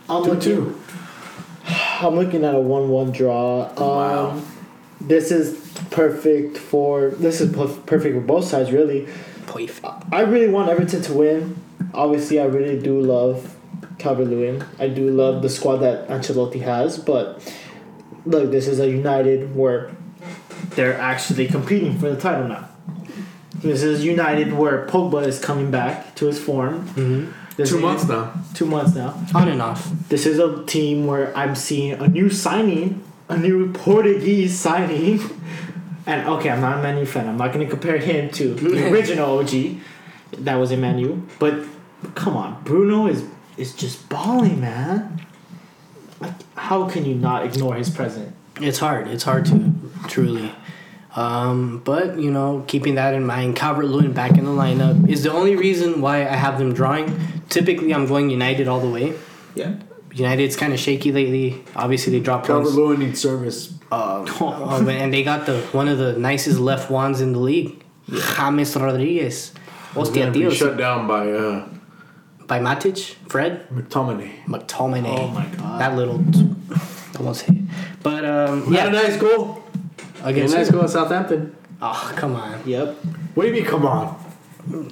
I'm 0.08 0.22
2 0.22 0.30
looking, 0.30 0.40
2. 0.40 0.80
I'm 2.00 2.14
looking 2.14 2.44
at 2.44 2.54
a 2.54 2.60
one-one 2.60 3.10
draw. 3.10 3.64
Um, 3.70 3.74
Wow. 3.76 4.42
This 5.06 5.30
is 5.30 5.60
perfect 5.90 6.56
for 6.58 7.10
this 7.10 7.40
is 7.40 7.52
perfect 7.54 8.14
for 8.14 8.20
both 8.20 8.44
sides, 8.46 8.72
really. 8.72 9.06
Poif. 9.46 9.80
I 10.12 10.22
really 10.22 10.48
want 10.48 10.68
Everton 10.70 11.02
to 11.02 11.12
win. 11.12 11.56
Obviously, 11.92 12.40
I 12.40 12.44
really 12.44 12.80
do 12.80 13.00
love 13.00 13.56
Calvert 13.98 14.28
Lewin. 14.28 14.64
I 14.78 14.88
do 14.88 15.10
love 15.10 15.42
the 15.42 15.48
squad 15.50 15.76
that 15.78 16.08
Ancelotti 16.08 16.62
has, 16.62 16.98
but 16.98 17.54
look, 18.24 18.50
this 18.50 18.66
is 18.66 18.80
a 18.80 18.88
United 18.88 19.54
where 19.54 19.90
they're 20.70 20.98
actually 20.98 21.46
competing 21.46 21.98
for 21.98 22.10
the 22.10 22.20
title 22.20 22.48
now. 22.48 22.68
This 23.56 23.82
is 23.82 24.04
United 24.04 24.52
where 24.54 24.86
Pogba 24.86 25.26
is 25.26 25.38
coming 25.38 25.70
back 25.70 26.14
to 26.16 26.26
his 26.26 26.38
form. 26.42 26.88
Mm-hmm. 26.88 27.32
This 27.56 27.70
Two 27.70 27.76
is- 27.76 27.82
months 27.82 28.08
now. 28.08 28.32
Two 28.54 28.66
months 28.66 28.94
now. 28.94 29.14
On 29.34 29.48
and 29.48 29.62
off. 29.62 29.88
This 30.08 30.26
is 30.26 30.38
a 30.38 30.64
team 30.64 31.06
where 31.06 31.36
I'm 31.36 31.54
seeing 31.54 31.92
a 31.92 32.08
new 32.08 32.28
signing, 32.30 33.02
a 33.28 33.36
new 33.36 33.72
Portuguese 33.72 34.58
signing. 34.58 35.20
And 36.06 36.28
okay, 36.28 36.50
I'm 36.50 36.60
not 36.60 36.78
a 36.78 36.82
Manu 36.82 37.06
fan. 37.06 37.28
I'm 37.28 37.38
not 37.38 37.52
going 37.52 37.64
to 37.64 37.70
compare 37.70 37.98
him 37.98 38.30
to 38.32 38.54
the 38.54 38.88
original 38.92 39.38
OG. 39.38 39.78
That 40.44 40.56
was 40.56 40.70
a 40.70 40.76
Manu. 40.76 41.22
But 41.38 41.64
come 42.14 42.36
on, 42.36 42.62
Bruno 42.64 43.06
is 43.06 43.24
is 43.56 43.74
just 43.74 44.08
balling, 44.08 44.60
man. 44.60 45.24
Like, 46.20 46.34
how 46.56 46.88
can 46.88 47.04
you 47.04 47.14
not 47.14 47.46
ignore 47.46 47.74
his 47.76 47.88
presence? 47.88 48.34
It's 48.60 48.78
hard. 48.78 49.08
It's 49.08 49.24
hard 49.24 49.46
to 49.46 49.72
truly. 50.08 50.52
Um, 51.16 51.78
but 51.84 52.18
you 52.18 52.30
know, 52.30 52.64
keeping 52.66 52.96
that 52.96 53.14
in 53.14 53.24
mind, 53.24 53.56
Calvert 53.56 53.86
Lewin 53.86 54.12
back 54.12 54.36
in 54.36 54.44
the 54.44 54.50
lineup 54.50 55.08
is 55.08 55.22
the 55.22 55.32
only 55.32 55.56
reason 55.56 56.00
why 56.00 56.22
I 56.22 56.34
have 56.34 56.58
them 56.58 56.74
drawing. 56.74 57.18
Typically, 57.48 57.94
I'm 57.94 58.06
going 58.06 58.30
United 58.30 58.68
all 58.68 58.80
the 58.80 58.90
way. 58.90 59.14
Yeah. 59.54 59.76
United's 60.14 60.56
kind 60.56 60.72
of 60.72 60.78
shaky 60.78 61.10
lately. 61.12 61.62
Obviously, 61.74 62.12
they 62.16 62.20
dropped 62.24 62.46
Calvert 62.46 62.64
points. 62.64 62.76
Lewin 62.76 63.00
needs 63.00 63.20
service. 63.20 63.70
Um, 63.90 64.26
oh, 64.40 64.86
and 64.88 65.12
they 65.12 65.22
got 65.24 65.46
the 65.46 65.60
one 65.72 65.88
of 65.88 65.98
the 65.98 66.12
nicest 66.14 66.58
left 66.60 66.90
ones 66.90 67.20
in 67.20 67.32
the 67.32 67.38
league, 67.40 67.82
James 68.36 68.76
Rodriguez. 68.76 69.50
He's 69.50 69.94
Hostia, 69.94 70.20
gonna 70.26 70.32
be 70.32 70.40
tío. 70.40 70.52
shut 70.52 70.76
down 70.76 71.06
by 71.06 71.30
uh, 71.30 71.68
By 72.46 72.58
Matic, 72.60 73.14
Fred, 73.28 73.68
McTominay. 73.70 74.44
McTominay. 74.46 75.18
Oh 75.18 75.28
my 75.28 75.46
god. 75.46 75.80
That 75.80 75.96
little, 75.96 76.22
almost 77.18 77.42
hit. 77.42 77.56
But 78.02 78.24
um, 78.24 78.72
Yeah, 78.72 78.84
a 78.84 78.92
yeah, 78.92 79.02
nice 79.02 79.16
goal. 79.16 79.62
Yeah, 79.98 80.28
against 80.28 80.54
nice 80.54 80.66
who? 80.68 80.74
goal 80.74 80.84
at 80.84 80.90
Southampton. 80.90 81.54
Oh 81.82 82.12
come 82.16 82.34
on. 82.36 82.60
Yep. 82.66 82.94
What 83.34 83.44
do 83.44 83.48
you 83.48 83.54
mean? 83.54 83.64
Come 83.64 83.86
on. 83.86 84.16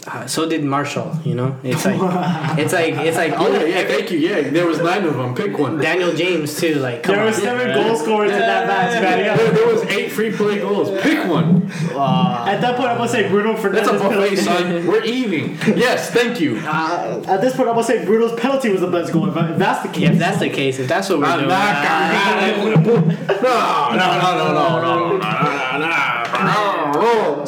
Uh, 0.06 0.26
so 0.26 0.46
did 0.46 0.62
Martial. 0.62 1.16
You 1.24 1.34
know, 1.34 1.56
it's 1.62 1.84
like 1.86 1.96
it's 2.58 2.72
like 2.72 2.94
it's 2.94 3.16
like. 3.16 3.32
Oh 3.36 3.50
yeah, 3.50 3.64
yeah. 3.64 3.86
Thank 3.86 4.10
you. 4.10 4.18
Yeah, 4.18 4.50
there 4.50 4.66
was 4.66 4.80
nine 4.80 5.04
of 5.04 5.16
them. 5.16 5.34
Pick 5.34 5.58
one. 5.58 5.78
Daniel 5.78 6.12
James 6.14 6.58
too. 6.60 6.74
Like 6.74 7.04
there 7.04 7.24
were 7.24 7.32
seven 7.32 7.68
yeah. 7.68 7.74
goal 7.74 7.96
scorers 7.96 8.30
yeah, 8.30 8.36
in 8.36 8.40
that 8.40 8.66
match, 8.66 9.02
man. 9.02 9.18
Yeah, 9.18 9.36
there, 9.36 9.50
there, 9.52 9.66
was 9.66 9.82
eight 9.84 10.12
free 10.12 10.30
play 10.30 10.58
goals. 10.58 10.90
Pick 11.00 11.26
one. 11.26 11.70
Uh, 11.92 12.44
at 12.46 12.60
that 12.60 12.76
point, 12.76 12.90
I'm 12.90 12.98
gonna 12.98 13.08
say 13.08 13.28
Bruno 13.28 13.56
for 13.56 13.70
That's 13.70 13.88
a 13.88 13.92
buffet, 13.92 14.36
son. 14.36 14.86
We're 14.86 15.04
eating. 15.04 15.56
Yes, 15.74 16.10
thank 16.10 16.38
you. 16.38 16.58
Uh, 16.58 17.24
at 17.26 17.40
this 17.40 17.56
point, 17.56 17.68
I'm 17.68 17.74
gonna 17.74 17.86
say 17.86 18.04
Bruno's 18.04 18.38
penalty 18.38 18.68
was 18.68 18.82
the 18.82 18.90
best 18.90 19.12
goal. 19.12 19.28
If, 19.28 19.36
I, 19.36 19.52
if 19.52 19.58
that's 19.58 19.82
the 19.82 19.88
case. 19.88 20.10
If 20.10 20.18
that's 20.18 20.38
the 20.38 20.50
case, 20.50 20.78
if 20.80 20.88
that's 20.88 21.08
what 21.08 21.20
we're 21.20 21.26
I'm 21.26 21.38
doing. 21.38 21.48
Not, 21.48 21.76
uh, 21.76 22.72
no, 23.42 23.96
no, 23.96 24.18
no, 24.20 24.36
no, 24.36 24.52
no, 24.52 24.82
no 24.82 24.91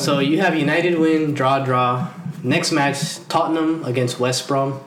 so 0.05 0.19
you 0.19 0.41
have 0.41 0.55
United 0.57 0.99
win, 0.99 1.35
draw, 1.35 1.65
draw. 1.65 2.09
Next 2.43 2.73
match, 2.73 3.27
Tottenham 3.29 3.85
against 3.85 4.21
West 4.21 4.47
Brom. 4.49 4.81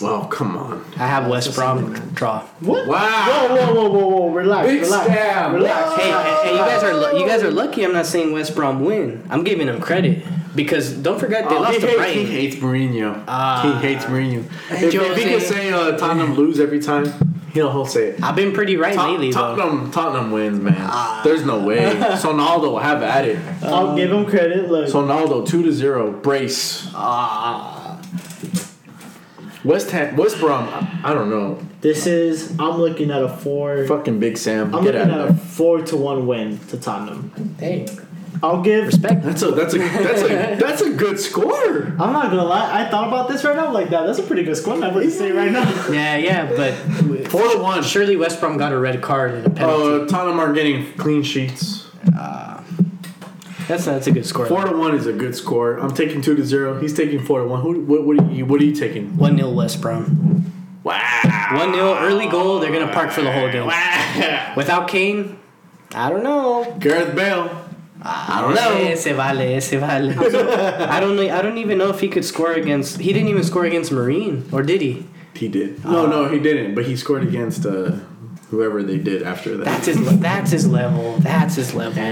Well, 0.00 0.26
come 0.26 0.56
on. 0.56 0.84
I 0.96 1.06
have 1.06 1.26
West 1.28 1.54
Brom 1.54 1.94
draw. 2.14 2.40
what? 2.60 2.86
Wow. 2.86 3.48
Whoa, 3.50 3.56
whoa, 3.56 3.74
whoa, 3.74 3.90
whoa, 3.90 4.08
whoa! 4.08 4.28
Relax, 4.30 4.66
Big 4.68 4.80
relax, 4.82 5.06
stab. 5.06 5.52
relax. 5.54 5.96
Hey, 6.00 6.10
hey, 6.10 6.36
hey, 6.44 6.52
you 6.52 6.58
guys 6.58 6.82
are 6.82 6.94
lu- 6.94 7.18
you 7.20 7.26
guys 7.26 7.42
are 7.42 7.50
lucky. 7.50 7.84
I'm 7.84 7.92
not 7.92 8.06
saying 8.06 8.32
West 8.32 8.54
Brom 8.54 8.84
win. 8.84 9.26
I'm 9.30 9.42
giving 9.44 9.66
them 9.66 9.80
credit 9.80 10.22
because 10.54 10.92
don't 10.92 11.18
forget 11.18 11.48
they 11.48 11.56
Oh, 11.56 11.60
lost 11.62 11.74
he, 11.76 11.80
to 11.80 11.86
hates, 11.86 11.96
Brighton. 11.98 12.26
he 12.26 12.32
hates 12.32 12.56
Mourinho. 12.56 13.24
Ah. 13.28 13.62
he 13.80 13.86
hates 13.88 14.04
Mourinho. 14.04 14.44
If, 14.70 14.82
if 14.82 14.92
he 14.92 14.98
Jose. 14.98 15.24
can 15.24 15.40
say 15.40 15.72
uh, 15.72 15.96
Tottenham 15.96 16.34
lose 16.34 16.60
every 16.60 16.80
time, 16.80 17.06
he'll, 17.52 17.70
he'll 17.70 17.86
say 17.86 18.08
it. 18.08 18.22
I've 18.22 18.36
been 18.36 18.52
pretty 18.52 18.76
right 18.76 18.94
Tot- 18.94 19.10
lately 19.10 19.32
though. 19.32 19.56
Tottenham, 19.56 19.90
Tottenham 19.90 20.30
wins, 20.30 20.60
man. 20.60 20.74
Ah. 20.78 21.20
There's 21.24 21.44
no 21.44 21.60
way. 21.64 21.78
Sonaldo, 21.78 22.80
have 22.80 23.02
at 23.02 23.26
it. 23.26 23.38
I'll 23.62 23.88
um, 23.90 23.96
give 23.96 24.10
him 24.12 24.24
credit. 24.26 24.70
Look, 24.70 24.88
Sonaldo, 24.88 25.46
two 25.46 25.62
to 25.62 25.72
zero. 25.72 26.10
Brace. 26.12 26.88
Ah. 26.94 28.00
West 29.62 29.90
Ham, 29.90 30.16
West 30.16 30.38
Brom. 30.40 30.66
I, 30.68 31.10
I 31.10 31.14
don't 31.14 31.28
know. 31.28 31.58
this 31.82 32.06
is. 32.06 32.50
I'm 32.58 32.78
looking 32.78 33.10
at 33.10 33.22
a 33.22 33.28
four. 33.28 33.86
Fucking 33.86 34.18
Big 34.18 34.38
Sam. 34.38 34.74
I'm 34.74 34.82
Get 34.82 34.94
looking 34.94 35.10
out 35.12 35.20
at 35.20 35.28
of 35.28 35.36
a 35.36 35.38
four 35.38 35.82
to 35.82 35.96
one 35.96 36.26
win 36.26 36.58
to 36.68 36.78
Tottenham. 36.78 37.54
Hey, 37.58 37.86
I'll 38.42 38.62
give. 38.62 38.86
respect. 38.86 39.22
That's 39.22 39.42
a 39.42 39.50
that's 39.50 39.74
a 39.74 39.78
that's 39.78 40.22
a 40.22 40.56
that's 40.58 40.80
a 40.82 40.90
good 40.94 41.20
score. 41.20 41.82
I'm 41.98 42.12
not 42.12 42.30
gonna 42.30 42.44
lie. 42.44 42.84
I 42.84 42.88
thought 42.90 43.08
about 43.08 43.28
this 43.28 43.44
right 43.44 43.54
now. 43.56 43.70
Like 43.72 43.90
that. 43.90 44.06
That's 44.06 44.18
a 44.18 44.22
pretty 44.22 44.44
good 44.44 44.56
score. 44.56 44.74
I'm 44.74 44.80
gonna 44.80 45.10
say 45.10 45.30
right 45.32 45.50
now. 45.50 45.64
Yeah, 45.90 46.16
yeah, 46.16 46.46
but 46.56 46.72
Four 47.28 47.42
to 47.52 47.58
one. 47.58 47.82
surely 47.82 48.16
West 48.16 48.40
Brom 48.40 48.56
got 48.56 48.72
a 48.72 48.78
red 48.78 49.02
card 49.02 49.34
and 49.34 49.46
a 49.46 49.50
penalty. 49.50 50.04
Uh, 50.04 50.06
Tottenham 50.06 50.40
are 50.40 50.52
getting 50.52 50.92
clean 50.94 51.22
sheets. 51.22 51.86
that's 53.68 53.84
that's 53.84 54.06
a 54.06 54.10
good 54.12 54.26
score. 54.26 54.46
Four 54.46 54.64
to 54.64 54.76
one 54.76 54.94
is 54.94 55.06
a 55.06 55.12
good 55.12 55.34
score. 55.36 55.78
I'm 55.78 55.92
taking 55.94 56.22
two 56.22 56.34
to 56.36 56.44
zero. 56.44 56.80
He's 56.80 56.94
taking 56.94 57.20
four 57.24 57.40
to 57.40 57.46
one. 57.46 57.60
Who? 57.62 57.80
What? 57.82 58.04
What 58.04 58.18
are 58.20 58.32
you? 58.32 58.46
What 58.46 58.60
are 58.60 58.64
you 58.64 58.74
taking? 58.74 59.16
One 59.16 59.36
0 59.36 59.50
West 59.52 59.80
Brom. 59.80 60.50
Wow. 60.82 61.48
One 61.52 61.74
0 61.74 61.94
early 61.98 62.26
goal. 62.28 62.58
They're 62.58 62.72
gonna 62.72 62.92
park 62.92 63.10
for 63.10 63.22
the 63.22 63.30
whole 63.32 63.50
game. 63.50 63.66
Wow. 63.66 64.54
Without 64.56 64.88
Kane, 64.88 65.38
I 65.94 66.08
don't 66.10 66.22
know. 66.24 66.74
Gareth 66.80 67.14
Bale. 67.14 67.59
I 68.02 68.40
don't 68.40 68.54
know. 68.54 68.76
Ese 68.90 69.04
vale, 69.12 69.40
ese 69.56 69.70
vale. 69.72 70.10
I 70.90 71.00
don't 71.00 71.16
know. 71.16 71.28
I 71.28 71.42
don't 71.42 71.58
even 71.58 71.78
know 71.78 71.90
if 71.90 72.00
he 72.00 72.08
could 72.08 72.24
score 72.24 72.52
against. 72.52 72.98
He 73.00 73.12
didn't 73.12 73.28
even 73.28 73.44
score 73.44 73.64
against 73.64 73.92
Marine, 73.92 74.48
or 74.52 74.62
did 74.62 74.80
he? 74.80 75.06
He 75.34 75.48
did. 75.48 75.84
No, 75.84 76.06
no, 76.06 76.28
he 76.28 76.38
didn't. 76.38 76.74
But 76.74 76.86
he 76.86 76.96
scored 76.96 77.22
against 77.22 77.64
uh, 77.66 77.92
whoever 78.50 78.82
they 78.82 78.98
did 78.98 79.22
after 79.22 79.56
that. 79.58 79.64
That's 79.64 79.86
his. 79.86 80.18
That's 80.20 80.50
his 80.50 80.66
level. 80.66 81.18
That's 81.18 81.54
his 81.56 81.74
level. 81.74 82.02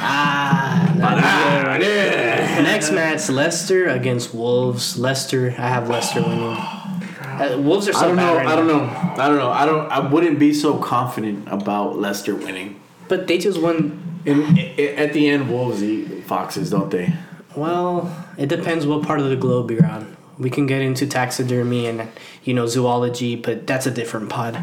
Ah. 0.00 0.94
not 0.98 1.18
Ah, 1.18 1.76
good. 1.78 1.86
yeah. 1.86 2.62
Next 2.62 2.92
match, 2.92 3.28
Leicester 3.28 3.88
against 3.88 4.34
Wolves. 4.34 4.98
Leicester, 4.98 5.54
I 5.58 5.68
have 5.68 5.88
Leicester 5.88 6.20
winning. 6.22 6.56
Uh, 6.56 7.56
Wolves 7.60 7.88
are 7.88 7.92
so 7.92 8.00
I 8.00 8.02
don't 8.08 8.16
bad 8.16 8.26
know. 8.26 8.36
right 8.36 8.46
I 8.48 8.56
don't 8.56 8.66
now. 8.66 8.78
know. 8.78 9.22
I 9.22 9.28
don't 9.28 9.38
know. 9.38 9.50
I 9.50 9.66
don't. 9.66 9.90
I 9.92 9.98
wouldn't 10.00 10.38
be 10.38 10.52
so 10.52 10.76
confident 10.78 11.48
about 11.50 11.96
Leicester 11.98 12.34
winning. 12.34 12.80
But 13.08 13.26
they 13.26 13.38
just 13.38 13.60
won. 13.60 14.04
In, 14.24 14.42
i 14.58 14.94
at 14.96 15.12
the 15.12 15.28
end, 15.28 15.50
Wolves 15.50 15.82
eat 15.82 16.24
foxes, 16.24 16.70
don't 16.70 16.90
they? 16.90 17.12
Well, 17.56 18.14
it 18.36 18.48
depends 18.48 18.86
what 18.86 19.02
part 19.02 19.20
of 19.20 19.28
the 19.28 19.36
globe 19.36 19.70
you're 19.70 19.86
on. 19.86 20.16
We 20.38 20.50
can 20.50 20.66
get 20.66 20.82
into 20.82 21.06
taxidermy 21.06 21.86
and 21.86 22.08
you 22.44 22.54
know 22.54 22.66
zoology, 22.66 23.34
but 23.34 23.66
that's 23.66 23.86
a 23.86 23.90
different 23.90 24.30
pod. 24.30 24.54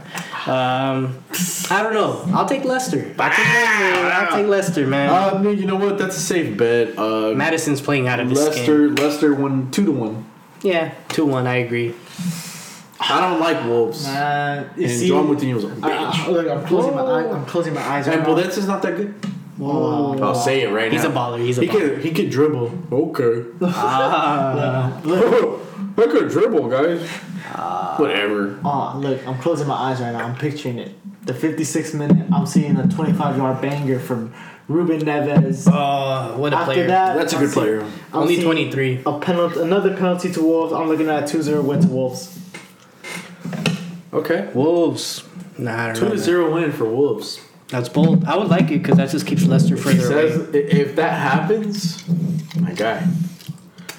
Um, 0.48 1.22
I 1.69 1.84
don't 1.84 1.94
know. 1.94 2.23
I'll 2.34 2.48
take 2.48 2.64
Leicester. 2.64 3.14
I'll 3.19 3.30
take 3.30 3.45
Leicester, 3.45 4.11
I'll 4.14 4.38
take 4.38 4.48
Leicester 4.48 4.88
man. 4.88 5.10
Uh, 5.10 5.41
no, 5.41 5.49
you 5.52 5.65
know 5.65 5.76
what? 5.76 5.98
That's 5.98 6.15
a 6.15 6.22
safe 6.22 6.57
bet. 6.57 6.98
Uh, 6.98 7.34
Maddison's 7.36 7.82
playing 7.82 8.07
out 8.07 8.22
of 8.22 8.30
his 8.30 8.40
Leicester. 8.40 8.64
skin. 8.64 8.95
Leicester 8.95 9.34
won 9.36 9.69
two 9.72 9.84
to 9.86 9.91
one. 9.91 10.26
Yeah, 10.61 10.94
two 11.10 11.26
one. 11.26 11.45
I 11.45 11.57
agree. 11.57 11.94
I 12.99 13.22
don't 13.22 13.40
like 13.41 13.65
Wolves. 13.65 14.07
Uh, 14.07 14.69
and 14.76 14.90
see, 14.90 15.10
João 15.10 15.27
Moutinho 15.27 15.56
was 15.56 15.65
a 15.65 15.68
I, 15.68 15.72
bitch. 15.72 16.26
I, 16.26 16.27
look, 16.30 16.48
I'm 16.48 16.65
closing 16.65 16.95
my 16.95 17.02
eyes. 17.02 17.26
I'm 17.26 17.45
closing 17.45 17.73
my 17.73 17.82
eyes. 17.82 18.07
and 18.07 18.15
right 18.15 18.27
now. 18.27 18.34
Podence's 18.34 18.68
not 18.68 18.82
that 18.84 18.95
good. 18.95 19.14
Whoa. 19.57 20.18
I'll 20.22 20.36
say 20.36 20.61
it 20.64 20.69
right 20.72 20.91
now. 20.91 20.98
He's 20.98 21.03
now. 21.03 21.11
a 21.11 21.14
baller. 21.14 21.40
He's 21.40 21.57
a 21.57 21.61
He 21.61 21.68
baller. 21.68 21.72
could 21.95 21.98
he 22.03 22.11
could 22.11 22.30
dribble. 22.30 22.72
Okay. 22.91 23.49
Ah. 23.61 24.99
I 25.98 26.02
could 26.07 26.30
dribble, 26.30 26.68
guys. 26.69 27.07
Whatever. 27.98 28.60
Oh, 28.65 28.98
look, 29.02 29.26
I'm 29.26 29.38
closing 29.40 29.68
my 29.68 29.76
eyes 29.76 30.02
right 30.02 30.11
now. 30.11 30.26
I'm 30.26 30.36
picturing 30.36 30.77
it. 30.80 30.91
The 31.26 31.34
56 31.34 31.94
minute, 31.94 32.27
I'm 32.34 32.45
seeing 32.45 32.76
a 32.76 32.88
25 32.88 33.38
yard 33.38 33.61
banger 33.61 33.98
from 33.99 34.34
Ruben 34.68 34.99
Neves. 34.99 35.68
Oh, 35.72 36.38
what 36.38 36.52
a 36.53 36.57
After 36.57 36.73
player. 36.73 36.88
that, 36.88 37.15
That's 37.15 37.32
a 37.34 37.38
I'm 37.38 37.44
good 37.44 37.52
seeing- 37.53 37.65
player. 37.65 37.82
I'm 38.11 38.19
Only 38.23 38.36
seeing 38.36 38.45
23. 38.45 39.02
A 39.06 39.19
penalty, 39.19 39.61
another 39.61 39.95
penalty 39.95 40.32
to 40.34 40.41
Wolves. 40.41 40.73
I'm 40.73 40.88
looking 40.90 41.07
at 41.10 41.23
a 41.34 41.38
2-0 41.38 41.64
win 41.64 41.80
to 41.82 41.88
Wolves. 41.88 42.38
Okay. 44.14 44.49
Wolves. 44.53 45.23
Nah, 45.57 45.72
I 45.84 45.86
don't 45.88 45.95
Two 45.95 46.02
know. 46.02 46.10
to 46.10 46.15
man. 46.15 46.23
zero 46.23 46.53
win 46.53 46.72
for 46.72 46.86
Wolves. 46.86 47.40
That's 47.70 47.90
bold. 47.90 48.26
I 48.26 48.38
would 48.38 48.48
like 48.48 48.66
it 48.72 48.80
because 48.84 48.98
that 48.98 49.10
just 49.10 49.26
keeps 49.26 49.44
Leicester 49.46 49.76
further 49.76 50.14
away. 50.14 50.30
says 50.32 50.50
i- 50.54 50.58
if 50.58 50.96
that 50.98 51.14
happens, 51.14 52.08
my 52.60 52.72
guy. 52.72 53.06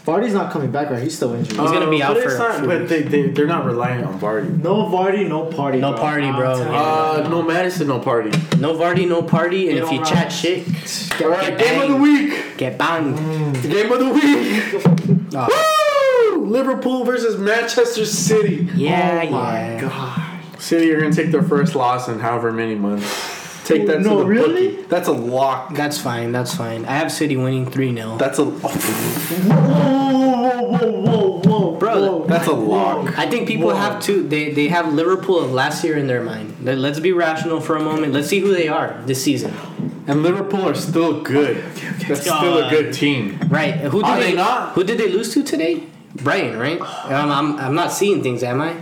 Vardy's 0.07 0.35
not 0.35 0.53
coming 0.53 0.71
back, 0.71 0.89
right? 0.89 1.03
He's 1.03 1.17
still 1.17 1.35
injured. 1.35 1.59
He's 1.59 1.71
gonna 1.73 1.91
be 1.91 2.01
Uh, 2.01 2.11
out 2.11 2.15
but 2.15 2.23
for 2.23 2.29
it's 2.31 2.39
not, 2.39 2.63
a 2.63 2.67
But 2.69 2.89
they, 2.89 3.03
they 3.03 3.23
they're 3.31 3.49
not 3.49 3.67
relying 3.67 4.05
on 4.05 4.21
Vardy. 4.21 4.63
no 4.63 4.85
Vardy, 4.85 5.29
no 5.29 5.47
party. 5.47 5.81
No 5.81 5.91
bro. 5.91 6.01
party, 6.01 6.31
bro. 6.31 6.55
telling 6.55 6.69
you. 6.73 6.79
Uh, 6.79 7.29
no 7.29 7.43
Maddison, 7.43 7.89
no 7.89 7.99
party. 7.99 8.31
No 8.61 8.75
Vardy, 8.77 9.09
no 9.09 9.21
party, 9.23 9.69
and 9.69 9.79
Get 9.81 9.85
if 9.87 9.93
you 9.93 9.99
on 9.99 10.05
chat 10.07 10.23
right. 10.27 10.33
shit, 10.33 11.23
All 11.25 11.31
right, 11.31 11.59
get 11.59 11.59
game 11.59 11.83
of 11.83 11.89
the 11.89 11.97
week. 11.97 12.57
Get 12.57 12.79
banged. 12.79 13.17
Game 13.65 13.91
of 13.91 13.99
the 13.99 14.11
week. 14.11 15.27
Oh, 15.35 16.35
Woo! 16.37 16.47
Liverpool 16.47 17.03
versus 17.05 17.37
Manchester 17.37 18.05
City. 18.05 18.69
yeah, 18.77 19.25
oh 19.27 19.31
my 19.33 19.59
yeah. 19.59 19.81
god. 19.81 20.23
City 20.63 20.93
are 20.93 21.01
gonna 21.01 21.13
take 21.13 21.33
their 21.33 21.43
first 21.43 21.75
loss 21.75 22.07
in 22.07 22.21
however 22.21 22.53
many 22.53 22.77
months. 22.77 23.43
Take 23.67 23.87
that 23.89 24.01
No, 24.01 24.11
to 24.19 24.23
the 24.23 24.27
really? 24.27 24.69
bookie. 24.69 24.83
That's 24.89 25.09
a 25.09 25.13
lock. 25.13 25.75
That's 25.75 25.99
fine. 25.99 26.31
That's 26.33 26.55
fine. 26.55 26.85
I 26.85 26.93
have 26.93 27.11
City 27.11 27.37
winning 27.37 27.69
3 27.71 27.95
0. 27.95 28.17
That's 28.17 28.39
a 28.39 28.45
Whoa, 28.45 29.59
whoa, 29.59 30.63
whoa, 30.71 30.91
whoa, 31.01 31.41
whoa, 31.41 31.77
Bro, 31.79 32.01
whoa. 32.01 32.27
that's 32.27 32.47
a 32.47 32.53
lock. 32.53 33.19
I 33.19 33.29
think 33.29 33.49
people 33.49 33.69
Whoa. 33.69 33.75
have 33.77 34.01
to. 34.05 34.23
They, 34.27 34.53
they 34.53 34.69
have 34.69 34.93
Liverpool 34.93 35.41
of 35.41 35.53
last 35.53 35.83
year 35.85 35.97
in 35.97 36.07
their 36.07 36.23
mind. 36.23 36.55
Let- 36.63 36.79
Let's 36.79 37.01
be 37.01 37.13
rational 37.13 37.61
for 37.61 37.77
a 37.77 37.81
moment. 37.83 38.13
Let's 38.13 38.29
see 38.29 38.39
who 38.41 38.55
they 38.55 38.69
are 38.69 39.01
this 39.07 39.23
season. 39.23 39.53
And 40.07 40.23
Liverpool 40.23 40.69
are 40.69 40.75
still 40.75 41.21
good. 41.23 41.57
That's 42.07 42.21
still 42.21 42.59
a 42.65 42.71
good 42.71 42.93
team. 42.95 43.39
Right? 43.49 43.75
Who 43.75 44.01
did 44.03 44.05
Are 44.11 44.21
they, 44.21 44.31
they 44.31 44.37
not? 44.37 44.73
Who 44.75 44.85
did 44.85 44.99
they 44.99 45.09
lose 45.11 45.33
to 45.35 45.43
today? 45.43 45.85
Brighton, 46.15 46.57
right? 46.59 46.81
Um, 46.81 47.31
I'm, 47.31 47.57
I'm 47.59 47.75
not 47.75 47.91
seeing 47.93 48.23
things, 48.23 48.43
am 48.45 48.61
I? 48.61 48.77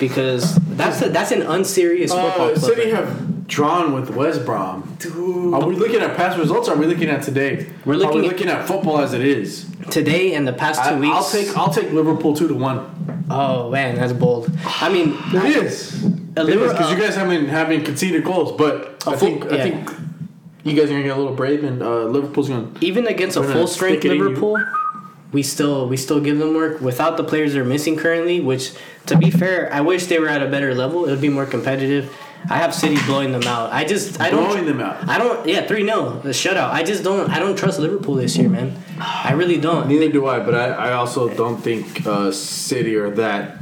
Because 0.00 0.56
that's 0.76 1.00
a, 1.02 1.08
that's 1.08 1.30
an 1.30 1.42
unserious 1.42 2.10
football 2.10 2.48
Uh, 2.50 2.52
club. 2.54 2.58
City 2.58 2.90
right? 2.92 3.04
have 3.04 3.39
drawn 3.50 3.92
with 3.92 4.10
West 4.10 4.46
Brom. 4.46 4.96
Are 5.52 5.66
we 5.66 5.74
looking 5.74 6.00
at 6.00 6.16
past 6.16 6.38
results? 6.38 6.68
Or 6.68 6.72
are 6.74 6.76
we 6.76 6.86
looking 6.86 7.08
at 7.10 7.22
today? 7.22 7.66
We're 7.84 7.94
Are 7.94 7.96
looking 7.98 8.20
we 8.22 8.26
at- 8.28 8.32
looking 8.32 8.48
at 8.48 8.66
football 8.66 9.00
as 9.00 9.12
it 9.12 9.20
is? 9.22 9.66
today 9.90 10.34
and 10.34 10.46
the 10.46 10.52
past 10.52 10.80
two 10.88 10.94
I, 10.94 11.00
weeks. 11.00 11.12
I'll 11.16 11.24
take 11.30 11.56
I'll 11.58 11.72
take 11.72 11.90
Liverpool 11.92 12.34
two 12.36 12.46
to 12.48 12.54
one. 12.54 13.26
Oh 13.28 13.70
man, 13.70 13.96
that's 13.96 14.12
bold. 14.12 14.50
I 14.64 14.88
mean, 14.88 15.16
It 15.34 15.56
is. 15.64 16.04
a 16.04 16.06
It 16.06 16.48
is 16.48 16.54
Liver- 16.54 16.68
because 16.68 16.92
you 16.92 16.98
guys 16.98 17.16
haven't 17.16 17.48
haven't 17.48 17.84
conceded 17.84 18.24
goals, 18.24 18.52
but 18.56 19.02
A 19.06 19.10
I 19.10 19.16
full- 19.16 19.18
think 19.18 19.44
yeah. 19.44 19.50
I 19.56 19.60
think 19.62 19.90
you 20.62 20.74
guys 20.74 20.84
are 20.84 20.92
gonna 20.92 21.02
get 21.02 21.16
a 21.16 21.20
little 21.20 21.34
brave, 21.34 21.64
and 21.64 21.82
uh, 21.82 22.04
Liverpool's 22.04 22.48
gonna. 22.48 22.68
even 22.80 23.06
against 23.08 23.36
a 23.36 23.42
full 23.42 23.66
strength 23.66 24.00
stick 24.00 24.12
it 24.12 24.12
in 24.14 24.18
you. 24.18 24.28
Liverpool, 24.28 24.58
we 25.32 25.42
still 25.42 25.88
we 25.88 25.96
still 25.96 26.20
give 26.20 26.38
them 26.38 26.54
work 26.54 26.80
without 26.80 27.16
the 27.16 27.24
players 27.24 27.52
they're 27.54 27.64
missing 27.64 27.96
currently. 27.96 28.40
Which, 28.40 28.72
to 29.06 29.16
be 29.16 29.30
fair, 29.32 29.72
I 29.72 29.80
wish 29.80 30.06
they 30.06 30.20
were 30.20 30.28
at 30.28 30.42
a 30.42 30.46
better 30.48 30.72
level. 30.74 31.06
It 31.06 31.10
would 31.10 31.20
be 31.20 31.30
more 31.30 31.46
competitive. 31.46 32.14
I 32.48 32.56
have 32.56 32.74
City 32.74 32.96
blowing 33.06 33.32
them 33.32 33.42
out. 33.44 33.72
I 33.72 33.84
just 33.84 34.20
I 34.20 34.30
don't 34.30 34.44
Blowing 34.48 34.66
them 34.66 34.80
out. 34.80 35.08
I 35.08 35.18
don't 35.18 35.46
yeah 35.46 35.66
three 35.66 35.84
0 35.84 36.20
the 36.22 36.30
shutout. 36.30 36.70
I 36.70 36.82
just 36.82 37.04
don't 37.04 37.30
I 37.30 37.38
don't 37.38 37.56
trust 37.56 37.78
Liverpool 37.78 38.14
this 38.14 38.36
year, 38.36 38.48
man. 38.48 38.76
I 38.98 39.32
really 39.32 39.58
don't. 39.60 39.88
Neither 39.88 40.10
do 40.10 40.26
I, 40.26 40.40
but 40.40 40.54
I, 40.54 40.68
I 40.90 40.92
also 40.92 41.28
don't 41.28 41.58
think 41.62 42.06
uh, 42.06 42.32
City 42.32 42.96
are 42.96 43.10
that 43.10 43.58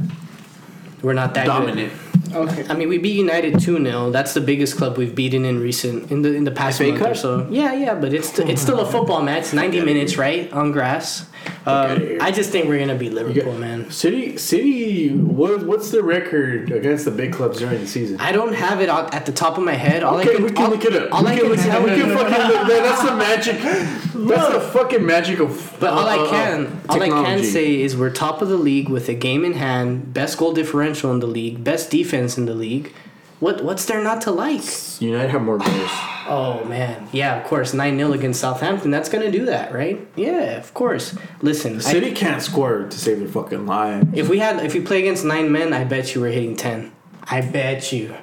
We're 1.01 1.13
not 1.13 1.33
that 1.35 1.45
dominant. 1.45 1.91
good. 1.93 2.35
Okay. 2.35 2.65
I 2.69 2.75
mean, 2.75 2.89
we 2.89 2.99
beat 2.99 3.17
United 3.17 3.59
two 3.59 3.77
0 3.83 4.11
That's 4.11 4.33
the 4.33 4.41
biggest 4.41 4.77
club 4.77 4.97
we've 4.97 5.15
beaten 5.15 5.45
in 5.45 5.59
recent 5.59 6.11
in 6.11 6.21
the 6.21 6.33
in 6.33 6.43
the 6.43 6.51
past 6.51 6.77
FA 6.77 6.89
month 6.91 7.01
or 7.01 7.15
so. 7.15 7.47
Yeah, 7.49 7.73
yeah, 7.73 7.95
but 7.95 8.13
it's 8.13 8.37
it's 8.39 8.61
still 8.61 8.79
a 8.79 8.85
football 8.85 9.21
match, 9.23 9.53
ninety 9.53 9.81
minutes, 9.81 10.17
right, 10.17 10.51
on 10.53 10.71
grass. 10.71 11.28
Um. 11.65 12.17
I 12.21 12.31
just 12.31 12.51
think 12.51 12.67
we're 12.67 12.79
gonna 12.79 12.95
beat 12.95 13.13
Liverpool, 13.13 13.51
got- 13.51 13.59
man. 13.59 13.91
City, 13.91 14.37
City. 14.37 15.13
What, 15.13 15.63
what's 15.63 15.91
the 15.91 16.01
record 16.01 16.71
against 16.71 17.05
the 17.05 17.11
big 17.11 17.33
clubs 17.33 17.59
during 17.59 17.81
the 17.81 17.87
season? 17.87 18.19
I 18.19 18.31
don't 18.31 18.53
have 18.53 18.81
it 18.81 18.89
at 18.89 19.25
the 19.25 19.31
top 19.31 19.57
of 19.57 19.63
my 19.63 19.73
head. 19.73 20.03
All 20.03 20.17
okay, 20.17 20.31
I 20.31 20.35
can, 20.35 20.43
we 20.43 20.51
can 20.51 20.65
all, 20.65 20.71
look 20.71 20.85
it 20.85 20.95
up. 20.95 21.13
All 21.13 21.23
we 21.23 21.31
I 21.31 21.39
can 21.39 21.55
can. 21.55 21.83
We 21.83 21.89
can 21.89 22.17
fucking 22.17 22.47
look. 22.47 22.67
Man, 22.67 22.83
that's 22.83 23.03
the 23.03 23.15
magic. 23.15 24.05
That's 24.19 24.53
the 24.53 24.59
fucking 24.59 25.05
magic 25.05 25.39
of. 25.39 25.77
But 25.79 25.93
all 25.93 25.99
uh, 25.99 26.17
I 26.17 26.19
uh, 26.19 26.29
can, 26.29 26.81
all 26.89 27.01
I 27.01 27.07
can 27.07 27.43
say 27.43 27.81
is 27.81 27.95
we're 27.95 28.09
top 28.09 28.41
of 28.41 28.49
the 28.49 28.57
league 28.57 28.89
with 28.89 29.07
a 29.07 29.13
game 29.13 29.45
in 29.45 29.53
hand, 29.53 30.13
best 30.13 30.37
goal 30.37 30.51
differential 30.53 31.11
in 31.11 31.19
the 31.19 31.27
league, 31.27 31.63
best 31.63 31.89
defense 31.89 32.37
in 32.37 32.45
the 32.45 32.53
league. 32.53 32.93
What 33.39 33.63
what's 33.63 33.85
there 33.85 34.03
not 34.03 34.21
to 34.21 34.31
like? 34.31 34.63
United 35.01 35.29
have 35.31 35.41
more 35.41 35.57
goals. 35.57 35.89
Oh 36.27 36.63
man, 36.65 37.07
yeah, 37.11 37.39
of 37.41 37.47
course, 37.47 37.73
nine 37.73 37.97
0 37.97 38.11
against 38.13 38.39
Southampton. 38.41 38.91
That's 38.91 39.09
gonna 39.09 39.31
do 39.31 39.45
that, 39.45 39.73
right? 39.73 40.05
Yeah, 40.15 40.57
of 40.57 40.73
course. 40.73 41.15
Listen, 41.41 41.77
I- 41.77 41.79
City 41.79 42.11
can't 42.11 42.41
score 42.41 42.83
to 42.83 42.97
save 42.99 43.19
their 43.19 43.27
fucking 43.29 43.65
life. 43.65 44.03
if 44.13 44.27
we 44.29 44.39
had, 44.39 44.63
if 44.65 44.73
we 44.73 44.81
play 44.81 44.99
against 44.99 45.23
nine 45.25 45.51
men, 45.51 45.73
I 45.73 45.85
bet 45.85 46.13
you 46.13 46.21
we're 46.21 46.31
hitting 46.31 46.55
ten. 46.55 46.91
I 47.23 47.41
bet 47.41 47.91
you. 47.91 48.13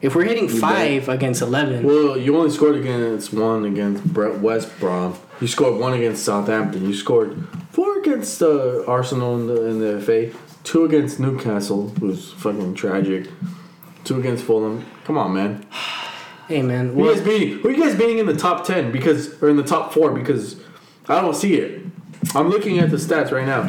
If 0.00 0.14
we're 0.14 0.24
hitting 0.24 0.48
five 0.48 1.08
against 1.08 1.40
eleven, 1.42 1.84
Well, 1.84 2.16
you 2.18 2.36
only 2.36 2.50
scored 2.50 2.76
against 2.76 3.32
one 3.32 3.64
against 3.64 4.04
Brett 4.04 4.38
West 4.40 4.68
Brom. 4.80 5.16
You 5.40 5.46
scored 5.46 5.78
one 5.80 5.92
against 5.94 6.24
Southampton. 6.24 6.84
You 6.86 6.94
scored 6.94 7.46
four 7.70 7.98
against 8.00 8.42
uh, 8.42 8.84
Arsenal 8.86 9.34
in 9.36 9.46
the, 9.46 9.64
in 9.66 9.78
the 9.80 10.00
FA. 10.00 10.30
Two 10.62 10.84
against 10.84 11.20
Newcastle, 11.20 11.88
who's 12.00 12.32
fucking 12.32 12.74
tragic. 12.74 13.28
Two 14.04 14.18
against 14.18 14.44
Fulham. 14.44 14.84
Come 15.04 15.18
on, 15.18 15.34
man. 15.34 15.66
hey 16.48 16.62
man, 16.62 16.88
Who 16.88 17.00
you 17.00 17.06
what, 17.06 17.16
guys 17.16 17.24
beating? 17.24 17.58
Who 17.58 17.70
you 17.70 17.82
guys 17.82 17.94
beating 17.96 18.18
in 18.18 18.26
the 18.26 18.36
top 18.36 18.64
ten? 18.64 18.92
Because 18.92 19.42
or 19.42 19.48
in 19.48 19.56
the 19.56 19.62
top 19.62 19.92
four? 19.92 20.12
Because 20.12 20.60
I 21.08 21.20
don't 21.20 21.34
see 21.34 21.54
it. 21.54 21.82
I'm 22.34 22.48
looking 22.48 22.78
at 22.78 22.90
the 22.90 22.96
stats 22.96 23.30
right 23.32 23.46
now. 23.46 23.62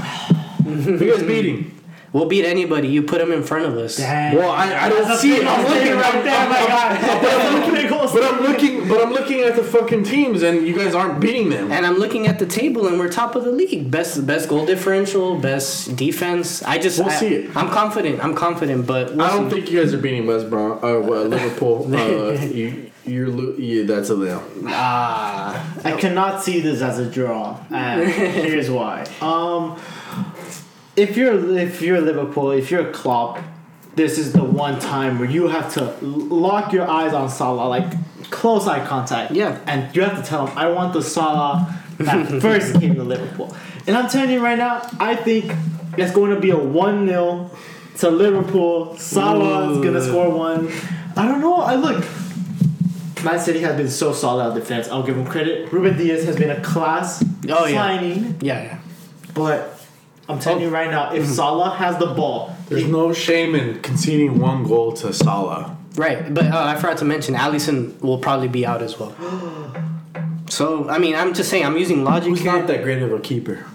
Who 0.63 1.03
you 1.03 1.13
guys 1.13 1.23
beating? 1.27 1.71
we'll 2.15 2.27
beat 2.27 2.45
anybody. 2.45 2.87
You 2.87 3.03
put 3.03 3.19
them 3.19 3.33
in 3.33 3.43
front 3.43 3.65
of 3.65 3.77
us. 3.77 3.99
Well, 3.99 4.49
I, 4.49 4.85
I 4.85 4.89
don't 4.89 5.17
see 5.17 5.35
it. 5.35 5.45
I'm 5.45 5.63
looking 5.67 5.95
right 5.95 6.23
there, 6.23 6.49
my 6.49 6.65
guy. 6.65 6.95
But 7.25 7.33
I'm 7.33 7.71
looking, 7.71 7.89
but 7.89 8.23
I'm 8.23 8.41
looking, 8.41 8.74
but 8.87 9.01
I'm 9.05 9.11
looking 9.13 9.41
at 9.41 9.55
the 9.55 9.63
fucking 9.63 10.03
teams, 10.03 10.41
and 10.43 10.65
you 10.67 10.75
guys 10.75 10.93
aren't 10.95 11.19
beating 11.19 11.49
them. 11.49 11.71
And 11.71 11.85
I'm 11.85 11.95
looking 11.97 12.27
at 12.27 12.39
the 12.39 12.45
table, 12.45 12.87
and 12.87 12.97
we're 12.99 13.09
top 13.09 13.35
of 13.35 13.43
the 13.43 13.51
league. 13.51 13.89
Best 13.91 14.25
best 14.25 14.49
goal 14.49 14.65
differential, 14.65 15.37
best 15.39 15.95
defense. 15.95 16.63
I 16.63 16.77
just 16.77 16.99
We'll 16.99 17.09
I, 17.09 17.15
see 17.15 17.33
it. 17.35 17.55
I'm 17.57 17.69
confident. 17.69 18.23
I'm 18.23 18.35
confident, 18.35 18.85
but 18.87 19.11
we'll 19.15 19.21
I 19.21 19.29
don't 19.29 19.49
see. 19.49 19.55
think 19.57 19.71
you 19.71 19.81
guys 19.81 19.93
are 19.93 19.97
beating 19.97 20.25
West 20.27 20.49
Brom 20.49 20.79
or 20.83 20.97
uh, 21.01 21.23
Liverpool. 21.35 21.93
Uh, 21.93 22.31
you, 22.59 22.91
you're 23.05 23.27
lo- 23.29 23.55
yeah, 23.57 23.83
that's 23.83 24.09
a 24.09 24.15
little. 24.15 24.43
Ah, 24.67 25.75
I 25.83 25.91
cannot 25.93 26.43
see 26.43 26.59
this 26.61 26.81
as 26.81 26.97
a 26.99 27.09
draw, 27.09 27.59
and 27.69 28.09
here's 28.11 28.69
why. 28.69 29.05
Um, 29.21 29.77
if 30.95 31.17
you're 31.17 31.57
if 31.57 31.81
you're 31.81 32.01
Liverpool, 32.01 32.51
if 32.51 32.71
you're 32.71 32.91
Klopp, 32.91 33.39
this 33.95 34.17
is 34.17 34.33
the 34.33 34.43
one 34.43 34.79
time 34.79 35.19
where 35.19 35.29
you 35.29 35.47
have 35.47 35.73
to 35.75 35.93
lock 36.05 36.73
your 36.73 36.89
eyes 36.89 37.13
on 37.13 37.29
Salah, 37.29 37.67
like 37.67 37.93
close 38.29 38.67
eye 38.67 38.85
contact. 38.85 39.31
Yeah. 39.31 39.57
and 39.67 39.95
you 39.95 40.01
have 40.03 40.17
to 40.21 40.23
tell 40.23 40.47
him, 40.47 40.57
"I 40.57 40.69
want 40.69 40.93
the 40.93 41.01
Salah 41.01 41.73
that 41.99 42.41
first 42.41 42.79
came 42.79 42.95
to 42.95 43.03
Liverpool." 43.03 43.55
And 43.87 43.95
I'm 43.95 44.09
telling 44.09 44.31
you 44.31 44.41
right 44.43 44.57
now, 44.57 44.81
I 44.99 45.15
think 45.15 45.51
it's 45.97 46.11
going 46.13 46.33
to 46.33 46.39
be 46.39 46.49
a 46.51 46.57
one 46.57 47.07
0 47.07 47.49
to 47.99 48.09
Liverpool. 48.09 48.97
Salah 48.97 49.71
is 49.71 49.77
gonna 49.83 50.01
score 50.01 50.29
one. 50.29 50.69
I 51.15 51.27
don't 51.27 51.39
know. 51.41 51.55
I 51.61 51.75
look. 51.75 52.03
Man 53.23 53.39
City 53.39 53.59
has 53.61 53.75
been 53.75 53.89
so 53.89 54.13
solid 54.13 54.43
on 54.49 54.55
defense. 54.55 54.87
I'll 54.87 55.01
give 55.01 55.17
him 55.17 55.25
credit. 55.25 55.71
Ruben 55.71 55.97
Dias 55.97 56.25
has 56.25 56.35
been 56.35 56.51
a 56.51 56.61
class 56.61 57.23
Oh, 57.49 57.65
yeah. 57.65 57.75
signing, 57.81 58.35
yeah, 58.41 58.63
yeah. 58.63 58.79
but 59.33 59.79
I'm 60.29 60.39
telling 60.39 60.61
Oh. 60.61 60.67
you 60.67 60.69
right 60.71 60.91
now, 60.91 61.11
if 61.13 61.23
mm-hmm. 61.23 61.31
Salah 61.33 61.69
has 61.75 61.97
the 61.97 62.07
ball, 62.07 62.55
There's 62.69 62.85
no 62.85 63.13
shame 63.13 63.55
in 63.55 63.79
conceding 63.81 64.39
one 64.39 64.63
goal 64.63 64.91
to 64.93 65.11
Salah. 65.13 65.74
Right, 65.97 66.33
but 66.33 66.45
uh, 66.45 66.57
I 66.65 66.75
forgot 66.75 66.97
to 66.97 67.05
mention, 67.05 67.35
Alisson 67.35 67.99
will 68.01 68.17
probably 68.19 68.47
be 68.49 68.65
out 68.65 68.81
as 68.81 68.97
well. 68.99 69.15
So 70.47 70.87
I 70.89 70.99
mean, 70.99 71.15
I'm 71.15 71.33
just 71.33 71.49
saying, 71.49 71.65
I'm 71.65 71.75
using 71.75 72.03
logic 72.03 72.29
Who's 72.29 72.41
here, 72.41 72.51
not 72.53 72.67
that 72.67 72.83
great 72.83 73.01
of 73.01 73.11
a 73.11 73.19
keeper? 73.19 73.65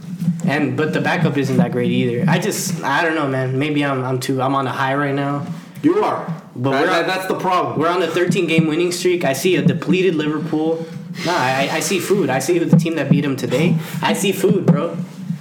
and 0.47 0.77
but 0.77 0.93
the 0.93 1.01
backup 1.01 1.37
isn't 1.37 1.57
that 1.57 1.73
great 1.73 1.91
either. 1.91 2.25
I 2.31 2.39
just, 2.39 2.83
I 2.85 3.03
don't 3.03 3.17
know, 3.17 3.27
man. 3.27 3.59
Maybe 3.59 3.85
I'm, 3.85 4.05
I'm 4.05 4.21
too, 4.21 4.41
I'm 4.41 4.55
on 4.55 4.69
a 4.69 4.71
high 4.73 4.95
right 4.95 5.15
now. 5.15 5.47
You 5.83 6.05
are, 6.05 6.33
But 6.55 6.71
That- 6.87 7.01
on- 7.03 7.07
that's 7.09 7.27
the 7.27 7.35
problem. 7.39 7.81
We're 7.81 7.89
on 7.89 8.01
a 8.03 8.07
13 8.07 8.47
game 8.47 8.69
winning 8.69 8.93
streak. 8.93 9.25
I 9.25 9.33
see 9.33 9.57
a 9.57 9.63
depleted 9.63 10.15
Liverpool. 10.15 10.87
Nah, 11.27 11.33
I, 11.35 11.69
I 11.73 11.81
see 11.81 11.99
food. 11.99 12.31
I 12.31 12.39
see 12.39 12.59
the 12.61 12.75
team 12.77 12.95
that 12.95 13.11
beat 13.11 13.25
him 13.25 13.35
today. 13.37 13.77
I 14.01 14.13
see 14.13 14.31
food, 14.31 14.65
bro. 14.65 14.97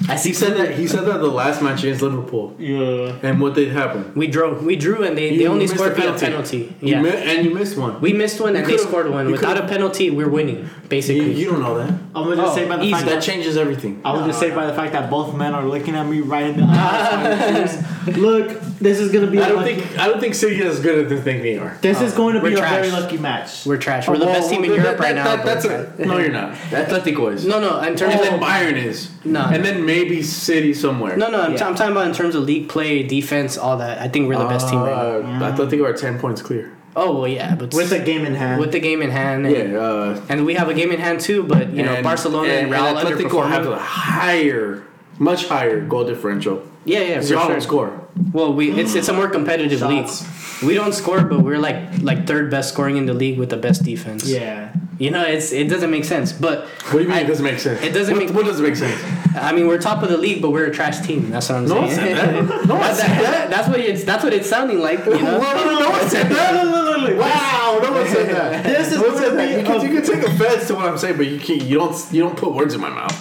I 0.08 0.16
see 0.16 0.30
He 0.30 0.36
said 0.36 0.56
that. 0.58 0.76
He 0.76 0.88
said 0.88 1.06
that 1.06 1.18
the 1.20 1.28
last 1.28 1.62
match 1.62 1.84
against 1.84 2.02
Liverpool, 2.02 2.56
yeah. 2.58 3.18
and 3.22 3.40
what 3.42 3.54
did 3.54 3.72
happen? 3.72 4.14
We 4.16 4.28
drew. 4.28 4.54
We 4.60 4.76
drew, 4.78 5.04
and 5.04 5.18
they, 5.18 5.38
they 5.38 5.46
only 5.48 5.68
scored 5.68 5.92
a 5.92 5.96
via 5.96 6.04
penalty. 6.18 6.26
penalty. 6.26 6.76
You 6.82 6.92
Yeah. 6.96 7.02
mi- 7.02 7.10
and 7.10 7.46
you 7.46 7.54
missed 7.54 7.78
one. 7.78 8.00
we 8.00 8.14
missed 8.14 8.40
one, 8.40 8.56
and 8.56 8.66
they 8.66 8.78
scored 8.78 9.10
one. 9.10 9.30
Without 9.30 9.58
a 9.58 9.68
penalty, 9.68 10.10
we're 10.10 10.30
winning, 10.30 10.58
You, 10.58 10.70
basically. 10.90 11.34
you 11.34 11.45
don't 11.52 11.61
know 11.61 11.78
that. 11.78 11.90
I'm 12.16 12.24
gonna 12.24 12.36
just 12.36 12.52
Oh, 12.52 12.56
say 12.56 12.68
by 12.68 12.78
the 12.78 12.84
easy. 12.84 12.94
fact 12.94 13.06
That 13.06 13.16
that 13.16 13.24
changes 13.24 13.56
everything. 13.57 14.02
I 14.03 14.11
will 14.14 14.26
just 14.26 14.40
say 14.40 14.49
by 14.52 14.66
the 14.66 14.74
fact 14.74 14.94
that 14.94 15.10
both 15.10 15.36
men 15.36 15.53
are 15.53 15.64
looking 15.66 15.95
at 15.95 16.06
me 16.07 16.20
right 16.22 16.48
in 16.48 16.57
the 16.57 16.64
eyes. 16.64 17.84
Look, 18.18 18.60
this 18.80 18.99
is 18.99 19.11
gonna 19.11 19.28
be. 19.28 19.40
I 19.40 19.45
a 19.45 19.49
don't 19.49 19.57
lucky- 19.57 19.76
think. 19.82 19.99
I 19.99 20.07
don't 20.07 20.20
think 20.20 20.34
City 20.36 20.56
is 20.61 20.78
as 20.78 20.80
good 20.82 21.06
as 21.06 21.10
they 21.11 21.22
think 21.22 21.44
they 21.44 21.57
are. 21.57 21.78
this 21.82 22.02
is 22.02 22.14
going 22.14 22.34
to 22.36 22.41
be 22.41 22.56
We're 22.56 22.64
a 22.66 22.70
very 22.70 22.90
lucky 22.91 23.18
match. 23.18 23.66
We're 23.66 23.78
trash. 23.78 24.07
We're 24.07 24.18
the 24.18 24.26
Well, 24.26 24.34
best 24.36 24.49
team 24.49 24.64
in 24.64 24.72
that- 24.72 24.76
Europe 24.78 24.98
that- 24.98 25.03
right 25.03 25.16
now. 25.16 25.24
that- 25.36 25.45
but 25.45 25.61
that's 25.61 25.66
a, 25.66 26.06
no, 26.06 26.18
you're 26.18 26.32
not. 26.32 26.53
Atletico 26.72 27.34
is. 27.34 27.45
No, 27.45 27.60
no. 27.60 27.80
In 27.82 27.95
terms 27.95 28.14
And 28.16 28.22
of 28.24 28.28
then 28.28 28.40
Bayern 28.41 28.84
is. 28.84 29.10
No. 29.26 29.41
And 29.45 29.64
then 29.64 29.86
maybe 29.86 30.24
City 30.24 30.74
somewhere. 30.74 31.18
no, 31.18 31.30
no. 31.30 31.41
I'm, 31.41 31.53
Yeah. 31.53 31.68
I'm 31.68 31.76
talking 31.76 31.91
about 31.91 32.07
in 32.07 32.14
terms 32.14 32.34
of 32.36 32.44
league 32.44 32.68
play, 32.70 33.03
defense, 33.03 33.57
all 33.57 33.78
that. 33.78 33.99
I 34.02 34.07
think 34.07 34.28
we're 34.28 34.38
the 34.40 34.45
best 34.45 34.70
team 34.70 34.80
right 34.82 35.24
now. 35.24 35.45
Uh, 35.45 35.56
Atletico 35.56 35.86
are 35.86 35.94
ten 35.94 36.18
points 36.20 36.41
clear. 36.41 36.72
Oh 36.95 37.16
well, 37.20 37.28
yeah, 37.28 37.56
but 37.56 37.74
With 37.74 37.91
a 37.91 37.99
game 37.99 38.26
in 38.26 38.36
hand. 38.36 38.60
with 38.60 38.72
the 38.72 38.80
game 38.80 39.02
in 39.02 39.11
hand, 39.11 39.45
and, 39.45 39.74
Yeah. 39.74 39.80
Uh, 39.80 40.22
and 40.30 40.45
we 40.45 40.56
have 40.56 40.70
a 40.70 40.74
game 40.74 40.91
in 40.91 40.99
hand 40.99 41.20
too. 41.20 41.44
But 41.44 41.72
you 41.72 41.84
know, 41.84 42.02
Barcelona 42.02 42.49
and, 42.49 42.72
Real 42.72 42.82
Atletico 42.84 43.48
have 43.48 43.68
a 43.68 43.78
higher, 43.78 44.84
much 45.18 45.48
higher 45.48 45.80
goal 45.82 46.06
differential. 46.06 46.64
Yeah, 46.86 47.02
yeah, 47.02 47.22
So 47.22 47.28
for 47.28 47.34
y'all 47.34 47.48
sure. 47.48 47.61
score. 47.61 48.02
Well, 48.34 48.53
we 48.53 48.72
it's 48.72 48.95
it's 48.95 49.07
a 49.07 49.14
more 49.14 49.30
competitive 49.30 49.80
Shots. 49.80 50.22
league. 50.22 50.30
We 50.64 50.73
don't 50.73 50.94
score, 50.94 51.22
but 51.23 51.40
we're 51.41 51.57
like 51.60 52.02
like 52.02 52.27
third 52.27 52.52
best 52.52 52.69
scoring 52.73 52.98
in 52.98 53.06
the 53.06 53.14
league 53.14 53.38
with 53.40 53.49
the 53.49 53.57
best 53.57 53.84
defense. 53.84 54.27
yeah. 54.27 54.73
You 54.98 55.11
know, 55.11 55.23
it's 55.23 55.53
it 55.53 55.69
doesn't 55.69 55.91
make 55.91 56.03
sense. 56.03 56.34
But 56.34 56.65
What 56.91 56.99
do 56.99 56.99
you 57.03 57.07
mean 57.07 57.18
I- 57.19 57.22
it 57.22 57.27
doesn't 57.27 57.45
make 57.45 57.60
sense? 57.60 57.81
it 57.81 57.94
doesn't 57.94 58.14
what, 58.18 58.26
make- 58.26 58.36
What 58.36 58.45
doesn't 58.45 58.61
make 58.65 58.76
sense? 58.76 59.02
I 59.34 59.53
mean, 59.53 59.68
we're 59.68 59.77
top 59.77 60.03
of 60.03 60.10
the 60.10 60.18
league, 60.18 60.41
but 60.41 60.52
we're 60.52 60.65
a 60.65 60.72
trash 60.73 60.99
team. 61.07 61.30
That's 61.31 61.48
what 61.48 61.60
I'm 61.60 61.65
No 61.68 61.88
saying. 61.88 61.88
one 61.88 61.95
said 61.95 62.18
that. 62.18 62.65
No 62.68 62.76
one 62.76 62.84
That's, 62.84 62.99
said 62.99 63.10
that. 63.23 63.49
that's 63.49 63.68
what 63.69 63.80
it's 63.80 64.03
that's 64.03 64.23
what 64.26 64.34
it's 64.34 64.49
sounding 64.49 64.80
like. 64.81 64.99
You 65.06 65.11
know? 65.22 65.40
no 65.80 65.90
one 65.90 66.10
said 66.10 66.27
that. 66.30 67.15
Wow, 67.18 67.80
no 67.81 67.91
one 67.94 68.07
said 68.07 68.30
that. 68.36 68.64
This 68.65 68.91
is 68.91 68.95
no 68.98 69.03
one 69.03 69.11
gonna 69.14 69.26
said 69.26 69.38
that. 69.38 69.57
You 69.60 69.65
can, 69.65 69.81
you 69.94 70.02
can 70.02 70.03
take 70.11 70.23
offense 70.27 70.68
to 70.68 70.76
what 70.76 70.86
I'm 70.86 70.98
saying, 70.98 71.15
but 71.15 71.27
you 71.27 71.40
can't. 71.40 71.61
You 71.61 71.77
don't. 71.80 71.95
You 72.14 72.22
don't 72.23 72.36
put 72.38 72.53
words 72.53 72.73
in 72.73 72.81
my 72.81 72.90
mouth. 72.90 73.15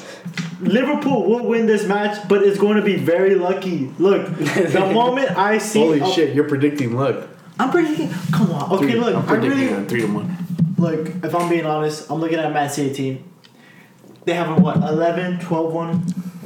Liverpool 0.61 1.25
will 1.25 1.47
win 1.47 1.67
this 1.67 1.87
match, 1.87 2.27
but 2.29 2.43
it's 2.43 2.59
going 2.59 2.77
to 2.77 2.83
be 2.83 2.97
very 2.97 3.35
lucky. 3.37 3.93
Look, 3.99 4.27
the 4.39 4.91
moment 4.95 5.31
I 5.39 5.59
see. 5.59 5.79
Holy 5.81 6.01
a- 6.01 6.07
shit! 6.13 6.35
You're 6.35 6.49
predicting 6.49 6.95
luck. 6.97 7.29
I'm 7.61 7.71
predicting. 7.71 8.11
Come 8.33 8.51
on. 8.53 8.73
Okay, 8.73 8.91
Three- 8.93 9.01
look. 9.01 9.15
I'm 9.15 9.27
predicting 9.27 9.71
really. 9.71 9.85
three 9.87 10.01
to 10.03 10.07
one. 10.13 10.37
Look, 10.79 11.09
if 11.25 11.35
I'm 11.35 11.49
being 11.49 11.67
honest, 11.67 12.11
I'm 12.11 12.21
looking 12.21 12.39
at 12.39 12.53
Man 12.53 12.71
City 12.71 12.95
team. 12.95 13.25
They 14.25 14.35
have 14.35 14.57
a 14.59 14.61
what, 14.61 14.77
11, 14.77 15.41
12 15.41 15.73
1 15.73 15.91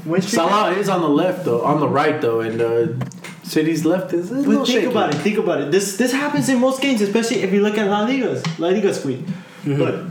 win 0.06 0.20
streak? 0.22 0.34
Salah 0.34 0.70
is 0.72 0.88
on 0.88 1.00
the 1.02 1.08
left 1.08 1.44
though, 1.44 1.62
on 1.62 1.80
the 1.80 1.88
right 1.88 2.20
though, 2.20 2.40
and 2.40 2.60
uh, 2.60 2.86
City's 3.42 3.84
left 3.84 4.12
is 4.12 4.30
a 4.30 4.34
little 4.34 4.58
But 4.60 4.66
think 4.66 4.78
shaky. 4.80 4.90
about 4.90 5.14
it. 5.14 5.18
Think 5.18 5.38
about 5.38 5.60
it. 5.62 5.70
This 5.72 5.96
this 5.96 6.12
happens 6.12 6.48
in 6.48 6.60
most 6.60 6.80
games, 6.80 7.00
especially 7.00 7.42
if 7.42 7.52
you 7.52 7.60
look 7.62 7.76
at 7.78 7.88
La 7.88 8.02
Liga's 8.04 8.42
La 8.58 8.68
Liga 8.68 8.92
squeak. 8.94 9.20
But 9.66 10.04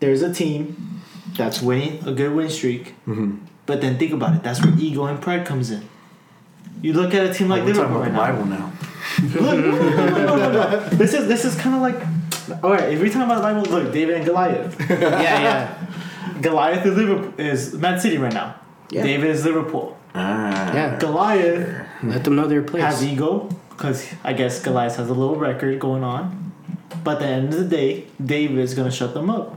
there's 0.00 0.22
a 0.22 0.32
team 0.32 0.91
that's 1.36 1.60
winning 1.62 2.06
a 2.06 2.12
good 2.12 2.34
win 2.34 2.48
streak. 2.50 2.94
But 3.66 3.80
then 3.80 3.98
think 3.98 4.12
about 4.12 4.34
it. 4.36 4.42
That's 4.42 4.64
where 4.64 4.74
ego 4.78 5.04
and 5.06 5.20
pride 5.20 5.46
comes 5.46 5.70
in. 5.70 5.88
You 6.82 6.92
look 6.94 7.14
at 7.14 7.24
a 7.26 7.32
team 7.32 7.48
like 7.48 7.64
We're 7.64 7.74
talking 7.74 7.94
Liverpool 7.94 8.16
about 8.16 8.34
right 8.34 8.48
the 8.48 8.56
now. 8.56 8.70
Bible 8.70 8.72
now. 8.72 8.72
Look, 9.52 9.58
no, 9.64 9.70
no, 9.70 10.06
no, 10.06 10.36
no, 10.36 10.52
no, 10.52 10.70
no. 10.70 10.88
This 10.90 11.12
is 11.14 11.28
this 11.28 11.44
is 11.44 11.54
kind 11.56 11.74
of 11.76 11.82
like. 11.82 12.62
All 12.64 12.70
right, 12.72 12.92
if 12.92 13.00
we 13.00 13.08
talk 13.10 13.24
about 13.24 13.36
the 13.36 13.42
Bible, 13.42 13.62
look, 13.62 13.92
David 13.92 14.16
and 14.16 14.24
Goliath. 14.24 14.74
yeah, 14.90 15.20
yeah. 15.20 16.40
Goliath 16.40 16.84
is 16.86 16.96
Liverpool 16.96 17.32
is 17.38 17.74
Man 17.74 18.00
City 18.00 18.18
right 18.18 18.32
now. 18.32 18.56
Yeah. 18.90 19.02
David 19.04 19.30
is 19.30 19.44
Liverpool. 19.44 19.96
Ah. 20.14 20.72
Yeah. 20.74 20.98
Goliath 20.98 21.86
Let 22.02 22.24
them 22.24 22.34
know 22.36 22.46
their 22.48 22.62
place. 22.62 22.82
has 22.82 23.04
ego 23.04 23.48
because 23.70 24.06
I 24.24 24.32
guess 24.32 24.60
Goliath 24.60 24.96
has 24.96 25.08
a 25.08 25.14
little 25.14 25.36
record 25.36 25.78
going 25.78 26.02
on. 26.02 26.52
But 27.04 27.14
at 27.16 27.20
the 27.20 27.26
end 27.26 27.54
of 27.54 27.58
the 27.60 27.76
day, 27.76 28.06
David 28.24 28.58
is 28.58 28.74
gonna 28.74 28.90
shut 28.90 29.14
them 29.14 29.30
up. 29.30 29.56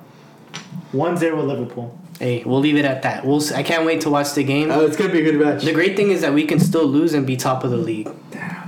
1-0 0.94 1.46
Liverpool. 1.48 1.98
Hey, 2.20 2.44
we'll 2.46 2.62
leave 2.62 2.78
it 2.78 2.86
at 2.86 3.02
that. 3.02 3.26
We'll. 3.26 3.42
s- 3.42 3.52
I 3.52 3.62
can't 3.62 3.86
wait 3.86 4.00
to 4.02 4.10
watch 4.10 4.34
the 4.36 4.44
game. 4.46 4.72
Oh, 4.72 4.86
it's 4.86 4.96
gonna 4.96 5.12
be 5.12 5.20
a 5.20 5.24
good 5.24 5.36
match. 5.38 5.64
The 5.66 5.74
great 5.74 5.98
thing 5.98 6.12
is 6.12 6.22
that 6.22 6.34
we 6.34 6.46
can 6.46 6.62
still 6.62 6.86
lose 6.86 7.14
and 7.14 7.28
be 7.28 7.36
top 7.36 7.66
of 7.66 7.72
the 7.72 7.78
league. 7.78 8.10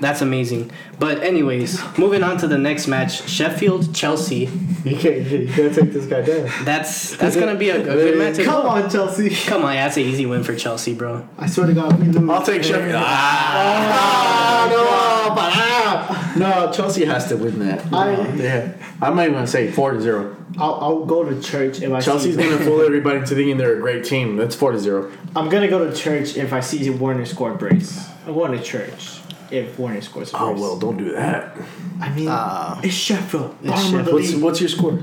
That's 0.01 0.21
amazing. 0.21 0.69
But 0.99 1.23
anyways, 1.23 1.81
moving 1.97 2.23
on 2.23 2.37
to 2.39 2.47
the 2.47 2.57
next 2.57 2.87
match, 2.87 3.27
Sheffield 3.29 3.95
Chelsea. 3.95 4.49
You 4.87 4.95
can't, 4.97 5.25
you 5.27 5.47
can't 5.53 5.73
take 5.75 5.91
this 5.91 6.05
guy 6.05 6.21
down. 6.21 6.49
That's 6.63 7.17
that's 7.17 7.35
gonna 7.35 7.55
be 7.55 7.69
a, 7.69 7.81
a 7.81 7.83
good 7.83 8.17
match. 8.17 8.45
Come 8.45 8.65
on, 8.65 8.89
Chelsea. 8.89 9.29
Come 9.49 9.63
on, 9.65 9.73
that's 9.75 9.97
an 9.97 10.03
easy 10.03 10.25
win 10.25 10.43
for 10.43 10.55
Chelsea, 10.55 10.93
bro. 10.93 11.27
I 11.37 11.47
swear 11.47 11.67
to 11.67 11.73
God, 11.73 11.99
we 11.99 12.07
lose. 12.07 12.29
I'll 12.29 12.41
take 12.41 12.63
Sheffield. 12.63 12.95
Ah, 12.95 14.67
no, 14.69 15.06
but 15.35 16.35
no, 16.37 16.71
Chelsea 16.71 17.05
has 17.05 17.27
to 17.29 17.37
win 17.37 17.59
that. 17.59 17.91
I- 17.93 18.33
yeah, 18.35 18.73
I 19.01 19.09
might 19.11 19.29
even 19.29 19.47
say 19.47 19.71
four 19.71 19.91
to 19.93 20.01
zero. 20.01 20.35
I'll, 20.57 20.73
I'll 20.81 21.05
go 21.05 21.23
to 21.23 21.41
church 21.41 21.81
if 21.81 21.91
I 21.91 21.99
Chelsea's 22.01 22.35
see. 22.35 22.41
gonna 22.43 22.57
fool 22.59 22.81
everybody 22.81 23.17
into 23.19 23.35
thinking 23.35 23.57
they're 23.57 23.77
a 23.77 23.79
great 23.81 24.03
team. 24.05 24.37
That's 24.37 24.55
four 24.55 24.71
to 24.71 24.79
zero. 24.79 25.11
I'm 25.35 25.49
gonna 25.49 25.67
go 25.67 25.89
to 25.89 25.95
church 25.95 26.35
if 26.37 26.53
I 26.53 26.61
see 26.61 26.89
Werner 26.89 27.25
score 27.25 27.51
a 27.51 27.55
brace. 27.55 28.07
I'm 28.25 28.33
going 28.33 28.51
to 28.57 28.61
church 28.63 29.19
if 29.51 29.77
Werner 29.79 30.01
scores 30.01 30.33
a 30.33 30.37
brace. 30.37 30.41
Oh 30.41 30.53
well, 30.61 30.77
don't 30.79 30.97
do 30.97 31.11
that. 31.13 31.55
I 32.01 32.09
mean, 32.13 32.27
Ah. 32.29 32.79
it's 32.83 32.93
Sheffield. 32.93 33.55
It's 33.61 33.69
Bottom 33.71 33.99
of 33.99 34.05
the 34.05 34.13
What's 34.13 34.33
what's 34.35 34.59
your 34.61 34.69
score? 34.69 34.99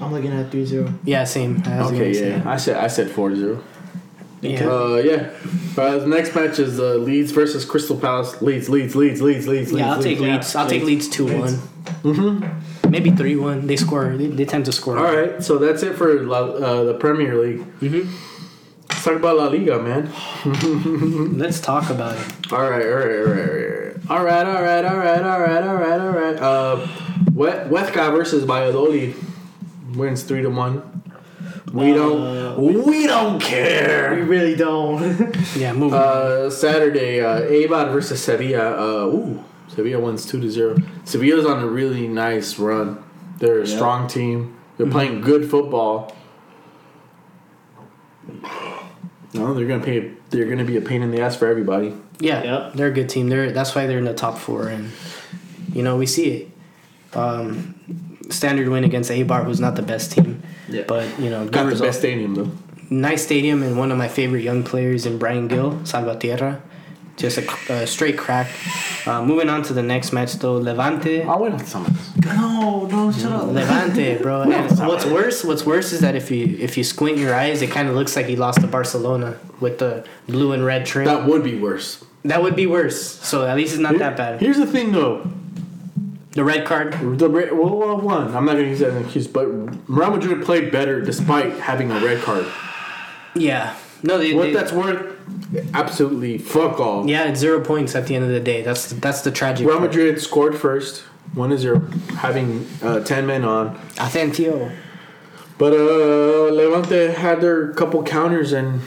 I'm 0.00 0.12
looking 0.12 0.30
at 0.32 0.50
3-0. 0.50 0.92
Yeah, 1.04 1.24
same. 1.24 1.62
I 1.64 1.80
Okay, 1.80 1.98
gonna 1.98 2.14
say. 2.14 2.30
yeah, 2.30 2.42
I 2.50 2.56
said 2.58 2.76
I 2.76 2.86
said 2.88 3.10
four 3.10 3.30
to 3.30 3.36
zero. 3.36 3.64
Yeah. 4.42 4.68
Uh, 4.68 4.96
yeah. 4.96 5.30
Uh, 5.76 5.98
the 5.98 6.06
next 6.06 6.34
match 6.34 6.58
is 6.58 6.78
uh, 6.78 6.94
Leeds 6.96 7.32
versus 7.32 7.64
Crystal 7.64 7.96
Palace. 7.98 8.40
Leeds, 8.42 8.68
Leeds, 8.68 8.94
Leeds, 8.94 9.20
Leeds, 9.22 9.46
Leeds. 9.48 9.72
Yeah, 9.72 9.90
I'll 9.92 9.98
Leeds, 9.98 10.04
take 10.04 10.20
Leeds. 10.20 10.32
Leeds. 10.46 10.56
I'll 10.56 10.68
take 10.68 10.82
Leeds 10.82 11.08
two 11.08 11.24
one. 11.26 11.52
Mm-hmm. 12.02 12.90
Maybe 12.90 13.10
three 13.10 13.36
one. 13.36 13.66
They 13.66 13.76
score. 13.76 14.16
They, 14.16 14.26
they 14.28 14.44
tend 14.44 14.66
to 14.66 14.72
score. 14.72 14.98
All 14.98 15.04
right, 15.14 15.42
so 15.42 15.58
that's 15.58 15.82
it 15.82 15.94
for 15.96 16.22
La, 16.22 16.38
uh, 16.38 16.84
the 16.84 16.94
Premier 16.94 17.34
League. 17.40 17.60
Mhm. 17.80 18.08
Let's 18.88 19.04
talk 19.04 19.16
about 19.16 19.36
La 19.36 19.46
Liga, 19.48 19.78
man. 19.82 20.12
Let's 21.38 21.60
talk 21.60 21.90
about 21.90 22.16
it. 22.16 22.52
All 22.52 22.68
right, 22.70 22.86
all 22.86 22.94
right, 22.94 23.18
all 23.18 23.26
right, 23.26 24.08
all 24.08 24.24
right, 24.24 24.46
all 24.46 24.62
right, 24.62 24.84
all 24.84 24.98
right, 24.98 25.22
all 25.24 25.38
right, 25.40 25.62
all 25.62 25.74
right, 25.76 26.00
all 26.00 26.10
right. 26.10 26.36
Uh, 26.36 26.86
Wet 27.32 27.68
Huesca 27.68 28.10
versus 28.12 28.44
Valladolid 28.44 29.14
wins 29.94 30.22
three 30.24 30.42
to 30.42 30.48
one. 30.50 30.82
We 31.72 31.92
don't, 31.92 32.56
we 32.86 33.06
don't 33.06 33.40
care. 33.40 34.14
We 34.14 34.22
really 34.22 34.54
don't. 34.54 35.34
Yeah, 35.56 35.72
move. 35.72 35.92
on. 35.94 36.00
Uh, 36.00 36.50
Saturday, 36.50 37.20
uh, 37.20 37.40
Eibar 37.42 37.90
versus 37.92 38.22
Sevilla. 38.22 38.76
Uh, 38.78 39.06
ooh, 39.06 39.44
Sevilla 39.68 40.00
wins 40.02 40.24
two 40.26 40.40
to 40.40 40.50
zero. 40.50 40.76
Sevilla's 41.04 41.44
on 41.46 41.62
a 41.62 41.66
really 41.66 42.06
nice 42.08 42.58
run. 42.58 43.02
They're 43.38 43.60
a 43.60 43.66
strong 43.66 44.06
team. 44.08 44.56
They're 44.76 44.86
playing 44.90 45.22
good 45.22 45.50
football. 45.50 46.14
No, 49.34 49.54
they're 49.54 49.66
gonna 49.66 49.84
pay. 49.84 50.12
They're 50.30 50.46
gonna 50.48 50.64
be 50.64 50.76
a 50.76 50.80
pain 50.80 51.02
in 51.02 51.10
the 51.10 51.20
ass 51.20 51.36
for 51.36 51.46
everybody. 51.46 51.94
Yeah, 52.18 52.42
Yep. 52.42 52.72
they're 52.74 52.88
a 52.88 52.92
good 52.92 53.08
team. 53.08 53.28
They're 53.28 53.50
that's 53.52 53.74
why 53.74 53.86
they're 53.86 53.98
in 53.98 54.04
the 54.04 54.14
top 54.14 54.38
four, 54.38 54.68
and 54.68 54.90
you 55.72 55.82
know 55.82 55.96
we 55.96 56.06
see 56.06 56.30
it. 56.30 56.50
Um, 57.16 57.74
standard 58.30 58.68
win 58.68 58.84
against 58.84 59.10
Eibar, 59.10 59.44
who's 59.44 59.60
not 59.60 59.76
the 59.76 59.82
best 59.82 60.12
team, 60.12 60.42
Yeah. 60.68 60.82
but 60.86 61.06
you 61.20 61.30
know, 61.30 61.44
good 61.44 61.52
Got 61.52 61.62
the 61.64 61.68
result. 61.70 61.88
best 61.88 61.98
stadium 62.00 62.34
though. 62.34 62.50
Nice 62.88 63.24
stadium, 63.24 63.62
and 63.62 63.76
one 63.78 63.90
of 63.90 63.98
my 63.98 64.08
favorite 64.08 64.42
young 64.42 64.62
players 64.62 65.06
in 65.06 65.18
Bryan 65.18 65.48
Gil, 65.48 65.84
Salvatierra. 65.84 66.62
Just 67.16 67.38
a, 67.38 67.72
a 67.72 67.86
straight 67.86 68.18
crack. 68.18 68.48
Uh, 69.06 69.24
moving 69.24 69.48
on 69.48 69.62
to 69.62 69.72
the 69.72 69.82
next 69.82 70.12
match, 70.12 70.34
though, 70.34 70.58
Levante. 70.58 71.22
I 71.22 71.34
went 71.36 71.54
on 71.54 71.64
some. 71.64 71.96
no, 72.24 72.86
no, 72.86 73.10
shut 73.10 73.32
up. 73.32 73.46
Levante, 73.48 74.18
bro. 74.22 74.42
And 74.42 74.78
what's 74.86 75.06
worse? 75.06 75.42
What's 75.42 75.64
worse 75.64 75.92
is 75.94 76.00
that 76.00 76.14
if 76.14 76.30
you 76.30 76.44
if 76.60 76.76
you 76.76 76.84
squint 76.84 77.16
your 77.16 77.34
eyes, 77.34 77.62
it 77.62 77.70
kind 77.70 77.88
of 77.88 77.94
looks 77.94 78.14
like 78.16 78.26
he 78.26 78.36
lost 78.36 78.60
to 78.60 78.66
Barcelona 78.66 79.38
with 79.60 79.78
the 79.78 80.04
blue 80.28 80.52
and 80.52 80.62
red 80.64 80.84
trim. 80.84 81.06
That 81.06 81.26
would 81.26 81.42
be 81.42 81.58
worse. 81.58 82.04
That 82.24 82.42
would 82.42 82.54
be 82.54 82.66
worse. 82.66 83.00
So 83.24 83.46
at 83.46 83.56
least 83.56 83.72
it's 83.72 83.80
not 83.82 83.96
that 83.98 84.16
bad. 84.18 84.38
Here's 84.40 84.58
the 84.58 84.66
thing 84.66 84.92
though. 84.92 85.26
The 86.36 86.44
red 86.44 86.66
card. 86.66 86.92
The 87.18 87.28
re- 87.30 87.50
well, 87.50 87.74
well, 87.76 87.98
one. 87.98 88.34
I'm 88.36 88.44
not 88.44 88.52
gonna 88.52 88.68
use 88.68 88.80
that 88.80 88.90
as 88.90 88.94
an 88.96 89.02
excuse, 89.04 89.26
but 89.26 89.46
Real 89.88 90.10
Madrid 90.10 90.44
played 90.44 90.70
better 90.70 91.00
despite 91.00 91.54
having 91.58 91.90
a 91.90 91.98
red 91.98 92.22
card. 92.22 92.46
Yeah. 93.34 93.74
No, 94.02 94.18
they, 94.18 94.34
What 94.34 94.42
they- 94.44 94.52
that's 94.52 94.70
worth? 94.72 95.14
Absolutely 95.74 96.38
fuck 96.38 96.78
all. 96.78 97.08
Yeah, 97.08 97.24
it's 97.24 97.40
zero 97.40 97.60
points 97.60 97.94
at 97.96 98.06
the 98.06 98.14
end 98.14 98.24
of 98.24 98.30
the 98.30 98.40
day. 98.40 98.60
That's 98.62 98.90
that's 98.92 99.22
the 99.22 99.30
tragic. 99.30 99.66
Real 99.66 99.78
part. 99.78 99.88
Madrid 99.90 100.20
scored 100.20 100.56
first, 100.56 101.02
one 101.34 101.50
to 101.50 101.58
zero, 101.58 101.80
having 102.18 102.66
uh, 102.82 103.00
ten 103.00 103.26
men 103.26 103.42
on. 103.44 103.78
Asensio 103.98 104.70
But 105.58 105.72
uh, 105.72 106.52
Levante 106.54 107.12
had 107.12 107.40
their 107.40 107.72
couple 107.72 108.02
counters, 108.02 108.52
and 108.52 108.80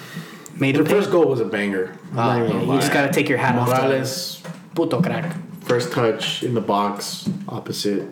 made 0.59 0.75
their 0.75 0.85
first 0.85 1.09
goal 1.11 1.25
was 1.27 1.39
a 1.39 1.45
banger. 1.45 1.97
Ah, 2.15 2.37
not 2.37 2.47
gonna 2.47 2.65
you 2.73 2.79
just 2.79 2.93
gotta 2.93 3.11
take 3.11 3.27
your 3.27 3.39
hat 3.39 3.55
off. 3.55 3.69
to 3.69 3.75
him. 3.75 3.81
Morales 3.89 4.41
Puto 4.75 5.01
crack. 5.01 5.35
First 5.69 5.91
touch 5.91 6.41
in 6.41 6.55
the 6.55 6.61
box, 6.61 7.29
opposite, 7.47 8.07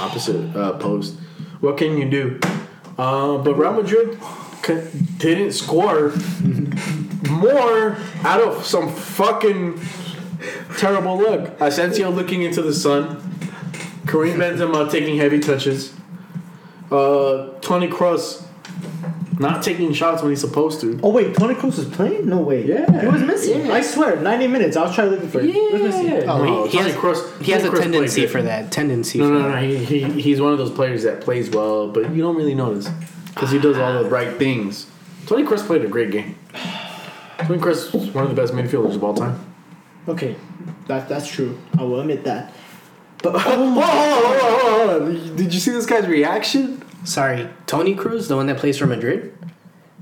opposite 0.00 0.56
uh, 0.56 0.78
post. 0.78 1.14
What 1.60 1.76
can 1.76 1.98
you 1.98 2.08
do? 2.08 2.40
Uh, 2.96 3.36
but 3.36 3.54
Real 3.56 3.74
Madrid 3.74 4.18
c- 4.64 4.80
didn't 5.18 5.52
score 5.52 6.14
more 7.28 7.98
out 8.22 8.40
of 8.40 8.64
some 8.64 8.90
fucking 8.90 9.78
terrible 10.78 11.18
look. 11.18 11.60
Asensio 11.60 12.08
looking 12.08 12.44
into 12.44 12.62
the 12.62 12.72
sun. 12.72 13.20
Karim 14.06 14.38
Benzema 14.40 14.90
taking 14.90 15.18
heavy 15.18 15.40
touches. 15.40 15.92
Uh, 16.90 17.48
Toni 17.60 17.88
Kroos 17.88 18.42
not 19.38 19.62
taking 19.62 19.92
shots 19.92 20.22
when 20.22 20.30
he's 20.30 20.40
supposed 20.40 20.80
to. 20.82 20.98
Oh 21.02 21.10
wait, 21.10 21.34
Toni 21.34 21.54
Kroos 21.54 21.76
was 21.78 21.86
playing? 21.86 22.26
No 22.28 22.38
way. 22.38 22.64
Yeah. 22.66 23.00
he 23.00 23.06
was 23.06 23.22
missing. 23.22 23.66
Yeah. 23.66 23.72
I 23.74 23.80
swear, 23.80 24.16
90 24.20 24.46
minutes. 24.48 24.76
I 24.76 24.82
was 24.82 24.94
trying 24.94 25.10
looking 25.10 25.28
for 25.28 25.40
it. 25.40 25.50
He 25.50 25.60
was 25.72 25.82
missing. 25.82 26.28
Oh, 26.28 26.44
No, 26.44 26.64
he, 26.64 26.70
he 26.70 26.78
Tony 26.78 26.90
has, 26.92 27.00
Kroos- 27.00 27.42
he 27.42 27.52
has 27.52 27.64
a 27.64 27.70
Kroos 27.70 27.80
tendency 27.82 28.26
for 28.26 28.42
that. 28.42 28.70
Tendency. 28.70 29.18
No, 29.18 29.26
for 29.28 29.32
no, 29.34 29.42
that. 29.42 29.62
no. 29.62 29.68
He, 29.68 29.84
he, 29.84 30.20
he's 30.20 30.40
one 30.40 30.52
of 30.52 30.58
those 30.58 30.70
players 30.72 31.02
that 31.04 31.20
plays 31.20 31.50
well, 31.50 31.88
but 31.90 32.10
you 32.14 32.22
don't 32.22 32.36
really 32.36 32.54
notice 32.54 32.88
because 33.34 33.50
he 33.50 33.58
does 33.58 33.76
all 33.78 34.02
the 34.02 34.08
right 34.10 34.36
things. 34.36 34.86
Toni 35.26 35.42
Kroos 35.44 35.66
played 35.66 35.84
a 35.84 35.88
great 35.88 36.10
game. 36.10 36.36
Toni 37.38 37.58
Kroos 37.60 37.94
is 37.94 38.10
one 38.14 38.24
of 38.24 38.30
the 38.30 38.36
best 38.40 38.52
midfielders 38.52 38.94
of 38.94 39.02
all 39.02 39.14
time. 39.14 39.40
Okay, 40.06 40.36
that 40.86 41.08
that's 41.08 41.26
true. 41.26 41.58
I 41.78 41.82
will 41.82 42.00
admit 42.00 42.24
that. 42.24 42.52
But 43.22 43.32
Whoa, 43.32 43.40
hold 43.40 43.58
on, 43.58 43.72
hold 43.72 43.84
on, 43.84 44.40
hold 44.40 44.90
on, 44.90 45.00
hold 45.00 45.02
on. 45.30 45.36
Did 45.36 45.54
you 45.54 45.58
see 45.58 45.70
this 45.70 45.86
guy's 45.86 46.06
reaction? 46.06 46.83
Sorry, 47.04 47.48
Toni 47.66 47.94
Kroos, 47.94 48.28
the 48.28 48.36
one 48.36 48.46
that 48.46 48.56
plays 48.58 48.78
for 48.78 48.86
Madrid. 48.86 49.36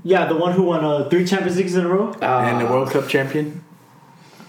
yeah, 0.03 0.25
the 0.25 0.35
one 0.35 0.53
who 0.53 0.63
won 0.63 0.83
uh, 0.85 1.09
three 1.09 1.25
Champions 1.25 1.57
Leagues 1.57 1.75
in 1.75 1.85
a 1.85 1.89
row. 1.89 2.13
and 2.21 2.61
the 2.61 2.65
World 2.71 2.89
Cup 2.91 3.07
champion. 3.07 3.63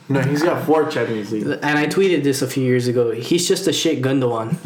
No, 0.09 0.21
he's 0.21 0.43
got 0.43 0.65
four 0.67 0.87
Champions 0.91 1.33
League. 1.33 1.47
And 1.47 1.79
I 1.79 1.87
tweeted 1.87 2.23
this 2.25 2.43
a 2.43 2.47
few 2.47 2.63
years 2.63 2.87
ago. 2.89 3.11
He's 3.13 3.49
just 3.49 3.67
a 3.67 3.73
shit 3.73 4.03
Gundogan. 4.03 4.57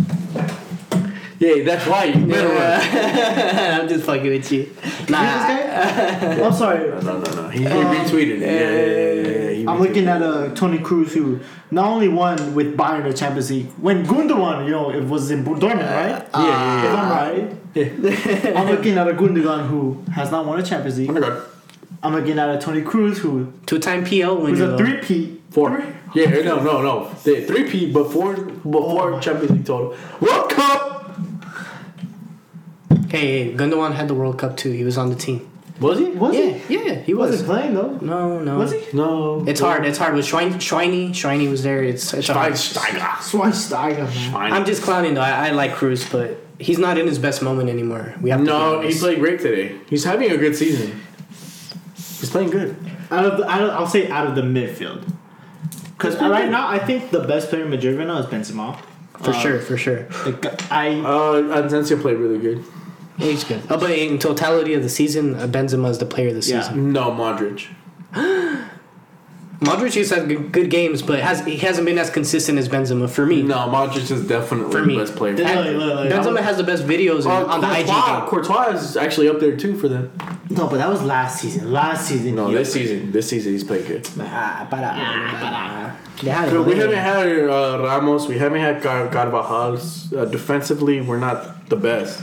Yeah, 1.39 1.63
that's 1.63 1.87
why 1.87 2.05
you 2.07 2.27
better 2.27 2.49
run. 2.49 3.81
I'm 3.81 3.89
just 3.89 4.05
fucking 4.05 4.27
with 4.27 4.51
you. 4.51 4.65
Who's 4.65 5.09
Nah, 5.11 5.47
this? 5.47 6.41
I'm 6.45 6.53
sorry. 6.53 6.91
No, 7.05 7.21
no, 7.21 7.35
no. 7.43 7.49
He, 7.51 7.61
he 7.61 7.67
retweeted 7.67 8.41
it. 8.41 8.41
Yeah, 8.41 9.31
yeah, 9.31 9.45
yeah, 9.45 9.48
yeah, 9.59 9.63
he 9.63 9.67
I'm 9.69 9.81
looking 9.81 10.05
it. 10.05 10.09
at 10.09 10.23
uh, 10.23 10.55
Toni 10.55 10.79
Kroos, 10.79 11.09
who 11.13 11.41
not 11.71 11.87
only 11.89 12.09
won 12.09 12.55
with 12.55 12.77
Bayern 12.77 13.05
the 13.05 13.13
Champions 13.17 13.51
League, 13.51 13.67
when 13.81 14.05
Gundogan, 14.07 14.65
you 14.67 14.71
know, 14.73 14.91
it 14.91 15.05
was 15.05 15.31
in 15.31 15.45
Dortmund, 15.45 15.63
right? 15.63 16.27
Yeah, 16.33 16.47
yeah, 16.47 16.79
If 16.79 16.85
yeah. 16.85 17.03
I'm 17.03 17.11
right. 17.11 17.57
Yeah. 17.75 18.59
I'm 18.61 18.69
looking 18.69 18.97
at 18.99 19.07
a 19.09 19.13
Gundogan 19.23 19.69
who 19.69 20.03
has 20.13 20.31
not 20.31 20.47
won 20.47 20.59
a 20.59 20.63
Champions 20.63 20.99
League. 20.99 21.11
Oh 21.11 21.13
my 21.15 21.21
god. 21.21 21.43
I'm 22.03 22.13
looking 22.15 22.39
at 22.39 22.49
a 22.55 22.59
Toni 22.61 22.83
Kroos 22.83 23.19
who 23.19 23.53
two-time 23.67 24.05
PL 24.05 24.37
winner. 24.37 24.49
who's 24.57 24.61
a 24.61 24.77
three 24.79 24.99
P. 24.99 25.41
Four. 25.51 25.83
Yeah, 26.15 26.31
no, 26.43 26.63
no, 26.63 26.83
no. 26.83 27.11
The 27.25 27.45
three 27.45 27.65
P 27.71 27.91
before 27.93 28.37
before 28.37 29.19
Champions 29.21 29.51
League 29.51 29.65
total. 29.67 29.97
World 30.21 30.51
Cup. 30.51 31.17
Hey, 33.11 33.45
hey, 33.49 33.55
Gundogan 33.57 33.95
had 33.95 34.09
the 34.09 34.15
World 34.15 34.39
Cup 34.39 34.57
too. 34.57 34.71
He 34.71 34.85
was 34.85 34.99
on 34.99 35.09
the 35.11 35.17
team. 35.17 35.49
Was 35.81 35.99
he? 35.99 36.07
Was 36.07 36.35
yeah, 36.35 36.51
he? 36.51 36.75
yeah, 36.75 36.95
he 36.97 37.03
He 37.03 37.15
was. 37.15 37.31
wasn't 37.31 37.49
playing 37.49 37.75
though. 37.75 37.93
No, 38.01 38.41
no. 38.41 38.59
Was 38.59 38.73
he? 38.73 38.83
No. 38.93 39.45
It's 39.47 39.61
hard. 39.61 39.85
It's 39.87 39.99
hard 39.99 40.15
with 40.15 40.25
Schwein, 40.27 40.55
Schweini. 40.55 41.11
Schweini 41.11 41.49
was 41.49 41.63
there. 41.63 41.83
It's, 41.85 42.13
it's 42.13 42.27
hard. 42.29 42.53
Schweinsteiger. 42.55 42.99
Schweinsteiger, 43.31 44.33
man. 44.33 44.53
I'm 44.53 44.65
just 44.65 44.83
clowning 44.83 45.15
though. 45.15 45.21
I, 45.21 45.49
I 45.49 45.51
like 45.53 45.73
Kroos, 45.73 46.11
but 46.11 46.39
he's 46.59 46.79
not 46.79 46.99
in 46.99 47.07
his 47.07 47.19
best 47.21 47.43
moment 47.43 47.69
anymore. 47.71 48.15
We 48.21 48.31
have 48.31 48.41
No, 48.41 48.81
be 48.81 48.93
he 48.93 48.99
played 48.99 49.21
great 49.21 49.41
today. 49.41 49.77
He's 49.89 50.03
having 50.05 50.31
a 50.33 50.37
good 50.37 50.57
season. 50.57 51.01
He's 51.95 52.31
playing 52.31 52.51
good. 52.51 52.75
Out 53.13 53.25
of 53.25 53.39
the, 53.39 53.49
out 53.49 53.63
of, 53.63 53.71
I'll 53.71 53.87
say 53.87 54.09
out 54.09 54.27
of 54.27 54.35
the 54.35 54.43
midfield. 54.43 55.09
Because 55.97 56.17
right 56.21 56.51
now, 56.51 56.69
I 56.69 56.79
think 56.81 57.11
the 57.11 57.21
best 57.21 57.51
player 57.51 57.65
in 57.65 57.71
Madrid 57.71 57.97
right 57.99 58.07
now 58.07 58.19
is 58.19 58.27
Benzema. 58.27 58.77
for 59.19 59.31
Uh, 59.31 59.33
sure, 59.33 59.59
for 59.61 59.77
sure. 59.77 60.03
The 60.25 60.33
gu- 60.33 60.65
I 60.71 61.01
Uh, 61.01 61.63
Asensio 61.65 61.97
played 62.01 62.17
really 62.19 62.39
good. 62.39 62.65
He's 63.19 63.45
good. 63.45 63.63
Oh, 63.69 63.79
but 63.79 63.91
in 63.91 64.19
totality 64.19 64.75
of 64.75 64.83
the 64.83 64.89
season, 64.89 65.35
uh, 65.35 65.47
Benzema 65.47 65.91
is 65.91 65.99
the 65.99 66.07
player 66.07 66.29
of 66.29 66.35
the 66.43 66.49
Yeah. 66.49 66.61
season. 66.63 66.93
No, 66.93 67.11
Modric. 67.11 67.67
Modric 69.61 69.95
has 69.97 70.11
had 70.11 70.29
good, 70.29 70.53
good 70.53 70.71
games, 70.71 71.03
but 71.03 71.19
has 71.19 71.45
he 71.45 71.57
hasn't 71.57 71.85
been 71.85 71.99
as 71.99 72.11
consistent 72.11 72.61
as 72.61 72.69
Benzema 72.69 73.11
for 73.11 73.27
me. 73.27 73.43
No, 73.43 73.57
Modric 73.57 74.09
is 74.09 74.25
definitely 74.25 74.71
For 74.71 74.81
the 74.83 74.87
me. 74.87 74.97
best 74.97 75.17
player. 75.17 75.35
Look, 75.37 75.45
And 75.47 75.79
look, 75.79 75.97
look, 75.97 76.09
Benzema 76.13 76.37
I'm- 76.37 76.45
has 76.45 76.57
the 76.59 76.63
best 76.63 76.85
videos 76.87 77.27
Uh, 77.27 77.31
on, 77.31 77.45
on 77.51 77.61
the 77.63 77.67
IG 77.67 77.87
Courtois, 77.87 78.21
game. 78.21 78.29
Courtois 78.29 78.67
is 78.75 78.97
actually 78.97 79.29
up 79.29 79.41
there 79.41 79.57
too 79.57 79.75
for 79.77 79.89
them. 79.89 80.13
No, 80.49 80.69
but 80.69 80.77
that 80.79 80.89
was 80.89 81.03
last 81.03 81.41
season. 81.41 81.73
Last 81.73 82.07
season. 82.07 82.37
No, 82.37 82.47
he- 82.47 82.55
this 82.55 82.73
season, 82.73 83.11
this 83.11 83.29
season 83.29 83.51
he's 83.53 83.65
played 83.65 83.85
good. 83.89 84.09
Ah, 84.21 84.65
para, 84.71 84.91
para. 85.41 85.97
Deja 86.21 86.51
But 86.57 86.65
we 86.65 86.77
haven't 86.77 86.97
had 86.97 87.27
uh, 87.49 87.81
Ramos. 87.83 88.29
We 88.29 88.39
haven't 88.39 88.61
had 88.61 88.81
Car- 88.81 89.09
Carvajal. 89.09 89.79
Uh, 90.17 90.25
defensively, 90.27 91.01
we're 91.01 91.19
not 91.19 91.69
the 91.69 91.77
best. 91.77 92.23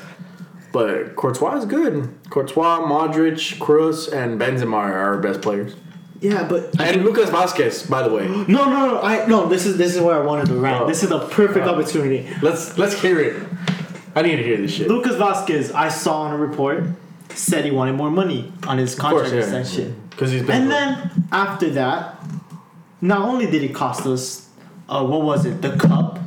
But 0.76 1.16
Courtois 1.16 1.56
is 1.60 1.64
good. 1.66 2.10
Courtois, 2.30 2.80
Modric, 2.82 3.58
Kroos, 3.60 4.12
and 4.12 4.38
Benzema 4.38 4.74
are 4.74 4.94
our 4.94 5.18
best 5.20 5.42
players. 5.42 5.74
Yeah, 6.20 6.46
but 6.50 6.78
And 6.82 7.06
Lucas 7.06 7.30
Vázquez, 7.30 7.90
by 7.90 8.02
the 8.06 8.14
way. 8.14 8.28
no, 8.28 8.44
no, 8.46 8.88
no. 8.90 9.02
I 9.02 9.26
no. 9.26 9.48
This 9.48 9.66
is 9.66 9.78
this 9.78 9.96
is 9.96 10.02
where 10.02 10.22
I 10.22 10.26
wanted 10.26 10.48
to 10.48 10.56
rant. 10.56 10.82
Oh. 10.84 10.86
This 10.86 11.02
is 11.02 11.08
the 11.08 11.20
perfect 11.30 11.66
Oh. 11.66 11.76
opportunity. 11.76 12.28
Let's 12.42 12.78
let's 12.78 13.02
hear 13.02 13.22
it. 13.22 13.42
I 14.18 14.22
need 14.24 14.36
to 14.36 14.44
hear 14.44 14.58
this 14.58 14.72
shit. 14.74 14.90
Lucas 14.90 15.16
Vázquez, 15.16 15.74
I 15.74 15.88
saw 15.88 16.24
on 16.24 16.34
a 16.34 16.38
report, 16.38 16.84
said 17.30 17.64
he 17.64 17.72
wanted 17.72 17.94
more 17.96 18.12
money 18.12 18.52
on 18.68 18.78
his 18.78 18.96
Of 18.96 19.00
course, 19.00 19.30
contract 19.30 19.34
yeah. 19.54 19.58
extension. 19.60 19.96
Because 20.10 20.32
he's 20.34 20.44
been. 20.44 20.64
And 20.64 20.72
then 20.72 21.28
after 21.32 21.70
that, 21.70 22.20
not 23.00 23.22
only 23.22 23.46
did 23.50 23.62
he 23.62 23.70
cost 23.70 24.06
us, 24.06 24.50
uh, 24.90 25.06
what 25.06 25.22
was 25.22 25.46
it, 25.46 25.62
the 25.62 25.78
cup, 25.78 26.20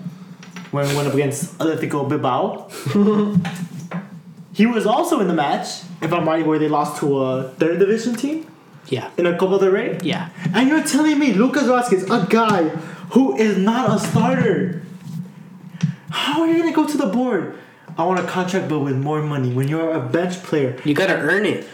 when 0.70 0.88
we 0.88 0.96
went 0.96 1.06
up 1.08 1.12
against 1.12 1.58
Atletico 1.58 2.08
Bilbao. 2.08 2.70
he 4.58 4.66
was 4.66 4.84
also 4.86 5.14
in 5.20 5.28
the 5.32 5.34
match, 5.46 5.66
if 6.02 6.10
I'm 6.12 6.26
right, 6.28 6.44
where 6.48 6.58
they 6.58 6.68
lost 6.68 6.98
to 7.00 7.06
a 7.22 7.48
third 7.60 7.78
division 7.78 8.14
team 8.22 8.38
Yeah, 8.88 9.06
in 9.18 9.24
a 9.26 9.34
Copa 9.38 9.56
del 9.62 9.70
Rey. 9.78 9.98
yeah. 10.02 10.30
And 10.54 10.68
you're 10.68 10.82
telling 10.94 11.16
me 11.22 11.28
Lucas 11.42 11.64
Vázquez, 11.72 12.02
a 12.10 12.26
guy 12.38 12.62
who 13.14 13.24
is 13.36 13.56
not 13.56 13.84
a 13.94 13.98
starter, 14.08 14.82
how 16.10 16.40
are 16.42 16.48
you 16.48 16.58
gonna 16.58 16.72
go 16.80 16.86
to 16.86 16.96
the 17.04 17.06
board? 17.06 17.54
I 17.96 18.04
want 18.04 18.18
a 18.20 18.24
contract, 18.36 18.68
but 18.68 18.80
with 18.80 18.96
more 18.96 19.22
money. 19.22 19.50
When 19.58 19.66
you're 19.68 19.92
a 19.92 20.00
bench 20.00 20.42
player, 20.48 20.76
You 20.84 20.94
gotta 20.94 21.16
earn 21.30 21.44
it. 21.46 21.66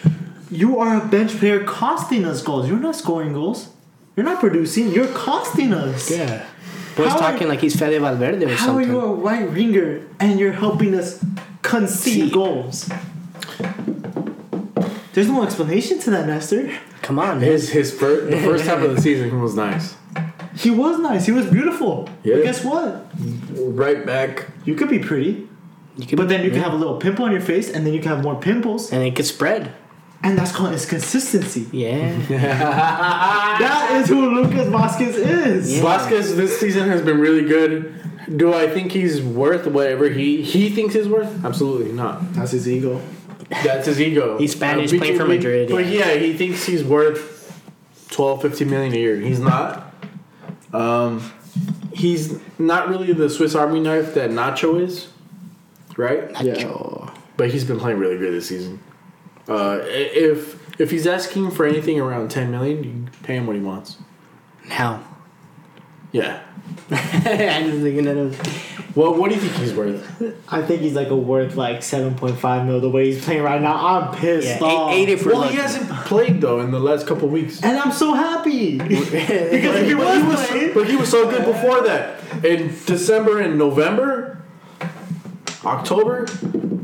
you 0.51 0.79
are 0.79 0.93
a 1.03 1.05
bench 1.07 1.33
player 1.39 1.65
costing 1.65 2.25
us 2.25 2.43
goals. 2.43 2.69
You're 2.69 2.79
not 2.89 2.97
scoring 2.97 3.33
goals. 3.33 3.69
You're 4.17 4.27
not 4.33 4.41
producing. 4.41 4.91
You're 4.93 5.09
costing 5.29 5.73
us. 5.75 6.11
Yeah. 6.11 6.45
Boy's 6.97 7.09
How 7.09 7.15
are- 7.17 7.33
talking 7.33 7.49
like 7.49 7.61
he's 7.61 7.77
Fede 7.81 8.01
Valverde 8.01 8.45
or 8.47 8.57
something. 8.57 8.59
How 8.59 8.77
are 8.77 8.83
you 8.83 9.01
a 9.01 9.15
right 9.15 9.51
winger 9.51 10.01
and 10.21 10.39
you're 10.39 10.53
helping 10.65 10.95
us 10.95 11.09
concede 11.65 12.33
goals? 12.33 12.89
There's 15.13 15.29
no 15.29 15.43
explanation 15.45 15.99
to 16.01 16.11
that, 16.11 16.27
Nestor. 16.27 16.71
Come 17.03 17.19
on, 17.19 17.41
man. 17.41 17.49
his 17.51 17.71
his 17.71 17.93
first 17.93 18.31
the 18.31 18.39
first 18.41 18.65
half 18.65 18.83
of 18.83 18.95
the 18.95 19.01
season 19.01 19.41
was 19.41 19.55
nice. 19.55 19.97
He 20.57 20.71
was 20.71 20.99
nice. 20.99 21.27
He 21.27 21.33
was 21.33 21.47
beautiful. 21.47 22.09
Yeah. 22.23 22.37
But 22.37 22.45
guess 22.45 22.65
what? 22.65 23.07
Right 23.51 24.05
back. 24.07 24.47
You 24.65 24.75
could 24.75 24.89
be 24.89 24.99
pretty, 25.01 25.49
You 25.97 26.07
could, 26.07 26.17
but 26.17 26.29
then 26.29 26.45
you 26.45 26.51
can 26.51 26.61
have 26.61 26.73
a 26.73 26.77
little 26.77 26.97
pimple 26.99 27.25
on 27.25 27.33
your 27.33 27.41
face, 27.41 27.71
and 27.71 27.85
then 27.87 27.93
you 27.93 28.01
can 28.01 28.11
have 28.11 28.23
more 28.23 28.39
pimples, 28.41 28.93
and 28.93 29.03
it 29.03 29.15
could 29.17 29.27
spread. 29.27 29.73
and 30.23 30.39
that's 30.39 30.53
called 30.53 30.73
his 30.73 30.87
consistency. 30.87 31.67
Yeah. 31.73 32.17
That 33.65 34.01
is 34.01 34.09
who 34.09 34.31
Lucas 34.35 34.67
Vázquez 34.69 35.15
is. 35.17 35.77
Yeah. 35.77 35.83
Vázquez 35.85 36.35
this 36.37 36.59
season 36.59 36.89
has 36.89 37.03
been 37.03 37.19
really 37.21 37.45
good. 37.45 37.95
Do 38.37 38.55
I 38.55 38.69
think 38.69 38.93
he's 38.93 39.21
worth 39.23 39.67
whatever 39.67 40.09
he 40.09 40.43
he 40.43 40.71
thinks 40.71 40.95
he's 40.95 41.09
worth? 41.09 41.45
Absolutely 41.45 41.93
not. 41.93 42.33
That's 42.35 42.53
his 42.53 42.69
ego. 42.69 43.01
That's 43.63 43.87
his 43.87 44.01
ego. 44.01 44.39
He's 44.39 44.53
Spanish, 44.53 44.93
Uh, 44.93 44.99
playing 44.99 45.15
for 45.19 45.25
but- 45.27 45.35
Madrid, 45.37 45.69
But 45.71 45.87
yeah. 45.87 46.13
yeah, 46.13 46.15
he 46.15 46.33
thinks 46.33 46.65
he's 46.65 46.83
worth 46.83 47.33
12, 48.11 48.43
15 48.43 48.71
million 48.71 48.93
a 48.95 48.97
year. 48.97 49.17
He's 49.17 49.41
not. 49.41 49.93
Um, 50.73 51.23
he's 51.93 52.39
not 52.59 52.89
really 52.89 53.13
the 53.13 53.29
Swiss 53.29 53.55
Army 53.55 53.81
knife 53.81 54.15
that 54.15 54.31
Nacho 54.31 54.81
is, 54.81 55.09
right? 55.97 56.33
Nacho. 56.33 57.11
But 57.37 57.51
he's 57.51 57.65
been 57.65 57.79
playing 57.79 57.99
really 57.99 58.17
good 58.19 58.33
this 58.33 58.49
season. 58.49 58.81
Uh, 59.49 59.81
if 59.85 60.61
if 60.81 60.91
he's 60.91 61.07
asking 61.07 61.51
for 61.53 61.67
anything 61.67 62.01
around 62.01 62.31
10 62.31 62.51
million, 62.51 62.79
you 62.79 62.91
can 62.91 63.11
pay 63.23 63.37
him 63.37 63.47
what 63.47 63.55
he 63.57 63.63
wants. 63.63 63.99
How? 64.69 65.01
Yeah. 66.15 66.41
I'm 66.93 67.65
just 67.71 67.83
thinking 67.83 68.07
of 68.07 68.97
Well, 68.97 69.15
what 69.15 69.29
do 69.31 69.35
you 69.35 69.41
think 69.41 69.55
he's 69.55 69.75
worth? 69.75 70.01
I 70.49 70.63
think 70.63 70.81
he's 70.83 70.95
like 70.95 71.09
a 71.09 71.17
worth 71.17 71.57
like 71.57 71.83
seven 71.83 72.15
point 72.15 72.39
five 72.39 72.65
mil 72.67 72.81
the 72.81 72.89
way 72.89 73.07
he's 73.11 73.25
playing 73.25 73.43
right 73.43 73.61
now. 73.61 73.75
I'm 73.85 74.15
pissed 74.15 74.47
yeah, 74.47 74.61
off. 74.65 74.93
eight, 74.93 75.09
eight 75.09 75.09
if 75.09 75.27
we're 75.27 75.33
Well, 75.33 75.49
he 75.49 75.57
hasn't 75.57 75.91
played 76.07 76.41
though 76.41 76.61
in 76.61 76.71
the 76.71 76.79
last 76.79 77.09
couple 77.09 77.27
weeks. 77.29 77.61
and 77.65 77.77
I'm 77.77 77.91
so 77.91 78.15
happy 78.15 78.79
because 78.89 79.13
if 79.13 79.87
he 79.89 79.95
But 79.95 80.05
was, 80.07 80.23
he 80.23 80.29
was, 80.29 80.47
playing, 80.47 80.75
but 80.75 80.87
he 80.89 80.97
was 80.97 81.11
so 81.11 81.29
good 81.29 81.45
before 81.45 81.83
that. 81.83 82.21
In 82.45 82.69
December 82.87 83.41
and 83.41 83.59
November, 83.59 84.41
October, 85.65 86.27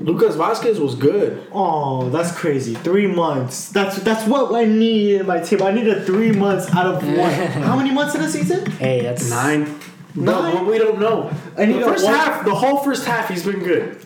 Lucas 0.01 0.35
Vázquez 0.35 0.79
was 0.81 0.95
good. 0.95 1.47
oh, 1.53 2.09
that's 2.09 2.33
crazy. 2.33 2.75
Three 2.75 3.07
months. 3.07 3.69
That's 3.69 3.97
that's 3.99 4.27
what 4.27 4.55
I 4.55 4.65
need 4.65 5.21
in 5.21 5.27
my 5.27 5.41
team. 5.41 5.63
I 5.63 5.73
need 5.73 5.87
a 5.89 6.01
three 6.03 6.33
months 6.33 6.73
out 6.75 6.87
of 6.87 7.07
one. 7.07 7.31
How 7.69 7.77
many 7.77 7.91
months 7.91 8.15
in 8.15 8.23
a 8.23 8.29
season? 8.29 8.65
Hey, 8.73 9.03
that's 9.03 9.29
Nine. 9.29 9.79
Nine? 10.15 10.55
But 10.57 10.67
we 10.67 10.79
don't 10.79 10.99
know. 10.99 11.31
I 11.57 11.67
need 11.67 11.77
the 11.83 11.85
first 11.85 12.05
one- 12.05 12.15
half, 12.15 12.45
the 12.47 12.55
whole 12.55 12.79
first 12.79 13.05
half, 13.05 13.29
he's 13.29 13.45
been 13.45 13.61
good. 13.61 14.05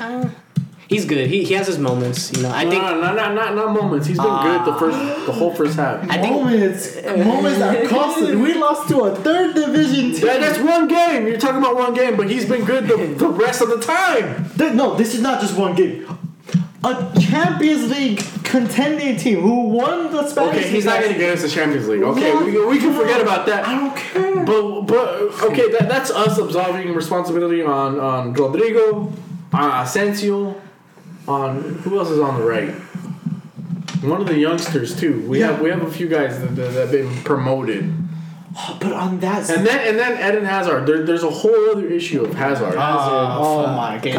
Um, 0.00 0.34
He's 0.88 1.04
good. 1.04 1.28
He, 1.28 1.44
he 1.44 1.52
has 1.52 1.66
his 1.66 1.78
moments. 1.78 2.32
You 2.32 2.44
know, 2.44 2.50
I 2.50 2.64
no, 2.64 2.70
think 2.70 2.82
no, 2.82 3.00
no, 3.00 3.14
not, 3.14 3.34
not, 3.34 3.54
not 3.54 3.74
moments. 3.74 4.06
He's 4.06 4.16
been 4.16 4.42
good 4.42 4.64
the 4.64 4.74
first, 4.78 4.96
ah. 4.98 5.24
the 5.26 5.32
whole 5.32 5.54
first 5.54 5.76
half. 5.76 6.02
I 6.08 6.16
think 6.16 6.34
moments, 6.34 6.96
moments 7.04 7.58
that 7.58 7.88
cost 7.88 8.22
us. 8.22 8.34
We 8.34 8.54
lost 8.54 8.88
to 8.88 9.00
a 9.00 9.14
third 9.14 9.54
division 9.54 10.12
team. 10.12 10.22
That, 10.22 10.40
that's 10.40 10.58
one 10.58 10.88
game. 10.88 11.26
You're 11.26 11.38
talking 11.38 11.58
about 11.58 11.76
one 11.76 11.92
game, 11.92 12.16
but 12.16 12.30
he's 12.30 12.46
been 12.46 12.64
good 12.64 12.86
the, 12.88 12.96
the 12.96 13.28
rest 13.28 13.60
of 13.60 13.68
the 13.68 13.80
time. 13.80 14.48
Th- 14.56 14.72
no, 14.72 14.94
this 14.94 15.14
is 15.14 15.20
not 15.20 15.42
just 15.42 15.58
one 15.58 15.74
game. 15.74 16.06
A 16.84 17.12
Champions 17.20 17.90
League 17.90 18.24
contending 18.44 19.18
team 19.18 19.42
who 19.42 19.68
won 19.68 20.10
the 20.10 20.26
Spanish. 20.26 20.56
Okay, 20.56 20.70
he's 20.70 20.86
not 20.86 21.00
going 21.00 21.12
to 21.12 21.18
get 21.18 21.34
us 21.34 21.42
the 21.42 21.50
Champions 21.50 21.86
League. 21.86 22.02
Okay, 22.02 22.34
we, 22.34 22.66
we 22.66 22.78
can 22.78 22.94
forget 22.94 23.20
about 23.20 23.44
that. 23.44 23.66
I 23.66 23.74
don't 23.74 23.94
care. 23.94 24.44
But 24.46 24.82
but 24.82 25.42
okay, 25.42 25.70
that, 25.72 25.88
that's 25.88 26.10
us 26.10 26.38
absolving 26.38 26.94
responsibility 26.94 27.60
on 27.62 28.00
on 28.00 28.32
Rodrigo, 28.32 29.12
on 29.52 29.82
Asensio, 29.84 30.58
on 31.28 31.62
who 31.84 31.98
else 31.98 32.10
is 32.10 32.20
on 32.20 32.40
the 32.40 32.46
right? 32.46 32.70
One 34.02 34.20
of 34.20 34.26
the 34.28 34.38
youngsters 34.38 34.98
too. 34.98 35.24
We 35.28 35.40
Yeah. 35.40 35.48
have 35.48 35.60
we 35.60 35.70
have 35.70 35.82
a 35.82 35.90
few 35.90 36.08
guys 36.08 36.40
that, 36.40 36.54
that, 36.56 36.72
that 36.74 36.80
have 36.82 36.90
been 36.92 37.14
promoted, 37.24 37.92
oh, 38.56 38.76
But 38.80 38.92
on 38.92 39.18
that 39.20 39.48
and 39.50 39.66
then 39.66 39.88
and 39.88 39.98
then 39.98 40.12
Eden 40.34 40.44
Hazard. 40.44 40.86
There, 40.86 41.02
there's 41.04 41.24
a 41.24 41.30
whole 41.30 41.70
other 41.70 41.86
issue 41.86 42.24
of 42.24 42.34
Hazard. 42.34 42.74
Ah, 42.76 43.38
oh 43.40 43.66
my 43.66 43.98
god. 43.98 44.14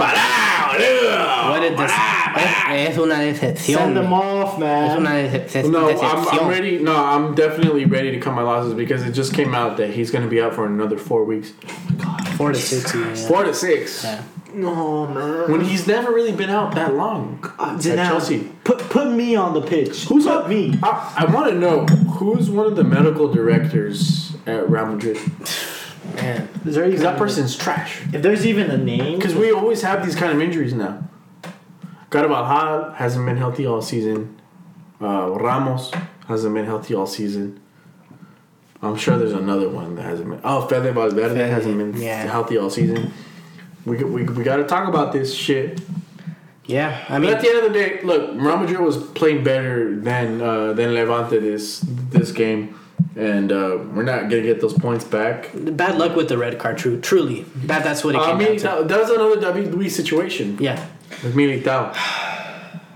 Parao, 0.00 0.78
ah. 1.16 1.50
what 1.50 1.62
a 1.62 1.70
des- 1.70 1.82
es, 1.84 1.90
eh, 2.36 2.72
eh, 2.72 2.88
es 2.90 2.98
una 2.98 3.14
decepción. 3.14 3.76
Send 3.78 3.96
them 3.96 4.12
off, 4.12 4.54
Es 4.54 4.58
man. 4.60 4.98
una 4.98 5.10
decep- 5.10 5.70
No, 5.70 5.88
I'm. 5.88 6.28
I'm 6.40 6.48
ready. 6.48 6.78
No, 6.80 6.96
I'm 6.96 7.34
definitely 7.36 7.84
ready 7.84 8.10
to 8.10 8.18
cut 8.18 8.34
my 8.34 8.42
losses 8.42 8.74
because 8.74 9.04
it 9.06 9.12
just 9.12 9.32
came 9.32 9.54
out 9.54 9.76
that 9.76 9.90
he's 9.90 10.10
going 10.10 10.24
to 10.24 10.30
be 10.30 10.40
out 10.42 10.52
for 10.54 10.66
another 10.66 10.98
four 10.98 11.22
weeks, 11.24 11.52
Four 12.36 12.50
to 12.52 12.58
six. 12.58 12.92
Yeah. 12.92 13.14
four 13.28 13.44
to 13.44 13.54
six. 13.54 14.02
Yeah. 14.02 14.22
No, 14.54 15.06
man. 15.06 15.50
When 15.50 15.60
he's 15.64 15.86
never 15.86 16.12
really 16.12 16.32
been 16.32 16.50
out 16.50 16.74
that 16.74 16.94
long 16.94 17.38
Uh, 17.58 17.74
at 17.74 17.80
Janelle, 17.80 18.06
Chelsea. 18.06 18.50
Put 18.64 18.78
put 18.78 19.10
me 19.10 19.34
on 19.36 19.54
the 19.54 19.60
pitch. 19.62 20.04
Who's 20.04 20.24
put 20.24 20.32
up? 20.44 20.48
me? 20.48 20.78
I, 20.82 21.14
I 21.18 21.24
want 21.32 21.50
to 21.50 21.58
know 21.58 21.86
who's 21.86 22.48
one 22.48 22.66
of 22.66 22.76
the 22.76 22.84
medical 22.84 23.32
directors 23.32 24.34
at 24.46 24.68
Real 24.70 24.86
Madrid. 24.86 25.18
Man. 26.16 26.48
Is 26.64 26.74
there 26.76 26.86
even 26.86 27.00
that 27.02 27.18
person's 27.18 27.56
trash. 27.56 28.02
If 28.12 28.22
there's 28.22 28.46
even 28.46 28.70
a 28.70 28.76
name, 28.76 29.16
Because 29.18 29.34
we 29.34 29.50
always 29.52 29.82
have 29.82 30.04
these 30.04 30.14
kind 30.14 30.32
of 30.32 30.40
injuries 30.40 30.72
now. 30.74 31.02
Carvajal 32.10 32.92
hasn't 32.92 33.26
been 33.26 33.36
healthy 33.36 33.66
all 33.66 33.82
season. 33.82 34.40
Uh, 35.00 35.30
Ramos 35.30 35.90
hasn't 36.28 36.54
been 36.54 36.66
healthy 36.66 36.94
all 36.94 37.06
season. 37.06 37.60
I'm 38.80 38.96
sure 38.96 39.16
there's 39.18 39.32
another 39.32 39.68
one 39.68 39.96
that 39.96 40.02
hasn't 40.02 40.28
been. 40.28 40.40
Oh, 40.44 40.66
Fede 40.66 40.94
Valverde 40.94 41.34
Fede, 41.34 41.50
hasn't 41.50 41.78
been 41.78 42.00
yeah. 42.00 42.24
healthy 42.24 42.58
all 42.58 42.70
season. 42.70 43.12
We, 43.84 44.02
we, 44.02 44.22
we 44.24 44.44
got 44.44 44.56
to 44.56 44.64
talk 44.64 44.88
about 44.88 45.12
this 45.12 45.34
shit. 45.34 45.80
Yeah, 46.66 47.04
I 47.08 47.14
But 47.14 47.20
mean, 47.20 47.30
at 47.34 47.40
the 47.42 47.48
end 47.48 47.58
of 47.58 47.64
the 47.72 47.78
day, 47.78 48.00
look, 48.02 48.30
Real 48.34 48.56
Madrid 48.56 48.80
was 48.80 48.96
playing 48.96 49.44
better 49.44 49.94
than 50.00 50.40
uh, 50.40 50.72
than 50.72 50.94
Levante 50.94 51.38
this 51.38 51.80
this 52.10 52.32
game, 52.32 52.78
and 53.16 53.52
uh, 53.52 53.78
we're 53.92 54.02
not 54.02 54.30
gonna 54.30 54.40
get 54.40 54.62
those 54.62 54.72
points 54.72 55.04
back. 55.04 55.50
bad 55.54 55.98
luck 55.98 56.16
with 56.16 56.30
the 56.30 56.38
red 56.38 56.58
card. 56.58 56.78
True, 56.78 56.98
truly. 57.00 57.42
That 57.66 57.84
that's 57.84 58.02
what 58.02 58.14
it 58.14 58.20
I 58.22 58.28
came 58.30 58.38
mean, 58.38 58.56
down 58.58 58.78
to. 58.78 58.84
that, 58.88 58.98
was 58.98 59.10
another 59.10 59.36
WWE 59.60 59.90
situation 59.90 60.56
Yeah, 60.58 60.86
with 61.22 61.34
Militao. 61.34 61.92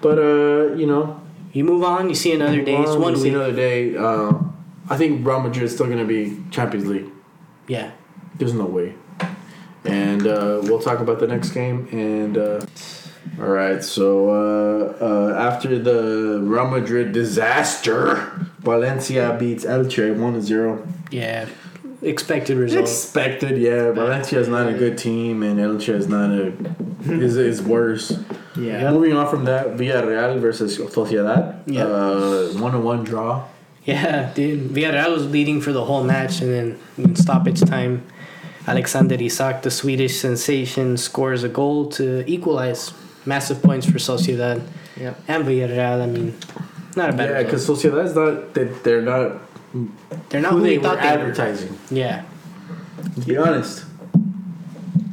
But 0.00 0.18
uh, 0.18 0.74
you 0.74 0.86
know, 0.86 1.20
you 1.52 1.62
move 1.64 1.84
on. 1.84 2.08
You 2.08 2.14
see 2.14 2.32
another 2.32 2.62
day. 2.62 2.74
It's 2.76 2.88
well, 2.92 3.00
one 3.00 3.20
week. 3.20 3.34
another 3.34 3.52
day. 3.54 3.94
Uh, 3.96 4.32
I 4.88 4.96
think 4.96 5.26
Real 5.26 5.40
Madrid 5.40 5.64
is 5.64 5.74
still 5.74 5.88
gonna 5.88 6.06
be 6.06 6.38
Champions 6.50 6.86
League. 6.88 7.10
Yeah. 7.66 7.90
There's 8.36 8.54
no 8.54 8.64
way. 8.64 8.94
And 9.88 10.26
uh, 10.26 10.60
we'll 10.62 10.80
talk 10.80 11.00
about 11.00 11.20
the 11.20 11.26
next 11.26 11.50
game. 11.50 11.88
And 11.92 12.36
uh, 12.36 12.60
all 13.40 13.46
right, 13.46 13.84
so 13.84 14.30
uh, 14.30 15.04
uh, 15.04 15.34
after 15.38 15.78
the 15.78 16.40
Real 16.42 16.68
Madrid 16.68 17.12
disaster, 17.12 18.16
Valencia 18.58 19.36
beats 19.38 19.64
Elche 19.64 20.16
1 20.16 20.42
0. 20.42 20.86
Yeah, 21.10 21.48
expected 22.02 22.56
result. 22.56 22.82
Expected, 22.82 23.58
yeah. 23.58 23.92
Valencia 23.92 24.40
is 24.40 24.48
not 24.48 24.68
a 24.68 24.72
good 24.72 24.98
team, 24.98 25.42
and 25.42 25.60
Elche 25.60 25.90
is 25.94 26.08
not 26.08 26.30
a. 26.30 26.52
is, 27.04 27.36
is 27.36 27.62
worse. 27.62 28.18
Yeah. 28.56 28.90
Moving 28.90 29.12
on 29.12 29.28
from 29.28 29.44
that, 29.44 29.76
Villarreal 29.76 30.40
versus 30.40 30.76
Sociedad. 30.76 31.62
Yeah. 31.66 31.84
Uh, 31.84 32.48
one 32.54 32.74
on 32.74 32.82
one 32.82 33.04
draw. 33.04 33.46
Yeah, 33.84 34.32
dude. 34.34 34.70
Villarreal 34.70 35.12
was 35.12 35.30
leading 35.30 35.60
for 35.60 35.72
the 35.72 35.84
whole 35.84 36.02
match, 36.02 36.40
and 36.40 36.52
then 36.52 36.78
in 36.98 37.14
stoppage 37.14 37.60
time, 37.60 38.04
Alexander 38.68 39.16
Isak, 39.18 39.62
the 39.62 39.70
Swedish 39.70 40.16
sensation, 40.20 40.96
scores 40.96 41.42
a 41.44 41.48
goal 41.48 41.86
to 41.98 42.04
equalize. 42.30 42.92
Massive 43.26 43.60
points 43.62 43.84
for 43.90 43.98
Sociedad 43.98 44.62
Yeah. 44.96 45.14
and 45.26 45.44
Villarreal. 45.44 46.02
I 46.02 46.06
mean, 46.06 46.34
not 46.96 47.10
a 47.10 47.12
bad. 47.12 47.28
Yeah, 47.28 47.34
result. 47.36 47.44
because 47.46 47.62
Sociedad's 47.66 48.14
not. 48.14 48.54
They, 48.54 48.64
they're 48.84 49.02
not 49.02 49.26
they're 50.30 50.40
not 50.40 50.52
who 50.52 50.58
who 50.58 50.64
they 50.64 50.70
we 50.72 50.78
were 50.78 50.84
thought 50.84 51.00
they 51.02 51.16
were. 51.16 51.22
advertising. 51.28 51.72
Yeah, 51.90 52.22
To 53.20 53.26
be 53.26 53.36
honest, 53.36 53.84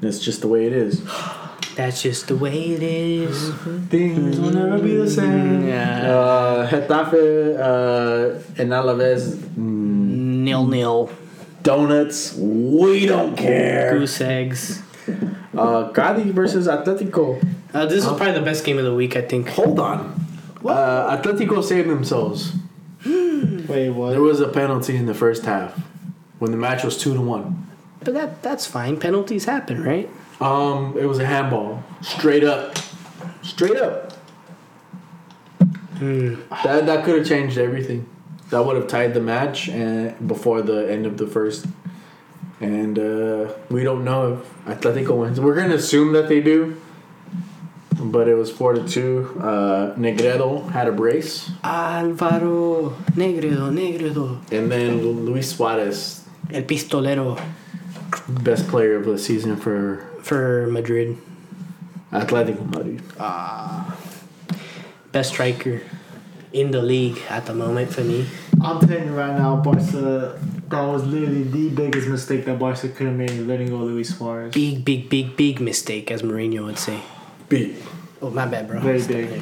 that's 0.02 0.20
just 0.20 0.40
the 0.42 0.48
way 0.48 0.66
it 0.68 0.74
is. 0.74 1.02
that's 1.76 2.02
just 2.02 2.28
the 2.32 2.38
way 2.38 2.58
it 2.76 2.84
is. 2.84 3.36
Things 3.90 4.40
will 4.40 4.52
never 4.52 4.80
be 4.80 4.96
the 4.96 5.10
same. 5.10 5.68
Yeah. 5.68 6.12
Uh, 6.16 6.70
Getafe 6.72 7.60
uh, 7.60 8.62
and 8.62 8.70
Alaves. 8.72 9.36
Mm, 9.60 10.46
Nil 10.48 10.66
nil. 10.68 11.10
Donuts. 11.66 12.34
We 12.36 13.06
don't 13.06 13.36
care. 13.36 13.92
Goose 13.92 14.22
eggs. 14.22 14.82
Uh, 15.54 15.92
Cadiz 15.92 16.32
versus 16.32 16.68
Atletico. 16.68 17.44
Uh, 17.74 17.86
this 17.86 18.06
is 18.06 18.06
probably 18.06 18.32
the 18.32 18.42
best 18.42 18.64
game 18.64 18.78
of 18.78 18.86
the 18.86 18.96
week, 18.96 19.18
I 19.18 19.22
think. 19.22 19.50
Hold 19.50 19.80
on. 19.80 20.26
Uh, 20.64 21.18
Atletico 21.18 21.62
saved 21.64 21.90
themselves. 21.90 22.54
Wait, 23.06 23.90
what? 23.90 24.12
There 24.12 24.22
was 24.22 24.40
a 24.40 24.48
penalty 24.48 24.96
in 24.96 25.06
the 25.06 25.14
first 25.14 25.44
half 25.46 25.78
when 26.40 26.52
the 26.52 26.58
match 26.58 26.84
was 26.84 26.98
two 26.98 27.14
to 27.14 27.22
one. 27.22 27.68
But 28.00 28.14
that 28.14 28.44
that's 28.44 28.66
fine. 28.66 29.00
Penalties 29.00 29.46
happen, 29.46 29.84
right? 29.84 30.10
Um, 30.40 30.96
it 30.98 31.06
was 31.06 31.20
a 31.20 31.26
handball, 31.26 31.84
straight 32.02 32.44
up, 32.44 32.78
straight 33.42 33.78
up. 33.78 34.14
That 36.00 36.86
that 36.86 37.06
could 37.06 37.18
have 37.20 37.28
changed 37.28 37.58
everything. 37.58 38.08
That 38.50 38.66
would 38.66 38.76
have 38.76 38.88
tied 38.88 39.14
the 39.14 39.22
match 39.22 39.70
and 39.70 40.28
before 40.28 40.62
the 40.62 40.92
end 40.92 41.06
of 41.06 41.18
the 41.18 41.28
first. 41.28 41.66
And 42.62 42.98
uh, 42.98 43.54
we 43.70 43.84
don't 43.84 44.04
know 44.06 44.34
if 44.34 44.80
Atletico 44.80 45.18
wins. 45.18 45.40
We're 45.40 45.56
gonna 45.56 45.76
assume 45.76 46.14
that 46.14 46.30
they 46.30 46.42
do. 46.42 46.82
But 47.98 48.28
it 48.28 48.36
was 48.36 48.52
four 48.52 48.74
to 48.74 48.88
two. 48.88 49.40
Uh, 49.40 49.96
Negredo 49.96 50.70
had 50.70 50.88
a 50.88 50.92
brace, 50.92 51.50
Alvaro 51.64 52.90
Negredo, 53.16 53.72
Negredo. 53.72 54.40
and 54.52 54.70
then 54.70 55.02
Luis 55.26 55.56
Suarez, 55.56 56.24
El 56.52 56.64
Pistolero 56.64 57.40
best 58.28 58.68
player 58.68 58.96
of 58.96 59.06
the 59.06 59.18
season 59.18 59.56
for 59.56 60.06
for 60.22 60.68
Madrid. 60.68 61.18
Atletico 62.12 62.66
Madrid. 62.70 63.02
Ah. 63.20 63.98
Best 65.12 65.32
striker 65.34 65.82
in 66.56 66.72
the 66.72 66.82
league 66.82 67.20
at 67.30 67.46
the 67.46 67.54
moment 67.54 67.92
for 67.94 68.02
me. 68.02 68.26
I'm 68.64 68.80
telling 68.80 69.06
you 69.08 69.14
right 69.14 69.38
now, 69.38 69.58
Barca. 69.58 70.40
That 70.70 70.82
was 70.88 71.06
literally 71.06 71.44
the 71.44 71.70
biggest 71.70 72.08
mistake 72.08 72.46
that 72.46 72.58
Barca 72.58 72.90
could 72.90 73.06
have 73.08 73.16
made, 73.16 73.32
letting 73.46 73.68
go 73.70 73.78
Luis 73.78 74.18
Suarez. 74.18 74.54
Big, 74.54 74.84
big, 74.84 75.10
big, 75.10 75.38
big 75.38 75.60
mistake, 75.60 76.10
as 76.10 76.24
Mourinho 76.24 76.66
would 76.66 76.80
say. 76.80 77.02
Big. 77.50 77.76
Oh, 78.22 78.32
my 78.32 78.48
bad, 78.48 78.68
bro. 78.68 78.80
Very 78.80 79.06
big. 79.06 79.42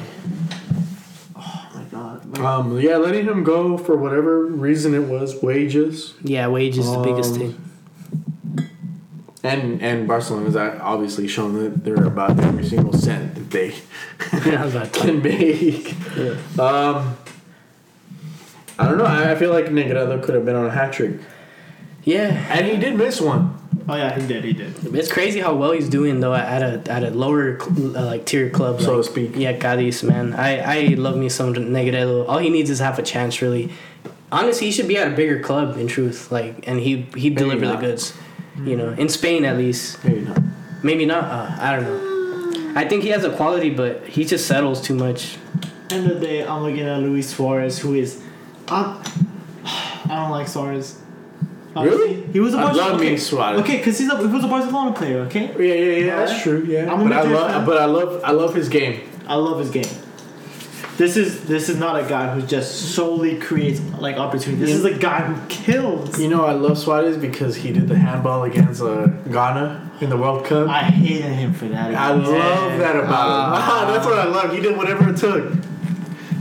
Oh 1.36 1.70
my 1.74 1.82
god. 1.90 2.26
Like, 2.26 2.40
Um, 2.40 2.78
yeah, 2.78 2.96
letting 2.98 3.24
him 3.24 3.42
go 3.42 3.78
for 3.78 3.96
whatever 3.96 4.44
reason 4.44 4.92
it 4.94 5.04
was, 5.04 5.42
wages, 5.42 6.12
Yeah, 6.22 6.48
wages 6.48 6.84
is 6.86 6.92
the 6.92 6.98
biggest 7.02 7.32
Um, 7.34 7.38
thing. 7.38 7.63
And 9.44 9.80
and 9.82 10.08
Barcelona's 10.08 10.56
obviously 10.56 11.28
shown 11.28 11.54
that 11.62 11.84
they're 11.84 12.04
about 12.06 12.40
every 12.40 12.64
single 12.66 12.92
cent 12.94 13.34
that 13.36 13.50
they 13.50 13.74
I 14.56 14.64
was 14.64 14.74
about 14.74 14.92
to- 14.92 15.00
can 15.00 15.22
make. 15.22 15.94
Um, 16.58 17.16
I 18.78 18.88
don't 18.88 18.98
know. 18.98 19.04
I 19.04 19.32
I 19.32 19.34
feel 19.36 19.52
like 19.52 19.66
Negredo 19.66 20.22
could 20.22 20.34
have 20.34 20.44
been 20.44 20.56
on 20.56 20.66
a 20.66 20.70
hat 20.70 20.92
trick, 20.92 21.12
yeah, 22.04 22.46
and 22.50 22.66
he 22.66 22.76
did 22.76 22.96
miss 22.96 23.20
one. 23.20 23.54
oh 23.88 23.96
yeah, 23.96 24.18
he 24.18 24.26
did. 24.26 24.42
He 24.44 24.52
did. 24.52 24.72
it's 24.94 25.12
crazy 25.12 25.40
how 25.40 25.54
well 25.54 25.72
he's 25.72 25.88
doing 25.88 26.20
though 26.20 26.34
at 26.34 26.62
a 26.62 26.90
at 26.90 27.04
a 27.04 27.10
lower 27.10 27.60
cl- 27.60 27.96
uh, 27.96 28.04
like 28.06 28.24
tier 28.26 28.50
club, 28.50 28.80
So 28.80 28.96
to 28.98 29.04
speak. 29.04 29.32
Yeah, 29.36 29.52
Cadiz, 29.52 30.02
man. 30.02 30.32
I 30.32 30.50
I 30.58 30.78
love 30.94 31.16
me 31.16 31.28
some 31.28 31.54
Negredo. 31.54 32.26
All 32.28 32.38
he 32.38 32.50
needs 32.50 32.70
is 32.70 32.78
half 32.80 32.98
a 32.98 33.02
chance, 33.02 33.40
really. 33.42 33.70
Honestly, 34.32 34.66
he 34.66 34.72
should 34.72 34.88
be 34.88 34.96
at 34.96 35.06
a 35.12 35.14
bigger 35.14 35.38
club. 35.38 35.76
In 35.78 35.86
truth, 35.86 36.32
like, 36.32 36.66
and 36.66 36.80
he 36.80 37.06
he 37.14 37.30
would 37.30 37.38
deliver 37.38 37.66
the 37.68 37.76
goods. 37.76 38.14
You 38.62 38.76
know, 38.76 38.90
in 38.92 39.08
Spain 39.08 39.44
at 39.44 39.56
least. 39.56 40.02
Maybe 40.04 40.20
not. 40.20 40.38
Maybe 40.82 41.06
not. 41.06 41.24
Uh, 41.24 41.56
I 41.58 41.76
don't 41.76 41.84
know. 41.84 42.74
I 42.80 42.88
think 42.88 43.02
he 43.02 43.10
has 43.10 43.24
a 43.24 43.30
quality, 43.34 43.70
but 43.70 44.06
he 44.06 44.24
just 44.24 44.46
settles 44.46 44.80
too 44.80 44.94
much. 44.94 45.38
End 45.90 46.10
of 46.10 46.20
the 46.20 46.26
day, 46.26 46.46
I'm 46.46 46.62
looking 46.62 46.80
at 46.80 46.98
Luis 47.00 47.28
Suarez, 47.34 47.78
who 47.78 47.94
is, 47.94 48.22
I'm, 48.68 49.00
I 49.64 50.06
don't 50.08 50.30
like 50.30 50.48
Suarez. 50.48 50.98
Really? 51.76 52.22
He 52.32 52.38
was 52.40 52.54
a 52.54 52.58
I 52.58 52.62
Barcelona. 52.64 52.90
love 52.92 53.00
me 53.00 53.06
okay. 53.08 53.16
Suarez. 53.16 53.60
Okay, 53.60 53.76
because 53.78 53.98
he's 53.98 54.08
a 54.08 54.16
he 54.18 54.26
was 54.26 54.44
a 54.44 54.48
Barcelona 54.48 54.92
player. 54.92 55.18
Okay, 55.22 55.46
Yeah, 55.58 55.74
yeah, 55.74 56.06
yeah. 56.06 56.12
Alright. 56.12 56.28
That's 56.28 56.42
true. 56.42 56.64
Yeah, 56.68 56.92
I'm 56.92 57.02
but 57.08 57.12
I 57.12 57.22
love, 57.22 57.50
fan. 57.50 57.66
but 57.66 57.76
I 57.78 57.84
love, 57.86 58.22
I 58.24 58.30
love 58.30 58.54
his 58.54 58.68
game. 58.68 59.00
I 59.26 59.34
love 59.34 59.58
his 59.58 59.70
game. 59.70 59.84
This 60.96 61.16
is 61.16 61.44
this 61.46 61.68
is 61.68 61.76
not 61.76 61.98
a 61.98 62.08
guy 62.08 62.32
who 62.32 62.40
just 62.46 62.94
solely 62.94 63.36
creates 63.40 63.80
like 63.98 64.16
opportunity. 64.16 64.64
This 64.64 64.74
is 64.76 64.84
a 64.84 64.94
guy 64.96 65.22
who 65.22 65.46
kills. 65.48 66.20
You 66.20 66.28
know, 66.28 66.44
I 66.44 66.52
love 66.52 66.78
Suarez 66.78 67.16
because 67.16 67.56
he 67.56 67.72
did 67.72 67.88
the 67.88 67.96
handball 67.98 68.44
against 68.44 68.80
uh, 68.80 69.06
Ghana 69.06 69.90
in 70.00 70.08
the 70.10 70.16
World 70.16 70.44
Cup. 70.44 70.68
I 70.68 70.82
hated 70.84 71.32
him 71.32 71.52
for 71.52 71.66
that. 71.66 71.92
I 71.94 72.12
love 72.12 72.78
that 72.78 72.94
about 72.96 73.00
him. 73.00 73.08
Ah, 73.56 73.90
that's 73.92 74.06
what 74.06 74.18
I 74.20 74.24
love. 74.26 74.52
He 74.54 74.60
did 74.60 74.76
whatever 74.76 75.10
it 75.10 75.16
took. 75.16 75.52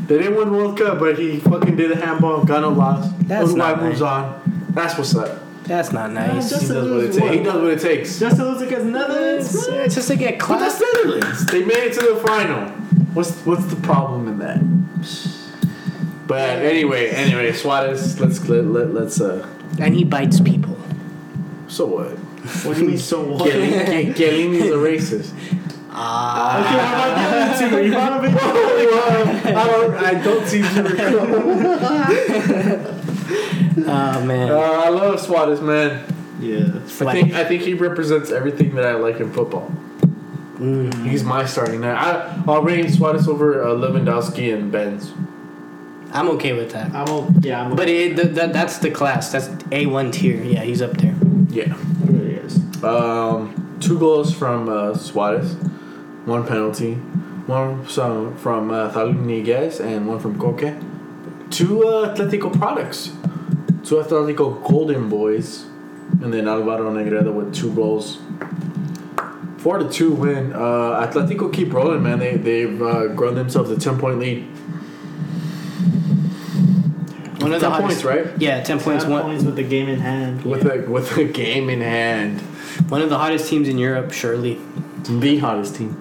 They 0.07 0.17
didn't 0.19 0.35
win 0.35 0.51
World 0.51 0.77
Cup, 0.77 0.99
but 0.99 1.17
he 1.17 1.39
fucking 1.39 1.75
did 1.75 1.91
a 1.91 1.95
handball. 1.95 2.43
Ghana 2.43 2.67
lost. 2.69 3.11
That's 3.27 3.53
Uruguay 3.53 3.57
not 3.71 3.81
moves 3.81 4.01
nice. 4.01 4.09
on. 4.09 4.67
That's 4.69 4.97
what's 4.97 5.15
up. 5.15 5.39
That's 5.63 5.91
not 5.93 6.11
nice. 6.11 6.49
just 6.49 6.63
He 6.63 6.67
does 6.67 6.75
what 6.75 6.83
it 6.85 6.89
lose 6.91 7.15
takes. 7.15 7.31
He 7.31 7.37
what? 7.37 7.45
does 7.45 7.61
what 7.61 7.71
it 7.71 7.79
takes. 7.81 8.19
Just 8.19 8.37
to 8.37 8.43
lose 8.45 8.61
against 8.61 8.85
Netherlands. 8.85 9.55
It's, 9.55 9.67
it's 9.67 9.95
just 9.95 10.09
to 10.09 10.15
get 10.17 10.37
But 10.37 10.45
class. 10.45 10.77
that's 10.77 10.95
Netherlands. 10.95 11.45
They 11.47 11.63
made 11.63 11.77
it 11.85 11.93
to 11.93 12.01
the 12.01 12.15
final. 12.27 12.82
What's 13.13 13.31
what's 13.45 13.65
the 13.65 13.75
problem 13.77 14.27
in 14.27 14.39
that? 14.39 14.59
But 16.25 16.59
anyway, 16.59 17.09
anyway, 17.09 17.51
Suarez. 17.51 18.19
Let's 18.19 18.47
let, 18.47 18.65
let 18.65 18.93
let's 18.93 19.21
uh. 19.21 19.47
And 19.79 19.93
he 19.93 20.03
bites 20.03 20.39
people. 20.39 20.77
So 21.67 21.85
what? 21.85 22.11
What 22.65 22.75
do 22.75 22.81
you 22.81 22.89
mean 22.89 22.97
so 22.97 23.23
what? 23.33 23.49
Chiellini 23.49 24.15
Chiellini's 24.15 24.69
a 24.69 24.77
racist. 24.77 25.33
Okay, 25.93 25.99
what 26.75 26.93
about 26.93 27.15
the 27.17 27.25
other 27.37 27.53
two? 27.59 27.75
Ivanovic. 27.91 28.35
I 29.45 29.67
don't. 29.67 29.93
I 29.93 30.13
don't 30.23 30.47
seem 30.47 30.63
to 30.63 30.83
recall. 30.83 31.27
Oh 33.87 34.21
man. 34.25 34.49
Uh, 34.49 34.55
I 34.55 34.89
love 34.89 35.19
Suarez, 35.19 35.61
man. 35.61 36.03
Yeah. 36.39 36.79
I 37.07 37.11
think 37.11 37.33
I 37.33 37.43
think 37.43 37.61
he 37.61 37.75
represents 37.75 38.31
everything 38.31 38.73
that 38.75 38.85
I 38.85 38.93
like 38.95 39.19
in 39.19 39.31
football. 39.31 39.71
He's 40.63 41.23
my 41.23 41.45
starting 41.45 41.81
nine. 41.81 41.95
I, 41.95 42.41
I'll 42.47 42.61
rate 42.61 42.89
Suarez 42.89 43.27
over 43.27 43.63
uh, 43.63 43.67
Lewandowski 43.71 44.53
and 44.53 44.71
Benz. 44.71 45.11
I'm 46.13 46.29
okay 46.31 46.53
with 46.53 46.71
that. 46.71 46.93
I'm 46.93 47.09
o- 47.09 47.27
yeah. 47.41 47.65
I'm 47.65 47.75
But 47.75 47.89
it, 47.89 48.15
th- 48.15 48.33
th- 48.35 48.51
that's 48.53 48.77
the 48.77 48.89
class. 48.91 49.31
That's 49.31 49.47
A1 49.47 50.13
tier. 50.13 50.41
Yeah, 50.41 50.61
he's 50.63 50.81
up 50.81 50.93
there. 50.97 51.15
Yeah. 51.49 51.73
it 51.75 52.09
really 52.09 52.35
is. 52.35 52.55
Um, 52.83 53.77
two 53.81 53.99
goals 53.99 54.33
from 54.33 54.69
uh, 54.69 54.93
Suarez, 54.95 55.53
one 56.25 56.45
penalty, 56.47 56.93
one 56.93 57.85
some 57.89 58.37
from 58.37 58.71
uh, 58.71 58.89
Saúl 58.91 59.15
Ñíguez 59.15 59.81
and 59.81 60.07
one 60.07 60.19
from 60.19 60.39
Coque. 60.39 60.79
Two 61.49 61.83
uh, 61.87 62.15
Atletico 62.15 62.57
products, 62.57 63.07
two 63.83 63.95
Atletico 63.95 64.63
Golden 64.67 65.09
Boys, 65.09 65.63
and 66.21 66.33
then 66.33 66.47
Alvaro 66.47 66.89
Negredo 66.93 67.33
with 67.33 67.53
two 67.53 67.73
goals. 67.75 68.19
Four 69.63 69.77
to 69.79 69.89
two 69.89 70.11
win. 70.11 70.51
Uh, 70.53 70.57
Atletico 71.07 71.51
keep 71.51 71.71
rolling, 71.73 72.03
man. 72.03 72.19
They 72.19 72.35
they've 72.35 72.81
uh, 72.81 73.07
grown 73.07 73.35
themselves 73.35 73.69
a 73.71 73.79
ten 73.79 73.97
point 73.97 74.19
lead. 74.19 74.45
One 77.41 77.51
of 77.53 77.59
the 77.61 77.67
Ten 77.67 77.71
hottest, 77.81 78.03
points, 78.03 78.03
right? 78.03 78.41
Yeah, 78.41 78.61
ten 78.63 78.79
points. 78.79 79.03
Five 79.03 79.11
One, 79.13 79.21
points 79.23 79.43
with 79.43 79.55
the 79.55 79.63
game 79.63 79.89
in 79.89 79.99
hand. 79.99 80.43
With 80.43 80.65
a 80.65 80.79
with 80.89 81.17
a 81.17 81.23
game 81.25 81.69
in 81.69 81.81
hand, 81.81 82.41
one 82.89 83.01
of 83.01 83.09
the 83.09 83.17
hottest 83.17 83.49
teams 83.49 83.67
in 83.69 83.77
Europe, 83.77 84.11
surely. 84.11 84.59
the 85.03 85.37
hottest 85.39 85.75
team. 85.75 85.99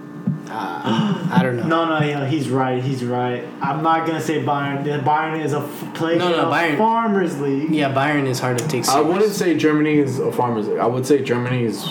Uh, 0.48 1.28
I 1.32 1.40
don't 1.42 1.56
know. 1.56 1.66
No, 1.66 1.98
no, 2.00 2.04
yeah, 2.06 2.26
he's 2.26 2.48
right. 2.50 2.82
He's 2.82 3.02
right. 3.04 3.42
I'm 3.60 3.82
not 3.82 4.06
gonna 4.06 4.20
say 4.20 4.42
Bayern. 4.42 4.84
The 4.84 4.90
Bayern 5.08 5.42
is 5.44 5.52
a 5.52 5.60
f- 5.60 5.94
play 5.94 6.18
No, 6.18 6.30
no, 6.30 6.50
a 6.50 6.52
Bayern- 6.52 6.78
farmers 6.78 7.40
league. 7.40 7.70
Yeah, 7.74 7.92
Bayern 7.94 8.26
is 8.26 8.38
hard 8.38 8.58
to 8.58 8.68
take 8.68 8.86
I 8.88 9.00
wouldn't 9.00 9.32
say 9.32 9.56
Germany 9.56 9.98
is 9.98 10.18
a 10.18 10.30
farmer's 10.30 10.68
league. 10.68 10.78
I 10.78 10.86
would 10.86 11.06
say 11.06 11.22
Germany 11.22 11.64
is 11.64 11.82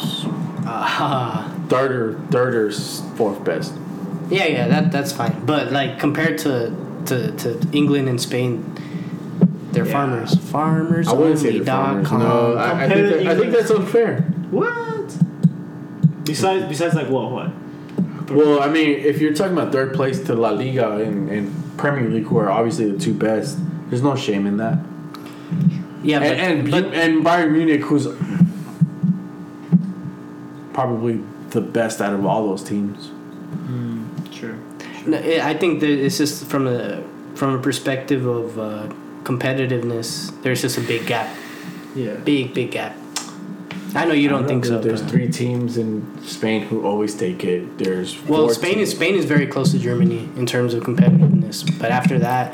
Ah, 0.64 1.52
third 1.72 1.92
or 1.92 2.06
third 2.36 2.54
or 2.56 2.72
fourth 3.18 3.40
best. 3.44 3.72
yeah, 4.30 4.46
yeah, 4.46 4.68
that 4.68 4.92
that's 4.92 5.12
fine. 5.14 5.34
But 5.46 5.72
like 5.72 5.98
compared 6.00 6.38
to 6.46 6.72
to, 7.08 7.32
to 7.44 7.50
England 7.72 8.08
and 8.12 8.20
Spain, 8.20 8.52
They're 9.72 9.86
Yeah. 9.88 9.92
farmers. 9.98 10.36
Farmers 10.52 11.08
I 11.08 11.14
wouldn't 11.14 11.40
say 11.40 11.48
only. 11.48 11.60
the 11.60 11.66
dot 11.66 11.86
farmers. 11.86 12.08
com. 12.08 12.20
No, 12.20 12.56
I, 12.60 12.84
I 12.84 12.90
think 12.92 13.08
that, 13.10 13.28
I 13.32 13.34
think 13.40 13.52
that's 13.56 13.72
unfair. 13.72 14.22
What? 14.52 15.08
Besides, 16.26 16.66
besides, 16.68 16.94
like 17.00 17.08
what? 17.10 17.32
What? 17.32 17.50
Well, 18.38 18.62
I 18.62 18.68
mean, 18.70 18.90
if 19.12 19.20
you're 19.22 19.34
talking 19.34 19.54
about 19.58 19.72
third 19.72 19.94
place 19.94 20.20
to 20.28 20.36
La 20.36 20.52
Liga 20.52 20.98
and, 21.08 21.30
and 21.32 21.46
Premier 21.78 22.10
League, 22.10 22.28
who 22.28 22.38
are 22.38 22.50
obviously 22.52 22.92
the 22.92 23.00
two 23.00 23.14
best, 23.14 23.58
there's 23.90 24.04
no 24.04 24.16
shame 24.16 24.46
in 24.46 24.58
that. 24.58 24.78
Yeah, 26.04 26.20
but, 26.20 26.28
and 26.28 26.60
and, 26.60 26.72
but 26.72 26.86
and 26.94 27.12
Bayern 27.26 27.52
Munich, 27.56 27.82
who's 27.88 28.08
probably 30.74 31.22
the 31.52 31.62
best 31.62 32.02
out 32.02 32.14
of 32.14 32.26
all 32.26 32.48
those 32.48 32.64
teams. 32.64 33.12
Sure. 34.34 34.56
No, 35.06 35.18
I 35.18 35.50
I 35.52 35.54
think 35.54 35.80
that 35.82 35.90
it's 35.90 36.18
just 36.18 36.46
from 36.46 36.68
a 36.68 37.04
from 37.36 37.54
a 37.56 37.60
perspective 37.62 38.26
of 38.26 38.58
uh, 38.60 38.88
competitiveness. 39.24 40.32
There's 40.44 40.62
just 40.62 40.78
a 40.78 40.82
big 40.82 41.06
gap, 41.06 41.28
Yeah. 41.96 42.16
big 42.16 42.54
big 42.54 42.72
gap. 42.72 42.96
I 43.94 44.06
know 44.06 44.14
you 44.14 44.30
don't, 44.30 44.48
think 44.48 44.64
so. 44.64 44.80
There's 44.80 45.02
but- 45.02 45.12
three 45.12 45.28
teams 45.30 45.78
in 45.78 46.06
Spain 46.24 46.62
who 46.62 46.86
always 46.88 47.14
take 47.14 47.44
it. 47.44 47.78
There's 47.78 48.16
Well, 48.26 48.46
four 48.46 48.54
Spain 48.54 48.76
teams. 48.76 48.90
is 48.90 48.96
Spain 48.96 49.16
is 49.16 49.26
very 49.26 49.46
close 49.48 49.72
to 49.74 49.80
Germany 49.80 50.30
in 50.38 50.46
terms 50.46 50.74
of 50.74 50.84
competitiveness. 50.84 51.58
But 51.78 51.92
after 51.92 52.18
that, 52.20 52.54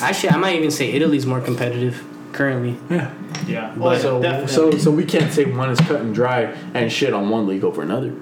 actually, 0.00 0.30
I 0.30 0.36
might 0.36 0.54
even 0.56 0.70
say 0.70 0.92
Italy's 0.92 1.26
more 1.26 1.40
competitive 1.40 2.04
currently. 2.32 2.76
yeah. 2.88 3.10
Yeah. 3.48 3.74
Yeah, 3.78 3.98
so, 3.98 4.22
definitely. 4.22 4.52
so 4.52 4.70
so 4.78 4.90
we 4.92 5.04
can't 5.04 5.32
say 5.32 5.44
one 5.44 5.70
is 5.70 5.80
cut 5.80 6.00
and 6.02 6.14
dry 6.14 6.54
and 6.74 6.90
shit 6.92 7.12
on 7.12 7.30
one 7.30 7.46
league 7.48 7.64
over 7.64 7.82
another. 7.82 8.12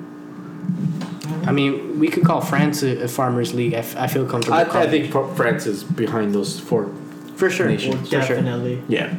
I 1.47 1.53
mean, 1.53 1.99
we 1.99 2.09
could 2.09 2.25
call 2.25 2.41
France 2.41 2.83
a, 2.83 3.05
a 3.05 3.09
farmers 3.09 3.53
league. 3.55 3.75
I, 3.75 3.79
f- 3.79 3.97
I 3.97 4.07
feel 4.07 4.27
comfortable. 4.27 4.57
I, 4.57 4.63
I 4.63 4.89
think 4.89 5.15
it. 5.15 5.37
France 5.37 5.67
is 5.67 5.85
behind 5.85 6.35
those 6.35 6.59
four. 6.61 6.91
for 7.37 7.51
sure, 7.51 7.69
Nation. 7.69 7.93
Well, 7.93 8.01
for 8.01 8.07
sure. 8.09 8.21
definitely. 8.37 8.83
Yeah. 8.89 9.15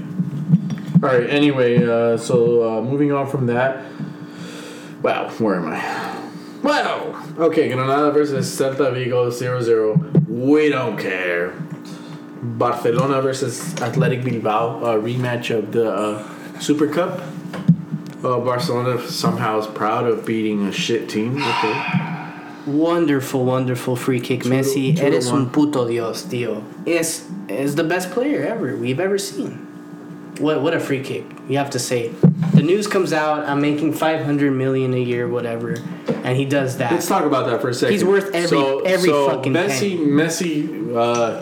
All 1.03 1.09
right. 1.09 1.29
Anyway, 1.29 1.85
uh, 1.85 2.17
so 2.17 2.77
uh, 2.77 2.81
moving 2.81 3.11
on 3.11 3.27
from 3.27 3.45
that. 3.47 3.83
Wow, 5.01 5.29
where 5.37 5.55
am 5.55 5.67
I? 5.67 6.11
Well, 6.63 7.23
okay, 7.37 7.69
Granada 7.69 8.11
versus 8.11 8.47
Celta 8.59 8.91
Vigo 8.91 9.29
0-0. 9.29 10.27
We 10.27 10.69
don't 10.69 10.97
care. 10.97 11.53
Barcelona 12.41 13.21
versus 13.21 13.75
Athletic 13.81 14.23
Bilbao, 14.23 14.83
a 14.83 14.99
rematch 14.99 15.55
of 15.55 15.71
the 15.71 15.91
uh, 15.91 16.59
Super 16.59 16.87
Cup. 16.87 17.21
Uh, 18.23 18.39
Barcelona 18.39 18.99
somehow 19.07 19.59
is 19.59 19.67
proud 19.67 20.07
of 20.07 20.25
beating 20.25 20.65
a 20.65 20.71
shit 20.71 21.07
team. 21.07 21.37
Okay. 21.37 22.14
Wonderful, 22.67 23.45
wonderful 23.45 23.95
free 23.95 24.19
kick. 24.19 24.41
To- 24.43 24.49
Messi, 24.49 24.95
to 24.95 25.03
eres 25.05 25.29
un 25.29 25.49
puto 25.49 25.87
dios, 25.87 26.23
tío. 26.23 26.63
Is 26.87 27.29
is 27.47 27.75
the 27.75 27.83
best 27.83 28.09
player 28.11 28.43
ever 28.43 28.75
we've 28.75 28.99
ever 28.99 29.17
seen. 29.17 29.61
What 30.39 30.61
what 30.61 30.73
a 30.73 30.79
free 30.79 31.01
kick! 31.03 31.25
You 31.47 31.57
have 31.57 31.69
to 31.71 31.79
say. 31.79 32.09
The 32.53 32.63
news 32.63 32.87
comes 32.87 33.13
out. 33.13 33.47
I'm 33.47 33.61
making 33.61 33.93
500 33.93 34.51
million 34.51 34.93
a 34.93 34.99
year, 34.99 35.27
whatever, 35.27 35.75
and 36.23 36.35
he 36.37 36.45
does 36.45 36.77
that. 36.77 36.91
Let's 36.91 37.07
talk 37.07 37.23
about 37.25 37.45
that 37.49 37.61
for 37.61 37.69
a 37.69 37.73
second. 37.73 37.93
He's 37.93 38.03
worth 38.03 38.33
every- 38.33 38.57
every 38.85 39.09
so 39.09 39.29
fucking 39.29 39.53
Messi, 39.53 39.97
Messi 39.99 40.95
uh, 40.95 41.41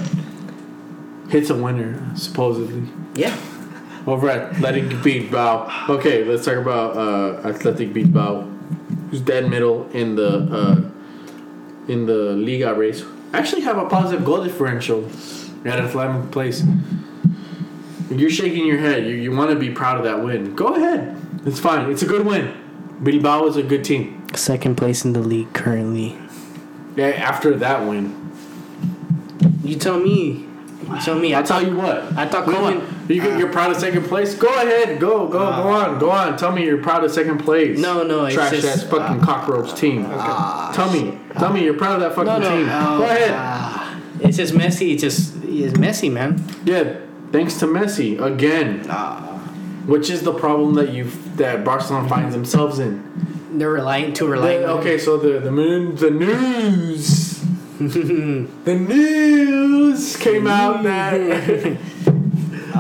hits 1.30 1.50
a 1.50 1.56
winner 1.56 2.04
supposedly 2.16 2.84
yeah. 3.16 3.36
over 4.06 4.30
at 4.30 4.54
Athletic 4.56 5.02
Bilbao. 5.02 5.88
Okay, 5.90 6.24
let's 6.26 6.44
talk 6.46 6.58
about 6.58 6.98
uh, 6.98 7.48
Athletic 7.48 7.94
Bilbao, 7.94 8.42
who's 9.10 9.22
dead 9.22 9.50
middle 9.50 9.90
in 9.92 10.16
the 10.16 10.30
uh, 10.52 10.90
in 11.88 12.06
the 12.06 12.34
Liga 12.34 12.74
race. 12.74 13.04
Actually, 13.34 13.62
have 13.62 13.78
a 13.78 13.88
positive 13.88 14.26
goal 14.26 14.44
differential 14.44 15.06
at 15.66 15.80
Athletic 15.80 16.32
place. 16.32 16.64
You're 18.10 18.30
shaking 18.30 18.66
your 18.68 18.78
head. 18.78 19.06
You, 19.06 19.16
you 19.16 19.36
want 19.36 19.50
to 19.50 19.56
be 19.56 19.72
proud 19.72 19.98
of 19.98 20.04
that 20.04 20.24
win. 20.24 20.56
Go 20.56 20.76
ahead. 20.76 21.18
It's 21.46 21.60
fine. 21.60 21.90
It's 21.90 22.04
a 22.04 22.06
good 22.06 22.26
win. 22.26 22.54
Bilbao 23.02 23.48
is 23.48 23.58
a 23.58 23.64
good 23.64 23.84
team. 23.84 24.26
Second 24.36 24.76
place 24.76 25.04
in 25.04 25.14
the 25.14 25.20
league 25.20 25.52
currently. 25.54 26.18
Yeah, 26.96 27.08
after 27.08 27.56
that 27.58 27.88
win. 27.88 28.32
You 29.64 29.76
tell 29.76 30.00
me. 30.00 30.46
You 30.90 31.02
tell 31.02 31.18
me. 31.18 31.34
I 31.34 31.40
I'll 31.40 31.46
tell 31.46 31.60
thought 31.60 31.70
you 31.70 31.76
what. 31.76 31.98
I 32.18 32.28
thought 32.28 32.46
Come 32.46 32.56
Koeman. 33.08 33.22
on. 33.22 33.32
You, 33.34 33.38
you're 33.40 33.52
proud 33.52 33.72
of 33.72 33.78
second 33.78 34.04
place? 34.06 34.36
Go 34.36 34.48
ahead. 34.48 35.00
Go, 35.00 35.28
go, 35.28 35.40
go 35.40 35.70
on. 35.70 36.00
Go 36.00 36.10
on. 36.12 36.38
Tell 36.38 36.52
me 36.52 36.64
you're 36.66 36.82
proud 36.82 37.04
of 37.04 37.12
second 37.12 37.40
place. 37.40 37.78
No, 37.80 38.04
no, 38.04 38.26
it's 38.26 38.36
Trash 38.36 38.52
just, 38.52 38.68
ass 38.68 38.84
fucking 38.84 39.22
cockroach 39.22 39.74
team. 39.80 40.04
tell 40.74 40.92
me. 40.92 41.18
Tell 41.38 41.52
me 41.54 41.64
you're 41.64 41.74
proud 41.78 41.96
of 41.96 42.02
that 42.02 42.10
fucking 42.16 42.26
No, 42.26 42.40
no. 42.40 42.58
team. 42.58 42.68
oh, 42.72 42.98
go 43.00 43.04
ahead. 43.06 43.32
ah. 43.34 44.00
it's 44.22 44.38
just 44.38 44.54
Messi. 44.54 44.94
It's 44.94 45.02
just 45.02 45.36
it's 45.44 45.74
Messi, 45.78 46.12
man. 46.12 46.44
yeah. 46.66 46.98
Thanks 47.32 47.58
to 47.60 47.66
Messi 47.66 48.22
again. 48.22 48.86
Ah. 48.90 49.20
Which 49.88 50.10
is 50.10 50.22
the 50.22 50.34
problem 50.34 50.76
that 50.76 50.94
you 50.94 51.06
that 51.36 51.66
Barcelona 51.66 52.08
finds 52.08 52.34
themselves 52.36 52.80
in. 52.80 53.04
They're 53.58 53.70
relying 53.72 54.14
too 54.14 54.28
reliant. 54.28 54.64
The- 54.66 54.72
okay, 54.74 54.98
so 54.98 55.18
the 55.18 55.40
the 55.40 55.52
moon 55.52 55.96
the 55.96 56.10
news 56.12 57.40
the 57.80 58.76
news 58.76 60.16
came 60.18 60.48
out 60.48 60.84
that 60.84 61.78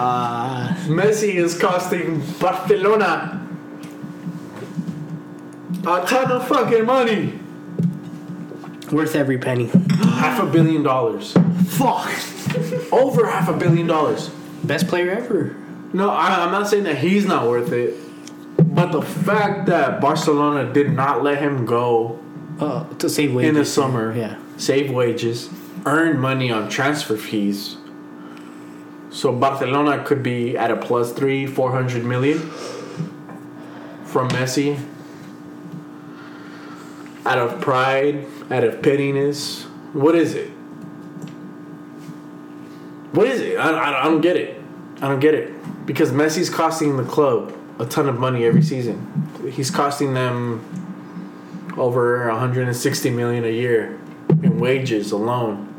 Ah. 0.05 0.75
Messi 0.87 1.35
is 1.35 1.57
costing 1.57 2.21
Barcelona 2.39 3.39
a 5.85 6.05
ton 6.05 6.31
of 6.31 6.47
fucking 6.47 6.85
money. 6.85 7.39
worth 8.91 9.15
every 9.15 9.37
penny. 9.37 9.69
Half 10.21 10.41
a 10.43 10.45
billion 10.45 10.83
dollars. 10.83 11.33
Fuck. 11.67 12.09
Over 12.93 13.27
half 13.27 13.47
a 13.49 13.53
billion 13.53 13.87
dollars. 13.87 14.29
Best 14.63 14.87
player 14.87 15.11
ever. 15.11 15.55
No, 15.93 16.09
I, 16.09 16.43
I'm 16.43 16.51
not 16.51 16.67
saying 16.67 16.83
that 16.83 16.97
he's 16.97 17.25
not 17.25 17.47
worth 17.47 17.71
it. 17.71 17.95
But 18.75 18.91
the 18.91 19.01
fact 19.01 19.65
that 19.67 19.99
Barcelona 20.01 20.71
did 20.73 20.91
not 20.93 21.23
let 21.23 21.39
him 21.39 21.65
go 21.65 22.19
Uh, 22.59 22.83
to 22.99 23.09
save 23.09 23.33
wages 23.33 23.49
in 23.49 23.55
the 23.55 23.65
summer, 23.65 24.13
Yeah. 24.15 24.35
save 24.57 24.91
wages, 24.91 25.49
earn 25.85 26.19
money 26.19 26.51
on 26.51 26.69
transfer 26.69 27.17
fees. 27.17 27.77
So 29.13 29.31
Barcelona 29.31 30.03
could 30.03 30.23
be 30.23 30.57
at 30.57 30.71
a 30.71 30.75
plus 30.75 31.13
three, 31.13 31.45
four 31.45 31.71
hundred 31.71 32.03
million 32.03 32.39
from 34.05 34.27
Messi. 34.29 34.83
Out 37.23 37.37
of 37.37 37.61
pride, 37.61 38.25
out 38.49 38.63
of 38.63 38.81
pettiness. 38.81 39.63
What 39.93 40.15
is 40.15 40.33
it? 40.33 40.49
What 43.13 43.27
is 43.27 43.39
it? 43.39 43.57
I, 43.57 43.69
I, 43.69 44.01
I 44.01 44.03
don't 44.05 44.21
get 44.21 44.35
it. 44.35 44.59
I 44.97 45.07
don't 45.07 45.19
get 45.19 45.35
it. 45.35 45.85
Because 45.85 46.11
Messi's 46.11 46.49
costing 46.49 46.97
the 46.97 47.03
club 47.03 47.55
a 47.77 47.85
ton 47.85 48.09
of 48.09 48.19
money 48.19 48.45
every 48.45 48.63
season. 48.63 49.29
He's 49.51 49.69
costing 49.69 50.15
them 50.15 50.65
over 51.77 52.27
160 52.29 53.09
million 53.11 53.45
a 53.45 53.49
year 53.49 53.99
in 54.41 54.59
wages 54.59 55.11
alone. 55.11 55.72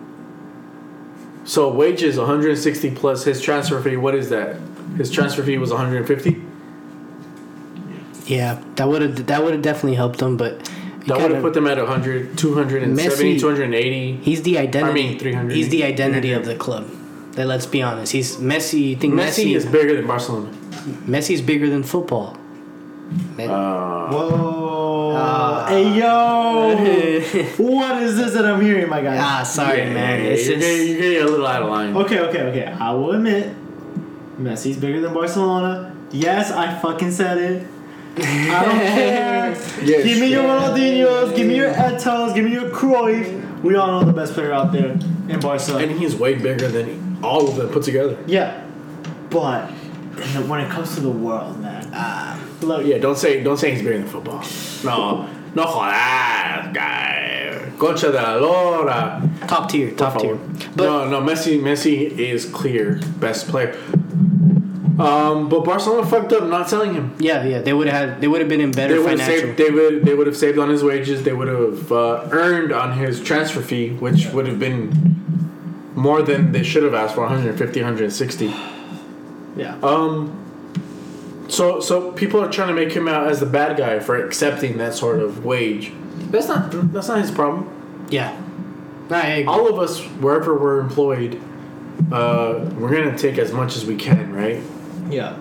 So 1.44 1.70
wages 1.70 2.18
160 2.18 2.90
plus 2.92 3.24
his 3.24 3.40
transfer 3.40 3.80
fee. 3.80 3.96
What 3.96 4.14
is 4.14 4.30
that? 4.30 4.56
His 4.96 5.10
transfer 5.10 5.42
fee 5.42 5.58
was 5.58 5.70
150. 5.70 6.40
Yeah, 8.26 8.62
that 8.76 8.88
would 8.88 9.02
have 9.02 9.26
that 9.26 9.42
would 9.44 9.52
have 9.52 9.62
definitely 9.62 9.96
helped 9.96 10.18
them, 10.18 10.36
but 10.36 10.70
That 11.06 11.20
would 11.20 11.32
have 11.32 11.42
put 11.42 11.52
them 11.52 11.66
at 11.66 11.76
100, 11.76 12.38
270, 12.38 13.36
Messi- 13.36 13.40
280. 13.40 14.16
He's 14.22 14.42
the 14.42 14.56
identity. 14.58 14.90
I 15.06 15.08
mean, 15.10 15.18
300. 15.18 15.54
He's 15.54 15.68
the 15.68 15.84
identity 15.84 16.32
of 16.32 16.46
the 16.46 16.54
club. 16.56 16.90
Like, 17.36 17.46
let's 17.46 17.66
be 17.66 17.82
honest. 17.82 18.12
He's 18.12 18.36
Messi. 18.36 18.80
You 18.90 18.96
think 18.96 19.12
Messi, 19.14 19.44
Messi, 19.44 19.56
is 19.56 19.66
bigger 19.66 19.96
than 19.96 20.06
Barcelona. 20.06 20.50
Messi 20.50 21.06
Messi's 21.06 21.42
bigger 21.42 21.68
than 21.68 21.82
football. 21.82 22.38
Me- 23.36 23.44
Uh, 23.46 24.08
Whoa. 24.10 25.12
Ah. 25.16 25.66
hey 25.68 25.98
yo. 25.98 27.44
what 27.58 28.02
is 28.02 28.16
this 28.16 28.32
that 28.34 28.44
I'm 28.46 28.60
hearing, 28.60 28.88
my 28.88 29.00
guy? 29.02 29.16
ah, 29.18 29.42
sorry, 29.42 29.78
yeah, 29.78 29.92
man. 29.94 30.20
It's 30.20 30.46
you're, 30.46 30.56
just 30.58 30.66
getting, 30.68 30.88
you're 30.88 31.00
getting 31.00 31.22
a 31.22 31.30
little 31.30 31.46
out 31.46 31.62
of 31.62 31.68
line. 31.70 31.96
Okay, 31.96 32.20
okay, 32.20 32.42
okay. 32.42 32.66
I 32.80 32.92
will 32.92 33.12
admit, 33.12 33.54
Messi's 34.38 34.76
bigger 34.76 35.00
than 35.00 35.12
Barcelona. 35.14 35.94
Yes, 36.10 36.50
I 36.50 36.74
fucking 36.78 37.10
said 37.10 37.38
it. 37.38 37.66
I 38.16 38.64
don't 38.64 38.78
care. 38.98 39.50
Yes. 39.82 40.04
Give 40.04 40.20
me 40.20 40.28
your 40.30 40.44
Ronaldinho's, 40.44 41.36
give 41.36 41.46
me 41.48 41.56
your 41.56 41.72
Eto'os, 41.72 42.34
give 42.34 42.44
me 42.44 42.52
your 42.52 42.70
Cruyff. 42.70 43.62
We 43.62 43.76
all 43.76 44.00
know 44.00 44.04
the 44.06 44.12
best 44.12 44.34
player 44.34 44.52
out 44.52 44.72
there 44.72 44.92
in 45.28 45.40
Barcelona. 45.40 45.86
And 45.86 45.98
he's 45.98 46.14
way 46.14 46.34
bigger 46.34 46.68
than 46.68 47.18
all 47.22 47.48
of 47.48 47.56
them 47.56 47.68
put 47.70 47.82
together. 47.84 48.16
yeah, 48.26 48.62
but 49.30 49.70
when 50.46 50.60
it 50.60 50.70
comes 50.70 50.94
to 50.94 51.00
the 51.00 51.10
world, 51.10 51.58
man, 51.60 51.73
ah, 51.94 52.38
look, 52.62 52.84
Yeah, 52.86 52.98
don't 52.98 53.16
say 53.16 53.42
don't 53.42 53.56
say 53.56 53.70
he's 53.72 53.82
bigger 53.82 53.98
than 53.98 54.06
football. 54.08 54.42
No, 54.84 55.28
no 55.54 55.64
jodas, 55.64 56.72
guy. 56.74 57.70
Concha 57.78 58.12
de 58.12 58.20
la 58.22 58.34
Lora. 58.36 59.30
top 59.48 59.68
tier, 59.68 59.90
top 59.92 60.18
tier. 60.20 60.36
But 60.76 60.84
no, 60.84 61.08
no, 61.08 61.20
Messi, 61.20 61.60
Messi 61.60 62.10
is 62.18 62.46
clear 62.46 63.00
best 63.18 63.48
player. 63.48 63.74
Um, 64.98 65.48
but 65.48 65.64
Barcelona 65.64 66.06
fucked 66.06 66.32
up 66.32 66.44
not 66.48 66.70
selling 66.70 66.94
him. 66.94 67.16
yeah, 67.18 67.42
yeah, 67.44 67.60
they 67.60 67.72
would 67.72 67.88
have. 67.88 68.20
They 68.20 68.28
would 68.28 68.40
have 68.40 68.48
been 68.48 68.60
in 68.60 68.70
They 68.70 68.82
better 68.86 69.00
would 69.02 69.18
financial. 69.18 69.48
saved. 69.48 69.58
They 69.58 69.70
would. 69.70 70.04
They 70.04 70.14
would 70.14 70.28
have 70.28 70.36
saved 70.36 70.56
on 70.56 70.68
his 70.68 70.84
wages. 70.84 71.24
They 71.24 71.32
would 71.32 71.48
have 71.48 71.90
uh, 71.90 72.28
earned 72.30 72.70
on 72.72 72.96
his 72.96 73.20
transfer 73.20 73.60
fee, 73.60 73.90
which 73.90 74.26
would 74.28 74.46
have 74.46 74.60
been 74.60 75.90
more 75.96 76.22
than 76.22 76.52
they 76.52 76.62
should 76.62 76.84
have 76.84 76.94
asked 76.94 77.16
for 77.16 77.22
150, 77.22 77.80
160. 77.80 78.54
Yeah. 79.56 79.76
Um. 79.82 80.40
So 81.48 81.80
so 81.80 82.12
people 82.12 82.40
are 82.40 82.50
trying 82.50 82.68
to 82.68 82.74
make 82.74 82.92
him 82.92 83.08
out 83.08 83.28
as 83.28 83.40
the 83.40 83.46
bad 83.46 83.76
guy 83.76 83.98
for 84.00 84.16
accepting 84.24 84.78
that 84.78 84.94
sort 84.94 85.20
of 85.20 85.44
wage. 85.44 85.92
That's 86.30 86.48
not 86.48 86.70
that's 86.92 87.08
not 87.08 87.20
his 87.20 87.30
problem. 87.30 88.06
Yeah. 88.10 88.40
I 89.10 89.26
agree. 89.26 89.44
All 89.44 89.68
of 89.68 89.78
us, 89.78 90.00
wherever 90.00 90.56
we're 90.58 90.80
employed, 90.80 91.40
uh, 92.10 92.70
we're 92.78 92.90
gonna 92.90 93.16
take 93.16 93.38
as 93.38 93.52
much 93.52 93.76
as 93.76 93.84
we 93.84 93.96
can, 93.96 94.32
right? 94.32 94.62
Yeah. 95.10 95.36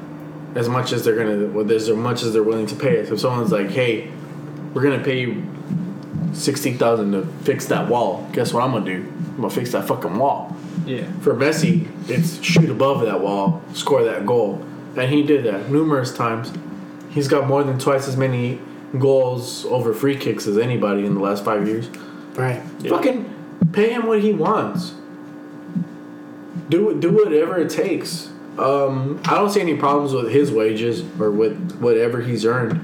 As 0.55 0.69
much 0.69 0.91
as 0.91 1.03
they're 1.03 1.15
gonna, 1.15 1.47
well, 1.47 1.69
as 1.71 1.89
much 1.89 2.23
as 2.23 2.33
they're 2.33 2.43
willing 2.43 2.67
to 2.67 2.75
pay 2.75 3.01
us. 3.01 3.09
If 3.09 3.19
someone's 3.19 3.51
like, 3.51 3.71
"Hey, 3.71 4.11
we're 4.73 4.83
gonna 4.83 5.03
pay 5.03 5.21
you 5.21 5.43
sixty 6.33 6.73
thousand 6.73 7.13
to 7.13 7.25
fix 7.43 7.65
that 7.67 7.87
wall," 7.87 8.27
guess 8.33 8.53
what 8.53 8.63
I'm 8.63 8.71
gonna 8.73 8.85
do? 8.85 9.05
I'm 9.29 9.37
gonna 9.37 9.49
fix 9.49 9.71
that 9.71 9.87
fucking 9.87 10.17
wall. 10.17 10.55
Yeah. 10.85 11.05
For 11.21 11.33
Messi, 11.33 11.87
it's 12.09 12.43
shoot 12.43 12.69
above 12.69 13.01
that 13.01 13.21
wall, 13.21 13.61
score 13.73 14.03
that 14.03 14.25
goal. 14.25 14.63
And 14.95 15.11
he 15.11 15.23
did 15.23 15.43
that 15.45 15.69
numerous 15.69 16.15
times. 16.15 16.51
He's 17.09 17.27
got 17.27 17.47
more 17.47 17.63
than 17.63 17.79
twice 17.79 18.07
as 18.07 18.17
many 18.17 18.59
goals 18.97 19.65
over 19.65 19.93
free 19.93 20.15
kicks 20.15 20.47
as 20.47 20.57
anybody 20.57 21.05
in 21.05 21.15
the 21.15 21.19
last 21.19 21.43
five 21.43 21.67
years. 21.67 21.87
right. 22.35 22.61
Fucking 22.87 23.69
pay 23.71 23.91
him 23.91 24.05
what 24.05 24.21
he 24.21 24.33
wants. 24.33 24.93
Do 26.69 26.99
do 26.99 27.11
whatever 27.11 27.59
it 27.59 27.69
takes. 27.69 28.29
Um, 28.57 29.19
I 29.25 29.35
don't 29.35 29.49
see 29.49 29.61
any 29.61 29.75
problems 29.75 30.13
with 30.13 30.31
his 30.31 30.51
wages 30.51 31.01
or 31.19 31.31
with 31.31 31.79
whatever 31.79 32.21
he's 32.21 32.45
earned. 32.45 32.79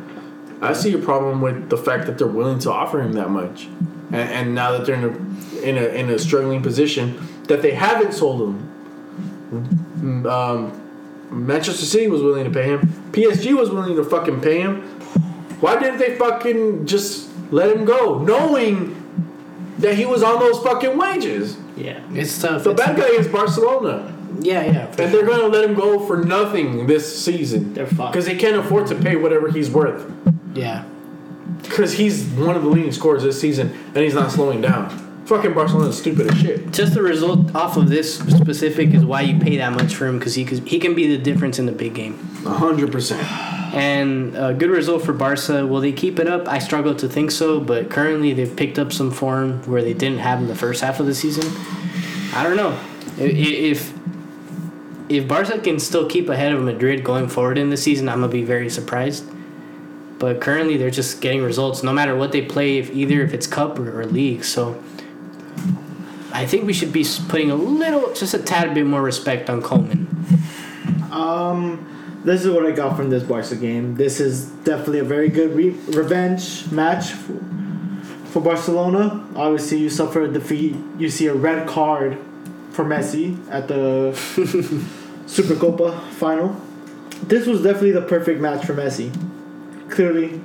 I 0.62 0.74
see 0.74 0.94
a 0.94 0.98
problem 0.98 1.42
with 1.42 1.70
the 1.70 1.78
fact 1.78 2.08
that 2.08 2.18
they're 2.18 2.28
willing 2.28 2.60
to 2.60 2.72
offer 2.72 3.02
him 3.02 3.14
that 3.14 3.30
much, 3.30 3.66
and, 4.12 4.16
and 4.16 4.56
now 4.56 4.72
that 4.72 4.86
they're 4.86 4.96
in 4.96 5.04
a 5.06 5.62
in 5.62 5.78
a 5.78 5.86
in 5.88 6.10
a 6.10 6.20
struggling 6.20 6.62
position 6.62 7.20
that 7.44 7.62
they 7.62 7.72
haven't 7.72 8.14
sold 8.14 8.42
him. 8.42 10.28
Um, 10.28 10.89
Manchester 11.32 11.86
City 11.86 12.08
was 12.08 12.22
willing 12.22 12.44
to 12.46 12.50
pay 12.50 12.66
him. 12.66 12.82
PSG 13.12 13.58
was 13.58 13.70
willing 13.70 13.96
to 13.96 14.04
fucking 14.04 14.42
pay 14.42 14.60
him. 14.62 14.82
Why 15.62 15.80
didn't 15.80 16.00
they 16.00 16.16
fucking 16.16 16.86
just 16.86 17.30
let 17.52 17.70
him 17.76 17.86
go, 17.86 18.20
knowing 18.20 18.96
that 19.80 19.96
he 19.96 20.06
was 20.06 20.24
on 20.24 20.40
those 20.40 20.60
fucking 20.64 20.98
wages? 20.98 21.58
Yeah. 21.78 22.00
It's 22.14 22.42
tough. 22.42 22.64
The 22.64 22.72
It's- 22.72 22.88
bad 22.88 22.98
guy 22.98 23.08
is 23.10 23.28
Barcelona, 23.28 24.14
Yeah, 24.42 24.64
yeah. 24.66 24.86
for 24.92 25.02
and 25.04 25.14
they're 25.14 25.26
gonna 25.26 25.48
let 25.48 25.64
him 25.64 25.76
go 25.76 26.00
for 26.00 26.18
nothing 26.18 26.88
this 26.88 27.18
season 27.24 27.74
They're 27.74 27.86
fucked. 27.86 28.14
because 28.14 28.26
they 28.26 28.36
can't 28.36 28.56
afford 28.58 28.88
to 28.88 28.96
pay 28.96 29.16
whatever 29.16 29.50
he's 29.50 29.70
worth. 29.70 30.04
Yeah. 30.56 30.84
Because 31.62 31.94
he's 31.94 32.24
one 32.26 32.56
of 32.56 32.64
the 32.64 32.70
leading 32.70 32.92
scorers 32.92 33.24
this 33.24 33.40
season, 33.40 33.72
and 33.94 34.04
he's 34.04 34.14
not 34.14 34.32
slowing 34.32 34.62
down. 34.62 34.90
Fucking 35.30 35.54
Barcelona's 35.54 36.00
stupid 36.00 36.32
as 36.32 36.40
shit. 36.40 36.72
Just 36.72 36.96
the 36.96 37.04
result 37.04 37.54
off 37.54 37.78
of 37.78 37.88
this 37.88 38.18
specific 38.18 38.96
is 38.96 39.06
why 39.06 39.22
you 39.22 39.40
pay 39.40 39.58
that 39.58 39.72
much 39.74 39.94
for 39.94 40.08
him 40.08 40.18
because 40.18 40.34
he 40.34 40.44
could, 40.44 40.68
he 40.68 40.80
can 40.80 40.96
be 40.96 41.16
the 41.16 41.22
difference 41.22 41.60
in 41.60 41.68
the 41.68 41.72
big 41.72 41.94
game. 41.94 42.18
A 42.48 42.50
hundred 42.50 42.92
percent. 42.92 43.22
And 43.76 44.36
a 44.36 44.56
good 44.56 44.72
result 44.72 45.04
for 45.04 45.14
Barca. 45.14 45.68
Will 45.68 45.82
they 45.82 45.92
keep 45.92 46.18
it 46.18 46.28
up? 46.28 46.48
I 46.48 46.58
struggle 46.58 46.96
to 46.96 47.08
think 47.08 47.30
so, 47.30 47.60
but 47.60 47.92
currently 47.92 48.34
they've 48.34 48.56
picked 48.56 48.80
up 48.80 48.92
some 48.92 49.12
form 49.12 49.62
where 49.70 49.84
they 49.84 49.94
didn't 49.94 50.18
have 50.18 50.40
in 50.40 50.48
the 50.48 50.56
first 50.56 50.82
half 50.82 51.00
of 51.00 51.06
the 51.06 51.14
season. 51.14 51.44
I 52.34 52.42
don't 52.42 52.58
know 52.58 52.76
if 53.20 53.94
if 55.10 55.28
Barca 55.28 55.60
can 55.60 55.78
still 55.80 56.08
keep 56.08 56.28
ahead 56.30 56.54
of 56.54 56.64
Madrid 56.64 57.04
going 57.04 57.28
forward 57.28 57.60
in 57.60 57.70
the 57.70 57.78
season. 57.78 58.10
I'm 58.10 58.22
gonna 58.22 58.32
be 58.32 58.44
very 58.44 58.68
surprised. 58.72 59.30
But 60.18 60.42
currently 60.42 60.76
they're 60.76 60.90
just 60.90 61.22
getting 61.22 61.44
results 61.44 61.84
no 61.84 61.94
matter 61.94 62.16
what 62.16 62.32
they 62.32 62.42
play, 62.42 62.80
if 62.80 62.90
either 62.90 63.22
if 63.22 63.32
it's 63.32 63.46
cup 63.46 63.78
or, 63.78 64.02
or 64.02 64.06
league. 64.08 64.44
So 64.44 64.84
I 66.40 66.46
think 66.46 66.66
we 66.66 66.72
should 66.72 66.94
be 66.94 67.06
putting 67.28 67.52
a 67.52 67.56
little, 67.56 68.14
just 68.14 68.34
a 68.34 68.40
tad 68.40 68.74
bit 68.74 68.86
more 68.86 69.02
respect 69.02 69.50
on 69.50 69.62
Koeman. 69.62 70.08
Um, 71.12 72.22
this 72.24 72.46
is 72.46 72.50
what 72.50 72.66
I 72.66 72.72
got 72.72 72.96
from 72.96 73.10
this 73.10 73.24
Barca 73.24 73.58
game. 73.58 73.96
This 73.96 74.22
is 74.22 74.46
definitely 74.46 75.00
a 75.00 75.04
very 75.04 75.28
good 75.28 75.54
re- 75.54 75.76
revenge 75.90 76.72
match 76.72 77.12
for, 77.12 77.34
for 78.30 78.40
Barcelona. 78.42 79.28
Obviously, 79.36 79.80
you 79.80 79.90
suffer 79.90 80.22
a 80.22 80.28
defeat. 80.30 80.78
You 80.98 81.10
see 81.10 81.28
a 81.28 81.34
red 81.34 81.68
card 81.68 82.18
for 82.72 82.86
Messi 82.86 83.38
at 83.52 83.68
the 83.68 84.14
Supercopa 85.26 86.00
final. 86.12 86.56
This 87.24 87.48
was 87.48 87.62
definitely 87.62 87.92
the 87.92 88.04
perfect 88.04 88.40
match 88.40 88.66
for 88.66 88.74
Messi. 88.74 89.12
Clearly, 89.90 90.40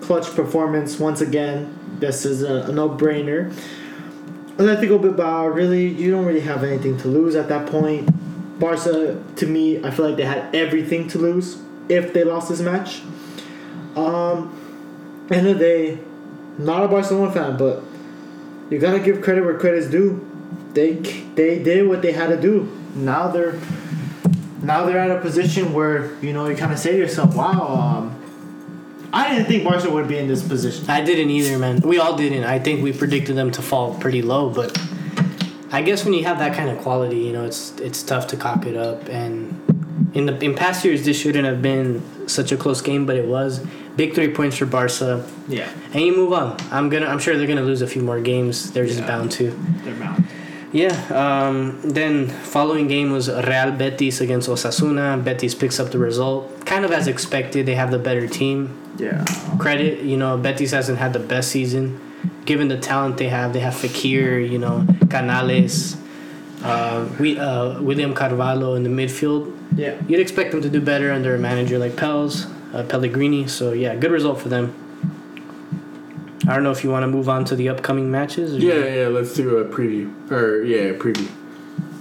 clutch 0.00 0.26
performance 0.34 0.98
once 0.98 1.20
again. 1.20 1.72
This 2.00 2.26
is 2.26 2.42
a, 2.42 2.68
a 2.68 2.72
no-brainer. 2.72 3.54
Atletico 4.56 5.00
Bilbao, 5.00 5.48
really, 5.48 5.86
you 5.86 6.10
don't 6.10 6.24
really 6.24 6.40
have 6.40 6.64
anything 6.64 6.96
to 6.98 7.08
lose 7.08 7.34
at 7.34 7.48
that 7.48 7.66
point. 7.66 8.08
Barca, 8.58 9.22
to 9.36 9.46
me, 9.46 9.84
I 9.84 9.90
feel 9.90 10.06
like 10.06 10.16
they 10.16 10.24
had 10.24 10.54
everything 10.54 11.08
to 11.08 11.18
lose 11.18 11.58
if 11.90 12.14
they 12.14 12.24
lost 12.24 12.48
this 12.48 12.60
match. 12.60 13.02
Um, 13.96 14.56
end 15.30 15.46
of 15.46 15.58
the 15.58 15.64
day, 15.64 15.98
not 16.56 16.84
a 16.84 16.88
Barcelona 16.88 17.32
fan, 17.32 17.56
but 17.58 17.82
you 18.70 18.78
gotta 18.78 18.98
give 18.98 19.20
credit 19.20 19.44
where 19.44 19.58
credit's 19.58 19.88
due. 19.88 20.26
They 20.72 20.94
they 20.94 21.62
did 21.62 21.86
what 21.86 22.00
they 22.00 22.12
had 22.12 22.28
to 22.28 22.40
do. 22.40 22.70
Now 22.94 23.28
they're 23.28 23.58
now 24.62 24.86
they're 24.86 24.98
at 24.98 25.10
a 25.10 25.20
position 25.20 25.72
where 25.72 26.14
you 26.22 26.32
know 26.32 26.46
you 26.48 26.56
kind 26.56 26.72
of 26.72 26.78
say 26.78 26.92
to 26.92 26.98
yourself, 26.98 27.36
"Wow, 27.36 27.66
um, 27.98 28.15
I 29.16 29.30
didn't 29.30 29.46
think 29.46 29.64
Barca 29.64 29.88
would 29.90 30.08
be 30.08 30.18
in 30.18 30.28
this 30.28 30.42
position." 30.46 30.84
I 30.88 31.00
didn't 31.02 31.30
either, 31.30 31.58
man. 31.58 31.80
We 31.80 31.98
all 31.98 32.16
didn't. 32.16 32.44
I 32.44 32.58
think 32.58 32.82
we 32.82 32.92
predicted 32.92 33.34
them 33.36 33.50
to 33.52 33.62
fall 33.62 33.94
pretty 33.94 34.22
low, 34.22 34.50
but 34.50 34.76
I 35.72 35.82
guess 35.82 36.04
when 36.04 36.14
you 36.14 36.24
have 36.24 36.38
that 36.38 36.54
kind 36.56 36.68
of 36.70 36.78
quality, 36.78 37.18
you 37.18 37.32
know, 37.32 37.44
it's 37.44 37.72
it's 37.80 38.02
tough 38.02 38.26
to 38.28 38.36
cock 38.36 38.66
it 38.66 38.76
up. 38.76 39.08
And 39.08 39.30
in 40.14 40.26
the 40.26 40.34
in 40.44 40.54
past 40.54 40.84
years, 40.84 41.04
this 41.04 41.18
shouldn't 41.18 41.46
have 41.46 41.60
been 41.62 42.02
such 42.28 42.52
a 42.52 42.56
close 42.56 42.80
game, 42.80 43.06
but 43.06 43.16
it 43.16 43.26
was. 43.26 43.64
Big 43.96 44.14
three 44.14 44.28
points 44.28 44.58
for 44.58 44.66
Barca, 44.66 45.24
Yeah, 45.48 45.70
and 45.94 46.02
you 46.02 46.14
move 46.14 46.32
on. 46.34 46.56
I'm 46.70 46.90
gonna. 46.90 47.06
I'm 47.06 47.18
sure 47.18 47.38
they're 47.38 47.46
gonna 47.46 47.62
lose 47.72 47.80
a 47.80 47.86
few 47.86 48.02
more 48.02 48.20
games. 48.20 48.70
They're 48.72 48.86
just 48.86 49.00
Yeah. 49.00 49.06
bound 49.06 49.30
to. 49.38 49.44
they're 49.84 49.94
bound. 49.94 50.24
Yeah. 50.72 50.92
Um, 51.10 51.80
then 51.82 52.28
following 52.28 52.88
game 52.88 53.10
was 53.12 53.28
Real 53.28 53.72
Betis 53.72 54.20
against 54.20 54.48
Osasuna. 54.48 55.22
Betis 55.22 55.54
picks 55.54 55.78
up 55.80 55.90
the 55.90 55.98
result, 55.98 56.66
kind 56.66 56.84
of 56.84 56.90
as 56.92 57.06
expected. 57.06 57.66
They 57.66 57.74
have 57.76 57.90
the 57.90 57.98
better 57.98 58.26
team 58.26 58.76
Yeah, 58.98 59.24
credit. 59.58 60.00
You 60.02 60.16
know, 60.16 60.36
Betis 60.36 60.72
hasn't 60.72 60.98
had 60.98 61.12
the 61.12 61.18
best 61.20 61.50
season. 61.50 62.00
Given 62.44 62.68
the 62.68 62.78
talent 62.78 63.16
they 63.18 63.28
have, 63.28 63.52
they 63.52 63.60
have 63.60 63.74
Fekir, 63.74 64.48
you 64.50 64.58
know, 64.58 64.86
Canales, 65.10 65.96
uh, 66.62 67.08
we, 67.20 67.38
uh, 67.38 67.80
William 67.80 68.14
Carvalho 68.14 68.74
in 68.74 68.82
the 68.82 68.90
midfield. 68.90 69.52
yeah. 69.76 69.94
You'd 70.08 70.20
expect 70.20 70.50
them 70.52 70.62
to 70.62 70.68
do 70.68 70.80
better 70.80 71.12
under 71.12 71.34
a 71.34 71.38
manager 71.38 71.78
like 71.78 71.96
Pels, 71.96 72.46
uh, 72.72 72.82
Pellegrini. 72.88 73.46
So 73.46 73.72
yeah, 73.72 73.94
good 73.94 74.10
result 74.10 74.40
for 74.40 74.48
them. 74.48 74.74
I 76.48 76.54
don't 76.54 76.62
know 76.62 76.70
if 76.70 76.84
you 76.84 76.90
want 76.90 77.02
to 77.02 77.08
move 77.08 77.28
on 77.28 77.44
to 77.46 77.56
the 77.56 77.68
upcoming 77.68 78.10
matches. 78.10 78.54
or- 78.54 78.58
Yeah, 78.58 78.84
yeah. 79.02 79.08
Let's 79.08 79.34
do 79.34 79.56
a 79.58 79.64
preview. 79.64 80.30
Or 80.30 80.62
yeah, 80.62 80.92
preview. 80.92 81.28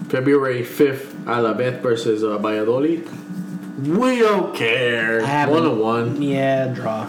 February 0.10 0.64
fifth, 0.64 1.16
Alavés 1.26 1.82
versus 1.82 2.24
uh, 2.24 2.38
Valladolid. 2.38 3.08
We 3.88 4.20
don't 4.20 4.56
care. 4.56 5.24
I 5.26 5.50
One 5.50 5.66
on 5.66 5.80
one. 5.80 6.22
Yeah, 6.22 6.68
draw. 6.68 7.08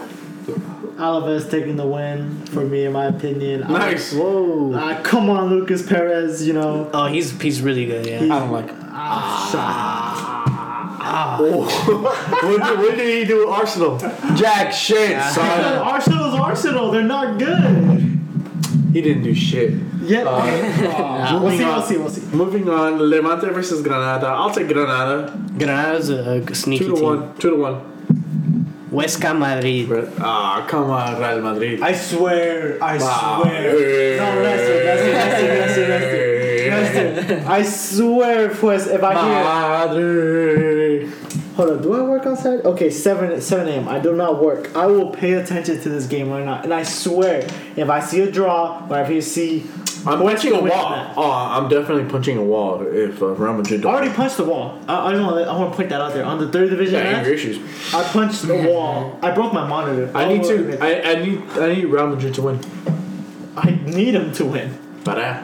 Alaves 0.97 1.49
taking 1.51 1.75
the 1.75 1.85
win 1.85 2.43
for 2.47 2.61
me, 2.65 2.85
in 2.85 2.93
my 2.93 3.05
opinion. 3.05 3.63
I- 3.63 3.71
Nice. 3.91 4.13
Whoa. 4.13 4.73
Uh, 4.73 4.99
come 5.03 5.29
on, 5.29 5.49
Lucas 5.51 5.83
Perez. 5.87 6.45
You 6.47 6.53
know. 6.53 6.89
Oh, 6.93 7.05
he's 7.05 7.39
he's 7.39 7.61
really 7.61 7.85
good. 7.85 8.05
Yeah. 8.07 8.23
I 8.23 8.39
don't 8.39 8.51
like. 8.51 8.69
Ah. 8.99 10.55
What, 11.39 12.41
did, 12.41 12.79
what 12.79 12.95
did 12.97 13.19
he 13.19 13.25
do 13.25 13.39
with 13.45 13.49
Arsenal? 13.55 13.97
Jack 14.35 14.71
shit, 14.73 15.21
son. 15.33 15.77
Arsenal's 15.93 16.33
Arsenal. 16.35 16.91
They're 16.91 17.03
not 17.03 17.37
good. 17.39 18.03
He 18.93 19.01
didn't 19.01 19.23
do 19.23 19.33
shit. 19.35 19.73
Yeah. 20.01 20.23
Uh, 20.23 21.39
we'll 21.41 21.51
moving 21.51 21.57
see. 21.59 21.63
on. 21.65 21.75
We'll 21.77 21.85
see. 21.87 21.97
We'll 21.97 22.09
see. 22.09 22.35
Moving 22.35 22.69
on, 22.69 22.97
Levante 22.99 23.47
versus 23.53 23.81
Granada. 23.81 24.27
I'll 24.27 24.51
take 24.51 24.67
Granada. 24.67 25.37
Granada's 25.57 26.09
a, 26.09 26.41
a 26.41 26.55
sneaky 26.55 26.85
Two 26.85 26.91
to 26.91 26.95
team. 26.95 27.05
one. 27.05 27.35
Two 27.37 27.49
to 27.51 27.55
one. 27.57 27.93
Huesca 28.91 29.37
Madrid. 29.37 29.89
But, 29.89 30.13
ah, 30.25 30.65
come 30.67 30.89
on, 30.89 31.19
Real 31.21 31.41
Madrid. 31.41 31.81
I 31.81 31.91
swear. 31.93 32.81
I 32.81 32.97
Wow. 32.97 33.41
swear. 33.43 34.17
No, 34.17 34.41
Lester. 34.41 34.83
Lester. 34.85 35.11
Lester. 35.11 35.47
Lester. 35.47 35.87
Lester. 35.87 36.26
Lester. 36.81 37.43
I 37.47 37.63
swear, 37.63 38.49
pues, 38.49 38.87
if 38.87 39.03
I 39.03 39.13
hear. 39.87 41.09
Hold 41.55 41.69
on, 41.71 41.81
do 41.81 41.93
I 41.95 42.01
work 42.01 42.25
outside? 42.27 42.59
Okay, 42.65 42.89
7 42.91 43.41
7 43.41 43.67
a.m. 43.67 43.87
I 43.89 43.97
do 43.99 44.15
not 44.15 44.39
work. 44.43 44.75
I 44.75 44.85
will 44.85 45.09
pay 45.09 45.33
attention 45.33 45.81
to 45.81 45.89
this 45.89 46.05
game 46.05 46.29
right 46.29 46.45
now. 46.45 46.61
And 46.61 46.71
I 46.71 46.83
swear, 46.83 47.47
if 47.75 47.89
I 47.89 47.99
see 47.99 48.21
a 48.21 48.31
draw 48.31 48.85
or 48.89 48.99
if 49.01 49.09
you 49.09 49.21
see. 49.21 49.65
I'm 50.05 50.19
Huesca 50.19 50.25
punching 50.27 50.53
a 50.53 50.61
wall. 50.61 51.13
Oh, 51.17 51.31
I'm 51.31 51.67
definitely 51.67 52.05
punching 52.09 52.37
a 52.37 52.43
wall 52.43 52.81
if 52.87 53.21
uh, 53.21 53.25
Real 53.33 53.53
Madrid 53.55 53.83
I 53.85 53.89
already 53.89 54.13
punched 54.13 54.37
the 54.37 54.45
wall. 54.45 54.79
I, 54.87 55.07
I 55.07 55.11
just 55.13 55.23
want 55.23 55.43
to. 55.43 55.51
I 55.51 55.57
want 55.57 55.71
to 55.71 55.75
point 55.75 55.89
that 55.89 55.99
out 55.99 56.13
there 56.13 56.23
on 56.23 56.37
the 56.37 56.47
third 56.49 56.69
division 56.69 56.93
Yeah, 56.93 57.17
anger 57.17 57.29
match. 57.31 57.39
issues. 57.39 57.57
I 57.93 58.03
punched 58.03 58.43
the 58.43 58.67
wall. 58.69 59.17
I 59.23 59.31
broke 59.31 59.51
my 59.51 59.67
monitor. 59.67 60.11
I 60.15 60.27
need 60.27 60.43
to. 60.43 60.77
I, 60.79 61.11
I 61.11 61.15
need. 61.25 61.41
I 61.57 61.73
need 61.73 61.85
Real 61.85 62.07
Madrid 62.07 62.35
to 62.35 62.41
win. 62.43 62.59
I 63.57 63.71
need 63.85 64.13
him 64.13 64.31
to 64.33 64.45
win. 64.45 64.77
Para. 65.03 65.43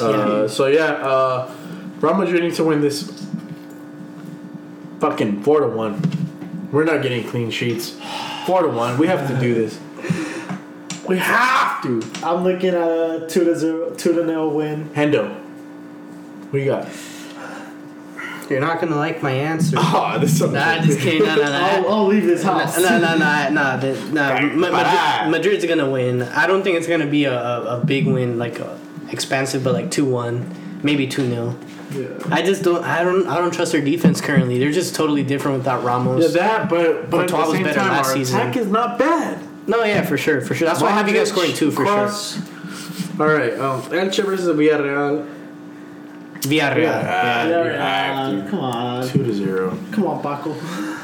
Uh, 0.00 0.48
so 0.48 0.66
yeah, 0.66 0.84
uh, 0.84 1.50
Real 2.00 2.14
Madrid 2.14 2.42
need 2.42 2.54
to 2.54 2.64
win 2.64 2.80
this. 2.80 3.12
Fucking 5.00 5.42
four 5.42 5.60
to 5.60 5.68
one. 5.68 6.00
We're 6.72 6.84
not 6.84 7.02
getting 7.02 7.26
clean 7.28 7.50
sheets. 7.50 7.98
Four 8.46 8.62
to 8.62 8.68
one. 8.68 8.98
We 8.98 9.06
have 9.06 9.28
to 9.28 9.38
do 9.38 9.54
this. 9.54 9.78
We 11.06 11.18
have 11.18 11.82
to. 11.82 12.02
I'm 12.24 12.42
looking 12.42 12.70
at 12.70 12.74
a 12.76 13.26
two 13.28 13.44
to 13.44 13.54
zero, 13.56 13.90
two 13.94 14.12
to 14.14 14.24
nil 14.24 14.50
win. 14.50 14.88
Hendo. 14.90 15.34
What 16.50 16.58
you 16.58 16.66
got? 16.66 16.88
You're 18.48 18.60
not 18.60 18.80
gonna 18.80 18.96
like 18.96 19.22
my 19.22 19.32
answer. 19.32 19.76
Oh, 19.78 20.18
this 20.20 20.40
is 20.40 20.50
Nah, 20.52 20.78
just 20.80 21.00
kidding. 21.00 21.24
No, 21.26 21.34
no, 21.36 21.42
no. 21.42 21.52
I'll, 21.52 21.88
I'll 21.90 22.06
leave 22.06 22.24
this 22.24 22.42
house. 22.42 22.78
No, 22.78 22.98
no, 22.98 23.16
no, 23.18 23.48
no, 23.50 23.80
no. 23.80 24.12
no. 24.12 24.40
Ma- 24.54 24.70
Madrid, 24.70 25.30
Madrid's 25.30 25.64
gonna 25.66 25.90
win. 25.90 26.22
I 26.22 26.46
don't 26.46 26.62
think 26.62 26.76
it's 26.76 26.86
gonna 26.86 27.06
be 27.06 27.24
a, 27.24 27.34
a, 27.36 27.80
a 27.80 27.84
big 27.84 28.06
win, 28.06 28.38
like 28.38 28.60
uh 28.60 28.74
expansive, 29.10 29.62
but 29.64 29.72
like 29.74 29.90
two 29.90 30.04
one, 30.04 30.80
maybe 30.82 31.06
two 31.06 31.26
0 31.28 31.56
Yeah. 31.92 32.06
I 32.30 32.42
just 32.42 32.62
don't. 32.62 32.84
I 32.84 33.02
don't. 33.04 33.26
I 33.28 33.36
don't 33.38 33.52
trust 33.52 33.72
their 33.72 33.80
defense 33.84 34.20
currently. 34.20 34.58
They're 34.58 34.72
just 34.72 34.94
totally 34.94 35.22
different 35.22 35.58
without 35.58 35.84
Ramos. 35.84 36.22
Yeah, 36.22 36.40
that, 36.40 36.68
but 36.68 37.10
but 37.10 37.22
at 37.24 37.30
Courtois 37.30 37.44
the 37.46 37.50
was 37.52 37.60
better 37.60 37.78
time, 37.80 37.88
last 37.92 38.08
our 38.08 38.14
season. 38.14 38.40
attack 38.40 38.56
is 38.56 38.66
not 38.66 38.98
bad. 38.98 39.38
No, 39.68 39.82
yeah, 39.84 40.02
for 40.02 40.16
sure, 40.18 40.40
for 40.40 40.54
sure. 40.54 40.68
That's 40.68 40.80
why 40.80 40.88
I 40.88 40.92
have 40.92 41.08
you 41.08 41.14
guys 41.14 41.28
scoring 41.30 41.52
two 41.54 41.70
for 41.70 41.84
Cross. 41.84 42.38
All 43.18 43.26
right, 43.26 43.54
um, 43.58 43.82
Elche 43.82 44.24
versus 44.24 44.46
Villarreal. 44.54 45.26
sure. 45.26 46.50
Villarreal. 46.50 46.82
Yeah, 46.82 47.48
Yeah, 47.48 48.30
you 48.30 48.48
come 48.50 48.60
on, 48.60 49.08
Two 49.08 49.24
to 49.24 49.32
zero. 49.34 49.76
come 49.92 50.06
on, 50.06 50.22
Paco. 50.22 50.52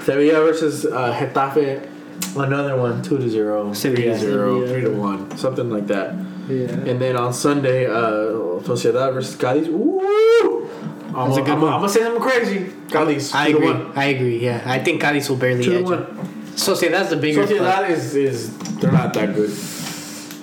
Sevilla 0.05 0.41
versus 0.45 0.85
uh, 0.87 1.13
Getafe. 1.15 1.89
Another 2.37 2.77
one, 2.77 3.03
two 3.03 3.19
to 3.19 3.29
zero. 3.29 3.73
Sevilla. 3.73 3.97
Three 3.97 4.05
to 4.13 4.19
zero. 4.19 4.61
Sevilla. 4.61 4.73
Three 4.73 4.83
to 4.83 4.91
one. 4.97 5.37
Something 5.37 5.71
like 5.71 5.87
that. 5.89 6.15
Yeah. 6.49 6.69
And 6.91 7.01
then 7.01 7.17
on 7.17 7.33
Sunday, 7.33 7.87
uh, 7.87 8.61
Sociedad 8.62 9.15
versus 9.15 9.37
Cadiz. 9.37 9.69
Woo! 9.69 10.69
I'm 11.15 11.29
That's 11.29 11.37
a 11.39 11.41
gonna- 11.41 11.43
good 11.43 11.49
I'm, 11.51 11.61
one. 11.62 11.73
I'm 11.73 11.81
gonna 11.81 11.89
say 11.89 12.03
something 12.03 12.23
crazy. 12.23 12.67
Cadiz. 12.89 13.35
I 13.35 13.47
two 13.47 13.53
to 13.53 13.59
agree. 13.59 13.73
one. 13.73 13.93
I 13.97 14.05
agree. 14.07 14.39
Yeah, 14.39 14.62
I 14.67 14.79
think 14.79 15.01
Cadiz 15.03 15.29
will 15.29 15.37
barely 15.37 15.62
Two 15.65 15.71
to 15.73 15.79
edge. 15.79 15.85
one. 15.85 16.03
it. 16.03 16.59
So 16.59 16.75
say 16.75 16.89
that's 16.89 17.11
the 17.11 17.17
bigger. 17.17 17.47
club. 17.47 17.59
Sociedad 17.61 17.91
is 17.91 18.15
is 18.17 18.57
they're 18.81 18.93
not 18.93 19.15
that 19.15 19.35
good. 19.35 19.51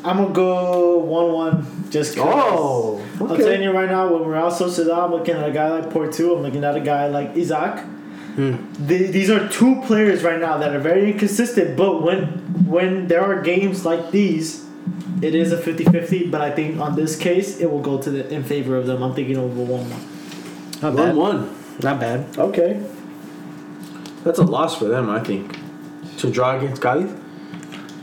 I'm 0.03 0.17
gonna 0.17 0.33
go 0.33 0.97
one-one. 0.99 1.65
Just 1.89 2.15
'cause. 2.15 2.25
Oh, 2.27 3.01
okay. 3.19 3.33
I'm 3.33 3.39
telling 3.39 3.63
you 3.63 3.71
right 3.71 3.89
now, 3.89 4.07
when 4.13 4.23
we're 4.25 4.35
out 4.35 4.53
Sociedad, 4.53 4.95
I'm 5.05 5.11
looking 5.11 5.35
at 5.35 5.47
a 5.49 5.51
guy 5.51 5.69
like 5.69 5.89
Portu. 5.89 6.35
I'm 6.37 6.43
looking 6.43 6.63
at 6.63 6.75
a 6.75 6.79
guy 6.79 7.07
like 7.07 7.35
Isak. 7.35 7.79
Hmm. 8.35 8.53
The- 8.79 9.07
these 9.07 9.29
are 9.31 9.47
two 9.49 9.81
players 9.87 10.23
right 10.23 10.39
now 10.39 10.57
that 10.57 10.73
are 10.75 10.79
very 10.79 11.11
inconsistent. 11.11 11.75
But 11.75 12.03
when 12.03 12.25
when 12.65 13.07
there 13.07 13.21
are 13.23 13.41
games 13.41 13.85
like 13.85 14.11
these, 14.11 14.63
it 15.21 15.35
is 15.35 15.51
a 15.51 15.57
50-50. 15.57 16.29
But 16.31 16.41
I 16.41 16.51
think 16.51 16.79
on 16.79 16.95
this 16.95 17.15
case, 17.17 17.59
it 17.59 17.69
will 17.71 17.81
go 17.81 18.01
to 18.01 18.09
the 18.09 18.27
in 18.33 18.43
favor 18.43 18.75
of 18.77 18.85
them. 18.87 19.01
I'm 19.03 19.13
thinking 19.13 19.37
over 19.37 19.61
one-one. 19.61 19.89
Not 20.81 20.93
One 20.93 20.95
bad. 20.95 21.15
one. 21.15 21.55
Not 21.81 21.99
bad. 21.99 22.37
Okay. 22.37 22.81
That's 24.23 24.39
a 24.39 24.43
loss 24.43 24.77
for 24.77 24.85
them, 24.85 25.09
I 25.09 25.19
think. 25.21 25.57
To 26.17 26.29
draw 26.29 26.57
against 26.57 26.81
Cadiz. 26.81 27.09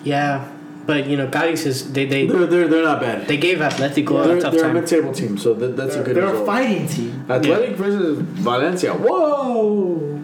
Yeah, 0.05 0.51
but 0.86 1.07
you 1.07 1.17
know, 1.17 1.27
Cadiz 1.28 1.67
is 1.67 1.93
they 1.93 2.07
they 2.07 2.27
They're 2.27 2.47
they're, 2.47 2.69
they're 2.69 2.85
not 2.85 3.01
bad. 3.01 3.27
they 3.28 3.36
gave 3.36 3.59
Atletico 3.59 4.25
they're 4.25 4.36
a 4.36 4.41
tough 4.41 4.53
time. 4.53 4.61
they're 4.61 4.61
a 4.61 4.62
time. 4.62 4.75
mid-table 4.75 5.12
team, 5.12 5.36
so 5.36 5.53
that, 5.55 5.77
that's 5.77 5.95
They're, 5.95 6.03
a 6.03 6.07
good 6.07 6.17
they're 6.17 6.25
a 6.27 6.31
result. 6.31 6.47
fighting 6.47 6.86
team. 6.89 7.27
Athletic 7.28 7.77
versus 7.77 8.19
Valencia. 8.20 8.95
Whoa! 8.95 10.23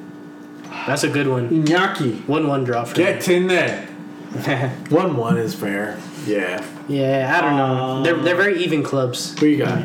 That's 0.86 1.04
a 1.04 1.08
good 1.08 1.26
one. 1.28 1.48
Iñaki, 1.50 2.26
One 2.28 2.46
one 2.48 2.64
draw 2.64 2.84
for 2.84 2.94
get 2.96 3.28
in 3.28 3.48
there. 3.48 3.86
them. 4.32 4.70
One 4.90 5.16
one 5.16 5.36
is 5.36 5.54
fair. 5.54 5.98
Yeah. 6.26 6.64
yeah, 6.88 7.34
I 7.36 7.40
don't 7.40 7.56
know. 7.56 7.64
Um, 7.64 8.02
they're 8.04 8.16
they're 8.16 8.36
very 8.36 8.62
even 8.62 8.82
clubs. 8.82 9.38
Who 9.38 9.46
you 9.46 9.58
got? 9.58 9.82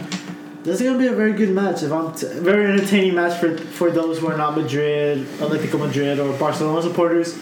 This 0.64 0.82
is 0.82 0.85
gonna 0.85 0.98
be 0.99 1.07
a 1.07 1.14
very 1.14 1.33
good 1.33 1.49
match. 1.49 1.82
If 1.83 1.91
I'm 1.91 2.14
t- 2.14 2.27
very 2.40 2.66
entertaining 2.72 3.16
match 3.16 3.40
for 3.40 3.57
for 3.57 3.90
those 3.91 4.19
who 4.19 4.27
are 4.27 4.38
not 4.38 4.56
Madrid, 4.57 5.25
Atletico 5.40 5.80
Madrid, 5.80 6.19
or 6.19 6.32
Barcelona 6.38 6.82
supporters. 6.82 7.38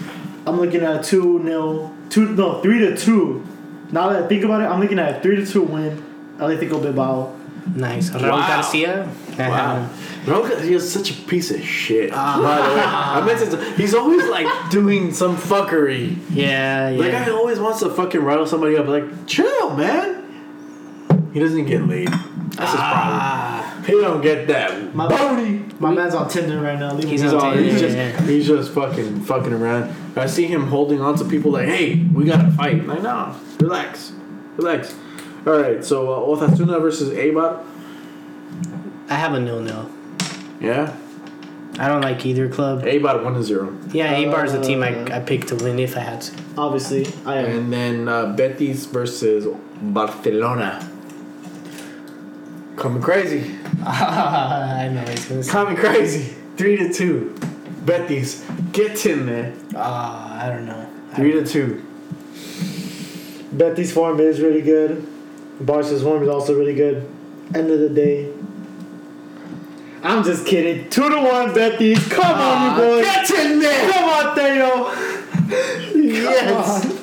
I'm 0.47 0.59
looking 0.59 0.81
at 0.83 0.99
a 0.99 1.03
two 1.03 1.41
0 1.43 1.91
two 2.09 2.35
no 2.35 2.61
three 2.61 2.79
to 2.79 2.95
two. 2.95 3.43
Now 3.91 4.09
that 4.09 4.23
I 4.23 4.27
think 4.27 4.43
about 4.43 4.61
it, 4.61 4.65
I'm 4.65 4.79
looking 4.79 4.99
at 4.99 5.17
a 5.17 5.19
three 5.21 5.37
to 5.37 5.45
two 5.45 5.63
win. 5.63 6.01
Atletico 6.37 6.81
Bilbao. 6.81 7.33
Nice. 7.75 8.11
Raul 8.11 8.29
Wow. 8.31 8.47
Garcia. 8.47 9.09
Wow. 9.39 9.89
Roca, 10.27 10.61
he 10.61 10.73
is 10.73 10.91
such 10.91 11.11
a 11.11 11.13
piece 11.23 11.51
of 11.51 11.61
shit. 11.61 12.11
Ah. 12.13 12.39
By 12.41 12.67
the 12.67 12.75
way, 12.75 12.81
I 12.83 13.25
meant 13.25 13.51
to. 13.51 13.73
He's 13.81 13.93
always 13.93 14.25
like 14.27 14.47
doing 14.71 15.13
some 15.13 15.37
fuckery. 15.37 16.17
Yeah, 16.31 16.91
That 16.91 17.11
guy 17.11 17.25
yeah. 17.27 17.33
always 17.33 17.59
wants 17.59 17.79
to 17.81 17.89
fucking 17.89 18.21
rattle 18.21 18.45
somebody 18.47 18.75
up. 18.77 18.87
Like, 18.87 19.27
chill, 19.27 19.75
man. 19.75 20.23
He 21.33 21.39
doesn't 21.39 21.65
get 21.65 21.81
laid. 21.85 22.07
That's 22.07 22.71
his 22.71 22.79
problem. 22.79 23.19
Ah, 23.19 23.83
He 23.85 23.91
don't 23.91 24.21
get 24.21 24.47
that 24.47 24.95
My- 24.95 25.07
booty. 25.09 25.65
My 25.79 25.91
man's 25.91 26.15
on 26.15 26.29
Tinder 26.29 26.61
right 26.61 26.79
now. 26.79 26.93
Leave 26.93 27.09
He's 27.09 27.21
He's, 27.21 27.33
on 27.33 27.41
all, 27.43 27.53
Tinder, 27.53 27.69
he's 27.69 27.81
just 27.81 27.97
yeah. 27.97 28.21
he's 28.21 28.47
just 28.47 28.71
fucking 28.71 29.19
fucking 29.25 29.51
around. 29.51 29.93
I 30.15 30.25
see 30.27 30.45
him 30.47 30.67
holding 30.67 31.01
on 31.01 31.17
to 31.17 31.25
people 31.25 31.51
like, 31.51 31.67
hey, 31.67 31.95
we 32.13 32.23
gotta 32.23 32.49
fight. 32.51 32.87
Like, 32.87 33.01
no, 33.03 33.35
relax, 33.59 34.13
relax. 34.55 34.95
All 35.45 35.59
right, 35.59 35.83
so 35.83 36.13
uh, 36.13 36.47
Osasuna 36.47 36.79
versus 36.81 37.09
Eibar. 37.13 37.61
I 39.09 39.15
have 39.15 39.33
a 39.33 39.39
nil 39.41 39.59
nil. 39.59 39.89
Yeah, 40.65 40.95
I 41.77 41.87
don't 41.87 42.01
like 42.01 42.25
either 42.25 42.47
club. 42.49 42.83
Eibar 42.83 43.23
one 43.23 43.35
to 43.35 43.43
zero, 43.43 43.77
Yeah, 43.91 44.15
Eibar 44.19 44.45
is 44.45 44.53
the 44.53 44.61
team 44.61 44.81
I, 44.83 44.91
Uh, 44.95 45.17
I 45.17 45.19
picked 45.19 45.47
to 45.49 45.55
win 45.55 45.77
if 45.79 45.95
I 45.95 45.99
had 45.99 46.21
to. 46.21 46.31
Obviously, 46.57 47.05
I 47.25 47.37
am. 47.37 47.45
and 47.45 47.73
then 47.73 48.07
uh, 48.07 48.33
Betis 48.37 48.85
versus 48.87 49.45
Barcelona. 49.81 50.71
Coming 52.77 53.01
crazy, 53.01 53.55
I 53.85 54.89
know 54.93 55.01
he's 55.11 55.25
gonna 55.25 55.43
say. 55.43 55.51
coming 55.51 55.77
crazy. 55.77 56.33
Three 56.57 56.75
to 56.77 56.91
two. 56.91 57.35
Betis, 57.85 58.43
get 58.71 59.05
in 59.05 59.25
there. 59.27 59.53
Ah, 59.75 60.43
I 60.43 60.49
don't 60.49 60.65
know. 60.65 60.81
I 61.11 61.15
Three 61.15 61.31
to 61.33 61.45
two. 61.45 61.83
Betis 63.53 63.93
form 63.93 64.19
is 64.19 64.41
really 64.41 64.61
good. 64.61 65.05
Barca's 65.61 66.01
form 66.03 66.23
is 66.23 66.29
also 66.29 66.57
really 66.57 66.73
good. 66.75 67.07
End 67.53 67.69
of 67.71 67.79
the 67.79 67.89
day. 67.89 68.29
I'm 70.05 70.23
just 70.23 70.45
kidding. 70.45 70.89
Two 70.89 71.09
to 71.09 71.17
one, 71.21 71.53
Betis. 71.53 72.07
Come 72.09 72.23
on, 72.39 72.79
you 72.79 72.85
boys. 72.85 73.05
Get 73.05 73.29
in 73.31 73.59
there. 73.59 73.91
Come 73.91 74.03
on, 74.09 74.35
Theo. 74.35 74.71
yes. 75.95 77.01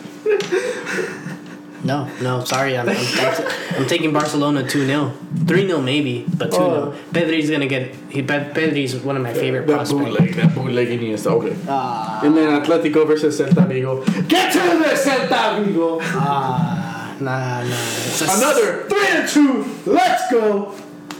No, 1.84 2.08
no, 2.22 2.44
sorry. 2.44 2.78
I'm, 2.78 2.88
I'm, 2.88 2.96
I'm, 2.96 3.46
I'm 3.78 3.86
taking 3.88 4.12
Barcelona 4.12 4.62
2 4.68 4.86
0. 4.86 5.12
3 5.48 5.66
0 5.66 5.80
maybe, 5.80 6.24
but 6.38 6.52
2 6.52 6.56
0. 6.56 6.62
Oh. 6.62 6.94
Pedri's 7.12 7.48
going 7.48 7.60
to 7.62 7.66
get. 7.66 7.92
He, 8.08 8.22
Pe- 8.22 8.52
Pedri's 8.54 8.94
one 9.00 9.16
of 9.16 9.22
my 9.22 9.34
favorite 9.34 9.66
That 9.66 9.74
prospects. 9.78 10.00
bootleg, 10.00 10.34
that 10.36 10.54
bootleg 10.54 10.88
Iniesta. 10.88 11.32
Okay. 11.32 11.56
Ah, 11.68 12.20
And 12.22 12.36
then 12.36 12.62
Atletico 12.62 13.04
versus 13.04 13.40
Celta 13.40 13.66
Vigo. 13.66 14.04
Get 14.28 14.52
to 14.52 14.58
the 14.60 14.94
Celta 14.94 15.64
Vigo. 15.64 15.98
ah, 16.02 17.16
nah, 17.18 17.62
nah. 17.64 18.36
Another 18.36 18.84
three 18.88 19.06
to 19.08 19.26
two. 19.26 19.90
Let's 19.90 20.30
go. 20.30 20.72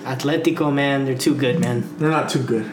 Atletico, 0.05 0.73
man, 0.73 1.05
they're 1.05 1.17
too 1.19 1.35
good, 1.35 1.61
man. 1.61 1.85
They're 1.99 2.11
not 2.11 2.29
too 2.29 2.43
good. 2.43 2.71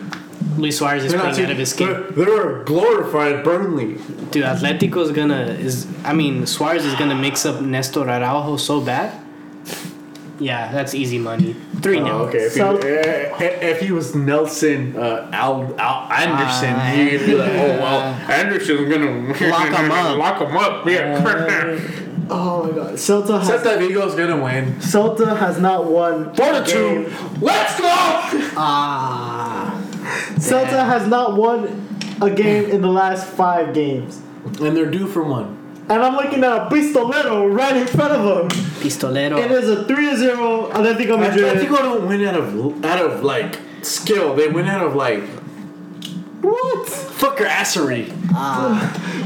Luis 0.58 0.78
Suarez 0.78 1.04
is 1.04 1.12
They're 1.12 1.20
not 1.22 1.34
playing 1.34 1.38
too. 1.38 1.44
out 1.46 1.52
of 1.52 1.58
his 1.58 1.70
skin. 1.72 1.88
They're, 1.88 2.12
they're 2.26 2.62
a 2.62 2.66
glorified 2.66 3.44
Burnley. 3.44 3.96
Dude, 4.32 4.44
Atletico's 4.44 5.12
gonna 5.12 5.42
is. 5.60 5.88
I 6.04 6.14
mean, 6.14 6.46
Suarez 6.48 6.86
is 6.86 6.96
gonna 6.96 7.16
mix 7.16 7.46
up 7.46 7.62
Nestor 7.62 8.10
Araujo 8.10 8.58
so 8.58 8.80
bad. 8.82 9.22
Yeah, 10.40 10.72
that's 10.72 10.94
easy 10.96 11.18
money. 11.18 11.54
Three 11.82 11.98
0 11.98 12.08
Oh, 12.10 12.18
okay. 12.28 12.46
If, 12.46 12.54
So- 12.54 12.78
he, 12.82 12.88
eh, 12.88 13.36
eh, 13.40 13.68
if 13.72 13.82
he 13.82 13.92
was 13.92 14.16
Nelson 14.16 14.96
uh, 14.96 15.30
Al, 15.34 15.76
Al 15.78 16.12
Anderson, 16.12 16.74
Ah. 16.76 16.92
he'd 16.96 17.26
be 17.26 17.36
like, 17.36 17.52
oh 17.52 17.78
well, 17.80 18.02
Anderson's 18.32 18.90
gonna 18.90 19.50
lock 19.50 19.68
him 19.78 19.92
up. 19.92 20.18
Lock 20.24 20.42
him 20.42 20.56
up. 20.58 20.88
Yeah. 20.88 21.80
Oh 22.32 22.64
my 22.64 22.72
god. 22.72 22.94
Celta 22.94 23.40
has, 23.40 23.50
Celta 23.50 23.80
Vigo's 23.80 24.16
gonna 24.16 24.42
win. 24.42 24.76
Celta 24.76 25.38
has 25.38 25.60
not 25.60 25.86
won. 25.86 26.34
Four 26.36 26.52
to 26.54 26.64
a 26.64 26.66
two. 26.66 27.04
game. 27.06 27.42
Let's 27.42 27.80
go. 27.80 27.88
Ah, 28.56 29.82
Celta 30.36 30.86
has 30.86 31.08
not 31.08 31.36
won 31.36 31.88
a 32.22 32.30
game 32.30 32.66
in 32.66 32.82
the 32.82 32.88
last 32.88 33.28
five 33.28 33.74
games. 33.74 34.22
And 34.62 34.76
they're 34.76 34.90
due 34.90 35.08
for 35.08 35.24
one. 35.24 35.58
And 35.90 36.04
I'm 36.04 36.16
looking 36.16 36.44
at 36.44 36.68
a 36.68 36.70
pistolero 36.70 37.52
right 37.52 37.76
in 37.76 37.88
front 37.88 38.14
of 38.14 38.24
them. 38.24 38.50
Pistolero. 38.80 39.44
It 39.44 39.52
is 39.52 39.68
a 39.70 39.86
3 39.86 40.16
0 40.16 40.70
Atletico 40.70 41.20
Madrid. 41.20 41.58
Atletico 41.58 41.78
don't 41.78 42.08
win 42.08 42.24
out 42.26 42.36
of 42.36 42.86
out 42.86 43.04
of 43.04 43.24
like 43.24 43.60
skill. 43.82 44.36
They 44.36 44.48
win 44.48 44.68
out 44.68 44.86
of 44.86 44.96
like 44.96 45.24
what 46.42 46.88
fucker 46.88 47.48
assery. 47.48 48.08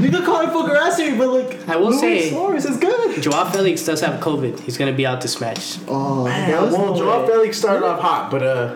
You 0.02 0.10
can 0.10 0.24
call 0.26 0.42
it 0.42 0.50
fuckerassery, 0.50 1.18
but 1.18 1.28
like, 1.30 1.70
I 1.70 1.76
will 1.76 1.90
Luis 1.90 2.00
say- 2.00 2.30
Suarez 2.32 2.66
is 2.66 2.78
good. 2.78 3.22
Joao 3.22 3.46
Felix 3.46 3.84
does 3.86 4.02
have 4.02 4.20
COVID. 4.20 4.60
He's 4.62 4.78
gonna 4.78 4.94
be 4.94 5.06
out 5.06 5.22
this 5.22 5.40
match. 5.40 5.78
Oh, 5.88 6.26
Yeah, 6.28 6.64
well, 6.64 6.96
Joao 6.96 7.26
Felix 7.28 7.58
started 7.58 7.86
off 7.86 8.00
hot, 8.00 8.32
but 8.32 8.42
uh, 8.44 8.76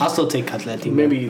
I'll 0.00 0.10
still 0.10 0.26
take 0.26 0.46
Atleti. 0.46 0.86
man. 0.86 0.96
maybe. 0.96 1.28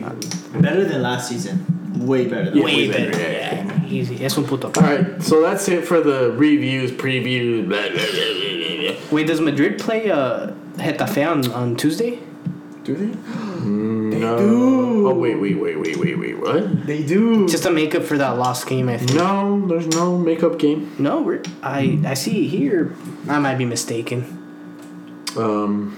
Better 0.59 0.85
than 0.85 1.01
last 1.01 1.29
season. 1.29 1.65
Way 2.05 2.25
better 2.27 2.49
than 2.51 2.61
way 2.63 2.75
way 2.75 2.87
better. 2.91 3.11
better, 3.11 3.31
Yeah, 3.31 3.85
easy. 3.85 4.23
Es 4.25 4.37
un 4.37 4.45
puto. 4.45 4.67
All 4.67 4.83
right, 4.83 5.21
so 5.23 5.41
that's 5.41 5.67
it 5.69 5.85
for 5.85 6.01
the 6.01 6.31
reviews, 6.31 6.91
previews. 6.91 7.67
Blah, 7.67 7.81
blah, 7.81 7.89
blah, 7.91 7.95
blah, 7.95 8.91
blah. 8.91 9.11
Wait, 9.11 9.27
does 9.27 9.39
Madrid 9.39 9.79
play 9.79 10.09
uh, 10.11 10.51
Getafe 10.77 11.25
on, 11.29 11.51
on 11.53 11.75
Tuesday? 11.77 12.19
Do 12.83 12.95
they? 12.95 13.17
No. 14.19 14.37
do. 14.37 15.07
Oh 15.07 15.13
wait, 15.13 15.35
wait, 15.35 15.55
wait, 15.59 15.79
wait, 15.79 15.97
wait, 15.97 16.17
wait. 16.19 16.37
What? 16.39 16.85
They 16.87 17.03
do. 17.03 17.47
Just 17.47 17.65
a 17.65 17.71
makeup 17.71 18.03
for 18.03 18.17
that 18.17 18.37
lost 18.37 18.67
game, 18.67 18.89
I 18.89 18.97
think. 18.97 19.13
No, 19.13 19.65
there's 19.67 19.87
no 19.87 20.17
makeup 20.17 20.57
game. 20.59 20.93
No, 20.99 21.21
we're, 21.21 21.41
I 21.63 21.99
I 22.05 22.13
see 22.15 22.47
here. 22.47 22.95
I 23.27 23.39
might 23.39 23.57
be 23.57 23.65
mistaken. 23.65 24.23
Um, 25.37 25.95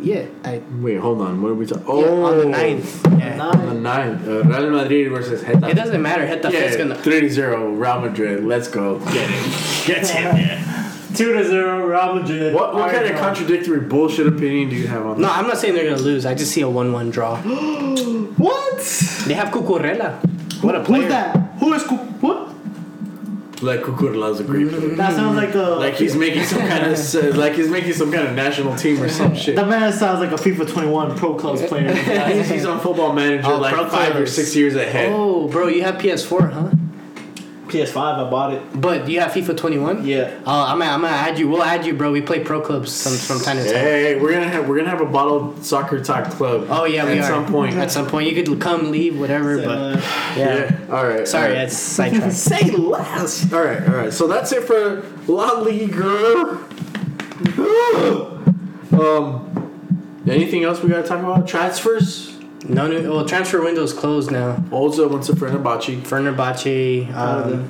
Yeah, 0.00 0.26
I 0.44 0.62
wait, 0.80 0.98
hold 1.00 1.20
on. 1.20 1.42
What 1.42 1.50
are 1.50 1.54
we 1.54 1.66
talking? 1.66 1.84
yeah, 1.86 1.92
Oh, 1.92 2.24
on 2.24 2.38
the 2.38 2.44
ninth. 2.46 3.06
Yeah. 3.18 3.40
On 3.42 3.66
the 3.66 3.74
ninth, 3.74 4.28
uh, 4.28 4.44
Real 4.44 4.70
Madrid 4.70 5.10
versus 5.10 5.42
Getafe. 5.42 5.70
It 5.70 5.74
doesn't 5.74 6.00
matter. 6.02 6.26
Hit 6.26 6.42
the 6.42 6.52
Yeah, 6.52 6.76
gonna. 6.76 6.94
3-0 6.96 7.78
Real 7.80 8.00
Madrid. 8.00 8.44
Let's 8.44 8.68
go. 8.68 8.98
Get 9.00 9.28
it. 9.30 9.86
Get 9.86 10.04
it. 10.04 10.66
Two 11.16 11.32
to 11.32 11.44
zero, 11.44 11.86
Real 11.86 12.14
Madrid. 12.14 12.54
What, 12.54 12.74
what 12.74 12.92
kind 12.92 13.06
of 13.06 13.16
contradictory 13.18 13.80
bullshit 13.80 14.26
opinion 14.26 14.68
do 14.70 14.76
you 14.76 14.86
have 14.86 15.06
on 15.06 15.14
that? 15.16 15.22
No, 15.22 15.30
I'm 15.32 15.46
not 15.46 15.56
saying 15.58 15.74
they're 15.74 15.88
gonna 15.90 16.02
lose. 16.02 16.26
I 16.26 16.34
just 16.34 16.52
see 16.52 16.60
a 16.60 16.68
one-one 16.68 17.10
draw. 17.10 17.36
What? 18.36 18.78
They 19.26 19.32
have 19.34 19.48
Cucurella. 19.48 20.22
What 20.62 20.74
a 20.76 20.84
player. 20.84 21.02
Who's 21.02 21.10
that? 21.10 21.36
Who 21.58 21.72
is 21.72 21.82
Cu- 21.84 21.96
what? 21.96 22.48
that? 22.48 23.62
Like 23.62 23.80
Cucurla's 23.80 24.40
a 24.40 24.44
great 24.44 24.68
player. 24.68 24.94
That 24.94 25.14
sounds 25.14 25.36
like 25.36 25.54
a. 25.54 25.58
Like 25.80 25.94
he's 25.94 26.14
making 26.14 26.44
some 26.44 26.58
kind 26.60 26.84
of 26.86 27.36
like 27.36 27.54
he's 27.54 27.70
making 27.70 27.94
some 27.94 28.12
kind 28.12 28.28
of 28.28 28.34
national 28.34 28.76
team 28.76 29.02
or 29.02 29.08
some 29.08 29.34
shit. 29.34 29.56
That 29.56 29.68
man 29.68 29.90
sounds 29.94 30.20
like 30.20 30.32
a 30.32 30.34
FIFA 30.34 30.68
21 30.70 31.16
Pro 31.16 31.34
Clubs 31.34 31.62
player. 31.62 31.94
he's, 32.34 32.50
he's 32.50 32.66
on 32.66 32.78
Football 32.80 33.14
Manager 33.14 33.48
Oh, 33.48 33.56
like 33.58 33.72
pro 33.72 33.88
five 33.88 34.10
or 34.10 34.12
players. 34.12 34.34
six 34.34 34.54
years 34.54 34.74
ahead. 34.76 35.10
Oh, 35.10 35.48
bro, 35.48 35.68
you 35.68 35.82
have 35.82 35.94
PS4, 35.94 36.52
huh? 36.52 36.70
PS5, 37.68 37.96
I 37.96 38.30
bought 38.30 38.52
it. 38.54 38.80
But 38.80 39.06
do 39.06 39.12
you 39.12 39.20
have 39.20 39.32
FIFA 39.32 39.56
21. 39.56 40.04
Yeah. 40.06 40.38
Oh, 40.46 40.64
I'm 40.64 40.78
gonna, 40.78 40.90
I'm 40.90 41.00
gonna 41.00 41.14
add 41.14 41.38
you. 41.38 41.48
We'll 41.48 41.62
add 41.62 41.84
you, 41.84 41.94
bro. 41.94 42.12
We 42.12 42.20
play 42.20 42.40
pro 42.42 42.60
clubs 42.60 42.92
some, 42.92 43.12
from 43.14 43.44
time 43.44 43.56
to 43.56 43.64
time. 43.64 43.74
Hey, 43.74 44.18
we're 44.20 44.32
gonna 44.32 44.48
have 44.48 44.68
we're 44.68 44.76
gonna 44.76 44.90
have 44.90 45.00
a 45.00 45.06
bottle 45.06 45.56
soccer 45.62 46.02
talk 46.02 46.30
club. 46.30 46.66
Oh 46.70 46.84
yeah, 46.84 47.02
at 47.02 47.08
we 47.08 47.18
are. 47.18 47.22
At 47.22 47.28
some 47.28 47.46
point. 47.46 47.74
At 47.76 47.90
some 47.90 48.06
point, 48.06 48.28
you 48.30 48.42
could 48.42 48.60
come, 48.60 48.90
leave, 48.90 49.18
whatever. 49.18 49.56
But 49.58 49.78
Uh, 49.78 50.00
yeah. 50.36 50.78
All 50.90 51.04
right. 51.06 51.26
Sorry, 51.26 51.44
all 51.44 51.50
right. 51.50 51.54
that's 51.56 51.76
sidetracked. 51.76 52.32
say 52.34 52.70
less. 52.70 53.52
All 53.52 53.62
right, 53.62 53.82
all 53.88 53.94
right. 53.94 54.12
So 54.12 54.26
that's 54.26 54.52
it 54.52 54.64
for 54.64 55.04
La 55.26 55.52
Liga. 55.60 56.58
um, 58.92 60.22
anything 60.26 60.64
else 60.64 60.82
we 60.82 60.88
gotta 60.88 61.06
talk 61.06 61.20
about? 61.20 61.46
Transfers. 61.48 62.35
No 62.68 62.86
new. 62.88 63.10
Well, 63.12 63.24
transfer 63.26 63.62
window 63.62 63.82
is 63.82 63.92
closed 63.92 64.30
now. 64.30 64.56
Olza 64.70 65.08
went 65.10 65.24
to 65.24 65.32
Fenerbahce. 65.32 66.00
Fenerbahce. 66.02 67.12
Um, 67.14 67.68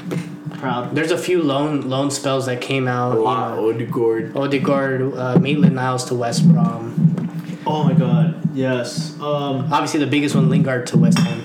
proud. 0.58 0.94
there's 0.94 1.10
a 1.10 1.18
few 1.18 1.42
loan 1.42 1.88
loan 1.88 2.10
spells 2.10 2.46
that 2.46 2.60
came 2.60 2.88
out. 2.88 3.12
A 3.12 3.16
you 3.16 3.22
lot. 3.24 3.56
know. 3.56 3.68
Odegaard. 3.70 4.36
Odegaard, 4.36 5.14
uh, 5.14 5.38
Maitland 5.38 5.74
Niles 5.76 6.04
to 6.06 6.14
West 6.14 6.48
Brom. 6.48 7.62
Oh 7.66 7.84
my 7.84 7.92
god. 7.94 8.40
Yes. 8.54 9.14
Um, 9.20 9.70
Obviously, 9.72 10.00
the 10.00 10.06
biggest 10.06 10.34
one, 10.34 10.48
Lingard 10.48 10.86
to 10.88 10.96
West 10.98 11.18
Ham. 11.18 11.42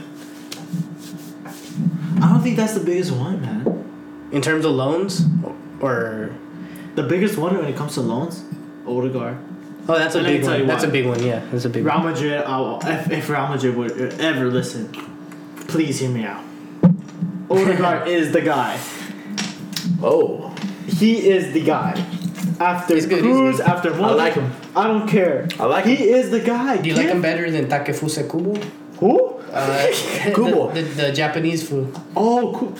I 2.24 2.30
don't 2.30 2.42
think 2.42 2.56
that's 2.56 2.74
the 2.76 2.84
biggest 2.86 3.12
one, 3.12 3.42
man. 3.42 4.30
In 4.32 4.42
terms 4.42 4.64
of 4.64 4.72
loans, 4.72 5.26
or 5.82 6.32
The 6.96 7.04
biggest 7.04 7.38
one 7.38 7.58
when 7.58 7.66
it 7.66 7.76
comes 7.76 7.96
to 7.96 8.02
loans, 8.02 8.44
Odegaard. 8.88 9.38
Oh, 9.90 9.98
that's 9.98 10.16
a 10.16 10.20
And 10.20 10.28
big 10.28 10.44
one. 10.44 10.60
you 10.60 10.66
That's 10.68 10.84
a 10.84 10.88
big 10.88 11.06
one. 11.08 11.24
Yeah, 11.24 11.44
that's 11.52 11.66
a 11.66 11.70
big 11.70 11.84
Real 11.84 11.96
one. 11.96 12.14
Madrid, 12.14 12.42
I'll, 12.46 12.80
if, 12.84 13.12
if 13.12 13.30
Real 13.30 13.48
Madrid 13.48 13.76
would 13.76 13.92
ever 14.22 14.46
listen, 14.46 14.90
please 15.68 16.00
hear 16.00 16.10
me 16.10 16.24
out. 16.24 16.44
Odegaard 17.50 18.08
is 18.18 18.32
the 18.32 18.42
guy. 18.42 18.80
Oh, 20.04 20.54
He 20.88 21.30
is 21.30 21.54
the 21.54 21.64
guy. 21.64 21.94
After 22.60 22.94
He's 22.94 23.08
good, 23.08 23.24
he's 23.26 23.58
good. 23.58 23.62
after 23.62 23.90
Modric, 23.92 24.18
like 24.18 24.34
him. 24.36 24.52
I 24.76 24.88
don't 24.88 25.08
care. 25.08 25.48
I 25.60 25.66
like 25.66 25.86
He 25.86 25.96
him. 25.96 26.16
is 26.16 26.30
the 26.30 26.40
guy. 26.40 26.78
Do 26.78 26.90
you 26.90 26.96
Give- 26.96 27.04
like 27.06 27.14
him 27.14 27.22
better 27.22 27.50
than 27.50 27.66
Takefusa 27.68 28.30
Kubo? 28.30 28.54
Who? 29.00 29.36
Uh, 29.52 29.88
Kubo. 30.36 30.72
The, 30.72 30.82
the, 30.84 31.02
the 31.08 31.12
Japanese 31.12 31.68
food. 31.68 31.94
Oh, 32.16 32.54
cool. 32.56 32.76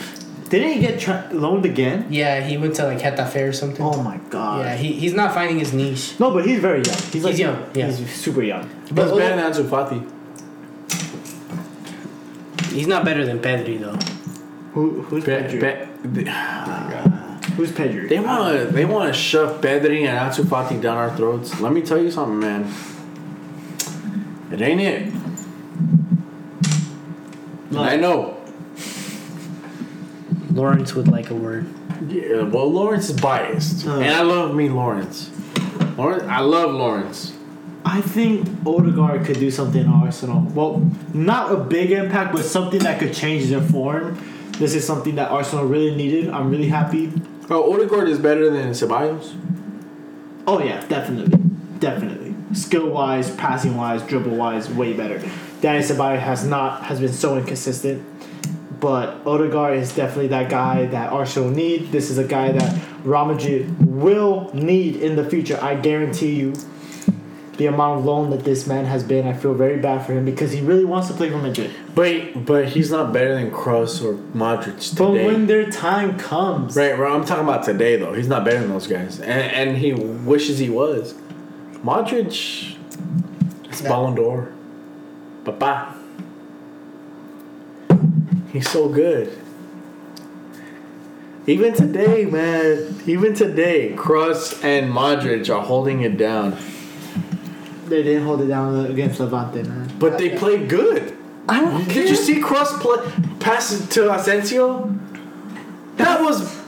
Didn't 0.52 0.74
he 0.74 0.80
get 0.82 1.00
tra- 1.00 1.30
loaned 1.32 1.66
again? 1.66 2.08
Yeah, 2.10 2.42
he 2.42 2.58
went 2.58 2.76
to 2.76 2.84
like 2.86 3.00
Getafe 3.00 3.48
or 3.50 3.54
something. 3.54 3.84
Oh 3.86 4.04
my 4.04 4.18
god. 4.30 4.60
yeah, 4.66 4.76
he, 4.76 4.92
he's 4.92 5.14
not 5.14 5.34
finding 5.34 5.58
his 5.60 5.72
niche. 5.74 6.20
No, 6.20 6.30
but 6.32 6.46
he's 6.46 6.60
very 6.60 6.82
young. 6.84 6.98
He's 7.14 7.24
like 7.24 7.38
young, 7.38 7.72
yeah. 7.74 7.88
He's 7.90 8.14
super 8.14 8.44
young. 8.44 8.70
But 8.92 9.08
He's 9.08 9.18
better 9.18 9.36
than 9.38 9.52
Ansu 9.52 9.64
Fati. 9.70 10.02
he's 12.74 12.88
not 12.88 13.06
better 13.06 13.26
than 13.26 13.40
Pedri 13.40 13.80
though. 13.80 13.96
Who, 14.74 15.02
who's 15.04 15.24
Pe- 15.24 15.44
Pedri? 15.48 15.62
Pe- 15.62 15.88
Who's 17.56 17.72
Pedri? 17.72 18.08
they 18.10 18.20
want 18.20 18.58
to 18.58 18.66
they 18.74 18.86
want 18.86 19.14
to 19.14 19.20
shove 19.20 19.62
Pedri 19.62 20.06
and 20.08 20.18
Ansu 20.32 20.44
Fati 20.44 20.82
down 20.82 20.98
our 20.98 21.16
throats. 21.16 21.60
Let 21.62 21.72
me 21.72 21.82
tell 21.82 22.02
you 22.02 22.12
something, 22.12 22.40
man. 22.40 22.74
It 24.52 24.62
ain't 24.62 24.82
it. 24.82 25.14
No. 27.72 27.84
I 27.84 27.96
know. 27.96 28.41
Lawrence 30.52 30.94
would 30.96 31.08
like 31.08 31.30
a 31.30 31.34
word. 31.36 31.66
Yeah, 32.10 32.42
well, 32.44 32.72
Lawrence 32.72 33.10
is 33.10 33.20
biased, 33.20 33.88
Uh. 33.88 34.00
and 34.00 34.12
I 34.14 34.22
love 34.22 34.54
me 34.56 34.70
Lawrence. 34.70 35.30
Lawrence, 35.98 36.24
I 36.24 36.40
love 36.42 36.74
Lawrence. 36.74 37.34
I 37.84 38.02
think 38.02 38.48
Odegaard 38.66 39.26
could 39.26 39.40
do 39.40 39.50
something 39.50 39.82
in 39.86 39.88
Arsenal. 39.92 40.42
Well, 40.54 40.82
not 41.14 41.52
a 41.52 41.58
big 41.58 41.92
impact, 41.92 42.34
but 42.34 42.46
something 42.46 42.80
that 42.82 43.00
could 43.00 43.14
change 43.14 43.50
their 43.50 43.62
form. 43.62 44.18
This 44.60 44.76
is 44.76 44.86
something 44.86 45.16
that 45.16 45.32
Arsenal 45.32 45.66
really 45.66 45.96
needed. 45.96 46.30
I'm 46.30 46.52
really 46.52 46.68
happy. 46.68 47.12
Oh, 47.50 47.74
Odegaard 47.74 48.08
is 48.08 48.20
better 48.20 48.50
than 48.50 48.70
Ceballos. 48.72 49.34
Oh 50.48 50.62
yeah, 50.64 50.84
definitely, 50.88 51.38
definitely. 51.80 52.34
Skill 52.54 52.90
wise, 52.90 53.34
passing 53.36 53.76
wise, 53.78 54.02
dribble 54.04 54.36
wise, 54.36 54.70
way 54.70 54.94
better. 54.94 55.20
Dani 55.62 55.80
Ceballos 55.82 56.20
has 56.20 56.46
not 56.46 56.84
has 56.84 57.00
been 57.00 57.14
so 57.14 57.38
inconsistent, 57.38 58.04
but 58.82 59.26
Odegaard 59.28 59.78
is 59.78 59.96
definitely 59.96 60.28
that 60.30 60.50
guy 60.50 60.88
that 60.88 61.14
Arsenal 61.14 61.52
need. 61.52 61.92
This 61.92 62.10
is 62.10 62.18
a 62.18 62.24
guy 62.24 62.52
that 62.52 63.06
Madrid 63.06 63.86
will 63.86 64.50
need 64.54 64.98
in 64.98 65.16
the 65.16 65.24
future. 65.24 65.58
I 65.62 65.76
guarantee 65.76 66.36
you. 66.36 66.54
The 67.58 67.68
amount 67.68 68.00
of 68.00 68.06
loan 68.06 68.32
that 68.32 68.44
this 68.44 68.66
man 68.66 68.86
has 68.86 69.04
been, 69.04 69.28
I 69.28 69.34
feel 69.34 69.54
very 69.54 69.78
bad 69.78 70.04
for 70.04 70.14
him 70.14 70.26
because 70.26 70.52
he 70.52 70.62
really 70.62 70.86
wants 70.86 71.10
to 71.10 71.14
play 71.14 71.30
for 71.30 71.38
Madrid. 71.38 71.70
But 71.94 72.44
but 72.44 72.70
he's 72.70 72.90
not 72.90 73.14
better 73.14 73.36
than 73.36 73.52
Kroos 73.52 74.04
or 74.04 74.16
Modric 74.34 74.80
today. 74.80 74.98
But 74.98 75.12
when 75.12 75.46
their 75.46 75.70
time 75.70 76.18
comes, 76.18 76.76
right, 76.76 76.98
right, 76.98 77.12
I'm 77.12 77.24
talking 77.24 77.44
about 77.44 77.64
today 77.64 77.98
though. 77.98 78.14
He's 78.14 78.28
not 78.28 78.46
better 78.46 78.62
than 78.62 78.70
those 78.70 78.88
guys, 78.88 79.20
and 79.20 79.30
and 79.30 79.78
he 79.78 79.94
wishes 79.94 80.58
he 80.58 80.72
was. 80.72 81.14
Modric, 81.84 82.78
it's 83.66 83.82
Ballon 83.82 84.16
d'Or. 84.16 84.52
Papa. 85.46 86.01
He's 88.52 88.70
so 88.70 88.90
good. 88.90 89.38
Even 91.48 91.74
today, 91.74 92.26
man. 92.26 93.02
Even 93.08 93.34
today, 93.34 93.94
Kroos 93.96 94.64
and 94.64 94.92
Modric 94.94 95.54
are 95.54 95.64
holding 95.64 96.02
it 96.02 96.18
down. 96.18 96.58
they 97.88 98.04
didn't 98.04 98.26
hold 98.26 98.42
it 98.42 98.48
down 98.48 98.86
against 98.86 99.20
Levante, 99.20 99.64
man. 99.64 99.92
But 99.98 100.18
they 100.18 100.38
play 100.38 100.66
good. 100.66 101.18
I 101.50 101.62
don't 101.62 101.88
Did 101.88 102.10
you 102.10 102.16
see 102.16 102.42
Kroos 102.42 102.80
play 102.80 103.38
pass 103.40 103.72
it 103.72 103.90
to 103.92 104.14
Asensio? 104.14 104.94
That 105.96 106.22
was 106.22 106.61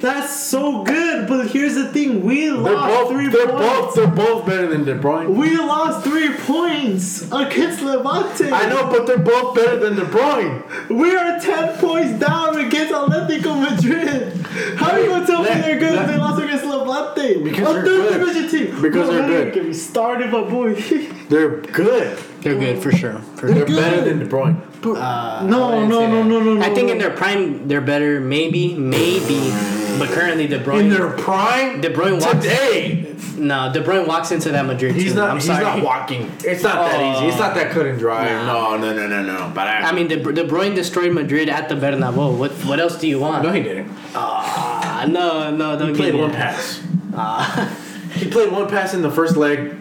That's 0.00 0.34
so 0.34 0.82
good, 0.82 1.28
but 1.28 1.48
here's 1.48 1.74
the 1.74 1.92
thing: 1.92 2.22
we 2.24 2.46
they're 2.48 2.56
lost 2.56 2.88
both 2.94 3.10
three 3.10 3.28
they're 3.28 3.46
points. 3.48 3.62
both 3.66 3.94
they're 3.94 4.06
both 4.06 4.46
better 4.46 4.66
than 4.68 4.84
De 4.84 4.98
Bruyne. 4.98 5.34
We 5.34 5.56
lost 5.58 6.04
three 6.04 6.32
points 6.34 7.22
against 7.30 7.82
Levante. 7.82 8.50
I 8.50 8.68
know, 8.70 8.86
but 8.90 9.06
they're 9.06 9.18
both 9.18 9.54
better 9.54 9.76
than 9.78 9.96
De 9.96 10.04
Bruyne. 10.06 10.62
We 10.88 11.14
are 11.14 11.38
ten 11.38 11.76
points 11.78 12.18
down 12.18 12.58
against 12.58 12.94
Atletico 12.94 13.60
Madrid. 13.60 14.32
How 14.76 14.92
are 14.92 15.00
you 15.00 15.08
gonna 15.10 15.26
tell 15.26 15.42
me 15.42 15.48
they're 15.50 15.78
good 15.78 15.92
let- 15.92 16.08
if 16.08 16.10
they 16.14 16.18
lost 16.18 16.42
against 16.42 16.64
Levante? 16.64 17.42
Because 17.44 17.60
a 17.68 17.72
they're 17.72 17.84
third 17.84 18.08
good. 18.08 18.20
division 18.26 18.48
team. 18.68 18.82
Because 18.82 19.06
Bro, 19.08 19.16
they're 19.16 19.26
good. 19.44 19.54
Get 19.54 19.66
me 19.66 19.72
started, 19.74 20.30
my 20.32 20.42
boy. 20.42 20.74
They're 21.30 21.60
good. 21.60 22.18
They're 22.40 22.58
good 22.58 22.82
for 22.82 22.90
sure. 22.90 23.18
For 23.36 23.46
They're 23.52 23.66
sure. 23.68 23.76
better 23.76 24.00
than 24.00 24.18
De 24.18 24.26
Bruyne. 24.26 24.56
Uh, 24.82 25.44
no, 25.44 25.72
I 25.82 25.86
no, 25.86 26.06
no, 26.08 26.22
no, 26.24 26.40
no, 26.40 26.54
no. 26.54 26.60
I 26.62 26.74
think 26.74 26.90
in 26.90 26.98
their 26.98 27.10
prime 27.10 27.68
they're 27.68 27.80
better, 27.82 28.18
maybe, 28.18 28.74
maybe. 28.74 29.52
But 29.98 30.08
currently, 30.10 30.46
De 30.46 30.58
Bruyne. 30.58 30.80
In 30.84 30.88
their 30.90 31.10
prime, 31.10 31.80
De 31.80 31.90
Bruyne 31.90 32.20
walks. 32.20 32.32
today, 32.44 33.14
No, 33.36 33.72
De 33.72 33.82
Bruyne 33.82 34.06
walks 34.06 34.30
into 34.32 34.50
that 34.50 34.66
Madrid 34.66 34.94
he's 34.94 35.06
team. 35.06 35.16
not. 35.16 35.30
I'm 35.30 35.36
he's 35.36 35.46
sorry. 35.46 35.64
not 35.64 35.82
walking. 35.82 36.30
It's 36.44 36.62
not 36.62 36.76
that 36.90 37.00
easy. 37.16 37.26
It's 37.28 37.38
not 37.38 37.54
that 37.54 37.70
cut 37.70 37.86
and 37.86 37.98
dry. 37.98 38.30
Nah. 38.30 38.76
No, 38.76 38.92
no, 38.92 38.94
no, 38.94 39.06
no, 39.08 39.22
no. 39.22 39.52
But 39.54 39.66
I, 39.68 39.88
I 39.88 39.92
mean, 39.92 40.08
De, 40.08 40.16
De 40.16 40.44
Bruyne 40.46 40.74
destroyed 40.74 41.12
Madrid 41.12 41.48
at 41.48 41.68
the 41.68 41.74
Bernabeu. 41.74 42.36
What 42.36 42.52
what 42.66 42.78
else 42.80 42.98
do 42.98 43.06
you 43.08 43.18
want? 43.20 43.42
no, 43.44 43.52
he 43.52 43.62
didn't. 43.62 43.90
Ah, 44.14 45.04
no, 45.08 45.50
no, 45.54 45.78
don't 45.78 45.88
He 45.88 45.94
give 45.94 45.96
played 45.96 46.14
me 46.14 46.20
one 46.20 46.32
pass. 46.32 46.82
Ah. 47.14 47.76
He 48.14 48.28
played 48.28 48.50
one 48.52 48.68
pass 48.68 48.92
in 48.94 49.02
the 49.02 49.10
first 49.10 49.36
leg. 49.36 49.76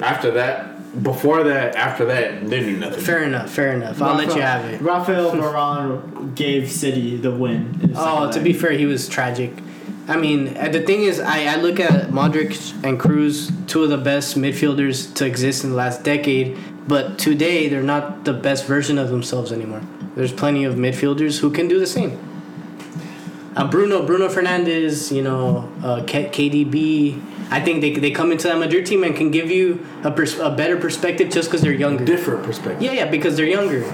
After 0.00 0.30
that, 0.32 0.69
before 1.02 1.44
that, 1.44 1.76
after 1.76 2.04
that, 2.06 2.48
they 2.48 2.60
knew 2.60 2.76
nothing. 2.76 3.00
fair 3.02 3.22
enough, 3.22 3.50
fair 3.50 3.72
enough. 3.72 4.00
I'll 4.02 4.16
let 4.16 4.34
you 4.34 4.42
have 4.42 4.64
it. 4.64 4.80
Rafael 4.80 5.32
Varane 5.32 6.34
gave 6.34 6.70
City 6.70 7.16
the 7.16 7.30
win. 7.30 7.72
the 7.80 7.92
Oh, 7.96 8.26
second 8.26 8.32
to 8.32 8.40
be 8.40 8.52
fair, 8.52 8.72
he 8.72 8.86
was 8.86 9.08
tragic. 9.08 9.52
I 10.08 10.16
mean, 10.16 10.56
uh, 10.56 10.68
the 10.68 10.80
thing 10.80 11.02
is, 11.02 11.20
I, 11.20 11.44
I 11.44 11.56
look 11.56 11.78
at 11.78 12.08
Modric 12.10 12.72
and 12.84 12.98
Kroos 12.98 13.52
two 13.68 13.84
of 13.84 13.90
the 13.90 13.98
best 13.98 14.36
midfielders 14.36 15.14
to 15.14 15.24
exist 15.26 15.62
in 15.62 15.70
the 15.70 15.76
last 15.76 16.02
decade, 16.02 16.58
but 16.88 17.18
today 17.18 17.68
they're 17.68 17.82
not 17.82 18.24
the 18.24 18.32
best 18.32 18.66
version 18.66 18.98
of 18.98 19.10
themselves 19.10 19.52
anymore. 19.52 19.82
There's 20.16 20.32
plenty 20.32 20.64
of 20.64 20.74
midfielders 20.74 21.38
who 21.40 21.50
can 21.52 21.68
do 21.68 21.78
the 21.78 21.86
same. 21.86 22.18
Uh, 23.56 23.68
Bruno 23.68 24.04
Bruno 24.06 24.28
Fernandes, 24.28 25.14
you 25.14 25.22
know, 25.22 25.70
uh, 25.82 26.02
K- 26.06 26.28
KDB. 26.30 27.20
I 27.50 27.60
think 27.60 27.80
they, 27.80 27.92
they 27.94 28.12
come 28.12 28.30
into 28.30 28.46
that 28.46 28.58
Madrid 28.58 28.86
team 28.86 29.02
and 29.02 29.16
can 29.16 29.32
give 29.32 29.50
you 29.50 29.84
a, 30.04 30.10
pers- 30.12 30.38
a 30.38 30.50
better 30.50 30.76
perspective 30.76 31.30
just 31.30 31.48
because 31.48 31.62
they're 31.62 31.72
younger. 31.72 32.04
Different 32.04 32.44
perspective. 32.44 32.80
Yeah, 32.80 32.92
yeah, 32.92 33.10
because 33.10 33.36
they're 33.36 33.46
younger. 33.46 33.84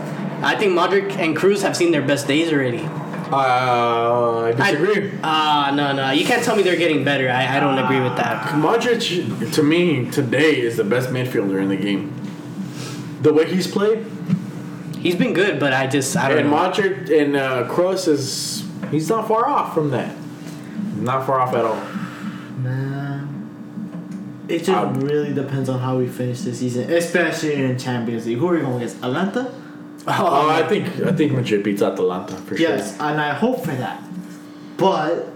I 0.43 0.57
think 0.57 0.73
Modric 0.73 1.12
and 1.17 1.35
Kroos 1.35 1.62
have 1.62 1.75
seen 1.75 1.91
their 1.91 2.02
best 2.07 2.28
days 2.28 2.52
already. 2.52 2.85
Uh, 3.33 4.44
I 4.44 4.52
disagree. 4.52 5.10
Ah, 5.25 5.73
no, 5.75 5.93
no, 5.93 6.10
you 6.10 6.26
can't 6.26 6.44
tell 6.44 6.55
me 6.55 6.62
they're 6.62 6.76
getting 6.76 7.02
better. 7.02 7.31
I, 7.31 7.57
I 7.57 7.60
don't 7.60 7.78
agree 7.78 8.01
with 8.01 8.17
that. 8.17 8.52
Modric, 8.55 9.52
to 9.55 9.62
me, 9.62 10.10
today 10.10 10.60
is 10.60 10.76
the 10.76 10.85
best 10.85 11.09
midfielder 11.09 11.60
in 11.62 11.68
the 11.70 11.76
game. 11.76 12.12
The 13.23 13.33
way 13.33 13.51
he's 13.51 13.67
played, 13.67 14.05
He's 14.99 15.15
been 15.15 15.35
good, 15.35 15.60
but 15.60 15.73
I 15.73 15.86
just 15.86 16.17
I 16.17 16.28
don't 16.28 16.39
and 16.39 16.51
know. 16.51 16.57
Modric 16.57 17.10
and 17.23 17.36
uh, 17.36 17.68
Kroos 17.68 18.09
is 18.09 18.66
he's 18.91 19.09
not 19.09 19.29
far 19.29 19.49
off 19.49 19.75
from 19.75 19.91
that. 19.91 20.15
Not 20.97 21.27
far 21.27 21.41
off 21.41 21.55
at 21.55 21.65
all. 21.65 21.81
Man, 22.63 23.29
it 24.49 24.59
just 24.59 24.71
Um, 24.71 25.01
really 25.01 25.33
depends 25.35 25.69
on 25.69 25.79
how 25.81 25.99
we 25.99 26.07
finish 26.07 26.41
the 26.43 26.55
season, 26.55 26.91
especially 26.93 27.55
in 27.55 27.79
Champions 27.79 28.27
League. 28.27 28.39
Who 28.39 28.49
are 28.49 28.55
we 28.55 28.61
going 28.61 28.77
against? 28.77 28.97
Atalanta? 29.03 29.51
Oh, 30.09 30.49
I 30.49 30.63
think 30.69 30.87
I 31.05 31.13
think 31.13 31.33
Madrid 31.33 31.63
beats 31.65 31.83
Atalanta 31.83 32.35
for 32.37 32.57
sure. 32.57 32.69
Yes, 32.69 32.97
and 33.01 33.21
I 33.21 33.35
hope 33.35 33.65
for 33.65 33.73
that. 33.73 34.03
But 34.77 35.27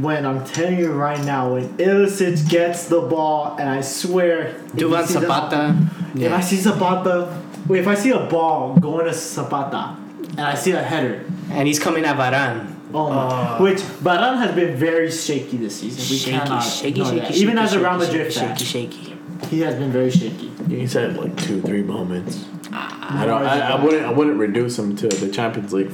when 0.00 0.24
I'm 0.24 0.44
telling 0.44 0.78
you 0.78 0.92
right 0.92 1.22
now, 1.24 1.52
when 1.54 1.68
Ilicic 1.76 2.48
gets 2.48 2.88
the 2.88 3.00
ball, 3.02 3.56
and 3.58 3.68
I 3.68 3.80
swear, 3.82 4.48
if 4.48 4.72
Duvan 4.72 5.00
you 5.02 5.06
see 5.06 5.14
the- 5.14 5.20
Zapata. 5.20 5.76
If 6.16 6.32
I 6.32 6.40
see 6.40 6.56
Zapata, 6.56 7.28
wait, 7.68 7.80
if 7.80 7.86
I 7.88 7.94
see 7.94 8.10
a 8.10 8.20
ball 8.20 8.74
going 8.80 9.04
to 9.06 9.12
Zapata, 9.14 9.96
and 10.30 10.40
I 10.40 10.54
see 10.54 10.72
a 10.72 10.82
header, 10.82 11.20
And 11.50 11.66
he's 11.66 11.78
coming 11.78 12.04
at 12.04 12.16
Varane. 12.16 12.74
oh 12.94 13.10
my, 13.10 13.60
which 13.60 13.78
Varane 13.78 14.38
has 14.38 14.54
been 14.54 14.76
very 14.76 15.10
shaky 15.10 15.56
this 15.56 15.80
season. 15.80 15.98
We 16.00 16.18
Shaky, 16.18 16.38
cannot 16.38 16.60
shaky, 16.60 16.88
ignore 16.88 17.06
shaky, 17.06 17.18
that. 17.20 17.26
shaky. 17.28 17.40
Even 17.40 17.58
as 17.58 17.72
a 17.72 17.74
shaky, 17.74 17.84
Real 17.84 18.00
shaky, 18.00 18.06
Madrid 18.12 18.34
fan, 18.34 18.56
shaky, 18.56 18.64
shaky. 18.64 19.16
he 19.50 19.60
has 19.60 19.74
been 19.76 19.90
very 19.92 20.10
shaky. 20.10 20.52
sure. 20.56 20.66
He's 20.68 20.92
had 20.92 21.16
like 21.16 21.36
two, 21.36 21.60
three 21.62 21.82
moments. 21.82 22.44
Ah, 22.72 23.22
I 23.22 23.26
don't. 23.26 23.42
I, 23.46 23.70
I 23.72 23.82
wouldn't. 23.82 24.04
I 24.06 24.10
wouldn't 24.12 24.38
reduce 24.38 24.78
him 24.78 24.94
to 24.96 25.08
the 25.08 25.28
Champions 25.30 25.72
League 25.72 25.90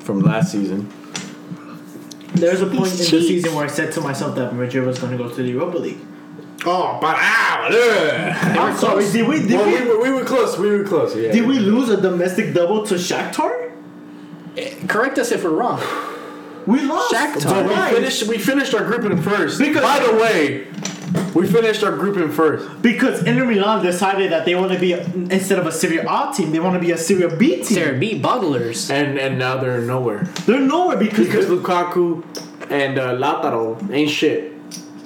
from 0.00 0.20
last 0.20 0.50
season. 0.52 0.88
There's 2.34 2.60
a 2.60 2.66
point 2.66 2.90
in 2.92 2.98
the 2.98 3.04
season 3.04 3.54
where 3.54 3.64
I 3.64 3.68
said 3.68 3.92
to 3.92 4.00
myself 4.00 4.34
that 4.36 4.52
Madrid 4.54 4.84
was 4.84 4.98
going 4.98 5.12
to 5.12 5.18
go 5.18 5.28
to 5.28 5.34
the 5.42 5.48
Europa 5.48 5.78
League. 5.78 5.98
Oh, 6.66 6.98
but 7.00 7.14
ah. 7.16 7.68
I'm 8.68 8.76
sorry, 8.76 9.04
did 9.10 9.26
we 9.28 9.40
did 9.40 9.52
Well, 9.52 9.66
we, 9.66 9.80
we, 9.80 9.86
were, 9.88 10.02
we 10.02 10.10
were 10.10 10.24
close. 10.24 10.58
We 10.58 10.68
were 10.70 10.84
close. 10.84 11.14
Yeah. 11.16 11.30
did 11.32 11.46
we 11.46 11.60
lose 11.60 11.88
a 11.88 12.00
domestic 12.00 12.52
double 12.54 12.84
to 12.86 12.94
Shakhtar? 12.94 13.65
Correct 14.88 15.18
us 15.18 15.32
if 15.32 15.44
we're 15.44 15.50
wrong. 15.50 15.80
We 16.66 16.80
lost. 16.80 17.12
Shakhtar. 17.14 17.40
So 17.42 17.62
we 17.68 17.94
finished. 17.94 18.22
We 18.28 18.38
finished 18.38 18.74
our 18.74 18.84
group 18.84 19.04
in 19.10 19.20
first. 19.22 19.58
Because- 19.58 19.82
by 19.82 20.00
the 20.04 20.12
way, 20.14 20.66
we 21.34 21.46
finished 21.46 21.84
our 21.84 21.92
group 21.92 22.16
in 22.16 22.32
first. 22.32 22.82
Because 22.82 23.22
Inter 23.24 23.44
Milan 23.44 23.84
decided 23.84 24.32
that 24.32 24.44
they 24.44 24.54
want 24.54 24.72
to 24.72 24.78
be 24.78 24.92
instead 24.92 25.58
of 25.58 25.66
a 25.66 25.72
Serie 25.72 25.98
A 25.98 26.32
team, 26.34 26.50
they 26.52 26.58
want 26.60 26.74
to 26.74 26.80
be 26.80 26.90
a 26.90 26.98
Serie 26.98 27.28
B 27.36 27.56
team. 27.56 27.64
Serie 27.64 27.98
B 27.98 28.20
bogglers. 28.20 28.90
And 28.90 29.18
and 29.18 29.38
now 29.38 29.56
they're 29.58 29.80
nowhere 29.80 30.24
They're 30.46 30.60
nowhere 30.60 30.96
because, 30.96 31.26
because 31.26 31.46
Lukaku 31.46 32.24
and 32.70 32.98
uh, 32.98 33.12
Lautaro 33.14 33.78
ain't 33.92 34.10
shit. 34.10 34.52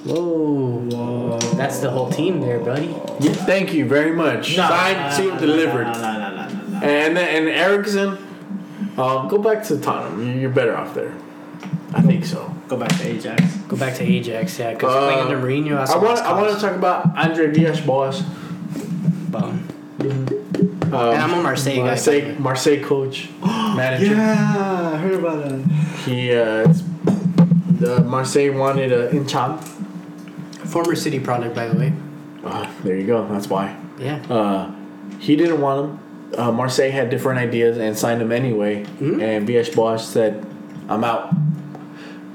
Whoa. 0.03 1.37
That's 1.55 1.79
the 1.79 1.91
whole 1.91 2.09
team 2.09 2.41
there, 2.41 2.59
buddy. 2.59 2.87
Yeah, 3.19 3.33
thank 3.33 3.71
you 3.71 3.85
very 3.85 4.13
much. 4.13 4.55
Signed, 4.55 5.13
sealed, 5.13 5.37
delivered. 5.39 5.83
No, 5.85 5.93
no, 5.93 6.01
no, 6.01 6.29
no, 6.29 6.47
no, 6.47 6.67
no. 6.69 6.77
And 6.79 7.17
and 7.19 7.47
Eriksen, 7.47 8.17
um, 8.97 9.27
go 9.27 9.37
back 9.37 9.63
to 9.65 9.77
Tottenham. 9.79 10.25
You- 10.27 10.39
You're 10.41 10.49
better 10.49 10.75
off 10.77 10.93
there. 10.93 11.13
I 11.93 12.01
think 12.01 12.25
so. 12.25 12.53
Go 12.67 12.77
back 12.77 12.89
to 12.99 13.07
Ajax. 13.07 13.43
Go 13.67 13.75
back 13.75 13.95
to 13.95 14.03
Ajax, 14.03 14.57
yeah, 14.57 14.73
because 14.73 14.93
Uh, 14.95 14.99
playing 15.07 15.19
under 15.19 15.37
Mourinho, 15.37 15.75
that's 15.77 15.91
I 15.91 15.95
a 15.97 15.99
want 15.99 16.19
I 16.19 16.33
want 16.41 16.53
to 16.55 16.59
talk 16.65 16.75
about 16.75 17.17
Andre 17.17 17.47
Villas-Boas. 17.51 18.21
Bum. 19.29 19.67
Um, 19.99 20.27
And 20.93 20.93
I'm 21.21 21.33
a 21.33 21.41
Marseille 21.43 21.75
guy, 21.77 21.83
Marseille, 21.83 22.21
way. 22.21 22.35
Marseille 22.39 22.83
coach, 22.83 23.29
manager. 23.41 24.15
Yeah, 24.15 24.91
I 24.93 24.97
heard 24.97 25.13
about 25.15 25.43
that. 25.43 25.61
He 26.05 26.31
uh, 26.33 26.61
it's- 26.69 26.83
the 27.79 28.01
Marseille 28.01 28.51
wanted 28.57 28.91
uh, 28.93 29.09
Ntcham. 29.11 29.59
Former 30.67 30.95
City 30.95 31.19
product, 31.19 31.53
by 31.55 31.67
the 31.67 31.77
way. 31.77 31.93
Uh, 32.45 32.65
there 32.83 32.95
you 32.95 33.05
go. 33.05 33.27
That's 33.27 33.49
why. 33.49 33.75
Yeah. 33.99 34.21
Uh, 34.29 34.71
he 35.19 35.35
didn't 35.35 35.59
want 35.59 35.79
him. 35.89 35.99
Uh, 36.37 36.51
Marseille 36.51 36.91
had 36.91 37.09
different 37.09 37.39
ideas 37.39 37.77
and 37.77 37.97
signed 37.97 38.21
him 38.21 38.31
anyway. 38.31 38.85
Mhm. 38.99 39.21
And 39.21 39.45
Villas-Boas 39.47 40.05
said, 40.07 40.45
"I'm 40.89 41.03
out." 41.03 41.29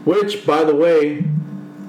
Which, 0.05 0.47
by 0.47 0.65
the 0.65 0.75
way, 0.75 1.25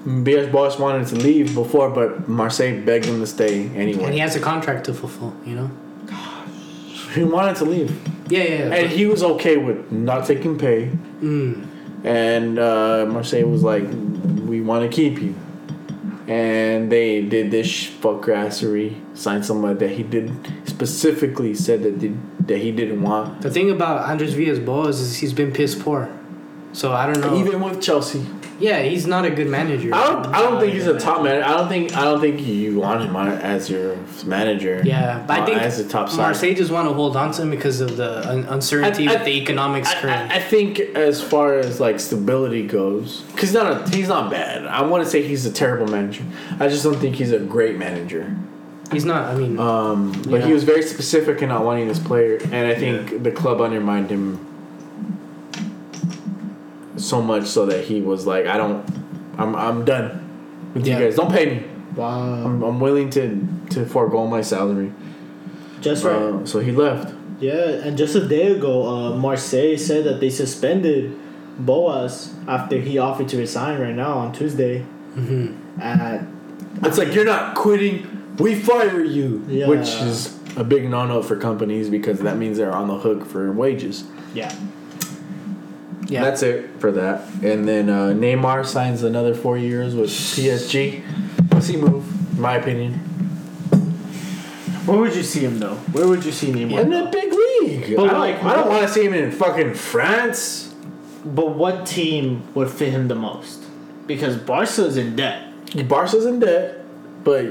Villas-Boas 0.06 0.80
wanted 0.80 1.08
to 1.08 1.16
leave 1.16 1.54
before, 1.54 1.90
but 1.90 2.28
Marseille 2.30 2.80
begged 2.82 3.06
him 3.06 3.20
to 3.20 3.28
stay 3.28 3.70
anyway. 3.76 4.06
And 4.06 4.14
he 4.14 4.20
has 4.20 4.36
a 4.36 4.40
contract 4.40 4.86
to 4.86 4.94
fulfill, 4.94 5.34
you 5.46 5.56
know? 5.56 5.70
He 7.14 7.24
wanted 7.24 7.56
to 7.58 7.66
leave, 7.66 7.92
Yeah, 8.30 8.40
yeah, 8.44 8.50
yeah. 8.68 8.76
and 8.76 8.90
he 8.90 9.06
was 9.06 9.24
okay 9.24 9.58
with 9.58 9.92
not 9.92 10.26
taking 10.28 10.58
pay. 10.58 10.90
Mm. 11.22 11.66
And 12.04 12.60
uh, 12.60 13.06
Marseille 13.10 13.46
was 13.46 13.64
like, 13.64 13.84
"We 14.48 14.62
want 14.62 14.90
to 14.90 14.96
keep 14.96 15.20
you." 15.22 15.34
And 16.28 16.92
they 16.92 17.22
did 17.22 17.52
this 17.52 17.68
sh- 17.68 17.90
fuckrassery, 18.02 19.18
signed 19.18 19.46
somebody 19.46 19.80
that 19.80 19.96
he 19.96 20.04
did 20.04 20.30
specifically 20.66 21.54
said 21.54 21.84
that 21.84 22.00
did, 22.00 22.48
that 22.48 22.58
he 22.58 22.72
didn't 22.72 23.02
want. 23.02 23.42
The 23.42 23.50
thing 23.50 23.72
about 23.72 24.10
Andres 24.10 24.34
Villas 24.34 24.60
Boas 24.60 25.00
is 25.00 25.18
he's 25.18 25.34
been 25.34 25.54
piss 25.54 25.74
poor. 25.74 26.10
So 26.74 26.92
I 26.92 27.06
don't 27.12 27.22
know. 27.22 27.40
Even 27.40 27.62
with 27.62 27.82
Chelsea, 27.82 28.26
yeah, 28.60 28.82
he's 28.82 29.06
not 29.06 29.26
a 29.26 29.30
good 29.30 29.48
manager. 29.48 29.94
I 29.94 30.08
don't. 30.08 30.26
I 30.28 30.42
don't 30.42 30.60
think 30.60 30.74
he's 30.74 30.88
a 30.88 31.00
top 31.00 31.24
man. 31.24 31.44
I 31.44 31.56
don't 31.58 31.68
think. 31.68 31.96
I 31.96 32.04
don't 32.04 32.20
think 32.20 32.42
you 32.42 32.80
want 32.80 33.02
him 33.02 33.16
as 33.16 33.70
your 33.70 33.98
manager. 34.26 34.82
Yeah, 34.84 35.24
but 35.28 35.40
I 35.40 35.42
uh, 35.42 35.46
think 35.46 35.62
as 35.62 35.80
a 35.80 35.88
top 35.88 36.10
side. 36.10 36.18
Marseille 36.18 36.56
just 36.56 36.72
want 36.72 36.88
to 36.88 36.94
hold 36.94 37.16
on 37.16 37.32
to 37.34 37.42
him 37.44 37.52
because 37.52 37.82
of 37.82 37.98
the 37.98 38.28
un- 38.30 38.46
uncertainty 38.46 39.08
I- 39.08 39.12
I- 39.12 39.16
with 39.16 39.26
the 39.26 39.32
economics 39.42 39.90
I, 39.90 40.02
current. 40.02 40.32
I, 40.32 40.36
I 40.36 40.40
think 40.40 40.80
as 40.80 41.22
far 41.22 41.56
as 41.60 41.80
like 41.80 42.00
stability 42.00 42.66
goes, 42.66 43.22
because 43.34 43.54
not 43.54 43.72
a, 43.72 43.96
he's 43.96 44.08
not 44.08 44.32
bad. 44.32 44.66
I 44.66 44.82
want 44.82 45.04
to 45.04 45.10
say 45.10 45.22
he's 45.22 45.46
a 45.46 45.52
terrible 45.52 45.88
manager. 45.88 46.24
I 46.60 46.68
just 46.68 46.84
don't 46.84 46.98
think 46.98 47.16
he's 47.16 47.32
a 47.32 47.40
great 47.40 47.78
manager. 47.78 48.36
he's 48.92 49.06
not. 49.06 49.24
I 49.26 49.36
mean, 49.36 49.60
Um, 49.60 50.14
but 50.30 50.44
he 50.44 50.54
was 50.54 50.64
very 50.64 50.82
specific 50.82 51.42
in 51.42 51.50
not 51.50 51.64
wanting 51.64 51.88
this 51.88 52.00
player, 52.00 52.40
and 52.52 52.68
I 52.68 52.76
think 52.76 53.22
the 53.24 53.32
club 53.32 53.62
undermined 53.62 54.10
him 54.10 54.47
so 56.98 57.22
much 57.22 57.46
so 57.48 57.66
that 57.68 57.86
he 57.86 58.02
was 58.02 58.26
like, 58.26 58.46
"I 58.48 58.58
don't, 58.58 58.84
I'm, 59.38 59.56
I'm 59.56 59.86
done 59.86 60.72
with 60.74 60.86
Yeah. 60.86 61.00
you 61.00 61.06
guys. 61.06 61.16
Don't 61.16 61.32
pay 61.32 61.46
me. 61.46 61.64
Wow. 61.96 62.34
I'm, 62.46 62.62
I'm 62.64 62.80
willing 62.80 63.10
to 63.12 63.48
to 63.72 63.86
forego 63.86 64.28
my 64.28 64.42
salary." 64.42 64.92
Just 65.82 66.04
right. 66.04 66.16
Uh, 66.16 66.46
so 66.46 66.60
he 66.60 66.72
left. 66.72 67.14
Yeah, 67.40 67.86
and 67.86 67.98
just 67.98 68.16
a 68.16 68.28
day 68.28 68.48
ago, 68.52 68.88
uh, 68.88 69.16
Marseille 69.16 69.78
said 69.78 70.06
that 70.06 70.20
they 70.20 70.30
suspended 70.32 71.16
Boas 71.60 72.34
after 72.48 72.78
he 72.80 72.98
offered 72.98 73.28
to 73.30 73.38
resign 73.38 73.80
right 73.80 73.94
now 73.96 74.18
on 74.18 74.34
Tuesday. 74.34 74.80
Mm-hmm. 75.16 75.80
And 75.82 76.28
It's 76.84 76.98
like 76.98 77.14
you're 77.14 77.26
not 77.26 77.56
quitting. 77.56 78.06
We 78.40 78.56
fire 78.56 79.04
you, 79.04 79.44
Yeah. 79.48 79.68
which 79.68 79.88
is 80.02 80.36
a 80.56 80.64
big 80.64 80.90
no-no 80.90 81.22
for 81.22 81.36
companies 81.36 81.90
because 81.90 82.20
that 82.22 82.38
means 82.38 82.58
they're 82.58 82.76
on 82.76 82.88
the 82.88 82.98
hook 82.98 83.26
for 83.26 83.52
wages. 83.52 84.04
yeah, 84.34 84.52
yeah. 86.08 86.24
That's 86.24 86.42
it 86.44 86.70
for 86.80 86.92
that. 86.94 87.28
And 87.44 87.68
then 87.68 87.90
uh, 87.90 88.08
Neymar 88.14 88.66
signs 88.66 89.04
another 89.04 89.34
four 89.34 89.58
years 89.58 89.96
with 89.96 90.10
PSG. 90.10 91.04
Pussy 91.50 91.78
move, 91.78 92.06
in 92.34 92.42
my 92.42 92.56
opinion. 92.56 92.94
where 94.86 94.98
would 95.00 95.16
you 95.16 95.24
see 95.24 95.42
him 95.42 95.60
though? 95.60 95.76
Where 95.94 96.08
would 96.08 96.24
you 96.26 96.32
see 96.32 96.52
Neymar? 96.52 96.80
In 96.82 96.90
the 96.90 97.10
big 97.12 97.32
league. 97.34 97.96
But 97.96 98.08
I 98.08 98.12
don't, 98.12 98.20
like- 98.20 98.44
I 98.44 98.56
don't 98.56 98.70
want 98.70 98.88
to 98.88 98.94
see 98.94 99.06
him 99.06 99.14
in 99.14 99.32
fucking 99.32 99.74
France. 99.74 100.74
But 101.26 101.56
what 101.56 101.86
team 101.86 102.44
would 102.54 102.70
fit 102.70 102.92
him 102.92 103.08
the 103.10 103.16
most? 103.16 103.64
Because 104.06 104.38
Barca's 104.38 104.96
in 104.96 105.16
debt. 105.18 105.44
Barca's 105.90 106.26
in 106.26 106.40
debt, 106.40 106.86
but 107.26 107.44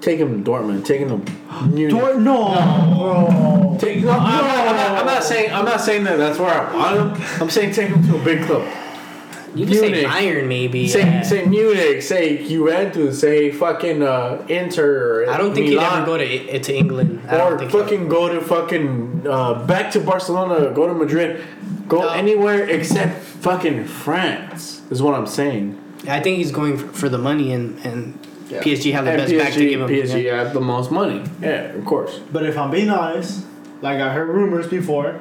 take 0.00 0.18
him 0.18 0.42
to 0.42 0.50
Dortmund. 0.50 0.86
Take 0.86 1.00
him 1.00 1.22
to 1.22 1.32
Munich. 1.66 1.90
Dor- 1.90 2.20
no, 2.20 2.54
bro. 2.96 3.76
Take, 3.78 4.02
no, 4.04 4.10
I'm, 4.10 4.18
not, 4.18 4.44
I'm, 4.68 4.76
not, 4.76 4.98
I'm 5.00 5.06
not 5.06 5.24
saying 5.24 5.52
I'm 5.52 5.64
not 5.64 5.80
saying 5.80 6.04
that 6.04 6.16
that's 6.16 6.38
where 6.38 6.50
I 6.50 6.72
want 6.74 7.16
him. 7.18 7.42
I'm 7.42 7.50
saying 7.50 7.72
take 7.72 7.88
him 7.88 8.02
to 8.08 8.16
a 8.20 8.24
big 8.24 8.42
club. 8.44 8.66
you 9.54 9.66
can 9.66 9.74
say 9.74 9.90
Munich. 9.90 10.06
Bayern 10.06 10.46
maybe. 10.48 10.86
Say 10.88 11.00
yeah. 11.00 11.22
say 11.22 11.44
Munich, 11.46 12.02
say 12.02 12.46
Juventus, 12.46 13.20
say 13.20 13.50
fucking 13.50 14.02
uh, 14.02 14.44
Inter. 14.48 15.28
I 15.28 15.36
don't 15.38 15.52
think 15.54 15.68
Milan, 15.70 15.90
he'd 15.90 15.96
ever 15.96 16.06
go 16.06 16.18
to 16.18 16.58
to 16.60 16.74
England. 16.76 17.20
I 17.28 17.36
don't 17.38 17.52
Or 17.54 17.58
think 17.58 17.70
fucking 17.72 18.08
go 18.08 18.28
to 18.32 18.40
fucking 18.40 19.26
uh, 19.28 19.66
back 19.66 19.90
to 19.92 20.00
Barcelona, 20.00 20.70
go 20.72 20.86
to 20.86 20.94
Madrid, 20.94 21.42
go 21.88 22.00
No. 22.02 22.08
anywhere 22.10 22.68
except 22.68 23.18
fucking 23.22 23.84
France. 23.86 24.82
Is 24.90 25.02
what 25.02 25.14
I'm 25.14 25.26
saying. 25.26 25.78
I 26.08 26.20
think 26.20 26.38
he's 26.38 26.52
going 26.52 26.78
for, 26.78 26.86
for 26.88 27.08
the 27.08 27.18
money 27.18 27.52
and 27.52 27.78
and 27.84 28.18
PSG 28.58 28.92
have 28.92 29.04
the 29.04 29.12
And 29.12 29.20
best 29.20 29.32
back 29.38 29.52
to 29.54 29.60
PSG, 29.60 29.68
give 29.70 29.80
him. 29.80 29.88
PSG 29.88 30.24
yeah. 30.24 30.42
have 30.42 30.52
the 30.52 30.60
most 30.60 30.90
money. 30.90 31.22
Yeah, 31.40 31.72
of 31.72 31.84
course. 31.84 32.20
But 32.32 32.44
if 32.46 32.58
I'm 32.58 32.70
being 32.70 32.90
honest, 32.90 33.44
like 33.80 34.00
I 34.00 34.12
heard 34.12 34.28
rumors 34.28 34.66
before, 34.66 35.20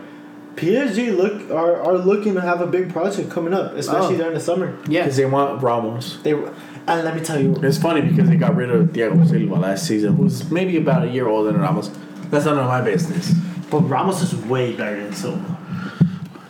PSG 0.55 1.15
look 1.15 1.49
are, 1.51 1.81
are 1.81 1.97
looking 1.97 2.33
to 2.33 2.41
have 2.41 2.59
a 2.61 2.67
big 2.67 2.91
project 2.91 3.29
coming 3.29 3.53
up, 3.53 3.73
especially 3.73 4.15
Oh. 4.15 4.17
during 4.17 4.33
the 4.33 4.39
summer. 4.39 4.77
Yeah. 4.87 5.01
Because 5.03 5.17
they 5.17 5.25
want 5.25 5.61
Ramos. 5.61 6.17
They 6.23 6.33
and 6.33 7.05
let 7.05 7.15
me 7.15 7.21
tell 7.23 7.39
you, 7.39 7.55
It's 7.61 7.77
funny 7.77 8.01
because 8.01 8.27
they 8.29 8.35
got 8.35 8.55
rid 8.55 8.71
of 8.71 8.87
Thiago 8.87 9.27
Silva 9.29 9.53
last 9.55 9.85
season, 9.85 10.15
who's 10.15 10.49
maybe 10.49 10.75
about 10.77 11.03
a 11.03 11.07
year 11.07 11.27
older 11.27 11.51
than 11.51 11.61
Ramos. 11.61 11.91
That's 12.31 12.45
none 12.45 12.57
of 12.57 12.65
my 12.65 12.81
business. 12.81 13.31
but 13.69 13.81
Ramos 13.81 14.21
is 14.23 14.33
way 14.47 14.73
better 14.75 15.01
than 15.01 15.13
Silva. 15.13 15.57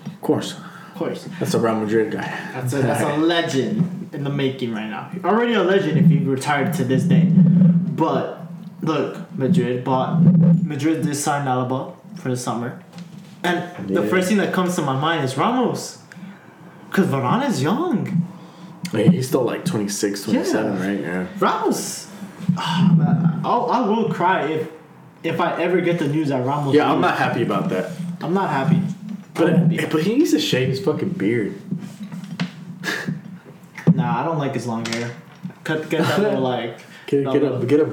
Of 0.06 0.22
course. 0.22 0.53
Of 0.53 0.95
course, 0.95 1.27
That's 1.40 1.53
a 1.53 1.59
Real 1.59 1.75
Madrid 1.75 2.11
guy. 2.11 2.22
that's 2.53 2.74
a, 2.74 2.77
that's 2.82 3.01
a 3.03 3.17
legend 3.17 3.99
in 4.13 4.23
the 4.23 4.29
making 4.29 4.73
right 4.73 4.89
now. 4.89 5.11
Already 5.23 5.53
a 5.53 5.63
legend 5.63 5.97
if 5.99 6.05
he 6.07 6.17
retired 6.19 6.73
to 6.75 6.83
this 6.83 7.03
day. 7.03 7.25
But 7.29 8.41
look, 8.81 9.31
Madrid 9.38 9.83
bought 9.83 10.21
Madrid 10.63 11.03
did 11.03 11.15
sign 11.15 11.45
Alaba 11.45 11.95
for 12.17 12.29
the 12.29 12.38
summer, 12.38 12.81
and 13.43 13.88
the 13.89 14.03
first 14.07 14.27
thing 14.29 14.38
that 14.38 14.53
comes 14.53 14.75
to 14.75 14.81
my 14.81 14.99
mind 14.99 15.23
is 15.25 15.38
Ramos, 15.38 16.01
because 16.89 17.07
Varane 17.07 17.47
is 17.47 17.61
young. 17.61 18.25
He's 18.91 19.27
still 19.27 19.43
like 19.43 19.65
26, 19.65 20.23
27, 20.23 20.65
Yeah. 20.73 20.88
right? 20.88 20.99
Yeah. 20.99 21.27
Ramos, 21.39 22.07
ah, 22.57 22.93
man, 22.97 23.41
I'll, 23.45 23.69
I 23.69 23.81
will 23.81 24.09
cry 24.09 24.45
if 24.47 24.71
if 25.23 25.39
I 25.39 25.61
ever 25.61 25.81
get 25.81 25.99
the 25.99 26.07
news 26.07 26.29
that 26.29 26.43
Ramos. 26.45 26.73
Yeah, 26.73 26.91
I'm 26.91 27.01
not 27.01 27.17
happy 27.17 27.41
about 27.43 27.69
that. 27.69 27.91
I'm 28.21 28.33
not 28.33 28.49
happy. 28.49 28.81
But 29.33 29.69
but 29.91 30.03
he 30.03 30.15
needs 30.17 30.31
to 30.31 30.39
shave 30.39 30.69
his 30.69 30.79
fucking 30.83 31.09
beard. 31.11 31.55
Nah, 34.09 34.21
I 34.21 34.23
don't 34.25 34.38
like 34.38 34.53
his 34.53 34.67
long 34.67 34.85
hair. 34.85 35.11
Cut, 35.63 35.89
get 35.89 36.01
that 36.03 36.19
little 36.19 36.41
like. 36.53 36.79
Get, 37.07 37.23
get 37.31 37.41
no. 37.41 37.55
a 37.55 37.65
get 37.65 37.79
a 37.79 37.85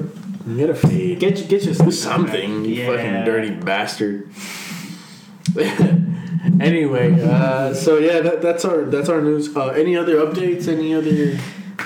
get 0.55 0.69
a 0.69 0.75
fade. 0.75 1.19
Get 1.19 1.37
your- 1.39 1.47
get 1.47 1.63
your 1.63 1.73
Do 1.73 1.91
something, 1.91 2.65
you 2.65 2.75
Yeah. 2.75 2.87
fucking 2.87 3.25
dirty 3.25 3.51
bastard. 3.51 4.29
anyway, 6.59 7.19
uh, 7.21 7.73
so 7.73 7.97
yeah, 7.97 8.19
that, 8.19 8.41
that's 8.41 8.63
our 8.65 8.83
that's 8.85 9.09
our 9.09 9.21
news. 9.21 9.55
Uh, 9.55 9.67
any 9.69 9.95
other 9.97 10.15
updates? 10.17 10.67
Any 10.67 10.93
other? 10.93 11.37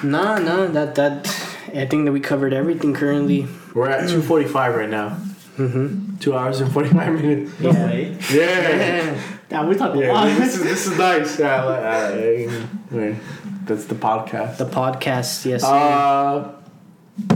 Nah, 0.03 0.37
nah. 0.39 0.67
That 0.67 0.95
that. 0.95 1.27
I 1.73 1.85
think 1.85 2.03
that 2.05 2.11
we 2.11 2.19
covered 2.19 2.53
everything 2.53 2.93
currently. 2.93 3.47
We're 3.73 3.87
at 3.89 4.09
two 4.09 4.21
forty 4.21 4.45
five 4.47 4.75
right 4.75 4.89
now. 4.89 5.17
Mm-hmm. 5.57 6.17
Two 6.17 6.35
hours 6.35 6.59
and 6.59 6.71
forty 6.71 6.89
five 6.89 7.13
minutes. 7.13 7.57
No 7.59 7.71
Yeah. 7.71 7.85
way. 7.85 8.17
Yeah. 8.31 9.21
We 9.67 9.75
talked 9.75 9.97
a 9.97 9.99
Yeah, 9.99 10.13
lot. 10.13 10.27
this 10.39 10.55
is 10.55 10.63
this 10.63 10.87
is 10.87 10.97
nice. 10.97 11.37
Yeah, 11.37 11.63
like, 11.65 11.83
uh, 11.83 12.65
wait, 12.89 13.15
that's 13.65 13.85
the 13.85 13.95
podcast. 13.95 14.57
The 14.57 14.65
podcast, 14.65 15.45
yes. 15.45 15.64
Uh, 15.64 16.51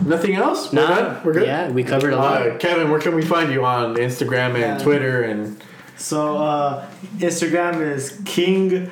nothing 0.06 0.36
else. 0.36 0.72
We're 0.72 0.82
nah, 0.88 0.96
good? 0.96 1.26
We're 1.26 1.34
good. 1.34 1.48
Yeah, 1.48 1.70
we 1.72 1.84
covered 1.84 2.14
a 2.14 2.18
lot. 2.18 2.42
Uh, 2.48 2.58
Kevin, 2.58 2.90
where 2.90 3.00
can 3.00 3.16
we 3.16 3.24
find 3.24 3.52
you 3.52 3.66
on 3.66 3.96
Instagram 3.96 4.52
and 4.54 4.60
Yeah. 4.60 4.78
Twitter 4.80 5.22
and 5.24 5.62
So 5.98 6.38
uh, 6.38 6.90
Instagram 7.18 7.82
is 7.82 8.20
king.kvn. 8.26 8.92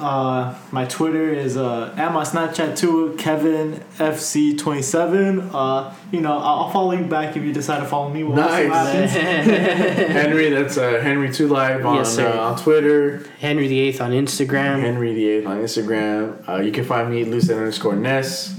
Uh, 0.00 0.54
my 0.70 0.84
Twitter 0.84 1.32
is 1.32 1.56
uh, 1.56 1.94
and 1.96 2.12
my 2.14 2.22
Snapchat 2.22 2.76
too, 2.76 3.16
Kevin 3.18 3.82
FC27. 3.96 5.50
Uh, 5.52 5.94
you 6.12 6.20
know, 6.20 6.32
I'll 6.32 6.64
I'll 6.64 6.70
follow 6.70 6.92
you 6.92 7.04
back 7.04 7.36
if 7.36 7.42
you 7.42 7.52
decide 7.52 7.80
to 7.80 7.86
follow 7.86 8.10
me. 8.10 8.24
We'll 8.24 8.36
Nice. 8.36 9.10
Henry? 9.12 10.50
That's 10.50 10.76
uh, 10.76 11.00
Henry 11.00 11.32
Two 11.32 11.48
Live 11.48 11.86
on 11.86 11.96
Yes, 11.96 12.18
uh, 12.18 12.38
on 12.42 12.58
Twitter. 12.58 13.26
Henry 13.40 13.68
the 13.68 13.80
Eighth 13.80 14.00
on 14.00 14.10
Instagram. 14.12 14.80
Henry 14.80 15.14
the 15.14 15.26
Eighth 15.28 15.46
on 15.46 15.58
Instagram. 15.58 16.46
Uh, 16.48 16.60
you 16.60 16.72
can 16.72 16.84
find 16.84 17.10
me 17.10 17.24
Lucid 17.24 17.56
underscore 17.56 17.96
Ness 17.96 18.54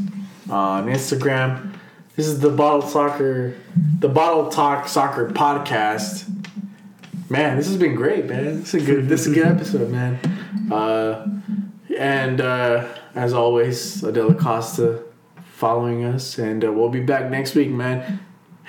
on 0.49 0.87
Instagram. 0.87 1.75
This 2.15 2.25
is 2.25 2.39
the 2.39 2.49
Bottle 2.49 2.81
Soccer, 2.81 3.53
the 3.99 4.09
Bottle 4.09 4.49
Talk 4.49 4.87
Soccer 4.87 5.29
podcast. 5.29 6.36
Man, 7.30 7.57
this 7.57 7.67
has 7.67 7.77
been 7.77 7.95
great, 7.95 8.25
man. 8.25 8.59
This 8.61 8.73
is 8.73 8.83
a 8.83 8.85
good. 8.85 9.09
This 9.09 9.22
is 9.27 9.33
a 9.33 9.35
good 9.35 9.47
episode, 9.47 9.89
man. 9.91 10.15
Uh, 10.72 11.27
and 11.97 12.39
uh, 12.39 12.88
as 13.15 13.33
always, 13.33 14.01
Adela 14.03 14.33
Costa 14.35 15.03
following 15.53 16.06
us, 16.06 16.38
and 16.38 16.64
uh, 16.64 16.72
we'll 16.72 16.89
be 16.89 17.01
back 17.01 17.30
next 17.30 17.56
week, 17.56 17.69
man. 17.69 18.19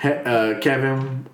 He- 0.01 0.09
uh, 0.09 0.59
Kevin, 0.59 1.27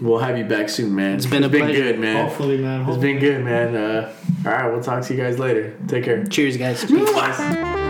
we'll 0.00 0.18
have 0.18 0.36
you 0.36 0.44
back 0.44 0.68
soon, 0.68 0.94
man. 0.94 1.16
It's 1.16 1.26
been 1.26 1.44
a 1.44 1.48
been 1.48 1.62
pleasure. 1.66 1.82
good, 1.82 1.98
man. 1.98 2.26
Hopefully, 2.28 2.58
man. 2.58 2.86
It's 2.88 2.98
been 2.98 3.18
good, 3.18 3.42
man. 3.44 3.74
Uh, 3.74 4.12
all 4.44 4.52
right, 4.52 4.70
we'll 4.70 4.82
talk 4.82 5.02
to 5.04 5.14
you 5.14 5.22
guys 5.22 5.38
later. 5.38 5.74
Take 5.88 6.04
care. 6.04 6.24
Cheers, 6.26 6.56
guys. 6.58 6.84
Mwah. 6.84 7.89